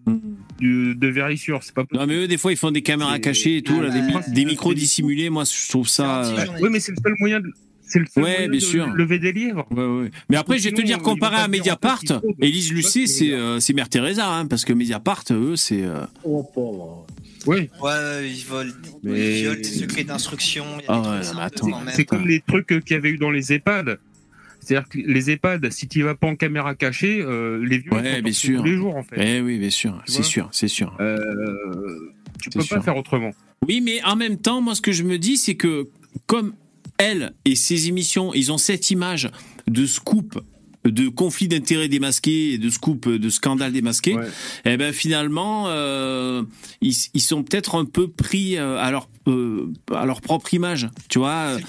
de, 0.60 0.94
de 0.94 1.08
Vérissure, 1.08 1.64
c'est 1.64 1.74
pas 1.74 1.84
possible. 1.86 2.00
Non, 2.02 2.08
mais 2.08 2.24
eux, 2.26 2.28
des 2.28 2.38
fois, 2.38 2.52
ils 2.52 2.58
font 2.58 2.70
des 2.72 2.82
caméras 2.84 3.14
C'est- 3.16 3.22
cachées 3.22 3.58
et 3.58 3.62
tout, 3.64 3.80
là, 3.82 3.90
des, 4.28 4.46
micros 4.46 4.74
dissimulés. 4.74 5.30
Moi, 5.30 5.46
je 5.46 5.70
trouve 5.70 5.88
ça. 5.88 6.26
euh, 6.26 6.46
Oui, 6.62 6.70
mais 6.72 6.80
c'est 6.82 6.92
le 6.92 6.98
seul 7.02 7.16
moyen 7.20 7.40
de. 7.40 7.52
C'est 7.90 8.00
le 8.00 8.06
seul 8.06 8.24
Ouais, 8.24 8.32
moyen 8.34 8.50
bien 8.50 8.60
de 8.60 8.64
sûr. 8.64 8.88
lever 8.88 9.20
des. 9.20 9.32
Ouais, 9.72 9.84
ouais. 9.86 10.12
Mais 10.30 10.38
après, 10.38 10.58
je 10.60 10.66
vais 10.70 10.72
te 10.76 10.82
dire, 10.82 11.00
comparé 11.00 11.38
à 11.38 11.48
Mediapart. 11.48 12.04
Élise 12.40 12.72
Lucet, 12.72 13.08
c'est 13.08 13.34
euh, 13.34 13.60
c'est 13.60 13.74
Mère 13.74 13.90
Teresa, 13.90 14.32
hein, 14.32 14.46
parce 14.46 14.64
que 14.64 14.74
Mediapart, 14.74 15.24
eux, 15.32 15.56
c'est. 15.56 15.82
euh, 15.84 16.06
Oh, 16.24 16.44
pauvre. 16.54 17.08
Oui. 17.48 17.70
Ouais, 17.82 18.30
ils 18.30 18.46
volent, 18.48 18.72
Mais- 19.02 19.38
ils 19.40 19.42
violent 19.42 19.56
tes 19.62 19.64
secrets 19.70 20.04
d'instruction. 20.04 20.66
Ah 20.88 21.20
des 21.22 21.92
c'est 21.94 22.06
comme 22.06 22.28
les 22.28 22.42
trucs 22.42 22.72
euh, 22.72 22.80
qu'il 22.80 22.96
y 22.96 22.98
avait 23.00 23.10
eu 23.10 23.18
dans 23.18 23.32
les 23.32 23.52
EHPAD. 23.54 23.98
C'est-à-dire 24.62 24.88
que 24.90 24.98
les 25.00 25.32
EHPAD, 25.32 25.72
si 25.72 25.88
tu 25.88 26.04
vas 26.04 26.16
pas 26.16 26.28
en 26.28 26.36
caméra 26.36 26.76
cachée, 26.76 27.22
euh, 27.22 27.66
les 27.66 27.80
vieux 27.80 27.92
Ouais, 27.94 28.22
bien 28.22 28.34
sûr. 28.34 28.60
tous 28.60 28.66
les 28.66 28.76
jours, 28.76 28.96
en 28.98 29.04
fait. 29.04 29.16
Eh 29.18 29.42
oui, 29.42 29.58
bien 29.58 29.70
sûr, 29.72 30.00
c'est 30.06 30.22
sûr, 30.22 30.50
c'est 30.52 30.68
sûr. 30.68 30.96
Euh, 31.00 31.18
tu 32.42 32.50
peux 32.50 32.64
pas 32.64 32.82
faire 32.82 32.98
autrement. 32.98 33.32
Oui, 33.68 33.82
mais 33.82 34.04
en 34.04 34.16
même 34.16 34.38
temps, 34.38 34.62
moi, 34.62 34.76
ce 34.76 34.82
que 34.82 34.92
je 34.92 35.04
me 35.04 35.18
dis, 35.18 35.38
c'est 35.38 35.56
que 35.56 35.88
comme 36.28 36.54
elle 37.00 37.34
et 37.46 37.56
ses 37.56 37.88
émissions, 37.88 38.34
ils 38.34 38.52
ont 38.52 38.58
cette 38.60 38.92
image 38.92 39.30
de 39.68 39.86
scoop, 39.88 40.40
de 40.86 41.08
conflit 41.10 41.48
d'intérêts 41.48 41.88
démasqué 41.90 42.54
et 42.54 42.58
de 42.58 42.70
scoop, 42.70 43.08
de 43.10 43.30
scandale 43.30 43.74
démasqué, 43.74 44.16
eh 44.66 44.78
ben 44.78 44.94
finalement, 44.94 45.66
euh, 45.68 46.44
ils, 46.82 46.96
ils 47.14 47.22
sont 47.22 47.44
peut-être 47.44 47.76
un 47.76 47.86
peu 47.86 48.08
pris 48.10 48.58
euh, 48.58 48.78
à 48.78 48.92
leur 48.92 49.10
euh, 49.28 49.72
à 49.94 50.06
leur 50.06 50.22
propre 50.22 50.54
image, 50.54 50.88
tu 51.10 51.20
vois. 51.20 51.56
Ouais, 51.56 51.62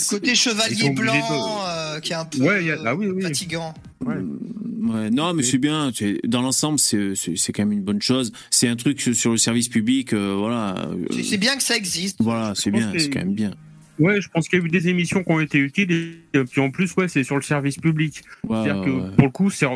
le 0.00 0.08
côté 0.08 0.34
chevalier 0.34 0.90
blanc 0.90 1.14
de- 1.14 1.96
euh, 1.96 2.00
qui 2.00 2.12
est 2.12 2.16
un 2.16 2.24
peu 2.24 2.38
Ouais, 2.40 2.70
a- 2.70 2.78
ah 2.86 2.94
oui, 2.94 3.06
oui. 3.08 3.22
fatigant. 3.22 3.74
Ouais, 4.04 5.10
non, 5.10 5.34
mais 5.34 5.42
c'est 5.42 5.58
bien. 5.58 5.90
Dans 6.26 6.40
l'ensemble, 6.42 6.78
c'est 6.78 7.52
quand 7.52 7.62
même 7.62 7.72
une 7.72 7.82
bonne 7.82 8.00
chose. 8.00 8.32
C'est 8.50 8.68
un 8.68 8.76
truc 8.76 9.00
sur- 9.00 9.32
le 9.32 9.36
service 9.36 9.68
public, 9.68 10.12
euh, 10.14 10.34
voilà. 10.38 10.76
euh, 10.88 11.22
C'est- 11.22 11.36
bien 11.36 11.56
que 11.56 11.62
ça 11.62 11.76
existe. 11.76 12.16
Voilà, 12.20 12.54
c'est 12.56 12.70
bien, 12.70 12.92
c'est 12.96 13.10
quand 13.10 13.20
même 13.20 13.34
bien. 13.34 13.50
Ouais, 13.98 14.20
je 14.20 14.28
pense 14.28 14.48
qu'il 14.48 14.58
y 14.58 14.62
a 14.62 14.64
eu 14.64 14.68
des 14.68 14.88
émissions 14.88 15.24
qui 15.24 15.30
ont 15.30 15.40
été 15.40 15.58
utiles 15.58 16.18
et 16.32 16.44
puis 16.44 16.60
en 16.60 16.70
plus, 16.70 16.94
ouais, 16.96 17.08
c'est 17.08 17.24
sur 17.24 17.36
le 17.36 17.42
service 17.42 17.78
public. 17.78 18.22
C'est-à-dire 18.48 18.82
que 18.84 18.90
ouais. 18.90 19.10
pour 19.16 19.26
le 19.26 19.32
coup, 19.32 19.50
c'est 19.50 19.66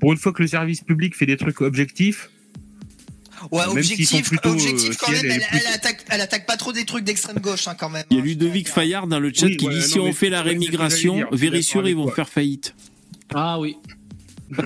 pour 0.00 0.12
une 0.12 0.18
fois 0.18 0.32
que 0.32 0.42
le 0.42 0.48
service 0.48 0.80
public 0.80 1.14
fait 1.14 1.26
des 1.26 1.36
trucs 1.36 1.60
objectifs. 1.60 2.30
Ouais, 3.50 3.66
Même 3.66 3.76
objectif, 3.76 4.28
plutôt, 4.28 4.50
objectif 4.50 4.90
euh, 4.90 4.94
quand 4.98 5.12
même, 5.12 5.40
elle 5.52 5.66
attaque, 5.74 6.04
elle 6.08 6.22
attaque 6.22 6.46
pas 6.46 6.56
trop 6.56 6.72
des 6.72 6.86
trucs 6.86 7.04
d'extrême 7.04 7.38
gauche 7.38 7.68
hein, 7.68 7.74
quand 7.78 7.90
même. 7.90 8.04
Il 8.10 8.16
y 8.16 8.20
a 8.20 8.22
Ludovic 8.22 8.68
Fayard 8.68 9.06
dans 9.06 9.20
le 9.20 9.30
chat 9.32 9.46
Oui, 9.46 9.58
qui 9.58 9.68
dit 9.68 9.82
si 9.82 9.98
on 10.00 10.12
fait 10.12 10.30
la 10.30 10.40
rémigration, 10.42 11.26
Vérissure, 11.32 11.86
ils 11.86 11.94
vont 11.94 12.10
faire 12.10 12.30
faillite. 12.30 12.74
Ah 13.34 13.60
oui. 13.60 13.76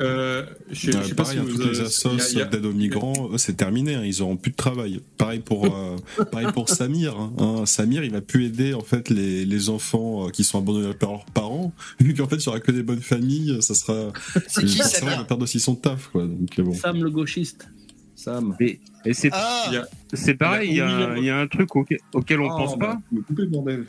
Euh, 0.00 0.46
je, 0.70 0.90
je 0.92 0.96
Ouais, 0.98 1.04
sais 1.04 1.14
pas 1.14 1.22
pareil, 1.24 1.38
si 1.38 1.40
hein, 1.40 1.46
vous, 1.48 1.56
toutes 1.62 1.72
les 1.72 1.80
euh, 1.80 1.84
assos 1.86 2.10
il 2.32 2.38
y 2.38 2.42
a- 2.42 2.44
d'aide 2.44 2.64
aux 2.66 2.72
migrants, 2.72 3.30
c'est 3.36 3.56
terminé, 3.56 3.94
hein, 3.94 4.02
ils 4.04 4.22
auront 4.22 4.36
plus 4.36 4.50
de 4.50 4.56
travail. 4.56 5.00
Pareil 5.18 5.40
pour, 5.40 5.66
euh, 5.66 5.96
pareil 6.30 6.48
pour 6.52 6.68
Samir. 6.68 7.16
hein, 7.18 7.32
hein. 7.38 7.66
Samir, 7.66 8.04
il 8.04 8.10
va 8.12 8.20
plus 8.20 8.46
aider 8.46 8.74
en 8.74 8.80
fait 8.82 9.08
les, 9.10 9.44
les 9.44 9.68
enfants 9.70 10.26
euh, 10.26 10.30
qui 10.30 10.44
sont 10.44 10.58
abandonnés 10.58 10.94
par 10.94 11.10
leurs 11.12 11.24
parents, 11.26 11.72
vu 12.00 12.14
qu'en 12.14 12.28
fait 12.28 12.36
il 12.36 12.44
y 12.46 12.48
aura 12.48 12.60
que 12.60 12.72
des 12.72 12.82
bonnes 12.82 13.00
familles, 13.02 13.56
ça 13.60 13.74
sera. 13.74 14.12
C'est 14.48 14.64
qui, 14.64 14.78
il 14.78 15.04
va 15.04 15.24
perdre 15.24 15.42
aussi 15.44 15.60
son 15.60 15.74
taf, 15.74 16.08
quoi. 16.08 16.26
Donc 16.26 16.58
euh, 16.58 16.62
bon. 16.62 16.74
Sam 16.74 17.02
le 17.02 17.10
gauchiste. 17.10 17.68
Sam. 18.14 18.54
Et, 18.60 18.78
et 19.04 19.14
c'est 19.14 19.30
Ah, 19.32 19.70
c'est 20.12 20.34
pareil, 20.34 20.70
il 20.70 20.76
y, 20.76 20.80
a 20.80 20.86
un- 20.88 21.16
il 21.16 21.24
y 21.24 21.30
a 21.30 21.38
un 21.40 21.46
truc 21.48 21.74
auquel, 21.74 21.98
auquel 22.14 22.40
on 22.40 22.50
Oh, 22.52 22.56
pense 22.56 22.78
bah, 22.78 22.98
pas, 23.10 23.18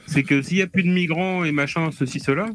c'est 0.08 0.24
que 0.24 0.42
s'il 0.42 0.58
y 0.58 0.62
a 0.64 0.68
plus 0.68 0.82
de 0.84 0.90
migrants 0.90 1.44
et 1.44 1.52
machin, 1.52 1.90
ceci, 1.92 2.20
cela, 2.20 2.48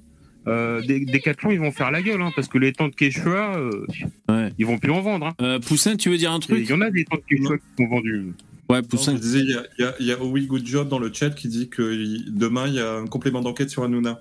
euh, 0.47 0.81
des, 0.83 1.01
des 1.01 1.13
Decathlon, 1.13 1.51
ils 1.51 1.59
vont 1.61 1.73
faire 1.73 1.91
la 1.91 2.01
gueule, 2.03 2.23
hein, 2.23 2.31
parce 2.35 2.49
que 2.49 2.59
les 2.59 2.73
tentes 2.73 2.95
Quechua, 2.97 3.57
euh, 3.57 3.87
Ouais. 4.29 4.53
ils 4.59 4.67
vont 4.67 4.79
plus 4.79 4.93
en 4.93 5.01
vendre. 5.03 5.27
hein. 5.27 5.35
Euh, 5.43 5.59
Poussin, 5.59 5.97
tu 5.97 6.09
veux 6.11 6.17
dire 6.19 6.33
un 6.33 6.41
truc 6.41 6.59
Il 6.61 6.71
y 6.71 6.73
en 6.73 6.81
a 6.81 6.91
des 6.91 7.05
tentes 7.05 7.23
Quechua 7.29 7.57
qui 7.59 7.65
sont 7.83 7.89
vendues. 7.89 8.33
Ouais, 8.71 8.81
Non, 8.83 8.87
Poussin. 8.89 9.13
je 9.17 9.21
disais, 9.21 9.41
il 9.41 9.51
y 9.79 9.83
a, 9.85 9.95
y 10.01 10.13
a, 10.13 10.23
Owi 10.23 10.47
Good 10.47 10.67
Job 10.67 10.89
dans 10.89 10.99
le 10.99 11.11
chat 11.13 11.31
qui 11.31 11.49
dit 11.49 11.69
que 11.69 11.83
il- 11.95 12.35
demain 12.35 12.67
il 12.69 12.75
y 12.75 12.81
a 12.81 12.95
un 12.97 13.07
complément 13.07 13.41
d'enquête 13.41 13.71
sur 13.71 13.83
Hanouna. 13.83 14.21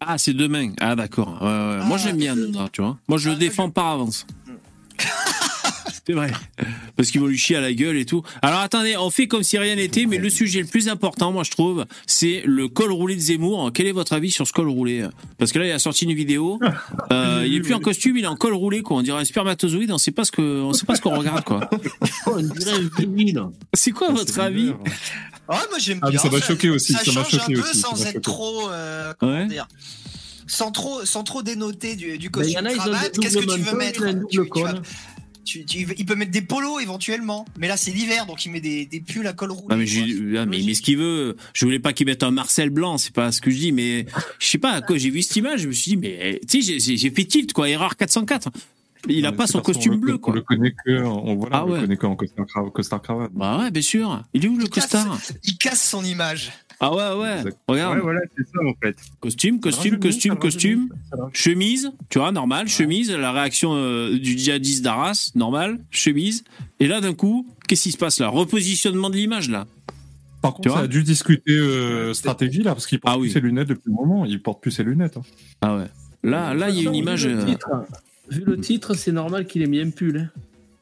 Ah, 0.00 0.16
c'est 0.16 0.32
demain. 0.32 0.72
Ah, 0.80 0.96
d'accord. 0.96 1.34
Ouais. 1.42 1.84
Moi, 1.84 1.96
Ah, 1.96 1.96
j'aime 1.98 2.16
bien 2.16 2.32
Hanouna, 2.32 2.68
tu 2.72 2.80
vois. 2.82 2.98
Moi, 3.08 3.18
je 3.18 3.28
le 3.28 3.34
Ah, 3.34 3.38
défends 3.38 3.68
par 3.70 3.86
avance. 3.88 4.26
C'est 6.10 6.16
vrai. 6.16 6.32
Parce 6.96 7.10
qu'ils 7.12 7.20
vont 7.20 7.28
lui 7.28 7.38
chier 7.38 7.54
à 7.56 7.60
la 7.60 7.72
gueule 7.72 7.96
et 7.96 8.04
tout. 8.04 8.22
Alors 8.42 8.58
attendez, 8.60 8.96
on 8.96 9.10
fait 9.10 9.28
comme 9.28 9.44
si 9.44 9.56
rien 9.58 9.76
n'était, 9.76 10.06
mais 10.06 10.18
le 10.18 10.28
sujet 10.28 10.60
le 10.60 10.66
plus 10.66 10.88
important, 10.88 11.30
moi 11.30 11.44
je 11.44 11.52
trouve, 11.52 11.86
c'est 12.06 12.42
le 12.44 12.66
col 12.66 12.90
roulé 12.90 13.14
de 13.14 13.20
Zemmour. 13.20 13.70
Quel 13.72 13.86
est 13.86 13.92
votre 13.92 14.12
avis 14.12 14.32
sur 14.32 14.44
ce 14.46 14.52
col 14.52 14.68
roulé? 14.68 15.06
Parce 15.38 15.52
que 15.52 15.60
là, 15.60 15.66
il 15.66 15.70
a 15.70 15.78
sorti 15.78 16.04
une 16.04 16.14
vidéo. 16.14 16.58
Euh, 17.12 17.44
il 17.46 17.54
est 17.54 17.60
plus 17.60 17.74
en 17.74 17.78
costume, 17.80 18.16
il 18.16 18.24
est 18.24 18.28
en 18.28 18.34
col 18.34 18.54
roulé, 18.54 18.82
quoi. 18.82 18.96
On 18.96 19.02
dirait 19.02 19.20
un 19.20 19.24
spermatozoïde. 19.24 19.92
On 19.92 19.98
sait 19.98 20.10
pas 20.10 20.24
ce 20.24 20.32
que, 20.32 20.42
on 20.42 20.72
sait 20.72 20.84
pas 20.86 20.96
ce 20.96 21.00
qu'on 21.00 21.16
regarde, 21.16 21.44
quoi. 21.44 21.70
On 22.26 22.40
dirait 22.42 22.72
un 22.72 23.00
vinyle. 23.00 23.40
C'est 23.72 23.92
quoi 23.92 24.10
votre 24.10 24.38
avis? 24.40 24.70
Ouais, 24.70 24.76
moi 25.48 25.78
j'aime 25.78 25.98
Ah, 26.02 26.06
mais 26.06 26.10
bien. 26.12 26.20
ça 26.20 26.28
m'a 26.30 26.40
choqué 26.40 26.70
aussi, 26.70 26.92
Ça, 26.92 27.04
ça 27.04 27.12
change 27.12 27.30
choqué 27.30 27.42
un 27.58 27.62
peu 27.62 27.68
aussi, 27.70 27.78
sans 27.78 28.00
être 28.02 28.06
choqué. 28.14 28.20
trop. 28.20 28.68
euh, 28.70 29.12
comment 29.18 29.32
Ouais. 29.32 29.46
dire 29.46 29.68
sans 30.46 30.72
trop, 30.72 31.04
sans 31.04 31.22
trop 31.22 31.44
dénoter 31.44 31.94
du, 31.94 32.06
du 32.06 32.12
il 32.16 32.24
y 32.24 32.28
costume 32.28 32.58
en 32.58 32.64
a, 32.66 32.72
ils 32.72 32.74
ont 32.74 32.78
cravate, 32.80 33.14
des 33.14 33.20
qu'est-ce 33.20 33.38
que 33.38 33.54
tu 33.54 33.60
veux 33.60 33.76
mettre 33.76 34.04
Tu- 34.04 34.26
tu 34.42 34.44
col. 34.48 34.62
vas- 34.64 34.74
tu- 35.44 35.64
tu- 35.64 35.86
Il 35.98 36.06
peut 36.06 36.14
mettre 36.14 36.30
des 36.30 36.42
polos 36.42 36.80
éventuellement, 36.80 37.44
mais 37.58 37.68
là 37.68 37.76
c'est 37.76 37.90
l'hiver 37.90 38.26
donc 38.26 38.44
il 38.44 38.50
met 38.52 38.60
des, 38.60 38.86
des 38.86 39.00
pulls 39.00 39.26
à 39.26 39.32
col 39.32 39.50
roulé. 39.52 39.74
Non 39.74 39.76
mais, 39.76 40.38
ah, 40.38 40.46
mais 40.46 40.58
il 40.58 40.66
met 40.66 40.74
ce 40.74 40.82
qu'il 40.82 40.96
veut. 40.98 41.36
Je 41.54 41.64
voulais 41.64 41.78
pas 41.78 41.92
qu'il 41.92 42.06
mette 42.06 42.22
un 42.22 42.30
Marcel 42.30 42.70
blanc, 42.70 42.98
c'est 42.98 43.12
pas 43.14 43.32
ce 43.32 43.40
que 43.40 43.50
je 43.50 43.56
dis, 43.58 43.72
mais 43.72 44.06
je 44.38 44.46
sais 44.46 44.58
pas. 44.58 44.80
Quoi, 44.82 44.96
j'ai 44.98 45.10
vu 45.10 45.22
cette 45.22 45.36
image, 45.36 45.60
je 45.60 45.68
me 45.68 45.72
suis 45.72 45.92
dit, 45.92 45.96
mais 45.96 46.40
tu 46.48 46.62
sais, 46.62 46.78
j'ai- 46.96 47.10
fait 47.10 47.24
tilt 47.24 47.52
quoi, 47.52 47.68
erreur 47.68 47.96
404. 47.96 48.50
Il 49.08 49.24
a 49.24 49.30
Ouais, 49.30 49.36
pas 49.36 49.46
son 49.46 49.62
costume 49.62 49.92
le- 49.92 49.98
bleu 49.98 50.14
On 50.14 50.18
quoi. 50.18 50.34
le 50.34 50.42
connaît 50.42 50.74
que, 50.84 51.02
on, 51.02 51.34
voilà, 51.36 51.56
Ah 51.56 51.64
on 51.64 51.70
ouais. 51.70 51.76
le 51.76 51.80
connaît 51.86 51.96
qu'en 51.96 52.16
costard, 52.16 52.44
cra- 52.46 52.70
costard 52.70 53.00
cravate. 53.00 53.30
Bah 53.32 53.58
ouais, 53.58 53.70
bien 53.70 53.80
sûr. 53.80 54.22
Il 54.34 54.44
est 54.44 54.48
où 54.48 54.58
le 54.58 54.66
costard? 54.66 55.18
Il 55.44 55.56
casse 55.56 55.88
son 55.88 56.04
image. 56.04 56.52
Ah 56.82 56.94
ouais, 56.94 57.20
ouais. 57.22 57.52
Regarde. 57.68 57.96
Ouais, 57.96 58.00
voilà, 58.02 58.20
c'est 58.36 58.44
ça 58.46 58.58
en 58.66 58.72
fait. 58.82 58.96
Costume, 59.20 59.60
costume, 59.60 59.98
costume, 59.98 60.36
costume, 60.36 60.88
chemise, 61.34 61.92
tu 62.08 62.18
vois, 62.18 62.32
normal, 62.32 62.68
chemise, 62.68 63.10
la 63.10 63.32
réaction 63.32 63.72
euh, 63.74 64.18
du 64.18 64.38
djihadiste 64.38 64.82
d'Arras, 64.82 65.30
normal, 65.34 65.78
chemise. 65.90 66.42
Et 66.80 66.86
là, 66.86 67.00
d'un 67.02 67.12
coup, 67.12 67.46
qu'est-ce 67.68 67.82
qui 67.82 67.92
se 67.92 67.98
passe 67.98 68.18
là? 68.18 68.28
Repositionnement 68.28 69.10
de 69.10 69.16
l'image 69.16 69.50
là. 69.50 69.66
Par 70.40 70.54
Tu 70.54 70.62
contre, 70.70 70.76
ça 70.76 70.84
a 70.84 70.86
dû 70.86 71.02
discuter 71.02 71.52
euh, 71.52 72.14
stratégie 72.14 72.62
là, 72.62 72.72
parce 72.72 72.86
qu'il 72.86 72.98
porte 72.98 73.14
Ah 73.14 73.18
oui. 73.18 73.26
plus 73.28 73.34
ses 73.34 73.40
lunettes 73.40 73.68
depuis 73.68 73.90
un 73.90 73.94
moment. 73.94 74.24
Il 74.24 74.40
porte 74.40 74.62
plus 74.62 74.70
ses 74.70 74.82
lunettes. 74.82 75.18
hein. 75.18 75.22
Ah 75.60 75.76
ouais. 75.76 75.84
Là, 76.22 76.54
là, 76.54 76.70
il 76.70 76.76
y 76.76 76.78
a 76.78 76.82
une 76.84 76.92
Vu 76.92 76.96
image. 76.96 77.26
le 77.26 77.36
euh, 77.40 77.44
titre, 77.44 77.68
Vu 78.30 78.42
le 78.46 78.58
titre, 78.58 78.94
c'est 78.94 79.12
normal 79.12 79.46
qu'il 79.46 79.60
ait 79.60 79.66
mis 79.66 79.80
un 79.80 79.90
pull. 79.90 80.30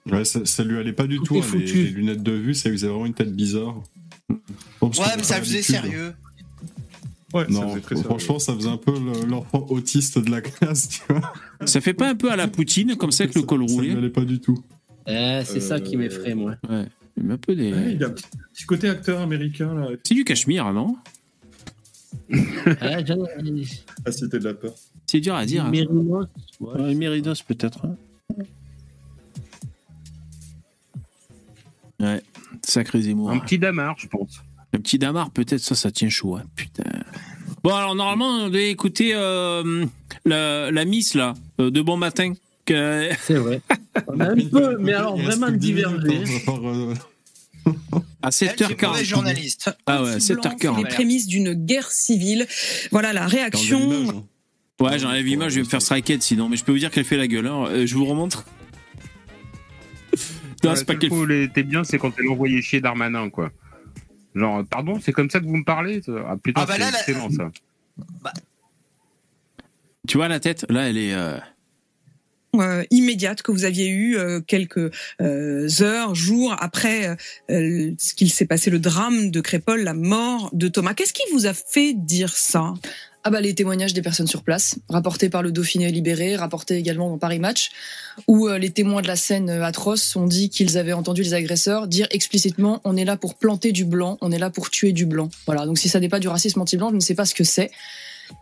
hein. 0.07 0.13
Ouais, 0.13 0.25
ça, 0.25 0.45
ça 0.45 0.63
lui 0.63 0.79
allait 0.79 0.93
pas 0.93 1.09
du 1.09 1.17
Tout 1.19 1.25
tout. 1.25 1.39
hein, 1.39 1.59
les, 1.59 1.65
les 1.67 1.91
lunettes 1.91 2.23
de 2.23 2.31
vue, 2.33 2.55
ça 2.55 2.69
lui 2.69 2.77
faisait 2.77 2.87
vraiment 2.87 3.07
une 3.07 3.15
tête 3.15 3.35
bizarre. 3.35 3.83
Ouais, 4.31 5.17
mais 5.17 5.23
ça 5.23 5.37
faisait 5.41 5.63
sérieux. 5.63 6.15
Ouais, 7.35 7.45
ça 7.45 7.51
Non, 7.51 7.69
faisait 7.71 7.81
très 7.81 7.95
sérieux. 7.97 8.09
franchement, 8.09 8.39
ça 8.39 8.55
faisait 8.55 8.69
un 8.69 8.77
peu 8.79 8.93
le- 8.93 9.27
l'enfant 9.27 9.67
autiste 9.69 10.19
de 10.19 10.31
la 10.31 10.41
classe, 10.41 10.89
tu 10.89 11.01
vois. 11.09 11.33
Ça 11.67 11.81
fait 11.81 11.95
pas 11.95 12.09
un 12.09 12.15
peu 12.15 12.31
à 12.31 12.37
la 12.37 12.49
Poutine, 12.49 12.97
comme 12.97 13.11
ça, 13.13 13.25
avec 13.25 13.35
le 13.37 13.43
col 13.43 13.67
Ça 13.69 13.75
roulé 13.75 13.89
lui 13.91 13.97
allait 13.99 14.09
pas 14.11 14.25
du 14.25 14.41
tout. 14.41 14.63
Eh, 15.07 15.41
c'est 15.45 15.61
ça 15.61 15.75
Euh, 15.77 15.81
qui 15.81 15.97
m'effraie, 15.97 16.35
moi. 16.35 16.57
Ouais. 16.69 16.87
Il 17.23 17.31
un 17.31 17.37
peu 17.37 17.55
des. 17.57 17.73
Ouais, 17.73 17.95
il 17.95 18.05
a 18.05 18.07
un 18.07 18.11
petit, 18.11 18.25
petit 18.55 18.65
côté 18.65 18.89
acteur 18.89 19.21
américain, 19.21 19.75
là. 19.75 19.89
C'est 20.05 20.15
du 20.15 20.25
cachemire, 20.25 20.73
non 20.73 20.97
Ah, 22.81 23.05
j'en 23.05 23.25
ai- 23.25 23.65
La 24.07 24.13
cité 24.13 24.39
de 24.39 24.45
la 24.45 24.55
peur. 24.55 24.75
C'est 25.07 25.21
dur 25.21 25.35
à 25.35 25.45
dire. 25.47 25.65
hein. 25.65 25.71
Mérinos, 25.71 26.27
ouais. 26.61 26.81
Ouais, 26.81 26.95
Mérinos, 26.95 27.43
peut-être. 27.43 27.85
hein. 27.87 27.97
Ouais, 32.01 32.23
sacré 32.67 33.03
Zemmour. 33.03 33.31
Un 33.31 33.39
petit 33.39 33.59
damar, 33.59 33.95
je 33.99 34.07
pense. 34.07 34.39
Un 34.75 34.79
petit 34.81 34.99
damar, 34.99 35.31
peut-être, 35.31 35.61
ça, 35.63 35.75
ça 35.75 35.91
tient 35.91 36.09
chaud. 36.11 36.37
hein. 36.37 36.43
Putain. 36.57 36.85
Bon, 37.65 37.75
alors, 37.75 37.95
normalement, 37.95 38.45
on 38.45 38.49
devait 38.49 38.71
écouter 38.71 39.13
euh, 39.15 39.85
la, 40.25 40.71
la 40.71 40.85
Miss, 40.85 41.15
là, 41.15 41.35
euh, 41.61 41.71
de 41.71 41.81
Bon 41.81 41.97
Matin. 41.97 42.33
Que... 42.67 43.09
C'est 43.23 43.35
vrai. 43.35 43.61
On 44.07 44.21
a 44.21 44.31
un 44.31 44.37
peu, 44.37 44.77
mais 44.79 44.93
alors 44.93 45.17
vraiment 45.17 45.47
plus 45.47 45.55
que 45.55 45.61
10 45.61 45.73
minutes, 45.73 46.01
divergé. 46.05 46.37
à 46.37 46.41
part, 46.47 46.61
euh, 46.69 46.95
À 48.23 48.29
Elle, 48.29 48.33
c'est 48.33 48.47
une 48.47 48.53
7h40. 48.77 48.87
mauvaise 48.89 49.05
journaliste. 49.07 49.71
Ah 49.87 50.03
ouais, 50.03 50.11
Blanc, 50.11 50.21
c'est 50.21 50.35
7h40. 50.35 50.77
les 50.79 50.85
prémices 50.89 51.27
d'une 51.27 51.55
guerre 51.55 51.91
civile. 51.91 52.47
Voilà 52.93 53.13
la 53.15 53.27
réaction. 53.27 54.11
hein. 54.11 54.25
Ouais, 54.85 54.99
j'enlève 54.99 55.25
l'image, 55.25 55.53
je 55.53 55.57
vais 55.57 55.65
me 55.65 55.69
faire 55.69 55.83
strike 55.83 56.13
sinon, 56.21 56.49
mais 56.49 56.57
je 56.57 56.65
peux 56.65 56.73
vous 56.73 56.79
dire 56.79 56.91
qu'elle 56.91 57.05
fait 57.05 57.17
la 57.17 57.27
gueule. 57.27 57.47
hein. 57.47 57.65
Euh, 57.69 57.87
je 57.87 57.95
vous 57.97 58.05
remontre. 58.05 58.45
Non, 60.65 60.75
c'est 60.77 60.85
pas 60.85 60.95
où 61.11 61.25
elle 61.25 61.33
était 61.43 61.63
bien, 61.63 61.85
c'est 61.85 61.99
quand 61.99 62.13
elle 62.19 62.29
envoyait 62.29 62.61
chier 62.63 62.81
Darmanin, 62.81 63.31
quoi. 63.31 63.51
Genre, 64.35 64.65
pardon, 64.71 65.01
c'est 65.01 65.13
comme 65.13 65.31
ça 65.31 65.41
que 65.41 65.45
vous 65.47 65.57
me 65.57 65.65
parlez 65.65 66.01
Ah 66.29 66.37
putain, 66.43 66.63
Ah 66.63 66.67
bah 66.67 66.75
c'est 66.75 66.81
là, 66.81 66.91
là- 66.91 66.99
excellent 66.99 67.31
ça. 67.31 67.51
Tu 70.07 70.17
vois 70.17 70.29
la 70.29 70.41
tête 70.41 70.65
Là, 70.71 70.89
elle 70.89 70.97
est. 70.99 71.13
euh, 71.15 71.37
euh, 72.57 72.83
immédiate 72.91 73.43
que 73.43 73.53
vous 73.53 73.65
aviez 73.65 73.89
eue 73.89 74.17
euh, 74.17 74.41
quelques 74.41 74.91
euh, 75.21 75.69
heures, 75.83 76.15
jours 76.15 76.57
après 76.59 77.17
euh, 77.51 77.93
ce 77.99 78.15
qu'il 78.15 78.31
s'est 78.31 78.47
passé, 78.47 78.71
le 78.71 78.79
drame 78.79 79.31
de 79.31 79.41
Crépol, 79.41 79.83
la 79.83 79.93
mort 79.95 80.51
de 80.55 80.69
Thomas. 80.69 80.95
Qu'est-ce 80.95 81.13
qui 81.13 81.23
vous 81.33 81.47
a 81.47 81.53
fait 81.55 81.93
dire 81.95 82.35
ça? 82.35 82.73
Ah 83.25 83.31
bah 83.31 83.41
les 83.41 83.55
témoignages 83.55 83.95
des 83.95 84.03
personnes 84.03 84.29
sur 84.29 84.43
place, 84.43 84.77
rapportés 84.89 85.29
par 85.29 85.43
le 85.43 85.51
Dauphiné 85.51 85.91
libéré, 85.91 86.37
rapportés 86.37 86.77
également 86.77 87.11
dans 87.11 87.19
Paris 87.19 87.41
Match, 87.41 87.71
où 88.29 88.49
euh, 88.49 88.59
les 88.59 88.71
témoins 88.71 89.03
de 89.03 89.09
la 89.09 89.17
scène 89.17 89.51
euh, 89.51 89.65
atroce 89.65 90.15
ont 90.15 90.27
dit 90.27 90.51
qu'ils 90.51 90.79
avaient 90.79 90.93
entendu 90.93 91.23
les 91.23 91.35
agresseurs 91.35 91.89
dire 91.89 92.07
explicitement 92.11 92.81
on 92.85 92.97
est 92.97 93.05
là 93.05 93.17
pour 93.17 93.35
planter 93.35 93.73
du 93.73 93.85
blanc, 93.85 94.19
on 94.21 94.31
est 94.31 94.39
là 94.39 94.51
pour 94.51 94.71
tuer 94.71 94.93
du 94.93 95.05
blanc. 95.05 95.31
Voilà, 95.47 95.67
donc 95.67 95.79
si 95.79 95.89
ça 95.89 95.99
n'est 95.99 96.09
pas 96.09 96.21
du 96.21 96.29
racisme 96.29 96.61
anti-blanc, 96.61 96.91
je 96.91 96.95
ne 96.95 97.01
sais 97.01 97.17
pas 97.17 97.25
ce 97.25 97.35
que 97.35 97.45
c'est. 97.45 97.71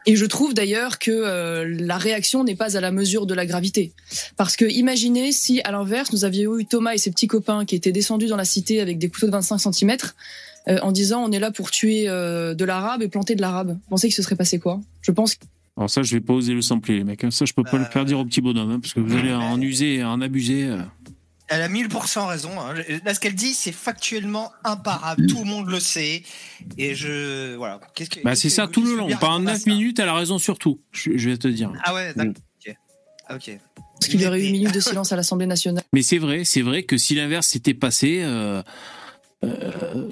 Et 0.04 0.16
je 0.16 0.24
trouve 0.24 0.52
d'ailleurs 0.52 0.98
que 0.98 1.10
euh, 1.10 1.76
la 1.80 1.96
réaction 1.96 2.44
n'est 2.44 2.54
pas 2.54 2.76
à 2.76 2.80
la 2.80 2.90
mesure 2.90 3.26
de 3.26 3.34
la 3.34 3.46
gravité. 3.46 3.92
Parce 4.36 4.56
que 4.56 4.64
imaginez 4.64 5.32
si, 5.32 5.60
à 5.62 5.70
l'inverse, 5.70 6.12
nous 6.12 6.24
avions 6.24 6.58
eu 6.58 6.66
Thomas 6.66 6.92
et 6.92 6.98
ses 6.98 7.10
petits 7.10 7.28
copains 7.28 7.64
qui 7.64 7.76
étaient 7.76 7.92
descendus 7.92 8.26
dans 8.26 8.36
la 8.36 8.44
cité 8.44 8.80
avec 8.80 8.98
des 8.98 9.08
couteaux 9.08 9.26
de 9.26 9.32
25 9.32 9.58
cm 9.58 9.96
en 10.68 10.92
disant 10.92 11.22
on 11.24 11.30
est 11.32 11.38
là 11.38 11.50
pour 11.50 11.70
tuer 11.70 12.08
euh, 12.08 12.54
de 12.54 12.64
l'arabe 12.64 13.02
et 13.02 13.08
planter 13.08 13.34
de 13.34 13.40
l'arabe. 13.40 13.70
Vous 13.70 13.90
pensez 13.90 14.08
qu'il 14.08 14.14
se 14.14 14.22
serait 14.22 14.36
passé 14.36 14.58
quoi? 14.58 14.80
Je 15.02 15.10
pense 15.12 15.36
Alors, 15.76 15.88
ça, 15.90 16.02
je 16.02 16.14
vais 16.14 16.20
pas 16.20 16.32
oser 16.32 16.54
le 16.54 16.62
sampler, 16.62 16.98
les 16.98 17.04
mecs. 17.04 17.22
hein. 17.24 17.30
Ça, 17.30 17.44
je 17.44 17.52
peux 17.52 17.62
pas 17.64 17.78
le 17.78 17.84
faire 17.84 18.04
dire 18.04 18.18
au 18.18 18.24
petit 18.24 18.40
bonhomme, 18.40 18.70
hein, 18.72 18.80
parce 18.80 18.92
que 18.94 19.00
vous 19.00 19.14
allez 19.16 19.32
en 19.32 19.60
user 19.60 19.96
et 19.96 20.04
en 20.04 20.20
abuser. 20.20 20.64
euh. 20.64 20.78
Elle 21.48 21.62
a 21.62 21.68
1000% 21.68 22.26
raison. 22.26 22.50
hein. 22.58 22.74
Là, 23.04 23.14
ce 23.14 23.20
qu'elle 23.20 23.36
dit, 23.36 23.54
c'est 23.54 23.70
factuellement 23.70 24.50
imparable. 24.64 25.26
Tout 25.28 25.38
le 25.38 25.44
monde 25.44 25.68
le 25.70 25.78
sait. 25.78 26.24
Et 26.76 26.96
je. 26.96 27.54
Voilà. 27.54 27.78
Qu'est-ce 27.94 28.10
que- 28.10 28.20
Bah, 28.24 28.34
c'est 28.34 28.48
que 28.48 28.54
ça 28.54 28.66
tout 28.66 28.82
le 28.82 28.96
long. 28.96 29.04
Pendant 29.06 29.14
répondre 29.36 29.48
à 29.50 29.52
9 29.52 29.60
ça 29.62 29.70
minutes, 29.70 29.98
elle 30.00 30.08
a 30.08 30.14
raison 30.14 30.38
sur 30.38 30.58
tout. 30.58 30.80
Je, 30.90 31.10
je 31.16 31.30
vais 31.30 31.36
te 31.36 31.46
dire. 31.46 31.70
Ah 31.84 31.94
ouais, 31.94 32.12
d'accord. 32.16 32.32
Ok. 32.66 32.76
Ah, 33.28 33.36
ok. 33.36 33.58
Parce 34.00 34.08
qu'il 34.08 34.20
y 34.20 34.26
aurait 34.26 34.40
eu 34.40 34.46
une 34.46 34.52
minute 34.52 34.74
de 34.74 34.80
silence 34.80 35.12
à 35.12 35.16
l'Assemblée 35.16 35.46
nationale. 35.46 35.84
Mais 35.92 36.02
c'est 36.02 36.18
vrai, 36.18 36.42
c'est 36.44 36.62
vrai 36.62 36.82
que 36.82 36.96
si 36.96 37.14
l'inverse 37.14 37.46
s'était 37.46 37.74
passé, 37.74 38.22
euh, 38.24 38.60
euh, 39.44 40.08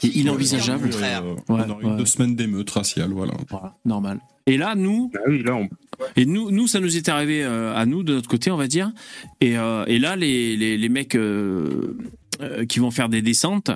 c'est 0.00 0.08
inenvisageable. 0.08 0.90
Euh, 0.94 1.34
Ouais, 1.48 1.62
on 1.66 1.70
aurait 1.70 1.84
eu 1.84 1.86
ouais. 1.86 1.96
deux 1.96 2.06
semaines 2.06 2.36
d'émeutes 2.36 2.70
raciales, 2.70 3.10
voilà. 3.10 3.34
Voilà, 3.50 3.74
normal. 3.84 4.20
Et 4.46 4.56
là, 4.56 4.74
nous, 4.74 5.10
Ah 5.14 5.20
oui, 5.28 5.42
là, 5.42 5.54
on... 5.56 5.68
et 6.16 6.24
nous, 6.24 6.50
nous, 6.50 6.66
ça 6.66 6.80
nous 6.80 6.96
est 6.96 7.08
arrivé 7.08 7.44
euh, 7.44 7.74
à 7.74 7.84
nous 7.86 8.02
de 8.02 8.14
notre 8.14 8.28
côté, 8.28 8.50
on 8.50 8.56
va 8.56 8.66
dire. 8.66 8.92
Et, 9.40 9.58
euh, 9.58 9.84
et 9.86 9.98
là, 9.98 10.16
les, 10.16 10.56
les, 10.56 10.78
les 10.78 10.88
mecs 10.88 11.14
euh, 11.16 11.96
euh, 12.40 12.64
qui 12.64 12.78
vont 12.78 12.90
faire 12.90 13.08
des 13.08 13.20
descentes 13.22 13.70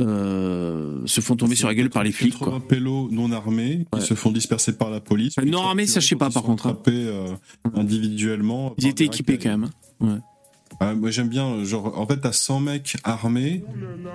euh, 0.00 1.02
se 1.06 1.20
font 1.20 1.36
tomber 1.36 1.54
sur 1.54 1.68
la 1.68 1.74
gueule 1.74 1.90
par 1.90 2.02
les 2.04 2.12
flics. 2.12 2.38
80 2.38 2.60
pélos 2.60 3.08
non 3.10 3.30
armés 3.32 3.86
qui 3.92 3.98
Ouais. 4.00 4.04
se 4.04 4.14
font 4.14 4.30
disperser 4.32 4.76
par 4.76 4.90
la 4.90 5.00
police. 5.00 5.34
Euh, 5.38 5.44
non 5.44 5.62
armés, 5.62 5.86
ça, 5.86 6.00
je 6.00 6.06
sais 6.08 6.16
pas, 6.16 6.30
par 6.30 6.42
contre, 6.42 6.66
hein. 6.66 6.70
attrapés, 6.70 6.92
euh, 6.94 7.26
individuellement. 7.74 8.74
Ils 8.78 8.82
par 8.82 8.90
étaient 8.90 9.04
équipés 9.04 9.38
quand 9.38 9.50
même. 9.50 9.64
hein. 10.00 10.06
Ouais. 10.06 10.18
Ah, 10.82 10.94
moi 10.96 11.12
j'aime 11.12 11.28
bien, 11.28 11.62
genre, 11.62 11.96
en 11.96 12.06
fait, 12.08 12.18
t'as 12.18 12.32
100 12.32 12.58
mecs 12.58 12.96
armés 13.04 13.64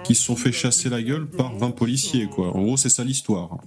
qui 0.03 0.15
se 0.15 0.23
sont 0.23 0.35
fait 0.35 0.52
chasser 0.52 0.89
la 0.89 1.02
gueule 1.02 1.30
par 1.30 1.56
20 1.57 1.72
policiers, 1.72 2.27
quoi. 2.27 2.53
En 2.56 2.61
gros, 2.61 2.76
c'est 2.76 2.89
ça 2.89 3.06
l'histoire. 3.06 3.57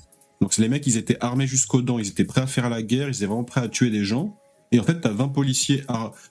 Donc, 0.42 0.54
les 0.58 0.68
mecs, 0.68 0.86
ils 0.86 0.98
étaient 0.98 1.16
armés 1.20 1.46
jusqu'aux 1.46 1.80
dents, 1.80 1.98
ils 1.98 2.08
étaient 2.08 2.26
prêts 2.26 2.42
à 2.42 2.46
faire 2.46 2.68
la 2.68 2.82
guerre, 2.82 3.08
ils 3.08 3.16
étaient 3.16 3.24
vraiment 3.26 3.44
prêts 3.44 3.62
à 3.62 3.68
tuer 3.68 3.88
des 3.90 4.04
gens. 4.04 4.36
Et 4.70 4.78
en 4.80 4.82
fait, 4.84 5.00
t'as 5.00 5.12
20 5.12 5.28
policiers 5.28 5.82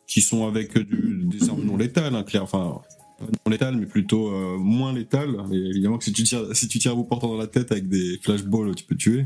qui 0.08 0.22
sont 0.22 0.48
avec 0.48 0.78
du- 0.78 1.26
des 1.26 1.50
armes 1.50 1.66
non 1.66 1.76
létales, 1.76 2.14
hein, 2.16 2.24
clair, 2.24 2.44
enfin, 2.44 2.82
non 3.20 3.52
létales, 3.52 3.76
mais 3.76 3.88
plutôt 3.88 4.30
euh, 4.30 4.58
moins 4.60 4.94
létales. 4.94 5.36
Et 5.52 5.58
évidemment 5.58 5.98
que 5.98 6.04
si 6.06 6.14
tu 6.14 6.24
tires, 6.24 6.56
si 6.56 6.68
tu 6.68 6.88
à 6.88 6.94
bout 6.94 7.04
portant 7.04 7.30
dans 7.30 7.38
la 7.38 7.48
tête 7.48 7.72
avec 7.72 7.88
des 7.90 8.20
flashballs, 8.24 8.76
tu 8.76 8.86
peux 8.86 8.96
tuer. 8.96 9.26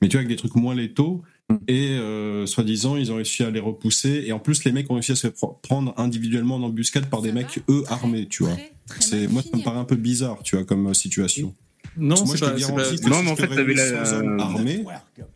Mais 0.00 0.08
tu 0.08 0.16
vois, 0.16 0.20
avec 0.20 0.28
des 0.28 0.36
trucs 0.36 0.54
moins 0.54 0.74
létaux. 0.76 1.22
Et 1.68 1.90
euh, 1.90 2.46
soi-disant, 2.46 2.96
ils 2.96 3.12
ont 3.12 3.16
réussi 3.16 3.42
à 3.42 3.50
les 3.50 3.60
repousser. 3.60 4.24
Et 4.26 4.32
en 4.32 4.38
plus, 4.38 4.64
les 4.64 4.72
mecs 4.72 4.90
ont 4.90 4.94
réussi 4.94 5.12
à 5.12 5.16
se 5.16 5.28
prendre 5.62 5.92
individuellement 5.98 6.56
en 6.56 6.62
embuscade 6.62 7.06
par 7.06 7.22
des 7.22 7.32
mecs, 7.32 7.60
eux, 7.68 7.84
armés, 7.88 8.26
tu 8.28 8.44
vois. 8.44 8.56
C'est 9.00 9.28
Moi, 9.28 9.42
ça 9.42 9.56
me 9.56 9.62
paraît 9.62 9.78
un 9.78 9.84
peu 9.84 9.96
bizarre, 9.96 10.38
tu 10.42 10.56
vois, 10.56 10.64
comme 10.64 10.86
euh, 10.88 10.94
situation. 10.94 11.54
Non, 11.96 12.16
c'est 12.16 12.24
je 12.26 12.32
te 12.32 12.44
pas- 12.44 12.50
pas- 12.50 12.56
que 12.56 12.60
Non, 12.60 12.84
si 12.84 12.90
mais 13.04 13.26
je 13.26 13.30
en 13.32 13.36
fait, 13.36 13.46
t'avais 13.48 13.74
la- 13.74 14.42
armés, 14.42 14.84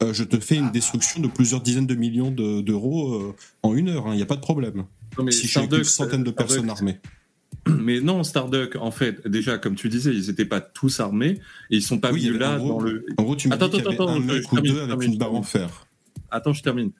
euh, 0.03 0.13
je 0.13 0.25
te 0.25 0.41
fais 0.41 0.57
une 0.57 0.71
destruction 0.73 1.21
de 1.21 1.29
plusieurs 1.29 1.61
dizaines 1.61 1.87
de 1.87 1.95
millions 1.95 2.31
de- 2.33 2.63
d'euros 2.63 3.15
euh, 3.15 3.35
en 3.63 3.75
une 3.77 3.89
heure. 3.91 4.07
Il 4.09 4.17
n'y 4.17 4.23
a 4.23 4.27
pas 4.27 4.35
de 4.37 4.41
problème. 4.41 4.85
Non, 5.19 5.25
mais 5.25 5.31
si 5.31 5.43
je 5.47 5.49
suis 5.49 5.59
avec 5.59 5.69
Starduck, 5.71 5.79
une 5.85 5.85
centaine 5.85 6.25
de 6.25 6.31
Starduck, 6.31 6.49
personnes 6.49 6.71
armées. 6.71 6.99
Mais 7.69 8.01
non, 8.01 8.25
Starduck, 8.25 8.77
en 8.77 8.91
fait, 8.91 9.27
déjà, 9.29 9.59
comme 9.59 9.75
tu 9.77 9.89
disais, 9.89 10.13
ils 10.13 10.27
n'étaient 10.29 10.45
pas 10.47 10.61
tous 10.61 11.01
armés 11.01 11.39
et 11.71 11.77
ils 11.77 11.83
sont 11.83 11.99
pas 11.99 12.13
Oui, 12.13 12.25
venus 12.27 12.41
là 12.41 12.57
gros- 12.57 12.69
dans 12.71 12.81
le. 12.81 13.07
En 13.19 13.23
gros, 13.23 13.37
tu 13.37 13.49
me 13.49 13.55
Attends, 13.55 13.67
dis 13.69 13.77
qu'il 13.77 13.79
y 13.79 13.83
attends, 13.95 14.09
avait 14.09 14.13
attends, 14.19 14.23
un 14.33 14.35
mec 14.35 14.53
ou 14.53 14.61
deux 14.61 14.81
avec 14.81 15.03
une 15.09 15.17
barre 15.19 15.35
en 15.35 15.43
fer. 15.43 15.87
Attends, 16.31 16.53
je 16.53 16.63
termine. 16.63 16.91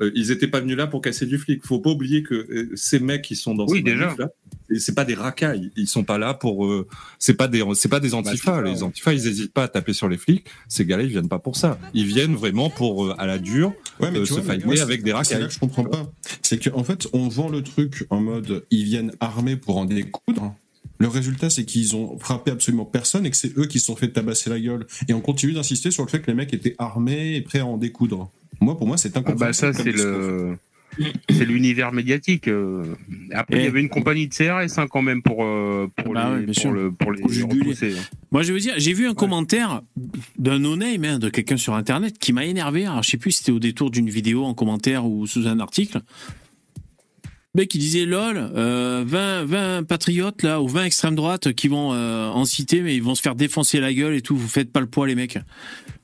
euh, 0.00 0.10
ils 0.14 0.30
étaient 0.30 0.46
pas 0.48 0.60
venus 0.60 0.76
là 0.76 0.86
pour 0.86 1.00
casser 1.02 1.26
du 1.26 1.38
flic. 1.38 1.64
Faut 1.66 1.78
pas 1.80 1.90
oublier 1.90 2.22
que 2.22 2.34
euh, 2.34 2.70
ces 2.74 3.00
mecs 3.00 3.22
qui 3.22 3.36
sont 3.36 3.54
dans 3.54 3.66
Oui, 3.66 3.78
ces 3.78 3.82
déjà. 3.84 4.14
là, 4.18 4.28
c'est 4.78 4.94
pas 4.94 5.04
des 5.04 5.14
racailles. 5.14 5.70
Ils 5.76 5.86
sont 5.88 6.04
pas 6.04 6.18
là 6.18 6.34
pour. 6.34 6.66
euh, 6.66 6.86
c'est 7.18 7.34
pas 7.34 7.48
des. 7.48 7.62
C'est 7.74 7.88
pas 7.88 8.00
des 8.00 8.14
antifas. 8.14 8.62
les 8.62 8.82
antifas, 8.82 9.12
ils 9.12 9.26
hésitent 9.26 9.52
pas 9.52 9.64
à 9.64 9.68
taper 9.68 9.92
sur 9.92 10.08
les 10.08 10.16
flics. 10.18 10.46
Ces 10.68 10.84
gars-là, 10.86 11.02
ils 11.02 11.08
viennent 11.10 11.28
pas 11.28 11.38
pour 11.38 11.56
ça. 11.56 11.78
Ils 11.94 12.06
viennent 12.06 12.34
vraiment 12.34 12.70
pour 12.70 13.06
euh, 13.06 13.14
à 13.18 13.26
la 13.26 13.38
dure 13.38 13.72
Ouais, 14.00 14.10
mais 14.10 14.18
euh, 14.18 14.22
tu 14.24 14.34
se 14.34 14.40
vois, 14.40 14.56
mais 14.56 14.64
moi, 14.64 14.80
avec 14.80 15.02
des 15.02 15.10
C'est 15.10 15.12
là 15.12 15.16
racailles. 15.18 15.46
que 15.48 15.52
je 15.52 15.58
comprends 15.58 15.84
pas. 15.84 16.10
C'est 16.42 16.62
qu'en 16.70 16.84
fait, 16.84 17.08
on 17.12 17.28
vend 17.28 17.48
le 17.48 17.62
truc 17.62 18.06
en 18.10 18.20
mode 18.20 18.64
ils 18.70 18.84
viennent 18.84 19.12
armés 19.20 19.56
pour 19.56 19.76
en 19.78 19.84
découdre. 19.84 20.54
Le 21.00 21.06
résultat, 21.06 21.48
c'est 21.48 21.64
qu'ils 21.64 21.94
ont 21.94 22.18
frappé 22.18 22.50
absolument 22.50 22.84
personne 22.84 23.24
et 23.24 23.30
que 23.30 23.36
c'est 23.36 23.56
eux 23.56 23.66
qui 23.66 23.78
se 23.78 23.86
sont 23.86 23.94
fait 23.94 24.08
tabasser 24.08 24.50
la 24.50 24.58
gueule. 24.58 24.84
Et 25.08 25.14
on 25.14 25.20
continue 25.20 25.52
d'insister 25.52 25.92
sur 25.92 26.04
le 26.04 26.08
fait 26.10 26.20
que 26.20 26.26
les 26.26 26.34
mecs 26.34 26.52
étaient 26.52 26.74
armés 26.78 27.36
et 27.36 27.40
prêts 27.40 27.60
à 27.60 27.66
en 27.66 27.76
découdre. 27.76 28.30
Moi, 28.60 28.76
pour 28.76 28.86
moi, 28.86 28.96
c'est 28.96 29.16
Ah 29.16 29.20
incompréhensible. 29.20 29.46
bah 29.46 29.52
ça 29.52 29.72
c'est 29.72 29.92
le 29.92 30.56
c'est 31.30 31.44
l'univers 31.44 31.92
médiatique. 31.92 32.48
euh. 32.48 32.94
Après 33.32 33.56
il 33.58 33.62
y 33.62 33.64
Eh. 33.66 33.68
avait 33.68 33.80
une 33.80 33.88
compagnie 33.88 34.26
de 34.26 34.34
CRS 34.34 34.78
hein, 34.78 34.86
quand 34.90 35.02
même 35.02 35.22
pour 35.22 35.44
euh, 35.44 35.86
pour 35.96 36.14
Bah 36.14 36.36
les 36.38 36.46
ouais, 36.46 36.52
pour, 36.62 36.72
le, 36.72 36.90
pour 36.90 37.12
les 37.12 37.20
Pour 37.20 37.30
juguler. 37.30 37.60
repousser. 37.60 37.94
Moi, 38.32 38.42
je 38.42 38.52
veux 38.52 38.58
dire, 38.58 38.74
j'ai 38.78 38.94
vu 38.94 39.06
un 39.06 39.14
commentaire 39.14 39.82
d'un 40.38 40.58
no-name, 40.58 41.04
hein, 41.04 41.18
de 41.20 41.28
quelqu'un 41.28 41.56
sur 41.56 41.74
Internet, 41.74 42.18
qui 42.18 42.32
m'a 42.32 42.44
énervé. 42.46 42.84
Alors, 42.86 43.02
je 43.04 43.10
sais 43.10 43.16
plus 43.16 43.30
si 43.32 43.38
c'était 43.40 43.52
au 43.52 43.58
détour 43.60 43.90
d'une 43.92 44.10
vidéo 44.10 44.44
en 44.44 44.54
commentaire 44.54 45.06
ou 45.06 45.26
sous 45.26 45.46
un 45.46 45.60
article. 45.60 46.00
Le 47.54 47.62
mec, 47.62 47.74
il 47.74 47.78
disait 47.78 48.04
lol, 48.04 48.36
euh, 48.36 49.04
20, 49.06 49.44
20 49.46 49.82
patriotes 49.84 50.42
là, 50.42 50.60
ou 50.60 50.68
20 50.68 50.84
extrême 50.84 51.14
droite 51.14 51.54
qui 51.54 51.68
vont 51.68 51.94
euh, 51.94 52.28
en 52.28 52.44
citer, 52.44 52.82
mais 52.82 52.94
ils 52.94 53.02
vont 53.02 53.14
se 53.14 53.22
faire 53.22 53.34
défoncer 53.34 53.80
la 53.80 53.94
gueule 53.94 54.14
et 54.14 54.20
tout. 54.20 54.36
Vous 54.36 54.48
faites 54.48 54.70
pas 54.70 54.80
le 54.80 54.86
poids, 54.86 55.06
les 55.06 55.14
mecs. 55.14 55.36
Euh, 55.36 55.40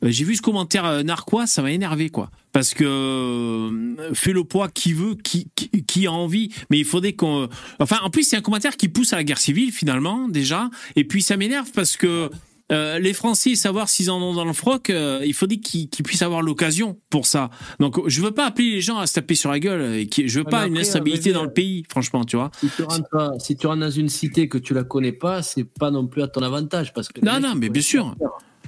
j'ai 0.04 0.24
vu 0.24 0.36
ce 0.36 0.40
commentaire 0.40 0.86
euh, 0.86 1.02
narquois, 1.02 1.46
ça 1.46 1.60
m'a 1.60 1.70
énervé, 1.70 2.08
quoi. 2.08 2.30
Parce 2.52 2.72
que 2.72 3.70
fait 4.14 4.32
le 4.32 4.44
poids 4.44 4.68
qui 4.70 4.94
veut, 4.94 5.16
qui, 5.16 5.48
qui, 5.54 5.68
qui 5.84 6.06
a 6.06 6.12
envie, 6.12 6.48
mais 6.70 6.78
il 6.78 6.86
faudrait 6.86 7.12
qu'on. 7.12 7.50
Enfin, 7.78 7.98
en 8.02 8.08
plus, 8.08 8.22
c'est 8.22 8.36
un 8.36 8.40
commentaire 8.40 8.78
qui 8.78 8.88
pousse 8.88 9.12
à 9.12 9.16
la 9.16 9.24
guerre 9.24 9.38
civile 9.38 9.70
finalement 9.70 10.28
déjà, 10.28 10.70
et 10.96 11.04
puis 11.04 11.20
ça 11.20 11.36
m'énerve 11.36 11.70
parce 11.74 11.98
que 11.98 12.30
euh, 12.72 12.98
les 12.98 13.12
Français, 13.12 13.54
savoir 13.56 13.88
s'ils 13.88 14.10
en 14.10 14.20
ont 14.22 14.32
dans 14.34 14.44
le 14.44 14.52
froc, 14.54 14.88
euh, 14.90 15.20
il 15.24 15.34
faudrait 15.34 15.58
qu'ils 15.58 15.88
puissent 15.88 16.22
avoir 16.22 16.40
l'occasion 16.42 16.98
pour 17.10 17.26
ça. 17.26 17.50
Donc, 17.78 18.00
je 18.08 18.20
veux 18.22 18.30
pas 18.30 18.46
appeler 18.46 18.70
les 18.70 18.80
gens 18.80 18.98
à 18.98 19.06
se 19.06 19.14
taper 19.14 19.34
sur 19.34 19.50
la 19.50 19.58
gueule. 19.60 19.96
Et 19.96 20.06
qui, 20.06 20.28
je 20.28 20.38
veux 20.38 20.44
Ouais, 20.46 20.50
pas 20.50 20.66
une 20.66 20.78
instabilité 20.78 21.32
dans 21.32 21.44
le 21.44 21.52
pays, 21.52 21.84
franchement, 21.90 22.24
tu 22.24 22.36
vois. 22.36 22.50
Si 22.60 22.68
tu, 22.74 22.82
rentres, 22.82 23.08
pas- 23.10 23.32
si 23.38 23.56
tu 23.56 23.66
rentres 23.66 23.80
dans 23.80 23.90
une 23.90 24.08
cité 24.08 24.48
que 24.48 24.56
tu 24.58 24.72
la 24.74 24.84
connais 24.84 25.12
pas, 25.12 25.42
c'est 25.42 25.64
pas 25.64 25.90
non 25.90 26.06
plus 26.06 26.22
à 26.22 26.28
ton 26.28 26.42
avantage 26.42 26.92
parce 26.94 27.08
que. 27.08 27.24
Non, 27.24 27.38
non, 27.40 27.54
mais 27.54 27.68
bien 27.68 27.82
sûr. 27.82 28.14
pas. 28.18 28.26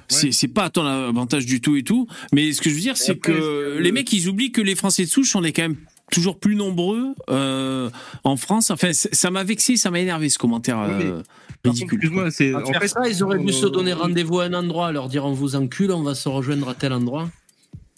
C'est 0.09 0.47
pas 0.47 0.65
à 0.65 0.69
ton 0.69 0.85
avantage 0.85 1.45
du 1.45 1.59
tout 1.59 1.75
et 1.75 1.83
tout. 1.83 2.07
Mais 2.31 2.53
ce 2.53 2.61
que 2.61 2.69
je 2.69 2.75
veux 2.75 2.81
dire, 2.81 2.95
c'est 2.97 3.17
que 3.17 3.77
les 3.79 3.91
mecs, 3.91 4.11
ils 4.13 4.29
oublient 4.29 4.51
que 4.53 4.61
les 4.61 4.75
Français 4.75 5.03
de 5.03 5.09
souche, 5.09 5.35
on 5.35 5.43
est 5.43 5.51
quand 5.51 5.63
même 5.63 5.75
toujours 6.11 6.39
plus 6.39 6.55
nombreux 6.55 7.13
euh, 7.29 7.89
en 8.23 8.37
France. 8.37 8.71
Enfin, 8.71 8.91
ça 8.93 9.31
m'a 9.31 9.43
vexé, 9.43 9.75
ça 9.77 9.91
m'a 9.91 9.99
énervé 9.99 10.29
ce 10.29 10.37
commentaire 10.37 10.79
euh, 10.79 11.21
ridicule. 11.65 11.99
Excuse-moi, 11.99 12.31
c'est 12.31 12.53
À 12.53 12.61
en 12.61 12.73
fait 12.73 12.87
ça, 12.87 13.07
ils 13.07 13.23
auraient 13.23 13.39
dû 13.39 13.51
se 13.51 13.65
euh, 13.65 13.69
donner 13.69 13.93
rendez-vous 13.93 14.39
à 14.39 14.45
un 14.45 14.53
endroit, 14.53 14.91
leur 14.91 15.09
dire 15.09 15.25
on 15.25 15.33
vous 15.33 15.55
encule, 15.55 15.91
on 15.91 16.03
va 16.03 16.15
se 16.15 16.29
rejoindre 16.29 16.69
à 16.69 16.75
tel 16.75 16.93
endroit. 16.93 17.29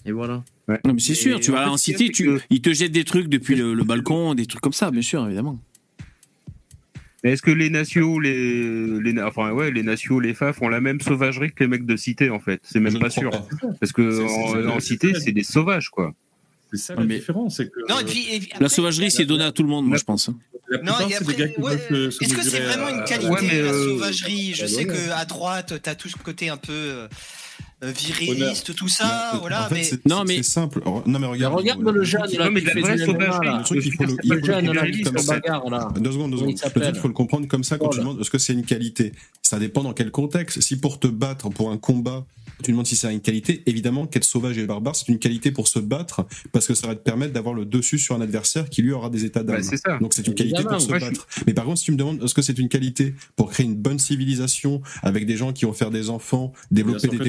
Et 0.06 0.12
voilà. 0.12 0.44
Non, 0.86 0.94
mais 0.94 1.00
c'est 1.00 1.16
sûr, 1.16 1.40
tu 1.40 1.52
vas 1.52 1.70
en 1.70 1.78
cité, 1.78 2.08
c'est 2.08 2.12
tu, 2.14 2.26
que- 2.26 2.40
ils 2.50 2.62
te 2.62 2.74
jettent 2.74 2.92
des 2.92 3.04
trucs 3.04 3.28
depuis 3.28 3.56
le, 3.56 3.74
le 3.74 3.84
balcon, 3.84 4.34
des 4.34 4.46
trucs 4.46 4.62
comme 4.62 4.74
ça, 4.74 4.92
bien 4.92 5.02
sûr, 5.02 5.26
évidemment. 5.26 5.60
Mais 7.24 7.32
est-ce 7.34 7.42
que 7.42 7.52
les 7.52 7.70
nationaux, 7.70 8.20
les, 8.20 9.02
les, 9.02 9.22
enfin 9.22 9.52
ouais, 9.52 9.72
les 9.72 9.84
nationaux, 9.84 10.22
les 10.22 10.34
FAF 10.34 10.62
ont 10.62 10.70
la 10.70 10.80
même 10.80 11.02
sauvagerie 11.02 11.52
que 11.52 11.64
les 11.66 11.68
mecs 11.68 11.86
de 11.86 11.98
cité 11.98 12.30
en 12.30 12.40
fait? 12.40 12.62
C'est 12.64 12.80
même 12.80 12.98
pas 12.98 13.10
sûr. 13.10 13.30
Parce 13.82 13.92
que 13.92 14.68
en 14.70 14.80
cité, 14.80 15.14
c'est 15.14 15.34
des 15.34 15.44
sauvages 15.44 15.90
quoi. 15.90 16.14
C'est 16.72 16.78
ça 16.78 16.96
la 16.96 17.06
différence, 17.06 17.58
c'est 17.58 17.70
que 17.70 17.80
Non, 17.90 18.00
et 18.00 18.06
puis, 18.06 18.28
et 18.32 18.40
puis 18.40 18.50
La 18.60 18.70
sauvagerie, 18.70 19.10
c'est 19.10 19.26
donné 19.26 19.44
à 19.44 19.52
tout 19.52 19.64
le 19.64 19.70
monde, 19.70 19.86
moi, 19.88 19.98
je 19.98 20.04
pense. 20.04 20.30
hein. 20.30 20.38
Non, 20.84 20.94
et 21.10 21.16
après, 21.16 21.56
ouais, 21.58 21.78
se 22.12 22.24
Est-ce 22.24 22.34
que 22.36 22.44
c'est 22.44 22.60
vraiment 22.60 22.90
une 22.90 23.00
à- 23.00 23.04
qualité 23.04 23.28
Ouais, 23.32 23.42
mais, 23.42 23.62
la 23.62 23.70
euh, 23.72 23.90
sauvagerie? 23.90 24.54
Je 24.54 24.62
bah, 24.62 24.68
sais 24.68 24.84
voilà. 24.86 25.00
que 25.00 25.12
à 25.14 25.26
droite, 25.26 25.74
t'as 25.82 25.96
tout 25.96 26.10
ce 26.10 26.16
côté 26.18 26.50
un 26.50 26.58
peu 26.58 26.72
euh, 26.72 27.06
euh, 27.06 27.08
viriliste, 27.82 28.76
tout 28.76 28.88
ça, 28.88 29.38
voilà. 29.40 29.66
en 29.66 29.70
fait, 29.70 29.76
mais 29.76 29.84
c'est- 29.84 30.06
Non, 30.06 30.24
mais- 30.28 30.38
c'est 30.38 30.44
simple. 30.44 30.82
Non, 31.06 31.20
mais 31.20 31.28
regarde. 31.28 31.56
regarde 31.56 31.82
le- 31.82 31.92
le 31.92 32.04
jeune 32.04 32.22
truc- 32.24 32.38
là, 32.38 32.46
Non, 32.46 32.52
mais 32.52 32.62
la 32.62 32.74
vraie 32.74 32.98
MMA, 32.98 33.40
là. 33.44 33.58
Le 33.60 33.64
truc, 33.64 33.82
il 33.86 33.94
faut 33.94 34.04
le, 34.04 34.16
il 34.24 34.28
faut 34.28 34.34
le 34.34 34.40
le 34.40 34.42
comprendre 34.42 35.04
comme 35.04 35.18
ça. 35.20 35.40
là. 35.70 35.94
Deux 36.00 36.12
secondes, 36.12 36.32
deux 36.32 36.38
secondes. 36.38 36.58
s'appelle 36.58 36.82
Peut-être 36.84 36.96
il 36.98 37.02
faut 37.02 37.08
le 37.08 37.14
comprendre 37.14 37.48
comme 37.48 37.64
ça 37.64 37.78
quand 37.78 37.88
Oh 37.88 37.90
tu 37.92 37.98
là. 37.98 38.04
demandes 38.04 38.20
est-ce 38.22 38.30
que 38.30 38.38
c'est 38.38 38.54
une 38.54 38.66
qualité. 38.66 39.14
Ça 39.42 39.60
dépend 39.60 39.84
dans 39.84 39.94
quel 39.94 40.12
contexte. 40.12 40.62
Si 40.62 40.76
pour 40.78 41.00
te 41.00 41.08
battre 41.08 41.50
pour 41.50 41.72
un 41.72 41.78
combat, 41.78 42.26
tu 42.64 42.72
demandes 42.72 42.86
si 42.88 42.98
c'est 42.98 43.12
une 43.12 43.22
qualité, 43.22 43.64
évidemment 43.68 44.06
qu'être 44.06 44.26
sauvage 44.26 44.58
et 44.58 44.66
barbare, 44.66 44.96
c'est 44.96 45.08
une 45.08 45.18
qualité 45.20 45.52
pour 45.52 45.70
se 45.70 45.80
battre 45.80 46.26
parce 46.52 46.68
que 46.68 46.74
ça 46.74 46.88
va 46.88 46.96
te 46.96 47.02
permettre 47.02 47.32
d'avoir 47.34 47.54
le 47.56 47.64
dessus 47.66 47.98
sur 47.98 48.16
un 48.16 48.22
adversaire 48.22 48.70
qui 48.70 48.82
lui 48.82 48.92
aura 48.92 49.10
des 49.10 49.24
états 49.24 49.44
d'âme. 49.44 49.62
Bah. 49.86 49.98
Donc 50.02 50.14
c'est 50.14 50.28
une 50.28 50.36
qualité 50.36 50.56
Évidemment, 50.60 50.78
pour 50.78 50.86
se 50.86 50.92
battre. 50.92 51.28
Mais 51.48 51.54
par 51.54 51.64
contre, 51.66 51.78
si 51.80 51.86
tu 51.86 51.92
me 51.94 51.98
demandes 51.98 52.22
est-ce 52.22 52.34
que 52.34 52.42
c'est 52.42 52.60
une 52.60 52.68
qualité 52.70 53.16
pour 53.38 53.50
créer 53.50 53.66
une 53.66 53.76
bonne 53.76 53.98
civilisation 54.00 54.82
avec 55.02 55.26
des 55.26 55.38
gens 55.38 55.54
qui 55.54 55.64
vont 55.66 55.74
faire 55.74 55.90
des 55.90 56.10
enfants, 56.10 56.52
développer 56.72 57.08
des 57.08 57.18
que 57.18 57.24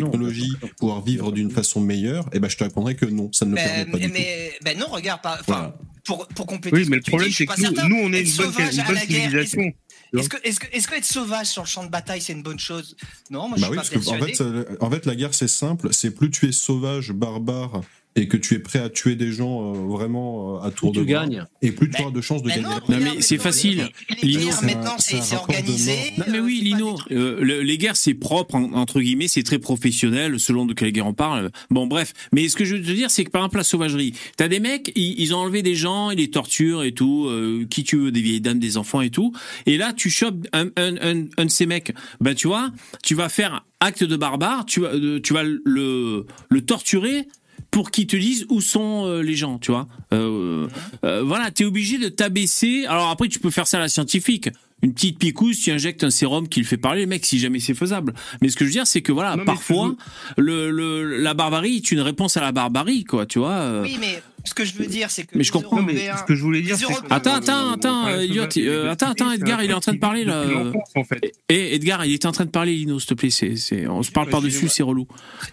pouvoir 0.78 1.02
vivre 1.02 1.32
d'une 1.32 1.50
façon 1.50 1.80
meilleure, 1.80 2.28
eh 2.32 2.40
ben 2.40 2.48
je 2.50 2.56
te 2.56 2.64
répondrais 2.64 2.94
que 2.94 3.06
non, 3.06 3.30
ça 3.32 3.44
ne 3.44 3.50
le 3.50 3.54
mais, 3.56 3.64
permet 3.64 3.84
pas 3.86 3.98
mais, 3.98 3.98
du 4.00 4.06
tout. 4.08 4.12
mais- 4.18 4.52
ben 4.64 4.78
non, 4.78 4.86
regarde 4.88 5.22
pas. 5.22 5.38
Voilà. 5.46 5.76
pour 6.04 6.26
pour 6.28 6.46
compléter. 6.46 6.76
Oui, 6.76 6.84
ce 6.84 6.90
mais 6.90 7.00
que 7.00 7.06
le 7.06 7.10
problème 7.10 7.30
c'est 7.32 7.46
que 7.46 7.60
nous, 7.82 7.88
nous, 7.88 7.96
on 8.04 8.12
est 8.12 8.20
une 8.22 8.36
bonne, 8.36 8.52
une 8.58 8.96
civilisation. 8.98 9.72
Est-ce 10.12 10.28
que 10.28 10.36
est-ce 10.42 10.58
que 10.58 10.66
est-ce 10.72 10.88
que 10.88 10.94
être 10.96 11.04
sauvage 11.04 11.46
sur 11.46 11.62
le 11.62 11.68
champ 11.68 11.84
de 11.84 11.88
bataille 11.90 12.20
c'est 12.20 12.32
une 12.32 12.42
bonne 12.42 12.58
chose? 12.58 12.96
Non, 13.30 13.48
moi 13.48 13.56
je 13.58 13.62
Bah 13.62 13.66
suis 13.66 13.70
oui, 13.70 13.76
pas 13.76 13.82
parce 13.82 13.90
que 13.90 13.98
en 13.98 14.18
persuadé. 14.18 14.34
fait, 14.34 14.42
euh, 14.42 14.76
en 14.80 14.90
fait, 14.90 15.06
la 15.06 15.14
guerre 15.14 15.34
c'est 15.34 15.46
simple. 15.48 15.88
C'est 15.92 16.10
plus 16.10 16.30
tu 16.30 16.48
es 16.48 16.52
sauvage, 16.52 17.12
barbare 17.12 17.82
et 18.16 18.26
que 18.26 18.36
tu 18.36 18.54
es 18.54 18.58
prêt 18.58 18.80
à 18.80 18.88
tuer 18.90 19.14
des 19.14 19.30
gens 19.32 19.72
euh, 19.74 19.86
vraiment 19.86 20.56
euh, 20.56 20.66
à 20.66 20.70
tour 20.72 20.92
tu 20.92 20.98
de 20.98 21.04
gagnes. 21.04 21.44
et 21.62 21.70
plus 21.70 21.88
tu 21.90 22.02
auras 22.02 22.10
de 22.10 22.20
chances 22.20 22.42
de 22.42 22.48
Mais 22.48 22.56
gagner. 22.56 22.66
non, 22.88 22.96
Non, 22.98 23.04
mais 23.14 23.20
c'est 23.22 23.38
facile. 23.38 23.88
Les 24.22 24.28
Lino, 24.30 24.46
guerres 24.46 24.64
maintenant 24.64 24.96
c'est 24.98 25.36
organisé. 25.36 25.94
Non 26.18 26.24
mais 26.28 26.38
euh, 26.38 26.42
oui, 26.42 26.60
Lino, 26.60 26.96
euh, 27.12 27.40
le- 27.40 27.60
les 27.62 27.78
guerres 27.78 27.94
c'est 27.96 28.14
propre 28.14 28.56
en- 28.56 28.72
entre 28.72 29.00
guillemets, 29.00 29.28
c'est 29.28 29.44
très 29.44 29.60
professionnel 29.60 30.40
selon 30.40 30.66
de 30.66 30.74
quelle 30.74 30.90
guerre 30.90 31.06
on 31.06 31.14
parle. 31.14 31.50
Bon 31.70 31.86
bref, 31.86 32.12
mais 32.32 32.48
ce 32.48 32.56
que 32.56 32.64
je 32.64 32.74
veux 32.76 32.82
te 32.82 32.90
dire 32.90 33.10
c'est 33.12 33.24
que 33.24 33.30
par 33.30 33.42
exemple 33.42 33.58
la 33.58 33.64
sauvagerie, 33.64 34.12
t'as 34.36 34.48
des 34.48 34.60
mecs, 34.60 34.90
ils, 34.96 35.14
ils 35.20 35.32
ont 35.34 35.38
enlevé 35.38 35.62
des 35.62 35.76
gens, 35.76 36.10
ils 36.10 36.18
les 36.18 36.30
torturent 36.30 36.82
et 36.82 36.92
tout, 36.92 37.26
euh, 37.28 37.64
qui 37.70 37.84
tu 37.84 37.96
veux, 37.96 38.10
des 38.10 38.20
vieilles 38.22 38.40
dames, 38.40 38.58
des 38.58 38.76
enfants 38.76 39.02
et 39.02 39.10
tout, 39.10 39.32
et 39.66 39.76
là 39.76 39.92
tu 39.92 40.10
chopes 40.10 40.46
un, 40.52 40.66
un, 40.76 40.96
un, 41.00 41.26
un 41.38 41.44
de 41.44 41.50
ces 41.50 41.66
mecs, 41.66 41.92
ben 42.20 42.34
tu 42.34 42.48
vois, 42.48 42.70
tu 43.04 43.14
vas 43.14 43.28
faire 43.28 43.64
acte 43.82 44.04
de 44.04 44.16
barbare, 44.16 44.66
tu 44.66 44.80
vas, 44.80 44.88
euh, 44.88 45.20
tu 45.22 45.32
vas 45.32 45.42
le, 45.42 46.26
le 46.50 46.60
torturer 46.60 47.26
pour 47.70 47.90
qu'ils 47.90 48.06
te 48.06 48.16
disent 48.16 48.46
où 48.48 48.60
sont 48.60 49.04
euh, 49.06 49.20
les 49.22 49.36
gens, 49.36 49.58
tu 49.58 49.70
vois. 49.70 49.86
Euh, 50.12 50.66
euh, 51.04 51.22
voilà, 51.22 51.50
t'es 51.50 51.64
obligé 51.64 51.98
de 51.98 52.08
t'abaisser. 52.08 52.84
Alors 52.88 53.08
après, 53.10 53.28
tu 53.28 53.38
peux 53.38 53.50
faire 53.50 53.66
ça 53.66 53.76
à 53.76 53.80
la 53.80 53.88
scientifique. 53.88 54.48
Une 54.82 54.94
petite 54.94 55.18
picouse, 55.18 55.58
tu 55.60 55.70
injectes 55.70 56.04
un 56.04 56.10
sérum 56.10 56.48
qui 56.48 56.58
le 56.60 56.64
fait 56.66 56.78
parler, 56.78 57.02
le 57.02 57.06
mec, 57.06 57.26
si 57.26 57.38
jamais 57.38 57.60
c'est 57.60 57.74
faisable. 57.74 58.14
Mais 58.40 58.48
ce 58.48 58.56
que 58.56 58.64
je 58.64 58.70
veux 58.70 58.72
dire, 58.72 58.86
c'est 58.86 59.02
que 59.02 59.12
voilà, 59.12 59.36
Non, 59.36 59.44
parfois, 59.44 59.94
le, 60.38 60.70
le, 60.70 61.18
la 61.18 61.34
barbarie 61.34 61.76
est 61.76 61.92
une 61.92 62.00
réponse 62.00 62.38
à 62.38 62.40
la 62.40 62.50
barbarie, 62.50 63.04
quoi, 63.04 63.26
tu 63.26 63.38
vois. 63.40 63.50
euh. 63.52 63.82
Oui, 63.82 63.98
mais 64.00 64.22
ce 64.44 64.54
que 64.54 64.64
je 64.64 64.74
veux 64.74 64.86
dire 64.86 65.10
c'est 65.10 65.24
que 65.24 65.36
Mais 65.38 65.44
je 65.44 65.52
comprends, 65.52 65.82
mais 65.82 65.94
ce 66.16 66.24
que 66.24 66.34
je 66.34 66.42
voulais 66.42 66.62
dire, 66.62 66.76
que- 66.78 67.12
Attends, 67.12 67.34
attends, 67.34 67.70
euh, 67.70 67.72
attends, 67.74 68.04
sauvagerie, 68.06 68.68
euh, 68.68 68.90
attends, 68.90 69.10
attends, 69.10 69.32
Edgar, 69.32 69.62
il 69.62 69.70
est 69.70 69.74
en 69.74 69.80
train 69.80 69.92
de 69.92 69.98
parler, 69.98 70.24
là. 70.24 70.44
l'enfance, 70.44 70.90
en 70.94 71.04
fait. 71.04 71.32
Et 71.48 71.74
Edgar, 71.74 72.04
il 72.04 72.14
était 72.14 72.26
en 72.26 72.32
train 72.32 72.44
de 72.46 72.50
parler, 72.50 72.74
Lino, 72.76 72.98
s'il 72.98 73.08
te 73.08 73.14
plaît. 73.14 73.30
C'est, 73.30 73.56
c'est, 73.56 73.86
on 73.86 74.02
se 74.02 74.10
parle 74.10 74.26
Ouais, 74.26 74.32
par-dessus, 74.32 74.68
c'est 74.68 74.82
relou. 74.82 75.06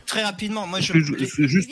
très 0.05 0.23
rapidement. 0.23 0.67
Moi 0.67 0.79
je 0.81 0.93
juste, 0.93 1.69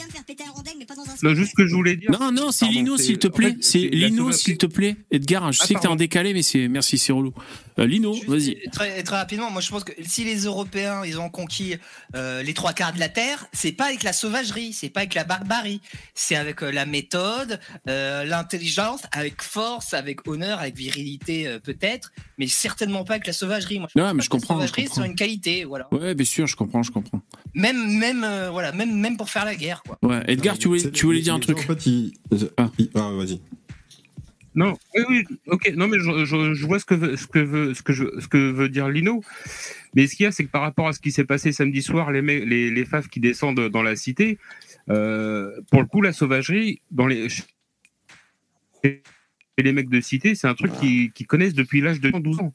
non, 1.24 1.34
juste 1.36 1.52
ce 1.52 1.56
que 1.56 1.68
je 1.68 1.74
voulais 1.76 1.96
dire. 1.96 2.12
Non, 2.12 2.32
non, 2.32 2.52
c'est 2.52 2.68
Lino, 2.68 2.98
s'il 2.98 3.18
te 3.18 3.28
en 3.28 3.32
plaît. 3.32 3.50
fait, 3.52 3.58
C'est 3.64 3.80
Lino, 3.80 4.32
s'il 4.32 4.58
te 4.58 4.66
plaît. 4.66 4.96
Edgar, 5.12 5.52
je 5.52 5.60
Ah, 5.62 5.66
sais 5.68 5.74
que 5.74 5.80
t'es 5.80 5.88
en 5.88 5.96
décalé, 5.96 6.34
mais 6.34 6.42
c'est, 6.42 6.68
merci, 6.68 6.98
c'est 6.98 7.14
relou. 7.14 7.34
Euh, 7.80 7.86
Lino, 7.86 8.16
vas-y. 8.28 8.58
Très, 8.72 9.04
très 9.04 9.16
rapidement, 9.18 9.52
moi 9.52 9.62
je 9.62 9.70
pense 9.70 9.84
que 9.84 9.92
si 10.02 10.24
les 10.24 10.46
Européens 10.46 11.04
ils 11.06 11.20
ont 11.20 11.30
conquis 11.30 11.76
euh, 12.16 12.42
les 12.42 12.54
trois 12.54 12.72
quarts 12.74 12.94
de 12.94 13.00
la 13.00 13.10
Terre, 13.10 13.48
c'est 13.52 13.74
pas 13.74 13.86
avec 13.88 14.04
la 14.04 14.14
sauvagerie, 14.14 14.72
c'est 14.72 14.90
pas 14.90 15.02
avec 15.02 15.14
la 15.14 15.26
barbarie, 15.26 15.82
c'est 16.14 16.36
avec 16.38 16.64
euh, 16.64 16.72
la 16.72 16.86
méthode, 16.86 17.05
euh, 17.14 18.24
l'intelligence, 18.24 19.02
avec 19.12 19.42
force, 19.44 19.94
avec 19.94 20.28
honneur, 20.28 20.60
avec 20.60 20.76
virilité 20.76 21.48
euh, 21.48 21.60
peut-être, 21.60 22.12
mais 22.38 22.48
certainement 22.48 23.04
pas 23.04 23.14
avec 23.16 23.28
la 23.28 23.34
sauvagerie. 23.34 23.80
Moi, 23.80 23.88
je 23.94 24.00
Ouais, 24.00 24.06
pense 24.08 24.16
mais 24.16 24.24
je 24.24 24.28
la 24.28 24.32
comprends, 24.32 24.56
je 24.62 24.68
sauvagerie 24.68 24.90
c'est 24.94 25.06
une 25.06 25.16
qualité, 25.16 25.64
voilà. 25.66 25.88
Ouais, 25.94 26.16
bien 26.16 26.26
sûr, 26.26 26.48
je 26.48 26.56
comprends, 26.56 26.82
je 26.82 26.92
comprends. 26.92 27.22
Même 27.54 27.98
même 28.00 28.24
euh, 28.24 28.50
voilà, 28.50 28.72
même 28.72 28.98
même 29.00 29.18
pour 29.18 29.30
faire 29.30 29.46
la 29.46 29.56
guerre 29.56 29.84
quoi. 29.84 29.98
Ouais, 30.02 30.24
Edgar, 30.28 30.58
tu 30.58 30.68
voulais, 30.70 30.90
tu 30.92 31.06
voulais 31.06 31.22
dire 31.22 31.36
un 31.36 31.40
truc. 31.40 31.58
En 31.60 31.62
fait, 31.76 31.90
Ah. 32.58 32.70
ils- 32.80 32.90
ah, 32.96 33.12
vas-y. 33.12 33.40
Non, 34.58 34.78
oui, 34.96 35.04
oui, 35.10 35.24
ok, 35.48 35.74
non, 35.76 35.90
mais 35.90 35.98
je, 36.00 36.24
je- 36.24 36.54
je 36.54 36.66
vois 36.66 36.80
ce 36.80 36.86
que 36.86 36.94
veut, 36.96 37.18
ce 37.18 37.28
que 37.28 37.40
veut, 37.40 37.74
ce 37.74 37.82
que 37.82 37.92
je, 37.92 38.06
ce 38.22 38.28
que 38.30 38.38
veut 38.38 38.70
dire 38.70 38.88
Lino. 38.88 39.22
Mais 39.96 40.08
ce 40.08 40.16
qu'il 40.16 40.24
y 40.24 40.28
a, 40.28 40.32
c'est 40.32 40.46
que 40.46 40.50
par 40.50 40.62
rapport 40.62 40.88
à 40.88 40.94
ce 40.94 41.00
qui 41.02 41.12
s'est 41.12 41.26
passé 41.26 41.52
samedi 41.52 41.82
soir, 41.82 42.10
les, 42.10 42.22
les, 42.22 42.72
les 42.72 42.86
FAF 42.86 43.10
qui 43.10 43.20
descendent 43.20 43.68
dans 43.70 43.84
la 43.84 43.98
cité, 43.98 44.38
euh, 44.90 45.62
pour 45.72 45.82
le 45.82 45.88
coup, 45.88 46.02
la 46.02 46.14
sauvagerie, 46.14 46.82
dans 46.92 47.08
les, 47.08 47.28
et 48.84 49.64
les 49.64 49.72
mecs 49.72 49.90
de 49.90 50.02
cité, 50.02 50.36
c'est 50.36 50.48
un 50.48 50.54
truc 50.54 50.72
qu'ils 50.74 51.28
connaissent 51.28 51.54
depuis 51.54 51.82
l'âge 51.82 52.02
de 52.02 52.12
12 52.12 52.40
ans. 52.40 52.54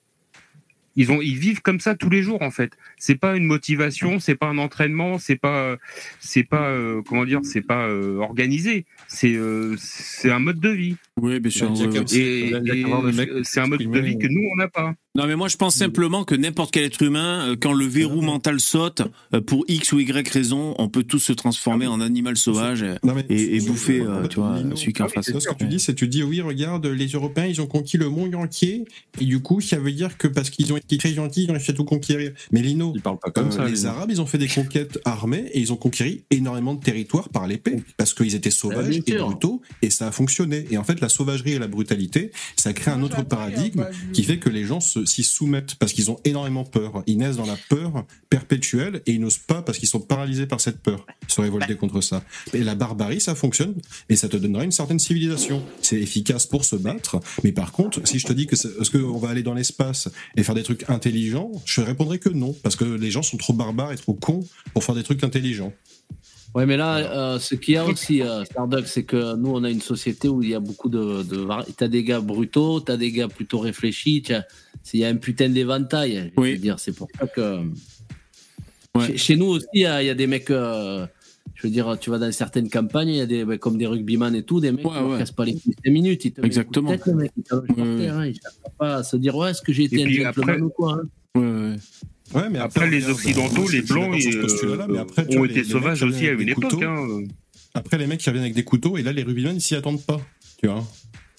Ils 0.96 1.12
ont, 1.12 1.20
ils 1.20 1.38
vivent 1.38 1.62
comme 1.62 1.80
ça 1.80 1.94
tous 1.94 2.10
les 2.10 2.22
jours 2.22 2.42
en 2.42 2.50
fait. 2.50 2.76
C'est 3.00 3.16
pas 3.16 3.36
une 3.36 3.46
motivation, 3.46 4.20
c'est 4.20 4.34
pas 4.36 4.46
un 4.46 4.58
entraînement, 4.58 5.18
c'est 5.18 5.36
pas, 5.36 5.76
c'est 6.20 6.44
pas, 6.44 6.68
euh, 6.70 7.00
comment 7.06 7.24
dire, 7.24 7.40
c'est 7.42 7.62
pas 7.62 7.88
euh, 7.88 8.18
organisé. 8.18 8.84
C'est, 9.08 9.34
euh, 9.34 9.74
c'est 9.78 10.30
un 10.30 10.38
mode 10.38 10.60
de 10.60 10.68
vie. 10.68 10.94
Oui, 11.20 11.40
bien 11.40 11.50
sûr. 11.50 11.72
Et, 12.14 12.50
et- 12.50 12.84
c'est 13.42 13.60
un 13.60 13.66
mode 13.66 13.80
de 13.80 13.98
vie 14.00 14.18
que 14.18 14.26
nous 14.28 14.42
on 14.52 14.56
n'a 14.56 14.68
pas. 14.68 14.94
Non, 15.16 15.26
mais 15.26 15.34
moi 15.34 15.48
je 15.48 15.56
pense 15.56 15.74
simplement 15.74 16.22
que 16.24 16.36
n'importe 16.36 16.72
quel 16.72 16.84
être 16.84 17.02
humain, 17.02 17.56
quand 17.60 17.72
le 17.72 17.84
verrou 17.84 18.20
mental 18.22 18.60
saute, 18.60 19.02
pour 19.46 19.64
X 19.66 19.92
ou 19.92 19.98
Y 19.98 20.28
raison, 20.28 20.74
on 20.78 20.88
peut 20.88 21.02
tous 21.02 21.18
se 21.18 21.32
transformer 21.32 21.86
en 21.88 22.00
animal 22.00 22.36
sauvage 22.36 22.82
et, 22.82 22.94
Non, 23.02 23.14
mais- 23.14 23.24
et, 23.28 23.56
et 23.56 23.60
bouffer, 23.60 24.00
euh, 24.02 24.26
tu 24.28 24.36
vois, 24.38 24.56
celui 24.76 24.92
qui 24.92 25.02
en 25.02 25.08
face. 25.08 25.26
Ce 25.26 25.48
que 25.48 25.54
tu 25.58 25.66
dis, 25.66 25.80
c'est 25.80 25.94
tu 25.94 26.06
dis 26.06 26.22
oui, 26.22 26.40
regarde, 26.42 26.86
les 26.86 27.08
Européens, 27.08 27.46
ils 27.46 27.60
ont 27.60 27.66
conquis 27.66 27.96
le 27.98 28.08
monde 28.08 28.34
entier, 28.36 28.84
et 29.20 29.24
du 29.24 29.40
coup, 29.40 29.60
ça 29.60 29.78
veut 29.78 29.90
dire 29.92 30.16
que 30.16 30.28
parce 30.28 30.48
qu'ils 30.50 30.72
ont 30.72 30.76
été 30.76 30.96
très 30.96 31.12
gentils, 31.12 31.44
ils 31.44 31.50
ont 31.50 31.54
réussi 31.54 31.72
à 31.72 31.74
tout 31.74 31.84
conquérir. 31.84 32.32
Mais 32.52 32.62
Lino, 32.62 32.89
Il 32.94 33.02
parle 33.02 33.18
pas 33.18 33.30
comme 33.30 33.48
euh, 33.48 33.50
ça. 33.50 33.64
les. 33.66 33.86
Arabes, 33.86 34.10
ils 34.10 34.20
ont 34.20 34.26
fait 34.26 34.38
des 34.38 34.48
conquêtes 34.48 34.98
armées 35.04 35.50
et 35.52 35.60
ils 35.60 35.72
ont 35.72 35.76
conquéri 35.76 36.24
énormément 36.30 36.74
de 36.74 36.80
territoires 36.82 37.28
par 37.28 37.46
l'épée 37.46 37.82
parce 37.96 38.14
qu'ils 38.14 38.34
étaient 38.34 38.50
sauvages 38.50 39.00
bien 39.02 39.16
et 39.16 39.18
brutaux 39.18 39.62
et 39.82 39.90
ça 39.90 40.08
a 40.08 40.12
fonctionné. 40.12 40.66
Et 40.70 40.78
en 40.78 40.84
fait, 40.84 41.00
la 41.00 41.08
sauvagerie 41.08 41.52
et 41.52 41.58
la 41.58 41.66
brutalité, 41.68 42.30
ça 42.56 42.72
crée 42.72 42.90
un 42.90 43.02
autre 43.02 43.22
paradigme 43.24 43.86
qui 44.12 44.22
fait 44.22 44.38
que 44.38 44.48
les 44.48 44.64
gens 44.64 44.80
se- 44.80 45.04
s'y 45.06 45.22
soumettent 45.22 45.74
parce 45.76 45.92
qu'ils 45.92 46.10
ont 46.10 46.18
énormément 46.24 46.64
peur. 46.64 47.02
Ils 47.06 47.18
naissent 47.18 47.36
dans 47.36 47.46
la 47.46 47.56
peur 47.68 48.04
perpétuelle 48.28 49.02
et 49.06 49.12
ils 49.12 49.20
n'osent 49.20 49.38
pas 49.38 49.62
parce 49.62 49.78
qu'ils 49.78 49.88
sont 49.88 50.00
paralysés 50.00 50.46
par 50.46 50.60
cette 50.60 50.80
peur. 50.80 51.06
Ils 51.28 51.32
sont 51.32 51.42
révoltés 51.42 51.76
contre 51.76 52.00
ça. 52.00 52.22
Et 52.54 52.62
la 52.62 52.74
barbarie, 52.74 53.20
ça 53.20 53.34
fonctionne 53.34 53.74
et 54.08 54.16
ça 54.16 54.28
te 54.28 54.36
donnera 54.36 54.64
une 54.64 54.72
certaine 54.72 54.98
civilisation. 54.98 55.62
C'est 55.82 56.00
efficace 56.00 56.46
pour 56.46 56.64
se 56.64 56.76
battre, 56.76 57.20
mais 57.44 57.52
par 57.52 57.72
contre, 57.72 58.00
si 58.06 58.18
je 58.18 58.26
te 58.26 58.32
dis 58.32 58.46
que 58.46 58.54
est-ce 58.54 58.90
qu'on 58.90 59.18
va 59.18 59.28
aller 59.30 59.42
dans 59.42 59.54
l'espace 59.54 60.08
et 60.36 60.42
faire 60.42 60.54
des 60.54 60.62
trucs 60.62 60.88
intelligents, 60.88 61.50
je 61.64 61.80
répondrai 61.80 62.18
que 62.18 62.28
non, 62.28 62.54
parce 62.62 62.76
que 62.76 62.79
les 62.84 63.10
gens 63.10 63.22
sont 63.22 63.36
trop 63.36 63.52
barbares 63.52 63.92
et 63.92 63.96
trop 63.96 64.14
cons 64.14 64.40
pour 64.72 64.84
faire 64.84 64.94
des 64.94 65.02
trucs 65.02 65.22
intelligents. 65.24 65.72
Ouais, 66.54 66.66
mais 66.66 66.76
là, 66.76 66.96
euh, 66.96 67.38
ce 67.38 67.54
qu'il 67.54 67.74
y 67.74 67.76
a 67.76 67.84
aussi, 67.86 68.22
euh, 68.22 68.44
Starduck, 68.44 68.86
c'est 68.88 69.04
que 69.04 69.36
nous, 69.36 69.50
on 69.50 69.62
a 69.62 69.70
une 69.70 69.80
société 69.80 70.28
où 70.28 70.42
il 70.42 70.48
y 70.50 70.54
a 70.54 70.58
beaucoup 70.60 70.88
de. 70.88 71.22
de 71.22 71.46
T'as 71.76 71.86
des 71.86 72.02
gars 72.02 72.20
brutaux, 72.20 72.80
t'as 72.80 72.96
des 72.96 73.12
gars 73.12 73.28
plutôt 73.28 73.58
réfléchis. 73.60 74.22
Il 74.92 74.98
y 75.00 75.04
a 75.04 75.08
un 75.08 75.14
putain 75.16 75.48
d'éventail. 75.48 76.32
Je 76.36 76.42
veux 76.42 76.56
dire, 76.56 76.80
c'est 76.80 76.92
pour 76.94 77.06
ça 77.18 77.26
que. 77.28 77.60
Chez, 79.06 79.16
chez 79.16 79.36
nous 79.36 79.46
aussi, 79.46 79.66
il 79.74 79.82
y, 79.82 79.86
a 79.86 80.02
il 80.02 80.06
y 80.06 80.10
a 80.10 80.14
des 80.14 80.26
mecs. 80.26 80.50
euh, 80.50 81.06
je 81.54 81.66
veux 81.66 81.72
dire, 81.72 81.96
tu 82.00 82.10
vas 82.10 82.18
dans 82.18 82.32
certaines 82.32 82.68
campagnes, 82.68 83.10
il 83.10 83.16
y 83.16 83.20
a 83.20 83.26
des, 83.26 83.44
ben, 83.44 83.56
comme 83.58 83.76
des 83.78 83.86
rugbyman 83.86 84.34
et 84.34 84.42
tout, 84.42 84.60
des 84.60 84.72
mecs 84.72 84.82
qui 84.84 84.90
ne 84.90 85.12
ouais. 85.12 85.18
cassent 85.18 85.30
pas 85.30 85.44
les 85.44 85.52
couilles 85.52 85.74
5 85.84 85.92
minutes. 85.92 86.24
Ils 86.24 86.32
te 86.32 86.44
Exactement. 86.44 86.92
ils 86.92 88.08
hein, 88.08 88.26
ils 88.26 88.34
cherchent 88.34 88.74
pas 88.78 88.96
à 88.96 89.02
se 89.04 89.16
dire, 89.16 89.36
ouais, 89.36 89.50
est-ce 89.50 89.62
que 89.62 89.72
j'ai 89.72 89.84
été 89.84 90.00
Et 90.00 90.02
un 90.02 90.06
puis 90.06 90.16
gentleman 90.24 90.48
après- 90.50 90.60
ou 90.62 90.70
quoi 90.70 91.00
hein. 91.36 91.76
Ouais, 92.32 92.40
ouais. 92.40 92.42
Ouais, 92.42 92.48
mais 92.50 92.58
Après, 92.58 92.88
les 92.88 93.08
Occidentaux, 93.08 93.68
les 93.68 93.82
Blancs, 93.82 94.14
ils, 94.18 94.36
euh, 94.36 95.38
ont 95.38 95.44
été 95.44 95.64
sauvages 95.64 96.02
aussi 96.02 96.26
à 96.28 96.32
une 96.32 96.48
époque. 96.48 96.82
hein. 96.82 97.22
Après, 97.74 97.98
les 97.98 98.06
mecs 98.06 98.20
qui 98.20 98.28
reviennent 98.28 98.44
avec 98.44 98.54
des 98.54 98.64
couteaux, 98.64 98.96
et 98.96 99.02
là, 99.02 99.12
les 99.12 99.22
rugbymen, 99.22 99.56
ils 99.56 99.60
s'y 99.60 99.74
attendent 99.76 100.04
pas. 100.04 100.20
Tu 100.60 100.66
vois 100.66 100.84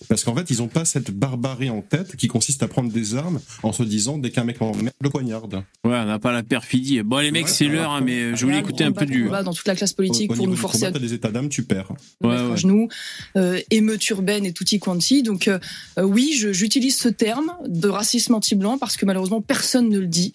Parce 0.07 0.23
qu'en 0.23 0.33
fait, 0.33 0.49
ils 0.49 0.61
ont 0.61 0.67
pas 0.67 0.85
cette 0.85 1.11
barbarie 1.11 1.69
en 1.69 1.81
tête 1.81 2.15
qui 2.15 2.27
consiste 2.27 2.63
à 2.63 2.67
prendre 2.69 2.89
des 2.91 3.15
armes 3.15 3.39
en 3.63 3.73
se 3.73 3.83
disant, 3.83 4.17
dès 4.17 4.31
qu'un 4.31 4.45
mec 4.45 4.61
en 4.61 4.73
met, 4.73 4.91
le 5.01 5.09
poignarde. 5.09 5.55
Ouais, 5.55 5.63
on 5.95 6.05
n'a 6.05 6.19
pas 6.19 6.31
la 6.31 6.41
perfidie. 6.41 7.01
Bon, 7.03 7.17
les 7.17 7.31
mecs, 7.31 7.49
c'est 7.49 7.67
l'heure, 7.67 7.91
hein, 7.91 8.01
mais 8.01 8.35
je 8.35 8.45
voulais 8.45 8.59
écouter 8.59 8.85
un 8.85 8.93
peu 8.93 9.05
du. 9.05 9.27
dans 9.29 9.53
toute 9.53 9.67
la 9.67 9.75
classe 9.75 9.93
politique 9.93 10.31
Au 10.31 10.35
pour 10.35 10.47
nous 10.47 10.55
forcer 10.55 10.85
combat, 10.87 10.97
à 10.97 10.99
des 10.99 11.13
états 11.13 11.31
d'âme, 11.31 11.49
tu 11.49 11.63
perds. 11.63 11.91
nous 12.21 12.29
mettre 12.29 12.51
à 12.51 12.55
genoux, 12.55 12.87
euh, 13.35 13.59
émeute 13.69 14.07
urbaine 14.09 14.45
et 14.45 14.53
tutti 14.53 14.79
quanti. 14.79 15.21
Donc 15.21 15.47
euh, 15.47 15.59
euh, 15.99 16.03
oui, 16.03 16.31
j'utilise 16.33 16.97
ce 16.97 17.09
terme 17.09 17.51
de 17.67 17.89
racisme 17.89 18.33
anti-blanc 18.33 18.77
parce 18.77 18.95
que 18.97 19.05
malheureusement 19.05 19.41
personne 19.41 19.89
ne 19.89 19.99
le 19.99 20.07
dit. 20.07 20.33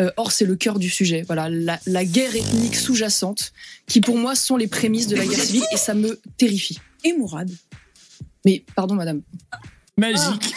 Euh, 0.00 0.12
or, 0.16 0.30
c'est 0.30 0.44
le 0.44 0.54
cœur 0.54 0.78
du 0.78 0.88
sujet. 0.88 1.24
Voilà, 1.26 1.48
la, 1.48 1.80
la 1.86 2.04
guerre 2.04 2.36
ethnique 2.36 2.76
sous-jacente, 2.76 3.52
qui 3.86 4.00
pour 4.00 4.16
moi 4.16 4.36
sont 4.36 4.56
les 4.56 4.68
prémices 4.68 5.08
de 5.08 5.16
la 5.16 5.26
guerre 5.26 5.40
civile, 5.40 5.64
et 5.72 5.76
ça 5.76 5.94
me 5.94 6.20
terrifie. 6.36 6.78
Et 7.04 7.12
Mourad 7.14 7.50
Mais 8.44 8.64
pardon, 8.76 8.94
madame. 8.94 9.22
Magique. 9.96 10.54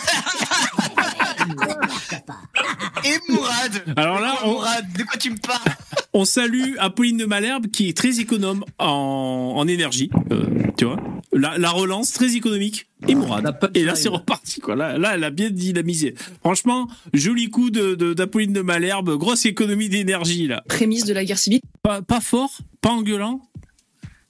Et 3.05 3.31
Mourad 3.31 3.83
Alors 3.95 4.19
là, 4.19 4.35
on- 4.43 4.51
Mourad, 4.51 4.85
de 4.97 5.03
quoi 5.03 5.17
tu 5.19 5.31
me 5.31 5.37
parles 5.37 5.75
On 6.13 6.25
salue 6.25 6.73
Apolline 6.79 7.17
de 7.17 7.25
Malherbe 7.25 7.67
qui 7.67 7.87
est 7.89 7.95
très 7.97 8.19
économe 8.19 8.65
en, 8.79 9.53
en 9.55 9.67
énergie. 9.67 10.09
euh, 10.31 10.45
tu 10.77 10.85
vois 10.85 10.97
la, 11.33 11.57
la 11.57 11.69
relance 11.69 12.11
très 12.11 12.35
économique. 12.35 12.87
Et 13.07 13.15
Mourad. 13.15 13.57
Et 13.73 13.83
là, 13.85 13.95
c'est 13.95 14.09
reparti. 14.09 14.59
Quoi. 14.59 14.75
Là, 14.75 14.97
là, 14.97 15.13
elle 15.15 15.23
a 15.23 15.29
bien 15.29 15.49
dynamisé. 15.49 16.13
Franchement, 16.41 16.89
joli 17.13 17.49
coup 17.49 17.69
de 17.69 17.95
de- 17.95 18.13
d'Apolline 18.13 18.51
de, 18.51 18.61
Malherbe. 18.61 19.17
Grosse 19.17 19.45
économie 19.45 19.87
d'énergie, 19.87 20.47
là. 20.47 20.61
Prémisse 20.67 21.05
de 21.05 21.13
la 21.13 21.23
guerre 21.23 21.37
civile. 21.39 21.61
Pas, 21.83 22.01
pas 22.01 22.19
fort, 22.19 22.51
pas 22.81 22.89
engueulant. 22.89 23.41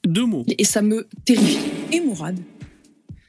Deux 0.06 0.26
mots. 0.26 0.45
Et 0.60 0.64
ça 0.64 0.84
me 0.84 1.07
terrifie. 1.26 1.57
Et 1.91 2.02
Mourad 2.02 2.38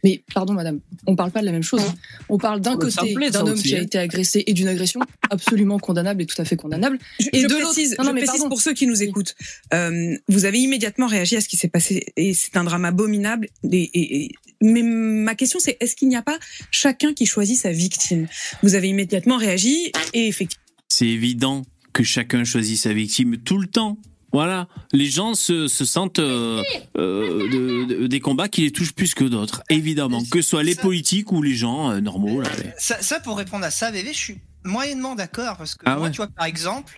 Mais 0.05 0.25
pardon, 0.35 0.53
madame, 0.53 0.81
on 1.07 1.15
parle 1.15 1.31
pas 1.31 1.41
de 1.41 1.47
la 1.47 1.53
même 1.53 1.63
chose. 1.63 1.83
On 2.29 2.37
parle 2.39 2.61
d'un 2.61 2.77
côté 2.77 3.15
d'un 3.31 3.41
homme 3.41 3.53
aussi, 3.53 3.63
qui 3.63 3.75
a 3.77 3.79
hein. 3.79 3.83
été 3.83 3.99
agressé 3.99 4.43
et 4.47 4.53
d'une 4.53 4.67
agression 4.69 5.01
absolument 5.31 5.79
condamnable 5.79 6.23
et 6.23 6.27
tout 6.27 6.41
à 6.41 6.45
fait 6.45 6.57
condamnable. 6.57 6.99
Je, 7.21 7.29
et 7.33 7.41
je 7.43 7.47
de 7.47 7.55
l'autre, 7.55 7.73
précise, 7.73 7.95
non, 7.99 8.05
non, 8.05 8.11
je 8.11 8.15
mais 8.15 8.21
précise 8.23 8.41
pardon. 8.41 8.49
pour 8.49 8.61
ceux 8.61 8.75
qui 8.75 8.87
nous 8.87 9.03
écoutent. 9.03 9.37
Euh, 9.73 10.17
vous 10.29 10.45
avez 10.45 10.59
immédiatement 10.59 11.07
réagi 11.07 11.37
à 11.37 11.41
ce 11.41 11.49
qui 11.49 11.57
s'est 11.57 11.69
passé 11.69 12.07
et 12.17 12.35
c'est 12.35 12.57
un 12.57 12.65
drame 12.65 12.85
abominable. 12.85 13.49
Et, 13.71 13.77
et- 13.83 14.25
et- 14.25 14.31
mais 14.61 14.83
ma 14.83 15.35
question 15.35 15.59
c'est 15.61 15.77
est-ce 15.81 15.95
qu'il 15.97 16.09
n'y 16.09 16.17
a 16.17 16.23
pas 16.23 16.39
chacun 16.71 17.13
qui 17.15 17.27
choisit 17.27 17.57
sa 17.59 17.71
victime? 17.71 18.27
Vous 18.63 18.75
avez 18.75 18.89
immédiatement 18.89 19.37
réagi 19.37 19.93
et 20.15 20.27
effectivement. 20.27 20.63
C'est 20.89 21.07
évident 21.09 21.63
que 21.93 22.03
chacun 22.03 22.45
choisit 22.45 22.79
sa 22.79 22.93
victime 22.93 23.37
tout 23.39 23.59
le 23.59 23.67
temps. 23.67 23.99
Voilà, 24.33 24.67
les 24.93 25.07
gens 25.07 25.35
se, 25.35 25.69
se 25.69 25.85
sentent 25.85 26.19
euh, 26.19 26.63
euh, 26.97 27.49
de- 27.51 27.85
de- 27.85 28.07
des 28.07 28.21
combats 28.21 28.49
qui 28.49 28.63
les 28.63 28.71
touchent 28.73 28.95
plus 28.95 29.15
que 29.15 29.25
d'autres, 29.25 29.63
évidemment, 29.69 30.23
que 30.31 30.41
ce 30.41 30.49
soit 30.51 30.63
les 30.63 30.75
politiques 30.75 31.33
ou 31.33 31.43
les 31.43 31.55
gens 31.55 31.91
euh, 31.91 32.01
normaux. 32.01 32.41
Là, 32.41 32.49
ça, 32.79 33.01
ça, 33.03 33.21
pour 33.21 33.37
répondre 33.37 33.65
à 33.65 33.71
ça, 33.71 33.91
bébé, 33.91 34.11
je 34.13 34.19
suis 34.19 34.39
moyennement 34.65 35.15
d'accord 35.15 35.57
parce 35.59 35.75
que 35.75 35.83
Ah 35.87 35.97
moi, 35.97 36.05
ouais. 36.07 36.11
tu 36.11 36.17
vois, 36.17 36.29
par 36.29 36.47
exemple, 36.47 36.97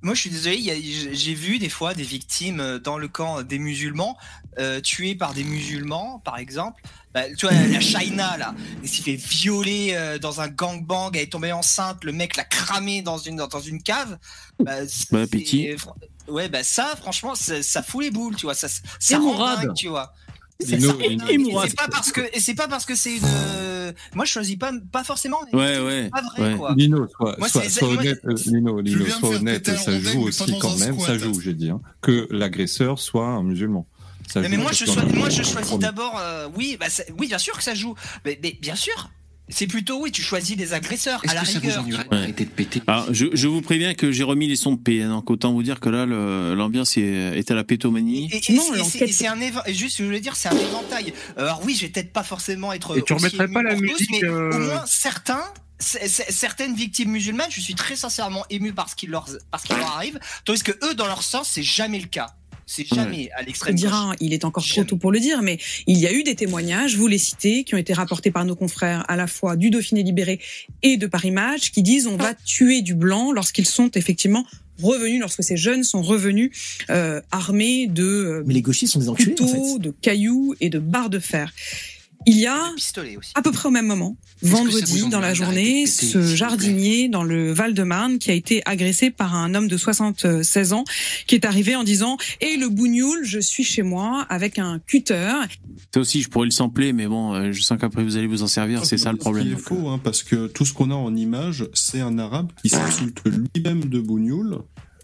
moi, 0.00 0.14
je 0.14 0.20
suis 0.22 0.30
désolé, 0.30 0.58
j'ai 1.12 1.34
vu 1.34 1.58
des 1.58 1.68
fois 1.68 1.94
des 1.94 2.02
victimes 2.02 2.78
dans 2.82 2.96
le 2.98 3.06
camp 3.08 3.42
des 3.42 3.58
musulmans 3.58 4.16
tuées 4.82 5.14
par 5.14 5.34
des 5.34 5.44
musulmans, 5.44 6.20
par 6.24 6.38
exemple. 6.38 6.82
Bah, 7.14 7.22
tu 7.36 7.46
vois, 7.46 7.54
la 7.54 7.80
China 7.80 8.36
là, 8.38 8.54
elle 8.82 8.88
s'est 8.88 9.02
fait 9.02 9.16
violer 9.16 9.90
euh, 9.94 10.18
dans 10.18 10.40
un 10.40 10.48
gangbang, 10.48 11.10
elle 11.14 11.22
est 11.22 11.26
tombée 11.32 11.52
enceinte, 11.52 12.04
le 12.04 12.12
mec 12.12 12.36
l'a 12.36 12.44
cramé 12.44 13.02
dans 13.02 13.18
une 13.18 13.36
dans 13.36 13.60
une 13.60 13.82
cave. 13.82 14.18
Bah, 14.64 14.72
appétit. 15.12 15.68
c'est- 15.76 16.30
Ouais, 16.30 16.48
bah 16.48 16.62
ça, 16.62 16.94
franchement, 17.00 17.34
ça, 17.34 17.62
ça 17.64 17.82
fout 17.82 18.02
les 18.04 18.10
boules, 18.12 18.36
tu 18.36 18.46
vois, 18.46 18.54
ça, 18.54 18.68
ça 19.00 19.18
rend 19.18 19.36
dingue, 19.56 19.74
tu 19.74 19.88
vois. 19.88 20.12
C'est 20.64 20.78
pas 21.76 21.88
parce 21.90 22.12
que 22.12 22.20
et 22.32 22.38
c'est 22.40 22.54
pas 22.54 22.68
parce 22.68 22.84
que 22.86 22.94
c'est 22.94 23.16
une 23.16 23.24
euh, 23.24 23.92
moi 24.14 24.24
je 24.24 24.30
choisis 24.30 24.54
pas 24.56 24.70
pas 24.92 25.02
forcément 25.02 25.40
Ouais, 25.52 25.80
ouais, 25.80 26.08
pas 26.10 26.22
vrai 26.22 26.52
ouais. 26.52 26.56
quoi 26.56 26.74
Lino, 26.76 27.08
sois, 27.08 27.34
Moi, 27.38 27.48
sois- 27.48 27.68
sois 27.68 27.88
honnête, 27.88 28.20
euh, 28.24 28.34
Lino, 28.46 28.80
Lino, 28.80 29.04
sois 29.06 29.30
honnête, 29.36 29.66
ça 29.76 29.98
joue 29.98 30.22
aussi 30.28 30.56
quand 30.60 30.76
même, 30.76 30.96
ça 31.00 31.06
squat. 31.06 31.18
joue, 31.18 31.40
j'ai 31.40 31.54
dit, 31.54 31.70
hein, 31.70 31.80
que 32.00 32.28
l'agresseur 32.30 32.98
soit 33.00 33.26
un 33.26 33.42
musulman. 33.42 33.86
Ça 34.28 34.40
mais, 34.40 34.56
moi 34.56 34.72
je 34.72 34.84
choisis 34.84 35.14
moi 35.14 35.28
je 35.30 35.42
choisis 35.42 35.68
Premier. 35.70 35.82
d'abord 35.82 36.18
euh, 36.18 36.48
oui 36.56 36.76
bah 36.78 36.86
oui 37.18 37.28
bien 37.28 37.38
sûr 37.38 37.56
que 37.56 37.62
ça 37.62 37.74
joue 37.74 37.94
mais, 38.24 38.38
mais 38.42 38.56
bien 38.60 38.76
sûr 38.76 39.10
c'est 39.48 39.66
plutôt 39.66 40.00
oui 40.00 40.12
tu 40.12 40.22
choisis 40.22 40.56
des 40.56 40.72
agresseurs 40.72 41.20
à 41.28 41.34
la 41.34 41.42
rigueur 41.42 41.84
vois. 41.84 42.04
Ouais. 42.10 42.34
Alors, 42.86 43.12
je, 43.12 43.26
je 43.34 43.48
vous 43.48 43.60
préviens 43.60 43.92
que 43.92 44.10
j'ai 44.10 44.22
remis 44.22 44.46
les 44.46 44.56
sons 44.56 44.72
de 44.72 44.78
paix, 44.78 45.02
hein, 45.02 45.10
donc 45.10 45.28
autant 45.30 45.52
vous 45.52 45.62
dire 45.62 45.78
que 45.80 45.90
là, 45.90 46.06
l'ambiance 46.06 46.96
est, 46.96 47.02
est 47.02 47.50
à 47.50 47.54
la 47.54 47.64
pétomanie. 47.64 48.30
et, 48.32 48.36
et- 48.36 48.38
et 48.38 49.12
c'est- 49.12 49.26
un 49.26 49.40
juste 49.68 49.92
ce 49.94 49.98
que 49.98 50.04
je 50.04 50.08
voulais 50.08 50.20
dire 50.20 50.36
c'est 50.36 50.48
un 50.48 50.56
éventail 50.56 51.12
Euh, 51.36 51.42
alors 51.42 51.60
oui 51.64 51.74
je 51.74 51.82
vais 51.82 51.88
peut-être 51.88 52.12
pas 52.12 52.22
forcément 52.22 52.72
être 52.72 52.96
Et 52.96 53.02
tu 53.02 53.12
remettrais 53.12 53.48
pas 53.48 53.62
la 53.62 53.74
tous, 53.74 53.80
musique, 53.82 54.10
mais 54.12 54.24
euh, 54.24 54.50
au 54.52 54.58
moins 54.58 54.84
certains 54.86 55.42
c- 55.78 56.08
c- 56.08 56.24
certaines 56.30 56.74
victimes 56.74 57.10
musulmanes 57.10 57.50
je 57.50 57.60
suis 57.60 57.74
très 57.74 57.96
sincèrement 57.96 58.44
ému 58.48 58.72
par 58.72 58.88
ce 58.88 58.94
qui 58.94 59.06
leur 59.06 59.26
parce 59.50 59.64
qu'il 59.64 59.76
leur 59.76 59.90
arrive 59.90 60.18
tandis 60.44 60.62
que 60.62 60.72
eux 60.86 60.94
dans 60.94 61.06
leur 61.06 61.22
sens 61.22 61.48
c'est 61.52 61.64
jamais 61.64 61.98
le 61.98 62.06
cas 62.06 62.28
c'est 62.74 62.86
jamais 62.86 63.30
à 63.36 63.42
On 63.42 63.44
l'extrême 63.44 63.74
gauche. 63.74 63.80
dira, 63.80 64.14
il 64.20 64.32
est 64.32 64.44
encore 64.44 64.66
trop 64.66 64.84
tôt 64.84 64.96
pour 64.96 65.12
le 65.12 65.20
dire, 65.20 65.42
mais 65.42 65.58
il 65.86 65.98
y 65.98 66.06
a 66.06 66.12
eu 66.12 66.22
des 66.22 66.34
témoignages, 66.34 66.96
vous 66.96 67.06
les 67.06 67.18
citez, 67.18 67.64
qui 67.64 67.74
ont 67.74 67.78
été 67.78 67.92
rapportés 67.92 68.30
par 68.30 68.44
nos 68.44 68.56
confrères 68.56 69.04
à 69.08 69.16
la 69.16 69.26
fois 69.26 69.56
du 69.56 69.70
Dauphiné 69.70 70.02
libéré 70.02 70.40
et 70.82 70.96
de 70.96 71.06
Paris 71.06 71.30
Match, 71.32 71.70
qui 71.70 71.82
disent 71.82 72.06
on 72.06 72.16
va 72.16 72.34
tuer 72.34 72.80
du 72.82 72.94
blanc 72.94 73.30
lorsqu'ils 73.32 73.66
sont 73.66 73.90
effectivement 73.94 74.46
revenus, 74.82 75.20
lorsque 75.20 75.42
ces 75.42 75.56
jeunes 75.56 75.84
sont 75.84 76.02
revenus 76.02 76.50
euh, 76.90 77.20
armés 77.30 77.86
de 77.88 78.04
euh, 78.04 78.42
Mais 78.46 78.54
les 78.54 78.62
gauchistes 78.62 78.94
sont 78.94 79.00
des 79.00 79.08
enculés, 79.10 79.32
en 79.32 79.44
couteaux, 79.44 79.74
fait. 79.74 79.78
de 79.80 79.94
cailloux 80.00 80.54
et 80.60 80.70
de 80.70 80.78
barres 80.78 81.10
de 81.10 81.18
fer. 81.18 81.52
Il 82.26 82.38
y 82.38 82.46
a 82.46 82.58
à 83.34 83.42
peu 83.42 83.52
près 83.52 83.68
au 83.68 83.72
même 83.72 83.86
moment, 83.86 84.16
vendredi 84.42 85.08
dans 85.08 85.20
la 85.20 85.34
journée, 85.34 85.86
ce 85.86 86.22
jardinier 86.22 87.08
dans 87.08 87.22
le 87.24 87.52
Val-de-Marne 87.52 88.18
qui 88.18 88.30
a 88.30 88.34
été 88.34 88.62
agressé 88.66 89.10
par 89.10 89.34
un 89.34 89.54
homme 89.54 89.68
de 89.68 89.76
76 89.76 90.72
ans 90.72 90.84
qui 91.26 91.34
est 91.34 91.44
arrivé 91.44 91.74
en 91.74 91.84
disant 91.84 92.16
"Et 92.40 92.56
le 92.56 92.68
bougnoul, 92.68 93.24
je 93.24 93.38
suis 93.38 93.64
chez 93.64 93.82
moi 93.82 94.26
avec 94.28 94.58
un 94.58 94.78
cutter." 94.78 95.32
Ça 95.94 96.00
aussi, 96.00 96.22
je 96.22 96.28
pourrais 96.28 96.46
le 96.46 96.52
sampler, 96.52 96.92
mais 96.92 97.06
bon, 97.06 97.34
euh, 97.34 97.52
je 97.52 97.62
sens 97.62 97.78
qu'après 97.78 98.02
vous 98.02 98.16
allez 98.16 98.26
vous 98.26 98.42
en 98.42 98.46
servir, 98.46 98.84
c'est 98.84 98.98
ça 98.98 99.12
le 99.12 99.18
problème. 99.18 99.46
qui 99.46 99.52
est 99.52 99.56
faux, 99.56 99.88
hein, 99.88 100.00
parce 100.02 100.22
que 100.22 100.46
tout 100.46 100.64
ce 100.64 100.72
qu'on 100.72 100.90
a 100.90 100.94
en 100.94 101.14
image, 101.16 101.66
c'est 101.74 102.00
un 102.00 102.18
arabe 102.18 102.50
qui 102.62 102.68
s'insulte 102.68 103.18
lui-même 103.24 103.86
de 103.86 104.00
Bougnoul 104.00 104.58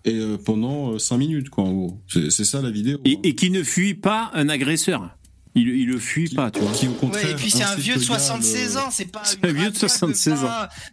et 0.05 0.15
euh, 0.15 0.37
pendant 0.43 0.99
5 0.99 1.19
minutes, 1.19 1.51
quoi, 1.51 1.65
en 1.65 1.73
gros. 1.73 2.01
C'est 2.09 2.31
c'est 2.31 2.45
ça 2.45 2.63
la 2.63 2.71
vidéo. 2.71 2.99
Et, 3.05 3.19
et 3.25 3.35
qui 3.35 3.51
ne 3.51 3.63
fuit 3.63 3.95
pas 3.95 4.31
un 4.35 4.49
agresseur. 4.49 5.11
Il, 5.61 5.69
il 5.69 5.87
le 5.89 5.99
fuit 5.99 6.29
pas, 6.29 6.51
tu 6.51 6.61
vois. 6.61 6.71
Qui, 6.73 6.87
au 6.87 6.91
Ouais, 6.91 6.97
contraire, 6.99 7.31
et 7.31 7.35
puis 7.35 7.51
c'est 7.51 7.63
un 7.63 7.75
vieux 7.75 7.95
de 7.97 8.01
le 8.01 8.07
gars 8.07 8.15
à 8.15 8.19
76 8.19 8.75
le- 8.75 8.81
ans, 8.81 8.89
c'est 8.91 9.05
pas 9.11 9.23
un 9.43 9.47
vieux 9.53 9.71
de 9.71 9.75
razzia 9.75 9.89
76 9.89 10.33
ans. 10.35 10.37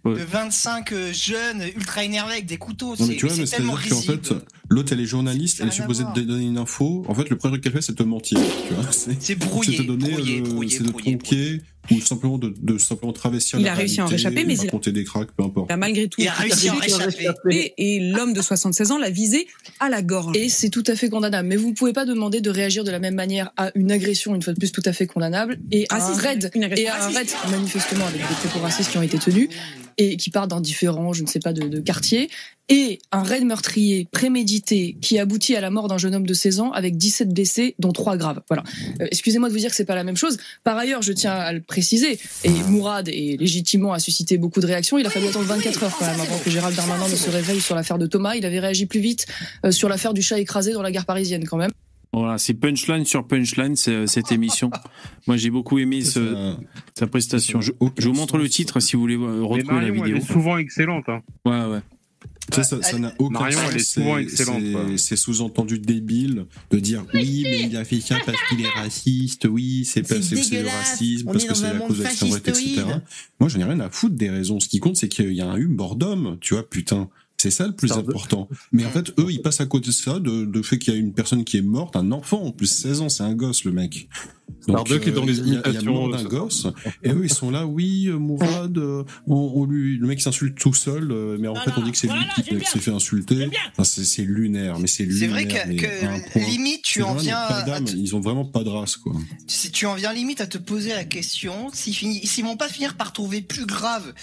20, 0.03 0.11
Ouais. 0.11 0.19
de 0.19 0.23
25 0.25 0.91
euh, 0.91 1.13
jeunes 1.13 1.63
ultra 1.75 2.03
énervés 2.03 2.33
avec 2.33 2.45
des 2.45 2.57
couteaux. 2.57 2.95
Non, 2.99 3.05
mais 3.05 3.13
c'est 3.13 3.15
tu 3.15 3.25
vois, 3.27 3.35
c'est 3.35 3.41
mais 3.41 3.47
tellement 3.47 3.77
c'est-à-dire 3.77 4.21
qu'en 4.21 4.29
fait, 4.29 4.33
l'autre, 4.69 4.93
elle 4.93 4.99
est 5.01 5.05
journaliste, 5.05 5.59
elle 5.61 5.67
est 5.67 5.71
supposée 5.71 6.03
te 6.13 6.19
donner 6.19 6.45
une 6.45 6.57
info. 6.57 7.03
En 7.07 7.13
fait, 7.15 7.29
le 7.29 7.37
premier 7.37 7.53
truc 7.53 7.63
qu'elle 7.63 7.73
fait, 7.73 7.81
c'est 7.81 7.95
te 7.95 8.03
mentir. 8.03 8.39
Tu 8.67 8.73
vois, 8.73 8.85
C'est 8.91 9.35
brouillé, 9.35 9.77
C'est 9.77 9.83
te 9.83 9.87
donner, 9.87 10.11
brouillé, 10.11 10.39
euh, 10.39 10.43
brouillé, 10.43 10.79
tronquer 10.83 11.61
ou 11.91 11.99
simplement 12.01 12.37
de, 12.37 12.53
de 12.61 12.77
simplement 12.77 13.13
travestir 13.13 13.59
Il 13.59 13.65
la 13.65 13.71
a 13.71 13.75
réussi 13.75 14.01
à 14.01 14.05
en 14.05 14.07
réchapper, 14.07 14.43
mais 14.45 14.53
il 14.53 14.59
a- 14.59 14.63
raconter 14.63 14.91
des 14.91 15.03
cracks, 15.03 15.31
peu 15.35 15.43
importe. 15.43 15.67
Il 15.69 15.73
a 15.73 15.77
malgré 15.77 16.07
tout 16.07 16.21
Il 16.21 16.27
a 16.27 16.33
réussi 16.33 16.69
à 16.69 16.73
en 16.73 16.77
réchapper. 16.77 17.73
et 17.77 17.99
l'homme 17.99 18.33
de 18.33 18.41
76 18.41 18.91
ans 18.91 18.97
l'a 18.97 19.09
visé 19.09 19.47
à 19.79 19.89
la 19.89 20.01
gorge. 20.01 20.35
Et 20.37 20.49
c'est 20.49 20.69
tout 20.69 20.83
à 20.87 20.95
fait 20.95 21.09
condamnable. 21.09 21.47
Mais 21.47 21.55
vous 21.55 21.69
ne 21.69 21.73
pouvez 21.75 21.93
pas 21.93 22.05
demander 22.05 22.41
de 22.41 22.49
réagir 22.49 22.83
de 22.83 22.91
la 22.91 22.99
même 22.99 23.15
manière 23.15 23.51
à 23.57 23.71
une 23.75 23.91
agression, 23.91 24.35
une 24.35 24.41
fois 24.41 24.53
de 24.53 24.59
plus, 24.59 24.71
tout 24.71 24.83
à 24.85 24.93
fait 24.93 25.07
condamnable, 25.07 25.59
et 25.71 25.85
à 25.89 25.95
un 25.95 25.99
Raciste. 25.99 26.21
raid, 26.21 26.51
Une 26.55 26.63
agression 26.63 26.85
et 26.87 26.89
à 26.89 27.05
un 27.05 27.09
raid, 27.09 27.27
manifestement, 27.51 28.05
avec 28.05 28.19
des 28.21 28.35
propos 28.47 28.59
racistes 28.59 28.91
qui 28.91 28.97
ont 28.97 29.01
été 29.03 29.17
tenus, 29.17 29.49
et 29.97 30.17
qui 30.17 30.29
partent 30.29 30.49
dans 30.49 30.59
différents, 30.59 31.13
je 31.13 31.21
ne 31.23 31.27
sais 31.27 31.39
pas, 31.39 31.53
de, 31.53 31.67
de 31.67 31.79
quartiers, 31.79 32.29
et 32.67 32.99
un 33.11 33.21
raid 33.23 33.45
meurtrier 33.45 34.07
prémédité 34.11 34.97
qui 34.99 35.19
aboutit 35.19 35.55
à 35.55 35.61
la 35.61 35.69
mort 35.69 35.87
d'un 35.87 35.97
jeune 35.99 36.15
homme 36.15 36.25
de 36.25 36.33
16 36.33 36.59
ans 36.59 36.71
avec 36.71 36.97
17 36.97 37.29
blessés, 37.33 37.75
dont 37.79 37.91
3 37.93 38.17
graves. 38.17 38.41
Voilà. 38.49 38.63
Euh, 39.01 39.07
Excusez-moi 39.11 39.49
de 39.49 39.53
vous 39.53 39.59
dire 39.59 39.69
que 39.69 39.75
c'est 39.75 39.85
pas 39.85 39.95
la 39.95 40.03
même 40.03 40.17
chose. 40.17 40.37
Par 40.63 40.75
ailleurs, 40.77 41.01
je 41.03 41.13
tiens 41.13 41.31
à 41.33 41.53
le 41.53 41.61
préciser, 41.75 42.17
et 42.45 42.49
Mourad 42.69 43.09
est 43.09 43.35
légitimement 43.37 43.91
a 43.91 43.99
suscité 43.99 44.37
beaucoup 44.37 44.61
de 44.61 44.65
réactions. 44.65 44.97
Il 44.97 45.05
a 45.05 45.09
fallu 45.09 45.27
attendre 45.27 45.45
24 45.45 45.83
heures 45.83 45.97
quand 45.97 46.05
même 46.05 46.21
avant 46.21 46.37
que 46.39 46.49
Gérald 46.49 46.73
Darmanin 46.75 47.09
ne 47.09 47.15
se 47.15 47.29
réveille 47.29 47.59
sur 47.59 47.75
l'affaire 47.75 47.97
de 47.97 48.07
Thomas. 48.07 48.35
Il 48.35 48.45
avait 48.45 48.59
réagi 48.61 48.85
plus 48.85 49.01
vite 49.01 49.25
euh, 49.65 49.71
sur 49.71 49.89
l'affaire 49.89 50.13
du 50.13 50.21
chat 50.21 50.39
écrasé 50.39 50.71
dans 50.71 50.81
la 50.81 50.91
gare 50.91 51.05
parisienne 51.05 51.45
quand 51.45 51.57
même. 51.57 51.71
Voilà, 52.13 52.37
c'est 52.37 52.53
punchline 52.53 53.03
sur 53.03 53.27
punchline 53.27 53.75
c'est- 53.75 54.07
cette 54.07 54.31
émission. 54.31 54.71
Moi, 55.27 55.35
j'ai 55.35 55.49
beaucoup 55.49 55.79
aimé 55.79 56.01
ce, 56.01 56.55
sa 56.97 57.07
prestation. 57.07 57.59
Je, 57.59 57.73
je 57.97 58.07
vous 58.07 58.13
montre 58.15 58.37
le 58.37 58.47
titre 58.47 58.79
si 58.79 58.95
vous 58.95 59.01
voulez 59.01 59.15
euh, 59.17 59.41
retrouver 59.43 59.63
la 59.63 59.73
Marion, 59.73 60.05
elle 60.05 60.13
vidéo. 60.13 60.17
est 60.17 60.31
souvent 60.33 60.57
excellente. 60.57 61.03
Hein. 61.09 61.19
Ouais, 61.43 61.65
ouais. 61.65 61.79
Tu 62.51 62.57
sais, 62.57 62.63
ça 62.63 62.81
ça 62.81 62.99
n'a 62.99 63.13
aucun 63.17 63.39
Marion, 63.39 63.57
sens. 63.59 63.69
elle 63.71 63.75
est 63.77 63.83
souvent 63.83 64.15
c'est- 64.17 64.23
excellente, 64.23 64.97
c'est- 64.99 65.15
sous-entendu 65.15 65.79
débile 65.79 66.45
de 66.71 66.79
dire 66.79 67.03
oui, 67.13 67.41
mais 67.43 67.61
il 67.63 67.75
a 67.77 67.83
fait 67.85 67.99
ça 68.01 68.17
parce 68.25 68.37
qu'il 68.49 68.61
est 68.61 68.69
raciste, 68.69 69.47
oui, 69.49 69.83
c'est 69.85 70.01
pas- 70.03 70.21
C'est 70.21 70.35
c'est 70.35 70.61
le 70.61 70.67
racisme, 70.69 71.27
on 71.29 71.31
parce 71.31 71.45
que 71.45 71.53
c'est 71.55 71.73
la 71.73 71.79
cause 71.79 71.97
de 71.97 72.03
l'extrême 72.03 72.29
droite, 72.29 72.47
etc. 72.49 72.83
Moi, 73.39 73.49
j'en 73.49 73.59
ai 73.59 73.63
rien 73.63 73.79
à 73.79 73.89
foutre 73.89 74.15
des 74.15 74.29
raisons. 74.29 74.59
Ce 74.59 74.67
qui 74.67 74.79
compte, 74.79 74.95
c'est 74.97 75.07
qu'il 75.09 75.33
y 75.33 75.41
a 75.41 75.47
un 75.49 75.55
humour 75.55 75.95
d'homme, 75.95 76.37
tu 76.41 76.53
vois, 76.53 76.69
putain. 76.69 77.09
C'est 77.37 77.51
ça 77.51 77.67
le 77.67 77.73
plus 77.75 77.91
important. 77.91 78.47
Mais 78.71 78.85
en 78.85 78.89
fait, 78.91 79.11
eux, 79.19 79.27
ils 79.29 79.41
passent 79.41 79.59
à 79.61 79.65
côté 79.65 79.87
de 79.87 79.91
ça, 79.91 80.19
de, 80.19 80.45
de 80.45 80.61
fait 80.61 80.79
qu'il 80.79 80.93
y 80.93 80.95
a 80.95 80.99
une 80.99 81.13
personne 81.13 81.43
qui 81.43 81.57
est 81.57 81.61
morte, 81.61 81.95
un 81.95 82.11
enfant, 82.11 82.41
en 82.43 82.51
plus 82.51 82.67
16 82.67 83.01
ans, 83.01 83.09
c'est 83.09 83.23
un 83.23 83.33
gosse, 83.35 83.65
le 83.65 83.71
mec. 83.71 84.07
Starbuck 84.61 85.07
est 85.07 85.11
dans 85.11 85.25
les 85.25 85.37
il 85.39 85.53
y 85.53 85.57
a- 85.57 85.61
il 85.67 85.73
y 85.73 85.77
a 85.77 85.81
imitations, 85.81 86.07
d'un 86.09 86.17
ça. 86.17 86.23
gosse, 86.23 86.67
et 87.03 87.09
eux, 87.11 87.21
ils 87.23 87.33
sont 87.33 87.51
là, 87.51 87.67
oui, 87.67 88.07
euh, 88.07 88.17
Mourad, 88.17 88.75
euh, 88.77 89.03
on, 89.27 89.35
on 89.55 89.65
lui, 89.65 89.97
le 89.97 90.07
mec 90.07 90.19
s'insulte 90.21 90.57
tout 90.57 90.73
seul, 90.73 91.11
euh, 91.11 91.37
mais 91.39 91.47
en 91.47 91.53
fait, 91.55 91.71
on 91.77 91.81
dit 91.83 91.91
que 91.91 91.97
c'est 91.97 92.07
lui 92.07 92.13
qui, 92.35 92.65
s'est 92.65 92.79
fait 92.79 92.91
insulter. 92.91 93.49
Enfin, 93.77 93.83
c'est 93.83 94.23
lunaire, 94.23 94.79
mais 94.79 94.87
c'est 94.87 95.03
lunaire. 95.03 95.19
C'est 95.19 95.27
vrai 95.27 95.45
que, 95.45 96.39
limite 96.39 96.81
tu 96.83 97.03
en 97.03 97.13
viens 97.15 97.35
pas 97.47 97.57
à 97.59 97.61
d'âme, 97.63 97.85
te- 97.85 97.95
Ils 97.95 98.15
ont 98.15 98.21
vraiment 98.21 98.45
pas 98.45 98.63
de 98.63 98.69
race, 98.69 98.97
quoi. 98.97 99.13
si 99.47 99.69
tu 99.71 99.85
en 99.85 99.93
viens 99.95 100.13
limite 100.13 100.41
à 100.41 100.47
te 100.47 100.57
poser 100.57 100.89
la 100.93 101.03
question 101.03 101.69
s'ils 101.73 102.43
vont 102.43 102.57
pas 102.57 102.69
finir 102.69 102.95
par 102.95 103.13
trouver 103.13 103.41
plus 103.41 103.65
grave 103.67 104.13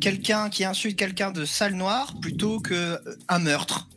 quelqu'un 0.00 0.50
qui 0.50 0.64
insulte 0.64 0.96
quelqu'un 0.96 1.30
de 1.32 1.44
sale 1.44 1.74
noir 1.74 2.14
plutôt 2.20 2.60
que 2.60 2.74
euh, 2.74 2.96
un 3.28 3.38
meurtre. 3.40 3.88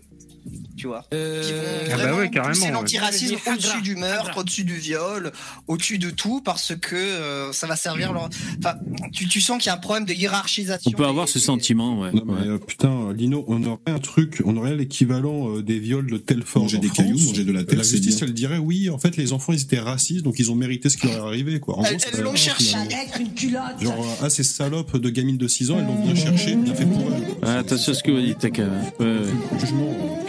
Tu 0.76 0.88
vois. 0.88 1.06
Qui 1.12 1.16
vont 1.18 1.62
Ah 1.86 1.90
bah 1.90 1.96
vraiment 1.98 2.18
ouais, 2.18 2.30
carrément, 2.30 2.54
pousser 2.54 2.66
ouais. 2.66 2.72
l'antiracisme 2.72 3.36
au-dessus 3.52 3.82
du 3.82 3.96
meurtre, 3.96 4.38
au-dessus 4.38 4.64
du 4.64 4.76
viol, 4.76 5.32
au-dessus 5.68 5.98
de 6.00 6.10
tout, 6.10 6.42
parce 6.42 6.74
que 6.76 6.96
euh, 6.96 7.54
ça 7.54 7.68
va 7.68 7.76
servir 7.76 8.12
leur. 8.12 8.30
Enfin, 8.60 8.76
tu, 9.14 9.28
tu 9.28 9.40
sens 9.40 9.58
qu'il 9.60 9.68
y 9.68 9.70
a 9.70 9.76
un 9.76 9.78
problème 9.78 10.06
de 10.06 10.14
hiérarchisation. 10.14 10.92
On 10.94 10.98
peut 10.98 11.06
avoir 11.06 11.30
ce 11.30 11.40
sentiment, 11.40 12.00
ouais. 12.00 12.12
Non, 12.12 12.24
mais, 12.26 12.48
euh, 12.48 12.58
putain, 12.58 13.14
Lino, 13.14 13.46
on 13.48 13.64
aurait 13.64 13.80
un 13.88 14.00
truc, 14.00 14.42
on 14.46 14.58
aurait 14.58 14.76
l'équivalent 14.76 15.58
euh, 15.58 15.64
des 15.64 15.80
viols 15.80 16.10
de 16.10 16.18
Telfort. 16.18 16.64
Manger 16.64 16.78
en 16.78 16.82
des 16.82 16.88
France. 16.88 16.98
cailloux, 16.98 17.20
manger 17.20 17.44
de 17.46 17.52
la 17.52 17.64
terre, 17.64 17.78
La 17.78 17.84
justice, 17.84 18.18
bien. 18.18 18.28
elle 18.28 18.34
dirait, 18.34 18.58
oui, 18.58 18.90
en 18.90 18.98
fait, 18.98 19.16
les 19.18 19.32
enfants, 19.34 19.54
ils 19.54 19.62
étaient 19.62 19.80
racistes, 19.80 20.24
donc 20.24 20.40
ils 20.40 20.52
ont 20.52 20.56
mérité 20.56 20.90
ce 20.90 20.98
qui 20.98 21.08
leur 21.08 21.16
est 21.18 21.28
arrivé, 21.28 21.60
quoi. 21.60 21.78
En 21.80 21.84
Elles- 21.84 21.98
l'ont 22.22 22.36
cherché. 22.36 22.66
finalement. 22.66 22.92
Être 22.92 23.22
une 23.22 23.34
culotte. 23.34 23.82
Genre, 23.82 23.94
euh, 24.00 24.26
ah, 24.26 24.30
ces 24.30 24.44
salopes 24.44 24.98
de 24.98 25.10
gamines 25.10 25.38
de 25.38 25.48
6 25.48 25.72
ans, 25.72 25.78
elles 25.80 25.86
l'ont 25.86 26.04
bien 26.04 26.16
cherché, 26.16 26.56
bien 26.56 26.74
fait 26.76 26.86
pour 26.86 27.02
elles. 27.14 27.24
Ah, 27.44 27.58
attention 27.60 27.92
à 27.92 27.96
ce 27.96 28.04
que 28.04 28.12
vous 28.12 28.22
dites, 28.22 28.40
Taka. 28.40 28.64
Ouais, 28.64 29.06
ouais. 29.06 29.60
Jugement, 29.60 30.20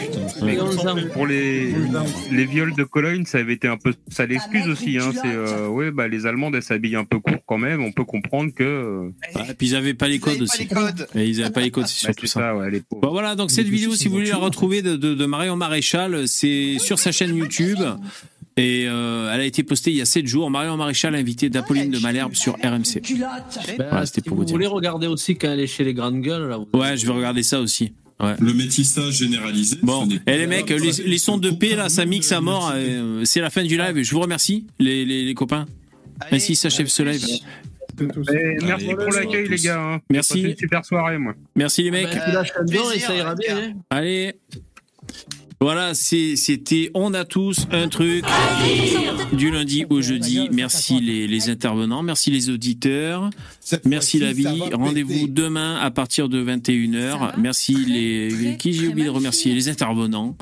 pour 1.13 1.27
les, 1.27 1.73
les 2.31 2.45
viols 2.45 2.73
de 2.75 2.83
Cologne, 2.83 3.25
ça 3.25 3.39
avait 3.39 3.53
été 3.53 3.67
un 3.67 3.77
peu 3.77 3.93
ça 4.09 4.25
l'excuse 4.25 4.67
aussi. 4.67 4.97
Hein, 4.97 5.11
c'est 5.13 5.27
euh, 5.33 5.67
ouais, 5.67 5.91
bah 5.91 6.07
les 6.07 6.25
Allemandes 6.25 6.55
elles 6.55 6.63
s'habillent 6.63 6.95
un 6.95 7.05
peu 7.05 7.19
court 7.19 7.43
quand 7.45 7.57
même. 7.57 7.83
On 7.83 7.91
peut 7.91 8.05
comprendre 8.05 8.51
que. 8.53 8.63
euh, 8.63 9.09
Ah, 9.35 9.43
et 9.49 9.53
puis 9.53 9.67
ils 9.67 9.75
avaient 9.75 9.93
pas 9.93 10.07
les 10.07 10.19
codes 10.19 10.41
aussi. 10.41 10.67
Et 11.15 11.25
ils 11.25 11.41
avaient 11.41 11.51
pas 11.51 11.61
les 11.61 11.71
codes, 11.71 11.87
c'est 11.87 12.07
Bah, 12.07 12.13
surtout 12.13 12.27
c'est 12.27 12.33
ça. 12.33 12.39
ça, 12.39 12.55
ouais, 12.55 12.69
les 12.71 12.81
pauvres. 12.81 13.01
Bon, 13.01 13.11
voilà, 13.11 13.35
donc 13.35 13.51
cette 13.51 13.67
vidéo, 13.67 13.93
si 13.95 14.07
vous 14.07 14.15
voulez 14.15 14.29
la 14.29 14.37
retrouver 14.37 14.81
de, 14.81 14.95
de, 14.95 15.13
de 15.13 15.25
Marion 15.25 15.55
Maréchal, 15.55 16.27
c'est 16.27 16.77
sur 16.79 16.99
sa 16.99 17.11
chaîne 17.11 17.35
YouTube. 17.35 17.79
Et 18.57 18.85
euh, 18.87 19.29
elle 19.33 19.41
a 19.41 19.45
été 19.45 19.63
postée 19.63 19.91
il 19.91 19.97
y 19.97 20.01
a 20.01 20.05
7 20.05 20.27
jours. 20.27 20.49
Marion 20.49 20.77
Maréchal, 20.77 21.13
invitée 21.13 21.49
d'Apolline 21.49 21.91
de 21.91 21.99
Malherbe 21.99 22.35
sur 22.35 22.53
RMC. 22.53 23.01
Ben, 23.77 23.87
Voilà, 23.89 24.05
c'était 24.05 24.21
si 24.21 24.29
pour 24.29 24.37
vous 24.37 24.43
vous 24.43 24.45
dire. 24.45 24.55
voulez 24.55 24.65
regarder 24.67 25.07
aussi 25.07 25.35
quand 25.35 25.49
elle 25.49 25.59
est 25.59 25.67
chez 25.67 25.83
les 25.83 25.93
grandes 25.93 26.21
gueules, 26.21 26.47
là. 26.47 26.57
vous- 26.57 26.79
Ouais, 26.79 26.95
je 26.95 27.05
vais 27.05 27.11
regarder 27.11 27.43
ça 27.43 27.59
aussi. 27.59 27.91
Ouais. 28.21 28.33
Le 28.39 28.53
métissage 28.53 29.15
généralisé. 29.17 29.77
Bon, 29.83 30.07
et 30.07 30.37
les 30.37 30.43
pas- 30.43 30.47
mecs, 30.47 30.69
les, 30.69 30.91
les 31.05 31.17
sons 31.17 31.37
de 31.37 31.49
paix 31.51 31.75
là, 31.75 31.89
ça 31.89 32.05
mixe 32.05 32.31
à 32.31 32.39
mort. 32.39 32.71
euh, 32.73 33.25
C'est 33.25 33.41
la 33.41 33.49
fin 33.49 33.63
du 33.63 33.77
live. 33.77 34.01
Je 34.03 34.11
vous 34.11 34.21
remercie, 34.21 34.65
les, 34.79 35.03
les, 35.05 35.25
les 35.25 35.33
copains. 35.33 35.65
Ainsi 36.31 36.55
s'achève 36.55 36.87
ce 36.87 37.03
live. 37.03 37.25
Eh, 37.99 38.57
merci 38.65 38.87
pour 38.87 39.09
l'accueil 39.11 39.47
les 39.49 39.57
gars. 39.57 39.81
hein. 39.81 39.99
Merci. 40.09 40.41
Une 40.41 40.55
super 40.57 40.83
soirée 40.85 41.17
moi. 41.17 41.33
Merci 41.55 41.83
les 41.83 41.91
mecs. 41.91 42.13
Lâches 42.13 42.51
un 42.59 42.63
don 42.65 42.91
et 42.91 42.99
ça 42.99 43.15
ira 43.15 43.35
bien. 43.35 43.57
hein. 43.57 43.73
Allez. 43.89 44.33
Voilà, 45.61 45.93
c'était 45.93 46.91
On 46.93 47.13
a 47.13 47.25
tous 47.25 47.67
un 47.71 47.87
truc 47.87 48.25
du 49.33 49.51
lundi 49.51 49.85
au 49.89 50.01
jeudi. 50.01 50.49
Merci 50.51 50.99
les, 50.99 51.27
les 51.27 51.49
intervenants, 51.49 52.03
merci 52.03 52.29
les 52.31 52.49
auditeurs, 52.49 53.29
merci 53.85 54.19
la 54.19 54.33
vie. 54.33 54.61
Rendez-vous 54.73 55.27
demain 55.27 55.77
à 55.77 55.91
partir 55.91 56.29
de 56.29 56.43
21h. 56.43 57.33
Merci 57.37 57.75
les 57.75 58.57
qui 58.57 58.73
j'ai 58.73 58.87
oublié 58.87 59.07
de 59.07 59.11
remercier 59.11 59.53
les 59.53 59.69
intervenants 59.69 60.35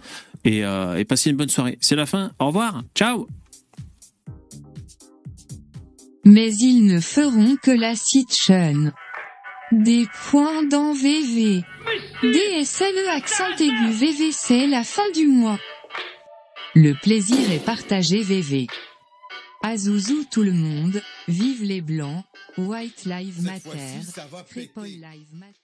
et, 0.44 0.66
euh, 0.66 0.98
et 0.98 1.06
passez 1.06 1.30
une 1.30 1.38
bonne 1.38 1.50
soirée. 1.50 1.78
C'est 1.82 1.96
la 1.96 2.06
fin. 2.06 2.32
Au 2.40 2.48
revoir. 2.48 2.84
Ciao. 2.96 3.28
Mais 6.26 6.54
ils 6.56 6.86
ne 6.86 7.00
feront 7.00 7.58
que 7.62 7.72
la 7.72 7.96
sitchon. 7.96 8.92
Des 9.82 10.06
points 10.30 10.64
dans 10.64 10.94
VV. 10.94 11.64
DSLE 12.22 13.10
accent 13.10 13.56
aigu 13.60 13.90
VV 13.90 14.32
c'est 14.32 14.68
la 14.68 14.84
fin 14.84 15.10
du 15.16 15.26
mois. 15.26 15.60
Le 16.76 16.94
plaisir 16.94 17.52
est 17.52 17.66
partagé 17.66 18.22
VV. 18.22 18.68
Azouzou 19.64 20.26
tout 20.30 20.44
le 20.44 20.52
monde, 20.54 21.02
vive 21.28 21.64
les 21.64 21.82
blancs, 21.82 22.24
White 22.58 23.06
Lives 23.06 23.42
Matter, 23.42 23.70
Lives 24.78 25.34
Matter. 25.34 25.63